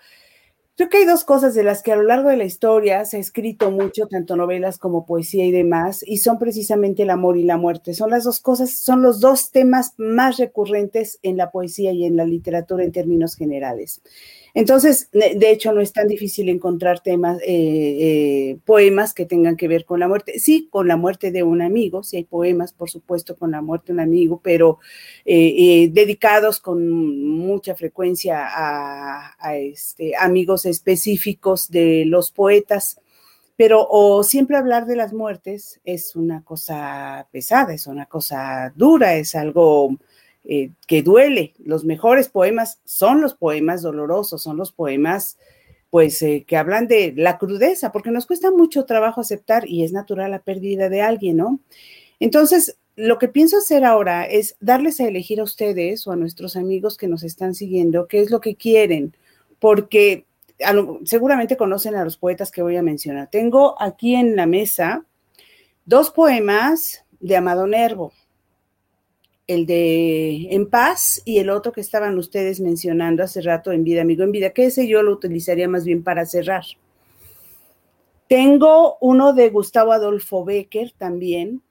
creo 0.75 0.89
que 0.89 0.97
hay 0.97 1.05
dos 1.05 1.23
cosas 1.23 1.53
de 1.53 1.63
las 1.63 1.83
que 1.83 1.91
a 1.91 1.95
lo 1.95 2.03
largo 2.03 2.29
de 2.29 2.37
la 2.37 2.45
historia 2.45 3.05
se 3.05 3.17
ha 3.17 3.19
escrito 3.19 3.71
mucho, 3.71 4.07
tanto 4.07 4.35
novelas 4.35 4.77
como 4.77 5.05
poesía 5.05 5.45
y 5.45 5.51
demás, 5.51 6.03
y 6.05 6.17
son 6.17 6.39
precisamente 6.39 7.03
el 7.03 7.09
amor 7.09 7.37
y 7.37 7.43
la 7.43 7.57
muerte. 7.57 7.93
Son 7.93 8.09
las 8.09 8.23
dos 8.23 8.39
cosas, 8.39 8.71
son 8.77 9.01
los 9.01 9.19
dos 9.19 9.51
temas 9.51 9.93
más 9.97 10.37
recurrentes 10.37 11.19
en 11.23 11.37
la 11.37 11.51
poesía 11.51 11.91
y 11.91 12.05
en 12.05 12.17
la 12.17 12.25
literatura 12.25 12.83
en 12.83 12.91
términos 12.91 13.35
generales. 13.35 14.01
Entonces, 14.53 15.09
de 15.11 15.49
hecho, 15.49 15.71
no 15.71 15.79
es 15.79 15.93
tan 15.93 16.07
difícil 16.07 16.49
encontrar 16.49 16.99
temas, 16.99 17.39
eh, 17.41 17.45
eh, 17.47 18.57
poemas 18.65 19.13
que 19.13 19.25
tengan 19.25 19.55
que 19.55 19.67
ver 19.69 19.85
con 19.85 19.99
la 19.99 20.09
muerte. 20.09 20.39
Sí, 20.39 20.67
con 20.69 20.87
la 20.87 20.97
muerte 20.97 21.31
de 21.31 21.43
un 21.43 21.61
amigo, 21.61 22.03
sí 22.03 22.17
hay 22.17 22.25
poemas, 22.25 22.73
por 22.73 22.89
supuesto, 22.89 23.37
con 23.37 23.51
la 23.51 23.61
muerte 23.61 23.87
de 23.87 23.93
un 23.93 23.99
amigo, 24.01 24.41
pero 24.43 24.79
eh, 25.23 25.89
dedicados 25.93 26.59
con 26.59 27.25
mucha 27.25 27.75
frecuencia 27.75 28.45
a, 28.45 29.35
a, 29.39 29.55
este, 29.57 30.13
amigos 30.17 30.60
específicos 30.65 31.69
de 31.69 32.05
los 32.05 32.31
poetas. 32.31 32.99
Pero 33.57 33.87
o 33.89 34.23
siempre 34.23 34.57
hablar 34.57 34.85
de 34.85 34.95
las 34.95 35.13
muertes 35.13 35.81
es 35.83 36.15
una 36.15 36.43
cosa 36.43 37.27
pesada, 37.31 37.73
es 37.73 37.87
una 37.87 38.05
cosa 38.05 38.73
dura, 38.75 39.15
es 39.15 39.35
algo 39.35 39.97
eh, 40.43 40.71
que 40.87 41.03
duele. 41.03 41.53
Los 41.63 41.85
mejores 41.85 42.29
poemas 42.29 42.79
son 42.83 43.21
los 43.21 43.35
poemas 43.35 43.83
dolorosos, 43.83 44.41
son 44.41 44.57
los 44.57 44.71
poemas 44.71 45.37
pues 45.91 46.21
eh, 46.21 46.45
que 46.47 46.57
hablan 46.57 46.87
de 46.87 47.13
la 47.15 47.37
crudeza, 47.37 47.91
porque 47.91 48.11
nos 48.11 48.25
cuesta 48.25 48.49
mucho 48.49 48.85
trabajo 48.85 49.21
aceptar 49.21 49.67
y 49.67 49.83
es 49.83 49.91
natural 49.91 50.31
la 50.31 50.39
pérdida 50.39 50.87
de 50.87 51.01
alguien, 51.01 51.37
¿no? 51.37 51.59
Entonces, 52.19 52.77
lo 52.95 53.19
que 53.19 53.27
pienso 53.27 53.57
hacer 53.57 53.83
ahora 53.83 54.23
es 54.25 54.55
darles 54.61 54.99
a 55.01 55.07
elegir 55.07 55.41
a 55.41 55.43
ustedes 55.43 56.07
o 56.07 56.11
a 56.11 56.15
nuestros 56.15 56.55
amigos 56.55 56.97
que 56.97 57.07
nos 57.07 57.23
están 57.23 57.55
siguiendo 57.55 58.07
qué 58.07 58.21
es 58.21 58.31
lo 58.31 58.39
que 58.39 58.55
quieren, 58.55 59.15
porque 59.59 60.25
seguramente 61.05 61.57
conocen 61.57 61.95
a 61.95 62.03
los 62.03 62.17
poetas 62.17 62.51
que 62.51 62.61
voy 62.61 62.77
a 62.77 62.83
mencionar. 62.83 63.29
Tengo 63.29 63.75
aquí 63.81 64.15
en 64.15 64.35
la 64.35 64.45
mesa 64.45 65.05
dos 65.85 66.11
poemas 66.11 67.05
de 67.19 67.35
Amado 67.35 67.67
Nervo, 67.67 68.13
el 69.47 69.65
de 69.65 70.47
En 70.51 70.69
Paz 70.69 71.21
y 71.25 71.39
el 71.39 71.49
otro 71.49 71.71
que 71.71 71.81
estaban 71.81 72.17
ustedes 72.17 72.59
mencionando 72.59 73.23
hace 73.23 73.41
rato 73.41 73.71
en 73.71 73.83
Vida, 73.83 74.01
Amigo 74.01 74.23
en 74.23 74.31
Vida, 74.31 74.51
que 74.51 74.65
ese 74.65 74.87
yo 74.87 75.03
lo 75.03 75.11
utilizaría 75.11 75.67
más 75.67 75.83
bien 75.85 76.03
para 76.03 76.25
cerrar. 76.25 76.63
Tengo 78.27 78.97
uno 79.01 79.33
de 79.33 79.49
Gustavo 79.49 79.91
Adolfo 79.91 80.45
Becker 80.45 80.93
también, 80.97 81.61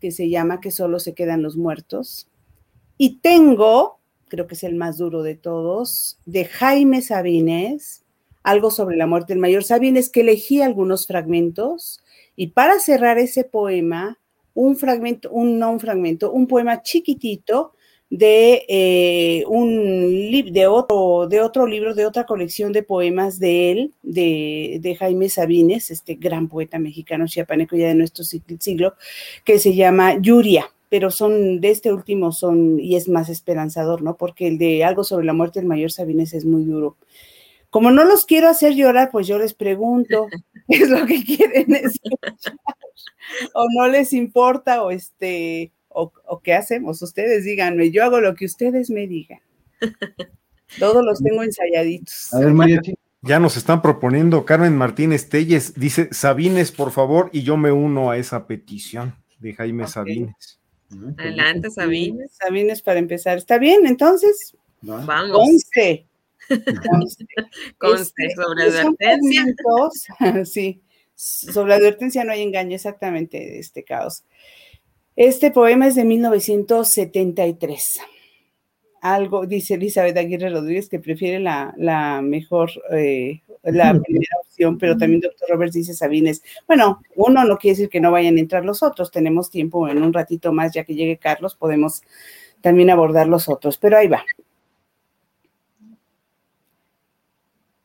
que 0.00 0.12
se 0.12 0.28
llama 0.28 0.60
Que 0.60 0.70
solo 0.70 1.00
se 1.00 1.12
quedan 1.12 1.42
los 1.42 1.56
muertos. 1.56 2.28
Y 2.96 3.16
tengo, 3.16 3.98
creo 4.28 4.46
que 4.46 4.54
es 4.54 4.62
el 4.62 4.76
más 4.76 4.98
duro 4.98 5.24
de 5.24 5.34
todos, 5.34 6.20
de 6.24 6.44
Jaime 6.44 7.02
Sabines, 7.02 8.03
algo 8.44 8.70
sobre 8.70 8.96
la 8.96 9.08
muerte 9.08 9.32
del 9.32 9.40
mayor 9.40 9.64
Sabines, 9.64 10.08
que 10.08 10.20
elegí 10.20 10.62
algunos 10.62 11.08
fragmentos. 11.08 12.00
Y 12.36 12.48
para 12.48 12.78
cerrar 12.78 13.18
ese 13.18 13.42
poema, 13.42 14.18
un 14.54 14.76
fragmento, 14.76 15.30
un, 15.32 15.58
no 15.58 15.72
un 15.72 15.80
fragmento, 15.80 16.30
un 16.30 16.46
poema 16.46 16.82
chiquitito 16.82 17.72
de 18.10 18.64
eh, 18.68 19.44
un 19.48 20.52
de 20.52 20.66
otro, 20.68 21.26
de 21.26 21.40
otro 21.40 21.66
libro, 21.66 21.94
de 21.94 22.06
otra 22.06 22.26
colección 22.26 22.72
de 22.72 22.84
poemas 22.84 23.40
de 23.40 23.72
él, 23.72 23.92
de, 24.02 24.78
de 24.80 24.94
Jaime 24.94 25.28
Sabines, 25.28 25.90
este 25.90 26.14
gran 26.14 26.48
poeta 26.48 26.78
mexicano 26.78 27.26
chiapaneco 27.26 27.74
ya 27.76 27.88
de 27.88 27.94
nuestro 27.96 28.22
sig- 28.22 28.60
siglo, 28.60 28.94
que 29.44 29.58
se 29.58 29.74
llama 29.74 30.20
Yuria, 30.20 30.70
pero 30.90 31.10
son 31.10 31.60
de 31.60 31.70
este 31.70 31.92
último 31.92 32.30
son, 32.30 32.78
y 32.78 32.94
es 32.94 33.08
más 33.08 33.28
esperanzador, 33.28 34.02
¿no? 34.02 34.16
Porque 34.16 34.46
el 34.46 34.58
de 34.58 34.84
algo 34.84 35.02
sobre 35.02 35.26
la 35.26 35.32
muerte 35.32 35.58
del 35.58 35.68
mayor 35.68 35.90
Sabines 35.90 36.34
es 36.34 36.44
muy 36.44 36.62
duro. 36.64 36.96
Como 37.74 37.90
no 37.90 38.04
los 38.04 38.24
quiero 38.24 38.48
hacer 38.48 38.74
llorar, 38.74 39.08
pues 39.10 39.26
yo 39.26 39.36
les 39.36 39.52
pregunto, 39.52 40.28
es 40.68 40.88
lo 40.88 41.04
que 41.06 41.24
quieren 41.24 41.74
escuchar, 41.74 42.56
o 43.52 43.66
no 43.76 43.88
les 43.88 44.12
importa, 44.12 44.84
o 44.84 44.92
este, 44.92 45.72
o, 45.88 46.12
qué 46.44 46.54
hacemos, 46.54 47.02
ustedes 47.02 47.42
díganme, 47.42 47.90
yo 47.90 48.04
hago 48.04 48.20
lo 48.20 48.36
que 48.36 48.44
ustedes 48.44 48.90
me 48.90 49.08
digan. 49.08 49.40
Todos 50.78 51.04
los 51.04 51.20
tengo 51.20 51.42
ensayaditos. 51.42 52.32
A 52.32 52.38
ver, 52.38 52.52
María, 52.52 52.80
ya 53.22 53.40
nos 53.40 53.56
están 53.56 53.82
proponiendo 53.82 54.44
Carmen 54.44 54.76
Martínez 54.76 55.28
Telles, 55.28 55.74
dice 55.74 56.10
Sabines, 56.12 56.70
por 56.70 56.92
favor, 56.92 57.28
y 57.32 57.42
yo 57.42 57.56
me 57.56 57.72
uno 57.72 58.08
a 58.08 58.18
esa 58.18 58.46
petición 58.46 59.16
de 59.40 59.52
Jaime. 59.52 59.88
Sabines. 59.88 60.60
Adelante, 61.18 61.72
Sabines. 61.72 62.36
Sabines 62.40 62.82
para 62.82 63.00
empezar. 63.00 63.36
¿Está 63.36 63.58
bien 63.58 63.84
entonces? 63.84 64.56
Vamos. 64.80 65.36
11. 65.36 66.06
Este, 67.94 68.30
sobre 68.30 68.64
pues, 68.64 68.76
advertencia. 68.76 69.44
Sí, 70.44 70.82
sobre 71.14 71.74
advertencia 71.74 72.24
no 72.24 72.32
hay 72.32 72.42
engaño, 72.42 72.74
exactamente, 72.74 73.58
este 73.58 73.84
caos. 73.84 74.24
Este 75.16 75.50
poema 75.50 75.86
es 75.86 75.94
de 75.94 76.04
1973. 76.04 78.00
Algo, 79.00 79.46
dice 79.46 79.74
Elizabeth 79.74 80.16
Aguirre 80.16 80.50
Rodríguez, 80.50 80.88
que 80.88 80.98
prefiere 80.98 81.38
la, 81.38 81.74
la 81.76 82.20
mejor, 82.22 82.70
eh, 82.90 83.42
la 83.62 83.92
primera 84.00 84.36
opción, 84.42 84.78
pero 84.78 84.96
también 84.96 85.20
doctor 85.20 85.50
Roberts 85.50 85.74
dice 85.74 85.94
Sabines. 85.94 86.42
Bueno, 86.66 87.02
uno 87.14 87.44
no 87.44 87.58
quiere 87.58 87.76
decir 87.76 87.90
que 87.90 88.00
no 88.00 88.10
vayan 88.10 88.38
a 88.38 88.40
entrar 88.40 88.64
los 88.64 88.82
otros, 88.82 89.10
tenemos 89.10 89.50
tiempo 89.50 89.86
en 89.88 90.02
un 90.02 90.12
ratito 90.12 90.52
más, 90.52 90.72
ya 90.72 90.84
que 90.84 90.94
llegue 90.94 91.18
Carlos, 91.18 91.54
podemos 91.54 92.02
también 92.60 92.88
abordar 92.90 93.28
los 93.28 93.48
otros, 93.48 93.76
pero 93.76 93.98
ahí 93.98 94.08
va. 94.08 94.24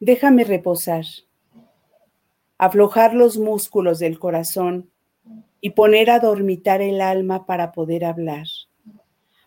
Déjame 0.02 0.45
reposar, 0.45 1.03
aflojar 2.58 3.14
los 3.14 3.38
músculos 3.38 4.00
del 4.00 4.18
corazón 4.18 4.90
y 5.60 5.72
poner 5.72 6.10
a 6.10 6.19
dormitar 6.19 6.82
el 6.82 7.02
alma 7.02 7.45
para 7.45 7.74
poder 7.74 8.06
hablar, 8.06 8.48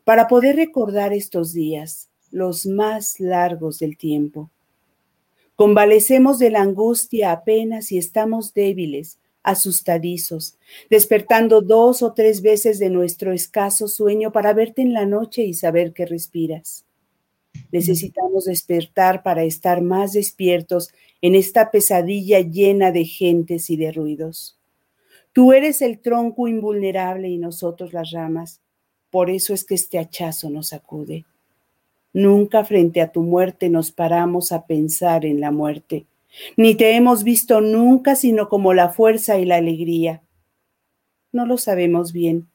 para 0.05 0.29
poder 0.29 0.57
recordar 0.57 1.15
estos 1.15 1.55
días, 1.55 2.11
los 2.31 2.67
más 2.67 3.19
largos 3.19 3.79
del 3.79 3.97
tiempo. 3.97 4.51
Convalecemos 5.57 6.39
de 6.39 6.51
la 6.51 6.61
angustia 6.61 7.33
apenas 7.33 7.91
y 7.91 7.97
estamos 7.97 8.53
débiles, 8.53 9.19
asustadizos, 9.43 10.59
despertando 10.91 11.63
dos 11.63 12.03
o 12.03 12.13
tres 12.13 12.43
veces 12.43 12.79
de 12.79 12.91
nuestro 12.91 13.33
escaso 13.33 13.89
sueño 13.89 14.33
para 14.33 14.53
verte 14.53 14.83
en 14.83 14.93
la 14.93 15.07
noche 15.07 15.45
y 15.45 15.55
saber 15.55 15.95
que 15.95 16.05
respiras. 16.05 16.85
Necesitamos 17.71 18.45
despertar 18.45 19.23
para 19.23 19.45
estar 19.45 19.83
más 19.83 20.13
despiertos 20.13 20.93
en 21.21 21.35
esta 21.35 21.71
pesadilla 21.71 22.41
llena 22.41 22.93
de 22.93 23.05
gentes 23.05 23.71
y 23.71 23.77
de 23.77 23.93
ruidos. 23.93 24.59
Tú 25.33 25.53
eres 25.53 25.81
el 25.81 25.99
tronco 26.01 26.49
invulnerable 26.49 27.29
y 27.29 27.39
nosotros 27.39 27.93
las 27.93 28.11
ramas. 28.11 28.61
Por 29.11 29.31
eso 29.31 29.55
es 29.55 29.65
que 29.65 29.75
este 29.75 29.99
hachazo 29.99 30.51
nos 30.51 30.69
sacude. 30.69 31.25
Nunca 32.13 32.65
frente 32.65 33.01
a 33.01 33.11
tu 33.11 33.23
muerte 33.23 33.71
nos 33.71 33.91
paramos 33.91 34.53
a 34.53 34.67
pensar 34.67 35.25
en 35.25 35.41
la 35.41 35.51
muerte, 35.51 36.05
ni 36.57 36.75
te 36.75 36.95
hemos 36.95 37.25
visto 37.25 37.63
nunca 37.63 38.17
sino 38.17 38.51
como 38.51 38.75
la 38.75 38.91
fuerza 38.91 39.39
y 39.39 39.47
la 39.47 39.57
alegría. 39.57 40.23
No 41.31 41.47
lo 41.47 41.57
sabemos 41.57 42.13
bien, 42.13 42.49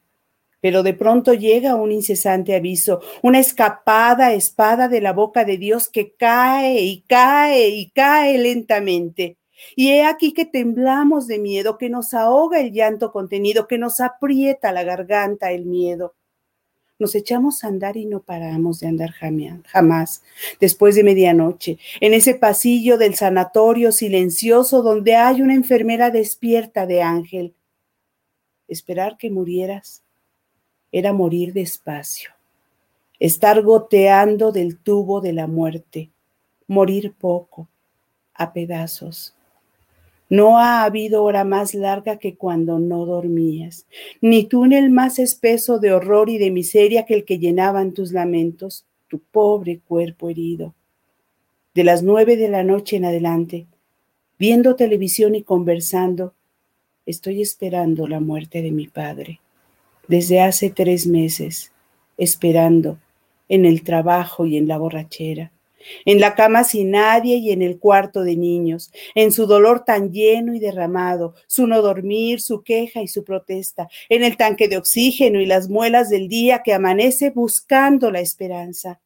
pero 0.60 0.82
de 0.82 0.94
pronto 0.94 1.34
llega 1.34 1.76
un 1.76 1.92
incesante 1.92 2.54
aviso, 2.54 3.00
una 3.22 3.38
escapada 3.38 4.32
espada 4.32 4.88
de 4.88 5.00
la 5.00 5.12
boca 5.12 5.44
de 5.44 5.56
Dios 5.56 5.88
que 5.88 6.14
cae 6.14 6.80
y 6.80 7.02
cae 7.02 7.68
y 7.68 7.90
cae 7.90 8.38
lentamente. 8.38 9.36
Y 9.74 9.90
he 9.90 10.04
aquí 10.04 10.32
que 10.32 10.44
temblamos 10.44 11.26
de 11.26 11.38
miedo, 11.38 11.78
que 11.78 11.90
nos 11.90 12.14
ahoga 12.14 12.60
el 12.60 12.72
llanto 12.72 13.12
contenido, 13.12 13.66
que 13.66 13.78
nos 13.78 14.00
aprieta 14.00 14.72
la 14.72 14.84
garganta 14.84 15.50
el 15.50 15.66
miedo. 15.66 16.14
Nos 17.00 17.14
echamos 17.14 17.62
a 17.62 17.68
andar 17.68 17.96
y 17.96 18.06
no 18.06 18.22
paramos 18.22 18.80
de 18.80 18.88
andar 18.88 19.12
jamás, 19.12 20.22
después 20.60 20.96
de 20.96 21.04
medianoche, 21.04 21.78
en 22.00 22.12
ese 22.12 22.34
pasillo 22.34 22.98
del 22.98 23.14
sanatorio 23.14 23.92
silencioso 23.92 24.82
donde 24.82 25.14
hay 25.14 25.40
una 25.40 25.54
enfermera 25.54 26.10
despierta 26.10 26.86
de 26.86 27.02
ángel. 27.02 27.54
Esperar 28.66 29.16
que 29.16 29.30
murieras 29.30 30.02
era 30.92 31.12
morir 31.12 31.52
despacio, 31.52 32.30
estar 33.18 33.62
goteando 33.62 34.52
del 34.52 34.78
tubo 34.78 35.20
de 35.20 35.32
la 35.32 35.46
muerte, 35.46 36.10
morir 36.66 37.12
poco, 37.18 37.68
a 38.34 38.52
pedazos. 38.52 39.34
No 40.30 40.58
ha 40.58 40.84
habido 40.84 41.24
hora 41.24 41.44
más 41.44 41.74
larga 41.74 42.18
que 42.18 42.36
cuando 42.36 42.78
no 42.78 43.06
dormías, 43.06 43.86
ni 44.20 44.44
túnel 44.44 44.90
más 44.90 45.18
espeso 45.18 45.78
de 45.78 45.92
horror 45.92 46.28
y 46.28 46.38
de 46.38 46.50
miseria 46.50 47.06
que 47.06 47.14
el 47.14 47.24
que 47.24 47.38
llenaban 47.38 47.92
tus 47.92 48.12
lamentos, 48.12 48.84
tu 49.08 49.20
pobre 49.20 49.80
cuerpo 49.80 50.28
herido. 50.28 50.74
De 51.74 51.82
las 51.82 52.02
nueve 52.02 52.36
de 52.36 52.48
la 52.48 52.62
noche 52.62 52.96
en 52.96 53.06
adelante, 53.06 53.66
viendo 54.38 54.76
televisión 54.76 55.34
y 55.34 55.42
conversando, 55.42 56.34
estoy 57.06 57.40
esperando 57.40 58.06
la 58.06 58.20
muerte 58.20 58.60
de 58.60 58.70
mi 58.70 58.86
padre. 58.86 59.40
Desde 60.08 60.40
hace 60.40 60.70
tres 60.70 61.06
meses, 61.06 61.72
esperando 62.16 62.98
en 63.48 63.64
el 63.64 63.82
trabajo 63.82 64.46
y 64.46 64.56
en 64.56 64.66
la 64.66 64.78
borrachera 64.78 65.52
en 66.04 66.20
la 66.20 66.34
cama 66.34 66.64
sin 66.64 66.90
nadie 66.92 67.36
y 67.36 67.50
en 67.50 67.62
el 67.62 67.78
cuarto 67.78 68.22
de 68.22 68.36
niños, 68.36 68.90
en 69.14 69.32
su 69.32 69.46
dolor 69.46 69.84
tan 69.84 70.12
lleno 70.12 70.54
y 70.54 70.58
derramado, 70.58 71.34
su 71.46 71.66
no 71.66 71.82
dormir, 71.82 72.40
su 72.40 72.62
queja 72.62 73.02
y 73.02 73.08
su 73.08 73.24
protesta, 73.24 73.88
en 74.08 74.24
el 74.24 74.36
tanque 74.36 74.68
de 74.68 74.78
oxígeno 74.78 75.40
y 75.40 75.46
las 75.46 75.68
muelas 75.68 76.10
del 76.10 76.28
día 76.28 76.62
que 76.62 76.74
amanece 76.74 77.30
buscando 77.30 78.10
la 78.10 78.20
esperanza. 78.20 79.00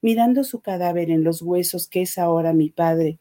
Mirando 0.00 0.44
su 0.44 0.60
cadáver 0.60 1.10
en 1.10 1.24
los 1.24 1.42
huesos 1.42 1.88
que 1.88 2.02
es 2.02 2.18
ahora 2.18 2.52
mi 2.52 2.70
padre, 2.70 3.18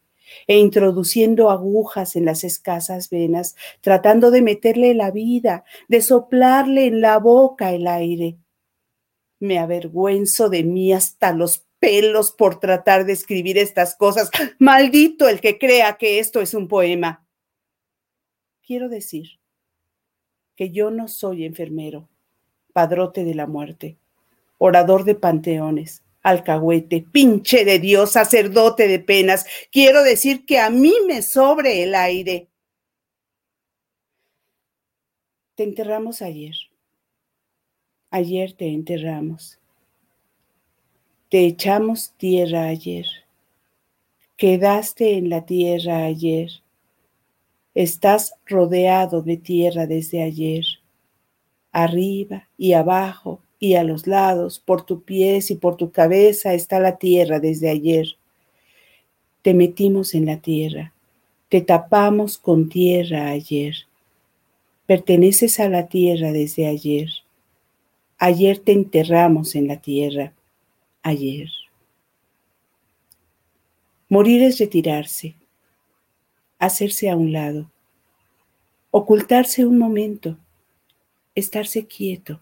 e 0.48 0.58
introduciendo 0.58 1.50
agujas 1.50 2.16
en 2.16 2.26
las 2.26 2.44
escasas 2.44 3.10
venas, 3.10 3.56
tratando 3.82 4.32
de 4.32 4.42
meterle 4.42 4.94
la 4.94 5.12
vida, 5.12 5.64
de 5.88 6.02
soplarle 6.02 6.86
en 6.86 7.02
la 7.02 7.20
boca 7.20 7.74
el 7.74 7.88
aire. 7.88 8.38
Me 9.40 9.60
avergüenzo 9.60 10.50
de 10.50 10.64
mí 10.64 10.94
hasta 10.94 11.32
los 11.32 11.68
pelos 11.80 12.32
por 12.32 12.60
tratar 12.60 13.06
de 13.06 13.14
escribir 13.14 13.58
estas 13.58 13.96
cosas. 13.96 14.30
Maldito 14.60 15.28
el 15.30 15.42
que 15.42 15.58
crea 15.58 15.98
que 15.98 16.20
esto 16.20 16.42
es 16.42 16.54
un 16.54 16.68
poema. 16.68 17.26
Quiero 18.66 18.90
decir 18.90 19.40
que 20.56 20.72
yo 20.72 20.92
no 20.92 21.08
soy 21.08 21.46
enfermero, 21.46 22.10
padrote 22.74 23.24
de 23.24 23.36
la 23.36 23.48
muerte, 23.48 23.98
orador 24.58 25.04
de 25.04 25.16
panteones, 25.16 26.04
alcahuete, 26.28 27.06
pinche 27.10 27.64
de 27.64 27.80
Dios, 27.80 28.12
sacerdote 28.12 28.90
de 28.90 29.00
penas. 29.00 29.46
Quiero 29.72 30.04
decir 30.04 30.46
que 30.46 30.60
a 30.60 30.70
mí 30.70 30.94
me 31.08 31.22
sobre 31.22 31.84
el 31.84 31.96
aire. 31.96 32.50
Te 35.56 35.64
enterramos 35.64 36.22
ayer. 36.22 36.56
Ayer 38.12 38.52
te 38.52 38.68
enterramos. 38.68 39.58
Te 41.30 41.46
echamos 41.46 42.12
tierra 42.18 42.66
ayer. 42.66 43.06
Quedaste 44.36 45.18
en 45.18 45.30
la 45.30 45.46
tierra 45.46 46.04
ayer. 46.04 46.50
Estás 47.74 48.34
rodeado 48.46 49.22
de 49.22 49.38
tierra 49.38 49.88
desde 49.88 50.24
ayer. 50.24 50.66
Arriba 51.72 52.50
y 52.58 52.74
abajo 52.74 53.42
y 53.60 53.76
a 53.76 53.84
los 53.84 54.08
lados, 54.08 54.60
por 54.60 54.86
tu 54.86 55.02
pies 55.02 55.50
y 55.52 55.56
por 55.56 55.78
tu 55.78 55.92
cabeza 55.92 56.54
está 56.54 56.80
la 56.80 56.98
tierra 56.98 57.40
desde 57.40 57.70
ayer. 57.70 58.08
Te 59.42 59.54
metimos 59.54 60.14
en 60.14 60.26
la 60.26 60.42
tierra. 60.42 60.94
Te 61.50 61.62
tapamos 61.62 62.38
con 62.38 62.70
tierra 62.70 63.30
ayer. 63.30 63.76
Perteneces 64.86 65.60
a 65.60 65.70
la 65.70 65.88
tierra 65.88 66.32
desde 66.32 66.68
ayer. 66.68 67.10
Ayer 68.18 68.60
te 68.60 68.74
enterramos 68.74 69.56
en 69.56 69.68
la 69.68 69.82
tierra 69.82 70.34
ayer. 71.02 71.50
Morir 74.10 74.42
es 74.44 74.58
retirarse, 74.58 75.36
hacerse 76.60 77.10
a 77.10 77.16
un 77.16 77.34
lado, 77.34 77.70
ocultarse 78.90 79.66
un 79.66 79.78
momento, 79.78 80.38
estarse 81.36 81.86
quieto, 81.86 82.40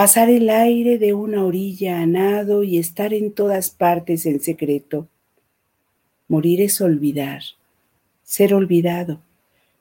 pasar 0.00 0.30
el 0.30 0.48
aire 0.48 0.96
de 0.96 1.12
una 1.12 1.44
orilla 1.44 2.00
a 2.00 2.06
nado 2.06 2.62
y 2.62 2.78
estar 2.78 3.12
en 3.12 3.32
todas 3.32 3.68
partes 3.68 4.24
en 4.24 4.40
secreto. 4.40 5.08
Morir 6.26 6.62
es 6.62 6.80
olvidar, 6.80 7.42
ser 8.22 8.54
olvidado, 8.54 9.20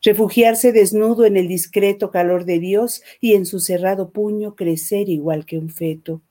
refugiarse 0.02 0.74
desnudo 0.74 1.24
en 1.24 1.38
el 1.38 1.48
discreto 1.48 2.12
calor 2.12 2.44
de 2.44 2.60
Dios 2.60 3.02
y 3.22 3.36
en 3.36 3.46
su 3.46 3.62
cerrado 3.62 4.10
puño 4.10 4.58
crecer 4.58 5.08
igual 5.08 5.46
que 5.46 5.58
un 5.58 5.70
feto. 5.70 6.22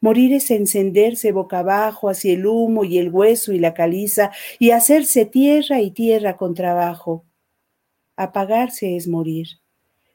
Morir 0.00 0.32
es 0.32 0.50
encenderse 0.50 1.30
boca 1.30 1.60
abajo 1.60 2.08
hacia 2.08 2.32
el 2.32 2.44
humo 2.44 2.82
y 2.82 2.98
el 2.98 3.08
hueso 3.08 3.52
y 3.52 3.60
la 3.60 3.72
caliza 3.72 4.32
y 4.58 4.72
hacerse 4.72 5.26
tierra 5.26 5.80
y 5.80 5.92
tierra 5.92 6.36
con 6.36 6.54
trabajo. 6.54 7.24
Apagarse 8.16 8.96
es 8.96 9.06
morir. 9.06 9.46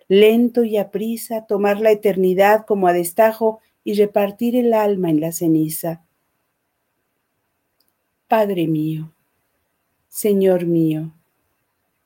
Lento 0.10 0.64
y 0.64 0.78
aprisa 0.78 1.46
tomar 1.46 1.80
la 1.80 1.92
eternidad 1.92 2.66
como 2.66 2.88
a 2.88 2.94
destajo 2.94 3.60
y 3.84 3.94
repartir 3.94 4.56
el 4.56 4.74
alma 4.74 5.12
en 5.12 5.22
la 5.22 5.32
ceniza. 5.32 6.04
Padre 8.28 8.68
mío, 8.68 9.14
Señor 10.08 10.66
mío, 10.66 11.14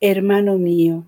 hermano 0.01 0.57
mío, 0.57 1.05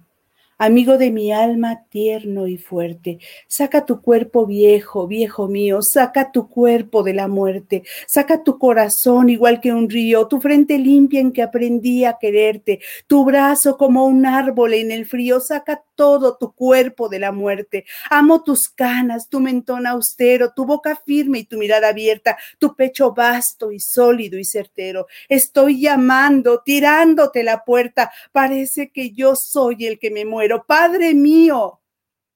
Amigo 0.58 0.98
de 0.98 1.12
mi 1.12 1.34
alma 1.34 1.84
tierno 1.90 2.48
y 2.48 2.58
fuerte, 2.58 3.20
saca 3.46 3.86
tu 3.86 4.02
cuerpo 4.02 4.46
viejo, 4.46 5.06
viejo 5.06 5.50
mío, 5.50 5.82
saca 5.82 6.32
tu 6.32 6.48
cuerpo 6.50 7.04
de 7.04 7.14
la 7.14 7.28
muerte, 7.28 7.84
saca 8.08 8.42
tu 8.42 8.58
corazón 8.58 9.30
igual 9.30 9.60
que 9.60 9.74
un 9.74 9.90
río, 9.90 10.30
tu 10.30 10.40
frente 10.40 10.78
limpia 10.78 11.20
en 11.20 11.34
que 11.34 11.42
aprendí 11.44 12.06
a 12.06 12.18
quererte, 12.22 12.80
tu 13.06 13.26
brazo 13.26 13.76
como 13.76 14.06
un 14.06 14.26
árbol 14.26 14.76
en 14.76 14.92
el 14.92 15.06
frío, 15.06 15.42
saca 15.42 15.84
todo 15.96 16.38
tu 16.38 16.54
cuerpo 16.54 17.10
de 17.10 17.20
la 17.20 17.32
muerte. 17.32 17.86
Amo 18.10 18.44
tus 18.44 18.70
canas, 18.70 19.30
tu 19.30 19.40
mentón 19.40 19.88
austero, 19.88 20.54
tu 20.54 20.66
boca 20.66 21.02
firme 21.06 21.40
y 21.40 21.44
tu 21.46 21.58
mirada 21.58 21.90
abierta, 21.90 22.38
tu 22.60 22.76
pecho 22.76 23.14
vasto 23.14 23.72
y 23.72 23.80
sólido 23.80 24.38
y 24.38 24.46
certero. 24.46 25.08
Estoy 25.30 25.82
llamando, 25.82 26.62
tirándote 26.64 27.44
la 27.44 27.64
puerta, 27.64 28.12
parece 28.32 28.92
que 28.92 29.12
yo 29.12 29.36
soy 29.36 29.86
el 29.86 30.00
que 30.00 30.12
me 30.12 30.26
muere 30.26 30.45
pero 30.46 30.64
Padre 30.64 31.16
mío, 31.16 31.82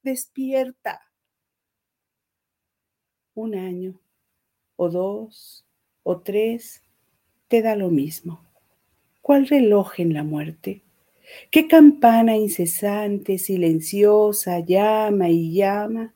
despierta. 0.02 1.00
Un 3.34 3.54
año, 3.54 4.00
o 4.74 4.88
dos, 4.88 5.64
o 6.02 6.18
tres, 6.18 6.82
te 7.46 7.62
da 7.62 7.76
lo 7.76 7.88
mismo. 7.88 8.44
¿Cuál 9.20 9.46
reloj 9.46 10.00
en 10.00 10.12
la 10.12 10.24
muerte? 10.24 10.82
¿Qué 11.52 11.68
campana 11.68 12.36
incesante, 12.36 13.38
silenciosa, 13.38 14.58
llama 14.58 15.28
y 15.28 15.54
llama? 15.54 16.12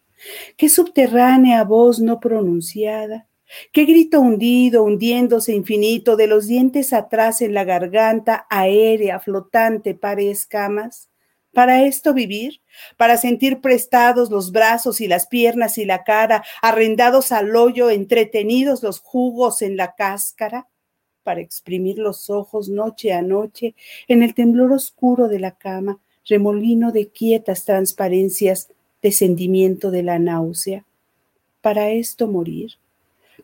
¿Qué 0.56 0.68
subterránea 0.68 1.62
voz 1.62 2.00
no 2.00 2.18
pronunciada? 2.18 3.28
¿Qué 3.70 3.84
grito 3.84 4.20
hundido, 4.20 4.82
hundiéndose 4.82 5.54
infinito, 5.54 6.16
de 6.16 6.26
los 6.26 6.48
dientes 6.48 6.92
atrás 6.92 7.40
en 7.40 7.54
la 7.54 7.62
garganta, 7.62 8.48
aérea, 8.50 9.20
flotante, 9.20 9.94
pare 9.94 10.32
escamas? 10.32 11.08
Para 11.54 11.84
esto 11.84 12.12
vivir, 12.12 12.60
para 12.96 13.16
sentir 13.16 13.60
prestados 13.60 14.30
los 14.30 14.50
brazos 14.50 15.00
y 15.00 15.06
las 15.06 15.26
piernas 15.28 15.78
y 15.78 15.84
la 15.84 16.02
cara, 16.02 16.44
arrendados 16.60 17.32
al 17.32 17.54
hoyo, 17.54 17.90
entretenidos 17.90 18.82
los 18.82 18.98
jugos 19.00 19.62
en 19.62 19.76
la 19.76 19.94
cáscara, 19.94 20.68
para 21.22 21.40
exprimir 21.40 21.98
los 21.98 22.28
ojos 22.28 22.68
noche 22.68 23.12
a 23.12 23.22
noche 23.22 23.74
en 24.08 24.22
el 24.22 24.34
temblor 24.34 24.72
oscuro 24.72 25.28
de 25.28 25.38
la 25.38 25.52
cama, 25.52 25.98
remolino 26.26 26.92
de 26.92 27.08
quietas 27.08 27.64
transparencias, 27.64 28.68
descendimiento 29.00 29.90
de 29.90 30.02
la 30.02 30.18
náusea. 30.18 30.84
Para 31.60 31.90
esto 31.90 32.26
morir, 32.28 32.72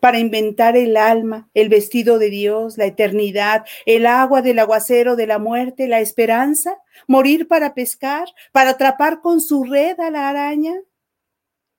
para 0.01 0.19
inventar 0.19 0.77
el 0.77 0.97
alma, 0.97 1.49
el 1.55 1.69
vestido 1.69 2.19
de 2.19 2.31
Dios, 2.31 2.79
la 2.79 2.87
eternidad, 2.87 3.65
el 3.87 4.07
agua 4.07 4.43
del 4.43 4.59
aguacero 4.59 5.15
de 5.15 5.27
la 5.27 5.39
muerte, 5.39 5.87
la 5.87 6.01
esperanza, 6.01 6.79
morir 7.07 7.47
para 7.47 7.75
pescar, 7.75 8.29
para 8.51 8.71
atrapar 8.71 9.21
con 9.21 9.41
su 9.41 9.65
red 9.65 10.01
a 10.01 10.11
la 10.11 10.31
araña. 10.31 10.75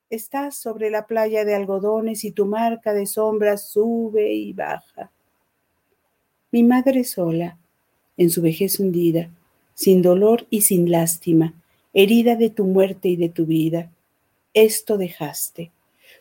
Estás 0.09 0.55
sobre 0.55 0.89
la 0.89 1.07
playa 1.07 1.45
de 1.45 1.55
algodones 1.55 2.23
y 2.23 2.31
tu 2.31 2.45
marca 2.45 2.93
de 2.93 3.07
sombras 3.07 3.69
sube 3.69 4.31
y 4.33 4.53
baja. 4.53 5.09
Mi 6.51 6.63
madre 6.63 7.03
sola, 7.03 7.57
en 8.17 8.29
su 8.29 8.41
vejez 8.41 8.79
hundida, 8.79 9.29
sin 9.73 10.01
dolor 10.01 10.45
y 10.49 10.61
sin 10.61 10.91
lástima, 10.91 11.53
herida 11.93 12.35
de 12.35 12.49
tu 12.49 12.65
muerte 12.65 13.07
y 13.07 13.15
de 13.15 13.29
tu 13.29 13.45
vida, 13.45 13.89
esto 14.53 14.97
dejaste, 14.97 15.71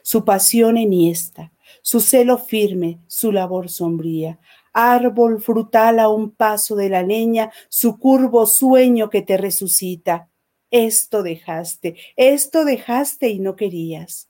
su 0.03 0.25
pasión 0.25 0.77
enhiesta, 0.77 1.51
su 1.83 2.01
celo 2.01 2.39
firme, 2.39 2.99
su 3.07 3.33
labor 3.33 3.69
sombría, 3.69 4.39
árbol 4.73 5.41
frutal 5.41 5.99
a 5.99 6.09
un 6.09 6.31
paso 6.31 6.77
de 6.77 6.89
la 6.89 7.03
leña, 7.03 7.51
su 7.69 7.99
curvo 7.99 8.47
sueño 8.47 9.11
que 9.11 9.23
te 9.23 9.37
resucita. 9.37 10.29
Esto 10.71 11.23
dejaste, 11.23 11.97
esto 12.17 12.65
dejaste 12.65 13.29
y 13.29 13.41
no 13.41 13.57
querías. 13.57 14.29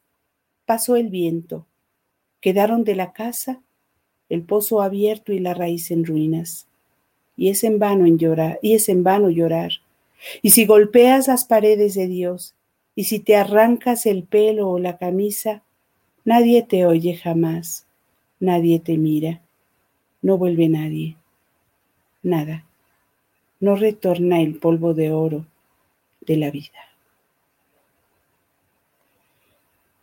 Pasó 0.64 0.96
el 0.96 1.08
viento. 1.08 1.66
Quedaron 2.40 2.84
de 2.84 2.94
la 2.94 3.12
casa 3.12 3.60
el 4.30 4.42
pozo 4.42 4.80
abierto 4.80 5.32
y 5.32 5.40
la 5.40 5.52
raíz 5.52 5.90
en 5.90 6.06
ruinas. 6.06 6.66
Y 7.36 7.48
es 7.50 7.64
en 7.64 7.78
vano 7.78 8.06
en 8.06 8.18
llorar, 8.18 8.58
y 8.62 8.74
es 8.74 8.88
en 8.88 9.02
vano 9.02 9.28
llorar. 9.28 9.72
Y 10.40 10.50
si 10.50 10.64
golpeas 10.64 11.26
las 11.26 11.44
paredes 11.44 11.94
de 11.94 12.06
Dios, 12.06 12.54
y 12.94 13.04
si 13.04 13.18
te 13.18 13.36
arrancas 13.36 14.06
el 14.06 14.24
pelo 14.24 14.68
o 14.68 14.78
la 14.78 14.98
camisa, 14.98 15.62
nadie 16.24 16.62
te 16.62 16.86
oye 16.86 17.16
jamás, 17.16 17.86
nadie 18.38 18.80
te 18.80 18.96
mira, 18.96 19.40
no 20.22 20.38
vuelve 20.38 20.68
nadie, 20.68 21.16
nada, 22.22 22.64
no 23.60 23.76
retorna 23.76 24.40
el 24.40 24.56
polvo 24.56 24.94
de 24.94 25.12
oro 25.12 25.46
de 26.20 26.36
la 26.36 26.50
vida. 26.50 26.78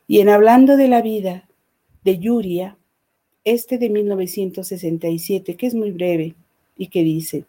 Y 0.07 0.21
en 0.21 0.29
hablando 0.29 0.77
de 0.77 0.87
la 0.87 1.01
vida 1.01 1.47
de 2.03 2.17
Yuria, 2.17 2.77
este 3.43 3.77
de 3.77 3.89
1967, 3.89 5.55
que 5.55 5.67
es 5.67 5.73
muy 5.73 5.91
breve 5.91 6.35
y 6.77 6.87
que 6.87 7.03
dice, 7.03 7.45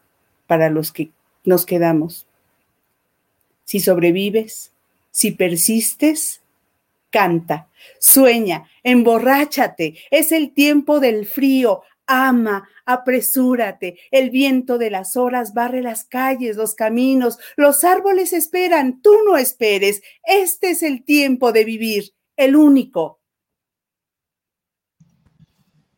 para 0.47 0.71
los 0.71 0.93
que 0.93 1.11
nos 1.45 1.67
quedamos, 1.67 2.27
si 3.65 3.81
sobrevives, 3.81 4.73
si 5.11 5.33
persistes, 5.33 6.41
canta, 7.11 7.69
sueña, 8.01 8.69
emborráchate, 8.83 9.99
es 10.11 10.33
el 10.33 10.53
tiempo 10.53 11.01
del 11.01 11.27
frío, 11.27 11.83
ama, 12.07 12.69
apresúrate, 12.87 13.99
el 14.11 14.31
viento 14.31 14.79
de 14.79 14.91
las 14.91 15.17
horas 15.17 15.55
barre 15.55 15.83
las 15.83 16.05
calles, 16.05 16.57
los 16.57 16.75
caminos, 16.75 17.39
los 17.57 17.85
árboles 17.85 18.33
esperan, 18.33 19.03
tú 19.03 19.13
no 19.27 19.37
esperes, 19.37 20.03
este 20.23 20.71
es 20.71 20.83
el 20.83 21.05
tiempo 21.05 21.53
de 21.53 21.65
vivir, 21.65 22.15
el 22.37 22.57
único. 22.57 23.21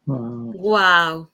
Wow. 0.06 1.30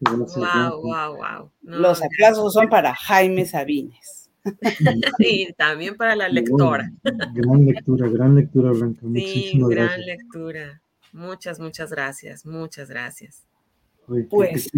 Wow, 0.00 0.82
wow, 0.82 1.16
wow. 1.16 1.50
Los 1.62 2.02
aplausos 2.02 2.52
son 2.52 2.68
para 2.68 2.94
Jaime 2.94 3.46
Sabines. 3.46 4.23
y 5.18 5.52
también 5.54 5.96
para 5.96 6.16
la 6.16 6.28
lectora. 6.28 6.90
gran 7.02 7.66
lectura, 7.66 8.08
gran 8.08 8.34
lectura, 8.34 8.70
Blanca. 8.72 9.00
Sí, 9.14 9.60
gran 9.68 10.00
lectura. 10.00 10.80
Muchas, 11.12 11.60
muchas 11.60 11.90
gracias, 11.90 12.44
muchas 12.44 12.88
gracias. 12.88 13.44
pues 14.28 14.70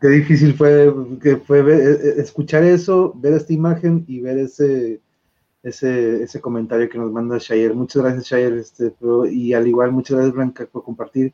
qué, 0.00 0.08
difícil 0.08 0.54
fue, 0.54 0.92
que 1.22 1.36
fue 1.36 1.60
e, 1.60 2.18
e, 2.18 2.20
escuchar 2.20 2.64
eso, 2.64 3.12
ver 3.16 3.34
esta 3.34 3.52
imagen 3.52 4.04
y 4.08 4.20
ver 4.20 4.38
ese, 4.38 5.00
ese, 5.62 6.22
ese 6.22 6.40
comentario 6.40 6.88
que 6.88 6.98
nos 6.98 7.12
manda 7.12 7.38
Shayer. 7.38 7.74
Muchas 7.74 8.02
gracias, 8.02 8.26
Shayer, 8.26 8.52
este, 8.54 8.92
y 9.30 9.52
al 9.52 9.66
igual, 9.66 9.92
muchas 9.92 10.16
gracias, 10.16 10.34
Blanca, 10.34 10.66
por 10.66 10.82
compartir 10.82 11.32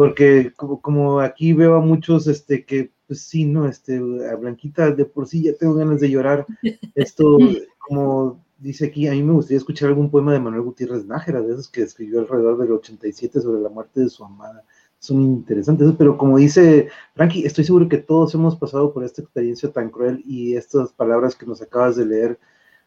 porque 0.00 0.50
como, 0.56 0.80
como, 0.80 1.20
aquí 1.20 1.52
veo 1.52 1.74
a 1.74 1.80
muchos 1.80 2.26
este 2.26 2.64
que 2.64 2.90
pues 3.10 3.22
sí 3.22 3.44
no 3.44 3.66
este 3.66 3.96
a 4.30 4.36
Blanquita 4.36 4.92
de 4.92 5.04
por 5.04 5.26
sí 5.26 5.42
ya 5.42 5.52
tengo 5.54 5.74
ganas 5.74 5.98
de 5.98 6.08
llorar. 6.08 6.46
Esto 6.94 7.38
como 7.88 8.40
dice 8.56 8.86
aquí 8.86 9.08
a 9.08 9.10
mí 9.10 9.22
me 9.24 9.32
gustaría 9.32 9.58
escuchar 9.58 9.88
algún 9.88 10.12
poema 10.12 10.32
de 10.32 10.38
Manuel 10.38 10.62
Gutiérrez 10.62 11.04
Nájera 11.06 11.42
de 11.42 11.54
esos 11.54 11.68
que 11.68 11.82
escribió 11.82 12.20
alrededor 12.20 12.56
del 12.58 12.70
87 12.70 13.40
sobre 13.40 13.62
la 13.62 13.68
muerte 13.68 14.02
de 14.02 14.08
su 14.10 14.24
amada. 14.24 14.62
Son 15.00 15.20
interesantes 15.20 15.92
pero 15.98 16.16
como 16.16 16.38
dice 16.38 16.88
Frankie 17.16 17.44
estoy 17.44 17.64
seguro 17.64 17.88
que 17.88 17.98
todos 17.98 18.32
hemos 18.36 18.54
pasado 18.54 18.92
por 18.92 19.02
esta 19.02 19.22
experiencia 19.22 19.72
tan 19.72 19.90
cruel 19.90 20.22
y 20.24 20.54
estas 20.54 20.92
palabras 20.92 21.34
que 21.34 21.46
nos 21.46 21.60
acabas 21.60 21.96
de 21.96 22.06
leer 22.06 22.38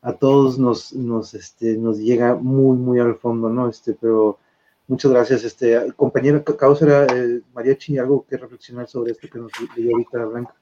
a 0.02 0.14
todos 0.14 0.58
nos 0.58 0.94
nos 0.94 1.34
este 1.34 1.76
nos 1.76 1.98
llega 1.98 2.36
muy 2.36 2.78
muy 2.78 2.98
al 3.00 3.16
fondo 3.16 3.50
no 3.50 3.68
este 3.68 3.92
pero 3.92 4.40
Muchas 4.88 5.12
gracias, 5.12 5.44
este 5.46 5.94
compañera 5.96 6.44
Causa, 6.44 7.06
eh, 7.06 7.42
Mariachi, 7.54 7.98
algo 7.98 8.26
que 8.30 8.38
reflexionar 8.38 8.88
sobre 8.88 9.14
esto 9.14 9.28
que 9.32 9.40
nos 9.40 9.52
dio 9.76 9.92
ahorita 9.92 10.26
Blanca. 10.26 10.54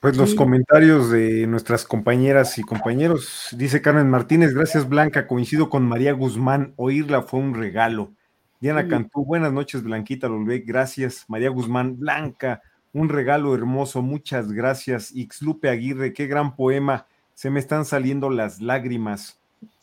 Pues 0.00 0.16
los 0.16 0.34
comentarios 0.34 1.10
de 1.10 1.46
nuestras 1.46 1.84
compañeras 1.84 2.58
y 2.58 2.62
compañeros. 2.62 3.48
Dice 3.56 3.82
Carmen 3.82 4.08
Martínez, 4.08 4.54
gracias 4.54 4.88
Blanca, 4.88 5.26
coincido 5.26 5.70
con 5.70 5.86
María 5.86 6.12
Guzmán, 6.12 6.74
oírla 6.76 7.22
fue 7.22 7.40
un 7.40 7.54
regalo. 7.54 8.12
Diana 8.60 8.86
Cantú, 8.86 9.24
buenas 9.24 9.52
noches 9.52 9.82
Blanquita 9.82 10.28
Lolbeck, 10.28 10.66
gracias. 10.66 11.24
María 11.28 11.48
Guzmán, 11.48 11.98
Blanca, 11.98 12.60
un 12.92 13.08
regalo 13.08 13.54
hermoso, 13.54 14.02
muchas 14.02 14.52
gracias. 14.52 15.12
Ixlupe 15.14 15.70
Aguirre, 15.70 16.12
qué 16.12 16.26
gran 16.26 16.54
poema, 16.54 17.06
se 17.34 17.48
me 17.48 17.60
están 17.60 17.86
saliendo 17.86 18.28
las 18.28 18.60
lágrimas. 18.60 19.39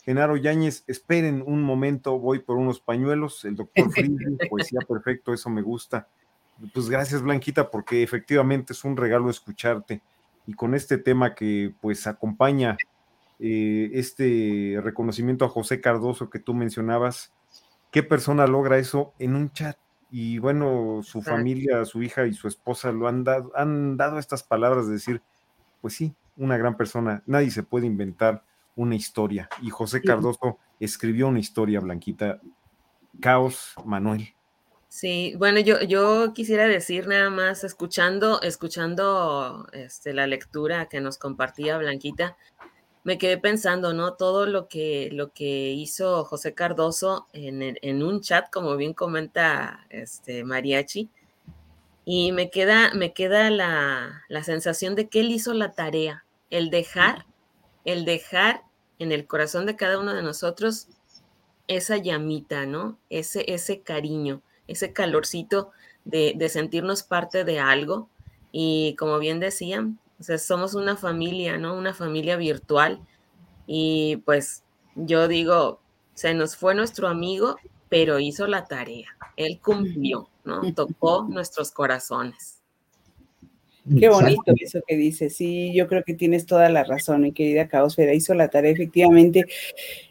Genaro 0.08 0.38
Yáñez, 0.38 0.84
esperen 0.86 1.44
un 1.46 1.62
momento, 1.62 2.18
voy 2.18 2.38
por 2.38 2.56
unos 2.56 2.80
pañuelos. 2.80 3.44
El 3.44 3.56
doctor 3.56 3.92
Friedrich, 3.92 4.48
poesía 4.48 4.80
perfecto, 4.88 5.34
eso 5.34 5.50
me 5.50 5.60
gusta. 5.60 6.08
Pues 6.72 6.88
gracias, 6.88 7.20
Blanquita, 7.20 7.70
porque 7.70 8.02
efectivamente 8.02 8.72
es 8.72 8.84
un 8.84 8.96
regalo 8.96 9.28
escucharte. 9.28 10.00
Y 10.46 10.54
con 10.54 10.74
este 10.74 10.96
tema 10.96 11.34
que 11.34 11.74
pues 11.82 12.06
acompaña 12.06 12.78
eh, 13.38 13.90
este 13.92 14.80
reconocimiento 14.82 15.44
a 15.44 15.50
José 15.50 15.82
Cardoso 15.82 16.30
que 16.30 16.38
tú 16.38 16.54
mencionabas, 16.54 17.34
¿qué 17.90 18.02
persona 18.02 18.46
logra 18.46 18.78
eso 18.78 19.12
en 19.18 19.36
un 19.36 19.52
chat? 19.52 19.76
Y 20.10 20.38
bueno, 20.38 21.00
su 21.02 21.20
familia, 21.20 21.84
su 21.84 22.02
hija 22.02 22.26
y 22.26 22.32
su 22.32 22.48
esposa 22.48 22.92
lo 22.92 23.08
han 23.08 23.24
dado, 23.24 23.52
han 23.54 23.98
dado 23.98 24.18
estas 24.18 24.42
palabras 24.42 24.86
de 24.86 24.94
decir, 24.94 25.20
pues 25.82 25.92
sí, 25.92 26.14
una 26.38 26.56
gran 26.56 26.78
persona, 26.78 27.22
nadie 27.26 27.50
se 27.50 27.62
puede 27.62 27.86
inventar 27.86 28.47
una 28.78 28.94
historia. 28.94 29.48
Y 29.60 29.70
José 29.70 30.00
Cardoso 30.00 30.58
escribió 30.80 31.28
una 31.28 31.40
historia, 31.40 31.80
Blanquita. 31.80 32.40
Caos, 33.20 33.74
Manuel. 33.84 34.28
Sí, 34.88 35.34
bueno, 35.36 35.60
yo, 35.60 35.82
yo 35.82 36.32
quisiera 36.32 36.66
decir 36.66 37.08
nada 37.08 37.28
más, 37.28 37.64
escuchando, 37.64 38.40
escuchando 38.40 39.66
este, 39.72 40.14
la 40.14 40.26
lectura 40.26 40.86
que 40.86 41.00
nos 41.00 41.18
compartía 41.18 41.76
Blanquita, 41.76 42.36
me 43.04 43.18
quedé 43.18 43.36
pensando, 43.38 43.92
¿no? 43.92 44.14
Todo 44.14 44.46
lo 44.46 44.68
que, 44.68 45.10
lo 45.12 45.32
que 45.32 45.72
hizo 45.72 46.24
José 46.24 46.54
Cardoso 46.54 47.26
en, 47.32 47.76
en 47.82 48.02
un 48.02 48.20
chat, 48.20 48.48
como 48.50 48.76
bien 48.76 48.94
comenta 48.94 49.86
este, 49.90 50.44
Mariachi, 50.44 51.10
y 52.04 52.32
me 52.32 52.48
queda, 52.50 52.94
me 52.94 53.12
queda 53.12 53.50
la, 53.50 54.22
la 54.28 54.42
sensación 54.44 54.94
de 54.94 55.08
que 55.08 55.20
él 55.20 55.30
hizo 55.30 55.52
la 55.52 55.72
tarea, 55.72 56.24
el 56.50 56.70
dejar, 56.70 57.26
el 57.84 58.04
dejar 58.04 58.62
en 58.98 59.12
el 59.12 59.26
corazón 59.26 59.66
de 59.66 59.76
cada 59.76 59.98
uno 59.98 60.14
de 60.14 60.22
nosotros 60.22 60.88
esa 61.68 61.98
llamita, 61.98 62.66
¿no? 62.66 62.98
Ese, 63.10 63.44
ese 63.52 63.82
cariño, 63.82 64.42
ese 64.66 64.92
calorcito 64.92 65.70
de, 66.04 66.48
sentirnos 66.48 67.02
parte 67.02 67.44
de 67.44 67.60
algo. 67.60 68.08
Y 68.50 68.96
como 68.98 69.18
bien 69.18 69.40
decían, 69.40 69.98
o 70.18 70.22
sea, 70.22 70.38
somos 70.38 70.74
una 70.74 70.96
familia, 70.96 71.58
¿no? 71.58 71.76
Una 71.76 71.94
familia 71.94 72.36
virtual. 72.36 73.00
Y 73.66 74.16
pues 74.24 74.64
yo 74.96 75.28
digo, 75.28 75.80
se 76.14 76.34
nos 76.34 76.56
fue 76.56 76.74
nuestro 76.74 77.08
amigo, 77.08 77.56
pero 77.88 78.18
hizo 78.18 78.46
la 78.46 78.64
tarea. 78.64 79.08
Él 79.36 79.60
cumplió, 79.60 80.28
¿no? 80.44 80.60
Tocó 80.74 81.26
nuestros 81.28 81.70
corazones. 81.70 82.57
Qué 83.98 84.08
bonito 84.08 84.52
eso 84.60 84.80
que 84.86 84.96
dices. 84.96 85.36
Sí, 85.36 85.72
yo 85.74 85.86
creo 85.88 86.02
que 86.04 86.14
tienes 86.14 86.46
toda 86.46 86.68
la 86.68 86.84
razón, 86.84 87.22
mi 87.22 87.32
querida 87.32 87.68
Caosfera. 87.68 88.14
Hizo 88.14 88.34
la 88.34 88.48
tarea, 88.48 88.70
efectivamente. 88.70 89.44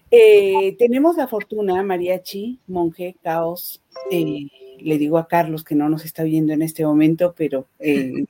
Eh, 0.10 0.76
tenemos 0.78 1.18
la 1.18 1.28
fortuna, 1.28 1.84
Mariachi, 1.84 2.60
monje, 2.68 3.16
Caos. 3.22 3.82
Eh, 4.12 4.48
le 4.80 4.98
digo 4.98 5.18
a 5.18 5.28
Carlos 5.28 5.64
que 5.64 5.76
no 5.76 5.90
nos 5.90 6.06
está 6.06 6.24
viendo 6.24 6.54
en 6.54 6.62
este 6.62 6.86
momento, 6.86 7.34
pero 7.38 7.68
eh, 7.80 8.26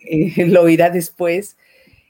lo 0.47 0.63
oirá 0.63 0.89
después. 0.89 1.57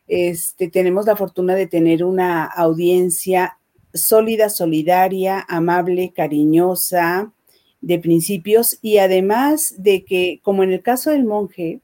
Este, 0.07 0.69
tenemos 0.69 1.05
la 1.05 1.15
fortuna 1.15 1.55
de 1.55 1.67
tener 1.67 2.03
una 2.03 2.45
audiencia 2.45 3.57
sólida, 3.93 4.49
solidaria, 4.49 5.45
amable, 5.49 6.13
cariñosa, 6.15 7.33
de 7.81 7.99
principios 7.99 8.79
y 8.81 8.97
además 8.97 9.75
de 9.77 10.03
que, 10.03 10.39
como 10.43 10.63
en 10.63 10.73
el 10.73 10.81
caso 10.81 11.11
del 11.11 11.25
monje, 11.25 11.81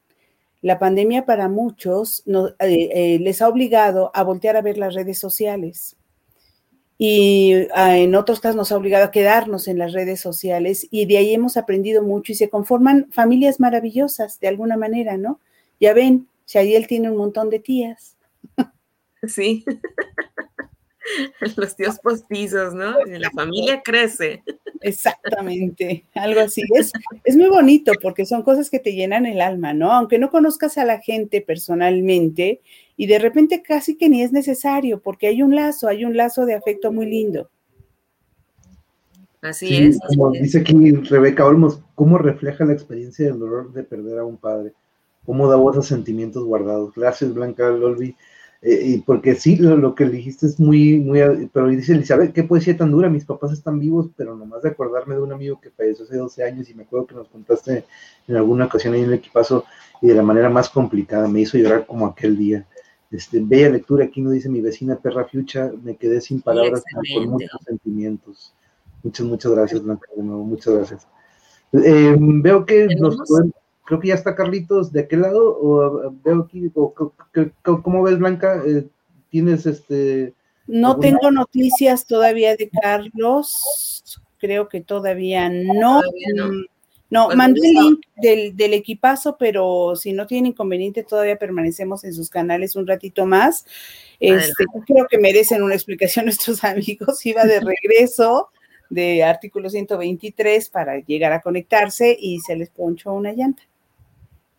la 0.64 0.80
pandemia 0.80 1.26
para 1.26 1.50
muchos 1.50 2.24
eh, 2.26 2.56
eh, 2.60 3.20
les 3.20 3.42
ha 3.42 3.50
obligado 3.50 4.12
a 4.14 4.24
voltear 4.24 4.56
a 4.56 4.62
ver 4.62 4.78
las 4.78 4.96
redes 4.96 5.20
sociales. 5.20 5.98
Y 6.98 7.68
ah, 7.76 7.98
en 7.98 8.16
otros 8.16 8.40
casos 8.40 8.56
nos 8.56 8.72
ha 8.72 8.78
obligado 8.78 9.04
a 9.04 9.12
quedarnos 9.12 9.68
en 9.68 9.78
las 9.78 9.92
redes 9.92 10.22
sociales 10.22 10.88
y 10.90 11.06
de 11.06 11.18
ahí 11.18 11.34
hemos 11.34 11.58
aprendido 11.58 12.02
mucho 12.02 12.32
y 12.32 12.36
se 12.36 12.50
conforman 12.50 13.10
familias 13.12 13.60
maravillosas 13.60 14.40
de 14.40 14.48
alguna 14.48 14.78
manera, 14.78 15.18
¿no? 15.18 15.42
Ya 15.82 15.94
ven, 15.94 16.30
Shadiel 16.48 16.88
tiene 16.88 17.12
un 17.12 17.18
montón 17.18 17.50
de 17.50 17.60
tías. 17.60 18.16
Sí. 19.28 19.66
Los 21.58 21.76
tíos 21.76 22.00
postizos, 22.00 22.74
¿no? 22.74 23.04
La 23.06 23.30
familia 23.32 23.82
crece. 23.84 24.44
Exactamente, 24.82 26.06
algo 26.16 26.42
así. 26.42 26.62
Es, 26.76 26.92
es 27.24 27.38
muy 27.38 27.48
bonito 27.48 27.94
porque 28.02 28.26
son 28.26 28.44
cosas 28.44 28.70
que 28.70 28.80
te 28.80 28.94
llenan 28.94 29.26
el 29.26 29.42
alma, 29.42 29.74
¿no? 29.74 29.92
Aunque 29.92 30.20
no 30.20 30.30
conozcas 30.30 30.78
a 30.78 30.86
la 30.86 31.00
gente 31.00 31.42
personalmente 31.42 32.62
y 32.98 33.08
de 33.08 33.20
repente 33.20 33.62
casi 33.62 33.98
que 33.98 34.10
ni 34.10 34.22
es 34.22 34.32
necesario 34.32 35.02
porque 35.02 35.28
hay 35.28 35.42
un 35.42 35.56
lazo, 35.56 35.88
hay 35.88 36.06
un 36.06 36.18
lazo 36.18 36.46
de 36.46 36.56
afecto 36.56 36.92
muy 36.92 37.06
lindo. 37.06 37.50
Así 39.42 39.76
es. 39.76 40.00
Como 40.08 40.32
dice 40.32 40.60
aquí 40.60 40.92
Rebeca 40.92 41.46
Olmos, 41.46 41.82
¿cómo 41.96 42.18
refleja 42.18 42.64
la 42.64 42.74
experiencia 42.74 43.26
del 43.26 43.40
dolor 43.40 43.74
de 43.74 43.84
perder 43.84 44.20
a 44.20 44.26
un 44.26 44.38
padre? 44.38 44.74
¿Cómo 45.26 45.50
da 45.50 45.58
voz 45.58 45.78
a 45.78 45.82
sentimientos 45.82 46.46
guardados? 46.46 46.94
Gracias, 46.96 47.34
Blanca 47.34 47.70
Lolvi. 47.70 48.16
Eh, 48.66 48.82
y 48.86 48.98
porque 49.00 49.36
sí, 49.36 49.58
lo, 49.58 49.94
que 49.94 50.06
dijiste 50.06 50.46
es 50.46 50.58
muy, 50.58 50.98
muy, 50.98 51.20
pero 51.52 51.68
dice 51.68 51.92
Elizabeth, 51.92 52.32
qué 52.32 52.44
poesía 52.44 52.78
tan 52.78 52.92
dura, 52.92 53.10
mis 53.10 53.26
papás 53.26 53.52
están 53.52 53.78
vivos, 53.78 54.10
pero 54.16 54.38
nomás 54.38 54.64
de 54.64 54.70
acordarme 54.70 55.16
de 55.16 55.22
un 55.22 55.34
amigo 55.34 55.60
que 55.60 55.70
falleció 55.70 56.06
hace 56.06 56.16
12 56.16 56.44
años 56.46 56.70
y 56.70 56.74
me 56.74 56.84
acuerdo 56.84 57.08
que 57.08 57.16
nos 57.16 57.28
contaste 57.28 57.84
en 58.26 58.36
alguna 58.38 58.66
ocasión 58.66 58.94
ahí 58.94 59.02
en 59.02 59.08
el 59.08 59.16
equipazo 59.16 59.66
y 60.02 60.08
de 60.08 60.16
la 60.16 60.24
manera 60.24 60.50
más 60.50 60.70
complicada, 60.70 61.28
me 61.28 61.42
hizo 61.42 61.58
llorar 61.58 61.86
como 61.86 62.06
aquel 62.06 62.38
día. 62.38 62.66
Este, 63.12 63.42
bella 63.42 63.70
lectura, 63.70 64.06
aquí 64.06 64.22
no 64.22 64.32
dice 64.32 64.48
mi 64.48 64.62
vecina 64.62 64.96
perra 64.96 65.26
Fiucha, 65.26 65.72
me 65.84 65.98
quedé 65.98 66.22
sin 66.22 66.42
palabras 66.42 66.84
con 67.14 67.28
muchos 67.32 67.62
sentimientos. 67.66 68.56
Muchas, 69.04 69.26
muchas 69.28 69.52
gracias, 69.52 69.84
Blanca, 69.84 70.08
de 70.16 70.24
nuevo, 70.24 70.46
muchas 70.46 70.74
gracias. 70.74 71.08
Eh, 71.74 72.16
veo 72.18 72.66
que 72.66 72.88
nos 72.98 73.18
creo 73.84 74.00
que 74.00 74.10
ya 74.10 74.16
está 74.16 74.36
Carlitos 74.36 74.92
de 74.92 75.02
aquel 75.02 75.22
lado, 75.22 75.58
o 75.62 76.14
veo 76.24 76.42
aquí, 76.42 76.72
¿cómo 77.64 78.04
ves, 78.04 78.18
Blanca? 78.18 78.62
Eh, 78.66 78.88
¿Tienes 79.30 79.66
este... 79.66 80.34
No 80.66 80.98
tengo 80.98 81.30
noticias 81.30 82.06
todavía 82.06 82.56
de 82.56 82.70
Carlos, 82.70 84.22
creo 84.38 84.70
que 84.70 84.80
todavía 84.80 85.50
no. 85.50 86.02
no. 87.10 87.30
Mm, 87.30 87.36
mandé 87.36 87.60
el 87.68 87.74
link 87.74 88.06
del, 88.16 88.56
del, 88.56 88.74
equipazo, 88.74 89.36
pero 89.38 89.96
si 89.98 90.14
no 90.14 90.26
tiene 90.26 90.50
inconveniente, 90.50 91.04
todavía 91.04 91.38
permanecemos 91.38 92.06
en 92.06 92.14
sus 92.14 92.30
canales 92.30 92.78
un 92.78 92.88
ratito 92.88 93.26
más. 93.26 93.66
Este, 94.22 94.64
creo 94.88 95.06
que 95.10 95.18
merecen 95.18 95.64
una 95.64 95.76
explicación 95.76 96.26
nuestros 96.28 96.64
amigos. 96.64 97.26
Iba 97.26 97.44
de 97.44 97.60
regreso 97.60 98.50
de 98.90 99.24
artículo 99.24 99.70
123 99.70 100.70
para 100.70 101.00
llegar 101.00 101.34
a 101.34 101.42
conectarse 101.42 102.16
y 102.18 102.40
se 102.40 102.56
les 102.56 102.70
ponchó 102.70 103.12
una 103.12 103.34
llanta. 103.34 103.64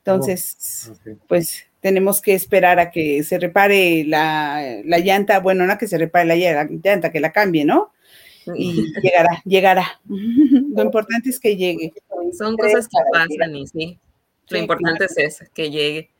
Entonces, 0.06 0.92
pues 1.26 1.64
tenemos 1.80 2.20
que 2.20 2.34
esperar 2.34 2.78
a 2.78 2.90
que 2.90 3.22
se 3.24 3.38
repare 3.38 4.04
la, 4.04 4.82
llanta, 4.84 5.40
bueno, 5.40 5.66
no 5.66 5.78
que 5.78 5.88
se 5.88 5.96
repare 5.96 6.26
la 6.26 6.36
llanta, 6.36 7.10
que 7.10 7.20
la 7.20 7.32
cambie, 7.32 7.64
¿no? 7.64 7.90
Y 8.54 8.92
llegará, 9.02 9.42
llegará. 9.46 10.00
Lo 10.04 10.82
importante 10.82 11.30
es 11.30 11.40
que 11.40 11.56
llegue. 11.56 11.94
Son 12.36 12.54
cosas 12.58 12.86
que 12.86 12.98
pasan 13.10 13.56
y 13.56 13.66
sí. 13.66 13.98
Lo 14.50 14.58
importante 14.58 15.06
es 15.06 15.16
eso, 15.16 15.44
que 15.54 15.70
llegue. 15.70 16.10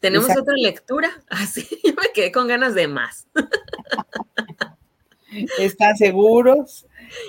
¿Tenemos 0.00 0.30
otra 0.30 0.54
lectura? 0.56 1.10
Así, 1.28 1.68
yo 1.84 1.92
me 1.92 2.12
quedé 2.14 2.32
con 2.32 2.48
ganas 2.48 2.74
de 2.74 2.88
más. 2.88 3.26
¿Están 5.58 5.98
seguros? 5.98 6.86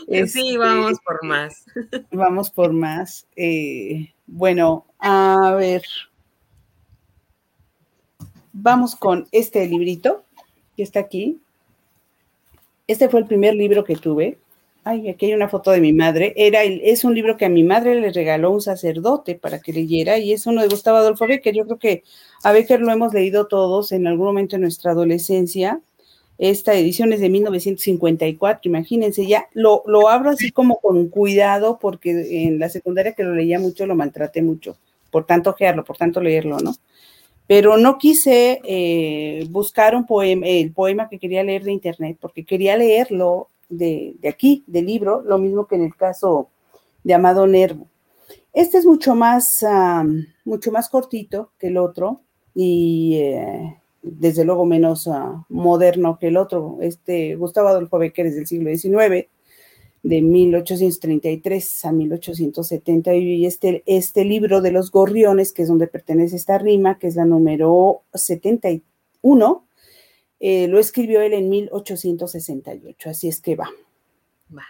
Sí, 0.07 0.15
este, 0.15 0.57
vamos 0.57 0.97
por 1.05 1.25
más. 1.25 1.65
Vamos 2.11 2.51
por 2.51 2.71
más. 2.71 3.27
Eh, 3.35 4.14
bueno, 4.27 4.85
a 4.99 5.53
ver. 5.57 5.83
Vamos 8.53 8.95
con 8.95 9.27
este 9.31 9.67
librito 9.67 10.23
que 10.75 10.83
está 10.83 10.99
aquí. 10.99 11.39
Este 12.87 13.09
fue 13.09 13.19
el 13.19 13.25
primer 13.25 13.55
libro 13.55 13.83
que 13.83 13.95
tuve. 13.95 14.37
Ay, 14.83 15.09
aquí 15.09 15.25
hay 15.25 15.33
una 15.33 15.49
foto 15.49 15.71
de 15.71 15.81
mi 15.81 15.93
madre. 15.93 16.33
Era 16.35 16.63
el, 16.63 16.79
es 16.83 17.03
un 17.03 17.15
libro 17.15 17.37
que 17.37 17.45
a 17.45 17.49
mi 17.49 17.63
madre 17.63 17.99
le 17.99 18.11
regaló 18.11 18.51
un 18.51 18.61
sacerdote 18.61 19.35
para 19.35 19.59
que 19.59 19.73
leyera 19.73 20.19
y 20.19 20.31
es 20.31 20.45
uno 20.45 20.61
de 20.61 20.67
Gustavo 20.67 20.97
Adolfo 20.97 21.25
Becker. 21.27 21.55
Yo 21.55 21.65
creo 21.65 21.79
que 21.79 22.03
a 22.43 22.51
Becker 22.51 22.81
lo 22.81 22.91
hemos 22.91 23.13
leído 23.13 23.47
todos 23.47 23.91
en 23.91 24.05
algún 24.05 24.27
momento 24.27 24.55
de 24.55 24.61
nuestra 24.61 24.91
adolescencia. 24.91 25.81
Esta 26.37 26.73
edición 26.73 27.13
es 27.13 27.21
de 27.21 27.29
1954, 27.29 28.69
imagínense, 28.69 29.25
ya 29.25 29.47
lo, 29.53 29.83
lo 29.85 30.09
abro 30.09 30.31
así 30.31 30.51
como 30.51 30.79
con 30.79 31.07
cuidado 31.07 31.79
porque 31.79 32.45
en 32.45 32.59
la 32.59 32.67
secundaria 32.67 33.13
que 33.13 33.23
lo 33.23 33.33
leía 33.33 33.57
mucho 33.57 33.85
lo 33.85 33.95
maltraté 33.95 34.41
mucho, 34.41 34.75
por 35.11 35.25
tanto 35.25 35.51
ojearlo, 35.51 35.85
por 35.85 35.95
tanto 35.95 36.19
leerlo, 36.19 36.59
¿no? 36.59 36.75
Pero 37.47 37.77
no 37.77 37.97
quise 37.97 38.59
eh, 38.65 39.45
buscar 39.49 39.95
un 39.95 40.05
poema, 40.05 40.47
el 40.47 40.73
poema 40.73 41.07
que 41.07 41.19
quería 41.19 41.43
leer 41.43 41.63
de 41.63 41.71
internet, 41.71 42.17
porque 42.19 42.43
quería 42.43 42.75
leerlo 42.75 43.49
de, 43.69 44.15
aquí, 44.27 44.63
del 44.67 44.87
libro, 44.87 45.21
lo 45.21 45.37
mismo 45.37 45.67
que 45.67 45.75
en 45.75 45.83
el 45.83 45.95
caso 45.95 46.49
de 47.03 47.13
Amado 47.13 47.47
Nervo. 47.47 47.87
Este 48.51 48.77
es 48.77 48.85
mucho 48.85 49.15
más, 49.15 49.63
mucho 50.43 50.71
más 50.71 50.89
cortito 50.89 51.51
que 51.59 51.67
el 51.67 51.77
otro 51.77 52.21
y 52.55 53.17
eh, 53.21 53.77
desde 54.05 54.45
luego 54.45 54.65
menos 54.65 55.07
ah, 55.07 55.45
moderno 55.49 56.17
que 56.19 56.27
el 56.27 56.37
otro. 56.37 56.77
Este 56.81 57.35
Gustavo 57.35 57.69
Adolfo 57.69 57.97
Becker 57.97 58.27
es 58.27 58.35
del 58.35 58.47
siglo 58.47 58.69
XIX, 58.69 59.27
de 60.03 60.21
1833 60.21 61.85
a 61.85 61.91
1870, 61.91 63.15
y 63.15 63.45
este, 63.45 63.83
este 63.87 64.23
libro 64.23 64.61
de 64.61 64.71
los 64.71 64.91
gorriones, 64.91 65.51
que 65.51 65.63
es 65.63 65.67
donde 65.67 65.87
pertenece 65.87 66.35
esta 66.35 66.59
rima, 66.59 66.99
que 66.99 67.07
es 67.07 67.15
la 67.15 67.25
número 67.25 68.03
71, 68.13 69.65
eh, 70.39 70.67
lo 70.67 70.79
escribió 70.79 71.21
él 71.21 71.33
en 71.33 71.49
1868, 71.49 73.09
así 73.09 73.27
es 73.27 73.41
que 73.41 73.55
va. 73.55 73.69
Va. 74.55 74.65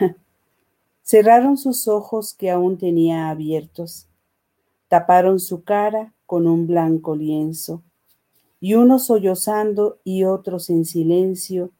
Cerraron 1.02 1.58
sus 1.58 1.86
ojos 1.86 2.32
que 2.32 2.50
aún 2.50 2.78
tenía 2.78 3.28
abiertos, 3.28 4.08
taparon 4.88 5.38
su 5.38 5.62
cara 5.62 6.14
con 6.24 6.46
un 6.46 6.66
blanco 6.66 7.14
lienzo 7.14 7.82
y 8.60 8.74
unos 8.74 9.06
sollozando 9.06 9.98
y 10.04 10.24
otros 10.24 10.70
en 10.70 10.84
silencio, 10.84 11.70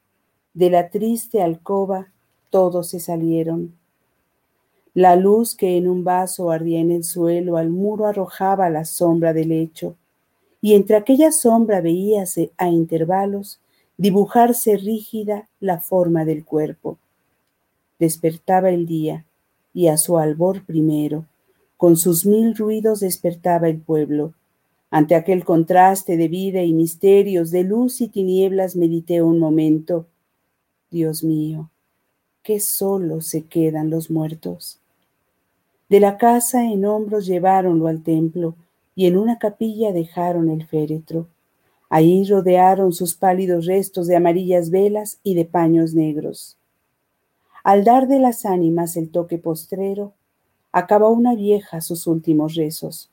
de 0.55 0.70
la 0.70 0.90
triste 0.90 1.42
alcoba 1.42 2.08
todos 2.50 2.90
se 2.90 3.00
salieron. 3.00 3.74
La 4.94 5.16
luz 5.16 5.55
que 5.55 5.76
en 5.76 5.88
un 5.88 6.05
vaso 6.05 6.50
ardía 6.50 6.80
en 6.80 6.90
el 6.90 7.05
suelo 7.05 7.58
al 7.58 7.68
muro 7.68 8.06
arrojaba 8.06 8.70
la 8.70 8.84
sombra 8.84 9.32
del 9.34 9.50
lecho, 9.50 9.96
y 10.62 10.74
entre 10.74 10.96
aquella 10.96 11.32
sombra 11.32 11.80
veíase 11.80 12.50
a 12.56 12.68
intervalos 12.68 13.60
dibujarse 13.98 14.76
rígida 14.76 15.48
la 15.60 15.80
forma 15.80 16.24
del 16.24 16.44
cuerpo. 16.44 16.98
Despertaba 17.98 18.70
el 18.70 18.86
día, 18.86 19.26
y 19.74 19.88
a 19.88 19.98
su 19.98 20.18
albor 20.18 20.64
primero, 20.64 21.26
con 21.76 21.96
sus 21.96 22.24
mil 22.24 22.56
ruidos 22.56 23.00
despertaba 23.00 23.68
el 23.68 23.78
pueblo, 23.78 24.32
ante 24.90 25.15
aquel 25.15 25.44
contraste 25.44 26.16
de 26.16 26.28
vida 26.28 26.62
y 26.62 26.73
misterios, 26.73 27.50
de 27.50 27.65
luz 27.65 28.00
y 28.00 28.08
tinieblas, 28.08 28.76
medité 28.76 29.23
un 29.23 29.39
momento. 29.39 30.06
Dios 30.90 31.24
mío, 31.24 31.70
qué 32.42 32.60
solo 32.60 33.20
se 33.20 33.42
quedan 33.42 33.90
los 33.90 34.10
muertos. 34.10 34.78
De 35.89 36.00
la 36.00 36.16
casa 36.16 36.65
en 36.65 36.84
hombros 36.84 37.26
lleváronlo 37.26 37.89
al 37.89 38.02
templo 38.02 38.55
y 38.94 39.06
en 39.06 39.18
una 39.18 39.39
capilla 39.39 39.92
dejaron 39.92 40.50
el 40.50 40.66
féretro. 40.66 41.28
Ahí 41.89 42.24
rodearon 42.24 42.92
sus 42.92 43.15
pálidos 43.15 43.66
restos 43.66 44.06
de 44.06 44.16
amarillas 44.16 44.70
velas 44.70 45.18
y 45.23 45.34
de 45.34 45.44
paños 45.44 45.94
negros. 45.94 46.56
Al 47.62 47.84
dar 47.84 48.08
de 48.08 48.20
las 48.20 48.44
ánimas 48.47 48.97
el 48.97 49.10
toque 49.10 49.39
postrero, 49.39 50.12
acabó 50.73 51.10
una 51.10 51.34
vieja 51.34 51.81
sus 51.81 52.06
últimos 52.06 52.55
rezos. 52.55 53.10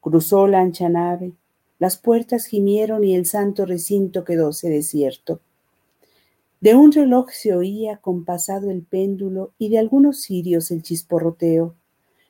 Cruzó 0.00 0.46
la 0.46 0.60
ancha 0.60 0.88
nave, 0.88 1.32
las 1.78 1.96
puertas 1.96 2.46
gimieron 2.46 3.04
y 3.04 3.14
el 3.14 3.26
santo 3.26 3.66
recinto 3.66 4.24
quedóse 4.24 4.68
desierto. 4.68 5.40
De 6.60 6.74
un 6.74 6.92
reloj 6.92 7.30
se 7.30 7.54
oía 7.54 7.96
compasado 7.96 8.70
el 8.70 8.82
péndulo 8.82 9.52
y 9.58 9.70
de 9.70 9.78
algunos 9.78 10.22
cirios 10.22 10.70
el 10.70 10.82
chisporroteo. 10.82 11.74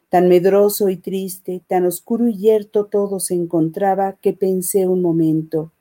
Tan 0.08 0.28
medroso 0.28 0.88
y 0.88 0.96
triste, 0.96 1.62
tan 1.66 1.84
oscuro 1.84 2.28
y 2.28 2.36
yerto 2.36 2.86
todo 2.86 3.18
se 3.18 3.34
encontraba 3.34 4.16
que 4.20 4.32
pensé 4.32 4.86
un 4.86 5.02
momento, 5.02 5.72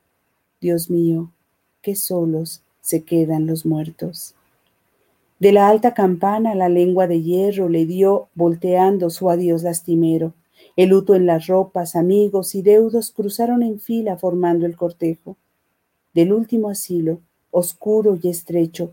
Dios 0.60 0.90
mío, 0.90 1.32
qué 1.80 1.94
solos 1.94 2.62
se 2.80 3.04
quedan 3.04 3.46
los 3.46 3.64
muertos. 3.64 4.34
De 5.38 5.52
la 5.52 5.68
alta 5.68 5.94
campana 5.94 6.54
la 6.54 6.68
lengua 6.68 7.06
de 7.06 7.22
hierro 7.22 7.68
le 7.68 7.86
dio 7.86 8.28
volteando 8.34 9.10
su 9.10 9.30
adiós 9.30 9.62
lastimero. 9.62 10.34
El 10.76 10.90
luto 10.90 11.14
en 11.14 11.26
las 11.26 11.46
ropas, 11.46 11.96
amigos 11.96 12.54
y 12.54 12.62
deudos 12.62 13.10
cruzaron 13.10 13.62
en 13.62 13.80
fila 13.80 14.16
formando 14.16 14.66
el 14.66 14.76
cortejo. 14.76 15.36
Del 16.14 16.32
último 16.32 16.70
asilo, 16.70 17.20
oscuro 17.50 18.18
y 18.22 18.28
estrecho, 18.28 18.92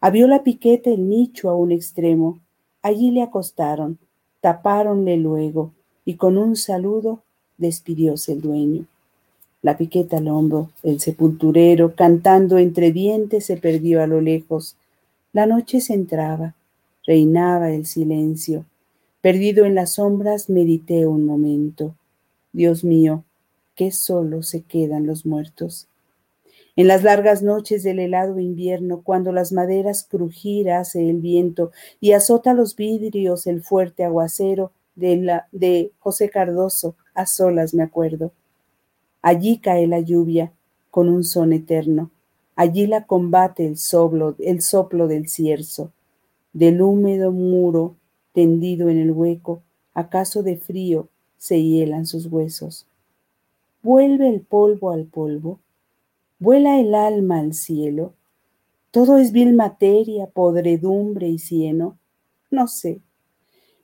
abrió 0.00 0.26
la 0.26 0.42
piqueta 0.42 0.90
el 0.90 1.08
nicho 1.08 1.50
a 1.50 1.54
un 1.54 1.72
extremo. 1.72 2.38
Allí 2.82 3.10
le 3.10 3.22
acostaron, 3.22 3.98
tapáronle 4.40 5.16
luego, 5.16 5.72
y 6.04 6.14
con 6.14 6.38
un 6.38 6.56
saludo 6.56 7.22
despidióse 7.58 8.32
el 8.32 8.40
dueño. 8.40 8.86
La 9.60 9.76
piqueta 9.76 10.18
al 10.18 10.28
hombro, 10.28 10.70
el 10.84 11.00
sepulturero, 11.00 11.94
cantando 11.94 12.58
entre 12.58 12.92
dientes, 12.92 13.46
se 13.46 13.56
perdió 13.56 14.02
a 14.02 14.06
lo 14.06 14.20
lejos. 14.20 14.76
La 15.32 15.46
noche 15.46 15.80
se 15.80 15.94
entraba, 15.94 16.54
reinaba 17.04 17.72
el 17.72 17.84
silencio. 17.84 18.64
Perdido 19.20 19.64
en 19.64 19.74
las 19.74 19.94
sombras, 19.94 20.48
medité 20.48 21.06
un 21.06 21.26
momento. 21.26 21.96
Dios 22.52 22.84
mío, 22.84 23.24
qué 23.74 23.90
solo 23.90 24.44
se 24.44 24.62
quedan 24.62 25.06
los 25.06 25.26
muertos. 25.26 25.88
En 26.76 26.86
las 26.86 27.02
largas 27.02 27.42
noches 27.42 27.82
del 27.82 27.98
helado 27.98 28.38
invierno, 28.38 29.02
cuando 29.02 29.32
las 29.32 29.50
maderas 29.50 30.06
crujir 30.08 30.70
hace 30.70 31.10
el 31.10 31.20
viento 31.20 31.72
y 32.00 32.12
azota 32.12 32.54
los 32.54 32.76
vidrios 32.76 33.48
el 33.48 33.60
fuerte 33.60 34.04
aguacero 34.04 34.70
de, 34.94 35.16
la, 35.16 35.48
de 35.50 35.90
José 35.98 36.30
Cardoso, 36.30 36.94
a 37.12 37.26
solas 37.26 37.74
me 37.74 37.82
acuerdo. 37.82 38.30
Allí 39.20 39.58
cae 39.58 39.88
la 39.88 39.98
lluvia 39.98 40.52
con 40.92 41.08
un 41.08 41.24
son 41.24 41.52
eterno. 41.52 42.12
Allí 42.54 42.86
la 42.86 43.04
combate 43.04 43.66
el 43.66 43.78
soplo, 43.78 44.36
el 44.38 44.62
soplo 44.62 45.08
del 45.08 45.28
cierzo. 45.28 45.90
Del 46.52 46.80
húmedo 46.80 47.32
muro 47.32 47.96
tendido 48.38 48.88
en 48.88 49.00
el 49.00 49.10
hueco, 49.10 49.64
acaso 49.94 50.44
de 50.44 50.56
frío 50.56 51.08
se 51.38 51.60
hielan 51.60 52.06
sus 52.06 52.26
huesos. 52.26 52.86
Vuelve 53.82 54.28
el 54.28 54.42
polvo 54.42 54.92
al 54.92 55.06
polvo, 55.06 55.58
vuela 56.38 56.78
el 56.78 56.94
alma 56.94 57.40
al 57.40 57.52
cielo. 57.52 58.12
Todo 58.92 59.18
es 59.18 59.32
vil 59.32 59.54
materia, 59.54 60.28
podredumbre 60.28 61.26
y 61.26 61.40
cieno. 61.40 61.98
No 62.48 62.68
sé, 62.68 63.00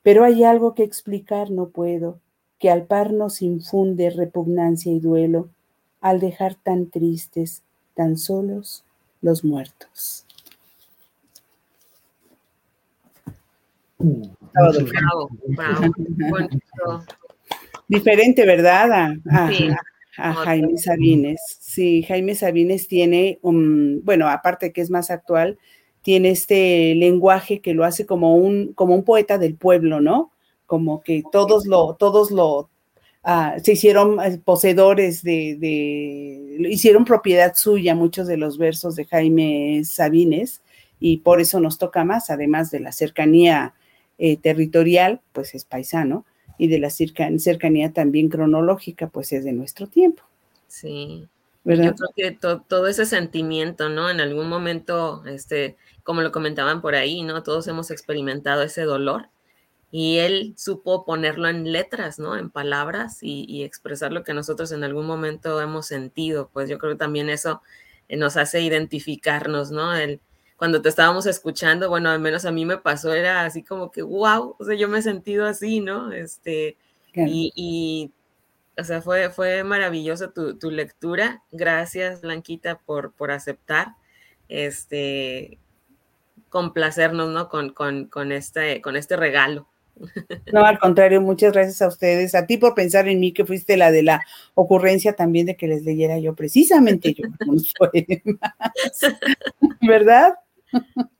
pero 0.04 0.22
hay 0.22 0.44
algo 0.44 0.76
que 0.76 0.84
explicar 0.84 1.50
no 1.50 1.70
puedo, 1.70 2.20
que 2.60 2.70
al 2.70 2.86
par 2.86 3.12
nos 3.12 3.42
infunde 3.42 4.08
repugnancia 4.10 4.92
y 4.92 5.00
duelo, 5.00 5.48
al 6.00 6.20
dejar 6.20 6.54
tan 6.54 6.90
tristes, 6.90 7.64
tan 7.94 8.18
solos 8.18 8.84
los 9.20 9.42
muertos. 9.42 10.24
Diferente, 17.88 18.46
¿verdad? 18.46 19.16
A, 20.16 20.32
Jaime 20.32 20.78
Sabines. 20.78 21.40
Sí, 21.60 22.02
Jaime 22.04 22.34
Sabines 22.34 22.86
tiene, 22.86 23.38
bueno, 23.42 24.28
aparte 24.28 24.72
que 24.72 24.80
es 24.80 24.90
más 24.90 25.10
actual, 25.10 25.58
tiene 26.02 26.30
este 26.30 26.94
lenguaje 26.94 27.60
que 27.60 27.74
lo 27.74 27.84
hace 27.84 28.06
como 28.06 28.36
un, 28.36 28.74
como 28.74 28.94
un 28.94 29.04
poeta 29.04 29.38
del 29.38 29.56
pueblo, 29.56 30.00
¿no? 30.00 30.30
Como 30.66 31.02
que 31.02 31.22
todos 31.32 31.66
lo, 31.66 31.94
todos 31.94 32.30
lo, 32.30 32.68
ah, 33.24 33.56
se 33.62 33.72
hicieron 33.72 34.20
eh, 34.22 34.38
poseedores 34.44 35.22
de, 35.22 35.56
de, 35.58 36.68
hicieron 36.70 37.04
propiedad 37.04 37.54
suya 37.56 37.94
muchos 37.94 38.26
de 38.26 38.36
los 38.36 38.58
versos 38.58 38.96
de 38.96 39.06
Jaime 39.06 39.82
Sabines 39.84 40.62
y 41.00 41.18
por 41.18 41.40
eso 41.40 41.58
nos 41.58 41.78
toca 41.78 42.04
más, 42.04 42.30
además 42.30 42.70
de 42.70 42.80
la 42.80 42.92
cercanía 42.92 43.74
eh, 44.18 44.36
territorial, 44.36 45.20
pues 45.32 45.54
es 45.54 45.64
paisano, 45.64 46.24
y 46.58 46.68
de 46.68 46.78
la 46.78 46.90
cercanía 46.90 47.92
también 47.92 48.28
cronológica, 48.28 49.08
pues 49.08 49.32
es 49.32 49.44
de 49.44 49.52
nuestro 49.52 49.86
tiempo. 49.86 50.22
Sí. 50.68 51.28
¿verdad? 51.64 51.94
Yo 51.98 52.06
creo 52.14 52.30
que 52.30 52.38
todo 52.68 52.86
ese 52.86 53.06
sentimiento, 53.06 53.88
¿no? 53.88 54.10
En 54.10 54.20
algún 54.20 54.48
momento, 54.48 55.24
este, 55.26 55.76
como 56.02 56.20
lo 56.20 56.30
comentaban 56.30 56.80
por 56.80 56.94
ahí, 56.94 57.22
¿no? 57.22 57.42
Todos 57.42 57.66
hemos 57.68 57.90
experimentado 57.90 58.62
ese 58.62 58.82
dolor 58.82 59.30
y 59.90 60.18
él 60.18 60.54
supo 60.56 61.04
ponerlo 61.04 61.48
en 61.48 61.72
letras, 61.72 62.18
¿no? 62.18 62.36
En 62.36 62.50
palabras 62.50 63.22
y, 63.22 63.46
y, 63.48 63.62
expresar 63.64 64.12
lo 64.12 64.24
que 64.24 64.34
nosotros 64.34 64.72
en 64.72 64.84
algún 64.84 65.06
momento 65.06 65.60
hemos 65.60 65.86
sentido. 65.86 66.50
Pues 66.52 66.68
yo 66.68 66.78
creo 66.78 66.92
que 66.92 66.98
también 66.98 67.30
eso 67.30 67.62
eh, 68.08 68.16
nos 68.16 68.36
hace 68.36 68.60
identificarnos, 68.60 69.70
¿no? 69.70 69.94
El, 69.94 70.20
cuando 70.56 70.80
te 70.80 70.88
estábamos 70.88 71.26
escuchando, 71.26 71.88
bueno, 71.88 72.10
al 72.10 72.20
menos 72.20 72.44
a 72.44 72.52
mí 72.52 72.64
me 72.64 72.78
pasó, 72.78 73.12
era 73.12 73.44
así 73.44 73.62
como 73.62 73.90
que, 73.90 74.02
wow, 74.02 74.56
o 74.58 74.64
sea, 74.64 74.76
yo 74.76 74.88
me 74.88 74.98
he 74.98 75.02
sentido 75.02 75.46
así, 75.46 75.80
¿no? 75.80 76.12
Este, 76.12 76.76
y, 77.14 78.12
o 78.78 78.84
sea, 78.84 79.02
fue, 79.02 79.30
fue 79.30 79.64
maravillosa 79.64 80.32
tu, 80.32 80.58
tu, 80.58 80.70
lectura. 80.70 81.42
Gracias, 81.52 82.20
Blanquita, 82.22 82.78
por, 82.78 83.12
por 83.12 83.30
aceptar, 83.30 83.94
este, 84.48 85.58
complacernos, 86.48 87.30
¿no? 87.30 87.48
Con, 87.48 87.70
con, 87.70 88.06
con, 88.06 88.32
este, 88.32 88.80
con 88.80 88.96
este 88.96 89.16
regalo. 89.16 89.68
No, 90.52 90.64
al 90.64 90.78
contrario, 90.78 91.20
muchas 91.20 91.52
gracias 91.52 91.82
a 91.82 91.88
ustedes, 91.88 92.34
a 92.34 92.46
ti 92.46 92.56
por 92.56 92.74
pensar 92.74 93.08
en 93.08 93.20
mí, 93.20 93.32
que 93.32 93.44
fuiste 93.44 93.76
la 93.76 93.90
de 93.92 94.02
la 94.02 94.20
ocurrencia 94.54 95.14
también 95.14 95.46
de 95.46 95.56
que 95.56 95.68
les 95.68 95.84
leyera 95.84 96.18
yo 96.18 96.34
precisamente 96.34 97.14
yo 97.14 97.24
¿verdad? 99.80 100.34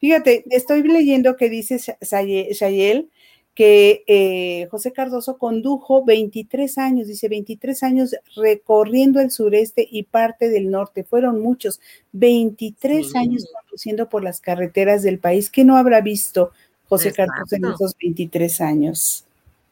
Fíjate, 0.00 0.44
estoy 0.50 0.82
leyendo 0.82 1.36
que 1.36 1.50
dice 1.50 1.78
Shayel 2.00 3.10
que 3.54 4.02
eh, 4.08 4.66
José 4.70 4.92
Cardoso 4.92 5.38
condujo 5.38 6.04
23 6.04 6.76
años, 6.78 7.06
dice 7.06 7.28
23 7.28 7.82
años 7.84 8.16
recorriendo 8.34 9.20
el 9.20 9.30
sureste 9.30 9.86
y 9.88 10.02
parte 10.02 10.48
del 10.48 10.70
norte. 10.70 11.04
Fueron 11.04 11.40
muchos, 11.40 11.80
23 12.12 13.14
años 13.14 13.46
conduciendo 13.60 14.08
por 14.08 14.24
las 14.24 14.40
carreteras 14.40 15.02
del 15.02 15.20
país. 15.20 15.50
que 15.50 15.64
no 15.64 15.76
habrá 15.76 16.00
visto 16.00 16.50
José 16.88 17.12
Cardoso 17.12 17.56
en 17.56 17.64
esos 17.66 17.94
23 18.00 18.60
años? 18.60 19.24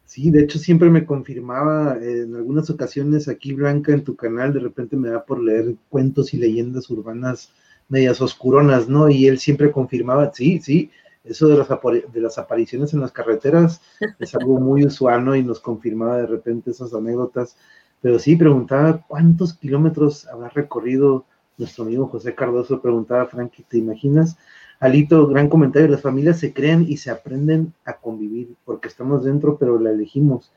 Sí, 0.07 0.31
de 0.31 0.43
hecho 0.43 0.59
siempre 0.59 0.91
me 0.91 1.07
confirmaba 1.07 1.97
en 2.01 2.35
algunas 2.37 2.69
ocasiones 2.69 3.29
aquí, 3.29 3.55
Blanca, 3.55 3.93
en 3.93 4.05
tu 4.05 4.15
canal, 4.15 4.53
de 4.53 4.61
repente 4.61 4.97
me 4.97 5.09
da 5.09 5.25
por 5.25 5.43
leer 5.43 5.75
cuentos 5.89 6.35
y 6.35 6.37
leyendas 6.37 6.91
urbanas 6.91 7.51
medias 7.89 8.21
oscuronas, 8.21 8.89
¿no? 8.89 9.09
Y 9.09 9.27
él 9.27 9.39
siempre 9.39 9.73
confirmaba, 9.73 10.33
sí, 10.35 10.61
sí, 10.61 10.91
eso 11.25 11.47
de 11.49 11.57
las, 11.57 11.69
de 11.69 12.21
las 12.21 12.39
apariciones 12.39 12.93
en 12.93 13.01
las 13.01 13.13
carreteras 13.13 13.81
es 14.19 14.35
algo 14.35 14.59
muy 14.59 14.85
usual, 14.87 15.37
Y 15.37 15.43
nos 15.43 15.61
confirmaba 15.61 16.19
de 16.19 16.27
repente 16.27 16.73
esas 16.73 16.93
anécdotas. 16.95 17.57
Pero 18.01 18.19
sí, 18.19 18.35
preguntaba 18.35 19.05
cuántos 19.07 19.55
kilómetros 19.55 20.27
habrá 20.27 20.49
recorrido 20.49 21.25
nuestro 21.59 21.85
amigo 21.85 22.09
José 22.09 22.35
Cardoso, 22.35 22.81
preguntaba 22.83 23.27
Frankie, 23.27 23.65
¿te 23.69 23.79
imaginas? 23.79 24.37
Alito, 24.83 25.29
gran 25.29 25.49
comentario, 25.49 25.87
las 25.87 26.01
familias 26.01 26.41
se 26.41 26.53
crean 26.53 26.85
y 26.89 26.97
se 26.97 27.13
aprenden 27.13 27.73
a 27.85 27.99
convivir, 27.99 28.57
porque 28.65 28.89
estamos 28.89 29.23
dentro, 29.23 29.57
pero 29.57 29.79
la 29.79 29.93
elegimos. 29.93 30.51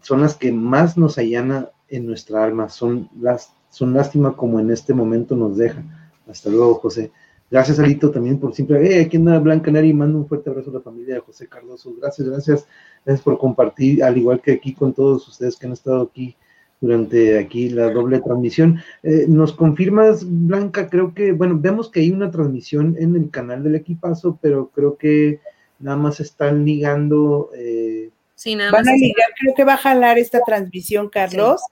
Son 0.00 0.22
las 0.22 0.34
que 0.34 0.50
más 0.50 0.98
nos 0.98 1.18
allana 1.18 1.68
en 1.88 2.04
nuestra 2.04 2.42
alma, 2.42 2.68
son 2.68 3.08
las, 3.20 3.52
son 3.70 3.94
lástima 3.94 4.34
como 4.34 4.58
en 4.58 4.72
este 4.72 4.92
momento 4.92 5.36
nos 5.36 5.56
dejan 5.56 5.88
hasta 6.28 6.50
luego, 6.50 6.74
José. 6.74 7.12
Gracias, 7.48 7.78
Alito, 7.78 8.10
también 8.10 8.40
por 8.40 8.56
siempre. 8.56 8.98
Eh, 8.98 9.02
aquí 9.02 9.18
anda 9.18 9.38
Blanca 9.38 9.70
Nari, 9.70 9.92
mando 9.94 10.18
un 10.18 10.26
fuerte 10.26 10.50
abrazo 10.50 10.70
a 10.70 10.74
la 10.74 10.80
familia 10.80 11.14
de 11.14 11.20
José 11.20 11.46
Cardoso. 11.46 11.94
Gracias, 12.00 12.28
gracias. 12.28 12.66
Gracias 13.04 13.22
por 13.22 13.38
compartir, 13.38 14.02
al 14.02 14.18
igual 14.18 14.40
que 14.40 14.50
aquí 14.50 14.74
con 14.74 14.92
todos 14.92 15.28
ustedes 15.28 15.56
que 15.56 15.66
han 15.66 15.74
estado 15.74 16.02
aquí 16.02 16.34
durante 16.82 17.38
aquí 17.38 17.70
la 17.70 17.90
doble 17.90 18.20
transmisión. 18.20 18.82
Eh, 19.04 19.24
¿Nos 19.28 19.52
confirmas, 19.52 20.24
Blanca? 20.26 20.90
Creo 20.90 21.14
que, 21.14 21.30
bueno, 21.32 21.56
vemos 21.58 21.88
que 21.88 22.00
hay 22.00 22.10
una 22.10 22.30
transmisión 22.30 22.96
en 22.98 23.14
el 23.14 23.30
canal 23.30 23.62
del 23.62 23.76
equipazo, 23.76 24.38
pero 24.42 24.68
creo 24.74 24.96
que 24.96 25.38
nada 25.78 25.96
más 25.96 26.18
están 26.18 26.64
ligando. 26.64 27.50
Eh, 27.56 28.10
sí, 28.34 28.56
nada 28.56 28.72
más. 28.72 28.84
Van 28.84 28.94
a 28.94 28.96
ligar, 28.96 29.28
creo 29.38 29.54
que 29.54 29.64
va 29.64 29.74
a 29.74 29.78
jalar 29.78 30.18
esta 30.18 30.40
transmisión, 30.44 31.08
Carlos. 31.08 31.62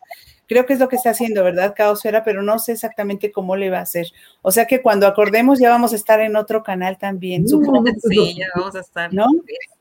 Creo 0.51 0.67
que 0.67 0.73
es 0.73 0.81
lo 0.81 0.89
que 0.89 0.97
está 0.97 1.11
haciendo, 1.11 1.45
¿verdad, 1.45 1.75
Caosfera? 1.77 2.25
Pero 2.25 2.43
no 2.43 2.59
sé 2.59 2.73
exactamente 2.73 3.31
cómo 3.31 3.55
le 3.55 3.71
va 3.71 3.79
a 3.79 3.83
hacer. 3.83 4.09
O 4.43 4.51
sea 4.51 4.67
que 4.67 4.83
cuando 4.83 5.07
acordemos 5.07 5.61
ya 5.61 5.71
vamos 5.71 5.93
a 5.93 5.95
estar 5.95 6.21
en 6.21 6.35
otro 6.35 6.65
canal 6.65 6.99
también, 6.99 7.47
supongo. 7.47 7.85
Sí, 8.09 8.35
ya 8.37 8.49
vamos 8.57 8.75
a 8.75 8.81
estar. 8.81 9.15
¿No? 9.15 9.27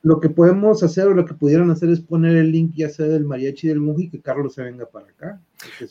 Lo 0.04 0.20
que 0.20 0.30
podemos 0.30 0.84
hacer 0.84 1.08
o 1.08 1.16
lo 1.16 1.26
que 1.26 1.34
pudieran 1.34 1.72
hacer 1.72 1.90
es 1.90 2.02
poner 2.02 2.38
el 2.38 2.52
link 2.52 2.74
ya 2.76 2.88
sea 2.88 3.08
del 3.08 3.26
mariachi 3.26 3.68
del 3.68 3.80
Muji 3.80 4.12
que 4.12 4.22
Carlos 4.22 4.54
se 4.54 4.62
venga 4.62 4.86
para 4.86 5.08
acá. 5.08 5.42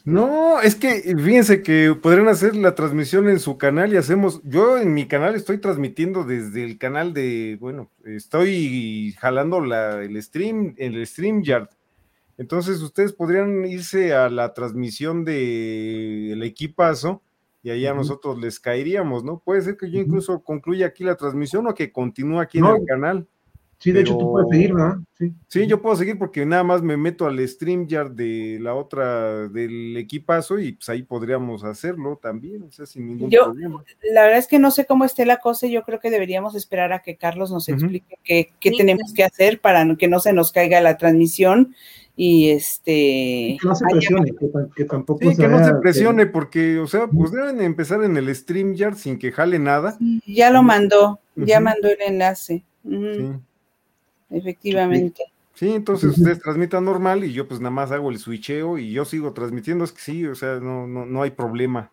No, 0.04 0.60
es 0.60 0.76
que 0.76 1.02
fíjense 1.16 1.60
que 1.60 1.96
podrían 2.00 2.28
hacer 2.28 2.54
la 2.54 2.76
transmisión 2.76 3.28
en 3.28 3.40
su 3.40 3.58
canal 3.58 3.92
y 3.92 3.96
hacemos, 3.96 4.40
yo 4.44 4.78
en 4.78 4.94
mi 4.94 5.08
canal 5.08 5.34
estoy 5.34 5.58
transmitiendo 5.58 6.22
desde 6.22 6.62
el 6.62 6.78
canal 6.78 7.12
de, 7.12 7.58
bueno, 7.58 7.90
estoy 8.04 9.16
jalando 9.18 9.60
la, 9.60 10.04
el 10.04 10.22
stream, 10.22 10.76
el 10.78 11.04
StreamYard 11.04 11.68
entonces 12.38 12.80
ustedes 12.80 13.12
podrían 13.12 13.66
irse 13.66 14.14
a 14.14 14.30
la 14.30 14.54
transmisión 14.54 15.24
del 15.24 16.40
equipazo 16.44 17.20
y 17.64 17.70
ahí 17.70 17.84
a 17.84 17.94
nosotros 17.94 18.38
les 18.38 18.60
caeríamos, 18.60 19.24
¿no? 19.24 19.40
Puede 19.40 19.60
ser 19.62 19.76
que 19.76 19.90
yo 19.90 20.00
incluso 20.00 20.40
concluya 20.44 20.86
aquí 20.86 21.02
la 21.02 21.16
transmisión 21.16 21.66
o 21.66 21.74
que 21.74 21.90
continúe 21.90 22.38
aquí 22.38 22.58
en 22.58 22.66
el 22.66 22.84
canal. 22.86 23.26
Sí, 23.78 23.92
de 23.92 24.00
hecho 24.00 24.18
tú 24.18 24.32
puedes 24.32 24.48
seguir, 24.50 24.74
¿no? 24.74 25.04
Sí. 25.16 25.32
sí, 25.46 25.66
yo 25.68 25.80
puedo 25.80 25.94
seguir 25.94 26.18
porque 26.18 26.44
nada 26.44 26.64
más 26.64 26.82
me 26.82 26.96
meto 26.96 27.26
al 27.26 27.46
StreamYard 27.46 28.10
de 28.10 28.58
la 28.60 28.74
otra, 28.74 29.48
del 29.48 29.96
equipazo 29.96 30.58
y 30.58 30.72
pues 30.72 30.88
ahí 30.88 31.04
podríamos 31.04 31.62
hacerlo 31.62 32.18
también, 32.20 32.64
o 32.64 32.70
sea, 32.72 32.86
sin 32.86 33.06
ningún 33.06 33.30
problema. 33.30 33.84
La 34.12 34.22
verdad 34.22 34.38
es 34.38 34.48
que 34.48 34.58
no 34.58 34.72
sé 34.72 34.84
cómo 34.84 35.04
esté 35.04 35.26
la 35.26 35.38
cosa, 35.38 35.68
yo 35.68 35.82
creo 35.82 36.00
que 36.00 36.10
deberíamos 36.10 36.56
esperar 36.56 36.92
a 36.92 37.02
que 37.02 37.16
Carlos 37.16 37.52
nos 37.52 37.68
explique 37.68 38.18
qué, 38.24 38.50
qué 38.58 38.72
tenemos 38.72 39.12
que 39.12 39.22
hacer 39.22 39.60
para 39.60 39.86
que 39.96 40.08
no 40.08 40.18
se 40.18 40.32
nos 40.32 40.50
caiga 40.50 40.80
la 40.80 40.96
transmisión 40.96 41.74
y 42.20 42.50
este 42.50 43.56
que 43.60 43.60
no 43.62 43.76
se 43.76 43.84
presione, 43.92 44.32
que, 44.74 44.84
tampoco 44.86 45.20
sí, 45.30 45.36
que 45.36 45.46
no 45.46 45.64
se 45.64 45.72
presione, 45.76 46.26
porque, 46.26 46.80
o 46.80 46.88
sea, 46.88 47.06
pues 47.06 47.30
deben 47.30 47.60
empezar 47.60 48.02
en 48.02 48.16
el 48.16 48.34
StreamYard 48.34 48.96
sin 48.96 49.20
que 49.20 49.30
jale 49.30 49.60
nada. 49.60 49.96
ya 50.26 50.50
lo 50.50 50.64
mandó, 50.64 51.20
ya 51.36 51.60
mandó 51.60 51.88
el 51.88 51.98
enlace. 52.04 52.64
Efectivamente. 54.30 55.22
Sí, 55.54 55.70
entonces 55.70 56.18
ustedes 56.18 56.40
transmitan 56.40 56.84
normal 56.84 57.22
y 57.22 57.32
yo 57.32 57.46
pues 57.46 57.60
nada 57.60 57.70
más 57.70 57.92
hago 57.92 58.10
el 58.10 58.18
switcheo 58.18 58.78
y 58.78 58.90
yo 58.90 59.04
sigo 59.04 59.32
transmitiendo, 59.32 59.84
es 59.84 59.92
que 59.92 60.00
sí, 60.00 60.26
o 60.26 60.34
sea, 60.34 60.58
no, 60.58 60.88
no, 60.88 61.06
no 61.06 61.22
hay 61.22 61.30
problema. 61.30 61.92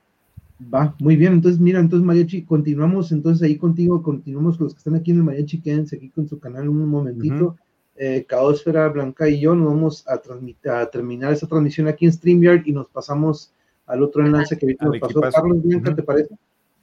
Va, 0.74 0.96
muy 1.00 1.18
bien, 1.18 1.34
entonces 1.34 1.60
mira, 1.60 1.80
entonces 1.80 2.04
Mariachi, 2.04 2.46
continuamos 2.46 3.12
entonces 3.12 3.44
ahí 3.44 3.58
contigo, 3.58 4.02
continuamos 4.02 4.58
con 4.58 4.66
los 4.66 4.74
que 4.74 4.80
están 4.80 4.96
aquí 4.96 5.12
en 5.12 5.18
el 5.18 5.24
Mariachi, 5.24 5.62
quédense 5.62 5.98
aquí 5.98 6.10
con 6.10 6.28
su 6.28 6.40
canal 6.40 6.68
un 6.68 6.88
momentito. 6.88 7.58
Eh, 7.98 8.26
Caosfera 8.28 8.90
Blanca 8.90 9.30
y 9.30 9.40
yo 9.40 9.56
nos 9.56 9.68
vamos 9.68 10.04
a, 10.08 10.18
transmitir, 10.18 10.70
a 10.70 10.90
terminar 10.90 11.32
esta 11.32 11.48
transmisión 11.48 11.88
aquí 11.88 12.06
en 12.06 12.12
StreamYard 12.12 12.64
y 12.66 12.74
nos 12.74 12.90
pasamos 12.90 13.54
al 13.86 14.04
otro 14.04 14.26
enlace 14.26 14.58
que 14.58 14.66
ahorita 14.66 14.86
nos 14.86 15.00
pasó. 15.00 15.22
Carlos 15.22 15.64
Blanca, 15.64 15.96
¿te 15.96 16.04
parece? 16.04 16.36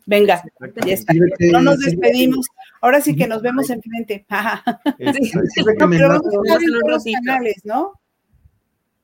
Venga, 0.07 0.43
ya 0.87 0.95
está. 0.95 1.13
No 1.53 1.63
nos 1.63 1.79
despedimos. 1.81 2.47
Ahora 2.81 3.01
sí 3.01 3.15
que 3.15 3.27
nos 3.27 3.43
vemos 3.43 3.69
enfrente. 3.71 4.27
no, 4.31 5.91
pero 5.91 6.09
vamos 6.09 6.25
a 6.25 6.43
estar 6.43 6.63
en 6.63 6.73
todos 6.73 6.89
los 6.89 7.05
canales, 7.05 7.57
¿no? 7.65 7.93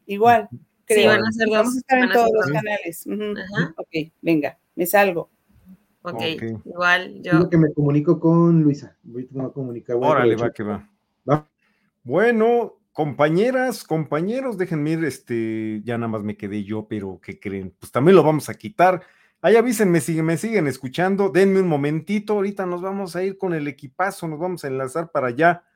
Igual. 0.07 0.49
Creo. 0.87 1.13
Sí, 1.13 1.19
van 1.19 1.27
a 1.27 1.33
ser 1.33 1.49
Vamos 1.51 1.75
a 1.75 1.79
estar 1.79 1.99
en 1.99 2.11
todos 2.11 2.31
los 2.33 2.47
canales. 2.47 3.07
Ok, 3.77 4.13
venga, 4.23 4.59
me 4.75 4.87
salgo. 4.87 5.29
Ok, 6.03 6.15
okay. 6.15 6.39
igual 6.65 7.23
yo. 7.23 7.33
Tengo 7.33 7.51
que 7.51 7.59
me 7.59 7.73
comunico 7.73 8.19
con 8.19 8.63
Luisa. 8.63 8.97
Voy 9.03 9.29
a 9.39 9.49
comunicar. 9.51 9.97
Órale, 9.97 10.37
va 10.37 10.51
que 10.51 10.63
va. 10.63 10.79
va. 10.79 10.91
Bueno, 12.09 12.79
compañeras, 12.93 13.85
compañeros, 13.85 14.57
déjenme 14.57 14.93
ir, 14.93 15.05
este, 15.05 15.83
ya 15.85 15.99
nada 15.99 16.09
más 16.09 16.23
me 16.23 16.39
quedé 16.39 16.65
yo, 16.65 16.89
pero 16.89 17.21
¿qué 17.23 17.39
creen? 17.39 17.75
Pues 17.79 17.93
también 17.93 18.17
lo 18.17 18.23
vamos 18.23 18.49
a 18.49 18.55
quitar. 18.55 19.03
Ahí 19.43 19.57
avísenme 19.57 20.01
si 20.01 20.23
me 20.23 20.39
siguen 20.39 20.67
escuchando, 20.69 21.29
denme 21.29 21.61
un 21.61 21.69
momentito, 21.69 22.33
ahorita 22.33 22.65
nos 22.65 22.81
vamos 22.81 23.15
a 23.15 23.25
ir 23.25 23.37
con 23.37 23.53
el 23.53 23.69
equipazo, 23.69 24.27
nos 24.27 24.39
vamos 24.39 24.65
a 24.65 24.69
enlazar 24.69 25.11
para 25.11 25.27
allá, 25.27 25.65